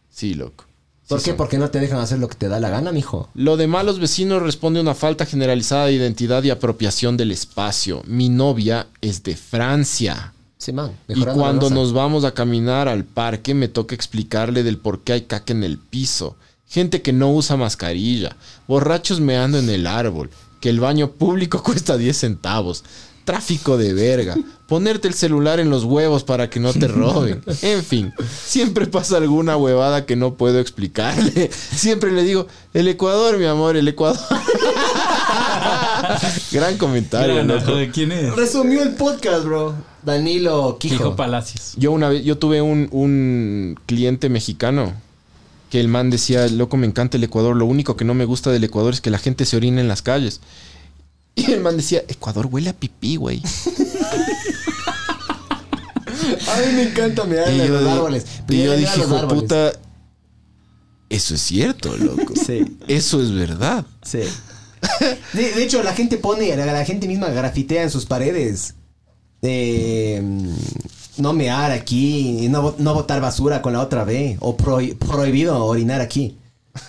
Sí, 0.08 0.34
loco. 0.34 0.66
¿Por 1.08 1.18
Sí 1.18 1.24
qué? 1.24 1.30
son. 1.30 1.36
Porque 1.36 1.58
no 1.58 1.68
te 1.70 1.80
dejan 1.80 1.98
hacer 1.98 2.20
lo 2.20 2.28
que 2.28 2.36
te 2.36 2.46
da 2.46 2.60
la 2.60 2.70
gana, 2.70 2.92
mijo. 2.92 3.28
Lo 3.34 3.56
de 3.56 3.66
malos 3.66 3.98
vecinos 3.98 4.40
responde 4.40 4.78
a 4.78 4.82
una 4.82 4.94
falta 4.94 5.26
generalizada 5.26 5.86
de 5.86 5.94
identidad 5.94 6.44
y 6.44 6.50
apropiación 6.50 7.16
del 7.16 7.32
espacio. 7.32 8.04
Mi 8.06 8.28
novia 8.28 8.86
es 9.00 9.24
de 9.24 9.34
Francia. 9.34 10.32
Sí, 10.58 10.72
man. 10.72 10.92
Y 11.08 11.24
cuando 11.24 11.70
nos 11.70 11.92
vamos 11.92 12.24
a 12.24 12.34
caminar 12.34 12.86
al 12.86 13.02
parque 13.04 13.52
me 13.54 13.66
toca 13.66 13.96
explicarle 13.96 14.62
del 14.62 14.78
por 14.78 15.00
qué 15.00 15.14
hay 15.14 15.22
caca 15.22 15.52
en 15.52 15.64
el 15.64 15.78
piso. 15.78 16.36
Gente 16.70 17.02
que 17.02 17.12
no 17.12 17.32
usa 17.32 17.56
mascarilla. 17.56 18.36
Borrachos 18.68 19.20
meando 19.20 19.58
en 19.58 19.68
el 19.68 19.88
árbol. 19.88 20.30
Que 20.60 20.70
el 20.70 20.78
baño 20.78 21.10
público 21.10 21.62
cuesta 21.64 21.96
10 21.96 22.16
centavos. 22.16 22.84
Tráfico 23.24 23.76
de 23.76 23.92
verga. 23.92 24.36
Ponerte 24.68 25.08
el 25.08 25.14
celular 25.14 25.58
en 25.58 25.68
los 25.68 25.82
huevos 25.84 26.22
para 26.22 26.48
que 26.48 26.60
no 26.60 26.72
te 26.72 26.86
roben. 26.88 27.42
En 27.62 27.82
fin, 27.82 28.12
siempre 28.44 28.86
pasa 28.86 29.16
alguna 29.16 29.56
huevada 29.56 30.06
que 30.06 30.14
no 30.14 30.34
puedo 30.34 30.60
explicarle. 30.60 31.50
Siempre 31.52 32.12
le 32.12 32.22
digo, 32.22 32.46
el 32.72 32.86
Ecuador, 32.86 33.36
mi 33.38 33.46
amor, 33.46 33.76
el 33.76 33.88
Ecuador. 33.88 34.20
Gran 36.52 36.78
comentario, 36.78 37.34
Gran, 37.34 37.48
loco. 37.48 37.74
¿de 37.74 37.90
¿Quién 37.90 38.12
es? 38.12 38.34
Resumió 38.34 38.82
el 38.82 38.94
podcast, 38.94 39.44
bro. 39.44 39.74
Danilo 40.02 40.78
Quijo. 40.78 40.96
Quijo 40.96 41.16
Palacios. 41.16 41.74
Yo 41.76 41.90
una 41.92 42.08
vez, 42.08 42.24
yo 42.24 42.38
tuve 42.38 42.62
un, 42.62 42.88
un 42.90 43.76
cliente 43.86 44.28
mexicano 44.28 44.94
que 45.70 45.80
el 45.80 45.88
man 45.88 46.10
decía, 46.10 46.46
loco, 46.48 46.76
me 46.76 46.86
encanta 46.86 47.16
el 47.16 47.24
Ecuador, 47.24 47.56
lo 47.56 47.64
único 47.66 47.96
que 47.96 48.04
no 48.04 48.12
me 48.14 48.24
gusta 48.26 48.50
del 48.50 48.64
Ecuador 48.64 48.92
es 48.92 49.00
que 49.00 49.10
la 49.10 49.18
gente 49.18 49.44
se 49.46 49.56
orina 49.56 49.80
en 49.80 49.88
las 49.88 50.02
calles. 50.02 50.40
Y 51.36 51.52
el 51.52 51.60
man 51.60 51.76
decía, 51.76 52.02
Ecuador 52.08 52.46
huele 52.50 52.70
a 52.70 52.72
pipí, 52.74 53.16
güey. 53.16 53.40
A 56.48 56.58
mí 56.60 56.72
me 56.74 56.82
encanta 56.82 57.24
mirar 57.24 57.50
Y 57.52 57.58
los 57.58 57.82
yo, 57.82 57.90
árboles. 57.90 58.26
y 58.48 58.62
yo 58.64 58.76
dije, 58.76 58.96
los 58.98 59.06
hijo 59.06 59.14
de 59.14 59.20
árboles". 59.20 59.42
puta, 59.42 59.72
eso 61.08 61.34
es 61.34 61.40
cierto, 61.40 61.96
loco. 61.96 62.34
Sí. 62.46 62.76
Eso 62.88 63.22
es 63.22 63.32
verdad. 63.32 63.84
Sí. 64.02 64.20
De, 65.32 65.52
de 65.52 65.62
hecho, 65.62 65.82
la 65.82 65.94
gente 65.94 66.16
pone, 66.18 66.54
la, 66.56 66.66
la 66.66 66.84
gente 66.84 67.06
misma 67.06 67.28
grafitea 67.30 67.82
en 67.84 67.90
sus 67.90 68.06
paredes. 68.06 68.74
eh, 69.42 70.22
no 71.20 71.32
mear 71.32 71.70
aquí, 71.72 72.48
no, 72.50 72.62
bo- 72.62 72.74
no 72.78 72.94
botar 72.94 73.20
basura 73.20 73.62
con 73.62 73.72
la 73.72 73.80
otra 73.80 74.04
B. 74.04 74.36
O 74.40 74.56
prohi- 74.56 74.96
prohibido 74.96 75.64
orinar 75.64 76.00
aquí. 76.00 76.36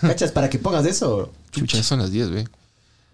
¿Cachas? 0.02 0.32
Para 0.32 0.50
que 0.50 0.60
pongas 0.60 0.86
eso. 0.86 1.32
Chucha, 1.52 1.78
ya 1.78 1.84
son 1.84 2.00
las 2.00 2.12
10, 2.12 2.30
ve. 2.30 2.48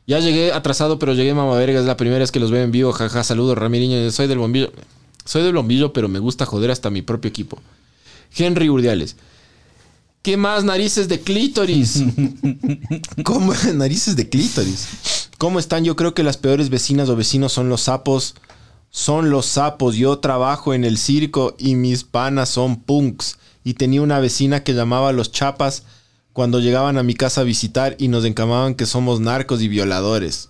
Ya 0.06 0.20
llegué 0.20 0.54
atrasado, 0.54 1.00
pero 1.00 1.14
llegué, 1.14 1.34
mamá 1.34 1.56
verga. 1.56 1.80
Es 1.80 1.86
la 1.86 1.98
primera 1.98 2.20
vez 2.20 2.32
que 2.32 2.40
los 2.40 2.52
veo 2.52 2.64
en 2.64 2.72
vivo. 2.72 2.92
Jaja, 2.94 3.24
saludos, 3.24 3.58
Ramiriño. 3.58 4.10
Soy 4.12 4.28
del 4.28 4.38
bombillo. 4.38 4.72
Soy 5.26 5.44
del 5.44 5.54
bombillo, 5.54 5.92
pero 5.92 6.08
me 6.08 6.20
gusta 6.20 6.46
joder 6.46 6.72
hasta 6.72 6.90
mi 6.90 7.02
propio 7.02 7.28
equipo. 7.30 7.60
Henry 8.36 8.70
Urdiales. 8.70 9.16
¿Qué 10.22 10.36
más 10.38 10.64
narices 10.64 11.08
de 11.08 11.20
clítoris? 11.22 12.04
¿Cómo? 13.24 13.54
Narices 13.74 14.16
de 14.16 14.28
clítoris. 14.30 15.30
¿Cómo 15.38 15.60
están? 15.60 15.84
Yo 15.86 15.96
creo 15.96 16.14
que 16.14 16.24
las 16.24 16.38
peores 16.38 16.70
vecinas 16.70 17.10
o 17.10 17.16
vecinos 17.16 17.54
son 17.54 17.70
los 17.70 17.82
sapos. 17.82 18.36
Son 18.90 19.30
los 19.30 19.46
sapos. 19.46 19.96
Yo 19.96 20.20
trabajo 20.20 20.74
en 20.74 20.84
el 20.86 20.98
circo 20.98 21.56
y 21.58 21.76
mis 21.76 22.04
panas 22.04 22.50
son 22.50 22.78
punks. 22.78 23.38
Y 23.64 23.74
tenía 23.76 24.02
una 24.02 24.20
vecina 24.20 24.64
que 24.64 24.74
llamaba 24.74 25.10
a 25.10 25.14
los 25.14 25.32
chapas 25.32 25.84
cuando 26.34 26.60
llegaban 26.60 26.98
a 26.98 27.04
mi 27.04 27.14
casa 27.16 27.42
a 27.42 27.44
visitar 27.44 27.96
y 28.00 28.08
nos 28.08 28.24
encamaban 28.26 28.76
que 28.76 28.86
somos 28.86 29.20
narcos 29.20 29.62
y 29.62 29.68
violadores. 29.68 30.50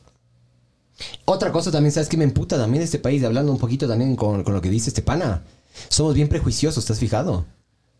Otra 1.26 1.51
cosa 1.51 1.72
también, 1.72 1.91
¿sabes 1.91 2.09
qué 2.09 2.18
me 2.18 2.23
emputa 2.23 2.57
también 2.57 2.84
este 2.84 2.99
país? 2.99 3.23
Hablando 3.23 3.51
un 3.51 3.57
poquito 3.59 3.88
también 3.88 4.15
con, 4.15 4.43
con 4.43 4.53
lo 4.53 4.61
que 4.61 4.69
dice 4.69 4.89
este 4.89 5.01
pana. 5.01 5.43
Somos 5.89 6.15
bien 6.15 6.27
prejuiciosos, 6.27 6.85
¿te 6.85 6.93
has 6.93 6.99
fijado? 6.99 7.45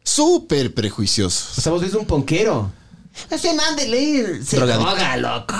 Súper 0.04 0.68
O 0.68 0.76
prejuiciosos. 0.76 1.62
sea, 1.64 1.72
vos 1.72 1.82
ves 1.82 1.94
un 1.94 2.06
ponquero. 2.06 2.72
Ese 3.30 3.54
man 3.54 3.76
de 3.76 3.88
ley 3.88 4.44
se 4.44 4.58
droga, 4.58 5.18
loco. 5.18 5.56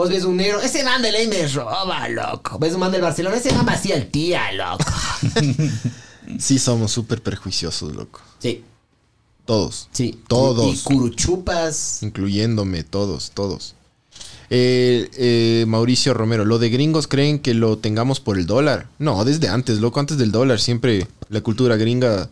Vos 0.00 0.08
ves 0.08 0.24
un 0.24 0.38
negro. 0.38 0.62
Ese 0.62 0.82
man 0.82 1.02
de 1.02 1.12
ley 1.12 1.28
me 1.28 1.46
roba, 1.46 2.08
loco. 2.08 2.58
Ves 2.58 2.72
un 2.72 2.80
man 2.80 2.90
del 2.90 3.02
Barcelona. 3.02 3.36
Ese 3.36 3.52
man 3.52 3.66
vacía 3.66 3.96
el 3.96 4.10
tía, 4.10 4.50
loco. 4.52 4.84
Sí, 6.38 6.58
somos 6.58 6.90
súper 6.92 7.22
prejuiciosos, 7.22 7.94
loco. 7.94 8.20
Sí, 8.38 8.64
Todos. 9.44 9.88
sí. 9.92 10.18
Todos. 10.26 10.74
Y 10.74 10.82
curuchupas. 10.84 12.02
Incluyéndome, 12.02 12.82
todos, 12.82 13.32
todos. 13.32 13.74
Eh, 14.48 15.10
eh, 15.18 15.64
Mauricio 15.66 16.14
Romero, 16.14 16.46
lo 16.46 16.58
de 16.58 16.70
gringos 16.70 17.06
creen 17.06 17.38
que 17.40 17.52
lo 17.52 17.76
tengamos 17.76 18.20
por 18.20 18.38
el 18.38 18.46
dólar. 18.46 18.86
No, 18.98 19.22
desde 19.26 19.48
antes, 19.48 19.80
loco, 19.80 20.00
antes 20.00 20.16
del 20.16 20.32
dólar. 20.32 20.60
Siempre 20.60 21.08
la 21.28 21.42
cultura 21.42 21.76
gringa 21.76 22.30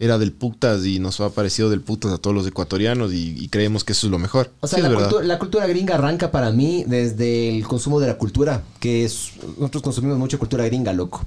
era 0.00 0.18
del 0.18 0.32
putas 0.32 0.84
y 0.86 0.98
nos 0.98 1.20
ha 1.20 1.30
parecido 1.30 1.70
del 1.70 1.82
putas 1.82 2.10
a 2.12 2.18
todos 2.18 2.34
los 2.34 2.46
ecuatorianos 2.46 3.12
y, 3.12 3.36
y 3.38 3.48
creemos 3.48 3.84
que 3.84 3.92
eso 3.92 4.06
es 4.06 4.10
lo 4.10 4.18
mejor. 4.18 4.50
O 4.60 4.66
sea, 4.66 4.78
Sí, 4.78 4.82
la, 4.82 4.88
es 4.88 4.94
verdad. 4.96 5.10
cultu- 5.10 5.22
la 5.22 5.38
cultura 5.38 5.66
gringa 5.68 5.94
arranca 5.94 6.30
para 6.32 6.50
mí 6.50 6.84
desde 6.88 7.56
el 7.56 7.64
consumo 7.68 8.00
de 8.00 8.06
la 8.08 8.16
cultura, 8.18 8.62
que 8.80 9.04
es, 9.04 9.32
nosotros 9.58 9.82
consumimos 9.82 10.18
mucha 10.18 10.38
cultura 10.38 10.64
gringa, 10.64 10.92
loco. 10.92 11.22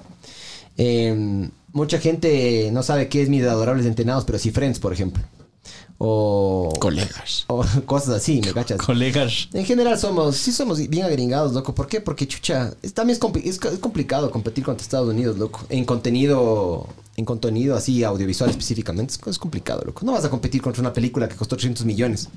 Eh, 0.78 1.48
mucha 1.72 2.00
gente 2.00 2.70
no 2.74 2.82
sabe 2.84 3.08
qué 3.10 3.22
es 3.22 3.30
mis 3.30 3.44
adorables 3.44 3.86
entrenados, 3.86 4.26
pero 4.26 4.40
sí 4.40 4.50
Friends, 4.52 4.80
por 4.80 4.92
ejemplo. 4.92 5.22
O, 5.98 6.74
Colegas. 6.80 7.46
o 7.48 7.64
cosas 7.86 8.16
así, 8.16 8.42
¿me 8.44 8.52
cachas? 8.52 8.78
Colegas. 8.80 9.48
En 9.54 9.66
general 9.66 9.98
somos, 9.98 10.36
sí 10.36 10.52
somos 10.52 10.78
bien 10.90 11.06
agringados, 11.06 11.54
loco. 11.54 11.74
¿Por 11.74 11.88
qué? 11.88 12.02
Porque 12.02 12.28
chucha, 12.28 12.74
es, 12.82 12.94
también 12.94 13.16
es, 13.18 13.22
compli- 13.22 13.44
es 13.46 13.58
co- 13.60 13.70
es 13.70 13.80
complicado 13.80 14.30
competir 14.32 14.64
contra 14.64 14.84
Estados 14.84 15.10
Unidos, 15.10 15.38
loco. 15.38 15.62
En 15.70 15.86
contenido, 15.86 16.88
en 17.16 17.26
contenido 17.26 17.76
así 17.76 18.04
audiovisual 18.04 18.50
específicamente, 18.50 19.14
es, 19.14 19.28
es 19.28 19.38
complicado, 19.40 19.84
loco. 19.86 20.06
No 20.06 20.12
vas 20.14 20.26
a 20.26 20.30
competir 20.30 20.62
contra 20.62 20.82
una 20.82 20.92
película 20.94 21.30
que 21.30 21.36
costó 21.36 21.56
300 21.56 21.86
millones. 21.86 22.28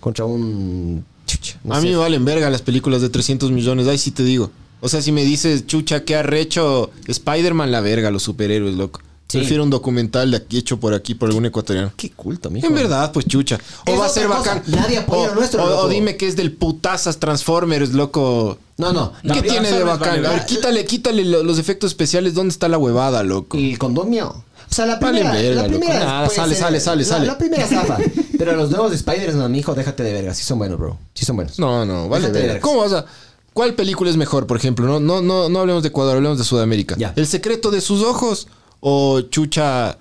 Contra 0.00 0.26
un... 0.26 1.04
Chucha, 1.26 1.58
no 1.64 1.74
a 1.74 1.80
sé. 1.80 1.86
mí 1.86 1.92
me 1.92 1.98
valen 1.98 2.24
verga 2.26 2.50
las 2.50 2.60
películas 2.60 3.00
de 3.00 3.08
300 3.08 3.50
millones. 3.50 3.86
Ahí 3.86 3.96
sí 3.96 4.10
te 4.10 4.22
digo. 4.22 4.50
O 4.82 4.88
sea, 4.90 5.00
si 5.00 5.12
me 5.12 5.24
dices, 5.24 5.66
chucha, 5.66 6.04
¿qué 6.04 6.16
arrecho 6.16 6.90
Spider-Man? 7.06 7.72
La 7.72 7.80
verga, 7.80 8.10
los 8.10 8.22
superhéroes, 8.24 8.74
loco. 8.74 9.00
Sí. 9.34 9.38
Prefiero 9.40 9.62
un 9.64 9.70
documental 9.70 10.30
de 10.30 10.36
aquí 10.38 10.58
hecho 10.58 10.78
por 10.80 10.94
aquí 10.94 11.14
por 11.14 11.28
algún 11.28 11.44
ecuatoriano. 11.46 11.92
Qué 11.96 12.10
culto, 12.10 12.50
mijo. 12.50 12.66
En 12.66 12.74
verdad, 12.74 13.12
pues 13.12 13.26
chucha. 13.26 13.58
O 13.86 13.92
Es 13.92 14.00
va 14.00 14.06
a 14.06 14.08
ser 14.08 14.26
cosa. 14.26 14.38
bacán. 14.38 14.62
Nadie 14.68 14.98
apoya 14.98 15.32
o, 15.32 15.34
nuestro, 15.34 15.62
o- 15.64 15.68
loco. 15.68 15.82
o 15.82 15.88
dime 15.88 16.16
que 16.16 16.26
es 16.28 16.36
del 16.36 16.52
putazas 16.52 17.18
Transformers, 17.18 17.92
loco. 17.92 18.58
No, 18.78 18.92
no. 18.92 19.12
¿Qué 19.32 19.42
tiene 19.42 19.70
de 19.70 19.82
bacán? 19.84 20.08
vale, 20.16 20.26
A 20.26 20.30
ver, 20.30 20.40
vale. 20.40 20.46
quítale, 20.46 20.84
quítale 20.84 21.24
lo- 21.24 21.42
los 21.42 21.58
efectos 21.58 21.90
especiales. 21.92 22.34
¿Dónde 22.34 22.52
está 22.52 22.68
la 22.68 22.78
huevada, 22.78 23.22
loco? 23.22 23.56
El 23.58 23.78
condomio. 23.78 24.44
O 24.70 24.74
sea, 24.74 24.86
la 24.86 24.96
Vale 24.96 25.20
primera. 25.20 25.32
verga, 25.40 25.62
la 25.62 25.68
primera 25.68 25.98
Nada, 26.00 26.24
puede 26.26 26.36
sale, 26.36 26.54
ser- 26.54 26.64
sale, 26.64 26.80
sale, 26.80 27.04
sale. 27.04 27.26
La 27.26 27.38
primera 27.38 27.66
zafa. 27.66 27.98
Pero 28.38 28.56
los 28.56 28.70
nuevos 28.70 28.92
Spiders, 28.96 29.34
no, 29.36 29.48
mijo, 29.48 29.74
déjate 29.74 30.02
de 30.02 30.12
verga. 30.12 30.34
Sí 30.34 30.42
son 30.42 30.58
buenos, 30.58 30.78
bro. 30.78 30.98
Sí 31.14 31.24
son 31.24 31.36
buenos. 31.36 31.58
No, 31.60 31.84
no, 31.84 32.08
vale. 32.08 32.22
Déjate 32.22 32.38
de 32.40 32.46
verga. 32.48 32.54
vergas. 32.54 32.62
¿Cómo 32.70 32.80
vas 32.80 32.92
a.? 32.92 33.04
¿Cuál 33.52 33.74
película 33.74 34.10
es 34.10 34.16
mejor, 34.16 34.48
por 34.48 34.56
ejemplo? 34.56 34.84
No, 34.86 34.98
no, 34.98 35.20
no, 35.22 35.48
no 35.48 35.58
hablemos 35.60 35.84
de 35.84 35.90
Ecuador, 35.90 36.16
hablemos 36.16 36.38
de 36.38 36.44
Sudamérica. 36.44 36.96
Ya. 36.98 37.12
¿El 37.14 37.28
secreto 37.28 37.70
de 37.70 37.80
sus 37.80 38.02
ojos? 38.02 38.48
¿O 38.86 39.22
chucha 39.22 39.96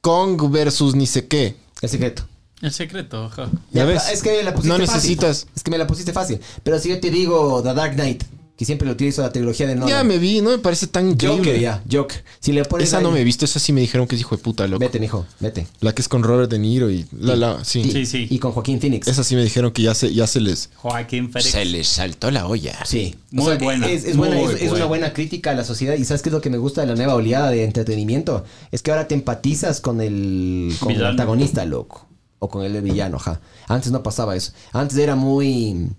Kong 0.00 0.40
versus 0.48 0.94
ni 0.94 1.06
sé 1.08 1.26
qué? 1.26 1.56
El 1.82 1.88
secreto. 1.88 2.22
El 2.62 2.72
secreto, 2.72 3.24
ajá. 3.24 3.48
¿Ya 3.72 3.80
Ya, 3.80 3.84
ves? 3.84 4.08
Es 4.12 4.22
que 4.22 4.42
la 4.44 4.54
pusiste 4.54 4.78
No 4.78 4.86
fácil. 4.86 4.94
necesitas- 5.16 5.46
Es 5.56 5.62
que 5.64 5.70
me 5.72 5.78
la 5.78 5.88
pusiste 5.88 6.12
fácil. 6.12 6.40
Pero 6.62 6.78
si 6.78 6.88
yo 6.88 7.00
te 7.00 7.10
digo 7.10 7.60
The 7.64 7.74
Dark 7.74 7.94
Knight, 7.94 8.22
que 8.58 8.64
siempre 8.64 8.86
lo 8.86 8.92
utilizo 8.94 9.22
la 9.22 9.30
trilogía 9.30 9.68
de 9.68 9.76
Nolan. 9.76 9.88
Ya 9.88 10.02
me 10.04 10.18
vi, 10.18 10.40
no 10.42 10.50
me 10.50 10.58
parece 10.58 10.88
tan 10.88 11.08
increíble. 11.08 11.38
Joker, 11.38 11.60
ya. 11.60 11.82
Joker. 11.90 12.24
Si 12.40 12.50
le 12.52 12.64
pones 12.64 12.88
Esa 12.88 12.98
ahí- 12.98 13.04
no 13.04 13.12
me 13.12 13.20
he 13.20 13.24
visto, 13.24 13.44
esa 13.44 13.60
sí 13.60 13.72
me 13.72 13.80
dijeron 13.80 14.08
que 14.08 14.16
es 14.16 14.20
hijo 14.20 14.36
de 14.36 14.42
puta, 14.42 14.66
loco. 14.66 14.80
Vete, 14.80 14.98
mijo. 14.98 15.24
Vete. 15.38 15.68
La 15.80 15.94
que 15.94 16.02
es 16.02 16.08
con 16.08 16.24
Robert 16.24 16.50
De 16.50 16.58
Niro 16.58 16.90
y 16.90 17.06
la, 17.12 17.36
la, 17.36 17.64
sí. 17.64 17.80
Y- 17.82 17.92
Sí, 17.92 18.04
sí. 18.04 18.26
Y 18.28 18.40
con 18.40 18.50
Joaquín 18.50 18.80
Phoenix. 18.80 19.06
Esa 19.06 19.22
sí 19.22 19.36
me 19.36 19.44
dijeron 19.44 19.70
que 19.70 19.82
ya 19.82 19.94
se, 19.94 20.12
ya 20.12 20.26
se 20.26 20.40
les... 20.40 20.70
Joaquín 20.74 21.30
Félix. 21.30 21.52
Se 21.52 21.64
les 21.64 21.86
saltó 21.86 22.32
la 22.32 22.48
olla. 22.48 22.84
Sí. 22.84 23.14
Muy 23.30 23.56
buena, 23.58 23.88
Es, 23.88 24.04
es 24.04 24.16
buena, 24.16 24.34
muy 24.34 24.52
es, 24.54 24.62
es 24.62 24.72
una 24.72 24.86
buena. 24.86 25.12
crítica 25.12 25.52
a 25.52 25.54
la 25.54 25.62
sociedad. 25.64 25.94
Y 25.94 26.04
¿sabes 26.04 26.22
qué 26.22 26.28
es 26.30 26.32
lo 26.32 26.40
que 26.40 26.50
me 26.50 26.58
gusta 26.58 26.80
de 26.80 26.88
la 26.88 26.96
nueva 26.96 27.14
oleada 27.14 27.50
de 27.50 27.62
entretenimiento? 27.62 28.44
Es 28.72 28.82
que 28.82 28.90
ahora 28.90 29.06
te 29.06 29.14
empatizas 29.14 29.80
con 29.80 30.00
el, 30.00 30.74
con 30.80 30.90
el 30.90 31.04
antagonista, 31.04 31.64
loco. 31.64 32.08
O 32.40 32.48
con 32.48 32.64
el 32.64 32.82
villano, 32.82 33.18
ajá. 33.18 33.40
Antes 33.68 33.92
no 33.92 34.02
pasaba 34.02 34.34
eso. 34.34 34.50
Antes 34.72 34.98
era 34.98 35.14
muy... 35.14 35.90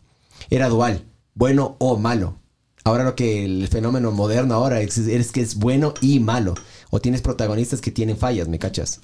Era 0.50 0.68
dual. 0.68 1.04
Bueno 1.36 1.78
o 1.80 1.96
malo. 1.98 2.36
Ahora 2.84 3.04
lo 3.04 3.16
que 3.16 3.44
el 3.46 3.68
fenómeno 3.68 4.12
moderno 4.12 4.56
ahora 4.56 4.82
es, 4.82 4.98
es 4.98 5.32
que 5.32 5.42
es 5.42 5.56
bueno 5.56 5.94
y 6.02 6.20
malo. 6.20 6.56
O 6.90 7.00
tienes 7.00 7.22
protagonistas 7.22 7.82
que 7.82 7.92
tienen 7.92 8.18
fallas, 8.18 8.48
¿me 8.48 8.58
cachas? 8.60 9.02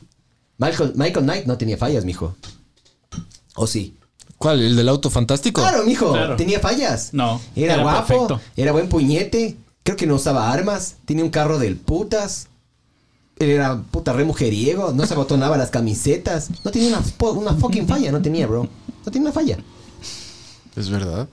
Michael, 0.58 0.94
Michael 0.96 1.26
Knight 1.26 1.46
no 1.46 1.58
tenía 1.58 1.78
fallas, 1.78 2.06
mijo. 2.06 2.36
¿O 3.56 3.68
sí? 3.68 3.98
¿Cuál? 4.38 4.62
¿El 4.62 4.76
del 4.76 4.90
auto 4.90 5.10
fantástico? 5.10 5.62
Claro, 5.62 5.84
mijo. 5.86 6.12
Claro. 6.14 6.36
Tenía 6.36 6.60
fallas. 6.60 7.10
No, 7.14 7.42
Era, 7.56 7.76
era 7.76 7.84
guapo. 7.84 8.08
perfecto. 8.08 8.42
Era 8.56 8.72
buen 8.72 8.90
puñete. 8.90 9.58
Creo 9.84 9.98
que 9.98 10.08
no 10.08 10.16
usaba 10.16 10.52
armas. 10.52 10.96
Tenía 11.06 11.24
un 11.24 11.30
carro 11.30 11.60
del 11.60 11.76
putas. 11.78 12.48
Era 13.38 13.82
puta 13.92 14.14
re 14.14 14.24
mujeriego. 14.26 14.92
No 14.94 15.06
se 15.06 15.14
abotonaba 15.14 15.58
las 15.58 15.70
camisetas. 15.70 16.50
No 16.64 16.72
tenía 16.72 16.90
una, 16.90 17.30
una 17.32 17.54
fucking 17.54 17.88
falla. 17.88 18.12
No 18.12 18.22
tenía, 18.22 18.48
bro. 18.48 18.64
No 19.06 19.12
tenía 19.12 19.28
una 19.28 19.34
falla. 19.34 19.58
Es 20.76 20.90
verdad. 20.90 21.28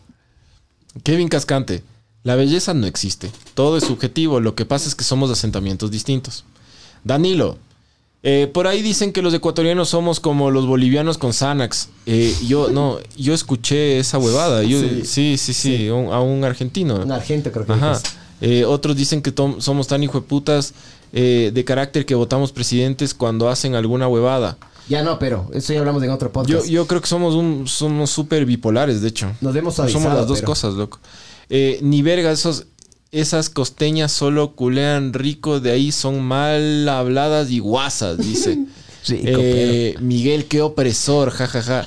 Kevin 1.02 1.28
Cascante. 1.28 1.82
La 2.24 2.36
belleza 2.36 2.72
no 2.74 2.86
existe. 2.86 3.30
Todo 3.54 3.76
es 3.76 3.84
subjetivo. 3.84 4.40
Lo 4.40 4.54
que 4.54 4.64
pasa 4.64 4.88
es 4.88 4.94
que 4.94 5.04
somos 5.04 5.28
de 5.28 5.34
asentamientos 5.34 5.90
distintos. 5.90 6.44
Danilo. 7.04 7.58
eh, 8.24 8.48
por 8.54 8.68
ahí 8.68 8.82
dicen 8.82 9.12
que 9.12 9.20
los 9.20 9.34
ecuatorianos 9.34 9.88
somos 9.88 10.20
como 10.20 10.52
los 10.52 10.64
bolivianos 10.64 11.18
con 11.18 11.32
Xanax. 11.32 11.88
Eh, 12.06 12.32
yo 12.46 12.68
no, 12.70 12.98
yo 13.16 13.34
escuché 13.34 13.98
esa 13.98 14.18
huevada. 14.18 14.62
Yo, 14.62 14.78
sí, 14.80 15.00
Sí. 15.04 15.36
sí, 15.38 15.52
sí, 15.52 15.88
un- 15.90 16.12
a 16.12 16.20
un 16.20 16.44
argentino. 16.44 16.94
Un 17.02 17.10
argento 17.10 17.50
creo 17.50 17.66
que 17.66 17.72
Ajá. 17.72 18.00
Eh, 18.40 18.64
otros 18.64 18.94
dicen 18.96 19.22
que 19.22 19.34
somos 19.58 19.88
tan 19.88 20.04
hijueputas 20.04 20.72
eh, 21.12 21.50
de 21.52 21.64
carácter 21.64 22.06
que 22.06 22.14
votamos 22.14 22.52
presidentes 22.52 23.12
cuando 23.12 23.48
hacen 23.48 23.74
alguna 23.74 24.06
huevada. 24.06 24.56
Ya 24.88 25.02
no, 25.02 25.18
pero 25.18 25.48
eso 25.52 25.72
ya 25.72 25.80
hablamos 25.80 26.02
en 26.04 26.10
otro 26.10 26.28
Yo, 26.28 26.32
podcast. 26.32 26.66
yo 26.68 26.86
creo 26.86 27.00
que 27.00 27.06
somos 27.08 27.34
un, 27.34 27.66
somos 27.68 28.10
súper 28.10 28.46
bipolares, 28.46 29.00
de 29.02 29.08
hecho. 29.08 29.32
Nos 29.40 29.52
vemos 29.52 29.74
Somos 29.74 29.90
suavizado, 29.92 30.18
las 30.20 30.28
dos 30.28 30.38
pero- 30.38 30.46
cosas, 30.46 30.74
loco. 30.74 30.98
Eh, 31.50 31.78
ni 31.82 32.02
verga, 32.02 32.30
esos, 32.32 32.66
esas 33.10 33.50
costeñas 33.50 34.12
solo 34.12 34.54
culean 34.54 35.12
rico, 35.12 35.60
de 35.60 35.72
ahí 35.72 35.92
son 35.92 36.22
mal 36.22 36.88
habladas 36.88 37.50
y 37.50 37.58
guasas, 37.58 38.18
dice. 38.18 38.58
Rico, 39.08 39.40
Eh, 39.42 39.96
Miguel, 40.00 40.44
qué 40.44 40.62
opresor, 40.62 41.30
jajaja. 41.30 41.86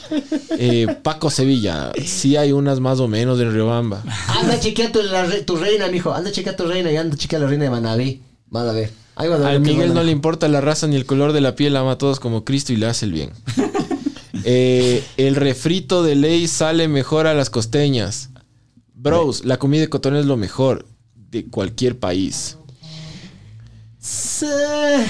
Eh, 0.60 0.86
Paco 1.02 1.30
Sevilla, 1.30 1.94
sí 2.06 2.36
hay 2.36 2.52
unas 2.52 2.82
más 2.82 2.99
o 2.99 3.07
menos 3.07 3.40
en 3.40 3.53
Riobamba. 3.53 4.03
Anda 4.27 4.56
a 4.56 4.60
chequear 4.60 4.91
tu, 4.91 5.02
la 5.02 5.26
tu 5.45 5.56
reina, 5.56 5.88
mijo. 5.88 6.14
Anda 6.14 6.30
a 6.30 6.34
chequear 6.34 6.57
tu 6.57 6.65
reina 6.65 6.91
y 6.91 6.98
anda 6.98 7.15
a 7.15 7.18
chequear 7.18 7.41
la 7.41 7.48
reina 7.48 7.64
de 7.64 7.69
Manaví. 7.69 8.22
Vas 8.49 8.68
a 8.68 8.73
ver. 8.73 8.91
Ahí 9.15 9.30
vas 9.30 9.40
a 9.40 9.44
ver 9.44 9.52
Al 9.53 9.60
Miguel 9.61 9.88
van 9.88 9.94
no 9.95 10.03
le 10.03 10.11
importa 10.11 10.49
la 10.49 10.60
raza 10.60 10.88
ni 10.88 10.98
el 10.98 11.06
color 11.06 11.32
de 11.32 11.40
la 11.40 11.56
piel, 11.56 11.77
ama 11.77 11.94
a 11.94 11.98
todos 11.98 12.19
como 12.19 12.44
Cristo 12.44 12.73
y 12.73 12.76
le 12.76 12.88
hace 12.88 13.06
el 13.06 13.14
bien. 13.14 13.32
Eh, 14.48 15.03
el 15.18 15.36
refrito 15.36 16.03
de 16.03 16.14
ley 16.14 16.48
sale 16.48 16.88
mejor 16.88 17.26
a 17.26 17.34
las 17.34 17.49
costeñas. 17.49 18.30
Bros, 19.10 19.45
la 19.45 19.57
comida 19.57 19.84
ecuatoriana 19.84 20.19
es 20.22 20.26
lo 20.26 20.38
mejor 20.38 20.86
de 21.32 21.45
cualquier 21.45 21.98
país. 21.99 22.57
Sí, 23.99 24.45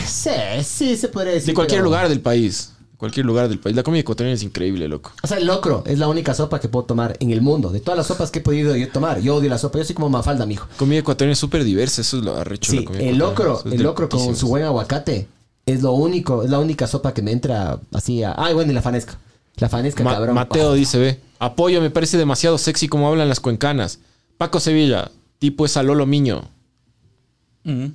sí, 0.05 0.29
sí, 0.63 0.97
se 0.97 1.07
podría 1.09 1.33
decir. 1.33 1.47
De 1.47 1.53
cualquier 1.53 1.79
pero- 1.79 1.85
lugar 1.85 2.09
del 2.09 2.21
país. 2.21 2.71
Cualquier 2.97 3.25
lugar 3.25 3.49
del 3.49 3.59
país. 3.59 3.75
La 3.75 3.83
comida 3.83 3.99
ecuatoriana 3.99 4.35
es 4.35 4.41
increíble, 4.43 4.87
loco. 4.87 5.11
O 5.21 5.27
sea, 5.27 5.37
el 5.37 5.45
locro 5.45 5.83
es 5.85 5.99
la 5.99 6.07
única 6.07 6.33
sopa 6.33 6.61
que 6.61 6.69
puedo 6.69 6.85
tomar 6.85 7.17
en 7.19 7.31
el 7.31 7.41
mundo. 7.41 7.69
De 7.69 7.81
todas 7.81 7.97
las 7.97 8.07
sopas 8.07 8.31
que 8.31 8.39
he 8.39 8.41
podido 8.41 8.73
yo 8.75 8.89
tomar, 8.89 9.19
yo 9.19 9.35
odio 9.35 9.49
la 9.49 9.57
sopa. 9.57 9.79
Yo 9.79 9.83
soy 9.83 9.95
como 9.95 10.09
Mafalda, 10.09 10.45
mijo. 10.45 10.67
Comida 10.77 10.99
ecuatoriana 10.99 11.33
es 11.33 11.39
súper 11.39 11.65
diversa, 11.65 11.99
eso 12.01 12.17
es 12.19 12.23
lo 12.23 12.37
arrecho 12.37 12.71
de 12.71 12.77
Sí, 12.77 12.83
la 12.83 12.87
comida 12.87 13.03
el 13.03 13.15
ecuatoriana. 13.17 13.29
locro, 13.51 13.59
Eso 13.59 13.67
es 13.67 13.75
el 13.75 13.83
locro 13.83 14.09
con 14.09 14.35
su 14.35 14.47
buen 14.47 14.63
aguacate 14.63 15.27
es 15.65 15.81
lo 15.81 15.91
único, 15.91 16.43
es 16.43 16.49
la 16.49 16.59
única 16.59 16.87
sopa 16.87 17.13
que 17.13 17.21
me 17.21 17.31
entra 17.31 17.79
así 17.91 18.23
a... 18.23 18.33
Ay, 18.37 18.53
bueno, 18.53 18.71
y 18.71 18.75
la 18.75 18.81
fanesca. 18.83 19.17
La 19.57 19.67
fanesca, 19.67 20.03
Ma- 20.03 20.13
cabrón. 20.13 20.35
Mateo 20.35 20.71
Ah, 20.71 20.75
dice, 20.75 20.97
ve, 20.99 21.19
apoyo, 21.39 21.81
me 21.81 21.89
parece 21.89 22.17
demasiado 22.17 22.57
sexy 22.57 22.87
como 22.87 23.07
hablan 23.07 23.29
las 23.29 23.39
cuencanas. 23.39 23.99
Paco 24.37 24.59
Sevilla, 24.59 25.11
tipo 25.39 25.65
es 25.65 25.77
a 25.77 25.83
Lolo 25.83 26.05
Miño. 26.05 26.49
Ujú. 27.65 27.91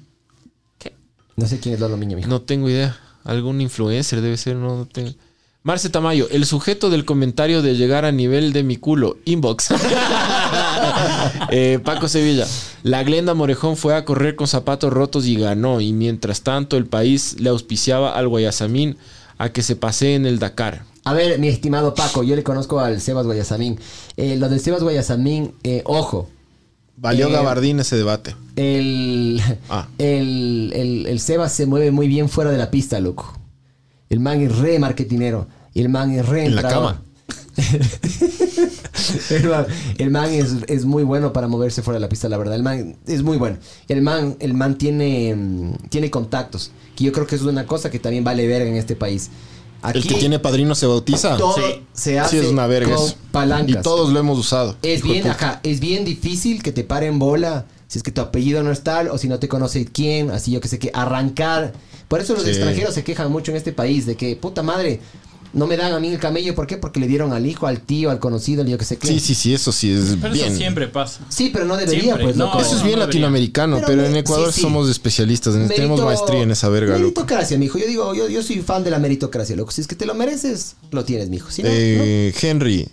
No 1.36 1.46
sé 1.46 1.58
quién 1.58 1.74
es 1.74 1.80
Lolo 1.80 1.96
Miño, 1.96 2.16
mijo. 2.16 2.28
No 2.28 2.42
tengo 2.42 2.68
idea. 2.68 2.98
Algún 3.24 3.60
influencer 3.60 4.20
debe 4.20 4.36
ser, 4.36 4.56
no, 4.56 4.76
no 4.76 4.86
tengo. 4.86 5.12
Marce 5.62 5.90
Tamayo, 5.90 6.26
el 6.30 6.46
sujeto 6.46 6.88
del 6.88 7.04
comentario 7.04 7.60
de 7.60 7.76
llegar 7.76 8.06
a 8.06 8.12
nivel 8.12 8.54
de 8.54 8.62
mi 8.62 8.76
culo, 8.76 9.18
inbox. 9.24 9.68
Eh, 11.50 11.78
Paco 11.84 12.08
Sevilla, 12.08 12.46
la 12.82 13.02
Glenda 13.02 13.34
Morejón 13.34 13.76
fue 13.76 13.94
a 13.94 14.04
correr 14.04 14.36
con 14.36 14.46
zapatos 14.46 14.92
rotos 14.92 15.26
y 15.26 15.36
ganó. 15.36 15.80
Y 15.80 15.92
mientras 15.92 16.42
tanto, 16.42 16.76
el 16.76 16.86
país 16.86 17.36
le 17.38 17.50
auspiciaba 17.50 18.12
al 18.12 18.28
Guayasamín 18.28 18.96
a 19.38 19.50
que 19.50 19.62
se 19.62 19.76
pasee 19.76 20.14
en 20.14 20.26
el 20.26 20.38
Dakar. 20.38 20.84
A 21.04 21.12
ver, 21.14 21.38
mi 21.38 21.48
estimado 21.48 21.94
Paco, 21.94 22.22
yo 22.22 22.36
le 22.36 22.42
conozco 22.42 22.78
al 22.80 23.00
Sebas 23.00 23.24
Guayasamín. 23.26 23.78
Eh, 24.16 24.36
lo 24.36 24.48
del 24.48 24.60
Sebas 24.60 24.82
Guayasamín, 24.82 25.52
eh, 25.64 25.82
ojo, 25.86 26.28
Valió 26.96 27.28
Eh, 27.28 27.32
Gabardín 27.32 27.80
ese 27.80 27.96
debate. 27.96 28.34
el, 28.56 29.40
Ah. 29.70 29.88
el, 29.98 30.70
el, 30.74 31.06
el 31.06 31.20
Sebas 31.20 31.52
se 31.52 31.64
mueve 31.64 31.90
muy 31.90 32.08
bien 32.08 32.28
fuera 32.28 32.50
de 32.50 32.58
la 32.58 32.70
pista, 32.70 33.00
loco. 33.00 33.38
El 34.10 34.20
man 34.20 34.40
es 34.42 34.58
re 34.58 34.78
marketinero. 34.78 35.46
Y 35.72 35.80
el 35.80 35.88
man 35.88 36.10
es 36.10 36.26
re 36.28 36.44
En 36.44 36.56
la 36.56 36.62
cama. 36.62 37.02
el 39.30 39.48
man, 39.48 39.66
el 39.98 40.10
man 40.10 40.30
es, 40.30 40.56
es 40.66 40.84
muy 40.84 41.02
bueno 41.04 41.32
para 41.32 41.48
moverse 41.48 41.80
fuera 41.82 41.96
de 41.96 42.00
la 42.00 42.08
pista, 42.08 42.28
la 42.28 42.36
verdad. 42.36 42.56
El 42.56 42.62
man 42.62 42.96
es 43.06 43.22
muy 43.22 43.36
bueno. 43.38 43.56
El 43.88 44.02
man, 44.02 44.36
el 44.40 44.54
man 44.54 44.76
tiene, 44.76 45.34
mm, 45.34 45.72
tiene 45.88 46.10
contactos. 46.10 46.70
Que 46.96 47.04
yo 47.04 47.12
creo 47.12 47.26
que 47.26 47.36
es 47.36 47.42
una 47.42 47.66
cosa 47.66 47.90
que 47.90 47.98
también 47.98 48.24
vale 48.24 48.46
verga 48.46 48.68
en 48.68 48.76
este 48.76 48.96
país. 48.96 49.30
El 49.94 50.06
que 50.06 50.14
tiene 50.14 50.38
padrino 50.38 50.74
se 50.74 50.86
bautiza. 50.86 51.36
todo 51.36 51.54
Sí. 51.56 51.62
se 51.92 52.10
Sí, 52.12 52.16
hace 52.18 52.38
es 52.40 52.46
una 52.46 52.66
verga 52.66 52.94
con 52.94 53.04
eso. 53.06 53.14
palancas. 53.32 53.76
Y 53.76 53.82
todos 53.82 54.10
lo 54.12 54.18
hemos 54.20 54.38
usado. 54.38 54.76
Es 54.82 55.02
bien, 55.02 55.26
ajá, 55.26 55.60
es 55.62 55.80
bien 55.80 56.04
difícil 56.04 56.62
que 56.62 56.72
te 56.72 56.84
paren 56.84 57.18
bola 57.18 57.66
si 57.88 57.98
es 57.98 58.02
que 58.02 58.12
tu 58.12 58.20
apellido 58.20 58.62
no 58.62 58.70
es 58.70 58.82
tal 58.82 59.08
o 59.08 59.18
si 59.18 59.26
no 59.28 59.38
te 59.38 59.48
conoce 59.48 59.84
quién, 59.86 60.30
así 60.30 60.52
yo 60.52 60.60
que 60.60 60.68
sé 60.68 60.78
que 60.78 60.90
arrancar. 60.94 61.72
Por 62.08 62.20
eso 62.20 62.34
los 62.34 62.42
Sí. 62.44 62.50
extranjeros 62.50 62.94
se 62.94 63.02
quejan 63.04 63.30
mucho 63.32 63.50
en 63.50 63.56
este 63.56 63.72
país 63.72 64.06
de 64.06 64.16
que, 64.16 64.36
puta 64.36 64.62
madre, 64.62 65.00
no 65.52 65.66
me 65.66 65.76
dan 65.76 65.92
a 65.92 66.00
mí 66.00 66.08
el 66.08 66.18
camello. 66.18 66.54
¿Por 66.54 66.66
qué? 66.66 66.76
Porque 66.76 67.00
le 67.00 67.06
dieron 67.08 67.32
al 67.32 67.46
hijo, 67.46 67.66
al 67.66 67.80
tío, 67.80 68.10
al 68.10 68.18
conocido, 68.18 68.62
al 68.62 68.68
yo 68.68 68.78
que 68.78 68.84
sé 68.84 68.96
qué. 68.98 69.08
Sí, 69.08 69.20
sí, 69.20 69.34
sí, 69.34 69.52
eso 69.54 69.72
sí 69.72 69.90
es 69.92 70.16
Pero 70.20 70.32
bien. 70.32 70.46
eso 70.48 70.56
siempre 70.56 70.88
pasa. 70.88 71.20
Sí, 71.28 71.50
pero 71.52 71.64
no 71.64 71.76
debería, 71.76 72.02
Siempre, 72.02 72.24
pues, 72.24 72.36
no. 72.36 72.46
loco. 72.46 72.60
Eso 72.60 72.76
es 72.76 72.82
bien 72.82 72.98
no 72.98 73.06
latinoamericano, 73.06 73.76
pero, 73.76 73.86
Pero 73.88 74.06
en 74.06 74.16
Ecuador 74.16 74.48
sí, 74.52 74.56
sí. 74.56 74.60
somos 74.62 74.88
especialistas, 74.88 75.54
tenemos 75.54 75.98
Mérito- 76.00 76.04
maestría 76.04 76.42
en 76.42 76.50
esa 76.50 76.68
verga, 76.68 76.92
loco. 76.94 77.00
Meritocracia, 77.02 77.58
mijo. 77.58 77.78
Yo 77.78 77.86
digo, 77.86 78.14
yo, 78.14 78.28
yo 78.28 78.42
soy 78.42 78.60
fan 78.60 78.84
de 78.84 78.90
la 78.90 78.98
meritocracia, 78.98 79.56
loco. 79.56 79.70
Si 79.72 79.80
es 79.80 79.86
que 79.86 79.96
te 79.96 80.06
lo 80.06 80.14
mereces, 80.14 80.76
lo 80.90 81.04
tienes, 81.04 81.28
mijo. 81.30 81.50
Si 81.50 81.62
no, 81.62 81.68
no. 81.68 81.74
Eh, 81.76 82.34
Henry, 82.40 82.88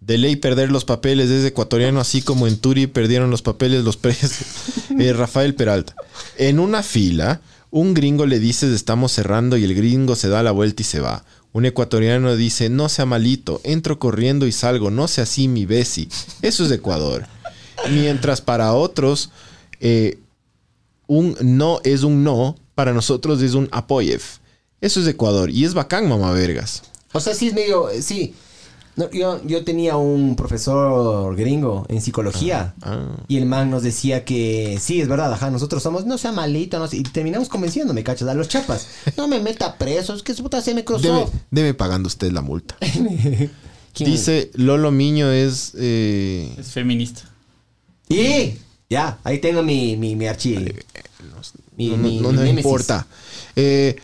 de 0.00 0.18
ley 0.18 0.36
perder 0.36 0.72
los 0.72 0.84
papeles 0.84 1.30
es 1.30 1.44
ecuatoriano, 1.44 2.00
así 2.00 2.22
como 2.22 2.46
en 2.48 2.56
Turi 2.58 2.86
perdieron 2.88 3.30
los 3.30 3.42
papeles 3.42 3.84
los 3.84 3.96
presos. 3.96 4.32
Eh, 4.98 5.12
Rafael 5.14 5.54
Peralta. 5.54 5.94
En 6.36 6.58
una 6.58 6.82
fila, 6.82 7.40
un 7.70 7.94
gringo 7.94 8.26
le 8.26 8.38
dices 8.38 8.70
estamos 8.74 9.10
cerrando 9.12 9.56
y 9.56 9.64
el 9.64 9.74
gringo 9.74 10.16
se 10.16 10.28
da 10.28 10.42
la 10.42 10.50
vuelta 10.50 10.82
y 10.82 10.84
se 10.84 11.00
va. 11.00 11.24
Un 11.52 11.66
ecuatoriano 11.66 12.34
dice, 12.34 12.70
no 12.70 12.88
sea 12.88 13.04
malito, 13.04 13.60
entro 13.64 13.98
corriendo 13.98 14.46
y 14.46 14.52
salgo, 14.52 14.90
no 14.90 15.06
sea 15.06 15.24
así 15.24 15.48
mi 15.48 15.66
besi. 15.66 16.08
Eso 16.40 16.62
es 16.62 16.70
de 16.70 16.76
Ecuador. 16.76 17.26
Mientras 17.90 18.40
para 18.40 18.72
otros, 18.72 19.30
eh, 19.80 20.18
un 21.06 21.36
no 21.40 21.80
es 21.84 22.04
un 22.04 22.24
no 22.24 22.56
para 22.74 22.92
nosotros 22.92 23.42
es 23.42 23.54
un 23.54 23.68
Apoyev. 23.70 24.22
Eso 24.80 25.00
es 25.00 25.06
Ecuador 25.06 25.50
y 25.50 25.64
es 25.64 25.74
bacán, 25.74 26.08
mamá 26.08 26.32
vergas. 26.32 26.82
O 27.12 27.20
sea, 27.20 27.34
sí 27.34 27.48
es 27.48 27.54
medio. 27.54 27.88
Sí. 28.00 28.34
No, 28.94 29.10
yo, 29.10 29.40
yo 29.46 29.64
tenía 29.64 29.96
un 29.96 30.36
profesor 30.36 31.34
gringo 31.34 31.86
en 31.88 32.02
psicología 32.02 32.74
Ah. 32.82 33.16
y 33.26 33.38
el 33.38 33.46
man 33.46 33.70
nos 33.70 33.82
decía 33.82 34.24
que 34.26 34.76
sí, 34.80 35.00
es 35.00 35.08
verdad, 35.08 35.32
ajá, 35.32 35.50
nosotros 35.50 35.82
somos, 35.82 36.04
no 36.04 36.18
sea 36.18 36.30
malito, 36.32 36.78
no 36.78 36.86
sé, 36.86 36.98
y 36.98 37.02
terminamos 37.02 37.48
convenciéndome, 37.48 38.04
cachas, 38.04 38.28
a 38.28 38.34
los 38.34 38.48
chapas. 38.48 38.86
No 39.16 39.28
me 39.28 39.40
meta 39.40 39.78
preso, 39.78 40.14
es 40.14 40.22
que 40.22 40.34
su 40.34 40.42
puta 40.42 40.60
se 40.60 40.74
me 40.74 40.84
cruzó. 40.84 41.02
Debe, 41.02 41.26
debe 41.50 41.74
pagando 41.74 42.06
usted 42.06 42.30
la 42.32 42.42
multa. 42.42 42.76
Dice 43.98 44.50
Lolo 44.54 44.90
Miño 44.90 45.30
es... 45.30 45.72
eh, 45.76 46.54
Es 46.58 46.68
feminista. 46.72 47.22
Y 48.08 48.54
ya, 48.90 49.18
ahí 49.24 49.38
tengo 49.38 49.62
mi, 49.62 49.96
mi, 49.96 50.16
mi 50.16 50.26
archivo. 50.26 50.60
Mi, 51.76 51.88
no, 51.88 51.96
no- 51.96 52.08
mi- 52.08 52.20
no 52.20 52.44
importa. 52.46 53.06
Eh, 53.56 53.96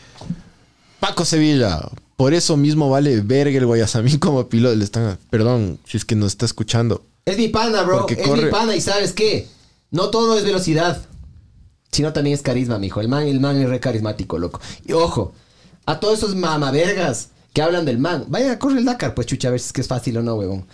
Paco 1.00 1.24
Sevilla. 1.24 1.80
Por 2.18 2.34
eso 2.34 2.56
mismo 2.56 2.90
vale 2.90 3.20
verga 3.20 3.56
el 3.56 3.64
Guayasamín 3.64 4.18
como 4.18 4.48
piloto. 4.48 4.74
Le 4.74 4.82
están, 4.84 5.18
perdón, 5.30 5.78
si 5.86 5.96
es 5.96 6.04
que 6.04 6.16
nos 6.16 6.32
está 6.32 6.44
escuchando. 6.46 7.02
Es 7.24 7.38
mi 7.38 7.46
pana, 7.48 7.82
bro. 7.84 7.98
Porque 8.00 8.14
es 8.14 8.26
corre- 8.28 8.46
mi 8.46 8.50
pana 8.50 8.74
y 8.76 8.80
sabes 8.80 9.12
qué? 9.12 9.46
No 9.92 10.10
todo 10.10 10.36
es 10.36 10.44
velocidad. 10.44 11.00
Sino 11.92 12.12
también 12.12 12.34
es 12.34 12.42
carisma, 12.42 12.78
mijo. 12.78 13.00
El 13.00 13.06
man, 13.08 13.22
el 13.26 13.38
man 13.40 13.56
es 13.62 13.68
re 13.68 13.78
carismático, 13.80 14.36
loco. 14.36 14.60
Y 14.84 14.92
ojo, 14.94 15.32
a 15.86 16.00
todos 16.00 16.18
esos 16.18 16.34
mamavergas 16.34 17.28
que 17.54 17.62
hablan 17.62 17.84
del 17.84 17.98
man, 17.98 18.24
vayan 18.28 18.50
a 18.50 18.58
correr 18.58 18.78
el 18.78 18.84
Dakar, 18.84 19.14
pues 19.14 19.26
chucha, 19.28 19.48
a 19.48 19.52
ver 19.52 19.60
si 19.60 19.66
es 19.68 19.72
que 19.72 19.80
es 19.80 19.86
fácil 19.88 20.16
o 20.18 20.22
no, 20.22 20.34
huevón. 20.34 20.66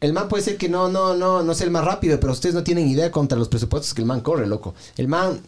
El 0.00 0.12
man 0.12 0.28
puede 0.28 0.42
ser 0.44 0.56
que 0.58 0.68
no, 0.68 0.88
no, 0.88 1.14
no, 1.16 1.42
no 1.42 1.54
sea 1.54 1.64
el 1.66 1.72
más 1.72 1.84
rápido, 1.84 2.20
pero 2.20 2.32
ustedes 2.32 2.54
no 2.54 2.62
tienen 2.62 2.86
idea 2.88 3.10
contra 3.10 3.36
los 3.38 3.48
presupuestos 3.48 3.92
que 3.94 4.02
el 4.02 4.06
man 4.06 4.20
corre, 4.20 4.46
loco. 4.46 4.74
El 4.96 5.08
man 5.08 5.40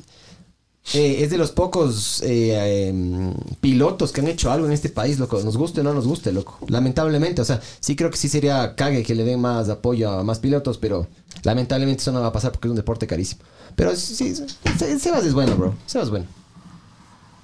eh, 0.95 1.19
es 1.23 1.31
de 1.31 1.39
los 1.39 1.53
pocos 1.53 2.23
eh, 2.23 2.89
em, 2.89 3.33
pilotos 3.61 4.11
que 4.13 4.21
han 4.21 4.27
hecho 4.29 4.51
algo 4.51 4.67
en 4.67 4.73
este 4.73 4.89
país, 4.89 5.19
loco. 5.19 5.41
Nos 5.43 5.57
guste 5.57 5.81
o 5.81 5.85
no 5.85 5.95
nos 5.95 6.07
guste, 6.07 6.33
loco. 6.33 6.59
Lamentablemente, 6.69 7.41
o 7.41 7.45
sea, 7.45 7.61
sí 7.81 7.95
creo 7.97 8.11
que 8.11 8.17
sí 8.17 8.29
sería 8.29 8.75
cague 8.75 9.03
que 9.03 9.15
le 9.15 9.25
den 9.25 9.41
más 9.41 9.69
apoyo 9.69 10.11
a 10.11 10.25
más 10.25 10.39
pilotos, 10.41 10.79
pero 10.79 11.07
lamentablemente 11.45 12.03
eso 12.03 12.13
no 12.13 12.21
va 12.21 12.27
a 12.29 12.33
pasar 12.33 12.53
porque 12.53 12.69
es 12.69 12.71
un 12.71 12.77
deporte 12.77 13.07
carísimo. 13.07 13.43
Pero 13.77 13.95
sí, 13.97 14.15
sí, 14.35 14.45
Se- 14.79 14.99
Sebas 14.99 15.25
es 15.25 15.33
bueno, 15.35 15.57
bro. 15.57 15.75
Sebas 15.87 16.11
bueno. 16.11 16.27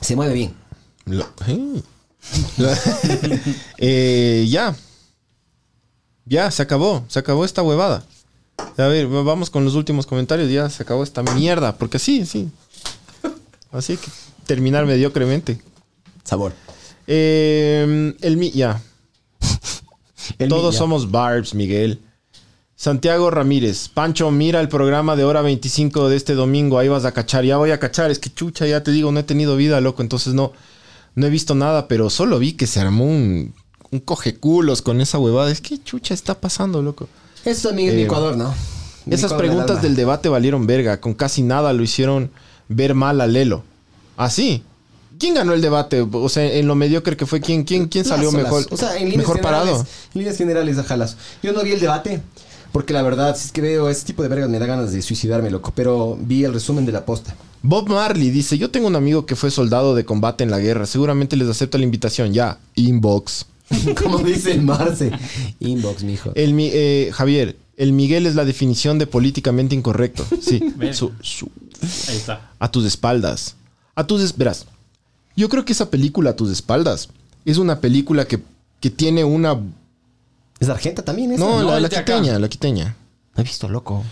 Se 0.01 0.15
mueve 0.16 0.35
bien. 0.35 0.55
Eh. 3.78 4.47
Ya. 4.48 4.77
Ya, 6.27 6.51
se 6.51 6.62
acabó. 6.62 7.05
Se 7.09 7.19
acabó 7.19 7.44
esta 7.44 7.62
huevada. 7.62 8.05
A 8.77 8.86
ver, 8.86 9.12
va- 9.12 9.23
vamos 9.23 9.51
con 9.51 9.65
los 9.65 9.74
últimos 9.74 10.06
comentarios. 10.06 10.51
Ya 10.51 10.69
se 10.69 10.82
acabó 10.82 11.02
esta 11.02 11.23
mierda. 11.23 11.77
Porque 11.77 11.98
sí, 11.98 12.27
sí. 12.27 12.51
Así 13.73 13.97
que 13.97 14.09
terminar 14.47 14.86
mediocremente. 14.86 15.61
Sabor. 16.24 16.53
Eh, 17.07 18.15
el 18.20 18.36
mi- 18.36 18.51
ya. 18.51 18.81
El 20.39 20.49
Todos 20.49 20.66
mi- 20.66 20.73
ya. 20.73 20.78
somos 20.78 21.11
Barbs, 21.11 21.55
Miguel. 21.55 22.01
Santiago 22.77 23.31
Ramírez. 23.31 23.89
Pancho, 23.89 24.31
mira 24.31 24.61
el 24.61 24.69
programa 24.69 25.16
de 25.16 25.24
hora 25.24 25.43
25 25.43 26.09
de 26.09 26.16
este 26.16 26.35
domingo. 26.35 26.78
Ahí 26.78 26.86
vas 26.89 27.05
a 27.05 27.12
cachar. 27.12 27.45
Ya 27.45 27.57
voy 27.57 27.70
a 27.73 27.81
cachar. 27.81 28.11
Es 28.11 28.19
que 28.20 28.31
chucha, 28.31 28.66
ya 28.66 28.82
te 28.85 28.93
digo, 28.93 29.11
no 29.11 29.19
he 29.20 29.24
tenido 29.24 29.57
vida, 29.57 29.81
loco. 29.81 30.01
Entonces 30.03 30.35
no, 30.35 30.53
no 31.16 31.27
he 31.27 31.31
visto 31.31 31.55
nada, 31.57 31.89
pero 31.89 32.09
solo 32.09 32.39
vi 32.39 32.53
que 32.53 32.66
se 32.69 32.78
armó 32.78 33.05
un, 33.05 33.53
un 33.90 34.01
cogeculos 34.01 34.81
con 34.82 35.01
esa 35.01 35.19
huevada. 35.19 35.51
Es 35.51 35.61
que 35.61 35.82
chucha 35.82 36.15
está 36.15 36.40
pasando, 36.40 36.81
loco. 36.82 37.09
Eso 37.45 37.69
también 37.70 37.89
es 37.89 37.95
mi 37.97 38.03
Eh, 38.03 38.05
Ecuador, 38.05 38.36
¿no? 38.36 38.55
Mi 39.07 39.15
Esas 39.15 39.32
Ecuador 39.32 39.47
preguntas 39.49 39.82
del 39.82 39.97
debate 39.97 40.28
valieron 40.28 40.66
verga. 40.66 41.01
Con 41.01 41.15
casi 41.15 41.43
nada 41.43 41.73
lo 41.73 41.82
hicieron 41.82 42.31
ver 42.69 42.95
mal 42.95 43.20
a 43.20 43.27
Lelo. 43.27 43.65
Así. 44.16 44.62
¿Quién 45.19 45.35
ganó 45.35 45.53
el 45.53 45.61
debate? 45.61 46.01
O 46.01 46.28
sea, 46.28 46.45
en 46.53 46.66
lo 46.69 46.74
mediocre 46.77 47.16
que 47.16 47.27
fue, 47.27 47.40
¿quién, 47.40 47.65
quién, 47.65 47.89
quién 47.89 48.05
salió 48.05 48.27
Lazo, 48.31 48.36
mejor, 48.45 48.62
lazo. 48.62 48.74
O 48.74 48.78
sea, 48.78 48.95
en 48.97 49.05
líneas 49.11 49.16
mejor 49.19 49.36
generales, 49.39 49.69
parado? 49.70 49.86
En 50.15 50.19
líneas 50.20 50.36
generales, 50.36 50.78
ajalas. 50.78 51.16
Yo 51.43 51.53
no 51.53 51.62
vi 51.62 51.73
el 51.73 51.81
debate. 51.81 52.20
Porque 52.70 52.93
la 52.93 53.03
verdad, 53.03 53.35
si 53.36 53.47
es 53.47 53.53
que 53.53 53.62
veo 53.62 53.89
ese 53.89 54.05
tipo 54.05 54.23
de 54.23 54.28
vergas, 54.28 54.49
me 54.51 54.59
da 54.59 54.66
ganas 54.66 54.93
de 54.93 55.01
suicidarme, 55.03 55.51
loco. 55.51 55.73
Pero 55.74 56.16
vi 56.20 56.45
el 56.45 56.53
resumen 56.53 56.85
de 56.86 56.93
la 56.93 57.05
posta. 57.05 57.35
Bob 57.62 57.89
Marley 57.89 58.31
dice, 58.31 58.59
yo 58.59 58.70
tengo 58.70 58.86
un 58.86 58.95
amigo 58.95 59.24
que 59.27 59.35
fue 59.35 59.51
soldado 59.51 59.95
de 59.97 60.05
combate 60.05 60.45
en 60.45 60.51
la 60.51 60.59
guerra. 60.61 60.86
Seguramente 60.86 61.35
les 61.36 61.49
acepta 61.49 61.78
la 61.78 61.85
invitación. 61.85 62.32
Ya, 62.32 62.59
inbox. 62.77 63.47
Como 64.03 64.19
dice 64.19 64.59
Marce. 64.59 65.11
Inbox, 65.59 66.05
mijo. 66.05 66.31
El, 66.35 66.55
mi- 66.55 66.70
eh, 66.73 67.11
Javier, 67.12 67.57
el 67.77 67.93
Miguel 67.93 68.27
es 68.27 68.35
la 68.35 68.45
definición 68.45 68.99
de 68.99 69.07
políticamente 69.07 69.74
incorrecto. 69.74 70.24
Sí, 70.40 70.61
su- 70.93 71.12
su- 71.23 71.51
Ahí 72.09 72.17
está. 72.17 72.51
a 72.59 72.71
tus 72.71 72.85
espaldas. 72.85 73.55
A 73.95 74.07
tus 74.07 74.37
verás, 74.37 74.67
Yo 75.37 75.49
creo 75.49 75.65
que 75.65 75.73
esa 75.73 75.91
película, 75.91 76.31
a 76.31 76.37
tus 76.37 76.51
espaldas, 76.51 77.09
es 77.45 77.59
una 77.59 77.81
película 77.81 78.27
que, 78.27 78.41
que 78.81 78.91
tiene 78.91 79.25
una... 79.25 79.59
¿Es 80.61 80.69
Argenta 80.69 81.05
también 81.05 81.33
esa? 81.33 81.45
No, 81.45 81.63
no, 81.63 81.71
la, 81.71 81.81
la 81.81 81.89
de 81.89 81.97
acá. 81.97 82.17
quiteña, 82.17 82.39
la 82.39 82.49
quiteña. 82.49 82.97
No 83.37 83.41
he 83.43 83.45
visto, 83.45 83.69
loco. 83.69 84.05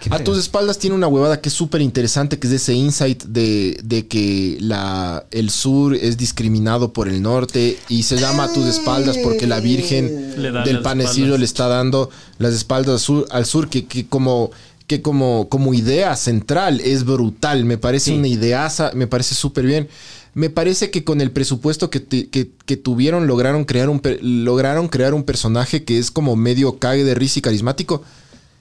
Qué 0.00 0.08
A 0.14 0.22
tus 0.22 0.38
espaldas 0.38 0.78
tiene 0.78 0.94
una 0.94 1.08
huevada 1.08 1.40
que 1.40 1.48
es 1.48 1.54
súper 1.54 1.80
interesante, 1.82 2.38
que 2.38 2.46
es 2.46 2.52
ese 2.52 2.72
insight 2.72 3.24
de, 3.24 3.78
de 3.82 4.06
que 4.06 4.56
la, 4.60 5.26
el 5.30 5.50
sur 5.50 5.94
es 5.94 6.16
discriminado 6.16 6.92
por 6.92 7.08
el 7.08 7.20
norte 7.20 7.78
y 7.88 8.04
se 8.04 8.16
llama 8.16 8.44
a 8.44 8.52
tus 8.52 8.66
espaldas 8.66 9.18
porque 9.22 9.46
la 9.46 9.60
Virgen 9.60 10.40
del 10.64 10.80
panecillo 10.82 11.24
espaldas. 11.24 11.40
le 11.40 11.44
está 11.44 11.66
dando 11.68 12.10
las 12.38 12.54
espaldas 12.54 12.92
al 12.94 13.00
sur, 13.00 13.26
al 13.30 13.44
sur 13.44 13.68
que, 13.68 13.86
que 13.86 14.06
como 14.06 14.50
que 14.88 15.00
como, 15.02 15.48
como 15.48 15.74
idea 15.74 16.16
central 16.16 16.80
es 16.80 17.04
brutal. 17.04 17.64
Me 17.64 17.78
parece 17.78 18.10
Sí. 18.10 18.16
una 18.18 18.26
ideaza, 18.26 18.90
me 18.94 19.06
parece 19.06 19.36
súper 19.36 19.64
bien. 19.66 19.88
Me 20.34 20.50
parece 20.50 20.90
que 20.90 21.04
con 21.04 21.20
el 21.20 21.30
presupuesto 21.30 21.90
que, 21.90 22.00
te- 22.00 22.28
que- 22.28 22.50
que 22.66 22.76
tuvieron 22.76 23.26
lograron 23.26 23.64
crear, 23.64 23.88
un, 23.88 24.00
lograron 24.22 24.88
crear 24.88 25.14
un 25.14 25.22
personaje 25.24 25.84
que 25.84 25.98
es 25.98 26.10
como 26.10 26.34
medio 26.36 26.78
cague 26.78 27.04
de 27.04 27.14
risa 27.14 27.38
y 27.38 27.42
carismático. 27.42 28.02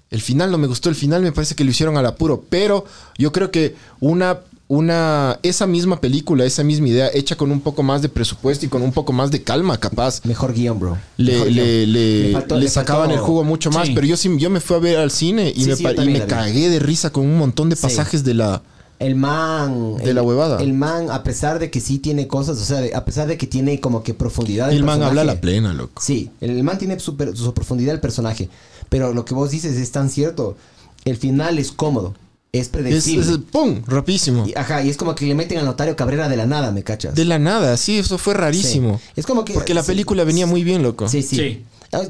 El 0.10 0.22
final 0.22 0.52
no 0.52 0.58
me 0.58 0.68
gustó, 0.68 0.90
el 0.90 0.96
final 0.96 1.22
me 1.22 1.32
parece 1.32 1.56
que 1.56 1.64
lo 1.64 1.72
hicieron 1.72 1.98
al 1.98 2.06
apuro, 2.06 2.44
pero 2.50 2.86
yo 3.18 3.32
creo 3.32 3.52
que 3.52 3.76
una, 4.00 4.40
una, 4.70 5.40
esa 5.44 5.66
misma 5.66 6.02
película, 6.02 6.44
esa 6.46 6.64
misma 6.64 6.90
idea, 6.90 7.10
hecha 7.14 7.36
con 7.38 7.52
un 7.52 7.62
poco 7.62 7.84
más 7.84 8.02
de 8.02 8.10
presupuesto 8.10 8.66
y 8.66 8.70
con 8.70 8.82
un 8.82 8.92
poco 8.92 9.14
más 9.14 9.32
de 9.32 9.42
calma, 9.42 9.78
capaz, 9.80 10.26
Mejor 10.26 10.54
guion, 10.54 10.78
bro. 10.80 10.98
le, 11.16 11.32
Mejor 11.34 11.48
le, 11.48 11.54
guion. 11.54 11.94
le- 11.94 12.22
Le 12.28 12.34
faltó- 12.34 12.56
le 12.56 12.62
le 12.64 12.70
sacaban 12.70 13.06
faltó- 13.10 13.16
el 13.16 13.20
jugo 13.26 13.44
mucho 13.46 13.72
más, 13.72 13.88
Sí. 13.88 13.94
pero 13.96 14.06
yo 14.08 14.18
sí, 14.18 14.30
yo 14.38 14.50
me 14.50 14.60
fui 14.60 14.76
a 14.76 14.80
ver 14.80 14.98
al 14.98 15.12
cine 15.12 15.54
y 15.56 15.64
Sí, 15.64 15.70
me, 15.70 15.76
sí, 15.78 15.86
y 16.04 16.10
me 16.10 16.26
cagué 16.26 16.70
de 16.70 16.80
risa 16.80 17.12
con 17.12 17.26
un 17.26 17.38
montón 17.38 17.70
de 17.70 17.76
Sí. 17.78 17.82
pasajes 17.84 18.24
de 18.26 18.34
la... 18.34 18.62
El 19.00 19.16
man. 19.16 19.98
De 19.98 20.10
el- 20.10 20.16
la 20.16 20.24
huevada. 20.24 20.60
El 20.62 20.74
man, 20.74 21.12
a 21.12 21.22
pesar 21.24 21.60
de 21.60 21.70
que 21.70 21.80
sí 21.80 22.00
tiene 22.00 22.28
cosas, 22.28 22.58
o 22.58 22.66
sea, 22.66 22.82
a 22.98 23.06
pesar 23.06 23.28
de 23.28 23.38
que 23.38 23.46
tiene 23.46 23.80
como 23.80 24.02
que 24.04 24.16
profundidad. 24.16 24.72
El 24.74 24.84
man 24.84 25.04
habla 25.04 25.22
a 25.22 25.24
la 25.24 25.40
plena, 25.40 25.72
loco. 25.74 26.02
Sí, 26.02 26.32
el 26.42 26.64
man 26.64 26.78
tiene 26.80 27.00
su, 27.00 27.16
su 27.36 27.54
profundidad 27.54 27.94
el 27.94 28.02
personaje. 28.02 28.50
Pero 28.90 29.14
lo 29.14 29.24
que 29.24 29.36
vos 29.36 29.52
dices 29.52 29.78
es 29.78 29.92
tan 29.92 30.10
cierto. 30.10 30.58
El 31.06 31.16
final 31.16 31.60
es 31.60 31.72
cómodo. 31.72 32.16
Es 32.58 32.68
Es, 32.68 32.70
predecible. 32.70 33.32
es- 33.32 33.38
¡Pum! 33.52 33.82
Rapidísimo. 33.88 34.46
Y, 34.48 34.54
ajá, 34.56 34.84
y 34.84 34.90
es 34.90 34.98
como 34.98 35.16
que 35.16 35.26
le 35.26 35.36
meten 35.36 35.58
al 35.60 35.66
notario 35.66 35.96
Cabrera 35.96 36.28
de 36.30 36.38
la 36.38 36.46
nada, 36.46 36.72
¿me 36.72 36.84
cachas? 36.84 37.16
De 37.16 37.26
la 37.26 37.40
nada, 37.40 37.78
sí, 37.78 37.98
eso 37.98 38.18
fue 38.18 38.34
rarísimo. 38.34 39.00
Sí. 39.04 39.12
Es 39.18 39.26
como 39.26 39.44
que. 39.46 39.54
Porque 39.54 39.74
la 39.74 39.82
sí. 39.84 39.88
película 39.88 40.24
venía 40.24 40.46
muy 40.46 40.64
bien, 40.64 40.84
loco. 40.84 41.08
Sí, 41.08 41.22
sí. 41.22 41.36
Sí. 41.36 41.66
Ah, 41.94 42.02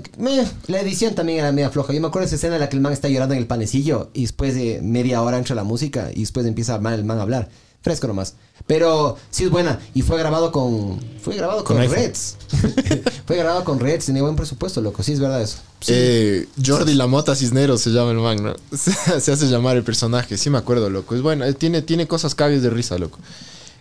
La 0.67 0.81
edición 0.81 1.13
también 1.13 1.39
era 1.39 1.51
media 1.51 1.69
floja. 1.69 1.93
Yo 1.93 2.01
me 2.01 2.07
acuerdo 2.07 2.23
de 2.23 2.27
esa 2.27 2.35
escena 2.35 2.55
en 2.55 2.61
la 2.61 2.69
que 2.69 2.75
el 2.75 2.81
man 2.81 2.93
está 2.93 3.09
llorando 3.09 3.35
en 3.35 3.39
el 3.41 3.45
panecillo 3.47 4.09
y 4.13 4.21
después 4.23 4.55
de 4.55 4.79
media 4.81 5.21
hora 5.21 5.37
entra 5.37 5.55
la 5.55 5.63
música 5.63 6.09
y 6.13 6.21
después 6.21 6.45
empieza 6.47 6.75
el 6.75 6.81
man, 6.81 6.93
el 6.93 7.03
man 7.05 7.19
a 7.19 7.21
hablar. 7.21 7.49
Fresco 7.87 8.07
nomás. 8.07 8.35
Pero 8.65 9.17
sí 9.31 9.45
es 9.45 9.49
buena 9.49 9.79
y 9.93 10.01
fue 10.01 10.19
grabado 10.19 10.51
con 10.51 10.99
fue 11.21 11.37
grabado 11.37 11.63
con. 11.63 11.77
Reds. 11.77 12.35
fue 13.25 13.37
grabado 13.37 13.63
con 13.63 13.79
Reds, 13.79 14.07
tenía 14.07 14.23
buen 14.23 14.35
presupuesto, 14.35 14.81
loco. 14.81 15.03
Sí 15.03 15.13
es 15.13 15.21
verdad 15.21 15.41
eso. 15.41 15.59
Sí. 15.79 15.93
Eh, 15.95 16.47
Jordi 16.63 16.93
Lamota 16.93 17.33
Cisneros 17.33 17.79
se 17.79 17.91
llama 17.91 18.11
el 18.11 18.17
man, 18.17 18.43
¿no? 18.43 18.55
Se, 18.77 19.31
hace 19.31 19.47
llamar 19.47 19.77
el 19.77 19.83
personaje, 19.83 20.37
sí 20.37 20.49
me 20.49 20.57
acuerdo, 20.57 20.89
loco. 20.89 21.15
Es 21.15 21.21
bueno, 21.21 21.51
tiene, 21.53 21.81
tiene 21.81 22.07
cosas 22.07 22.35
cagues 22.35 22.61
de 22.61 22.69
risa, 22.69 22.97
loco. 22.97 23.19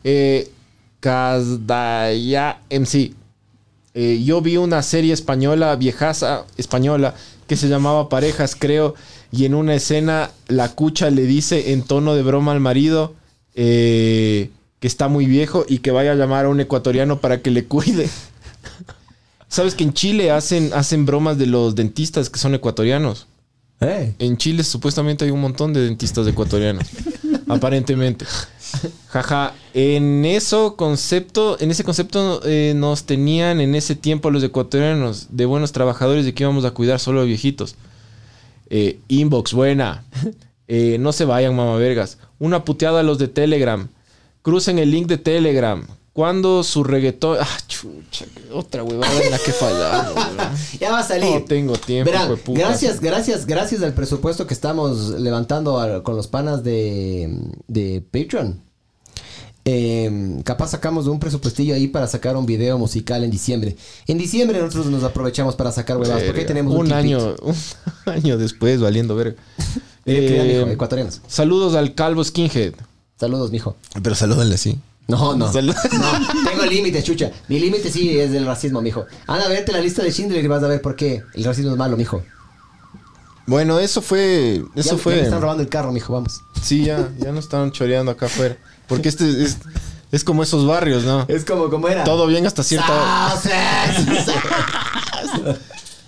Eh, 0.05 0.53
Kazdaya 1.01 2.61
MC. 2.71 3.13
Eh, 3.95 4.23
yo 4.25 4.41
vi 4.41 4.57
una 4.57 4.83
serie 4.83 5.13
española, 5.15 5.75
viejaza 5.75 6.45
española, 6.57 7.17
que 7.49 7.57
se 7.57 7.69
llamaba 7.69 8.09
Parejas, 8.09 8.55
creo, 8.57 8.95
y 9.33 9.47
en 9.47 9.55
una 9.55 9.75
escena 9.75 10.31
la 10.47 10.69
cucha 10.69 11.11
le 11.11 11.23
dice 11.23 11.73
en 11.73 11.83
tono 11.83 12.15
de 12.15 12.23
broma 12.23 12.53
al 12.53 12.61
marido 12.61 13.15
eh, 13.57 14.51
que 14.79 14.87
está 14.87 15.09
muy 15.09 15.27
viejo 15.27 15.67
y 15.69 15.79
que 15.79 15.91
vaya 15.91 16.13
a 16.13 16.15
llamar 16.15 16.45
a 16.45 16.49
un 16.49 16.61
ecuatoriano 16.61 17.21
para 17.21 17.43
que 17.43 17.51
le 17.51 17.65
cuide. 17.65 18.09
¿Sabes 19.49 19.75
que 19.75 19.83
en 19.83 19.93
Chile 19.93 20.31
hacen, 20.31 20.71
hacen 20.75 21.07
bromas 21.07 21.39
de 21.39 21.47
los 21.47 21.75
dentistas 21.75 22.31
que 22.31 22.39
son 22.39 22.55
ecuatorianos? 22.55 23.27
Eh. 23.81 24.15
En 24.21 24.37
Chile 24.37 24.63
supuestamente 24.63 25.25
hay 25.25 25.33
un 25.33 25.41
montón 25.41 25.73
de 25.73 25.81
dentistas 25.81 26.27
ecuatorianos. 26.27 26.87
aparentemente. 27.49 28.27
Jaja. 29.09 29.55
En 29.75 30.25
eso 30.25 30.77
concepto, 30.77 31.59
en 31.61 31.71
ese 31.71 31.85
concepto 31.85 32.41
eh, 32.45 32.73
nos 32.77 33.05
tenían 33.05 33.61
en 33.61 33.75
ese 33.75 33.95
tiempo 33.95 34.31
los 34.31 34.43
ecuatorianos 34.43 35.29
de 35.31 35.47
buenos 35.47 35.73
trabajadores 35.73 36.25
de 36.25 36.35
que 36.35 36.45
íbamos 36.45 36.65
a 36.65 36.73
cuidar 36.73 37.01
solo 37.01 37.21
a 37.21 37.25
viejitos. 37.25 37.77
Eh, 38.71 38.99
inbox, 39.09 39.53
buena. 39.53 40.05
Eh, 40.69 40.99
no 40.99 41.13
se 41.13 41.25
vayan, 41.25 41.55
mamá 41.55 41.77
vergas. 41.77 42.19
Una 42.39 42.65
puteada 42.65 43.01
a 43.01 43.03
los 43.03 43.19
de 43.19 43.29
Telegram. 43.29 43.89
Crucen 44.43 44.79
el 44.79 44.91
link 44.91 45.07
de 45.09 45.19
Telegram. 45.19 45.87
Cuando 46.13 46.63
su 46.65 46.83
reggaetón. 46.83 47.37
Ah, 47.41 47.59
chucha, 47.67 48.25
otra 48.53 48.83
huevada 48.83 49.23
en 49.23 49.31
la 49.31 49.39
que 49.39 49.53
fallamos. 49.53 50.15
Ya 50.81 50.91
va 50.93 51.01
a 51.01 51.03
salir. 51.07 51.31
No 51.41 51.45
tengo 51.45 51.75
tiempo, 51.75 52.11
Verán, 52.11 52.31
hueputa. 52.31 52.59
gracias, 52.61 53.01
gracias, 53.01 53.45
gracias 53.47 53.83
al 53.83 53.93
presupuesto 53.93 54.47
que 54.47 54.55
estamos 54.55 55.11
levantando 55.21 55.79
a- 55.79 56.03
con 56.03 56.17
los 56.17 56.27
panas 56.27 56.63
de, 56.65 57.39
de 57.69 58.03
Patreon. 58.11 58.63
Eh, 59.69 60.41
capaz 60.45 60.69
sacamos 60.69 61.07
un 61.09 61.19
presupuestillo 61.19 61.75
ahí 61.75 61.89
para 61.89 62.07
sacar 62.07 62.37
un 62.37 62.47
video 62.47 62.79
musical 62.79 63.25
en 63.25 63.31
diciembre. 63.33 63.77
En 64.07 64.17
diciembre 64.17 64.61
nosotros 64.61 64.87
nos 64.87 65.03
aprovechamos 65.03 65.57
para 65.57 65.73
sacar 65.73 65.97
huevadas 65.97 66.23
porque 66.23 66.41
ahí 66.43 66.47
tenemos 66.47 66.73
un, 66.75 66.87
un 66.87 66.93
año, 66.93 67.35
un 67.43 67.55
año 68.07 68.39
después, 68.39 68.81
valiendo 68.81 69.17
verga. 69.17 69.37
Eh, 70.07 70.59
mijo, 70.61 70.71
ecuatorianos. 70.71 71.21
saludos 71.27 71.75
al 71.75 71.95
calvo 71.95 72.23
skinhead. 72.23 72.75
Saludos, 73.19 73.51
mijo. 73.51 73.77
Pero 74.03 74.15
salúdenle 74.15 74.55
así. 74.55 74.79
No, 75.09 75.37
no. 75.37 75.53
Salud. 75.53 75.75
No, 75.93 76.51
tengo 76.51 76.65
límites, 76.65 77.05
chucha. 77.05 77.31
Mi 77.49 77.59
límite 77.59 77.91
sí 77.91 78.19
es 78.19 78.31
del 78.31 78.47
racismo, 78.47 78.81
mijo. 78.81 79.07
Anda 79.27 79.47
a 79.47 79.49
verte 79.49 79.73
la 79.73 79.81
lista 79.81 80.03
de 80.03 80.11
Schindler 80.11 80.45
y 80.45 80.49
vas 80.49 80.63
a 80.63 80.69
ver 80.69 80.81
por 80.81 80.97
qué 80.97 81.23
el 81.35 81.45
racismo 81.45 81.73
es 81.73 81.77
malo, 81.77 81.97
mijo. 81.97 82.23
Bueno, 83.47 83.79
eso 83.79 84.03
fue. 84.03 84.63
Eso 84.75 84.97
ya 84.97 85.03
fue. 85.03 85.17
me 85.17 85.23
están 85.23 85.41
robando 85.41 85.63
el 85.63 85.69
carro, 85.69 85.93
mijo, 85.93 86.13
vamos. 86.13 86.41
Sí, 86.63 86.85
ya, 86.85 87.11
ya 87.19 87.33
nos 87.33 87.45
estaban 87.45 87.71
choreando 87.71 88.13
acá 88.13 88.27
afuera. 88.27 88.57
Porque 88.89 89.09
este 89.09 89.45
es, 89.45 89.59
es 90.11 90.25
como 90.25 90.43
esos 90.43 90.67
barrios, 90.67 91.05
¿no? 91.05 91.25
Es 91.29 91.45
como, 91.45 91.71
como 91.71 91.89
era. 91.89 92.05
Todo 92.05 92.27
bien 92.27 92.47
hasta 92.47 92.63
cierta. 92.63 92.93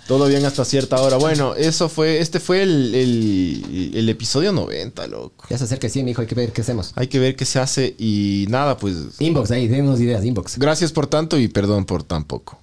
Todo 0.09 0.25
bien 0.25 0.43
hasta 0.43 0.65
cierta 0.65 0.99
hora. 0.99 1.17
Bueno, 1.17 1.53
eso 1.53 1.87
fue. 1.87 2.19
Este 2.19 2.39
fue 2.39 2.63
el, 2.63 2.95
el, 2.95 3.91
el 3.93 4.09
episodio 4.09 4.51
90, 4.51 5.05
loco. 5.05 5.45
Ya 5.51 5.57
se 5.59 5.65
acerca 5.65 5.85
el 5.85 5.93
100, 5.93 6.03
mijo, 6.03 6.21
hay 6.21 6.27
que 6.27 6.33
ver 6.33 6.51
qué 6.51 6.61
hacemos. 6.61 6.93
Hay 6.95 7.05
que 7.05 7.19
ver 7.19 7.35
qué 7.35 7.45
se 7.45 7.59
hace 7.59 7.95
y 7.99 8.47
nada, 8.49 8.75
pues. 8.79 8.95
Inbox, 9.19 9.51
ahí, 9.51 9.67
denos 9.67 10.01
ideas, 10.01 10.25
inbox. 10.25 10.57
Gracias 10.57 10.91
por 10.91 11.05
tanto 11.05 11.37
y 11.37 11.47
perdón 11.47 11.85
por 11.85 12.01
tan 12.01 12.23
poco. 12.23 12.57